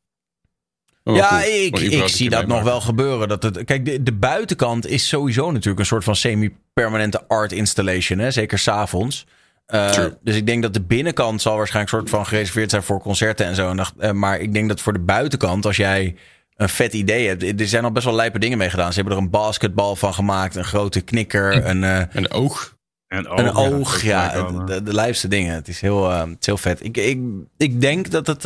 Oh, 1.05 1.17
ja, 1.17 1.29
cool. 1.29 1.43
ik, 1.43 1.79
ik 1.79 2.09
zie 2.09 2.31
dat 2.31 2.47
nog 2.47 2.63
wel 2.63 2.81
gebeuren. 2.81 3.29
Dat 3.29 3.43
het, 3.43 3.65
kijk, 3.65 3.85
de, 3.85 4.03
de, 4.03 4.13
buitenkant 4.13 4.87
is 4.87 5.09
sowieso 5.09 5.51
natuurlijk 5.51 5.79
een 5.79 5.87
soort 5.87 6.05
van 6.05 6.17
semi-permanente 6.17 7.29
art 7.29 7.53
installation. 7.53 8.19
Hè? 8.19 8.31
Zeker 8.31 8.59
s'avonds. 8.59 9.27
Uh, 9.75 10.07
dus 10.23 10.37
ik 10.37 10.47
denk 10.47 10.63
dat 10.63 10.75
de 10.75 10.83
binnenkant 10.83 11.43
zal 11.43 11.57
waarschijnlijk 11.57 11.95
soort 11.95 12.11
van 12.11 12.27
gereserveerd 12.27 12.71
zijn 12.71 12.83
voor 12.83 13.01
concerten 13.01 13.47
en 13.47 13.55
zo. 13.55 13.71
En 13.71 13.77
dacht, 13.77 13.95
uh, 13.99 14.11
maar 14.11 14.39
ik 14.39 14.53
denk 14.53 14.69
dat 14.69 14.81
voor 14.81 14.93
de 14.93 14.99
buitenkant, 14.99 15.67
als 15.67 15.77
jij 15.77 16.17
een 16.57 16.69
vet 16.69 16.93
idee 16.93 17.29
hebt. 17.29 17.61
Er 17.61 17.69
zijn 17.69 17.85
al 17.85 17.93
best 17.93 18.05
wel 18.05 18.15
lijpe 18.15 18.39
dingen 18.39 18.59
mee 18.59 18.71
gedaan. 18.71 18.93
Ze 18.93 19.01
hebben 19.01 19.17
er 19.17 19.23
een 19.23 19.31
basketbal 19.31 19.97
van 19.97 20.15
gemaakt, 20.15 20.57
een 20.57 20.65
grote 20.65 21.01
knikker, 21.01 21.67
een, 21.67 21.83
uh, 21.83 22.03
een 22.11 22.31
oog. 22.31 22.79
Een 23.09 23.29
oog, 23.29 23.39
een 23.39 23.55
oog 23.55 24.03
ja. 24.03 24.35
ja 24.35 24.43
de, 24.43 24.65
de, 24.65 24.83
de 24.83 24.95
lijpste 24.95 25.29
dingen. 25.29 25.55
Het 25.55 25.69
is 25.69 25.81
heel, 25.81 26.11
uh, 26.11 26.21
het 26.21 26.37
is 26.41 26.47
heel 26.47 26.57
vet. 26.57 26.85
Ik, 26.85 26.97
ik, 26.97 27.19
ik 27.57 27.81
denk 27.81 28.11
dat 28.11 28.27
het. 28.27 28.45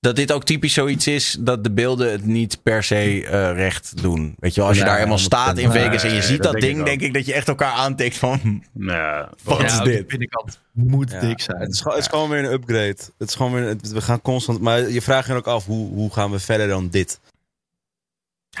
Dat 0.00 0.16
dit 0.16 0.32
ook 0.32 0.44
typisch 0.44 0.72
zoiets 0.72 1.06
is 1.06 1.36
dat 1.40 1.64
de 1.64 1.70
beelden 1.70 2.10
het 2.12 2.24
niet 2.24 2.62
per 2.62 2.82
se 2.84 3.22
uh, 3.22 3.28
recht 3.52 4.02
doen. 4.02 4.34
Weet 4.38 4.54
je 4.54 4.60
wel, 4.60 4.68
als 4.68 4.78
je 4.78 4.84
daar 4.84 4.96
helemaal 4.96 5.18
staat 5.18 5.58
in 5.58 5.70
Vegas 5.70 6.02
en 6.02 6.14
je 6.14 6.22
ziet 6.22 6.42
dat 6.42 6.52
dat, 6.52 6.60
denk 6.60 6.62
ding, 6.74 6.78
ik 6.78 6.84
denk 6.86 7.00
ik 7.00 7.14
dat 7.14 7.26
je 7.26 7.32
echt 7.32 7.48
elkaar 7.48 7.72
aantikt 7.72 8.16
van. 8.16 8.64
Ja, 8.72 9.30
wat 9.44 9.62
is 9.62 9.78
dit? 9.78 9.98
De 9.98 10.04
binnenkant 10.04 10.60
moet 10.72 11.10
Ja, 11.10 11.20
dik 11.20 11.40
zijn. 11.40 11.60
Het 11.60 11.72
is, 11.72 11.78
gewoon, 11.80 11.94
het 11.96 12.04
is 12.06 12.10
gewoon 12.10 12.28
weer 12.30 12.38
een 12.44 12.52
upgrade. 12.52 12.96
Het 13.18 13.28
is 13.28 13.34
gewoon 13.34 13.52
weer, 13.52 13.64
het- 13.64 13.88
we 13.92 14.00
gaan 14.00 14.22
constant. 14.22 14.60
Maar 14.60 14.90
je 14.90 15.02
vraagt 15.02 15.26
je 15.28 15.34
ook 15.34 15.46
af 15.46 15.64
hoe, 15.64 15.88
hoe 15.88 16.12
gaan 16.12 16.30
we 16.30 16.38
verder 16.38 16.68
dan 16.68 16.88
dit? 16.88 17.20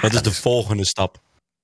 Wat 0.00 0.14
is 0.14 0.22
de 0.22 0.32
volgende 0.32 0.84
stap? 0.84 1.20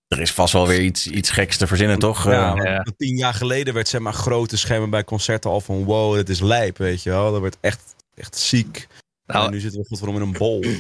Er 0.09 0.21
is 0.21 0.33
vast 0.33 0.53
wel 0.53 0.67
weer 0.67 0.81
iets, 0.81 1.07
iets 1.07 1.31
geks 1.31 1.57
te 1.57 1.67
verzinnen, 1.67 1.99
toch? 1.99 2.25
Ja, 2.31 2.83
Tien 2.97 3.17
jaar 3.17 3.35
geleden 3.35 3.75
werd 3.75 3.89
zeg 3.89 4.01
maar 4.01 4.13
grote 4.13 4.57
schermen 4.57 4.91
bij 4.91 5.05
concerten 5.05 5.51
al 5.51 5.61
van 5.61 5.85
wow, 5.85 6.15
dit 6.15 6.29
is 6.29 6.41
lijp, 6.41 6.79
weet 6.79 7.03
je 7.03 7.11
wel. 7.11 7.33
Dat 7.33 7.41
werd 7.41 7.57
echt, 7.61 7.95
echt 8.15 8.39
ziek. 8.39 8.87
Nou, 9.33 9.47
en 9.47 9.51
nu 9.53 9.61
zitten 9.61 9.81
we 9.81 9.87
godverdomme 9.89 10.21
in 10.23 10.27
een 10.27 10.39
bol. 10.39 10.65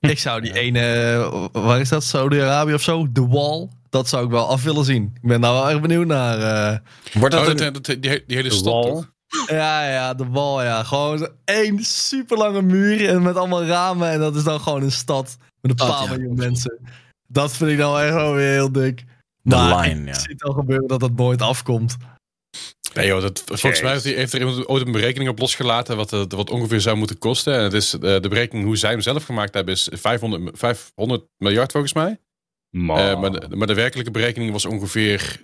Ik 0.00 0.18
zou 0.18 0.40
die 0.40 0.52
ene, 0.52 0.80
eh, 0.80 1.62
waar 1.62 1.80
is 1.80 1.88
dat? 1.88 2.04
Saudi-Arabië 2.04 2.74
of 2.74 2.82
zo? 2.82 3.06
The 3.12 3.26
Wall. 3.28 3.68
Dat 3.88 4.08
zou 4.08 4.24
ik 4.24 4.30
wel 4.30 4.48
af 4.48 4.62
willen 4.62 4.84
zien. 4.84 5.10
Ik 5.22 5.28
ben 5.28 5.40
nou 5.40 5.54
wel 5.54 5.70
erg 5.70 5.80
benieuwd 5.80 6.06
naar. 6.06 6.38
eh, 6.72 6.78
Wordt 7.20 7.34
dat 7.34 7.44
Oh, 7.44 7.50
een- 7.50 7.56
dat, 7.56 7.74
dat- 7.74 7.84
die, 7.84 7.98
die 8.00 8.22
hele 8.36 8.48
De 8.48 8.54
stad, 8.54 8.72
wall? 8.72 8.82
toch? 8.92 9.12
Ja, 9.46 9.88
ja, 9.90 10.14
de 10.14 10.26
wal, 10.26 10.62
ja. 10.62 10.82
Gewoon 10.82 11.18
zo 11.18 11.26
één 11.44 11.84
super 11.84 12.36
lange 12.38 12.62
muur 12.62 13.08
en 13.08 13.22
met 13.22 13.36
allemaal 13.36 13.64
ramen. 13.64 14.08
En 14.10 14.18
dat 14.18 14.36
is 14.36 14.44
dan 14.44 14.60
gewoon 14.60 14.82
een 14.82 14.92
stad 14.92 15.36
met 15.60 15.70
een 15.80 15.86
paar 15.88 16.02
ja. 16.02 16.10
miljoen 16.10 16.34
mensen. 16.36 16.78
Dat 17.28 17.52
vind 17.52 17.70
ik 17.70 17.78
dan 17.78 17.98
echt 18.00 18.14
wel 18.14 18.32
weer 18.34 18.50
heel 18.52 18.72
dik. 18.72 19.04
De 19.42 19.56
Maar 19.56 19.80
line, 19.88 20.00
ik 20.00 20.06
ja. 20.14 20.20
zie 20.20 20.32
het 20.32 20.42
al 20.42 20.52
gebeuren 20.52 20.86
dat 20.88 21.00
dat 21.00 21.16
nooit 21.16 21.42
afkomt. 21.42 21.96
Nee 22.94 23.06
joh, 23.06 23.20
dat, 23.20 23.42
volgens 23.46 23.82
mij 23.82 23.98
heeft, 24.02 24.32
er 24.32 24.40
iemand 24.40 24.66
ooit 24.68 24.86
een 24.86 24.92
berekening 24.92 25.30
op 25.30 25.38
losgelaten 25.38 25.96
wat, 25.96 26.10
het, 26.10 26.32
wat 26.32 26.50
ongeveer 26.50 26.80
zou 26.80 26.96
moeten 26.96 27.18
kosten. 27.18 27.54
En 27.54 27.62
het 27.62 27.72
is, 27.72 27.94
eh, 27.94 28.00
de 28.00 28.28
berekening 28.28 28.66
hoe 28.66 28.76
zij 28.76 28.90
hem 28.90 29.00
zelf 29.00 29.24
gemaakt 29.24 29.54
hebben 29.54 29.74
is 29.74 29.88
500, 29.92 30.58
500 30.58 31.24
miljard 31.38 31.72
volgens 31.72 31.92
mij. 31.92 32.18
Eh, 32.70 33.20
maar, 33.20 33.30
de, 33.30 33.56
maar 33.56 33.66
de 33.66 33.74
werkelijke 33.74 34.10
berekening 34.10 34.52
was 34.52 34.64
ongeveer 34.64 35.42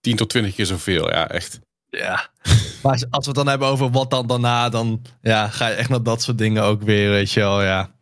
10 0.00 0.16
tot 0.16 0.28
20 0.28 0.54
keer 0.54 0.66
zoveel. 0.66 1.10
Ja, 1.10 1.28
echt. 1.28 1.60
Ja. 1.88 2.28
Maar 2.82 2.92
als- 2.92 3.24
we 3.24 3.26
het 3.26 3.34
dan 3.34 3.46
hebben 3.48 3.68
over 3.68 3.90
wat 3.90 4.10
dan 4.10 4.26
daarna, 4.26 4.68
dan 4.68 5.02
ja, 5.20 5.48
ga 5.48 5.68
je 5.68 5.74
echt 5.74 5.88
naar 5.88 6.02
dat 6.02 6.22
soort 6.22 6.38
dingen 6.38 6.62
ook 6.62 6.82
weer, 6.82 7.10
weet 7.10 7.32
je 7.32 7.40
wel, 7.40 7.62
ja. 7.62 7.94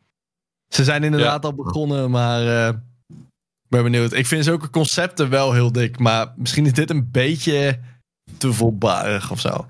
Ze 0.75 0.85
zijn 0.85 1.05
inderdaad 1.05 1.45
al 1.45 1.55
begonnen, 1.55 2.11
maar 2.11 2.67
eh, 2.67 2.69
ik 3.09 3.69
ben 3.69 3.83
benieuwd. 3.83 4.13
Ik 4.13 4.27
vind 4.27 4.45
zulke 4.45 4.71
concepten 4.71 5.31
wel 5.31 5.53
heel 5.53 5.73
dik, 5.73 5.99
maar 5.99 6.33
misschien 6.37 6.67
is 6.67 6.73
dit 6.73 6.91
een 6.91 7.11
beetje 7.11 7.81
te 8.39 8.53
voorbarig 8.53 9.31
of 9.31 9.41
zo. 9.41 9.67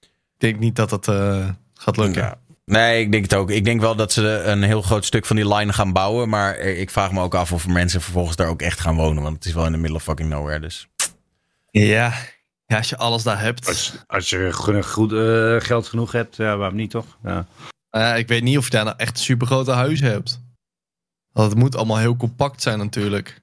Ik 0.00 0.38
denk 0.38 0.58
niet 0.58 0.76
dat 0.76 0.90
het 0.90 1.08
eh, 1.08 1.48
gaat 1.74 1.96
lukken. 1.96 2.22
Ja. 2.22 2.40
Nee, 2.64 3.00
ik 3.00 3.12
denk 3.12 3.22
het 3.22 3.34
ook. 3.34 3.50
Ik 3.50 3.64
denk 3.64 3.80
wel 3.80 3.96
dat 3.96 4.12
ze 4.12 4.42
een 4.42 4.62
heel 4.62 4.82
groot 4.82 5.04
stuk 5.04 5.26
van 5.26 5.36
die 5.36 5.54
line 5.54 5.72
gaan 5.72 5.92
bouwen. 5.92 6.28
Maar 6.28 6.58
ik 6.58 6.90
vraag 6.90 7.12
me 7.12 7.20
ook 7.20 7.34
af 7.34 7.52
of 7.52 7.66
mensen 7.66 8.00
vervolgens 8.00 8.36
daar 8.36 8.48
ook 8.48 8.62
echt 8.62 8.80
gaan 8.80 8.96
wonen. 8.96 9.22
Want 9.22 9.34
het 9.34 9.44
is 9.44 9.52
wel 9.52 9.66
in 9.66 9.72
de 9.72 9.78
middle 9.78 9.96
of 9.96 10.02
fucking 10.02 10.28
nowhere. 10.28 10.60
Dus. 10.60 10.88
Ja. 11.70 12.12
ja, 12.66 12.76
als 12.76 12.88
je 12.88 12.96
alles 12.96 13.22
daar 13.22 13.40
hebt. 13.40 13.66
Als, 13.66 13.94
als 14.06 14.30
je 14.30 14.52
goed, 14.52 14.86
goed 14.86 15.12
eh, 15.12 15.56
geld 15.58 15.86
genoeg 15.86 16.12
hebt, 16.12 16.36
ja, 16.36 16.56
waarom 16.56 16.76
niet 16.76 16.90
toch? 16.90 17.18
Ja. 17.22 17.46
Eh, 17.90 18.18
ik 18.18 18.28
weet 18.28 18.42
niet 18.42 18.58
of 18.58 18.64
je 18.64 18.70
daar 18.70 18.84
nou 18.84 18.96
echt 18.96 19.18
super 19.18 19.46
grote 19.46 19.70
huizen 19.70 20.06
hebt. 20.06 20.40
Want 21.32 21.50
het 21.50 21.58
moet 21.58 21.76
allemaal 21.76 21.98
heel 21.98 22.16
compact 22.16 22.62
zijn 22.62 22.78
natuurlijk. 22.78 23.40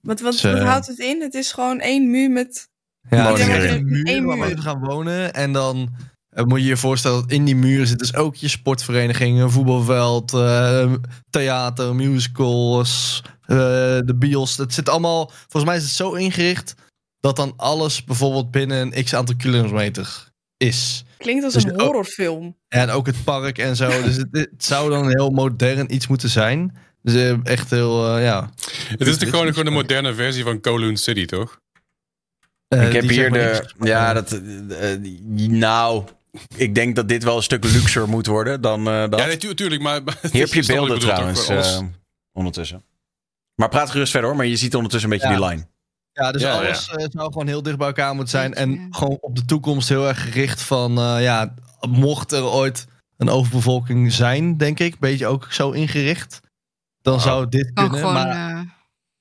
Wat, 0.00 0.20
wat, 0.20 0.40
wat 0.40 0.58
houdt 0.58 0.86
het 0.86 0.98
in? 0.98 1.20
Het 1.20 1.34
is 1.34 1.52
gewoon 1.52 1.80
één 1.80 2.10
muur 2.10 2.30
met... 2.30 2.68
Ja, 3.10 3.30
het 3.30 3.38
is 3.38 3.46
erin. 3.46 4.04
een 4.06 4.24
muur 4.38 4.58
gaan 4.58 4.78
wonen. 4.84 5.34
En 5.34 5.52
dan 5.52 5.94
eh, 6.28 6.44
moet 6.44 6.60
je 6.60 6.66
je 6.66 6.76
voorstellen 6.76 7.20
dat 7.20 7.30
in 7.30 7.44
die 7.44 7.56
muren 7.56 7.86
zit 7.86 7.98
dus 7.98 8.14
ook 8.14 8.34
je 8.34 8.48
sportvereniging, 8.48 9.40
een 9.40 9.50
voetbalveld, 9.50 10.32
eh, 10.34 10.92
theater, 11.30 11.94
musicals, 11.94 13.22
eh, 13.40 13.56
de 14.04 14.14
bios. 14.18 14.56
Het 14.56 14.74
zit 14.74 14.88
allemaal, 14.88 15.30
volgens 15.30 15.64
mij 15.64 15.76
is 15.76 15.82
het 15.82 15.92
zo 15.92 16.12
ingericht 16.12 16.74
dat 17.20 17.36
dan 17.36 17.52
alles 17.56 18.04
bijvoorbeeld 18.04 18.50
binnen 18.50 18.96
een 18.96 19.04
x 19.04 19.14
aantal 19.14 19.36
kilometer 19.36 20.28
is. 20.56 21.04
Klinkt 21.18 21.44
als 21.44 21.52
Dus 21.52 21.64
een 21.64 21.72
ook- 21.72 21.80
horrorfilm. 21.80 22.56
En 22.68 22.90
ook 22.90 23.06
het 23.06 23.24
park 23.24 23.58
en 23.58 23.76
zo. 23.76 24.02
Dus 24.02 24.16
het, 24.16 24.28
het 24.30 24.64
zou 24.64 24.90
dan 24.90 25.08
heel 25.08 25.30
modern 25.30 25.94
iets 25.94 26.06
moeten 26.06 26.28
zijn. 26.30 26.76
Dus 27.02 27.36
echt 27.42 27.70
heel, 27.70 28.16
eh, 28.16 28.24
ja. 28.24 28.50
Het 28.88 29.06
is 29.06 29.16
toch 29.16 29.28
gewoon, 29.28 29.46
gewoon 29.46 29.66
een 29.66 29.72
moderne 29.72 30.14
versie 30.14 30.42
van 30.42 30.60
Kowloon 30.60 30.96
City, 30.96 31.24
toch? 31.26 31.60
Eh, 32.68 32.86
ik 32.86 32.92
heb 32.92 33.02
hier 33.02 33.32
de. 33.32 33.70
Ja, 33.80 34.12
dat. 34.12 34.32
eh, 34.32 35.48
nou. 35.48 36.04
Ik 36.56 36.74
denk 36.74 36.96
dat 36.96 37.08
dit 37.08 37.24
wel 37.24 37.36
een 37.36 37.42
stuk 37.42 37.64
luxer 37.64 38.08
moet 38.08 38.26
worden 38.26 38.60
dan 38.60 38.88
eh, 38.88 39.00
dat. 39.08 39.20
Ja, 39.20 39.26
natuurlijk, 39.26 39.56
tuurlijk, 39.60 39.82
maar... 39.82 40.02
maar 40.04 40.18
Hier 40.32 40.44
heb 40.44 40.54
je 40.54 40.66
beelden 40.66 40.98
trouwens 40.98 41.50
ondertussen. 42.32 42.84
Maar 43.54 43.68
praat 43.68 43.90
gerust 43.90 44.10
verder 44.10 44.28
hoor. 44.28 44.38
Maar 44.38 44.46
je 44.46 44.56
ziet 44.56 44.74
ondertussen 44.74 45.10
een 45.12 45.18
beetje 45.18 45.32
Ja. 45.32 45.38
die 45.38 45.48
line. 45.48 45.66
Ja, 46.12 46.32
dus 46.32 46.42
Ja, 46.42 46.52
alles 46.52 46.88
eh, 46.88 47.06
zou 47.10 47.32
gewoon 47.32 47.46
heel 47.46 47.62
dicht 47.62 47.76
bij 47.78 47.86
elkaar 47.86 48.14
moeten 48.14 48.30
zijn. 48.30 48.54
En 48.54 48.86
gewoon 48.90 49.18
op 49.20 49.36
de 49.36 49.44
toekomst 49.44 49.88
heel 49.88 50.08
erg 50.08 50.22
gericht 50.22 50.62
van... 50.62 50.98
eh, 50.98 51.22
ja, 51.22 51.54
mocht 51.88 52.32
er 52.32 52.44
ooit 52.44 52.86
een 53.16 53.28
overbevolking 53.28 54.12
zijn, 54.12 54.56
denk 54.56 54.78
ik... 54.80 54.98
beetje 54.98 55.26
ook 55.26 55.52
zo 55.52 55.70
ingericht... 55.70 56.40
dan 57.02 57.20
zou 57.20 57.48
dit 57.48 57.70
Kan 57.72 57.84
kunnen. 57.90 57.98
gewoon, 58.08 58.28
maar 58.28 58.66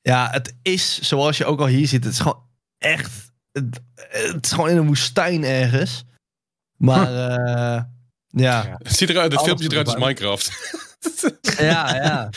ja, 0.01 0.27
het 0.31 0.55
is 0.61 0.99
zoals 1.01 1.37
je 1.37 1.45
ook 1.45 1.59
al 1.59 1.67
hier 1.67 1.87
ziet... 1.87 2.03
het 2.03 2.13
is 2.13 2.19
gewoon 2.19 2.43
echt... 2.77 3.24
Het, 3.59 3.79
het 4.09 4.45
is 4.45 4.51
gewoon 4.51 4.69
in 4.69 4.77
een 4.77 4.87
woestijn 4.87 5.43
ergens. 5.43 6.03
Maar 6.77 7.07
eh, 7.07 7.83
ja... 8.27 8.75
Het 8.83 8.95
ziet 8.97 9.09
eruit, 9.09 9.31
het 9.31 9.41
filmpje 9.41 9.63
ziet 9.63 9.71
eruit 9.71 9.87
als. 9.87 9.97
Minecraft. 9.97 10.51
Ja, 11.57 11.95
ja. 12.03 12.29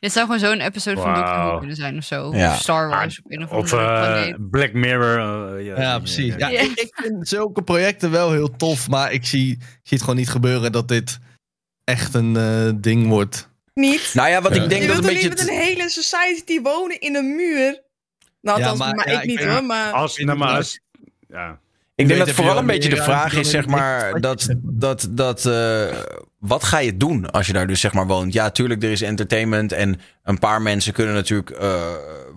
dit 0.00 0.12
zou 0.12 0.24
gewoon 0.24 0.40
zo'n 0.40 0.60
episode 0.60 1.00
van 1.00 1.14
Doctor 1.14 1.34
Who 1.44 1.58
kunnen 1.58 1.76
zijn 1.76 1.96
of 1.96 2.04
zo. 2.04 2.34
Ja. 2.36 2.52
Of 2.52 2.60
Star 2.60 2.88
Wars 2.88 3.18
op 3.18 3.30
een 3.32 3.42
of 3.42 3.50
andere 3.50 3.76
eh, 3.76 4.00
planeet. 4.00 4.50
Black 4.50 4.72
Mirror. 4.72 5.56
eh, 5.56 5.64
ja, 5.66 5.80
Ja, 5.80 5.98
precies. 5.98 6.34
Ja, 6.36 6.48
Ja. 6.48 6.60
ik, 6.60 6.70
ik 6.80 6.94
vind 6.94 7.28
zulke 7.28 7.62
projecten 7.62 8.10
wel 8.10 8.32
heel 8.32 8.56
tof, 8.56 8.88
maar 8.88 9.12
ik 9.12 9.26
zie, 9.26 9.50
ik 9.52 9.58
zie 9.60 9.78
het 9.82 10.00
gewoon 10.00 10.16
niet 10.16 10.30
gebeuren 10.30 10.72
dat 10.72 10.88
dit 10.88 11.18
echt 11.84 12.14
een 12.14 12.36
eh, 12.36 12.70
ding 12.76 13.08
wordt. 13.08 13.48
Niet. 13.74 14.10
Nou 14.14 14.28
ja, 14.28 14.42
wat 14.42 14.54
Ja. 14.54 14.62
ik 14.62 14.68
denk 14.68 14.82
je 14.82 14.86
dat 14.88 14.96
wilt 14.96 15.08
een 15.08 15.14
toch 15.14 15.22
beetje... 15.22 15.28
niet 15.28 15.38
met 15.38 15.48
een 15.48 15.74
hele 15.76 15.90
society 15.90 16.60
wonen 16.60 17.00
in 17.00 17.14
een 17.14 17.36
muur? 17.36 17.82
Nou, 18.44 18.58
Ja, 18.60 18.74
maar- 18.74 18.94
maar, 18.94 19.10
ja, 19.10 19.20
ik 19.20 19.26
niet 19.26 19.44
hoor, 19.44 19.64
maar... 19.64 19.92
Als, 19.92 20.16
nou, 20.18 20.38
maar 20.38 20.56
als, 20.56 20.80
ja. 21.28 21.58
Ik 21.94 22.06
denk 22.06 22.18
dat 22.18 22.28
je 22.28 22.34
vooral 22.34 22.58
een 22.58 22.66
beetje 22.66 22.88
de 22.88 23.02
vraag 23.02 23.34
is, 23.34 23.50
zeg 23.50 23.66
maar, 23.66 24.12
dat, 24.20 24.48
dat, 24.62 25.08
dat, 25.10 25.46
eh, 25.46 25.84
wat 26.38 26.64
ga 26.64 26.78
je 26.78 26.96
doen 26.96 27.30
als 27.30 27.46
je 27.46 27.52
daar 27.52 27.66
dus 27.66 27.80
zeg 27.80 27.92
maar 27.92 28.06
woont? 28.06 28.32
Ja, 28.32 28.50
tuurlijk, 28.50 28.82
er 28.82 28.90
is 28.90 29.02
entertainment 29.02 29.72
en 29.72 30.00
een 30.22 30.38
paar 30.38 30.62
mensen 30.62 30.92
kunnen 30.92 31.14
natuurlijk 31.14 31.50
eh, 31.50 31.82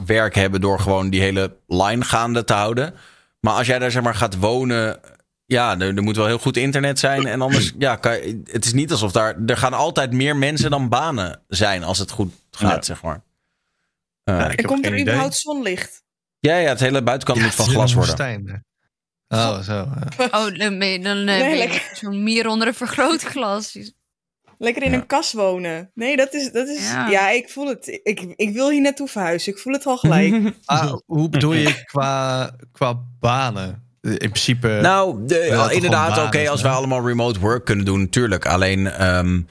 werk 0.05 0.35
hebben 0.35 0.61
door 0.61 0.79
gewoon 0.79 1.09
die 1.09 1.21
hele 1.21 1.55
line 1.67 2.03
gaande 2.03 2.43
te 2.43 2.53
houden. 2.53 2.93
Maar 3.39 3.53
als 3.53 3.67
jij 3.67 3.79
daar 3.79 3.91
zeg 3.91 4.03
maar 4.03 4.15
gaat 4.15 4.39
wonen, 4.39 4.99
ja, 5.45 5.79
er, 5.79 5.95
er 5.95 6.03
moet 6.03 6.15
wel 6.15 6.25
heel 6.25 6.37
goed 6.39 6.57
internet 6.57 6.99
zijn 6.99 7.25
en 7.25 7.41
anders, 7.41 7.73
ja, 7.77 7.95
kan 7.95 8.13
je- 8.13 8.41
het 8.51 8.65
is 8.65 8.73
niet 8.73 8.91
alsof 8.91 9.11
daar, 9.11 9.35
er 9.45 9.57
gaan 9.57 9.73
altijd 9.73 10.11
meer 10.13 10.35
mensen 10.35 10.69
dan 10.69 10.89
banen 10.89 11.41
zijn 11.47 11.83
als 11.83 11.97
het 11.97 12.11
goed 12.11 12.33
gaat, 12.51 12.71
Ja. 12.75 12.81
zeg 12.81 13.01
maar. 13.01 13.21
Eh, 14.27 14.37
Ja, 14.39 14.55
en 14.55 14.65
komt 14.65 14.85
er 14.85 14.91
idee. 14.91 15.01
überhaupt 15.03 15.35
zonlicht? 15.35 16.03
ja, 16.39 16.57
ja, 16.57 16.69
het 16.69 16.79
hele 16.79 17.03
buitenkant 17.03 17.41
moet 17.41 17.55
van 17.55 17.65
glas 17.65 17.93
worden. 17.93 18.15
woestijn. 18.17 18.65
Oh, 19.27 19.59
zo. 19.59 19.73
ja. 19.73 20.07
Oh, 20.39 20.57
dan 20.59 20.79
ben 20.79 20.87
je, 20.87 20.99
dan, 20.99 21.27
eh, 21.27 21.79
zo'n 21.93 22.23
mier 22.23 22.47
onder 22.47 22.67
een 22.67 22.73
vergrootglas. 22.73 23.77
Lekker 24.57 24.83
in 24.83 24.91
Ja. 24.91 24.97
een 24.97 25.05
kas 25.05 25.33
wonen. 25.33 25.91
Nee, 25.93 26.15
dat 26.17 26.33
is... 26.33 26.51
Dat 26.51 26.67
is 26.67 26.89
Ja. 26.91 27.07
ja. 27.09 27.29
ik 27.29 27.49
voel 27.49 27.67
het. 27.67 27.99
Ik, 28.03 28.33
ik 28.35 28.53
wil 28.53 28.69
hier 28.69 28.81
naartoe 28.81 29.07
verhuizen. 29.07 29.51
Ik 29.53 29.59
voel 29.59 29.73
het 29.73 29.85
al 29.85 29.97
gelijk. 29.97 30.53
Ah, 30.65 30.93
hoe 31.05 31.29
bedoel 31.29 31.53
je 31.53 31.83
qua, 31.85 32.51
qua 32.71 32.93
banen? 33.19 33.83
In 34.01 34.17
principe... 34.17 34.79
Nou, 34.81 35.25
de- 35.25 35.35
Ja, 35.49 35.61
toch 35.63 35.71
inderdaad, 35.71 36.25
oké, 36.25 36.49
als 36.49 36.61
wij 36.61 36.71
allemaal 36.71 37.07
remote 37.07 37.39
work 37.39 37.65
kunnen 37.65 37.85
doen, 37.85 37.99
natuurlijk. 37.99 38.45
Alleen, 38.45 38.87
ehm, 38.87 39.41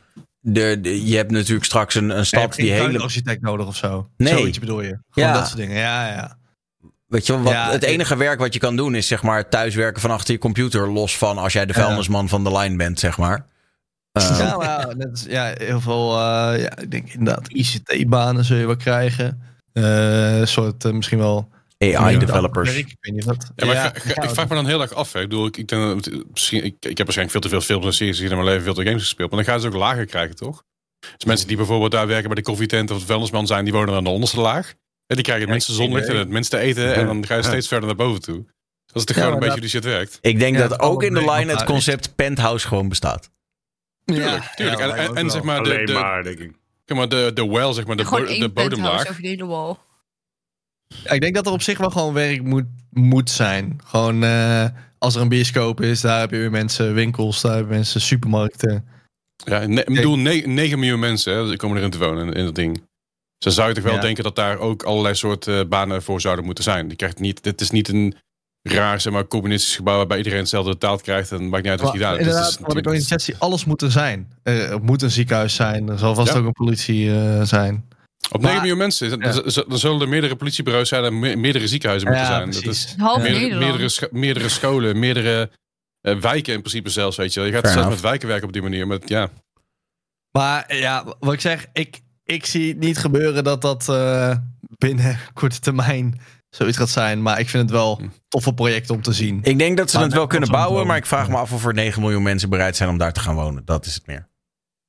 de, 0.49 0.81
de- 0.81 1.07
je 1.07 1.17
hebt 1.17 1.31
natuurlijk 1.31 1.65
straks 1.65 1.95
een, 1.95 2.19
een 2.19 2.27
stad 2.27 2.55
die 2.55 2.71
hele... 2.71 2.85
tuinarchitect 2.85 3.43
nodig 3.43 3.67
of 3.67 3.77
zo. 3.77 4.11
Nee. 4.17 4.39
Zoiets 4.39 4.59
bedoel 4.59 4.81
je. 4.83 4.99
Gewoon 5.11 5.29
Ja. 5.29 5.35
dat 5.35 5.47
soort 5.47 5.59
dingen. 5.59 5.77
Ja, 5.77 6.07
ja. 6.13 6.39
Weet 7.07 7.27
je, 7.27 7.41
wat, 7.43 7.53
Ja, 7.53 7.71
het 7.71 7.83
ik- 7.83 7.89
enige 7.89 8.17
werk 8.17 8.39
wat 8.39 8.53
je 8.55 8.59
kan 8.61 8.77
doen 8.77 8.95
is 8.95 9.07
zeg 9.07 9.23
maar 9.23 9.49
thuiswerken 9.49 10.01
van 10.01 10.11
achter 10.11 10.33
je 10.35 10.41
computer. 10.41 10.91
Los 10.93 11.19
van 11.19 11.39
als 11.39 11.53
jij 11.53 11.67
de 11.67 11.73
Ja. 11.77 11.81
vuilnisman 11.85 12.29
van 12.29 12.45
de 12.45 12.57
line 12.59 12.77
bent, 12.77 12.99
zeg 13.01 13.19
maar. 13.19 13.47
Eh, 14.13 14.37
Ja, 14.39 14.93
net 14.97 15.11
als- 15.11 15.25
ja, 15.29 15.53
heel 15.57 15.81
veel, 15.81 16.11
eh, 16.19 16.63
ja, 16.63 16.77
ik 16.79 16.91
denk 16.91 17.09
inderdaad 17.13 17.49
ICT-banen 17.49 18.45
zul 18.45 18.57
je 18.57 18.67
wel 18.67 18.77
krijgen. 18.77 19.43
Een 19.73 20.49
soort, 20.49 20.93
misschien 20.93 21.19
wel... 21.19 21.55
AI-developers. 21.79 22.75
Ik 22.77 22.97
weet 23.01 23.15
niet 23.15 23.25
wat. 23.25 23.51
Ja, 23.57 23.73
Ja, 23.73 23.95
ik, 23.95 24.31
vraag 24.31 24.49
me 24.49 24.55
dan 24.55 24.67
heel 24.67 24.81
erg 24.81 24.93
af. 24.95 25.13
Hè. 25.13 25.21
Ik, 25.21 25.29
bedoel, 25.29 25.47
ik, 25.47 25.57
ik, 25.57 25.69
denk 25.69 26.05
misschien, 26.31 26.65
ik, 26.65 26.75
ik 26.81 26.97
heb 26.99 27.07
waarschijnlijk 27.07 27.31
veel 27.31 27.41
te 27.41 27.49
veel 27.49 27.61
films 27.61 27.85
en 27.87 27.93
series 27.95 28.15
gezien 28.17 28.31
in 28.31 28.37
mijn 28.37 28.49
leven, 28.49 28.63
veel 28.65 28.75
te 28.75 28.81
veel 28.81 28.89
games 28.91 29.05
gespeeld. 29.05 29.31
Maar 29.31 29.45
dan 29.45 29.49
gaan 29.53 29.61
ze 29.61 29.67
ook 29.67 29.75
lager 29.75 30.07
krijgen, 30.07 30.37
toch? 30.37 30.63
Dus 31.17 31.25
mensen 31.25 31.47
die 31.49 31.57
bijvoorbeeld 31.57 31.91
daar 31.91 32.07
werken 32.07 32.27
bij 32.27 32.35
de 32.37 32.43
koffietent 32.43 32.91
of 32.91 32.99
de 33.01 33.07
vuilnisman 33.07 33.47
zijn, 33.47 33.65
die 33.65 33.73
wonen 33.73 33.95
aan 33.95 34.05
de 34.05 34.11
onderste 34.11 34.41
laag. 34.41 34.75
En 35.07 35.15
die 35.17 35.25
krijgen 35.25 35.45
het 35.45 35.53
minste 35.53 35.73
zonlicht 35.73 36.09
en 36.09 36.17
het 36.17 36.29
minste 36.29 36.59
eten. 36.59 36.95
En 36.95 37.07
dan 37.07 37.27
ga 37.27 37.35
je 37.37 37.43
steeds 37.43 37.69
verder 37.69 37.87
naar 37.87 37.97
boven 37.97 38.21
toe. 38.21 38.45
Dat 38.87 38.97
is 38.97 39.05
toch 39.05 39.17
Ja, 39.17 39.23
gewoon 39.23 39.33
een 39.33 39.39
beetje 39.39 39.53
hoe 39.53 39.61
die 39.61 39.71
shit 39.71 39.85
werkt. 39.85 40.19
Ik 40.21 40.39
denk 40.39 40.57
Ja, 40.57 40.69
dat 40.69 40.81
ook 40.81 41.03
in 41.03 41.15
de 41.15 41.21
line 41.33 41.53
het 41.53 41.65
concept 41.65 42.15
penthouse 42.15 42.67
gewoon 42.69 42.89
bestaat. 42.89 43.31
Tuurlijk, 44.05 44.43
tuurlijk. 44.57 44.79
ja, 44.79 44.95
en, 45.15 45.31
zeg 45.31 45.43
maar 45.43 45.63
de, 45.63 45.83
de, 45.85 45.93
maar, 45.93 46.23
denk 46.23 46.39
ik. 46.39 46.53
zeg 46.85 46.97
maar 46.99 47.09
de, 47.09 47.31
de 47.35 47.47
well, 47.49 47.73
zeg 47.73 47.87
maar 47.87 47.97
de, 47.97 48.05
Gewoon 48.05 48.25
bo- 48.27 48.39
de 48.39 48.49
bodemlaag. 48.49 49.09
over 49.09 49.23
de 49.23 49.29
hele 49.29 49.47
wall. 49.47 49.75
Ja, 50.87 51.11
ik 51.11 51.21
denk 51.21 51.35
dat 51.35 51.47
er 51.47 51.53
op 51.53 51.63
zich 51.63 51.79
wel 51.79 51.91
gewoon 51.91 52.13
werk 52.13 52.43
moet, 52.43 52.65
moet 52.91 53.31
zijn. 53.31 53.79
Gewoon 53.85 54.23
eh, 54.25 54.65
als 54.99 55.15
er 55.15 55.21
een 55.21 55.29
bioscoop 55.29 55.81
is, 55.81 56.01
daar 56.01 56.21
heb 56.21 56.31
je 56.31 56.37
weer 56.37 56.51
mensen, 56.51 56.95
winkels, 56.95 57.41
daar 57.41 57.57
heb 57.57 57.65
je 57.65 57.71
mensen, 57.75 58.01
supermarkten. 58.01 58.89
Ja, 59.45 59.61
ik 59.61 59.85
bedoel, 59.85 60.17
9 60.17 60.79
miljoen 60.79 60.99
mensen 60.99 61.35
hè, 61.35 61.47
die 61.49 61.57
komen 61.57 61.77
erin 61.77 61.91
te 61.91 61.99
wonen 61.99 62.33
in, 62.33 62.45
dat 62.45 62.55
ding. 62.55 62.83
Ze 63.39 63.51
zou 63.51 63.69
je 63.69 63.75
toch 63.75 63.85
wel 63.85 63.95
Ja. 63.95 64.01
denken 64.01 64.25
dat 64.25 64.37
daar 64.37 64.59
ook 64.59 64.83
allerlei 64.83 65.15
soorten 65.15 65.69
banen 65.69 66.03
voor 66.03 66.21
zouden 66.21 66.45
moeten 66.45 66.65
zijn. 66.65 66.89
Die 66.89 66.97
krijgt 66.97 67.19
niet, 67.21 67.43
dit 67.43 67.61
is 67.61 67.71
niet 67.71 67.89
een 67.89 68.15
raar, 68.63 69.01
zeg 69.01 69.13
maar, 69.13 69.27
communistisch 69.27 69.77
gebouw 69.77 69.97
waarbij 69.97 70.17
iedereen 70.17 70.39
hetzelfde 70.39 70.71
betaald 70.71 71.03
krijgt 71.03 71.33
en 71.33 71.49
maakt 71.49 71.63
niet 71.63 71.73
uit 71.73 71.81
wat 71.81 71.93
je 71.93 71.99
daar 71.99 72.11
doet. 72.17 72.25
Dus 72.25 72.29
inderdaad, 72.29 72.59
wat 72.61 72.61
ik 72.61 72.69
ook 72.69 72.77
in 72.77 72.83
de 72.83 72.89
natuurlijk- 72.91 73.09
chat 73.11 73.23
zie, 73.23 73.37
alles 73.39 73.65
moet 73.65 73.83
er 73.83 73.91
zijn. 73.93 74.33
Eh, 74.43 74.71
er 74.71 74.83
moet 74.83 75.03
een 75.03 75.11
ziekenhuis 75.11 75.55
zijn, 75.55 75.89
er 75.89 75.99
zal 75.99 76.15
vast 76.15 76.33
Ja. 76.33 76.39
ook 76.39 76.47
een 76.47 76.53
politie 76.53 77.15
eh, 77.15 77.43
zijn. 77.43 77.85
Op 78.31 78.33
Maar- 78.33 78.41
9 78.43 78.61
miljoen 78.61 78.79
mensen, 78.79 79.11
dan, 79.11 79.19
Ja. 79.19 79.33
dan- 79.41 79.65
dan 79.69 79.79
zullen 79.79 80.01
er 80.01 80.09
meerdere 80.09 80.37
politiebureaus 80.37 80.89
zijn 80.89 81.05
en 81.05 81.19
me- 81.19 81.37
meerdere 81.37 81.69
ziekenhuizen 81.69 82.09
moeten 82.09 82.27
Ja, 82.27 82.33
zijn. 82.37 82.51
Dat 82.51 82.65
is 82.75 82.95
Half 82.99 83.23
meerdere, 83.23 83.59
meerdere, 83.59 83.89
scho- 83.89 84.09
meerdere 84.11 84.49
scholen, 84.49 84.99
meerdere 84.99 85.51
eh, 86.01 86.17
wijken 86.21 86.53
in 86.55 86.61
principe 86.61 86.89
zelfs, 86.91 87.17
weet 87.17 87.35
je 87.35 87.41
wel. 87.41 87.49
Je 87.49 87.55
gaat 87.55 87.73
zelfs 87.73 87.89
met 87.89 88.01
wijken 88.01 88.29
werken 88.29 88.47
op 88.47 88.53
die 88.53 88.63
manier, 88.63 88.87
maar 88.87 88.99
ja. 89.05 89.29
Maar 90.31 90.65
eh, 90.67 90.81
ja, 90.81 91.15
wat 91.19 91.33
ik 91.33 91.41
zeg, 91.41 91.67
ik, 91.73 92.01
ik 92.25 92.47
zie 92.47 92.69
het 92.69 92.79
niet 92.79 92.99
gebeuren 92.99 93.45
dat 93.45 93.63
dat 93.63 93.89
eh, 93.89 94.37
binnen 94.79 95.19
korte 95.35 95.59
termijn 95.61 96.21
zoiets 96.49 96.77
gaat 96.77 96.89
zijn. 96.89 97.23
Maar 97.23 97.41
ik 97.41 97.49
vind 97.49 97.63
het 97.63 97.73
wel 97.73 97.97
Hm. 97.99 98.09
toffe 98.29 98.55
project 98.55 98.91
om 98.91 99.03
te 99.03 99.13
zien. 99.13 99.41
Ik 99.43 99.59
denk 99.59 99.77
dat 99.77 99.91
ze 99.91 99.97
Maar 99.97 100.05
het 100.07 100.15
wel 100.15 100.27
kunnen 100.27 100.49
een 100.49 100.55
bouwen, 100.55 100.87
maar 100.87 100.97
ik 100.97 101.07
vraag 101.07 101.29
me 101.29 101.37
af 101.37 101.53
of 101.53 101.65
er 101.65 101.75
9 101.75 102.01
miljoen 102.03 102.23
mensen 102.23 102.49
bereid 102.51 102.77
zijn 102.77 102.89
om 102.89 102.99
daar 102.99 103.13
te 103.13 103.21
gaan 103.21 103.35
wonen. 103.35 103.65
Dat 103.65 103.87
is 103.87 103.95
het 103.95 104.07
meer. 104.07 104.29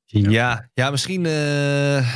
Ja, 0.06 0.70
ja 0.74 0.90
misschien. 0.92 1.26
eh, 1.26 2.08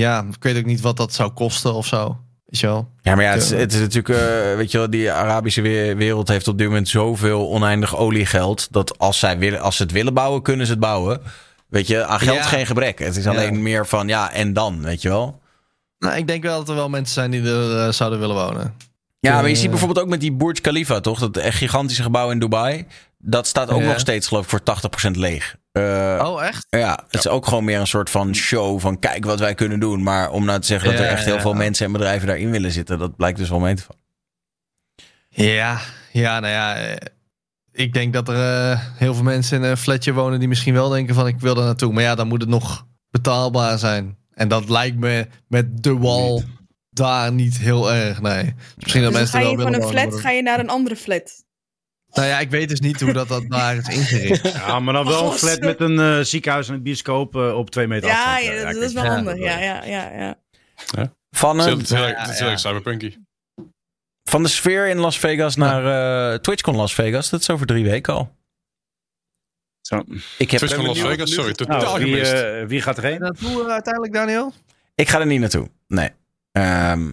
ja, 0.00 0.24
ik 0.30 0.42
weet 0.42 0.56
ook 0.56 0.64
niet 0.64 0.80
wat 0.80 0.96
dat 0.96 1.12
zou 1.14 1.30
kosten 1.30 1.74
of 1.74 1.86
zo. 1.86 2.16
Weet 2.46 2.60
je 2.60 2.66
wel? 2.66 2.88
Ja, 3.02 3.14
maar 3.14 3.24
ja, 3.24 3.30
het 3.32 3.42
is, 3.42 3.50
het 3.50 3.72
is 3.72 3.80
natuurlijk, 3.80 4.08
eh, 4.20 4.56
weet 4.56 4.70
je 4.70 4.78
wel, 4.78 4.90
die 4.90 5.12
Arabische 5.12 5.60
we- 5.60 5.94
wereld 5.96 6.28
heeft 6.28 6.48
op 6.48 6.58
dit 6.58 6.66
moment 6.66 6.88
zoveel 6.88 7.48
oneindig 7.50 7.96
oliegeld. 7.96 8.68
Dat 8.72 8.98
als, 8.98 9.18
zij 9.18 9.38
willen, 9.38 9.60
als 9.60 9.76
ze 9.76 9.82
het 9.82 9.92
willen 9.92 10.14
bouwen, 10.14 10.42
kunnen 10.42 10.66
ze 10.66 10.72
het 10.72 10.80
bouwen. 10.80 11.20
Weet 11.68 11.86
je, 11.86 12.04
aan 12.04 12.20
geld 12.20 12.36
Ja. 12.36 12.42
geen 12.42 12.66
gebrek. 12.66 12.98
Het 12.98 13.16
is 13.16 13.24
Ja. 13.24 13.30
alleen 13.30 13.62
meer 13.62 13.86
van 13.86 14.08
ja, 14.08 14.32
en 14.32 14.52
dan, 14.52 14.82
weet 14.82 15.02
je 15.02 15.08
wel. 15.08 15.40
Nou, 15.98 16.16
ik 16.16 16.26
denk 16.26 16.42
wel 16.42 16.58
dat 16.58 16.68
er 16.68 16.74
wel 16.74 16.88
mensen 16.88 17.14
zijn 17.14 17.30
die 17.30 17.42
er 17.42 17.78
eh, 17.86 17.92
zouden 17.92 18.18
willen 18.18 18.36
wonen. 18.36 18.74
Ja, 19.20 19.34
maar 19.34 19.48
je 19.48 19.54
Eh. 19.54 19.60
ziet 19.60 19.70
bijvoorbeeld 19.70 20.00
ook 20.00 20.10
met 20.10 20.20
die 20.20 20.32
Burj 20.32 20.60
Khalifa, 20.60 21.00
toch? 21.00 21.18
Dat 21.18 21.36
echt 21.36 21.56
gigantische 21.58 22.02
gebouw 22.02 22.30
in 22.30 22.38
Dubai. 22.38 22.86
Dat 23.18 23.46
staat 23.46 23.70
ook 23.70 23.80
Ja. 23.80 23.86
nog 23.86 23.98
steeds, 23.98 24.28
geloof 24.28 24.42
ik, 24.44 24.48
voor 24.50 24.62
80% 24.62 25.16
leeg. 25.16 25.56
Eh, 25.76 26.24
Oh, 26.26 26.44
echt? 26.44 26.66
Ja, 26.70 27.04
het 27.08 27.14
is 27.14 27.28
ook 27.28 27.46
gewoon 27.46 27.64
meer 27.64 27.80
een 27.80 27.86
soort 27.86 28.10
van 28.10 28.34
show 28.34 28.80
van 28.80 28.98
kijk 28.98 29.24
wat 29.24 29.38
wij 29.40 29.54
kunnen 29.54 29.80
doen. 29.80 30.02
Maar 30.02 30.30
om 30.30 30.44
nou 30.44 30.60
te 30.60 30.66
zeggen 30.66 30.90
dat 30.90 30.98
Ja, 30.98 31.04
er 31.04 31.10
echt 31.10 31.24
heel 31.24 31.34
ja. 31.34 31.40
veel 31.40 31.54
mensen 31.54 31.86
en 31.86 31.92
bedrijven 31.92 32.26
daarin 32.26 32.50
willen 32.50 32.70
zitten, 32.70 32.98
dat 32.98 33.16
blijkt 33.16 33.38
dus 33.38 33.48
wel 33.48 33.58
mee 33.60 33.74
te 33.74 33.82
vallen. 33.82 34.02
Ja, 35.28 35.78
ja, 36.12 36.40
nou 36.40 36.52
ja. 36.52 36.76
eh, 36.76 36.96
Ik 37.72 37.92
denk 37.92 38.12
dat 38.12 38.28
er 38.28 38.70
eh, 38.70 38.80
heel 38.94 39.14
veel 39.14 39.24
mensen 39.24 39.62
in 39.62 39.70
een 39.70 39.76
flatje 39.76 40.12
wonen 40.12 40.38
die 40.38 40.48
misschien 40.48 40.74
wel 40.74 40.88
denken 40.88 41.14
van 41.14 41.26
ik 41.26 41.40
wil 41.40 41.56
er 41.56 41.64
naartoe. 41.64 41.92
Maar 41.92 42.02
ja, 42.02 42.14
dan 42.14 42.28
moet 42.28 42.40
het 42.40 42.50
nog 42.50 42.86
betaalbaar 43.10 43.78
zijn. 43.78 44.16
En 44.34 44.48
dat 44.48 44.68
lijkt 44.68 44.96
me 44.98 45.26
met 45.48 45.82
de 45.82 45.96
wall 45.98 46.42
daar 46.90 47.32
niet 47.32 47.58
heel 47.58 47.92
erg, 47.92 48.20
nee. 48.20 48.54
Misschien 48.76 49.02
dat 49.02 49.10
Dus 49.12 49.20
mensen 49.20 49.28
ga 49.28 49.38
je 49.38 49.44
wel 49.56 49.64
van 49.64 49.64
willen 49.72 49.82
een 49.86 49.92
flat 49.92 50.10
maar 50.12 50.20
ga 50.20 50.30
je 50.30 50.42
naar 50.42 50.58
een 50.58 50.68
andere 50.68 50.96
flat. 50.96 51.44
Nou 52.16 52.28
ja, 52.28 52.38
ik 52.40 52.50
weet 52.50 52.68
dus 52.68 52.80
niet 52.80 53.00
hoe 53.00 53.12
dat, 53.12 53.28
dat 53.28 53.44
daar 53.48 53.76
is 53.76 53.88
ingericht. 53.88 54.52
Ja, 54.66 54.80
maar 54.80 54.94
dan 54.94 55.06
wel 55.06 55.32
een 55.32 55.38
flat 55.38 55.60
met 55.60 55.80
een 55.80 55.98
eh, 55.98 56.20
ziekenhuis 56.20 56.68
en 56.68 56.74
een 56.74 56.82
bioscoop 56.82 57.36
eh, 57.36 57.56
op 57.56 57.70
twee 57.70 57.86
meter 57.86 58.08
Ja, 58.08 58.34
afstand. 58.34 58.56
ja, 58.56 58.64
dat, 58.64 58.74
dat 58.74 58.82
is 58.82 58.92
wel 58.92 59.04
ja, 59.04 59.10
handig. 59.10 59.34
dat 59.34 59.42
Ja, 59.42 59.58
ja, 59.58 59.84
ja, 59.84 60.12
ja. 60.18 60.36
Van, 61.30 61.58
Het 61.58 61.68
eh, 61.68 61.78
is 61.78 61.90
heel, 61.90 62.06
ja, 62.06 62.20
het 62.20 62.30
is 62.30 62.36
heel 62.36 62.46
ja. 62.46 62.52
erg 62.52 62.60
cyberpunky. 62.60 63.16
van 64.24 64.42
de 64.42 64.48
sfeer 64.48 64.88
in 64.88 64.98
Las 64.98 65.18
Vegas 65.18 65.56
naar 65.56 65.84
eh 66.32 66.38
TwitchCon 66.38 66.76
Las 66.76 66.94
Vegas. 66.94 67.30
Dat 67.30 67.40
is 67.40 67.50
over 67.50 67.66
drie 67.66 67.84
weken 67.84 68.14
al. 68.14 68.34
Zo. 69.80 70.04
Ik, 70.38 70.50
heb, 70.50 70.60
Twitch 70.60 70.74
van 70.74 70.86
Las 70.86 71.00
Vegas, 71.00 71.32
sorry, 71.32 71.52
totaal 71.52 71.80
Nou, 71.80 72.04
wie, 72.04 72.24
gemist. 72.24 72.68
wie 72.68 72.82
gaat 72.82 72.96
er 72.96 73.04
heen? 73.04 73.20
Naartoe 73.20 73.70
uiteindelijk, 73.70 74.12
Daniel? 74.14 74.52
ik 74.94 75.08
ga 75.08 75.20
er 75.20 75.26
niet 75.26 75.40
naartoe. 75.40 75.70
Nee. 75.86 76.10
Ehm, 76.52 77.08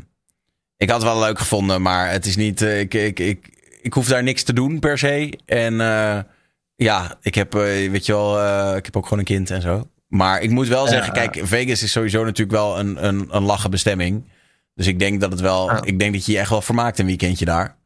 ik 0.78 0.90
had 0.90 1.02
het 1.02 1.12
wel 1.12 1.20
leuk 1.20 1.40
gevonden, 1.40 1.82
maar 1.82 2.12
het 2.12 2.26
is 2.26 2.36
niet. 2.36 2.62
ik, 2.62 2.94
ik, 2.94 3.20
ik, 3.20 3.53
ik 3.84 3.94
hoef 3.94 4.08
daar 4.08 4.24
niks 4.24 4.44
te 4.44 4.54
doen 4.54 4.80
per 4.80 4.98
se. 4.98 5.40
En 5.46 5.82
eh, 5.82 6.20
ja, 6.76 7.18
ik 7.22 7.36
heb, 7.36 7.56
eh, 7.56 7.62
weet 7.92 8.06
je 8.06 8.12
wel, 8.14 8.40
eh, 8.40 8.76
ik 8.76 8.86
heb 8.86 8.98
ook 8.98 9.04
gewoon 9.04 9.20
een 9.20 9.26
kind 9.26 9.50
en 9.52 9.62
zo. 9.62 9.88
Maar 10.08 10.42
ik 10.42 10.50
moet 10.50 10.68
wel 10.68 10.84
Ja. 10.86 10.90
zeggen, 10.92 11.14
kijk, 11.14 11.40
Vegas 11.44 11.84
is 11.84 11.92
sowieso 11.92 12.24
natuurlijk 12.24 12.52
wel 12.58 12.80
een, 12.80 13.06
een, 13.08 13.28
een 13.30 13.44
lachen 13.44 13.70
bestemming. 13.72 14.24
Dus 14.76 14.88
ik 14.88 15.00
denk 15.00 15.22
dat 15.22 15.32
het 15.32 15.40
wel. 15.42 15.86
Ik 15.86 16.00
denk 16.00 16.14
dat 16.14 16.26
je 16.26 16.32
je 16.32 16.38
echt 16.40 16.50
wel 16.50 16.62
vermaakt 16.62 17.00
een 17.00 17.06
weekendje 17.06 17.46
daar. 17.46 17.78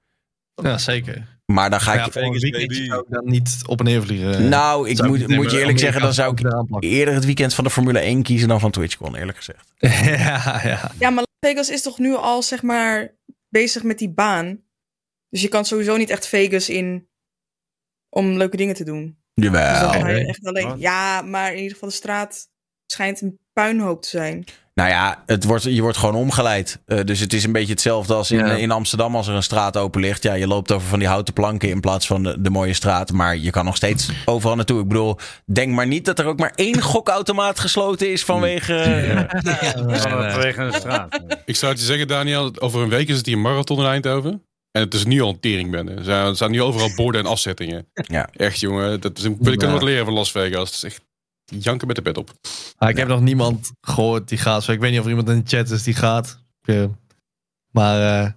Ja, 0.56 0.78
zeker. 0.78 1.36
Maar 1.46 1.70
dan 1.70 1.82
ga 1.82 1.90
Maar 1.96 2.00
ik. 2.08 2.14
ja, 2.14 2.22
voor 2.22 2.34
een 2.36 2.40
weekendje 2.40 2.86
zou 2.86 3.00
ik 3.02 3.14
dan 3.14 3.24
niet 3.26 3.58
op 3.66 3.80
en 3.80 3.86
neer 3.86 4.02
vliegen. 4.02 4.50
nou, 4.50 4.90
ik 4.90 5.02
moet, 5.04 5.28
moet 5.28 5.52
je 5.52 5.60
eerlijk 5.60 5.80
zeggen, 5.80 6.02
dan 6.02 6.14
zou 6.14 6.34
ik 6.34 6.84
eerder 6.84 7.14
het 7.14 7.26
weekend 7.26 7.54
van 7.54 7.64
de 7.64 7.70
Formule 7.70 8.00
1 8.00 8.24
kiezen 8.24 8.48
dan 8.48 8.60
van 8.60 8.72
TwitchCon, 8.72 9.16
eerlijk 9.16 9.38
gezegd. 9.38 9.72
ja, 10.22 10.62
ja. 10.64 10.92
Ja, 11.00 11.10
maar 11.10 11.26
Las 11.40 11.52
Vegas 11.52 11.70
is 11.70 11.82
toch 11.82 12.00
nu 12.00 12.16
al, 12.16 12.42
zeg 12.44 12.62
maar, 12.62 13.14
bezig 13.50 13.84
met 13.84 13.98
die 13.98 14.10
baan. 14.10 14.60
Dus 15.30 15.42
je 15.42 15.48
kan 15.48 15.66
sowieso 15.66 15.98
niet 15.98 16.10
echt 16.10 16.28
Vegas 16.28 16.70
in 16.70 17.08
om 18.10 18.38
leuke 18.38 18.58
dingen 18.58 18.76
te 18.76 18.84
doen. 18.84 19.18
Dus 19.34 19.46
Jawel. 19.46 20.08
je 20.08 20.26
echt 20.28 20.46
alleen... 20.46 20.74
Ja, 20.80 21.22
maar 21.22 21.50
in 21.52 21.58
ieder 21.58 21.72
geval 21.74 21.90
de 21.90 21.96
straat 21.96 22.48
schijnt 22.92 23.22
een 23.22 23.40
puinhoop 23.54 24.02
te 24.02 24.10
zijn. 24.10 24.44
Nou 24.74 24.90
ja, 24.90 25.24
het 25.26 25.44
wordt, 25.44 25.64
je 25.64 25.82
wordt 25.82 25.98
gewoon 25.98 26.16
omgeleid. 26.16 26.82
Eh, 26.86 27.04
dus 27.04 27.20
het 27.20 27.34
is 27.34 27.44
een 27.44 27.52
beetje 27.52 27.72
hetzelfde 27.72 28.14
als 28.14 28.32
in, 28.32 28.38
Ja. 28.38 28.56
in 28.56 28.72
Amsterdam 28.72 29.16
als 29.16 29.28
er 29.28 29.36
een 29.36 29.44
straat 29.44 29.78
open 29.78 30.02
ligt. 30.02 30.24
Ja, 30.24 30.34
je 30.34 30.48
loopt 30.48 30.72
over 30.72 30.88
van 30.88 31.00
die 31.00 31.08
houten 31.08 31.34
planken 31.34 31.70
in 31.70 31.80
plaats 31.80 32.08
van 32.08 32.24
de, 32.24 32.42
de 32.42 32.50
mooie 32.50 32.74
straat. 32.74 33.12
Maar 33.12 33.38
je 33.38 33.50
kan 33.52 33.66
nog 33.66 33.76
steeds 33.76 34.10
overal 34.26 34.56
naartoe. 34.56 34.82
Ik 34.82 34.88
bedoel, 34.88 35.18
denk 35.46 35.74
maar 35.74 35.88
niet 35.88 36.06
dat 36.06 36.20
er 36.20 36.26
ook 36.26 36.40
maar 36.40 36.54
één 36.56 36.82
gokautomaat 36.82 37.60
gesloten 37.60 38.12
is 38.12 38.24
vanwege... 38.24 38.74
eh, 38.76 40.02
Vanwege 40.02 40.62
een 40.62 40.74
straat. 40.74 41.20
Ik 41.46 41.56
zou 41.56 41.72
het 41.72 41.82
je 41.82 41.88
zeggen, 41.88 42.08
Daniel, 42.08 42.52
over 42.60 42.82
een 42.82 42.90
week 42.90 43.08
is 43.10 43.18
het 43.18 43.26
hier 43.26 43.36
een 43.36 43.42
marathon 43.42 43.80
in 43.80 43.86
Eindhoven. 43.86 44.44
En 44.78 44.84
het 44.84 44.94
is 44.94 45.06
nu 45.06 45.22
al 45.22 45.30
een 45.30 45.40
teringbende. 45.40 45.92
Er 45.94 46.04
zijn- 46.04 46.36
staan 46.36 46.52
nu 46.52 46.62
overal 46.62 46.96
borden 46.96 47.22
en 47.22 47.28
afzettingen. 47.28 47.88
Ja. 48.08 48.30
Echt, 48.34 48.60
jongen. 48.60 49.02
Dat 49.02 49.18
is, 49.18 49.24
ik 49.24 49.38
kan 49.42 49.68
Ja. 49.68 49.72
wat 49.74 49.82
leren 49.84 50.06
van 50.06 50.14
Las 50.14 50.32
Vegas. 50.32 50.66
Het 50.68 50.76
is 50.76 50.84
echt 50.84 51.02
janken 51.46 51.88
met 51.88 51.96
de 51.96 52.02
pet 52.02 52.18
op. 52.18 52.32
Maar 52.78 52.90
ik 52.90 52.98
heb 52.98 53.08
nog 53.08 53.22
niemand 53.22 53.72
gehoord 53.82 54.30
die 54.30 54.38
gaat. 54.38 54.64
Zo, 54.64 54.72
ik 54.72 54.80
weet 54.80 54.90
niet 54.92 55.00
of 55.00 55.06
er 55.06 55.12
iemand 55.12 55.30
in 55.30 55.44
de 55.44 55.58
chat 55.58 55.70
is 55.70 55.84
die 55.84 55.94
gaat. 55.94 56.40
Eh, 56.64 56.84
Maar 57.72 58.24
eh, 58.24 58.32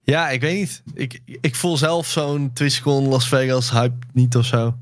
ja, 0.00 0.30
ik 0.30 0.40
weet 0.40 0.58
niet. 0.58 0.82
Ik, 0.94 1.20
ik 1.40 1.54
voel 1.54 1.76
zelf 1.76 2.06
zo'n 2.06 2.50
TwitchCon 2.52 3.08
Las 3.08 3.28
Vegas 3.28 3.70
hype 3.70 3.96
niet 4.12 4.36
of 4.36 4.44
zo. 4.46 4.74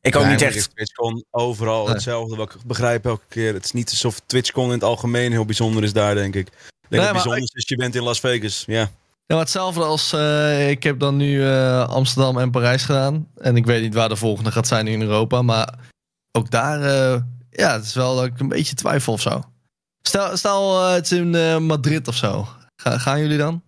Ik 0.00 0.16
ook 0.16 0.22
Ja, 0.22 0.30
niet 0.30 0.42
echt. 0.42 0.70
TwitchCon 0.70 1.24
overal 1.30 1.84
Nee. 1.84 1.92
hetzelfde. 1.94 2.36
Wat 2.36 2.54
ik 2.54 2.62
begrijp 2.66 3.04
elke 3.06 3.24
keer. 3.28 3.54
Het 3.54 3.64
is 3.64 3.72
niet 3.72 3.90
alsof 3.90 4.20
TwitchCon 4.26 4.64
in 4.66 4.70
het 4.70 4.84
algemeen 4.84 5.30
heel 5.32 5.44
bijzonder 5.44 5.82
is 5.82 5.92
daar, 5.92 6.14
denk 6.14 6.34
ik. 6.34 6.46
Ik 6.48 6.52
denk 6.54 6.90
Nee, 6.90 7.00
het 7.00 7.12
bijzonder 7.12 7.50
is, 7.54 7.68
je 7.68 7.76
bent 7.76 7.94
in 7.94 8.02
Las 8.02 8.20
Vegas. 8.20 8.64
Ja. 8.66 8.90
Ja, 9.28 9.34
maar 9.34 9.44
hetzelfde 9.44 9.82
als 9.84 10.12
eh, 10.12 10.70
ik 10.70 10.82
heb 10.82 10.98
dan 10.98 11.16
nu 11.16 11.44
eh, 11.46 11.88
Amsterdam 11.88 12.38
en 12.38 12.50
Parijs 12.50 12.84
gedaan. 12.84 13.28
En 13.36 13.56
ik 13.56 13.66
weet 13.66 13.82
niet 13.82 13.94
waar 13.94 14.08
de 14.08 14.16
volgende 14.16 14.52
gaat 14.52 14.66
zijn 14.66 14.86
in 14.86 15.00
Europa. 15.02 15.42
Maar 15.42 15.74
ook 16.38 16.50
daar, 16.50 16.82
eh, 16.82 17.20
ja, 17.50 17.72
het 17.72 17.84
is 17.84 17.94
wel 17.94 18.16
dat 18.16 18.24
ik 18.24 18.40
een 18.40 18.48
beetje 18.48 18.74
twijfel 18.74 19.12
of 19.12 19.20
zo. 19.20 19.42
Stel, 20.02 20.36
stel 20.36 20.88
het 20.88 21.04
is 21.04 21.18
in 21.18 21.34
eh, 21.34 21.58
Madrid 21.58 22.08
of 22.08 22.14
zo. 22.14 22.48
Ga- 22.82 22.98
gaan 22.98 23.20
jullie 23.20 23.38
dan? 23.38 23.62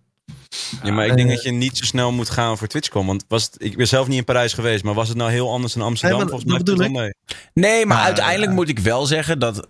Ja, 0.83 0.91
maar 0.91 1.05
ik 1.05 1.15
denk 1.15 1.29
dat 1.29 1.43
je 1.43 1.51
niet 1.51 1.77
zo 1.77 1.85
snel 1.85 2.11
moet 2.11 2.29
gaan 2.29 2.57
voor 2.57 2.67
TwitchCon. 2.67 3.05
Want 3.05 3.25
was 3.27 3.43
het, 3.43 3.55
ik 3.57 3.77
ben 3.77 3.87
zelf 3.87 4.07
niet 4.07 4.17
in 4.17 4.23
Parijs 4.23 4.53
geweest, 4.53 4.83
maar 4.83 4.93
was 4.93 5.07
het 5.07 5.17
nou 5.17 5.31
heel 5.31 5.51
anders 5.51 5.73
dan 5.73 5.83
Amsterdam? 5.83 6.17
Nee, 6.17 6.27
maar 6.27 6.39
Volgens 6.39 6.65
mij 6.65 6.73
het 6.73 6.93
wel 6.93 7.01
mee. 7.01 7.13
Nee, 7.53 7.85
maar 7.85 8.03
uiteindelijk 8.03 8.51
moet 8.51 8.69
ik 8.69 8.79
wel 8.79 9.05
zeggen 9.05 9.39
dat... 9.39 9.67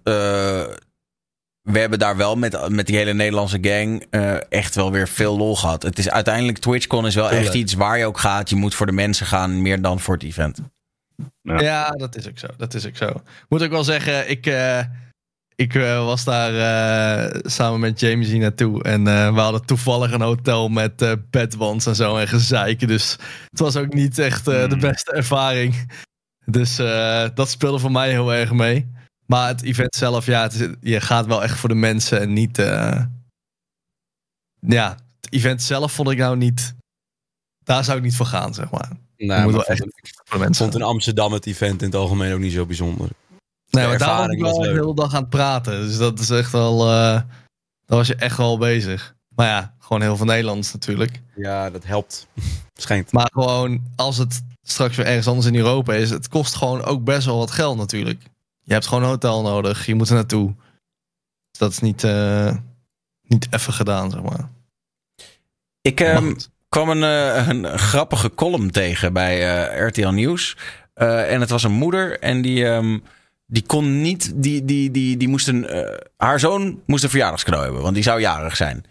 we 1.61 1.79
hebben 1.79 1.99
daar 1.99 2.17
wel 2.17 2.35
met, 2.35 2.69
met 2.69 2.87
die 2.87 2.95
hele 2.95 3.13
Nederlandse 3.13 3.57
gang 3.61 4.05
eh, 4.09 4.51
echt 4.51 4.75
wel 4.75 4.91
weer 4.91 5.07
veel 5.07 5.37
lol 5.37 5.55
gehad. 5.55 5.83
Het 5.83 5.99
is 5.99 6.09
uiteindelijk, 6.09 6.57
TwitchCon 6.57 7.05
is 7.05 7.15
wel 7.15 7.31
echt 7.31 7.53
iets 7.53 7.73
waar 7.73 7.97
je 7.97 8.05
ook 8.05 8.19
gaat. 8.19 8.49
Je 8.49 8.55
moet 8.55 8.75
voor 8.75 8.85
de 8.85 8.91
mensen 8.91 9.25
gaan, 9.25 9.61
meer 9.61 9.81
dan 9.81 9.99
voor 9.99 10.13
het 10.13 10.23
event. 10.23 10.59
Ja. 11.41 11.59
Ja. 11.61 11.89
dat 11.89 12.15
is 12.15 12.27
ook 12.29 12.39
zo. 12.39 12.47
Dat 12.57 12.73
is 12.73 12.87
ook 12.87 12.95
zo. 12.95 13.21
Moet 13.49 13.63
ook 13.63 13.71
wel 13.71 13.83
zeggen, 13.83 14.29
ik, 14.29 14.45
eh, 14.45 14.79
ik 15.55 15.75
eh, 15.75 16.05
was 16.05 16.23
daar 16.23 16.53
eh, 16.53 17.39
samen 17.43 17.79
met 17.79 17.99
James 17.99 18.27
hier 18.27 18.39
naartoe. 18.39 18.83
En 18.83 19.07
eh, 19.07 19.33
we 19.33 19.39
hadden 19.39 19.65
toevallig 19.65 20.11
een 20.11 20.21
hotel 20.21 20.69
met 20.69 21.01
eh 21.01 21.11
bedwans 21.29 21.85
en 21.85 21.95
zo 21.95 22.17
en 22.17 22.27
gezeiken. 22.27 22.87
Dus 22.87 23.11
het 23.49 23.59
was 23.59 23.75
ook 23.75 23.93
niet 23.93 24.19
echt 24.19 24.47
eh, 24.47 24.69
de 24.69 24.77
beste 24.77 25.11
ervaring. 25.11 25.91
Dus 26.45 26.79
eh, 26.79 27.25
dat 27.33 27.49
speelde 27.49 27.79
voor 27.79 27.91
mij 27.91 28.09
heel 28.09 28.33
erg 28.33 28.51
mee. 28.51 28.91
Maar 29.31 29.47
het 29.47 29.61
event 29.61 29.95
zelf, 29.95 30.25
ja, 30.25 30.41
het 30.41 30.53
is- 30.53 30.75
je 30.81 31.01
gaat 31.01 31.25
wel 31.25 31.43
echt 31.43 31.59
voor 31.59 31.69
de 31.69 31.75
mensen 31.75 32.19
en 32.21 32.33
niet... 32.33 32.57
eh, 32.57 33.03
ja, 34.59 34.97
het 35.21 35.33
event 35.33 35.61
zelf 35.61 35.91
vond 35.91 36.09
ik 36.09 36.17
nou 36.17 36.37
niet... 36.37 36.75
Daar 37.63 37.83
zou 37.83 37.97
ik 37.97 38.03
niet 38.03 38.15
voor 38.15 38.25
gaan, 38.25 38.53
zeg 38.53 38.71
maar. 38.71 38.89
Nou, 38.89 38.99
je 39.17 39.25
moet 39.25 39.33
maar 39.35 39.51
wel 39.51 39.61
vond- 39.61 39.69
echt 39.69 40.15
voor 40.23 40.37
de 40.37 40.43
mensen 40.43 40.63
vond 40.65 40.75
in 40.77 40.87
Amsterdam 40.87 41.33
het 41.33 41.45
event 41.45 41.81
in 41.81 41.87
het 41.87 41.95
algemeen 41.95 42.33
ook 42.33 42.39
niet 42.39 42.51
zo 42.53 42.65
bijzonder. 42.65 43.09
Nee, 43.69 43.87
maar 43.87 43.97
daar 43.97 44.17
was 44.17 44.27
ik 44.29 44.39
wel 44.39 44.59
de 44.59 44.67
hele 44.69 44.95
dag 44.95 45.13
aan 45.13 45.21
het 45.21 45.29
praten. 45.29 45.81
Dus 45.81 45.97
dat 45.97 46.19
is 46.19 46.29
echt 46.29 46.51
wel... 46.51 46.81
eh 46.81 47.21
daar 47.85 47.97
was 47.99 48.07
je 48.07 48.15
echt 48.15 48.37
wel 48.37 48.57
bezig. 48.57 49.15
Maar 49.35 49.47
ja, 49.47 49.75
gewoon 49.79 50.01
heel 50.01 50.17
veel 50.17 50.25
Nederlands 50.25 50.73
natuurlijk. 50.73 51.21
Ja, 51.35 51.69
dat 51.69 51.83
helpt. 51.83 52.27
Schijnt. 52.73 53.11
Maar 53.11 53.29
gewoon, 53.33 53.81
als 53.95 54.17
het 54.17 54.41
straks 54.61 54.95
weer 54.95 55.05
ergens 55.05 55.27
anders 55.27 55.47
in 55.47 55.55
Europa 55.55 55.93
is... 55.93 56.09
het 56.09 56.27
kost 56.27 56.55
gewoon 56.55 56.83
ook 56.83 57.03
best 57.03 57.25
wel 57.25 57.37
wat 57.37 57.51
geld 57.51 57.77
natuurlijk. 57.77 58.23
Je 58.71 58.77
hebt 58.77 58.89
gewoon 58.89 59.03
een 59.03 59.09
hotel 59.09 59.41
nodig. 59.41 59.85
Je 59.85 59.95
moet 59.95 60.09
er 60.09 60.15
naartoe. 60.15 60.53
Dus 61.51 61.59
dat 61.59 61.71
is 61.71 61.79
niet, 61.79 62.03
eh, 62.03 62.55
niet 63.21 63.47
even 63.49 63.73
gedaan, 63.73 64.11
zeg 64.11 64.21
maar. 64.21 64.49
Ik 65.81 65.99
ehm, 65.99 66.33
kwam 66.69 66.89
een, 66.89 67.03
eh, 67.03 67.47
een 67.47 67.79
grappige 67.79 68.33
column 68.35 68.71
tegen 68.71 69.13
bij 69.13 69.65
eh, 69.69 69.87
RTL 69.87 70.07
Nieuws. 70.09 70.57
En 70.93 71.39
het 71.39 71.49
was 71.49 71.63
een 71.63 71.71
moeder 71.71 72.19
en 72.19 72.41
die, 72.41 72.67
ehm, 72.67 72.99
die 73.45 73.63
kon 73.65 74.01
niet... 74.01 74.31
Die, 74.35 74.65
die, 74.65 74.91
die, 74.91 75.17
die 75.17 75.27
moest 75.27 75.47
een, 75.47 75.89
haar 76.17 76.39
zoon 76.39 76.81
moest 76.85 77.03
een 77.03 77.09
verjaardagscadeau 77.09 77.63
hebben, 77.63 77.81
want 77.81 77.93
die 77.93 78.03
zou 78.03 78.19
jarig 78.19 78.55
zijn. 78.55 78.85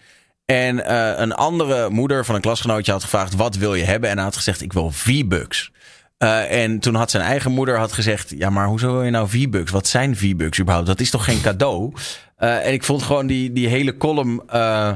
En 0.44 0.93
een 1.23 1.32
andere 1.32 1.90
moeder 1.90 2.24
van 2.24 2.35
een 2.35 2.40
klasgenootje 2.40 2.93
had 2.93 3.02
gevraagd... 3.02 3.35
wat 3.35 3.57
wil 3.57 3.74
je 3.74 3.85
hebben? 3.85 4.11
En 4.11 4.16
hij 4.16 4.24
had 4.24 4.36
gezegd, 4.36 4.61
ik 4.61 4.73
wil 4.73 4.90
V-Bucks. 4.90 5.73
Eh, 6.20 6.62
en 6.62 6.78
toen 6.78 6.94
had 6.94 7.10
zijn 7.10 7.22
eigen 7.22 7.52
moeder 7.52 7.78
had 7.78 7.92
gezegd... 7.92 8.30
ja, 8.30 8.51
maar 8.51 8.66
hoezo 8.66 8.92
wil 8.92 9.02
je 9.02 9.10
nou 9.10 9.28
V-Bucks? 9.28 9.70
Wat 9.70 9.86
zijn 9.86 10.16
V-Bucks 10.16 10.60
überhaupt? 10.60 10.88
Dat 10.88 11.01
is 11.01 11.10
toch 11.10 11.24
geen 11.24 11.40
cadeau? 11.40 11.92
Eh, 12.36 12.66
en 12.66 12.72
ik 12.72 12.84
vond 12.84 13.02
gewoon 13.02 13.26
die, 13.26 13.52
die 13.52 13.68
hele 13.68 13.97
column... 13.97 14.42
eh, 14.47 14.92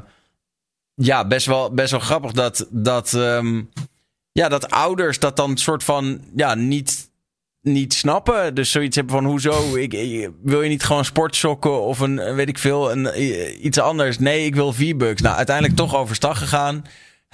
ja, 0.94 1.26
best 1.26 1.46
wel, 1.46 1.74
best 1.74 1.90
wel 1.90 2.00
grappig 2.00 2.32
dat, 2.32 2.66
dat, 2.70 3.14
ehm, 3.14 3.62
ja, 4.32 4.48
dat 4.48 4.70
ouders 4.70 5.18
dat 5.18 5.36
dan 5.36 5.56
soort 5.56 5.84
van 5.84 6.20
ja, 6.36 6.54
niet, 6.54 7.10
niet 7.60 7.94
snappen. 7.94 8.54
Dus 8.54 8.70
zoiets 8.70 8.96
hebben 8.96 9.14
van 9.14 9.24
hoezo? 9.24 9.76
Ik, 9.76 10.30
wil 10.42 10.62
je 10.62 10.68
niet 10.68 10.84
gewoon 10.84 11.04
sportsokken 11.04 11.82
of 11.82 11.98
een 11.98 12.34
weet 12.34 12.48
ik 12.48 12.58
veel, 12.58 12.90
een, 12.92 13.08
iets 13.66 13.78
anders? 13.78 14.18
Nee, 14.18 14.44
ik 14.44 14.54
wil 14.54 14.72
V-Bucks. 14.72 15.22
Nou, 15.22 15.36
uiteindelijk 15.36 15.76
toch 15.76 15.96
overstag 15.96 16.38
gegaan. 16.38 16.84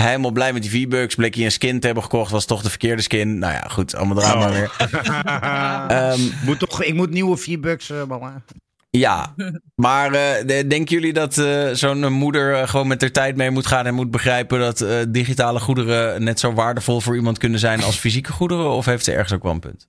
Helemaal 0.03 0.31
blij 0.31 0.53
met 0.53 0.63
die 0.63 0.71
V-Bucks. 0.71 1.15
Bleek 1.15 1.35
hij 1.35 1.45
een 1.45 1.53
skin 1.53 1.81
te 1.81 1.87
hebben 1.87 2.05
gekocht. 2.05 2.31
Was 2.31 2.45
toch 2.45 2.63
de 2.63 2.69
verkeerde 2.71 3.03
skin. 3.03 3.39
Nou 3.39 3.53
ja, 3.53 3.61
goed. 3.69 3.95
Allemaal 3.95 4.17
drama 4.17 4.47
Oh. 4.47 4.53
weer. 4.53 4.71
Ehm, 5.99 6.21
moet 6.45 6.59
toch, 6.59 6.83
ik 6.83 6.95
moet 6.95 7.11
nieuwe 7.11 7.37
V-Bucks 7.37 7.91
uh, 7.91 8.03
ballen. 8.05 8.45
Ja, 8.91 9.35
maar 9.75 10.13
eh, 10.13 10.47
de- 10.47 10.67
denken 10.67 10.95
jullie 10.95 11.13
dat 11.13 11.39
eh, 11.39 11.69
zo'n 11.73 12.13
moeder 12.13 12.55
eh, 12.55 12.69
gewoon 12.69 12.87
met 12.87 13.01
haar 13.01 13.11
tijd 13.11 13.37
mee 13.37 13.51
moet 13.51 13.67
gaan 13.67 13.87
en 13.87 13.95
moet 13.95 14.11
begrijpen 14.11 14.59
dat 14.59 14.81
eh, 14.81 14.97
digitale 15.09 15.61
goederen 15.61 16.25
net 16.25 16.41
zo 16.41 16.53
waardevol 16.53 17.01
voor 17.01 17.17
iemand 17.17 17.39
kunnen 17.39 17.59
zijn 17.61 17.83
als 17.83 17.97
fysieke 17.97 18.33
goederen? 18.33 18.71
Of 18.71 18.85
heeft 18.85 19.05
ze 19.05 19.13
ergens 19.13 19.33
ook 19.33 19.43
wel 19.43 19.53
een 19.53 19.61
punt? 19.61 19.89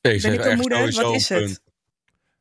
Nee, 0.00 0.20
Ben 0.20 0.32
ik 0.32 0.44
een 0.44 0.56
moeder? 0.56 0.92
Wat 1.02 1.14
is 1.14 1.28
het? 1.28 1.61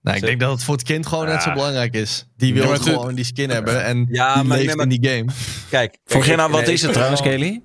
Nou, 0.01 0.17
ik 0.17 0.23
denk 0.23 0.39
dat 0.39 0.51
het 0.51 0.63
voor 0.63 0.73
het 0.75 0.83
kind 0.83 1.05
gewoon 1.07 1.25
net 1.25 1.41
zo 1.43 1.49
Ja. 1.49 1.55
belangrijk 1.55 1.93
is. 1.93 2.25
Die 2.37 2.53
wil 2.53 2.67
Ja, 2.67 2.75
gewoon 2.75 3.15
die 3.15 3.25
skin 3.25 3.49
hebben 3.49 3.83
en 3.83 4.07
Ja, 4.11 4.33
die 4.33 4.43
maar- 4.43 4.57
leeft 4.57 4.67
nee, 4.67 4.75
maar- 4.75 4.85
in 4.91 4.99
die 5.01 5.09
game. 5.11 5.31
Kijk. 5.69 5.97
Kijk, 6.05 6.25
nou, 6.35 6.51
wat 6.51 6.65
nee, 6.65 6.73
is 6.73 6.81
het 6.81 6.93
trouwens, 6.93 7.21
Kelly? 7.21 7.61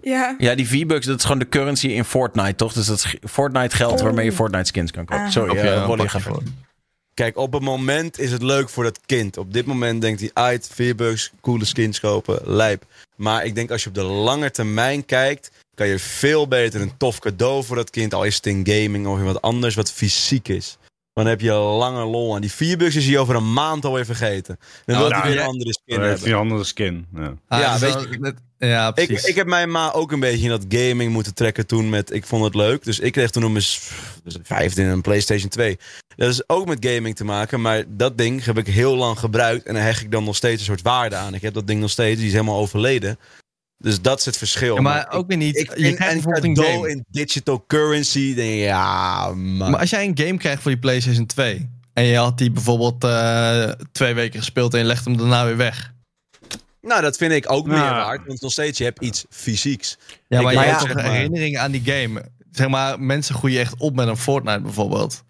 Ja. 0.00 0.34
Ja, 0.38 0.54
die 0.54 0.68
V-Bucks, 0.68 1.06
dat 1.06 1.16
is 1.18 1.22
gewoon 1.24 1.38
de 1.38 1.48
currency 1.48 1.86
in 1.86 2.04
Fortnite, 2.04 2.54
toch? 2.54 2.72
Dus 2.72 2.86
dat 2.86 2.96
is 2.96 3.16
Fortnite 3.30 3.76
geld 3.76 3.92
Oh. 3.92 4.00
waarmee 4.00 4.24
je 4.24 4.32
Fortnite 4.32 4.64
skins 4.64 4.90
kan 4.90 5.04
kopen. 5.04 5.24
Ah. 5.24 5.30
Sorry, 5.30 5.54
je 5.54 5.60
eh, 5.60 5.86
Wally, 5.86 6.08
voor. 6.08 6.20
verder. 6.20 6.42
Kijk, 7.14 7.36
op 7.36 7.52
het 7.52 7.62
moment 7.62 8.18
is 8.18 8.30
het 8.30 8.42
leuk 8.42 8.68
voor 8.68 8.84
dat 8.84 9.00
kind. 9.06 9.36
Op 9.36 9.52
dit 9.52 9.66
moment 9.66 10.00
denkt 10.00 10.20
hij, 10.20 10.30
uit, 10.32 10.70
Veerbugs, 10.72 11.32
coole 11.40 11.64
skins 11.64 12.00
kopen, 12.00 12.40
lijp. 12.44 12.84
Maar 13.16 13.44
ik 13.44 13.54
denk 13.54 13.70
als 13.70 13.82
je 13.82 13.88
op 13.88 13.94
de 13.94 14.02
lange 14.02 14.50
termijn 14.50 15.04
kijkt, 15.04 15.50
kan 15.74 15.86
je 15.86 15.98
veel 15.98 16.48
beter 16.48 16.80
een 16.80 16.96
tof 16.96 17.18
cadeau 17.18 17.64
voor 17.64 17.76
dat 17.76 17.90
kind. 17.90 18.14
Al 18.14 18.24
is 18.24 18.36
het 18.36 18.46
in 18.46 18.66
gaming 18.66 19.06
of 19.06 19.18
in 19.18 19.24
wat 19.24 19.42
anders 19.42 19.74
wat 19.74 19.92
fysiek 19.92 20.48
is. 20.48 20.76
Dan 21.14 21.26
heb 21.26 21.40
je 21.40 21.52
lange 21.52 22.04
lol 22.04 22.34
aan. 22.34 22.40
Die 22.40 22.52
Vierbugs 22.52 22.96
is 22.96 23.06
hij 23.06 23.18
over 23.18 23.34
een 23.34 23.52
maand 23.52 23.84
alweer 23.84 24.04
vergeten. 24.04 24.58
Dan 24.84 24.98
wil 24.98 25.08
nou, 25.08 25.20
hij 25.20 25.30
weer 25.30 25.38
ja. 25.38 25.44
een 25.44 25.48
andere 25.48 25.72
skin 25.72 26.00
heeft 26.00 26.08
hebben. 26.10 26.22
hij 26.28 26.32
een 26.32 26.38
andere 26.38 26.64
skin. 26.64 27.06
Ja. 27.14 27.34
Ah, 27.48 27.60
Ja, 27.60 27.78
weet 27.78 27.92
je- 28.10 28.34
ja, 28.58 28.88
Ik, 28.94 29.06
precies. 29.06 29.24
ik 29.24 29.34
heb 29.34 29.46
mijn 29.46 29.70
ma 29.70 29.92
ook 29.92 30.12
een 30.12 30.20
beetje 30.20 30.42
in 30.44 30.48
dat 30.48 30.64
gaming 30.68 31.12
moeten 31.12 31.34
trekken 31.34 31.66
toen 31.66 31.88
met... 31.88 32.12
Ik 32.12 32.26
vond 32.26 32.44
het 32.44 32.54
leuk. 32.54 32.84
Dus 32.84 32.98
ik 32.98 33.12
kreeg 33.12 33.30
toen 33.30 33.44
om 33.44 33.52
mijn 33.52 33.64
s- 33.64 33.90
dus 34.24 34.36
vijfde 34.42 34.82
een 34.82 35.00
PlayStation 35.00 35.48
2. 35.48 35.78
Dat 36.16 36.28
is 36.30 36.48
ook 36.48 36.66
met 36.66 36.86
gaming 36.86 37.16
te 37.16 37.24
maken. 37.24 37.60
Maar 37.60 37.84
dat 37.88 38.18
ding 38.18 38.44
heb 38.44 38.58
ik 38.58 38.66
heel 38.66 38.96
lang 38.96 39.18
gebruikt. 39.18 39.66
En 39.66 39.74
daar 39.74 39.82
hecht 39.82 40.02
ik 40.02 40.10
dan 40.10 40.24
nog 40.24 40.36
steeds 40.36 40.60
een 40.60 40.66
soort 40.66 40.82
waarde 40.82 41.16
aan. 41.16 41.34
Ik 41.34 41.42
heb 41.42 41.54
dat 41.54 41.66
ding 41.66 41.80
nog 41.80 41.90
steeds. 41.90 42.16
Die 42.18 42.26
is 42.26 42.32
helemaal 42.32 42.58
overleden. 42.58 43.18
Dus 43.84 44.00
dat 44.00 44.18
is 44.18 44.24
het 44.24 44.36
verschil. 44.36 44.74
Ja, 44.74 44.80
maar 44.80 45.10
ook 45.12 45.26
weer 45.28 45.36
niet. 45.36 45.56
Ik 45.56 45.76
je 45.78 45.94
krijgt 45.94 46.00
een 46.14 46.22
bijvoorbeeld 46.22 46.44
een 46.44 46.54
cadeau 46.54 46.76
game. 46.76 46.90
in 46.90 47.04
digital 47.10 47.64
currency. 47.66 48.34
Denk 48.34 48.60
ja, 48.60 49.28
man. 49.34 49.70
Maar 49.70 49.80
als 49.80 49.90
jij 49.90 50.04
een 50.04 50.18
game 50.18 50.36
krijgt 50.38 50.62
voor 50.62 50.70
die 50.70 50.80
PlayStation 50.80 51.26
2 51.26 51.68
en 51.92 52.04
je 52.04 52.16
had 52.16 52.38
die 52.38 52.50
bijvoorbeeld 52.50 53.04
eh, 53.04 53.70
twee 53.92 54.14
weken 54.14 54.38
gespeeld 54.38 54.72
en 54.74 54.78
je 54.80 54.84
legt 54.86 55.04
hem 55.04 55.16
daarna 55.16 55.44
weer 55.44 55.56
weg. 55.56 55.92
Nou, 56.80 57.02
dat 57.02 57.16
vind 57.16 57.32
ik 57.32 57.50
ook 57.50 57.66
meer 57.66 57.76
waard. 57.76 58.26
Want 58.26 58.40
nog 58.40 58.52
steeds, 58.52 58.78
je 58.78 58.84
hebt 58.84 59.02
iets 59.02 59.24
fysieks. 59.30 59.96
Ja, 60.28 60.38
Ik 60.38 60.44
maar 60.44 60.52
je 60.52 60.58
weet 60.58 60.68
hebt 60.68 60.80
toch 60.80 60.88
een 60.88 60.94
maar- 60.96 61.12
herinnering 61.12 61.58
aan 61.58 61.70
die 61.70 61.82
game. 61.84 62.24
Zeg 62.50 62.68
maar, 62.68 63.00
mensen 63.00 63.34
groeien 63.34 63.60
echt 63.60 63.74
op 63.78 63.94
met 63.94 64.08
een 64.08 64.16
Fortnite 64.16 64.60
bijvoorbeeld. 64.60 65.22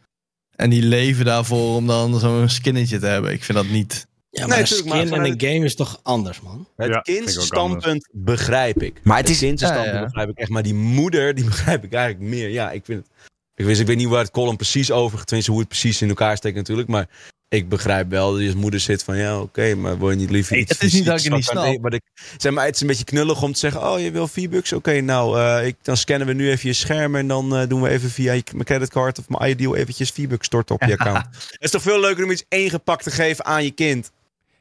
En 0.56 0.70
die 0.70 0.82
leven 0.82 1.24
daarvoor 1.24 1.76
om 1.76 1.86
dan 1.86 2.18
zo'n 2.18 2.48
skinnetje 2.48 2.98
te 2.98 3.06
hebben. 3.06 3.32
Ik 3.32 3.44
vind 3.44 3.58
dat 3.58 3.66
niet. 3.66 4.06
Ja, 4.34 4.40
Nee, 4.40 4.48
maar 4.48 4.58
een 4.58 4.64
tuurlijk, 4.64 4.88
maar 4.88 5.06
skin 5.06 5.16
en 5.18 5.24
een 5.24 5.40
game 5.40 5.64
is 5.64 5.74
toch 5.74 6.00
anders, 6.02 6.40
man? 6.40 6.68
Het 6.76 6.88
Ja, 6.90 7.00
kindstandpunt 7.00 8.08
begrijp 8.12 8.82
ik. 8.82 9.00
Maar 9.02 9.16
het 9.16 9.26
het 9.26 9.34
is- 9.36 9.42
kindstandpunt 9.42 9.86
Ja, 9.86 9.92
ja. 9.98 10.04
begrijp 10.04 10.28
ik 10.28 10.38
echt. 10.38 10.48
Maar 10.50 10.62
die 10.62 10.74
moeder, 10.74 11.34
die 11.34 11.44
begrijp 11.54 11.84
ik 11.84 11.92
eigenlijk 11.92 12.30
meer. 12.30 12.48
Ja, 12.48 12.70
ik 12.70 12.84
vind 12.84 12.98
het... 13.02 13.08
Ik, 13.56 13.64
wist, 13.64 13.80
ik 13.80 13.86
weet 13.86 13.96
niet 13.96 14.08
waar 14.08 14.22
het 14.22 14.30
column 14.30 14.56
precies 14.56 14.90
over... 14.90 15.24
Tenminste, 15.24 15.50
hoe 15.50 15.60
het 15.60 15.68
precies 15.68 16.02
in 16.02 16.08
elkaar 16.08 16.36
steekt 16.36 16.56
natuurlijk. 16.56 16.88
Maar 16.88 17.08
ik 17.48 17.68
begrijp 17.68 18.10
wel 18.10 18.30
dat 18.32 18.40
je 18.40 18.46
als 18.46 18.54
moeder 18.56 18.80
zit 18.80 19.02
van... 19.02 19.16
Ja, 19.16 19.40
oké, 19.40 19.74
maar 19.74 19.98
wil 19.98 20.10
je 20.10 20.16
niet 20.16 20.30
liever 20.30 20.52
Nee, 20.52 20.60
iets 20.62 20.72
het 20.72 20.82
is 20.82 20.92
niet 20.92 21.04
dat 21.04 21.18
ik 21.18 21.24
het 21.24 21.34
niet 21.34 21.44
snap. 21.44 21.64
het- 21.66 21.80
wat 21.80 21.94
ik, 21.94 22.02
zeg 22.36 22.52
maar, 22.52 22.64
het 22.64 22.74
is 22.74 22.80
een 22.80 22.86
beetje 22.86 23.04
knullig 23.04 23.42
om 23.42 23.52
te 23.52 23.58
zeggen... 23.58 23.90
Oh, 23.90 24.00
je 24.00 24.10
wil 24.10 24.28
V-Bucks? 24.28 24.72
Oké, 24.72 25.00
nou, 25.00 25.40
eh, 25.40 25.66
ik, 25.66 25.76
dan 25.82 25.96
scannen 25.96 26.26
we 26.26 26.32
nu 26.32 26.50
even 26.50 26.68
je 26.68 26.74
scherm... 26.74 27.16
en 27.16 27.28
dan 27.28 27.56
eh, 27.56 27.68
doen 27.68 27.82
we 27.82 27.88
even 27.88 28.10
via 28.10 28.32
je, 28.32 28.42
mijn 28.52 28.64
creditcard 28.64 29.18
of 29.18 29.28
mijn 29.28 29.50
iDeal... 29.50 29.76
eventjes 29.76 30.10
V-Bucks 30.10 30.46
storten 30.46 30.74
op 30.74 30.82
je 30.82 30.92
account. 30.98 31.24
Het 31.26 31.56
is 31.58 31.70
toch 31.70 31.82
veel 31.82 32.00
leuker 32.00 32.24
om 32.24 32.30
iets 32.30 32.44
ingepakt 32.48 33.02
te 33.04 33.10
geven 33.10 33.44
aan 33.44 33.64
je 33.64 33.70
kind... 33.70 34.10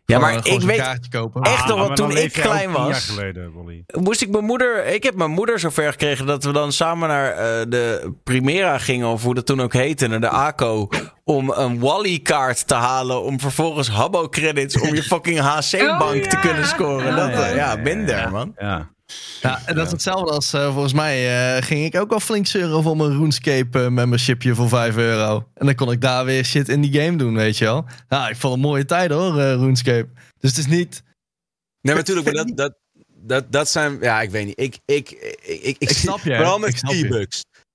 Ja, 0.05 0.19
maar 0.19 0.34
ik 0.47 0.61
weet 0.61 0.80
echt 0.80 1.11
nog 1.11 1.30
Ah, 1.34 1.67
wel, 1.67 1.77
maar 1.77 1.95
toen 1.95 2.17
ik 2.17 2.31
klein 2.31 2.71
was... 2.71 3.05
geleden. 3.05 3.51
Moest 4.01 4.21
ik 4.21 4.30
mijn 4.30 4.43
moeder... 4.45 4.85
Ik 4.85 5.03
heb 5.03 5.15
mijn 5.15 5.31
moeder 5.31 5.59
zover 5.59 5.91
gekregen 5.91 6.25
dat 6.25 6.43
we 6.43 6.51
dan 6.51 6.71
samen 6.71 7.07
naar 7.07 7.31
eh, 7.31 7.65
de 7.67 8.13
Primera 8.23 8.77
gingen... 8.77 9.07
of 9.07 9.23
hoe 9.23 9.34
dat 9.34 9.45
toen 9.45 9.61
ook 9.61 9.73
heette, 9.73 10.07
naar 10.07 10.19
de 10.21 10.30
ACO... 10.30 10.89
om 11.23 11.49
een 11.49 11.80
Wally-kaart 11.80 12.67
te 12.67 12.73
halen... 12.73 13.21
om 13.23 13.39
vervolgens 13.39 13.89
Habbo-credits... 13.89 14.80
om 14.80 14.95
je 14.95 15.03
fucking 15.13 15.39
HC-bank 15.39 16.01
Oh, 16.01 16.30
te 16.30 16.35
ja. 16.35 16.39
kunnen 16.39 16.67
scoren. 16.67 17.15
Dat, 17.15 17.30
eh, 17.30 17.35
Ja, 17.55 17.75
ja, 17.75 17.77
ja, 17.84 18.05
ja. 18.05 18.30
man. 18.30 18.53
Ja. 18.57 18.91
Ja, 19.41 19.61
en 19.65 19.75
dat 19.75 19.85
is 19.85 19.91
hetzelfde 19.91 20.31
als 20.31 20.53
eh, 20.53 20.71
volgens 20.73 20.93
mij 20.93 21.55
eh, 21.55 21.63
ging 21.63 21.85
ik 21.85 21.95
ook 21.95 22.11
al 22.11 22.19
flink 22.19 22.47
zeuren 22.47 22.84
voor 22.84 22.97
mijn 22.97 23.11
RuneScape 23.11 23.84
eh, 23.84 23.88
membershipje 23.88 24.55
voor 24.55 24.69
5 24.69 24.97
euro. 24.97 25.47
En 25.53 25.65
dan 25.65 25.75
kon 25.75 25.91
ik 25.91 26.01
daar 26.01 26.25
weer 26.25 26.45
shit 26.45 26.69
in 26.69 26.81
die 26.81 27.01
game 27.01 27.17
doen, 27.17 27.35
weet 27.35 27.57
je 27.57 27.65
wel. 27.65 27.85
Nou, 28.09 28.30
ik 28.30 28.35
vond 28.35 28.53
het 28.53 28.63
een 28.63 28.69
mooie 28.69 28.85
tijd 28.85 29.11
hoor, 29.11 29.39
eh, 29.39 29.53
RuneScape. 29.53 30.09
Dus 30.39 30.49
het 30.49 30.59
is 30.59 30.67
niet... 30.67 31.03
Nee, 31.81 31.95
maar 31.95 31.95
natuurlijk, 31.95 32.25
maar 32.25 32.45
dat, 32.45 32.57
dat, 32.57 32.77
dat, 33.07 33.51
dat 33.51 33.69
zijn... 33.69 33.97
Ja, 34.01 34.21
ik 34.21 34.30
weet 34.30 34.45
niet. 34.45 34.59
Ik, 34.59 34.80
ik, 34.85 35.11
ik, 35.11 35.61
ik, 35.61 35.75
ik, 35.77 35.89
snap 35.89 36.19
je, 36.19 36.35
Vooral 36.35 36.55
ik 36.55 36.61
met 36.61 36.77
snap 36.77 36.93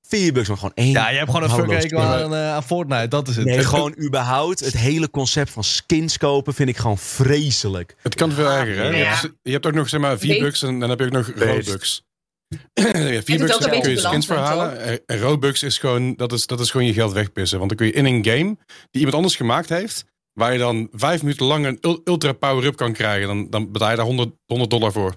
V-Bucks. 0.09 0.27
V-Bucks, 0.27 0.49
maar 0.49 0.57
gewoon 0.57 0.73
één... 0.75 0.91
Ja, 0.91 1.11
je 1.11 1.17
hebt 1.17 1.31
gewoon 1.31 1.43
een 1.43 1.49
fuck 1.49 1.59
houdloos 1.59 1.83
hekel 1.83 2.01
spel. 2.01 2.13
aan, 2.13 2.35
eh, 2.35 2.53
aan 2.53 2.63
Fortnite, 2.63 3.09
dat 3.09 3.29
is 3.29 3.37
het. 3.37 3.45
Nee, 3.45 3.65
gewoon 3.65 3.95
überhaupt 4.03 4.61
het 4.61 4.77
hele 4.77 5.11
concept 5.11 5.51
van 5.51 5.65
skins 5.65 6.19
kopen 6.19 6.55
vind 6.55 6.69
ik 6.69 6.77
gewoon 6.77 6.99
vreselijk. 6.99 7.97
Het 8.03 8.15
kan 8.15 8.33
veel 8.33 8.51
erger, 8.51 8.77
hè? 8.77 8.83
Ja. 8.89 8.97
Je, 8.97 9.05
hebt, 9.05 9.33
je 9.43 9.53
hebt 9.53 9.67
ook 9.67 9.75
nog 9.75 9.89
zeg 9.89 10.01
maar 10.01 10.19
V-Bucks 10.19 10.63
en 10.63 10.81
dan 10.81 10.89
heb 10.91 10.99
je 10.99 11.05
ook 11.05 11.13
nog. 11.13 11.33
Robux. 11.37 12.03
ja, 12.75 13.23
V-Bucks 13.23 13.57
kun 13.57 13.91
je 13.91 13.99
skins 13.99 14.27
voor 14.27 14.37
balans, 14.37 14.59
halen. 14.59 15.03
En- 15.07 15.63
is 15.63 15.79
gewoon, 15.79 16.15
dat 16.17 16.33
is, 16.33 16.47
dat 16.47 16.61
is 16.61 16.71
gewoon 16.71 16.87
je 16.87 16.93
geld 16.93 17.13
wegpissen. 17.13 17.59
Want 17.59 17.71
dan 17.71 17.79
kun 17.79 17.87
je 17.87 17.93
in 17.93 18.05
een 18.05 18.25
game 18.25 18.57
die 18.91 19.01
iemand 19.01 19.15
anders 19.15 19.37
gemaakt 19.37 19.69
heeft, 19.69 20.05
waar 20.33 20.53
je 20.53 20.59
dan 20.59 20.89
vijf 20.93 21.23
minuten 21.23 21.47
lang 21.47 21.67
een 21.67 21.79
ul- 21.81 22.01
ultra 22.05 22.33
power-up 22.33 22.77
kan 22.77 22.93
krijgen, 22.93 23.27
dan, 23.27 23.51
dan 23.51 23.73
betaal 23.73 23.91
je 23.91 23.97
daar 23.97 24.05
100, 24.05 24.31
100 24.47 24.71
dollar 24.71 24.93
voor. 24.93 25.15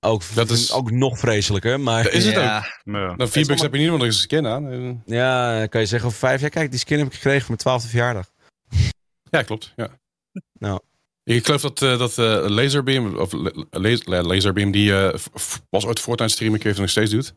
Ook, 0.00 0.22
Dat 0.34 0.50
is- 0.50 0.72
ook 0.72 0.90
nog 0.90 1.18
vreselijker. 1.18 1.80
Maar 1.80 2.02
Dat 2.02 2.12
is 2.12 2.24
het 2.24 2.36
ook. 2.36 2.42
ja, 2.42 2.66
Ja. 2.84 3.14
Dan 3.14 3.28
V-Bucks 3.28 3.62
heb 3.62 3.72
je 3.74 3.78
niet, 3.80 3.88
want 3.88 4.02
er 4.02 4.08
is 4.08 4.14
een 4.14 4.20
skin 4.20 4.46
aan. 4.46 4.70
Eh, 4.70 4.90
ja, 5.16 5.66
kan 5.66 5.80
je 5.80 5.86
zeggen 5.86 6.08
over 6.08 6.20
vijf 6.20 6.40
jaar, 6.40 6.50
kijk, 6.50 6.70
die 6.70 6.78
skin 6.80 6.98
heb 6.98 7.06
ik 7.06 7.12
gekregen 7.14 7.38
voor 7.40 7.48
mijn 7.48 7.60
twaalfde 7.60 7.88
verjaardag. 7.88 8.30
Ja, 9.30 9.42
klopt. 9.42 9.72
Ja. 9.76 9.88
Nou. 10.58 10.80
Ik 11.24 11.44
geloof 11.44 11.60
dat, 11.60 11.82
eh, 11.82 11.98
dat 11.98 12.18
eh, 12.18 12.44
Laserbeam, 12.48 13.16
of 13.16 13.32
La- 13.32 13.50
La- 13.70 13.98
La- 14.04 14.22
Laserbeam, 14.22 14.70
die 14.70 14.92
eh, 14.96 15.14
f- 15.18 15.28
f- 15.40 15.62
was 15.70 15.86
ooit 15.86 16.00
Fortnite 16.00 16.32
streamer, 16.32 16.56
ik 16.56 16.62
weet 16.62 16.72
het 16.72 16.80
nog 16.82 16.90
steeds 16.90 17.10
doet. 17.10 17.34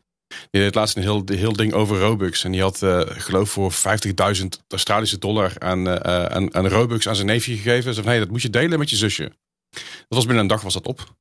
Die 0.52 0.61
deed 0.61 0.76
laatst 0.76 0.95
een 0.95 1.02
heel, 1.02 1.23
heel 1.26 1.53
ding 1.53 1.73
over 1.73 1.99
Robux. 1.99 2.44
En 2.44 2.52
die 2.52 2.61
had, 2.61 2.81
eh 2.84 3.02
geloof 3.06 3.49
voor 3.49 3.72
50.000 3.72 4.64
Australische 4.68 5.18
dollar 5.19 5.53
aan, 5.60 6.03
aan, 6.06 6.53
aan 6.56 6.68
Robux 6.68 7.07
aan 7.07 7.15
zijn 7.15 7.27
neefje 7.27 7.56
gegeven. 7.56 7.94
Ze 7.94 8.02
van, 8.02 8.10
hey, 8.11 8.19
dat 8.19 8.30
moet 8.30 8.41
je 8.41 8.49
delen 8.49 8.80
met 8.80 8.90
je 8.90 8.95
zusje. 8.95 9.31
Dat 9.72 9.81
was 10.07 10.23
binnen 10.26 10.41
een 10.44 10.49
dag 10.49 10.61
was 10.61 10.73
dat 10.73 10.88
op. 10.88 11.18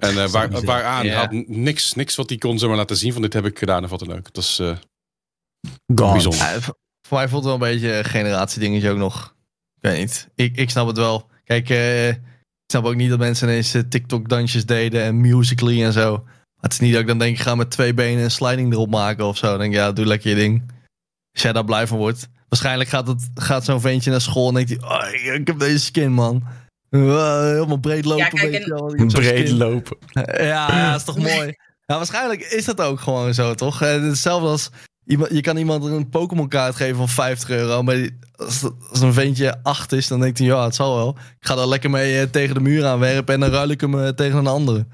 En 0.00 0.22
eh, 0.22 0.28
waar, 0.28 0.64
waaraan 0.64 1.06
Ja. 1.06 1.18
had 1.18 1.32
niks, 1.46 1.94
niks 1.94 2.16
wat 2.16 2.28
hij 2.28 2.38
kon 2.38 2.58
zomaar 2.58 2.76
laten 2.76 2.96
zien 2.96 3.12
van 3.12 3.22
dit 3.22 3.32
heb 3.32 3.46
ik 3.46 3.58
gedaan 3.58 3.84
of 3.84 3.90
wat 3.90 3.98
dan 3.98 4.12
ook. 4.12 4.32
Dat 4.32 4.44
is 4.44 4.58
eh, 4.58 4.76
Gone. 5.94 6.12
bijzonder. 6.12 6.40
Ja, 6.40 6.60
voor 7.08 7.18
mij 7.18 7.28
voelt 7.28 7.44
het 7.44 7.52
wel 7.58 7.68
een 7.68 7.72
beetje 7.72 7.96
een 7.96 8.04
generatiedingetje 8.04 8.90
ook 8.90 8.96
nog. 8.98 9.34
Ik 9.80 9.90
weet 9.90 9.98
niet. 9.98 10.28
Ik, 10.34 10.56
ik 10.56 10.70
snap 10.70 10.86
het 10.86 10.96
wel. 10.96 11.28
Kijk, 11.44 11.70
eh, 11.70 12.08
ik 12.08 12.76
snap 12.76 12.84
ook 12.84 12.94
niet 12.94 13.10
dat 13.10 13.18
mensen 13.18 13.48
ineens 13.48 13.76
TikTok-dansjes 13.88 14.66
deden 14.66 15.02
en 15.02 15.20
Musical.ly 15.20 15.82
en 15.82 15.92
zo. 15.92 16.22
Maar 16.24 16.70
het 16.70 16.72
is 16.72 16.78
niet 16.80 16.92
dat 16.92 17.00
ik 17.00 17.06
dan 17.06 17.18
denk, 17.18 17.36
ik 17.36 17.42
ga 17.42 17.54
met 17.54 17.70
twee 17.70 17.94
benen 17.94 18.24
een 18.24 18.30
sliding 18.30 18.72
erop 18.72 18.90
maken 18.90 19.24
of 19.24 19.36
zo. 19.36 19.46
Dan 19.46 19.58
denk 19.58 19.72
ik, 19.72 19.78
ja, 19.78 19.92
doe 19.92 20.06
lekker 20.06 20.30
je 20.30 20.36
ding. 20.36 20.62
Als 21.32 21.42
jij 21.42 21.52
daar 21.52 21.64
blij 21.64 21.86
van 21.86 21.98
wordt. 21.98 22.28
Waarschijnlijk 22.48 22.90
gaat, 22.90 23.06
het, 23.06 23.30
gaat 23.34 23.64
zo'n 23.64 23.80
ventje 23.80 24.10
naar 24.10 24.20
school 24.20 24.48
en 24.48 24.54
denkt 24.54 24.70
hij, 24.70 24.80
oh, 24.82 25.34
ik 25.40 25.46
heb 25.46 25.58
deze 25.58 25.78
skin, 25.78 26.12
man. 26.12 26.42
Uh, 26.90 27.40
helemaal 27.40 27.78
breed 27.78 28.04
lopen, 28.04 28.24
Ja, 28.24 28.28
kijk, 28.28 28.52
en- 28.54 29.06
Breed 29.06 29.46
skin. 29.48 29.56
lopen. 29.56 29.96
Ja, 30.38 30.90
dat 30.90 30.98
is 31.00 31.06
toch 31.06 31.18
mooi. 31.18 31.54
Ja, 31.86 31.96
waarschijnlijk 31.96 32.40
is 32.42 32.64
dat 32.64 32.80
ook 32.80 33.00
gewoon 33.00 33.34
zo, 33.34 33.54
toch? 33.54 33.82
Eh, 33.82 34.02
Hetzelfde 34.02 34.48
als 34.48 34.70
iemand, 35.04 35.30
je 35.30 35.40
kan 35.40 35.56
iemand 35.56 35.84
een 35.84 36.08
Pokémon 36.08 36.48
kaart 36.48 36.76
geven 36.76 36.96
van 36.96 37.08
50 37.08 37.50
euro. 37.50 37.82
Maar 37.82 38.08
als, 38.36 38.62
als 38.90 39.00
een 39.00 39.12
ventje 39.12 39.62
8 39.62 39.92
is, 39.92 40.08
dan 40.08 40.20
denkt 40.20 40.38
hij, 40.38 40.46
ja, 40.46 40.64
het 40.64 40.74
zal 40.74 40.96
wel. 40.96 41.08
Ik 41.18 41.46
ga 41.46 41.54
daar 41.54 41.66
lekker 41.68 41.90
mee 41.90 42.20
eh, 42.20 42.26
tegen 42.30 42.54
de 42.54 42.60
muur 42.60 42.84
aanwerpen 42.86 43.34
en 43.34 43.40
dan 43.40 43.50
ruil 43.50 43.68
ik 43.68 43.80
hem 43.80 44.00
eh, 44.00 44.08
tegen 44.08 44.38
een 44.38 44.46
andere. 44.46 44.86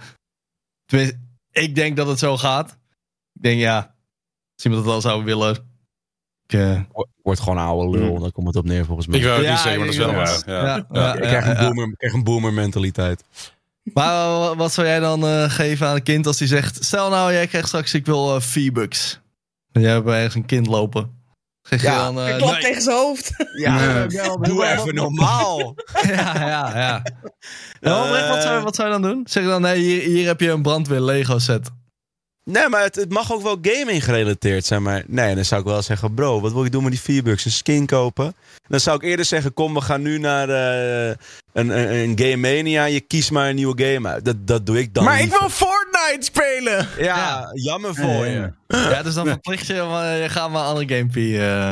Tenminste, 0.84 1.18
ik 1.50 1.74
denk 1.74 1.96
dat 1.96 2.06
het 2.06 2.18
zo 2.18 2.36
gaat. 2.36 2.70
Ik 3.32 3.42
denk, 3.42 3.60
ja, 3.60 3.76
als 4.54 4.64
iemand 4.64 4.82
het 4.82 4.92
wel 4.92 5.00
zou 5.00 5.24
willen. 5.24 5.75
Ik, 6.46 6.52
eh, 6.60 6.80
Wordt 7.22 7.40
gewoon 7.40 7.58
oude 7.58 7.98
lul, 7.98 8.18
daar 8.18 8.32
komt 8.32 8.46
het 8.46 8.56
op 8.56 8.64
neer 8.64 8.84
volgens 8.84 9.06
mij. 9.06 9.18
Ik 9.18 9.24
wou 9.24 9.36
het 9.36 9.44
Ja, 9.44 9.50
niet 9.52 9.60
zeggen, 9.60 9.78
maar 9.78 9.86
dat 9.86 9.94
is 9.96 10.04
wel 10.04 10.14
waar. 10.14 10.42
Ja. 10.46 10.76
ja, 10.76 10.86
ja, 10.92 11.14
ik, 11.14 11.20
krijg 11.22 11.46
een 11.46 11.56
boomer, 11.66 11.86
ik 11.88 11.96
krijg 11.98 12.12
een 12.12 12.24
boomer 12.24 12.52
mentaliteit. 12.52 13.24
Maar 13.82 14.28
wa- 14.38 14.56
wat 14.56 14.72
zou 14.72 14.86
jij 14.86 15.00
dan 15.00 15.26
eh, 15.26 15.50
geven 15.50 15.86
aan 15.86 15.94
een 15.94 16.02
kind 16.02 16.26
als 16.26 16.36
die 16.36 16.48
zegt... 16.48 16.84
Stel 16.84 17.10
nou, 17.10 17.32
jij 17.32 17.46
krijgt 17.46 17.68
straks, 17.68 17.94
ik 17.94 18.06
wil 18.06 18.34
eh, 18.34 18.40
V-Bucks. 18.40 19.20
En 19.72 19.80
jij 19.80 19.90
hebt 19.90 20.06
ergens 20.08 20.34
een 20.34 20.46
kind 20.46 20.66
lopen. 20.66 21.10
Zeg 21.62 21.80
je 21.82 21.86
dan... 21.88 22.20
eh, 22.20 22.28
Ik 22.28 22.36
klap 22.36 22.50
nee. 22.52 22.60
tegen 22.60 22.82
zijn 22.82 22.96
hoofd. 22.96 23.32
Ja, 23.56 24.06
doe 24.40 24.66
even 24.66 24.94
normaal. 24.94 25.74
ja, 26.02 26.34
ja, 26.48 26.70
ja. 26.78 27.02
Nou, 27.80 28.28
wat, 28.28 28.42
zou, 28.42 28.62
wat 28.62 28.74
zou 28.74 28.88
je 28.88 28.94
dan 29.00 29.10
doen? 29.10 29.20
Zeg 29.28 29.44
dan, 29.44 29.62
nee, 29.62 29.78
hier, 29.80 30.02
hier 30.02 30.26
heb 30.26 30.40
je 30.40 30.50
een 30.50 30.62
brandweer 30.62 31.00
Lego 31.00 31.38
set. 31.38 31.70
Nee, 32.50 32.68
maar 32.68 32.82
het, 32.82 32.94
het 32.94 33.10
mag 33.12 33.32
ook 33.32 33.42
wel 33.42 33.58
gaming 33.62 34.04
gerelateerd 34.04 34.64
zijn. 34.64 34.82
Maar 34.82 35.02
nee, 35.06 35.34
dan 35.34 35.44
zou 35.44 35.60
ik 35.60 35.66
wel 35.66 35.82
zeggen, 35.82 36.14
bro, 36.14 36.40
wat 36.40 36.52
wil 36.52 36.64
je 36.64 36.70
doen 36.70 36.82
met 36.82 36.92
die 36.92 37.00
V-Bucks? 37.00 37.44
Een 37.44 37.50
skin 37.50 37.86
kopen? 37.86 38.34
Dan 38.68 38.80
zou 38.80 38.96
ik 38.96 39.02
eerder 39.02 39.24
zeggen, 39.24 39.52
kom, 39.54 39.74
we 39.74 39.80
gaan 39.80 40.02
nu 40.02 40.18
naar 40.18 40.48
eh, 40.48 41.16
een, 41.52 41.68
een, 41.68 41.94
een 41.94 42.18
Game 42.18 42.36
Mania. 42.36 42.84
Je 42.84 43.00
kiest 43.00 43.30
maar 43.30 43.48
een 43.48 43.54
nieuwe 43.54 43.84
game 43.84 44.08
uit. 44.08 44.24
Dat, 44.24 44.46
dat 44.46 44.66
doe 44.66 44.78
ik 44.78 44.94
dan 44.94 45.04
Maar 45.04 45.20
ik 45.20 45.30
wil 45.38 45.48
Fortnite 45.50 46.16
spelen! 46.20 46.88
Ja, 46.98 47.50
jammer 47.52 47.94
voor 47.94 48.26
je. 48.26 48.52
Ja, 48.66 49.02
dus 49.02 49.14
dan 49.14 49.26
verplicht 49.26 49.66
je, 49.66 49.82
maar 49.82 50.16
je 50.16 50.28
gaat 50.28 50.50
maar 50.50 50.60
een 50.62 50.68
andere 50.68 50.96
gamepie. 50.96 51.38
eh. 51.38 51.70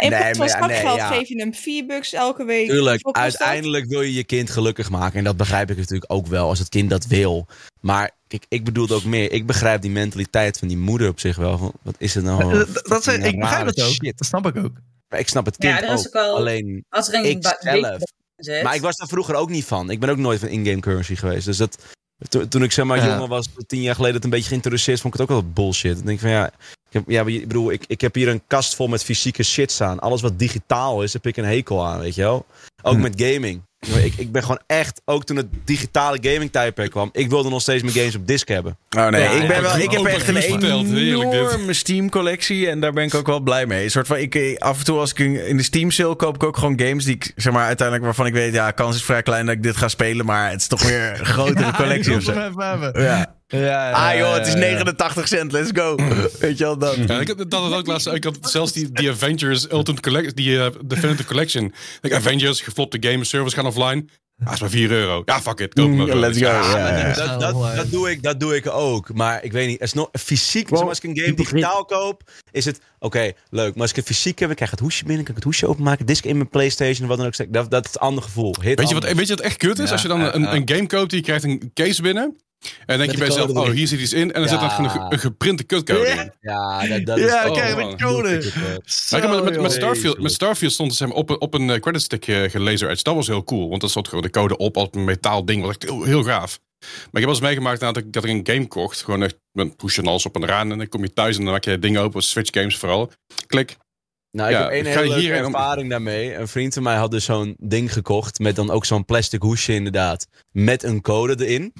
In 0.00 0.10
Nee, 0.10 0.34
van 0.34 0.38
maar 0.38 0.48
ja, 0.48 0.66
nee, 0.66 0.76
zakgeld 0.76 0.96
ja. 0.96 1.06
geef 1.08 1.28
je 1.28 1.40
hem 1.40 1.54
4 1.54 1.86
bucks 1.86 2.12
elke 2.12 2.44
week. 2.44 2.68
Tuurlijk, 2.68 3.02
dat? 3.02 3.14
uiteindelijk 3.16 3.86
wil 3.86 4.00
je 4.02 4.14
je 4.14 4.24
kind 4.24 4.50
gelukkig 4.50 4.90
maken. 4.90 5.18
En 5.18 5.24
dat 5.24 5.36
begrijp 5.36 5.70
ik 5.70 5.76
natuurlijk 5.76 6.12
ook 6.12 6.26
wel, 6.26 6.48
als 6.48 6.58
het 6.58 6.68
kind 6.68 6.90
dat 6.90 7.06
wil. 7.06 7.46
Maar 7.80 8.10
kijk, 8.28 8.44
ik 8.48 8.64
bedoelde 8.64 8.94
ook 8.94 9.04
meer. 9.04 9.32
Ik 9.32 9.46
begrijp 9.46 9.82
die 9.82 9.90
mentaliteit 9.90 10.58
van 10.58 10.68
die 10.68 10.76
moeder 10.78 11.08
op 11.08 11.20
zich 11.20 11.36
wel. 11.36 11.58
Van, 11.58 11.72
wat 11.82 11.94
is 11.98 12.14
het 12.14 12.24
nou? 12.24 12.42
Eh, 12.42 12.50
dat- 12.58 12.74
dat, 12.86 13.02
fucking 13.02 13.26
ik 13.26 13.38
begrijp 13.40 13.66
het 13.66 13.80
ook. 13.82 13.88
Shit. 13.90 14.18
Dat 14.18 14.26
snap 14.26 14.46
ik 14.46 14.56
ook. 14.56 14.72
Maar 15.08 15.18
ik 15.18 15.28
snap 15.28 15.44
het 15.44 15.54
Ja, 15.58 15.76
kind 15.76 15.90
is 15.98 16.06
ook. 16.06 16.16
ook 16.16 16.22
al- 16.22 16.36
Alleen 16.36 16.84
Als 16.88 17.08
er 17.08 17.14
een 17.14 17.24
ik 17.24 17.40
ba- 17.42 17.56
zelf. 17.60 17.80
week 17.98 18.08
zit. 18.36 18.62
Maar 18.62 18.74
ik 18.74 18.80
was 18.80 18.96
daar 18.96 19.08
vroeger 19.08 19.34
ook 19.34 19.50
niet 19.50 19.64
van. 19.64 19.90
Ik 19.90 20.00
ben 20.00 20.08
ook 20.08 20.16
nooit 20.16 20.40
van 20.40 20.48
in-game 20.48 20.80
currency 20.80 21.14
geweest. 21.16 21.44
Dus 21.46 21.56
dat, 21.56 21.78
to- 22.28 22.48
toen 22.48 22.62
ik 22.62 22.72
zeg 22.72 22.84
maar 22.84 22.96
Ja. 22.98 23.06
jonger 23.06 23.28
was, 23.28 23.48
tien 23.66 23.82
jaar 23.82 23.94
geleden, 23.94 24.14
het 24.16 24.24
een 24.24 24.30
beetje 24.30 24.48
geïnteresseerd, 24.48 25.00
vond 25.00 25.14
ik 25.14 25.20
het 25.20 25.28
ook 25.30 25.42
wel 25.42 25.50
bullshit. 25.52 25.96
Dan 25.96 26.04
denk 26.04 26.16
ik 26.16 26.22
van 26.22 26.30
ja, 26.30 26.46
ik, 26.46 26.52
heb, 26.92 27.02
ja, 27.06 27.24
ik 27.26 27.48
bedoel, 27.48 27.70
ik, 27.70 27.84
ik 27.86 28.00
heb 28.00 28.14
hier 28.14 28.28
een 28.28 28.42
kast 28.46 28.74
vol 28.74 28.86
met 28.88 29.04
fysieke 29.04 29.42
shit 29.42 29.72
staan. 29.72 29.98
Alles 29.98 30.20
wat 30.20 30.38
digitaal 30.38 31.02
is, 31.02 31.12
heb 31.12 31.26
ik 31.26 31.36
een 31.36 31.44
hekel 31.44 31.86
aan, 31.86 31.98
weet 32.00 32.14
je 32.14 32.22
wel. 32.22 32.46
Ook 32.82 32.94
Hm. 32.94 33.00
met 33.00 33.22
gaming. 33.22 33.62
Ik, 33.80 34.14
ik 34.16 34.32
ben 34.32 34.42
gewoon 34.42 34.60
echt, 34.66 35.02
ook 35.04 35.24
toen 35.24 35.36
het 35.36 35.46
digitale 35.64 36.18
gaming 36.20 36.52
tijdperk 36.52 36.90
kwam, 36.90 37.08
ik 37.12 37.30
wilde 37.30 37.48
nog 37.48 37.60
steeds 37.60 37.82
mijn 37.82 37.94
games 37.94 38.14
op 38.14 38.26
disc 38.26 38.48
hebben. 38.48 38.76
Oh 38.96 39.06
nee, 39.08 39.22
Ja, 39.22 39.30
ik, 39.30 39.46
ben 39.46 39.56
ja, 39.56 39.62
wel, 39.62 39.78
ik 39.78 39.90
heb 39.90 40.04
echt 40.04 40.28
een 40.28 40.36
enorme 40.36 41.72
Steam-collectie 41.72 42.68
en 42.68 42.80
daar 42.80 42.92
ben 42.92 43.04
ik 43.04 43.14
ook 43.14 43.26
wel 43.26 43.40
blij 43.40 43.66
mee. 43.66 43.84
Een 43.84 43.90
soort 43.90 44.06
van, 44.06 44.16
ik, 44.16 44.34
eh, 44.34 44.56
af 44.56 44.78
en 44.78 44.84
toe 44.84 44.98
als 44.98 45.10
ik 45.10 45.18
in 45.18 45.56
de 45.56 45.62
Steam-sale 45.62 46.16
koop 46.16 46.34
ik 46.34 46.42
ook 46.42 46.56
gewoon 46.56 46.80
games 46.80 47.04
die 47.04 47.14
ik, 47.14 47.32
zeg 47.36 47.52
maar, 47.52 47.66
uiteindelijk 47.66 48.06
waarvan 48.06 48.26
ik 48.26 48.32
weet, 48.32 48.52
ja, 48.52 48.70
kans 48.70 48.96
is 48.96 49.04
vrij 49.04 49.22
klein 49.22 49.46
dat 49.46 49.54
ik 49.54 49.62
dit 49.62 49.76
ga 49.76 49.88
spelen, 49.88 50.26
maar 50.26 50.50
het 50.50 50.60
is 50.60 50.66
toch 50.66 50.82
weer 50.82 51.18
een 51.18 51.26
grotere 51.36 51.72
collectie 51.72 52.16
of 52.16 52.22
zo. 52.22 52.32
Ja, 52.94 53.36
ja, 53.48 53.90
Ah 53.90 54.18
joh, 54.18 54.34
het 54.34 54.46
is 54.46 54.52
ja, 54.52 54.58
ja. 54.58 54.82
89 54.82 55.28
cent, 55.28 55.52
let's 55.52 55.70
go. 55.74 55.94
Weet 56.40 56.58
je 56.58 56.64
wel, 56.64 56.78
dat. 56.78 56.96
Ja, 56.96 57.20
ik 57.20 57.28
had 57.28 57.50
dat 57.50 57.62
had 57.62 57.72
ook 57.72 57.86
laatst. 57.86 58.06
Ik 58.06 58.24
had 58.24 58.38
zelfs 58.40 58.72
die, 58.72 58.92
die 58.92 59.10
Avengers 59.10 59.70
Ultimate 59.70 60.02
Collection, 60.02 60.34
die 60.34 60.60
eh, 60.60 60.70
Definitive 60.84 61.28
Collection. 61.28 61.74
Like 62.00 62.16
Avengers, 62.16 62.60
geflopte 62.60 62.96
game, 63.00 63.24
servers 63.24 63.54
gaan 63.54 63.66
offline. 63.66 64.04
Ah, 64.44 64.52
is 64.52 64.60
maar 64.60 64.70
4 64.70 64.90
euro. 64.90 65.22
Ja, 65.24 65.40
fuck 65.40 65.60
it. 65.60 65.74
Koop 65.74 65.88
hem 65.88 66.00
ook. 66.00 66.14
Let's 66.14 66.38
go. 66.38 66.44
Ja, 66.44 66.60
maar 66.60 67.14
dat, 67.14 67.40
dat, 67.40 67.76
dat, 67.76 67.90
doe 67.90 68.10
ik, 68.10 68.22
dat 68.22 68.40
doe 68.40 68.56
ik 68.56 68.68
ook. 68.70 69.14
Maar 69.14 69.44
ik 69.44 69.52
weet 69.52 69.68
niet, 69.68 69.80
is 69.80 69.92
nog 69.92 70.08
fysiek. 70.12 70.70
maar 70.70 70.88
als 70.88 70.98
ik 71.00 71.04
een 71.04 71.18
game 71.18 71.34
digitaal 71.34 71.84
koop, 71.84 72.30
is 72.50 72.64
het 72.64 72.80
oké, 72.98 73.32
leuk. 73.50 73.72
Maar 73.72 73.82
als 73.82 73.90
ik 73.90 73.96
het 73.96 74.06
fysiek 74.06 74.38
heb, 74.38 74.50
ik 74.50 74.56
krijg 74.56 74.70
het 74.70 74.80
hoesje 74.80 75.04
binnen, 75.04 75.24
kan 75.24 75.30
ik 75.30 75.36
het 75.36 75.44
hoesje 75.44 75.66
openmaken, 75.66 76.06
disc 76.06 76.24
in 76.24 76.36
mijn 76.36 76.48
PlayStation, 76.48 77.08
wat 77.08 77.18
dan 77.18 77.26
ook. 77.26 77.52
Dat, 77.52 77.70
dat 77.70 77.84
is 77.84 77.94
een 77.94 78.00
ander 78.00 78.22
gevoel. 78.22 78.54
Hit 78.60 78.78
Weet 78.78 78.88
je, 78.88 78.94
wat, 78.94 79.04
weet 79.04 79.28
je 79.28 79.34
wat 79.34 79.44
echt 79.44 79.56
kut 79.56 79.78
is? 79.78 79.86
Ja, 79.86 79.92
als 79.92 80.02
je 80.02 80.08
dan 80.08 80.20
een, 80.20 80.54
een 80.54 80.68
game 80.68 80.86
koopt, 80.86 81.10
die 81.10 81.22
krijgt 81.22 81.44
een 81.44 81.70
case 81.74 82.02
binnen. 82.02 82.36
En 82.60 82.70
dan 82.86 82.98
denk 82.98 83.10
je 83.10 83.18
bij 83.18 83.26
jezelf, 83.26 83.50
oh, 83.50 83.68
hier 83.70 83.86
zit 83.86 84.00
iets 84.00 84.12
in. 84.12 84.32
En 84.32 84.40
dan 84.40 84.48
zit 84.48 84.60
er 84.62 84.74
een, 84.78 85.12
een 85.12 85.18
geprinte 85.18 85.64
kutcode 85.64 86.08
in. 86.08 86.32
Ja, 86.40 86.86
dat, 86.86 87.06
dat 87.06 87.18
is 87.18 87.24
Ja, 87.24 87.50
kijk, 87.50 87.76
met 87.76 88.00
code. 88.02 88.28
Met, 89.10 89.44
met, 89.44 89.60
met, 89.60 89.72
Starfield, 89.72 90.20
met 90.20 90.32
Starfield 90.32 90.72
stond 90.72 90.88
het 90.88 90.98
zeg 90.98 91.08
maar, 91.08 91.16
op, 91.16 91.30
een- 91.30 91.40
op 91.40 91.54
een 91.54 91.70
eh, 91.70 91.80
credit 91.80 92.02
stick 92.02 92.26
eh, 92.26 92.50
gelaser 92.50 92.90
edge. 92.90 93.02
Dat 93.02 93.14
was 93.14 93.26
heel 93.26 93.44
cool. 93.44 93.68
Want 93.68 93.80
dat 93.80 93.90
stond 93.90 94.08
gewoon 94.08 94.22
de 94.24 94.30
code 94.30 94.56
op 94.56 94.76
als 94.76 94.88
een 94.90 95.04
metaal 95.04 95.44
ding. 95.44 95.60
Was 95.62 95.70
echt 95.70 95.82
heel, 95.82 96.02
heel 96.04 96.22
gaaf. 96.22 96.58
Maar 96.80 96.88
ik 96.90 97.10
heb 97.12 97.22
wel 97.22 97.28
eens 97.28 97.40
meegemaakt 97.40 97.80
dat 97.80 97.96
ik, 97.96 98.12
dat 98.12 98.24
ik 98.24 98.30
een 98.30 98.54
game 98.54 98.66
kocht. 98.68 99.02
Gewoon 99.02 99.22
echt 99.22 99.36
met 99.52 99.76
push 99.76 99.98
en 99.98 100.06
alles 100.06 100.26
op 100.26 100.34
en 100.36 100.42
eraan. 100.42 100.72
En 100.72 100.78
dan 100.78 100.88
kom 100.88 101.02
je 101.02 101.12
thuis 101.12 101.36
en 101.38 101.42
dan 101.44 101.52
maak 101.52 101.64
je 101.64 101.70
het 101.70 101.82
ding 101.82 101.98
open. 101.98 102.22
Switch 102.22 102.50
games 102.52 102.76
vooral. 102.76 103.10
Klik. 103.46 103.76
Nou, 104.30 104.48
ik 104.50 104.54
Ja, 104.56 104.62
heb 104.62 104.70
één 104.70 104.84
ga 104.84 104.90
hele 105.00 105.16
leuke 105.16 105.38
om- 105.46 105.54
ervaring 105.54 105.90
daarmee. 105.90 106.34
Een 106.34 106.48
vriend 106.48 106.74
van 106.74 106.82
mij 106.82 106.96
had 106.96 107.10
dus 107.10 107.24
zo'n 107.24 107.56
ding 107.58 107.92
gekocht 107.92 108.38
met 108.38 108.56
dan 108.56 108.70
ook 108.70 108.84
zo'n 108.84 109.04
plastic 109.04 109.42
hoesje 109.42 109.74
inderdaad. 109.74 110.26
Met 110.52 110.82
een 110.82 111.00
code 111.00 111.46
erin. 111.46 111.72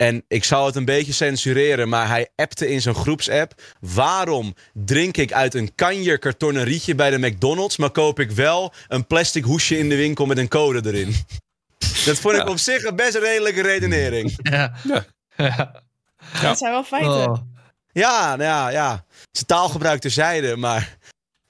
En 0.00 0.24
ik 0.28 0.44
zou 0.44 0.66
het 0.66 0.76
een 0.76 0.84
beetje 0.84 1.12
censureren, 1.12 1.88
maar 1.88 2.08
hij 2.08 2.28
appte 2.36 2.68
in 2.68 2.80
zo'n 2.80 2.94
groepsapp. 2.94 3.62
Waarom 3.80 4.54
drink 4.72 5.16
ik 5.16 5.32
uit 5.32 5.54
een 5.54 5.74
kanje 5.74 6.18
kartonnen 6.18 6.64
rietje 6.64 6.94
bij 6.94 7.10
de 7.10 7.18
McDonald's, 7.18 7.76
maar 7.76 7.90
koop 7.90 8.20
ik 8.20 8.30
wel 8.30 8.72
een 8.88 9.06
plastic 9.06 9.44
hoesje 9.44 9.78
in 9.78 9.88
de 9.88 9.96
winkel 9.96 10.26
met 10.26 10.38
een 10.38 10.48
code 10.48 10.88
erin? 10.88 11.14
Dat 12.06 12.18
vond 12.18 12.36
ik 12.36 12.48
op 12.48 12.58
zich 12.58 12.84
een 12.84 12.96
best 12.96 13.14
redelijke 13.16 13.62
redenering. 13.62 14.38
Ja. 14.42 14.74
Ja. 14.82 15.04
Ja. 15.36 15.82
Dat 16.42 16.58
zijn 16.58 16.72
wel 16.72 16.84
feiten. 16.84 17.30
Oh. 17.30 17.38
Ja, 17.92 18.36
nou 18.36 18.42
ja, 18.42 18.68
ja. 18.68 19.04
Zijn 19.32 19.46
taalgebruik 19.46 20.00
terzijde, 20.00 20.56
maar 20.56 20.96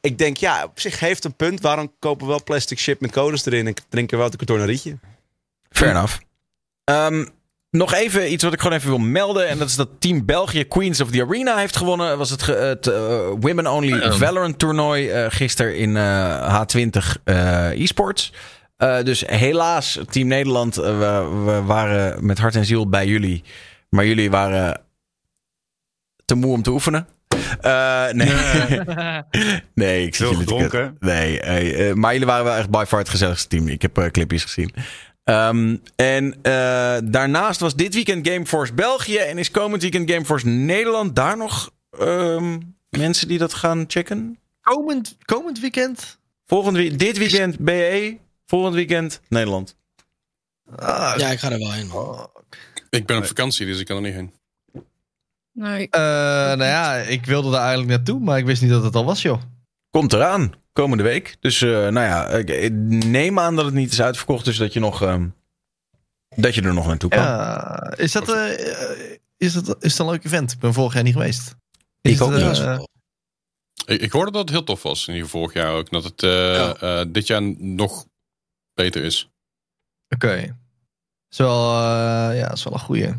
ik 0.00 0.18
denk, 0.18 0.36
ja, 0.36 0.64
op 0.64 0.80
zich 0.80 1.00
heeft 1.00 1.24
een 1.24 1.36
punt. 1.36 1.60
Waarom 1.60 1.92
kopen 1.98 2.26
we 2.26 2.32
wel 2.32 2.42
plastic 2.42 2.78
shit 2.78 3.00
met 3.00 3.10
codes 3.10 3.46
erin 3.46 3.66
en 3.66 3.74
drinken 3.88 4.16
we 4.16 4.22
wel 4.22 4.32
een 4.32 4.38
kartonnen 4.38 4.66
rietje? 4.66 4.98
Fair 5.70 5.90
enough. 5.90 6.18
Ehm, 6.84 7.24
nog 7.70 7.94
even 7.94 8.32
iets 8.32 8.44
wat 8.44 8.52
ik 8.52 8.60
gewoon 8.60 8.76
even 8.76 8.88
wil 8.88 8.98
melden. 8.98 9.48
En 9.48 9.58
dat 9.58 9.68
is 9.68 9.76
dat 9.76 9.88
Team 9.98 10.24
België 10.24 10.64
Queens 10.64 11.00
of 11.00 11.10
the 11.10 11.22
Arena 11.22 11.56
heeft 11.56 11.76
gewonnen. 11.76 12.08
Dat 12.08 12.18
was 12.18 12.30
het, 12.30 12.46
het 12.46 12.86
eh, 12.86 13.28
Women 13.40 13.66
Only 13.66 14.12
Valorant 14.12 14.58
toernooi 14.58 15.08
eh 15.08 15.26
gisteren 15.28 15.76
in 15.76 15.96
eh, 15.96 16.64
H20 16.64 17.22
eh, 17.24 17.80
eSports. 17.80 18.32
Eh, 18.76 19.02
dus 19.02 19.22
helaas, 19.26 19.98
Team 20.10 20.26
Nederland, 20.28 20.74
we, 20.74 21.42
we 21.44 21.62
waren 21.66 22.26
met 22.26 22.38
hart 22.38 22.56
en 22.56 22.64
ziel 22.64 22.88
bij 22.88 23.06
jullie. 23.06 23.44
Maar 23.88 24.06
jullie 24.06 24.30
waren 24.30 24.80
te 26.24 26.34
moe 26.34 26.52
om 26.52 26.62
te 26.62 26.70
oefenen. 26.70 27.06
Eh, 27.60 28.08
nee. 28.10 28.32
nee, 29.74 30.06
ik 30.06 30.14
zit 30.14 30.30
jullie 30.30 30.56
kutten. 30.56 30.96
Nee, 31.00 31.94
maar 31.94 32.12
jullie 32.12 32.26
waren 32.26 32.44
wel 32.44 32.56
echt 32.56 32.70
by 32.70 32.84
far 32.88 32.98
het 32.98 33.08
gezelligste 33.08 33.48
team. 33.48 33.68
Ik 33.68 33.82
heb 33.82 33.98
eh, 33.98 34.06
clipjes 34.06 34.42
gezien. 34.42 34.74
Ehm, 35.30 35.76
en 35.96 36.34
eh, 36.42 36.98
daarnaast 37.04 37.60
was 37.60 37.74
dit 37.74 37.94
weekend 37.94 38.28
Gameforce 38.28 38.74
België 38.74 39.16
en 39.16 39.38
is 39.38 39.50
komend 39.50 39.82
weekend 39.82 40.10
Gameforce 40.10 40.46
Nederland. 40.46 41.16
Daar 41.16 41.36
nog 41.36 41.70
ehm, 41.98 42.58
mensen 42.88 43.28
die 43.28 43.38
dat 43.38 43.54
gaan 43.54 43.84
checken? 43.88 44.38
Komend, 44.60 45.16
komend 45.24 45.60
weekend? 45.60 46.18
Volgend 46.46 46.98
dit 46.98 47.18
weekend 47.18 47.58
BE, 47.58 48.18
volgend 48.46 48.74
weekend 48.74 49.20
Nederland. 49.28 49.76
Ah, 50.76 51.14
Ja, 51.16 51.28
ik 51.28 51.38
ga 51.38 51.50
er 51.50 51.58
wel 51.58 51.72
heen. 51.72 51.86
man. 51.86 52.30
Ik 52.90 53.06
ben 53.06 53.16
op 53.16 53.26
vakantie, 53.26 53.66
dus 53.66 53.80
ik 53.80 53.86
kan 53.86 53.96
er 53.96 54.02
niet 54.02 54.14
heen. 54.14 54.32
Nee. 55.52 55.88
Eh, 55.90 56.00
nou 56.00 56.64
ja, 56.64 56.94
ik 56.94 57.24
wilde 57.26 57.50
daar 57.50 57.60
eigenlijk 57.60 57.90
naartoe, 57.90 58.20
maar 58.20 58.38
ik 58.38 58.44
wist 58.44 58.62
niet 58.62 58.70
dat 58.70 58.82
het 58.84 58.94
al 58.94 59.04
was, 59.04 59.22
joh. 59.22 59.42
Komt 59.90 60.12
eraan, 60.12 60.52
komende 60.72 61.02
week. 61.04 61.36
Dus 61.40 61.62
eh, 61.62 61.68
nou 61.70 62.00
ja, 62.00 62.26
ik 62.28 62.72
neem 63.04 63.38
aan 63.38 63.56
dat 63.56 63.64
het 63.64 63.74
niet 63.74 63.92
is 63.92 64.02
uitverkocht, 64.02 64.44
dus 64.44 64.56
dat 64.56 64.72
je 64.72 64.80
nog 64.80 65.02
ehm, 65.02 65.28
dat 66.36 66.54
je 66.54 66.62
er 66.62 66.74
nog 66.74 66.86
naartoe 66.86 67.10
kan. 67.10 67.18
Ja, 67.22 67.92
is 67.96 68.12
dat, 68.12 68.28
eh, 68.28 68.72
eh, 69.12 69.18
is 69.36 69.52
dat, 69.52 69.84
is 69.84 69.96
dat 69.96 70.06
een 70.06 70.12
leuk 70.12 70.24
event? 70.24 70.52
Ik 70.52 70.58
ben 70.58 70.72
vorig 70.72 70.94
jaar 70.94 71.02
niet 71.02 71.12
geweest. 71.12 71.54
Is 72.00 72.12
Ik 72.12 72.20
ook 72.22 72.32
eh, 72.32 72.48
niet. 72.48 72.58
Wel- 72.58 72.88
Ik, 73.86 74.00
ik 74.00 74.12
hoorde 74.12 74.30
dat 74.30 74.40
het 74.40 74.50
heel 74.50 74.64
tof 74.64 74.82
was. 74.82 75.06
In 75.08 75.14
ieder 75.14 75.28
geval 75.30 75.40
vorig 75.40 75.62
jaar 75.62 75.72
ook. 75.74 75.90
Dat 75.90 76.04
het 76.04 76.22
eh, 76.22 76.30
Ja. 76.54 76.74
eh, 76.74 77.04
dit 77.08 77.26
jaar 77.26 77.42
nog 77.58 78.06
beter 78.74 79.04
is. 79.04 79.30
Oké. 80.08 80.56
Is 81.30 81.38
wel, 81.38 81.64
eh, 81.72 82.38
ja, 82.38 82.52
is 82.52 82.64
wel 82.64 82.72
een 82.72 82.78
goeie. 82.78 83.12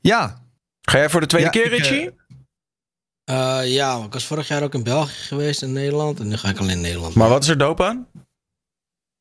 Ja. 0.00 0.42
Ga 0.80 0.98
jij 0.98 1.10
voor 1.10 1.20
de 1.20 1.26
tweede 1.26 1.46
Ja, 1.46 1.52
keer, 1.52 1.72
ik, 1.72 1.78
eh, 1.84 1.90
Richie? 1.90 2.10
Eh, 3.30 3.60
ja, 3.64 4.04
ik 4.04 4.12
was 4.12 4.24
vorig 4.24 4.48
jaar 4.48 4.62
ook 4.62 4.74
in 4.74 4.82
België 4.82 5.14
geweest 5.14 5.62
en 5.62 5.72
Nederland. 5.72 6.20
En 6.20 6.28
nu 6.28 6.36
ga 6.36 6.48
ik 6.48 6.58
alleen 6.58 6.70
in 6.70 6.80
Nederland. 6.80 7.14
maar 7.14 7.28
wat 7.28 7.42
is 7.42 7.48
er 7.48 7.58
dope 7.58 7.84
aan? 7.84 8.06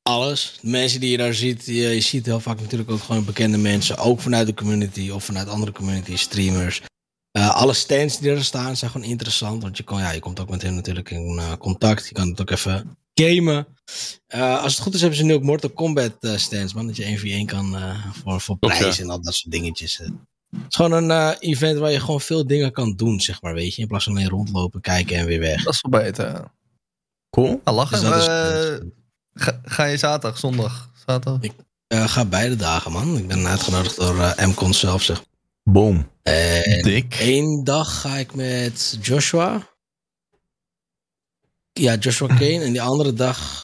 Alles. 0.01 0.57
De 0.61 0.69
mensen 0.69 0.99
die 0.99 1.11
je 1.11 1.17
daar 1.17 1.33
ziet, 1.33 1.65
je, 1.65 1.73
je 1.73 2.01
ziet 2.01 2.25
heel 2.25 2.39
vaak 2.39 2.59
natuurlijk 2.59 2.91
ook 2.91 3.01
gewoon 3.01 3.25
bekende 3.25 3.57
mensen. 3.57 3.97
Ook 3.97 4.21
vanuit 4.21 4.47
de 4.47 4.53
community 4.53 5.09
of 5.09 5.23
vanuit 5.23 5.47
andere 5.47 5.71
community, 5.71 6.15
streamers. 6.15 6.81
Eh, 7.31 7.55
alle 7.55 7.73
stands 7.73 8.19
die 8.19 8.31
er 8.31 8.43
staan 8.43 8.77
zijn 8.77 8.91
gewoon 8.91 9.07
interessant. 9.07 9.61
Want 9.61 9.77
je, 9.77 9.83
kan, 9.83 9.99
ja, 9.99 10.11
je 10.11 10.19
komt 10.19 10.39
ook 10.39 10.49
met 10.49 10.61
hen 10.61 10.75
natuurlijk 10.75 11.11
in 11.11 11.37
eh, 11.37 11.53
contact. 11.53 12.07
Je 12.07 12.13
kan 12.13 12.27
het 12.27 12.41
ook 12.41 12.49
even 12.49 12.97
gamen. 13.13 13.67
Als 14.61 14.73
het 14.73 14.83
goed 14.83 14.93
is 14.93 15.01
hebben 15.01 15.19
ze 15.19 15.25
nu 15.25 15.33
ook 15.33 15.43
Mortal 15.43 15.69
Kombat 15.69 16.17
stands. 16.35 16.73
Man, 16.73 16.87
dat 16.87 16.95
je 16.95 17.41
1v1 17.43 17.45
kan 17.45 17.77
voor, 18.23 18.41
voor 18.41 18.57
ja. 18.59 18.97
en 18.97 19.09
al 19.09 19.21
dat 19.21 19.35
soort 19.35 19.51
dingetjes. 19.51 20.01
Het 20.51 20.61
is 20.69 20.75
gewoon 20.75 20.91
een 20.91 21.11
eh, 21.11 21.35
event 21.39 21.79
waar 21.79 21.91
je 21.91 21.99
gewoon 21.99 22.21
veel 22.21 22.47
dingen 22.47 22.71
kan 22.71 22.95
doen, 22.95 23.19
zeg 23.21 23.41
maar. 23.41 23.53
Weet 23.53 23.75
je, 23.75 23.81
in 23.81 23.87
plaats 23.87 24.03
van 24.03 24.13
alleen 24.15 24.29
rondlopen, 24.29 24.81
kijken 24.81 25.17
en 25.17 25.25
weer 25.25 25.39
weg. 25.39 25.63
Dat 25.63 25.73
is 25.73 25.81
wel 25.89 26.01
beter. 26.01 26.51
Cool. 27.29 27.61
Ah, 27.63 27.75
lachen. 27.75 27.99
Dus 28.01 28.17
is- 28.17 28.27
Eh, 28.27 28.75
ga, 29.33 29.59
ga 29.63 29.83
je 29.83 29.97
zaterdag, 29.97 30.39
zondag? 30.39 30.89
Zaterdag? 31.05 31.41
Ik 31.41 31.53
eh, 31.87 32.07
ga 32.07 32.25
beide 32.25 32.55
dagen, 32.55 32.91
man. 32.91 33.17
Ik 33.17 33.27
ben 33.27 33.47
uitgenodigd 33.47 33.95
door 33.95 34.33
MCON 34.37 34.73
zelf, 34.73 35.01
zeg 35.03 35.23
Boom. 35.63 36.09
En 36.23 36.81
Dik. 36.81 37.15
één 37.19 37.63
dag 37.63 38.01
ga 38.01 38.15
ik 38.17 38.33
met 38.35 38.97
Joshua. 39.01 39.67
Ja, 41.73 41.95
Joshua 41.95 42.27
Kane. 42.27 42.63
En 42.63 42.71
die 42.71 42.81
andere 42.81 43.13
dag 43.13 43.63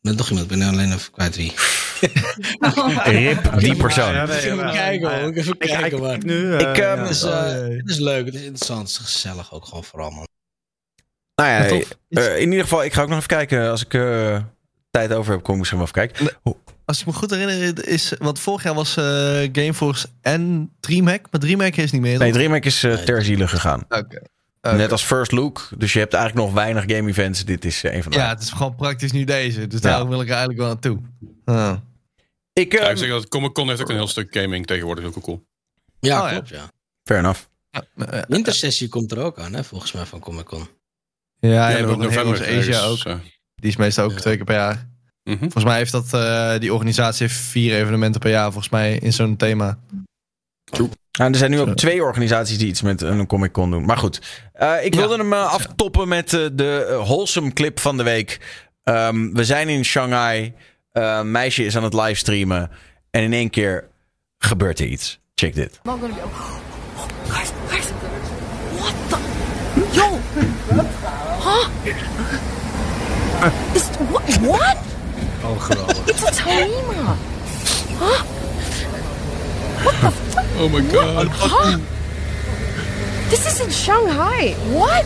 met 0.00 0.16
nog 0.16 0.28
iemand. 0.30 0.50
Ik 0.50 0.58
ben 0.58 0.68
alleen 0.68 0.92
even 0.92 1.12
kwijt 1.12 1.36
wie. 1.36 1.52
Rip 3.04 3.58
die 3.58 3.76
persoon. 3.76 4.12
Ja, 4.12 4.26
nee, 4.26 4.36
even 4.36 4.72
kijken, 4.72 5.10
man. 5.10 5.32
Even 5.32 5.52
Ik 5.52 5.58
kijken, 5.58 6.26
nu. 6.26 6.54
Ik, 6.56 6.76
Het 6.76 7.08
is, 7.08 7.22
het 7.22 7.88
is 7.88 7.98
leuk, 7.98 8.26
het 8.26 8.34
is 8.34 8.40
interessant, 8.42 8.80
het 8.80 8.90
is 8.90 8.96
gezellig 8.96 9.54
ook 9.54 9.64
gewoon 9.64 9.84
vooral, 9.84 10.10
man. 10.10 10.26
Nou 11.36 11.50
ja, 11.50 11.84
eh, 12.08 12.40
in 12.40 12.48
ieder 12.48 12.62
geval, 12.62 12.84
ik 12.84 12.92
ga 12.92 13.02
ook 13.02 13.08
nog 13.08 13.16
even 13.16 13.28
kijken. 13.28 13.70
Als 13.70 13.84
ik 13.84 13.94
eh, 13.94 14.38
tijd 14.90 15.12
over 15.12 15.32
heb, 15.32 15.42
kom 15.42 15.52
ik 15.52 15.58
misschien 15.58 15.78
wel 15.78 15.88
even 15.88 16.08
kijken. 16.08 16.56
Als 16.84 17.00
ik 17.00 17.06
me 17.06 17.12
goed 17.12 17.30
herinner, 17.30 17.88
is, 17.88 18.12
want 18.18 18.38
vorig 18.38 18.62
jaar 18.62 18.74
was 18.74 18.96
eh, 18.96 19.04
Gameforce 19.52 20.06
en 20.20 20.72
DreamHack. 20.80 21.26
Maar 21.30 21.40
DreamHack 21.40 21.76
is 21.76 21.92
niet 21.92 22.00
meer. 22.00 22.18
Nee? 22.18 22.32
DreamHack 22.32 22.64
is 22.64 22.80
ter 22.80 23.22
ziele 23.22 23.48
gegaan. 23.48 23.84
Oké. 23.88 24.22
Net 24.74 24.92
als 24.92 25.04
First 25.04 25.32
Look. 25.32 25.68
Dus 25.76 25.92
je 25.92 25.98
hebt 25.98 26.14
eigenlijk 26.14 26.46
nog 26.46 26.54
weinig 26.56 26.84
game 26.96 27.08
events. 27.08 27.44
Dit 27.44 27.64
is 27.64 27.84
eh, 27.84 27.94
een 27.94 28.02
van 28.02 28.12
de. 28.12 28.18
Ja, 28.18 28.28
het 28.28 28.42
is 28.42 28.50
gewoon 28.50 28.74
praktisch 28.74 29.12
nu 29.12 29.24
deze. 29.24 29.66
Dus 29.66 29.80
Ja. 29.80 29.88
daarom 29.88 30.08
wil 30.08 30.20
ik 30.20 30.26
er 30.28 30.34
eigenlijk 30.34 30.58
wel 30.60 30.68
naartoe. 30.68 30.98
Ah. 31.44 31.76
Ik, 32.52 32.72
Ja, 32.72 32.78
eh, 32.80 32.90
ik 32.90 32.96
zeg 32.96 33.08
dat 33.08 33.28
Comic 33.28 33.52
Con 33.52 33.68
heeft 33.68 33.80
ook 33.80 33.88
een 33.88 33.94
heel 33.94 34.08
stuk 34.08 34.34
gaming 34.36 34.66
tegenwoordig. 34.66 35.04
Heel 35.04 35.22
cool. 35.22 35.46
Ja, 36.00 36.18
Oh, 36.22 36.26
ja. 36.26 36.32
klopt, 36.32 36.48
ja. 36.48 36.70
fair 37.04 37.20
enough. 37.20 37.40
Ja, 37.70 37.84
eh, 38.06 38.22
Wintersessie 38.28 38.88
komt 38.88 39.12
er 39.12 39.18
ook 39.18 39.38
aan, 39.38 39.54
hè, 39.54 39.64
volgens 39.64 39.92
mij, 39.92 40.04
van 40.06 40.20
Comic 40.20 40.44
Con. 40.44 40.68
ja, 41.38 41.68
Ja, 41.68 41.84
ook 41.86 41.96
november 41.98 42.56
Asia 42.58 42.80
ook. 42.82 43.02
Die 43.54 43.70
is 43.70 43.76
meestal 43.76 44.04
ook 44.04 44.10
Ja. 44.12 44.16
twee 44.18 44.36
keer 44.36 44.44
per 44.44 44.54
jaar. 44.54 44.88
mhm. 45.24 45.38
Volgens 45.38 45.64
mij 45.64 45.76
heeft 45.76 45.92
dat, 45.92 46.12
eh, 46.14 46.58
die 46.58 46.72
organisatie 46.72 47.26
heeft 47.26 47.38
vier 47.40 47.74
evenementen 47.76 48.20
per 48.20 48.30
jaar, 48.30 48.44
volgens 48.52 48.68
mij, 48.68 48.98
in 48.98 49.12
zo'n 49.12 49.36
thema. 49.36 49.78
Nou, 51.16 51.30
er 51.32 51.38
zijn 51.38 51.50
nu 51.50 51.60
ook 51.60 51.76
twee 51.76 52.02
organisaties 52.02 52.58
die 52.58 52.68
iets 52.68 52.82
met 52.82 53.02
een 53.02 53.26
Comic 53.26 53.52
Con 53.52 53.70
doen. 53.70 53.84
Maar 53.84 53.96
goed, 53.98 54.20
Eh, 54.52 54.84
ik 54.84 54.94
Ja. 54.94 55.00
wilde 55.00 55.16
hem 55.16 55.32
eh, 55.32 55.52
aftoppen 55.52 56.08
met 56.08 56.32
eh, 56.32 56.40
de 56.52 57.00
wholesome 57.04 57.52
clip 57.52 57.80
van 57.80 57.96
de 57.96 58.02
week. 58.02 58.40
Ehm, 58.84 59.32
we 59.32 59.44
zijn 59.44 59.68
in 59.68 59.84
Shanghai. 59.84 60.54
Eh, 60.92 61.22
meisje 61.22 61.64
is 61.64 61.76
aan 61.76 61.82
het 61.84 61.94
livestreamen. 61.94 62.70
En 63.10 63.22
in 63.22 63.32
één 63.32 63.50
keer 63.50 63.88
gebeurt 64.38 64.78
er 64.78 64.86
iets. 64.86 65.18
Check 65.34 65.54
dit. 65.54 65.80
What 65.84 65.98
the? 69.08 69.16
Yo! 69.92 70.18
Huh? 71.40 71.66
Is, 73.72 73.82
what? 74.10 74.36
What? 74.40 74.76
Oh, 75.44 75.60
geweldig. 75.60 75.96
Taima! 76.44 77.16
Huh? 77.98 78.20
Oh 80.58 80.70
my 80.72 80.80
god. 80.92 81.28
Huh? 81.28 81.76
This 83.28 83.46
is 83.46 83.60
in 83.60 83.70
Shanghai. 83.72 84.54
What? 84.72 85.04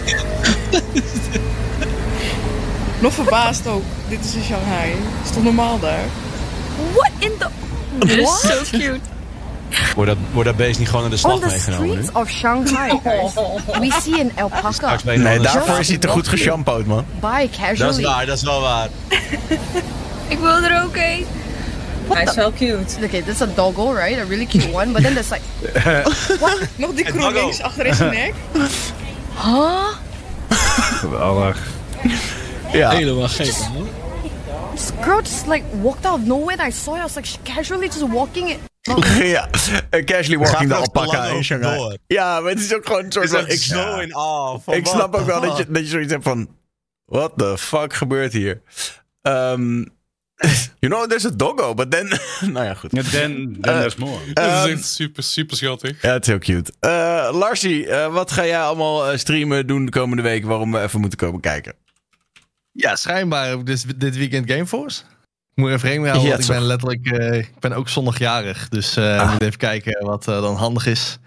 Nog 3.00 3.12
verbaasd 3.14 3.66
ook. 3.66 3.82
Dit 4.08 4.24
is 4.24 4.34
in 4.34 4.42
Shanghai. 4.42 4.90
Is 5.24 5.30
toch 5.30 5.42
normaal 5.42 5.78
daar? 5.78 6.04
What 6.92 7.10
in 7.18 7.32
the... 7.38 7.46
What? 8.22 8.38
so 8.40 8.78
cute. 8.78 9.00
Wordt 9.94 10.10
dat, 10.10 10.18
wordt 10.32 10.48
dat 10.48 10.56
beest 10.56 10.78
niet 10.78 10.88
gewoon 10.88 11.10
naar 11.10 11.18
de 11.18 11.26
On 11.28 11.38
slag 11.38 11.40
the 11.40 11.46
meegenomen 11.56 11.86
nu? 11.86 11.92
streets 11.92 12.12
of 12.12 12.28
Shanghai, 12.30 13.00
guys, 13.04 13.34
we 13.78 14.00
see 14.02 14.20
an 14.20 14.30
alpaca 14.36 14.96
Nee, 15.04 15.38
daarvoor 15.38 15.78
is 15.78 15.88
hij 15.88 15.98
te 15.98 16.08
goed 16.08 16.28
geshampooed, 16.28 16.86
man. 16.86 17.04
by 17.20 17.48
Dat 17.50 17.56
casually. 17.60 17.98
is 17.98 18.04
waar, 18.04 18.26
dat 18.26 18.36
is 18.36 18.42
wel 18.42 18.60
waar. 18.60 18.88
Ik 20.28 20.38
wil 20.38 20.62
er 20.62 20.82
ook 20.84 20.96
een. 20.96 21.26
Hij 22.14 22.24
is 22.24 22.34
wel 22.34 22.52
cute. 22.52 23.04
Okay, 23.04 23.22
this 23.22 23.34
is 23.34 23.42
a 23.42 23.46
doggo, 23.46 23.92
right? 23.92 24.18
A 24.18 24.24
really 24.24 24.46
cute 24.46 24.72
one. 24.72 24.92
But 24.92 25.02
then 25.02 25.14
there's 25.14 25.30
like, 25.30 25.42
Nog 26.76 26.94
die 26.94 27.04
kroegjes 27.04 27.62
achter 27.62 27.86
in 27.86 27.94
zijn 27.94 28.14
nek. 28.14 28.34
huh? 29.34 29.86
Geweldig. 31.00 31.68
Ja. 32.72 32.90
Helemaal 32.90 33.28
gek, 33.28 33.58
man. 33.74 33.88
This 34.74 34.90
girl 35.00 35.20
just 35.20 35.46
like 35.46 35.64
walked 35.82 36.06
out 36.06 36.20
of 36.20 36.26
nowhere. 36.26 36.56
And 36.58 36.68
I 36.68 36.76
saw 36.76 36.94
her. 36.94 37.00
I 37.00 37.02
was 37.02 37.16
like 37.16 37.26
she 37.26 37.38
casually 37.42 37.86
just 37.86 38.08
walking 38.08 38.48
it. 38.50 38.58
ja, 39.22 39.48
uh, 39.94 40.04
casually 40.04 40.36
walking 40.38 40.68
the 40.68 40.74
er 40.74 40.80
alpaca 40.80 41.26
in 41.26 41.44
Shanghai. 41.44 41.76
door. 41.76 41.96
Ja, 42.06 42.40
maar 42.40 42.50
het 42.50 42.60
is 42.60 42.74
ook 42.74 42.86
gewoon 42.86 43.04
een 43.04 43.12
soort 43.12 43.30
van... 43.30 43.50
zo 43.50 43.98
in 43.98 44.14
awe. 44.14 44.76
Ik 44.76 44.86
snap 44.86 45.14
ook 45.14 45.26
wel 45.26 45.40
de 45.40 45.46
dat 45.46 45.56
je, 45.56 45.66
dat 45.68 45.82
je 45.82 45.88
zoiets 45.88 46.12
hebt 46.12 46.24
van... 46.24 46.48
What 47.04 47.32
the 47.36 47.58
fuck 47.58 47.94
gebeurt 47.94 48.32
hier? 48.32 48.62
Ehm, 49.22 49.84
you 50.80 50.92
know, 50.92 51.06
there's 51.06 51.24
a 51.26 51.30
doggo, 51.36 51.74
but 51.74 51.90
then... 51.90 52.08
nou 52.52 52.64
ja, 52.66 52.74
goed. 52.74 52.90
Then, 52.90 53.02
then 53.10 53.60
there's 53.60 53.96
more. 53.96 54.18
Dat 54.32 54.44
is 54.46 54.52
Ehm, 54.52 54.68
echt 54.70 54.84
super, 54.88 55.22
super 55.22 55.56
schattig. 55.56 56.02
Ja, 56.02 56.12
het 56.12 56.22
is 56.22 56.28
heel 56.28 56.38
cute. 56.38 56.72
Eh 56.80 57.28
Larsie, 57.32 57.86
eh, 57.88 58.12
wat 58.12 58.32
ga 58.32 58.46
jij 58.46 58.60
allemaal 58.60 59.10
eh, 59.10 59.18
streamen 59.18 59.66
doen 59.66 59.84
de 59.84 59.90
komende 59.90 60.22
week 60.22 60.44
waarom 60.44 60.72
we 60.72 60.80
even 60.82 61.00
moeten 61.00 61.18
komen 61.18 61.40
kijken? 61.40 61.74
Ja, 62.72 62.96
schijnbaar 62.96 63.64
dus 63.64 63.84
dit 63.96 64.16
weekend 64.16 64.50
Gameforce. 64.50 65.02
Ik 65.54 65.56
moet 65.66 65.70
even 65.70 65.88
rekening 65.88 66.06
houden, 66.08 66.22
Ja, 66.30 66.36
want 66.36 66.48
ik 66.48 66.54
ben 66.56 66.66
letterlijk... 66.66 67.06
eh, 67.10 67.38
ik 67.38 67.58
ben 67.58 67.72
ook 67.72 67.88
zondagjarig, 67.88 68.68
dus 68.68 68.96
eh 68.96 69.18
Ah. 69.20 69.32
moet 69.32 69.42
even 69.42 69.58
kijken 69.58 70.04
wat 70.06 70.24
dan 70.24 70.56
handig 70.56 70.86
is. 70.86 71.18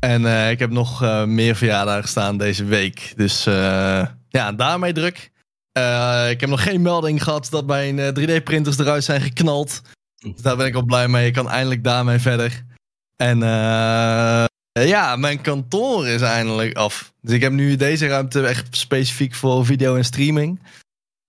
En 0.00 0.26
eh, 0.26 0.50
ik 0.50 0.58
heb 0.58 0.70
nog 0.70 1.02
eh, 1.02 1.24
meer 1.24 1.56
verjaardagen 1.56 2.08
staan 2.08 2.38
deze 2.38 2.64
week. 2.64 3.12
Dus 3.16 3.46
eh, 3.46 4.02
ja, 4.28 4.52
daarmee 4.52 4.92
druk. 4.92 5.30
Eh, 5.72 6.30
ik 6.30 6.40
heb 6.40 6.50
nog 6.50 6.62
geen 6.62 6.82
melding 6.82 7.22
gehad 7.22 7.48
dat 7.50 7.66
mijn 7.66 7.98
eh, 7.98 8.08
3D-printers 8.08 8.78
eruit 8.78 9.04
zijn 9.04 9.20
geknald. 9.20 9.82
Dus 10.18 10.42
daar 10.42 10.56
ben 10.56 10.66
ik 10.66 10.74
al 10.74 10.82
blij 10.82 11.08
mee. 11.08 11.26
Ik 11.26 11.32
kan 11.32 11.48
eindelijk 11.48 11.84
daarmee 11.84 12.18
verder. 12.18 12.64
En 13.16 13.42
eh, 13.42 14.88
ja, 14.88 15.16
mijn 15.16 15.40
kantoor 15.40 16.06
is 16.06 16.20
eindelijk 16.20 16.76
af. 16.76 17.12
Dus 17.20 17.34
ik 17.34 17.40
heb 17.40 17.52
nu 17.52 17.76
deze 17.76 18.06
ruimte 18.06 18.46
echt 18.46 18.76
specifiek 18.76 19.34
voor 19.34 19.66
video 19.66 19.96
en 19.96 20.04
streaming. 20.04 20.60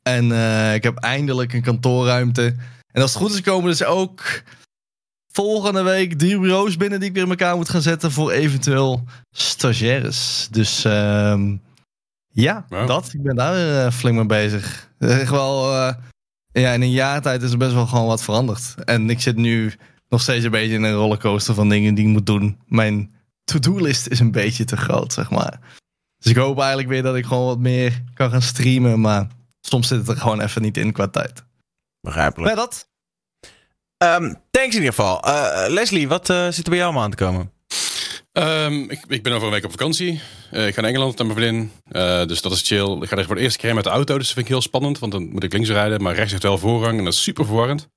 En 0.04 0.32
eh, 0.32 0.74
ik 0.74 0.84
heb 0.84 0.98
eindelijk 0.98 1.54
een 1.54 1.62
kantoorruimte. 1.62 2.56
En 2.92 3.02
als 3.02 3.14
het 3.14 3.22
goed 3.22 3.34
is, 3.34 3.42
komen 3.42 3.70
dus 3.70 3.84
ook 3.84 4.44
volgende 5.34 5.82
week 5.82 6.18
drie 6.18 6.40
bureaus 6.40 6.78
binnen 6.78 7.00
die 7.00 7.08
ik 7.10 7.16
weer 7.16 7.24
in 7.24 7.30
elkaar 7.30 7.56
moet 7.56 7.70
gaan 7.70 7.82
zetten 7.82 8.12
voor 8.12 8.32
eventueel 8.32 9.04
stagiaires. 9.36 10.48
Dus 10.52 10.86
ehm, 10.86 11.56
ja, 12.32 12.66
Wow. 12.70 12.88
dat. 12.88 13.14
Ik 13.14 13.22
ben 13.24 13.36
daar 13.36 13.86
eh, 13.86 13.92
flink 13.92 14.16
mee 14.16 14.26
bezig. 14.26 14.90
Is 15.00 15.10
Echt 15.10 15.30
wel, 15.32 15.74
eh, 15.74 15.94
ja, 16.52 16.72
in 16.74 16.82
een 16.82 16.92
jaar 16.92 17.22
tijd 17.22 17.42
is 17.42 17.52
er 17.52 17.58
best 17.58 17.74
wel 17.74 17.88
gewoon 17.88 18.06
wat 18.08 18.24
veranderd. 18.24 18.76
En 18.84 19.10
ik 19.10 19.22
zit 19.22 19.36
nu 19.36 19.74
nog 20.10 20.22
steeds 20.22 20.46
een 20.46 20.52
beetje 20.52 20.74
in 20.74 20.84
een 20.84 20.94
rollercoaster 20.94 21.54
van 21.54 21.70
dingen 21.70 21.94
die 21.94 22.06
ik 22.06 22.12
moet 22.12 22.26
doen. 22.26 22.60
Mijn 22.66 23.16
to-do-list 23.44 24.08
is 24.08 24.20
een 24.20 24.32
beetje 24.32 24.64
te 24.66 24.78
groot, 24.78 25.14
zeg 25.14 25.30
maar. 25.30 25.60
Dus 26.18 26.32
ik 26.32 26.38
hoop 26.38 26.58
eigenlijk 26.60 26.90
weer 26.90 27.04
dat 27.04 27.16
ik 27.16 27.26
gewoon 27.26 27.46
wat 27.46 27.60
meer 27.60 28.04
kan 28.14 28.30
gaan 28.30 28.42
streamen. 28.42 29.02
Maar 29.02 29.28
soms 29.62 29.88
zit 29.88 29.98
het 29.98 30.08
er 30.08 30.18
gewoon 30.18 30.42
even 30.42 30.62
niet 30.62 30.78
in 30.78 30.92
qua 30.92 31.08
tijd. 31.08 31.44
Begrijpelijk. 32.02 32.56
Maar 32.56 32.66
dat. 32.66 32.90
Ehm, 33.98 34.34
thanks 34.52 34.76
in 34.76 34.82
ieder 34.82 34.94
geval. 34.94 35.20
Eh, 35.24 35.70
Leslie, 35.70 36.08
wat 36.08 36.30
eh, 36.30 36.48
zit 36.48 36.64
er 36.64 36.70
bij 36.70 36.80
jou 36.80 36.96
aan 36.98 37.10
te 37.10 37.16
komen? 37.18 37.51
Ehm, 38.32 38.74
ik, 38.74 39.00
ik 39.08 39.24
ben 39.24 39.34
over 39.34 39.48
een 39.48 39.54
week 39.54 39.64
op 39.64 39.72
vakantie. 39.72 40.22
Eh, 40.52 40.68
ik 40.68 40.74
ga 40.74 40.82
naar 40.82 40.90
Engeland 40.90 41.18
naar 41.18 41.28
mijn 41.28 41.40
vriendin. 41.40 41.72
Eh, 41.88 42.26
dus 42.26 42.42
dat 42.42 42.52
is 42.52 42.62
chill. 42.62 43.02
Ik 43.02 43.08
ga 43.08 43.18
er 43.18 43.26
voor 43.26 43.36
de 43.36 43.42
eerste 43.42 43.60
keer 43.60 43.76
met 43.76 43.84
de 43.84 43.90
auto. 43.90 44.18
Dus 44.18 44.26
dat 44.26 44.34
vind 44.34 44.46
ik 44.46 44.52
heel 44.52 44.62
spannend. 44.62 45.00
Want 45.00 45.12
dan 45.12 45.30
moet 45.30 45.44
ik 45.44 45.54
links 45.54 45.70
rijden. 45.70 46.02
Maar 46.02 46.16
rechts 46.16 46.32
heeft 46.32 46.44
wel 46.44 46.58
voorrang. 46.58 46.98
En 46.98 47.04
dat 47.04 47.14
is 47.14 47.24
super 47.24 47.46
verwarrend. 47.46 47.88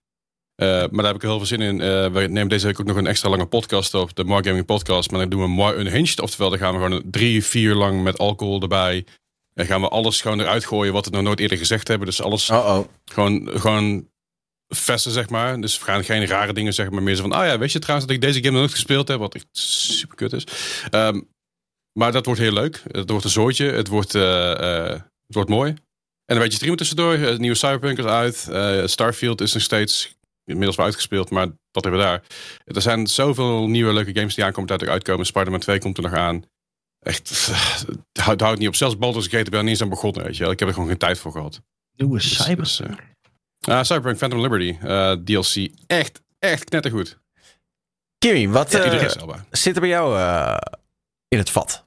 Eh, 0.55 0.69
maar 0.69 0.91
daar 0.91 1.05
heb 1.05 1.15
ik 1.15 1.23
heel 1.23 1.37
veel 1.37 1.47
zin 1.47 1.61
in. 1.61 1.79
We 2.13 2.21
nemen 2.21 2.49
deze 2.49 2.67
week 2.67 2.81
ook 2.81 2.87
nog 2.87 2.97
een 2.97 3.07
extra 3.07 3.29
lange 3.29 3.47
podcast 3.47 3.95
op. 3.95 4.15
De 4.15 4.25
More 4.25 4.45
Gaming 4.45 4.67
Podcast. 4.67 5.11
Maar 5.11 5.21
dan 5.21 5.29
doen 5.29 5.41
we 5.41 5.49
More 5.49 5.77
Unhinged. 5.77 6.21
Oftewel, 6.21 6.51
dan 6.51 6.59
gaan 6.59 6.79
we 6.79 6.85
gewoon 6.85 7.03
drie, 7.11 7.45
vier 7.45 7.75
lang 7.75 8.03
met 8.03 8.19
alcohol 8.19 8.61
erbij. 8.61 9.05
En 9.55 9.67
gaan 9.67 9.81
we 9.81 9.89
alles 9.89 10.21
gewoon 10.21 10.41
eruit 10.41 10.65
gooien 10.65 10.93
wat 10.93 11.05
we 11.05 11.11
nog 11.11 11.23
nooit 11.23 11.41
eerder 11.41 11.59
gezegd 11.59 11.89
hebben. 11.89 12.07
Dus 12.07 12.23
alles 12.23 12.51
oh. 12.51 12.79
gewoon, 13.05 13.51
gewoon 13.53 14.09
vesten, 14.69 15.13
zeg 15.13 15.29
maar. 15.29 15.61
Dus 15.61 15.79
we 15.79 15.85
gaan 15.85 16.05
geen 16.05 16.27
rare 16.27 16.53
dingen 16.53 16.75
zeggen, 16.75 16.95
maar 16.95 17.05
meer 17.05 17.15
zo 17.15 17.23
van... 17.23 17.33
Ah 17.33 17.47
ja, 17.47 17.59
weet 17.59 17.73
je 17.73 17.79
trouwens 17.79 18.07
dat 18.09 18.17
ik 18.17 18.23
deze 18.23 18.39
game 18.39 18.51
nog 18.51 18.61
nooit 18.61 18.71
gespeeld 18.71 19.09
heb? 19.09 19.19
Wat 19.19 19.35
echt 19.35 19.47
super 19.53 20.17
kut 20.17 20.33
is. 20.33 20.45
Ehm, 20.91 21.21
maar 21.99 22.13
dat 22.13 22.27
wordt 22.27 22.41
heel 22.41 22.53
leuk. 22.53 22.83
Het 22.91 23.11
wordt 23.11 23.25
een 23.25 23.31
zooitje. 23.31 23.71
Het 23.71 23.89
wordt, 23.89 24.15
eh, 24.15 24.53
eh, 24.53 24.91
het 25.27 25.35
wordt 25.35 25.49
mooi. 25.51 25.71
En 26.25 26.37
een 26.37 26.39
beetje 26.43 26.55
streamen 26.55 26.79
tussendoor. 26.79 27.17
Het 27.17 27.39
nieuwe 27.39 27.57
Cyberpunk 27.57 27.99
is 27.99 28.05
uit. 28.05 28.49
Eh, 28.49 28.87
Starfield 28.87 29.41
is 29.41 29.53
nog 29.53 29.63
steeds 29.63 30.17
inmiddels 30.45 30.77
wel 30.77 30.87
uitgespeeld, 30.87 31.31
maar 31.31 31.47
dat 31.71 31.83
hebben 31.83 32.01
we 32.01 32.07
daar. 32.07 32.23
Er 32.65 32.83
zijn 32.83 33.07
zoveel 33.07 33.69
nieuwe 33.69 33.93
leuke 33.93 34.15
games 34.15 34.35
die 34.35 34.45
aankomen 34.45 34.69
dat 34.79 34.89
uitkomen. 34.89 35.27
Spider-Man 35.27 35.61
2 35.61 35.79
komt 35.79 35.97
er 35.97 36.03
nog 36.03 36.13
aan. 36.13 36.45
Echt, 37.01 37.47
het 38.13 38.23
houdt, 38.23 38.41
houdt 38.41 38.59
niet 38.59 38.69
op. 38.69 38.75
Zelfs 38.75 38.99
Baldur's 38.99 39.29
Gate 39.29 39.51
ben 39.51 39.59
ik 39.59 39.61
niet 39.61 39.69
eens 39.69 39.83
aan 39.83 39.89
begonnen, 39.89 40.25
weet 40.25 40.37
je 40.37 40.43
wel. 40.43 40.53
Ik 40.53 40.59
heb 40.59 40.69
er 40.69 40.75
gewoon 40.75 40.89
geen 40.89 40.99
tijd 40.99 41.19
voor 41.19 41.33
gehad. 41.33 41.61
Nieuwe 41.97 42.19
Dus- 42.19 42.45
cyber. 42.45 42.65
dus, 42.65 42.81
ah, 43.65 43.83
Cyberpunk 43.85 44.17
Phantom 44.17 44.41
Liberty. 44.41 44.79
eh, 44.87 45.13
DLC. 45.13 45.71
Echt, 45.87 46.21
echt 46.39 46.65
knettergoed. 46.65 47.19
Kimmy, 48.19 48.49
wat 48.49 48.73
Ja, 48.73 48.79
eh, 48.83 49.41
zit 49.51 49.75
er 49.75 49.81
bij 49.81 49.91
jou 49.91 50.19
eh, 50.19 50.57
in 51.29 51.39
het 51.39 51.51
vat? 51.51 51.85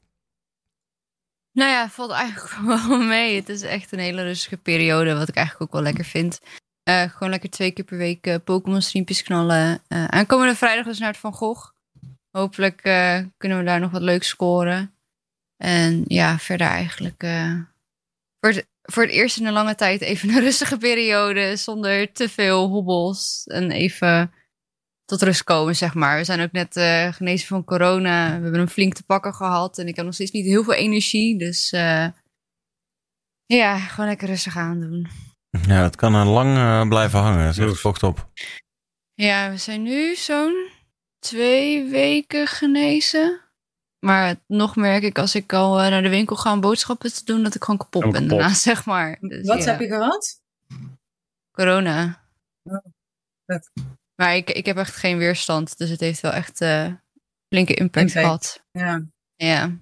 Nou 1.52 1.70
ja, 1.72 1.90
valt 1.90 2.12
eigenlijk 2.12 2.56
wel 2.88 3.00
mee. 3.00 3.36
Het 3.36 3.50
is 3.50 3.62
echt 3.62 3.92
een 3.92 4.00
hele 4.00 4.24
rustige 4.24 4.58
periode, 4.58 5.14
wat 5.16 5.28
ik 5.30 5.36
eigenlijk 5.36 5.66
ook 5.66 5.74
wel 5.82 5.92
lekker 5.92 6.06
vind. 6.06 6.40
Eh, 6.84 7.10
gewoon 7.12 7.30
lekker 7.30 7.50
twee 7.50 7.72
keer 7.72 7.86
per 7.86 7.98
week 7.98 8.26
eh, 8.28 8.36
Pokémon 8.44 8.82
streampjes 8.82 9.24
knallen. 9.24 9.82
Eh 9.88 10.06
aankomende 10.06 10.56
vrijdag 10.56 10.86
dus 10.86 11.00
naar 11.00 11.10
het 11.10 11.18
Van 11.18 11.34
Gogh. 11.34 11.70
Hopelijk 12.32 12.82
eh, 12.82 13.20
kunnen 13.38 13.58
we 13.58 13.64
daar 13.64 13.80
nog 13.80 13.92
wat 13.92 14.02
leuks 14.02 14.28
scoren. 14.28 14.94
En 15.58 16.04
ja, 16.08 16.40
verder 16.40 16.68
eigenlijk 16.68 17.24
eh, 17.24 17.54
voor, 18.92 19.04
het, 19.04 19.12
het 19.12 19.22
eerst 19.22 19.38
in 19.38 19.46
een 19.46 19.54
lange 19.54 19.76
tijd 19.76 20.02
even 20.02 20.30
een 20.30 20.42
rustige 20.50 20.78
periode. 20.78 21.56
Zonder 21.56 22.12
te 22.14 22.30
veel 22.30 22.68
hobbels. 22.68 23.44
En 23.46 23.72
even 23.72 24.32
tot 25.06 25.22
rust 25.22 25.44
komen, 25.44 25.76
zeg 25.76 25.94
maar. 25.94 26.18
We 26.18 26.24
zijn 26.24 26.42
ook 26.42 26.52
net 26.52 26.76
eh, 26.76 27.14
genezen 27.14 27.48
van 27.48 27.64
corona. 27.64 28.26
We 28.28 28.42
hebben 28.42 28.60
hem 28.60 28.68
flink 28.68 28.94
te 28.94 29.04
pakken 29.04 29.34
gehad. 29.34 29.78
En 29.78 29.88
ik 29.88 29.96
heb 29.96 30.06
nog 30.06 30.14
steeds 30.14 30.32
niet 30.32 30.46
heel 30.46 30.64
veel 30.64 30.74
energie. 30.74 31.38
Dus 31.38 31.72
eh, 31.72 32.08
ja, 33.46 33.78
gewoon 33.78 34.10
lekker 34.10 34.28
rustig 34.28 34.58
aandoen. 34.58 35.08
Ja, 35.68 35.82
dat 35.82 35.96
kan 35.96 36.16
er 36.16 36.26
lang 36.26 36.58
eh, 36.58 36.88
blijven 36.88 37.20
hangen. 37.20 37.46
Dat 37.46 37.58
is 37.58 37.66
echt 37.66 37.80
fucked 37.80 38.04
op. 38.04 38.30
Ja, 39.14 39.52
we 39.52 39.58
zijn 39.58 39.82
nu 39.82 40.16
zo'n 40.16 40.70
twee 41.20 41.90
weken 41.90 42.48
genezen. 42.48 43.42
Maar 44.08 44.36
nog 44.48 44.76
merk 44.76 45.04
ik 45.04 45.18
als 45.18 45.36
ik 45.36 45.54
al 45.54 45.80
eh, 45.80 45.90
naar 45.90 46.02
de 46.02 46.10
winkel 46.10 46.36
ga 46.36 46.54
om 46.54 46.62
boodschappen 46.62 47.14
te 47.14 47.26
doen, 47.26 47.44
dat 47.44 47.56
ik 47.56 47.64
gewoon 47.64 47.80
kapot 47.80 48.12
ben 48.12 48.28
daarna, 48.28 48.54
zeg 48.70 48.86
maar. 48.86 49.18
Dus 49.20 49.48
Wat 49.48 49.64
ja, 49.64 49.72
heb 49.72 49.80
je 49.80 49.88
gehad? 49.88 50.42
Corona. 51.52 52.24
Oh. 52.64 52.78
Maar 54.16 54.36
ik, 54.36 54.50
ik 54.50 54.66
heb 54.66 54.78
echt 54.78 54.96
geen 54.96 55.18
weerstand, 55.18 55.78
dus 55.78 55.90
het 55.90 56.00
heeft 56.00 56.22
wel 56.22 56.32
echt 56.32 56.62
eh 56.62 56.94
flinke 57.50 57.74
impact, 57.74 58.16
Impact. 58.16 58.26
gehad. 58.26 58.64
Ja. 58.72 59.06
Ja. 59.36 59.78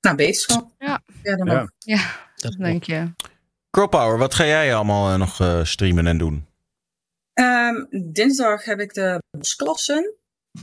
Nou, 0.00 0.16
beterschap. 0.16 0.70
Ja. 0.78 1.02
Ja, 1.22 1.36
dan 1.36 1.70
Ja. 1.78 2.02
Ja, 2.34 2.50
dank 2.58 2.84
je. 2.84 3.12
Girl 3.70 3.88
Power, 3.88 4.18
wat 4.18 4.34
ga 4.34 4.44
jij 4.44 4.74
allemaal 4.74 5.12
eh, 5.12 5.18
nog 5.18 5.40
eh, 5.40 5.64
streamen 5.64 6.06
en 6.06 6.18
doen? 6.18 6.46
Ehm, 7.32 7.84
dinsdag 8.12 8.64
heb 8.64 8.80
ik 8.80 8.94
de 8.94 9.22
bosklassen. 9.30 10.14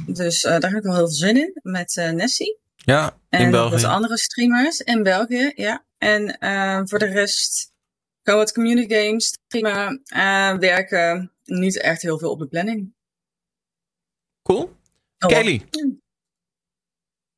Dus 0.06 0.44
eh, 0.44 0.60
daar 0.60 0.70
heb 0.72 0.80
ik 0.80 0.86
wel 0.86 0.96
heel 0.96 1.08
veel 1.08 1.16
zin 1.16 1.38
in. 1.38 1.60
Met 1.64 1.98
eh, 1.98 2.12
Nessie. 2.12 2.58
Ja, 2.76 3.18
in 3.30 3.40
En 3.40 3.52
België. 3.52 3.74
met 3.76 3.84
andere 3.84 4.18
streamers 4.18 4.80
in 4.82 5.04
België, 5.04 5.52
ja. 5.56 5.86
En 5.98 6.40
ehm, 6.40 6.88
voor 6.88 7.00
de 7.00 7.06
rest 7.06 7.72
gewoon 8.24 8.40
wat 8.40 8.54
community 8.54 8.94
games 8.96 9.26
streamen. 9.28 10.02
eh, 10.06 10.58
werken. 10.58 11.32
Niet 11.44 11.78
echt 11.82 12.02
heel 12.02 12.20
veel 12.20 12.32
op 12.32 12.40
de 12.40 12.48
planning. 12.48 12.94
Cool. 14.44 14.76
Oh, 15.20 15.30
Kelly. 15.30 15.66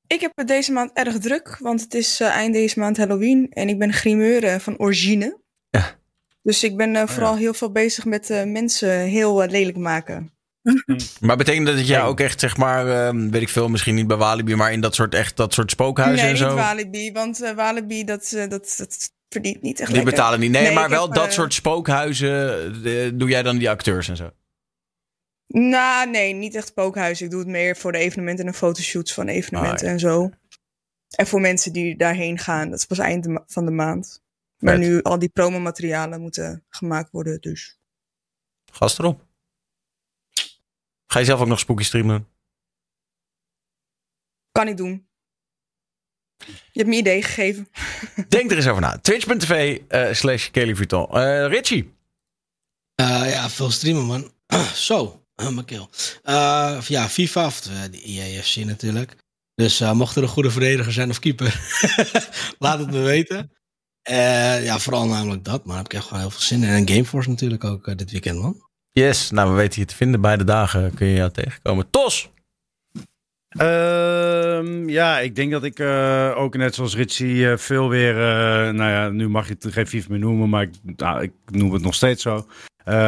Ik 0.08 0.22
heb 0.22 0.32
het 0.36 0.48
deze 0.48 0.72
maand 0.72 0.92
erg 0.94 1.18
druk, 1.20 1.58
want 1.58 1.82
het 1.82 1.94
is 1.94 2.20
eh, 2.20 2.28
eind 2.28 2.54
deze 2.54 2.80
maand 2.80 2.98
Halloween 2.98 3.52
en 3.52 3.70
ik 3.70 3.80
ben 3.80 3.94
grimeur 3.94 4.44
eh, 4.44 4.60
van 4.60 4.78
origine. 4.80 5.40
Ja. 5.70 5.98
Dus 6.42 6.64
ik 6.64 6.78
ben 6.78 6.96
eh, 6.96 7.08
vooral 7.08 7.36
heel 7.36 7.54
veel 7.54 7.72
bezig 7.72 8.06
met 8.06 8.30
eh, 8.30 8.44
mensen 8.44 9.00
heel 9.00 9.44
eh, 9.44 9.50
lelijk 9.50 9.78
maken. 9.78 10.34
Maar 11.20 11.38
betekent 11.38 11.66
dat 11.66 11.76
dat 11.76 11.88
jij 11.88 12.02
ook 12.02 12.20
echt, 12.20 12.40
zeg 12.40 12.58
maar, 12.58 12.88
ehm, 12.88 13.30
weet 13.30 13.42
ik 13.42 13.50
veel, 13.50 13.68
misschien 13.70 13.96
niet 13.96 14.08
bij 14.08 14.18
Walibi, 14.18 14.56
maar 14.56 14.72
in 14.72 14.82
dat 14.82 14.96
soort, 14.96 15.14
echt, 15.14 15.38
dat 15.38 15.54
soort 15.54 15.72
spookhuizen 15.72 16.24
nee, 16.24 16.32
en 16.32 16.38
zo? 16.38 16.48
niet 16.48 16.56
Walibi, 16.56 17.12
want 17.12 17.42
eh, 17.42 17.52
Walibi 17.52 18.04
dat, 18.04 18.32
eh, 18.32 18.50
dat, 18.50 18.76
dat 18.78 19.12
verdient 19.30 19.62
niet 19.62 19.80
echt 19.80 19.88
Die 19.88 19.96
lekker. 19.96 20.16
betalen 20.16 20.40
niet. 20.40 20.52
Nee, 20.52 20.74
maar 20.74 20.90
wel 20.90 21.06
heb, 21.06 21.16
dat 21.16 21.28
eh, 21.28 21.32
soort 21.32 21.54
spookhuizen. 21.54 23.18
doe 23.18 23.30
jij 23.30 23.44
dan 23.44 23.58
die 23.58 23.70
acteurs 23.70 24.10
en 24.10 24.16
zo? 24.16 24.32
Nou, 25.48 26.10
nee, 26.10 26.34
niet 26.34 26.56
echt 26.56 26.68
spookhuis. 26.68 27.22
Ik 27.22 27.30
doe 27.30 27.40
het 27.40 27.48
meer 27.48 27.78
voor 27.78 27.92
de 27.92 27.98
evenementen 27.98 28.48
en 28.48 28.54
fotoshoots 28.54 29.14
van 29.14 29.28
evenementen 29.28 29.88
Ah, 29.88 29.94
en 29.94 30.00
zo. 30.00 30.30
En 31.16 31.28
voor 31.28 31.42
mensen 31.42 31.74
die 31.74 31.98
daarheen 31.98 32.38
gaan. 32.38 32.70
Dat 32.70 32.80
is 32.80 32.86
pas 32.86 32.98
eind 32.98 33.28
van 33.48 33.66
de 33.66 33.72
maand. 33.72 34.22
Maar 34.58 34.78
nu 34.78 35.02
al 35.02 35.20
die 35.20 35.30
promomaterialen 35.30 36.22
moeten 36.22 36.64
gemaakt 36.70 37.12
worden, 37.12 37.42
dus. 37.42 37.80
Gast 38.72 39.00
erop. 39.00 39.28
Ga 41.12 41.20
je 41.20 41.26
zelf 41.26 41.40
ook 41.40 41.48
nog 41.48 41.60
spooky 41.60 41.84
streamen? 41.84 42.28
Kan 44.52 44.68
ik 44.68 44.78
doen. 44.78 45.08
Je 46.46 46.80
hebt 46.80 46.88
me 46.88 46.96
idee 46.96 47.24
gegeven. 47.24 47.70
Denk 48.30 48.52
er 48.52 48.58
eens 48.58 48.68
over 48.68 48.82
na. 48.82 48.98
Twitch.tv 48.98 49.82
eh, 49.88 50.14
slash 50.14 50.50
Kelly 50.50 50.76
Vuitton. 50.76 51.10
Eh, 51.10 51.48
Richie. 51.48 51.94
Eh, 52.96 53.32
ja, 53.32 53.50
veel 53.50 53.72
streamen, 53.72 54.06
man. 54.06 54.32
Zo, 54.74 55.24
uh, 55.36 55.50
mijn 55.56 55.66
keel. 55.66 55.90
Eh, 56.24 56.82
ja, 56.88 57.10
FIFA, 57.10 57.46
of 57.46 57.62
de 57.62 58.02
EAFC 58.04 58.56
natuurlijk. 58.56 59.16
Dus 59.56 59.80
eh, 59.80 59.92
mocht 59.92 60.16
er 60.16 60.24
een 60.24 60.30
goede 60.30 60.52
verdediger 60.52 60.94
zijn 60.94 61.10
of 61.10 61.20
keeper, 61.20 61.60
laat 62.60 62.80
het 62.80 62.92
me 62.92 63.00
weten. 63.00 63.52
Eh, 64.02 64.64
ja, 64.64 64.80
vooral 64.80 65.08
namelijk 65.08 65.44
dat, 65.44 65.66
maar 65.66 65.68
daar 65.68 65.84
heb 65.84 65.86
ik 65.86 65.94
echt 65.94 66.08
gewoon 66.08 66.20
heel 66.20 66.30
veel 66.32 66.42
zin 66.42 66.64
in. 66.64 66.70
En 66.70 66.88
Gameforce 66.88 67.30
natuurlijk 67.30 67.64
ook 67.64 67.98
dit 67.98 68.12
weekend, 68.12 68.40
man. 68.40 68.69
Yes, 69.00 69.32
nou 69.32 69.50
we 69.50 69.56
weten 69.56 69.80
je 69.80 69.88
te 69.88 69.96
vinden. 69.96 70.22
Beide 70.22 70.44
dagen 70.44 70.94
kun 70.94 71.08
je 71.08 71.16
jou 71.16 71.32
tegenkomen. 71.32 71.90
Tos! 71.90 72.32
Ehm, 73.50 74.90
ja, 74.90 75.20
ik 75.20 75.36
denk 75.36 75.52
dat 75.52 75.64
ik 75.64 75.80
eh, 75.80 76.34
ook 76.36 76.58
net 76.58 76.76
zoals 76.76 76.96
Ritchie 76.96 77.50
eh, 77.50 77.58
veel 77.58 77.90
weer... 77.90 78.14
eh, 78.14 78.74
nou 78.74 78.92
ja, 78.92 79.10
nu 79.10 79.30
mag 79.30 79.48
je 79.48 79.56
het 79.60 79.74
geen 79.74 79.88
FIFA 79.88 80.08
meer 80.10 80.20
noemen, 80.20 80.50
maar 80.50 80.62
ik, 80.62 80.72
nou, 80.96 81.22
ik 81.22 81.32
noem 81.46 81.74
het 81.74 81.82
nog 81.82 81.94
steeds 81.94 82.22
zo. 82.22 82.48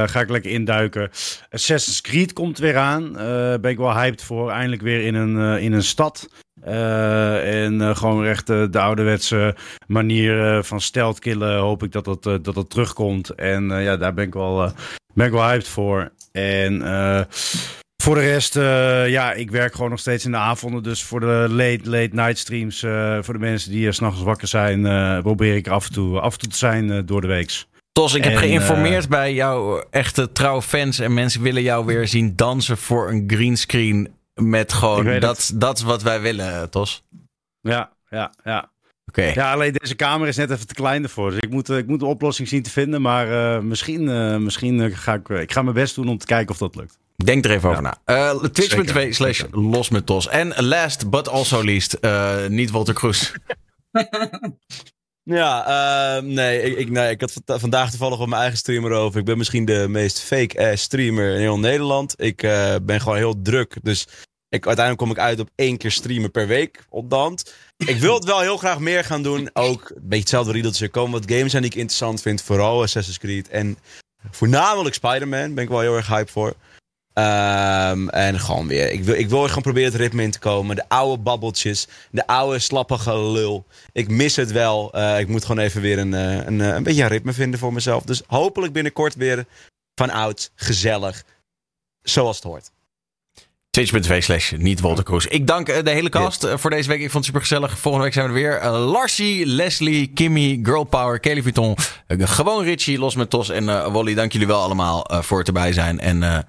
Ga 0.05 0.19
ik 0.19 0.29
lekker 0.29 0.51
induiken. 0.51 1.09
Assassin's 1.49 2.01
Creed 2.01 2.33
komt 2.33 2.57
weer 2.57 2.77
aan. 2.77 3.13
Ben 3.61 3.71
ik 3.71 3.77
wel 3.77 3.93
hyped 3.93 4.23
voor. 4.23 4.51
Eindelijk 4.51 4.81
weer 4.81 5.05
in 5.05 5.15
een, 5.15 5.59
in 5.59 5.73
een 5.73 5.83
stad. 5.83 6.29
En 6.63 7.95
gewoon 7.95 8.25
echt 8.25 8.47
de 8.47 8.79
ouderwetse 8.79 9.55
manier 9.87 10.63
van 10.63 10.81
stealth 10.81 11.19
killen. 11.19 11.57
Hoop 11.57 11.83
ik 11.83 11.91
dat 11.91 12.05
dat, 12.05 12.23
dat, 12.23 12.43
dat 12.43 12.69
terugkomt. 12.69 13.29
En 13.29 13.69
ja, 13.69 13.97
daar 13.97 14.13
ben 14.13 14.25
ik 14.25 14.33
wel, 14.33 14.73
ben 15.13 15.25
ik 15.25 15.31
wel 15.31 15.47
hyped 15.47 15.67
voor. 15.67 16.11
En 16.31 16.81
eh, 16.81 17.21
voor 18.03 18.15
de 18.15 18.21
rest, 18.21 18.55
eh, 18.55 19.09
ja, 19.09 19.33
ik 19.33 19.51
werk 19.51 19.73
gewoon 19.73 19.89
nog 19.89 19.99
steeds 19.99 20.25
in 20.25 20.31
de 20.31 20.37
avonden. 20.37 20.83
Dus 20.83 21.03
voor 21.03 21.19
de 21.19 21.45
late, 21.49 21.89
late 21.89 22.09
night 22.11 22.37
streams, 22.37 22.83
eh, 22.83 23.17
voor 23.21 23.33
de 23.33 23.39
mensen 23.39 23.71
die 23.71 23.85
uh, 23.85 23.91
s'nachts 23.91 24.21
wakker 24.21 24.47
zijn, 24.47 24.81
probeer 25.21 25.55
ik 25.55 25.67
af 25.67 25.87
en 25.87 25.93
toe, 25.93 26.19
af 26.19 26.33
en 26.33 26.39
toe 26.39 26.49
te 26.49 26.57
zijn 26.57 27.05
door 27.05 27.21
de 27.21 27.27
weeks. 27.27 27.69
Tos, 27.91 28.13
ik 28.13 28.23
heb 28.23 28.35
geïnformeerd 28.35 29.09
bij 29.09 29.33
jouw 29.33 29.83
echte 29.89 30.31
trouwe 30.31 30.61
fans. 30.61 30.99
En 30.99 31.13
mensen 31.13 31.41
willen 31.41 31.61
jou 31.61 31.85
weer 31.85 32.07
zien 32.07 32.35
dansen 32.35 32.77
voor 32.77 33.09
een 33.09 33.23
greenscreen. 33.27 34.13
Met 34.33 34.73
gewoon, 34.73 35.19
dat, 35.19 35.51
dat 35.55 35.77
is 35.77 35.83
wat 35.83 36.01
wij 36.01 36.21
willen, 36.21 36.69
Tos. 36.69 37.03
Ja, 37.61 37.91
ja, 38.09 38.33
ja. 38.43 38.70
Oké. 39.11 39.31
Ja, 39.33 39.51
alleen 39.53 39.73
deze 39.73 39.95
kamer 39.95 40.27
is 40.27 40.35
net 40.35 40.51
even 40.51 40.67
te 40.67 40.73
klein 40.73 41.03
ervoor. 41.03 41.29
Dus 41.31 41.39
ik 41.39 41.49
moet, 41.49 41.69
eh, 41.69 41.77
ik 41.77 41.87
moet 41.87 42.01
een 42.01 42.07
oplossing 42.07 42.47
zien 42.47 42.63
te 42.63 42.69
vinden. 42.69 43.01
Maar 43.01 43.55
eh, 43.55 43.61
misschien, 43.61 44.09
eh, 44.09 44.37
misschien 44.37 44.95
ga 44.95 45.13
ik, 45.13 45.29
ik 45.29 45.51
ga 45.51 45.61
mijn 45.61 45.75
best 45.75 45.95
doen 45.95 46.09
om 46.09 46.17
te 46.17 46.25
kijken 46.25 46.51
of 46.51 46.57
dat 46.57 46.75
lukt. 46.75 46.97
Denk 47.15 47.45
er 47.45 47.51
even 47.51 47.69
over 47.69 47.81
na. 47.81 47.97
Eh 48.05 48.33
Twitch.tv 48.35 49.13
slash 49.13 49.43
los 49.51 49.89
met 49.89 50.05
Tos. 50.05 50.27
En 50.27 50.63
last 50.63 51.09
but 51.09 51.29
also 51.29 51.63
least, 51.63 51.93
eh, 51.93 52.45
niet 52.47 52.71
Walter 52.71 52.93
Kroes. 52.93 53.33
Ja, 55.23 56.19
nee, 56.23 56.61
ik, 56.61 56.77
ik, 56.77 56.89
nee, 56.89 57.09
ik 57.09 57.21
had 57.21 57.31
vanda- 57.31 57.59
vandaag 57.59 57.89
toevallig 57.89 58.19
op 58.19 58.27
mijn 58.27 58.41
eigen 58.41 58.57
streamer 58.59 58.91
over. 58.91 59.19
Ik 59.19 59.25
ben 59.25 59.37
misschien 59.37 59.65
de 59.65 59.85
meest 59.89 60.19
fake-ass 60.19 60.83
streamer 60.83 61.33
in 61.33 61.39
heel 61.39 61.59
Nederland. 61.59 62.13
Ik 62.21 62.43
eh, 62.43 62.75
ben 62.83 63.01
gewoon 63.01 63.17
heel 63.17 63.41
druk. 63.41 63.75
Dus 63.81 64.07
ik, 64.49 64.65
uiteindelijk 64.67 64.97
kom 64.97 65.11
ik 65.11 65.23
uit 65.23 65.39
op 65.39 65.49
één 65.55 65.77
keer 65.77 65.91
streamen 65.91 66.31
per 66.31 66.47
week 66.47 66.85
op 66.89 67.09
de 67.09 67.15
hand. 67.15 67.53
Ik 67.85 67.99
wil 67.99 68.13
het 68.13 68.23
wel 68.23 68.39
heel 68.39 68.57
graag 68.57 68.79
meer 68.79 69.03
gaan 69.03 69.23
doen. 69.23 69.49
Ook 69.53 69.89
een 69.89 70.01
beetje 70.01 70.19
hetzelfde 70.19 70.51
riedeltje. 70.51 70.85
Er 70.85 70.91
komen 70.91 71.19
wat 71.19 71.31
games 71.31 71.51
zijn 71.51 71.63
die 71.63 71.71
ik 71.71 71.77
interessant 71.77 72.21
vind. 72.21 72.41
Vooral 72.41 72.81
Assassin's 72.81 73.17
Creed. 73.17 73.49
En 73.49 73.77
voornamelijk 74.31 74.95
Spider-Man 74.95 75.53
ben 75.53 75.63
ik 75.63 75.69
wel 75.69 75.79
heel 75.79 75.95
erg 75.95 76.07
hype 76.07 76.31
voor. 76.31 76.53
Ehm, 77.13 78.07
en 78.07 78.39
gewoon 78.39 78.67
weer. 78.67 78.91
Ik 78.91 79.03
wil, 79.03 79.15
ik 79.15 79.29
wil 79.29 79.47
gewoon 79.47 79.61
proberen 79.61 79.91
het 79.91 80.01
ritme 80.01 80.23
in 80.23 80.31
te 80.31 80.39
komen. 80.39 80.75
De 80.75 80.89
oude 80.89 81.21
babbeltjes. 81.21 81.87
De 82.11 82.27
oude 82.27 82.59
slappige 82.59 83.19
lul. 83.19 83.65
Ik 83.91 84.09
mis 84.09 84.35
het 84.35 84.51
wel. 84.51 84.93
Eh, 84.93 85.19
ik 85.19 85.27
moet 85.27 85.45
gewoon 85.45 85.63
even 85.63 85.81
weer 85.81 85.99
een, 85.99 86.13
eh, 86.13 86.45
een, 86.45 86.61
eh, 86.61 86.67
een 86.67 86.83
beetje 86.83 87.01
een 87.01 87.09
ritme 87.09 87.33
vinden 87.33 87.59
voor 87.59 87.73
mezelf. 87.73 88.03
Dus 88.03 88.21
hopelijk 88.27 88.73
binnenkort 88.73 89.15
weer 89.15 89.45
van 89.95 90.09
oud, 90.09 90.51
gezellig. 90.55 91.23
Zoals 92.01 92.35
het 92.35 92.45
hoort. 92.45 92.71
Twitch.tv 93.71 94.23
slash 94.23 94.51
niet 94.57 94.79
Walter 94.79 95.03
Kroes. 95.03 95.27
Ik 95.27 95.47
dank 95.47 95.67
eh, 95.69 95.83
de 95.83 95.89
hele 95.89 96.09
cast 96.09 96.43
eh, 96.43 96.57
voor 96.57 96.69
deze 96.69 96.87
week. 96.89 97.01
Ik 97.01 97.11
vond 97.11 97.13
het 97.13 97.25
super 97.25 97.41
gezellig. 97.41 97.79
Volgende 97.79 98.05
week 98.05 98.13
zijn 98.13 98.25
we 98.25 98.33
er 98.33 98.39
weer. 98.39 98.57
Eh, 98.57 98.91
Larsie, 98.91 99.45
Leslie, 99.45 100.11
Kimmy, 100.13 100.59
Girl 100.63 100.83
Power, 100.83 101.19
Kelly 101.19 101.41
Vuitton. 101.41 101.75
gewoon 102.07 102.63
Richie, 102.63 102.99
Los 102.99 103.15
met 103.15 103.29
Tos 103.29 103.49
en 103.49 103.69
eh, 103.69 103.93
Wally. 103.93 104.13
Dank 104.13 104.31
jullie 104.31 104.47
wel 104.47 104.61
allemaal 104.61 105.09
voor 105.21 105.37
het 105.37 105.47
erbij 105.47 105.73
zijn. 105.73 105.99
En 105.99 106.47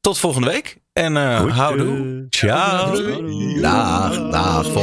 tot 0.00 0.18
volgende 0.18 0.48
week. 0.48 0.76
En 0.92 1.16
houdoe. 1.50 2.26
Ciao. 2.30 2.90
Dag, 3.60 4.30
dag. 4.30 4.62
Volgende 4.62 4.80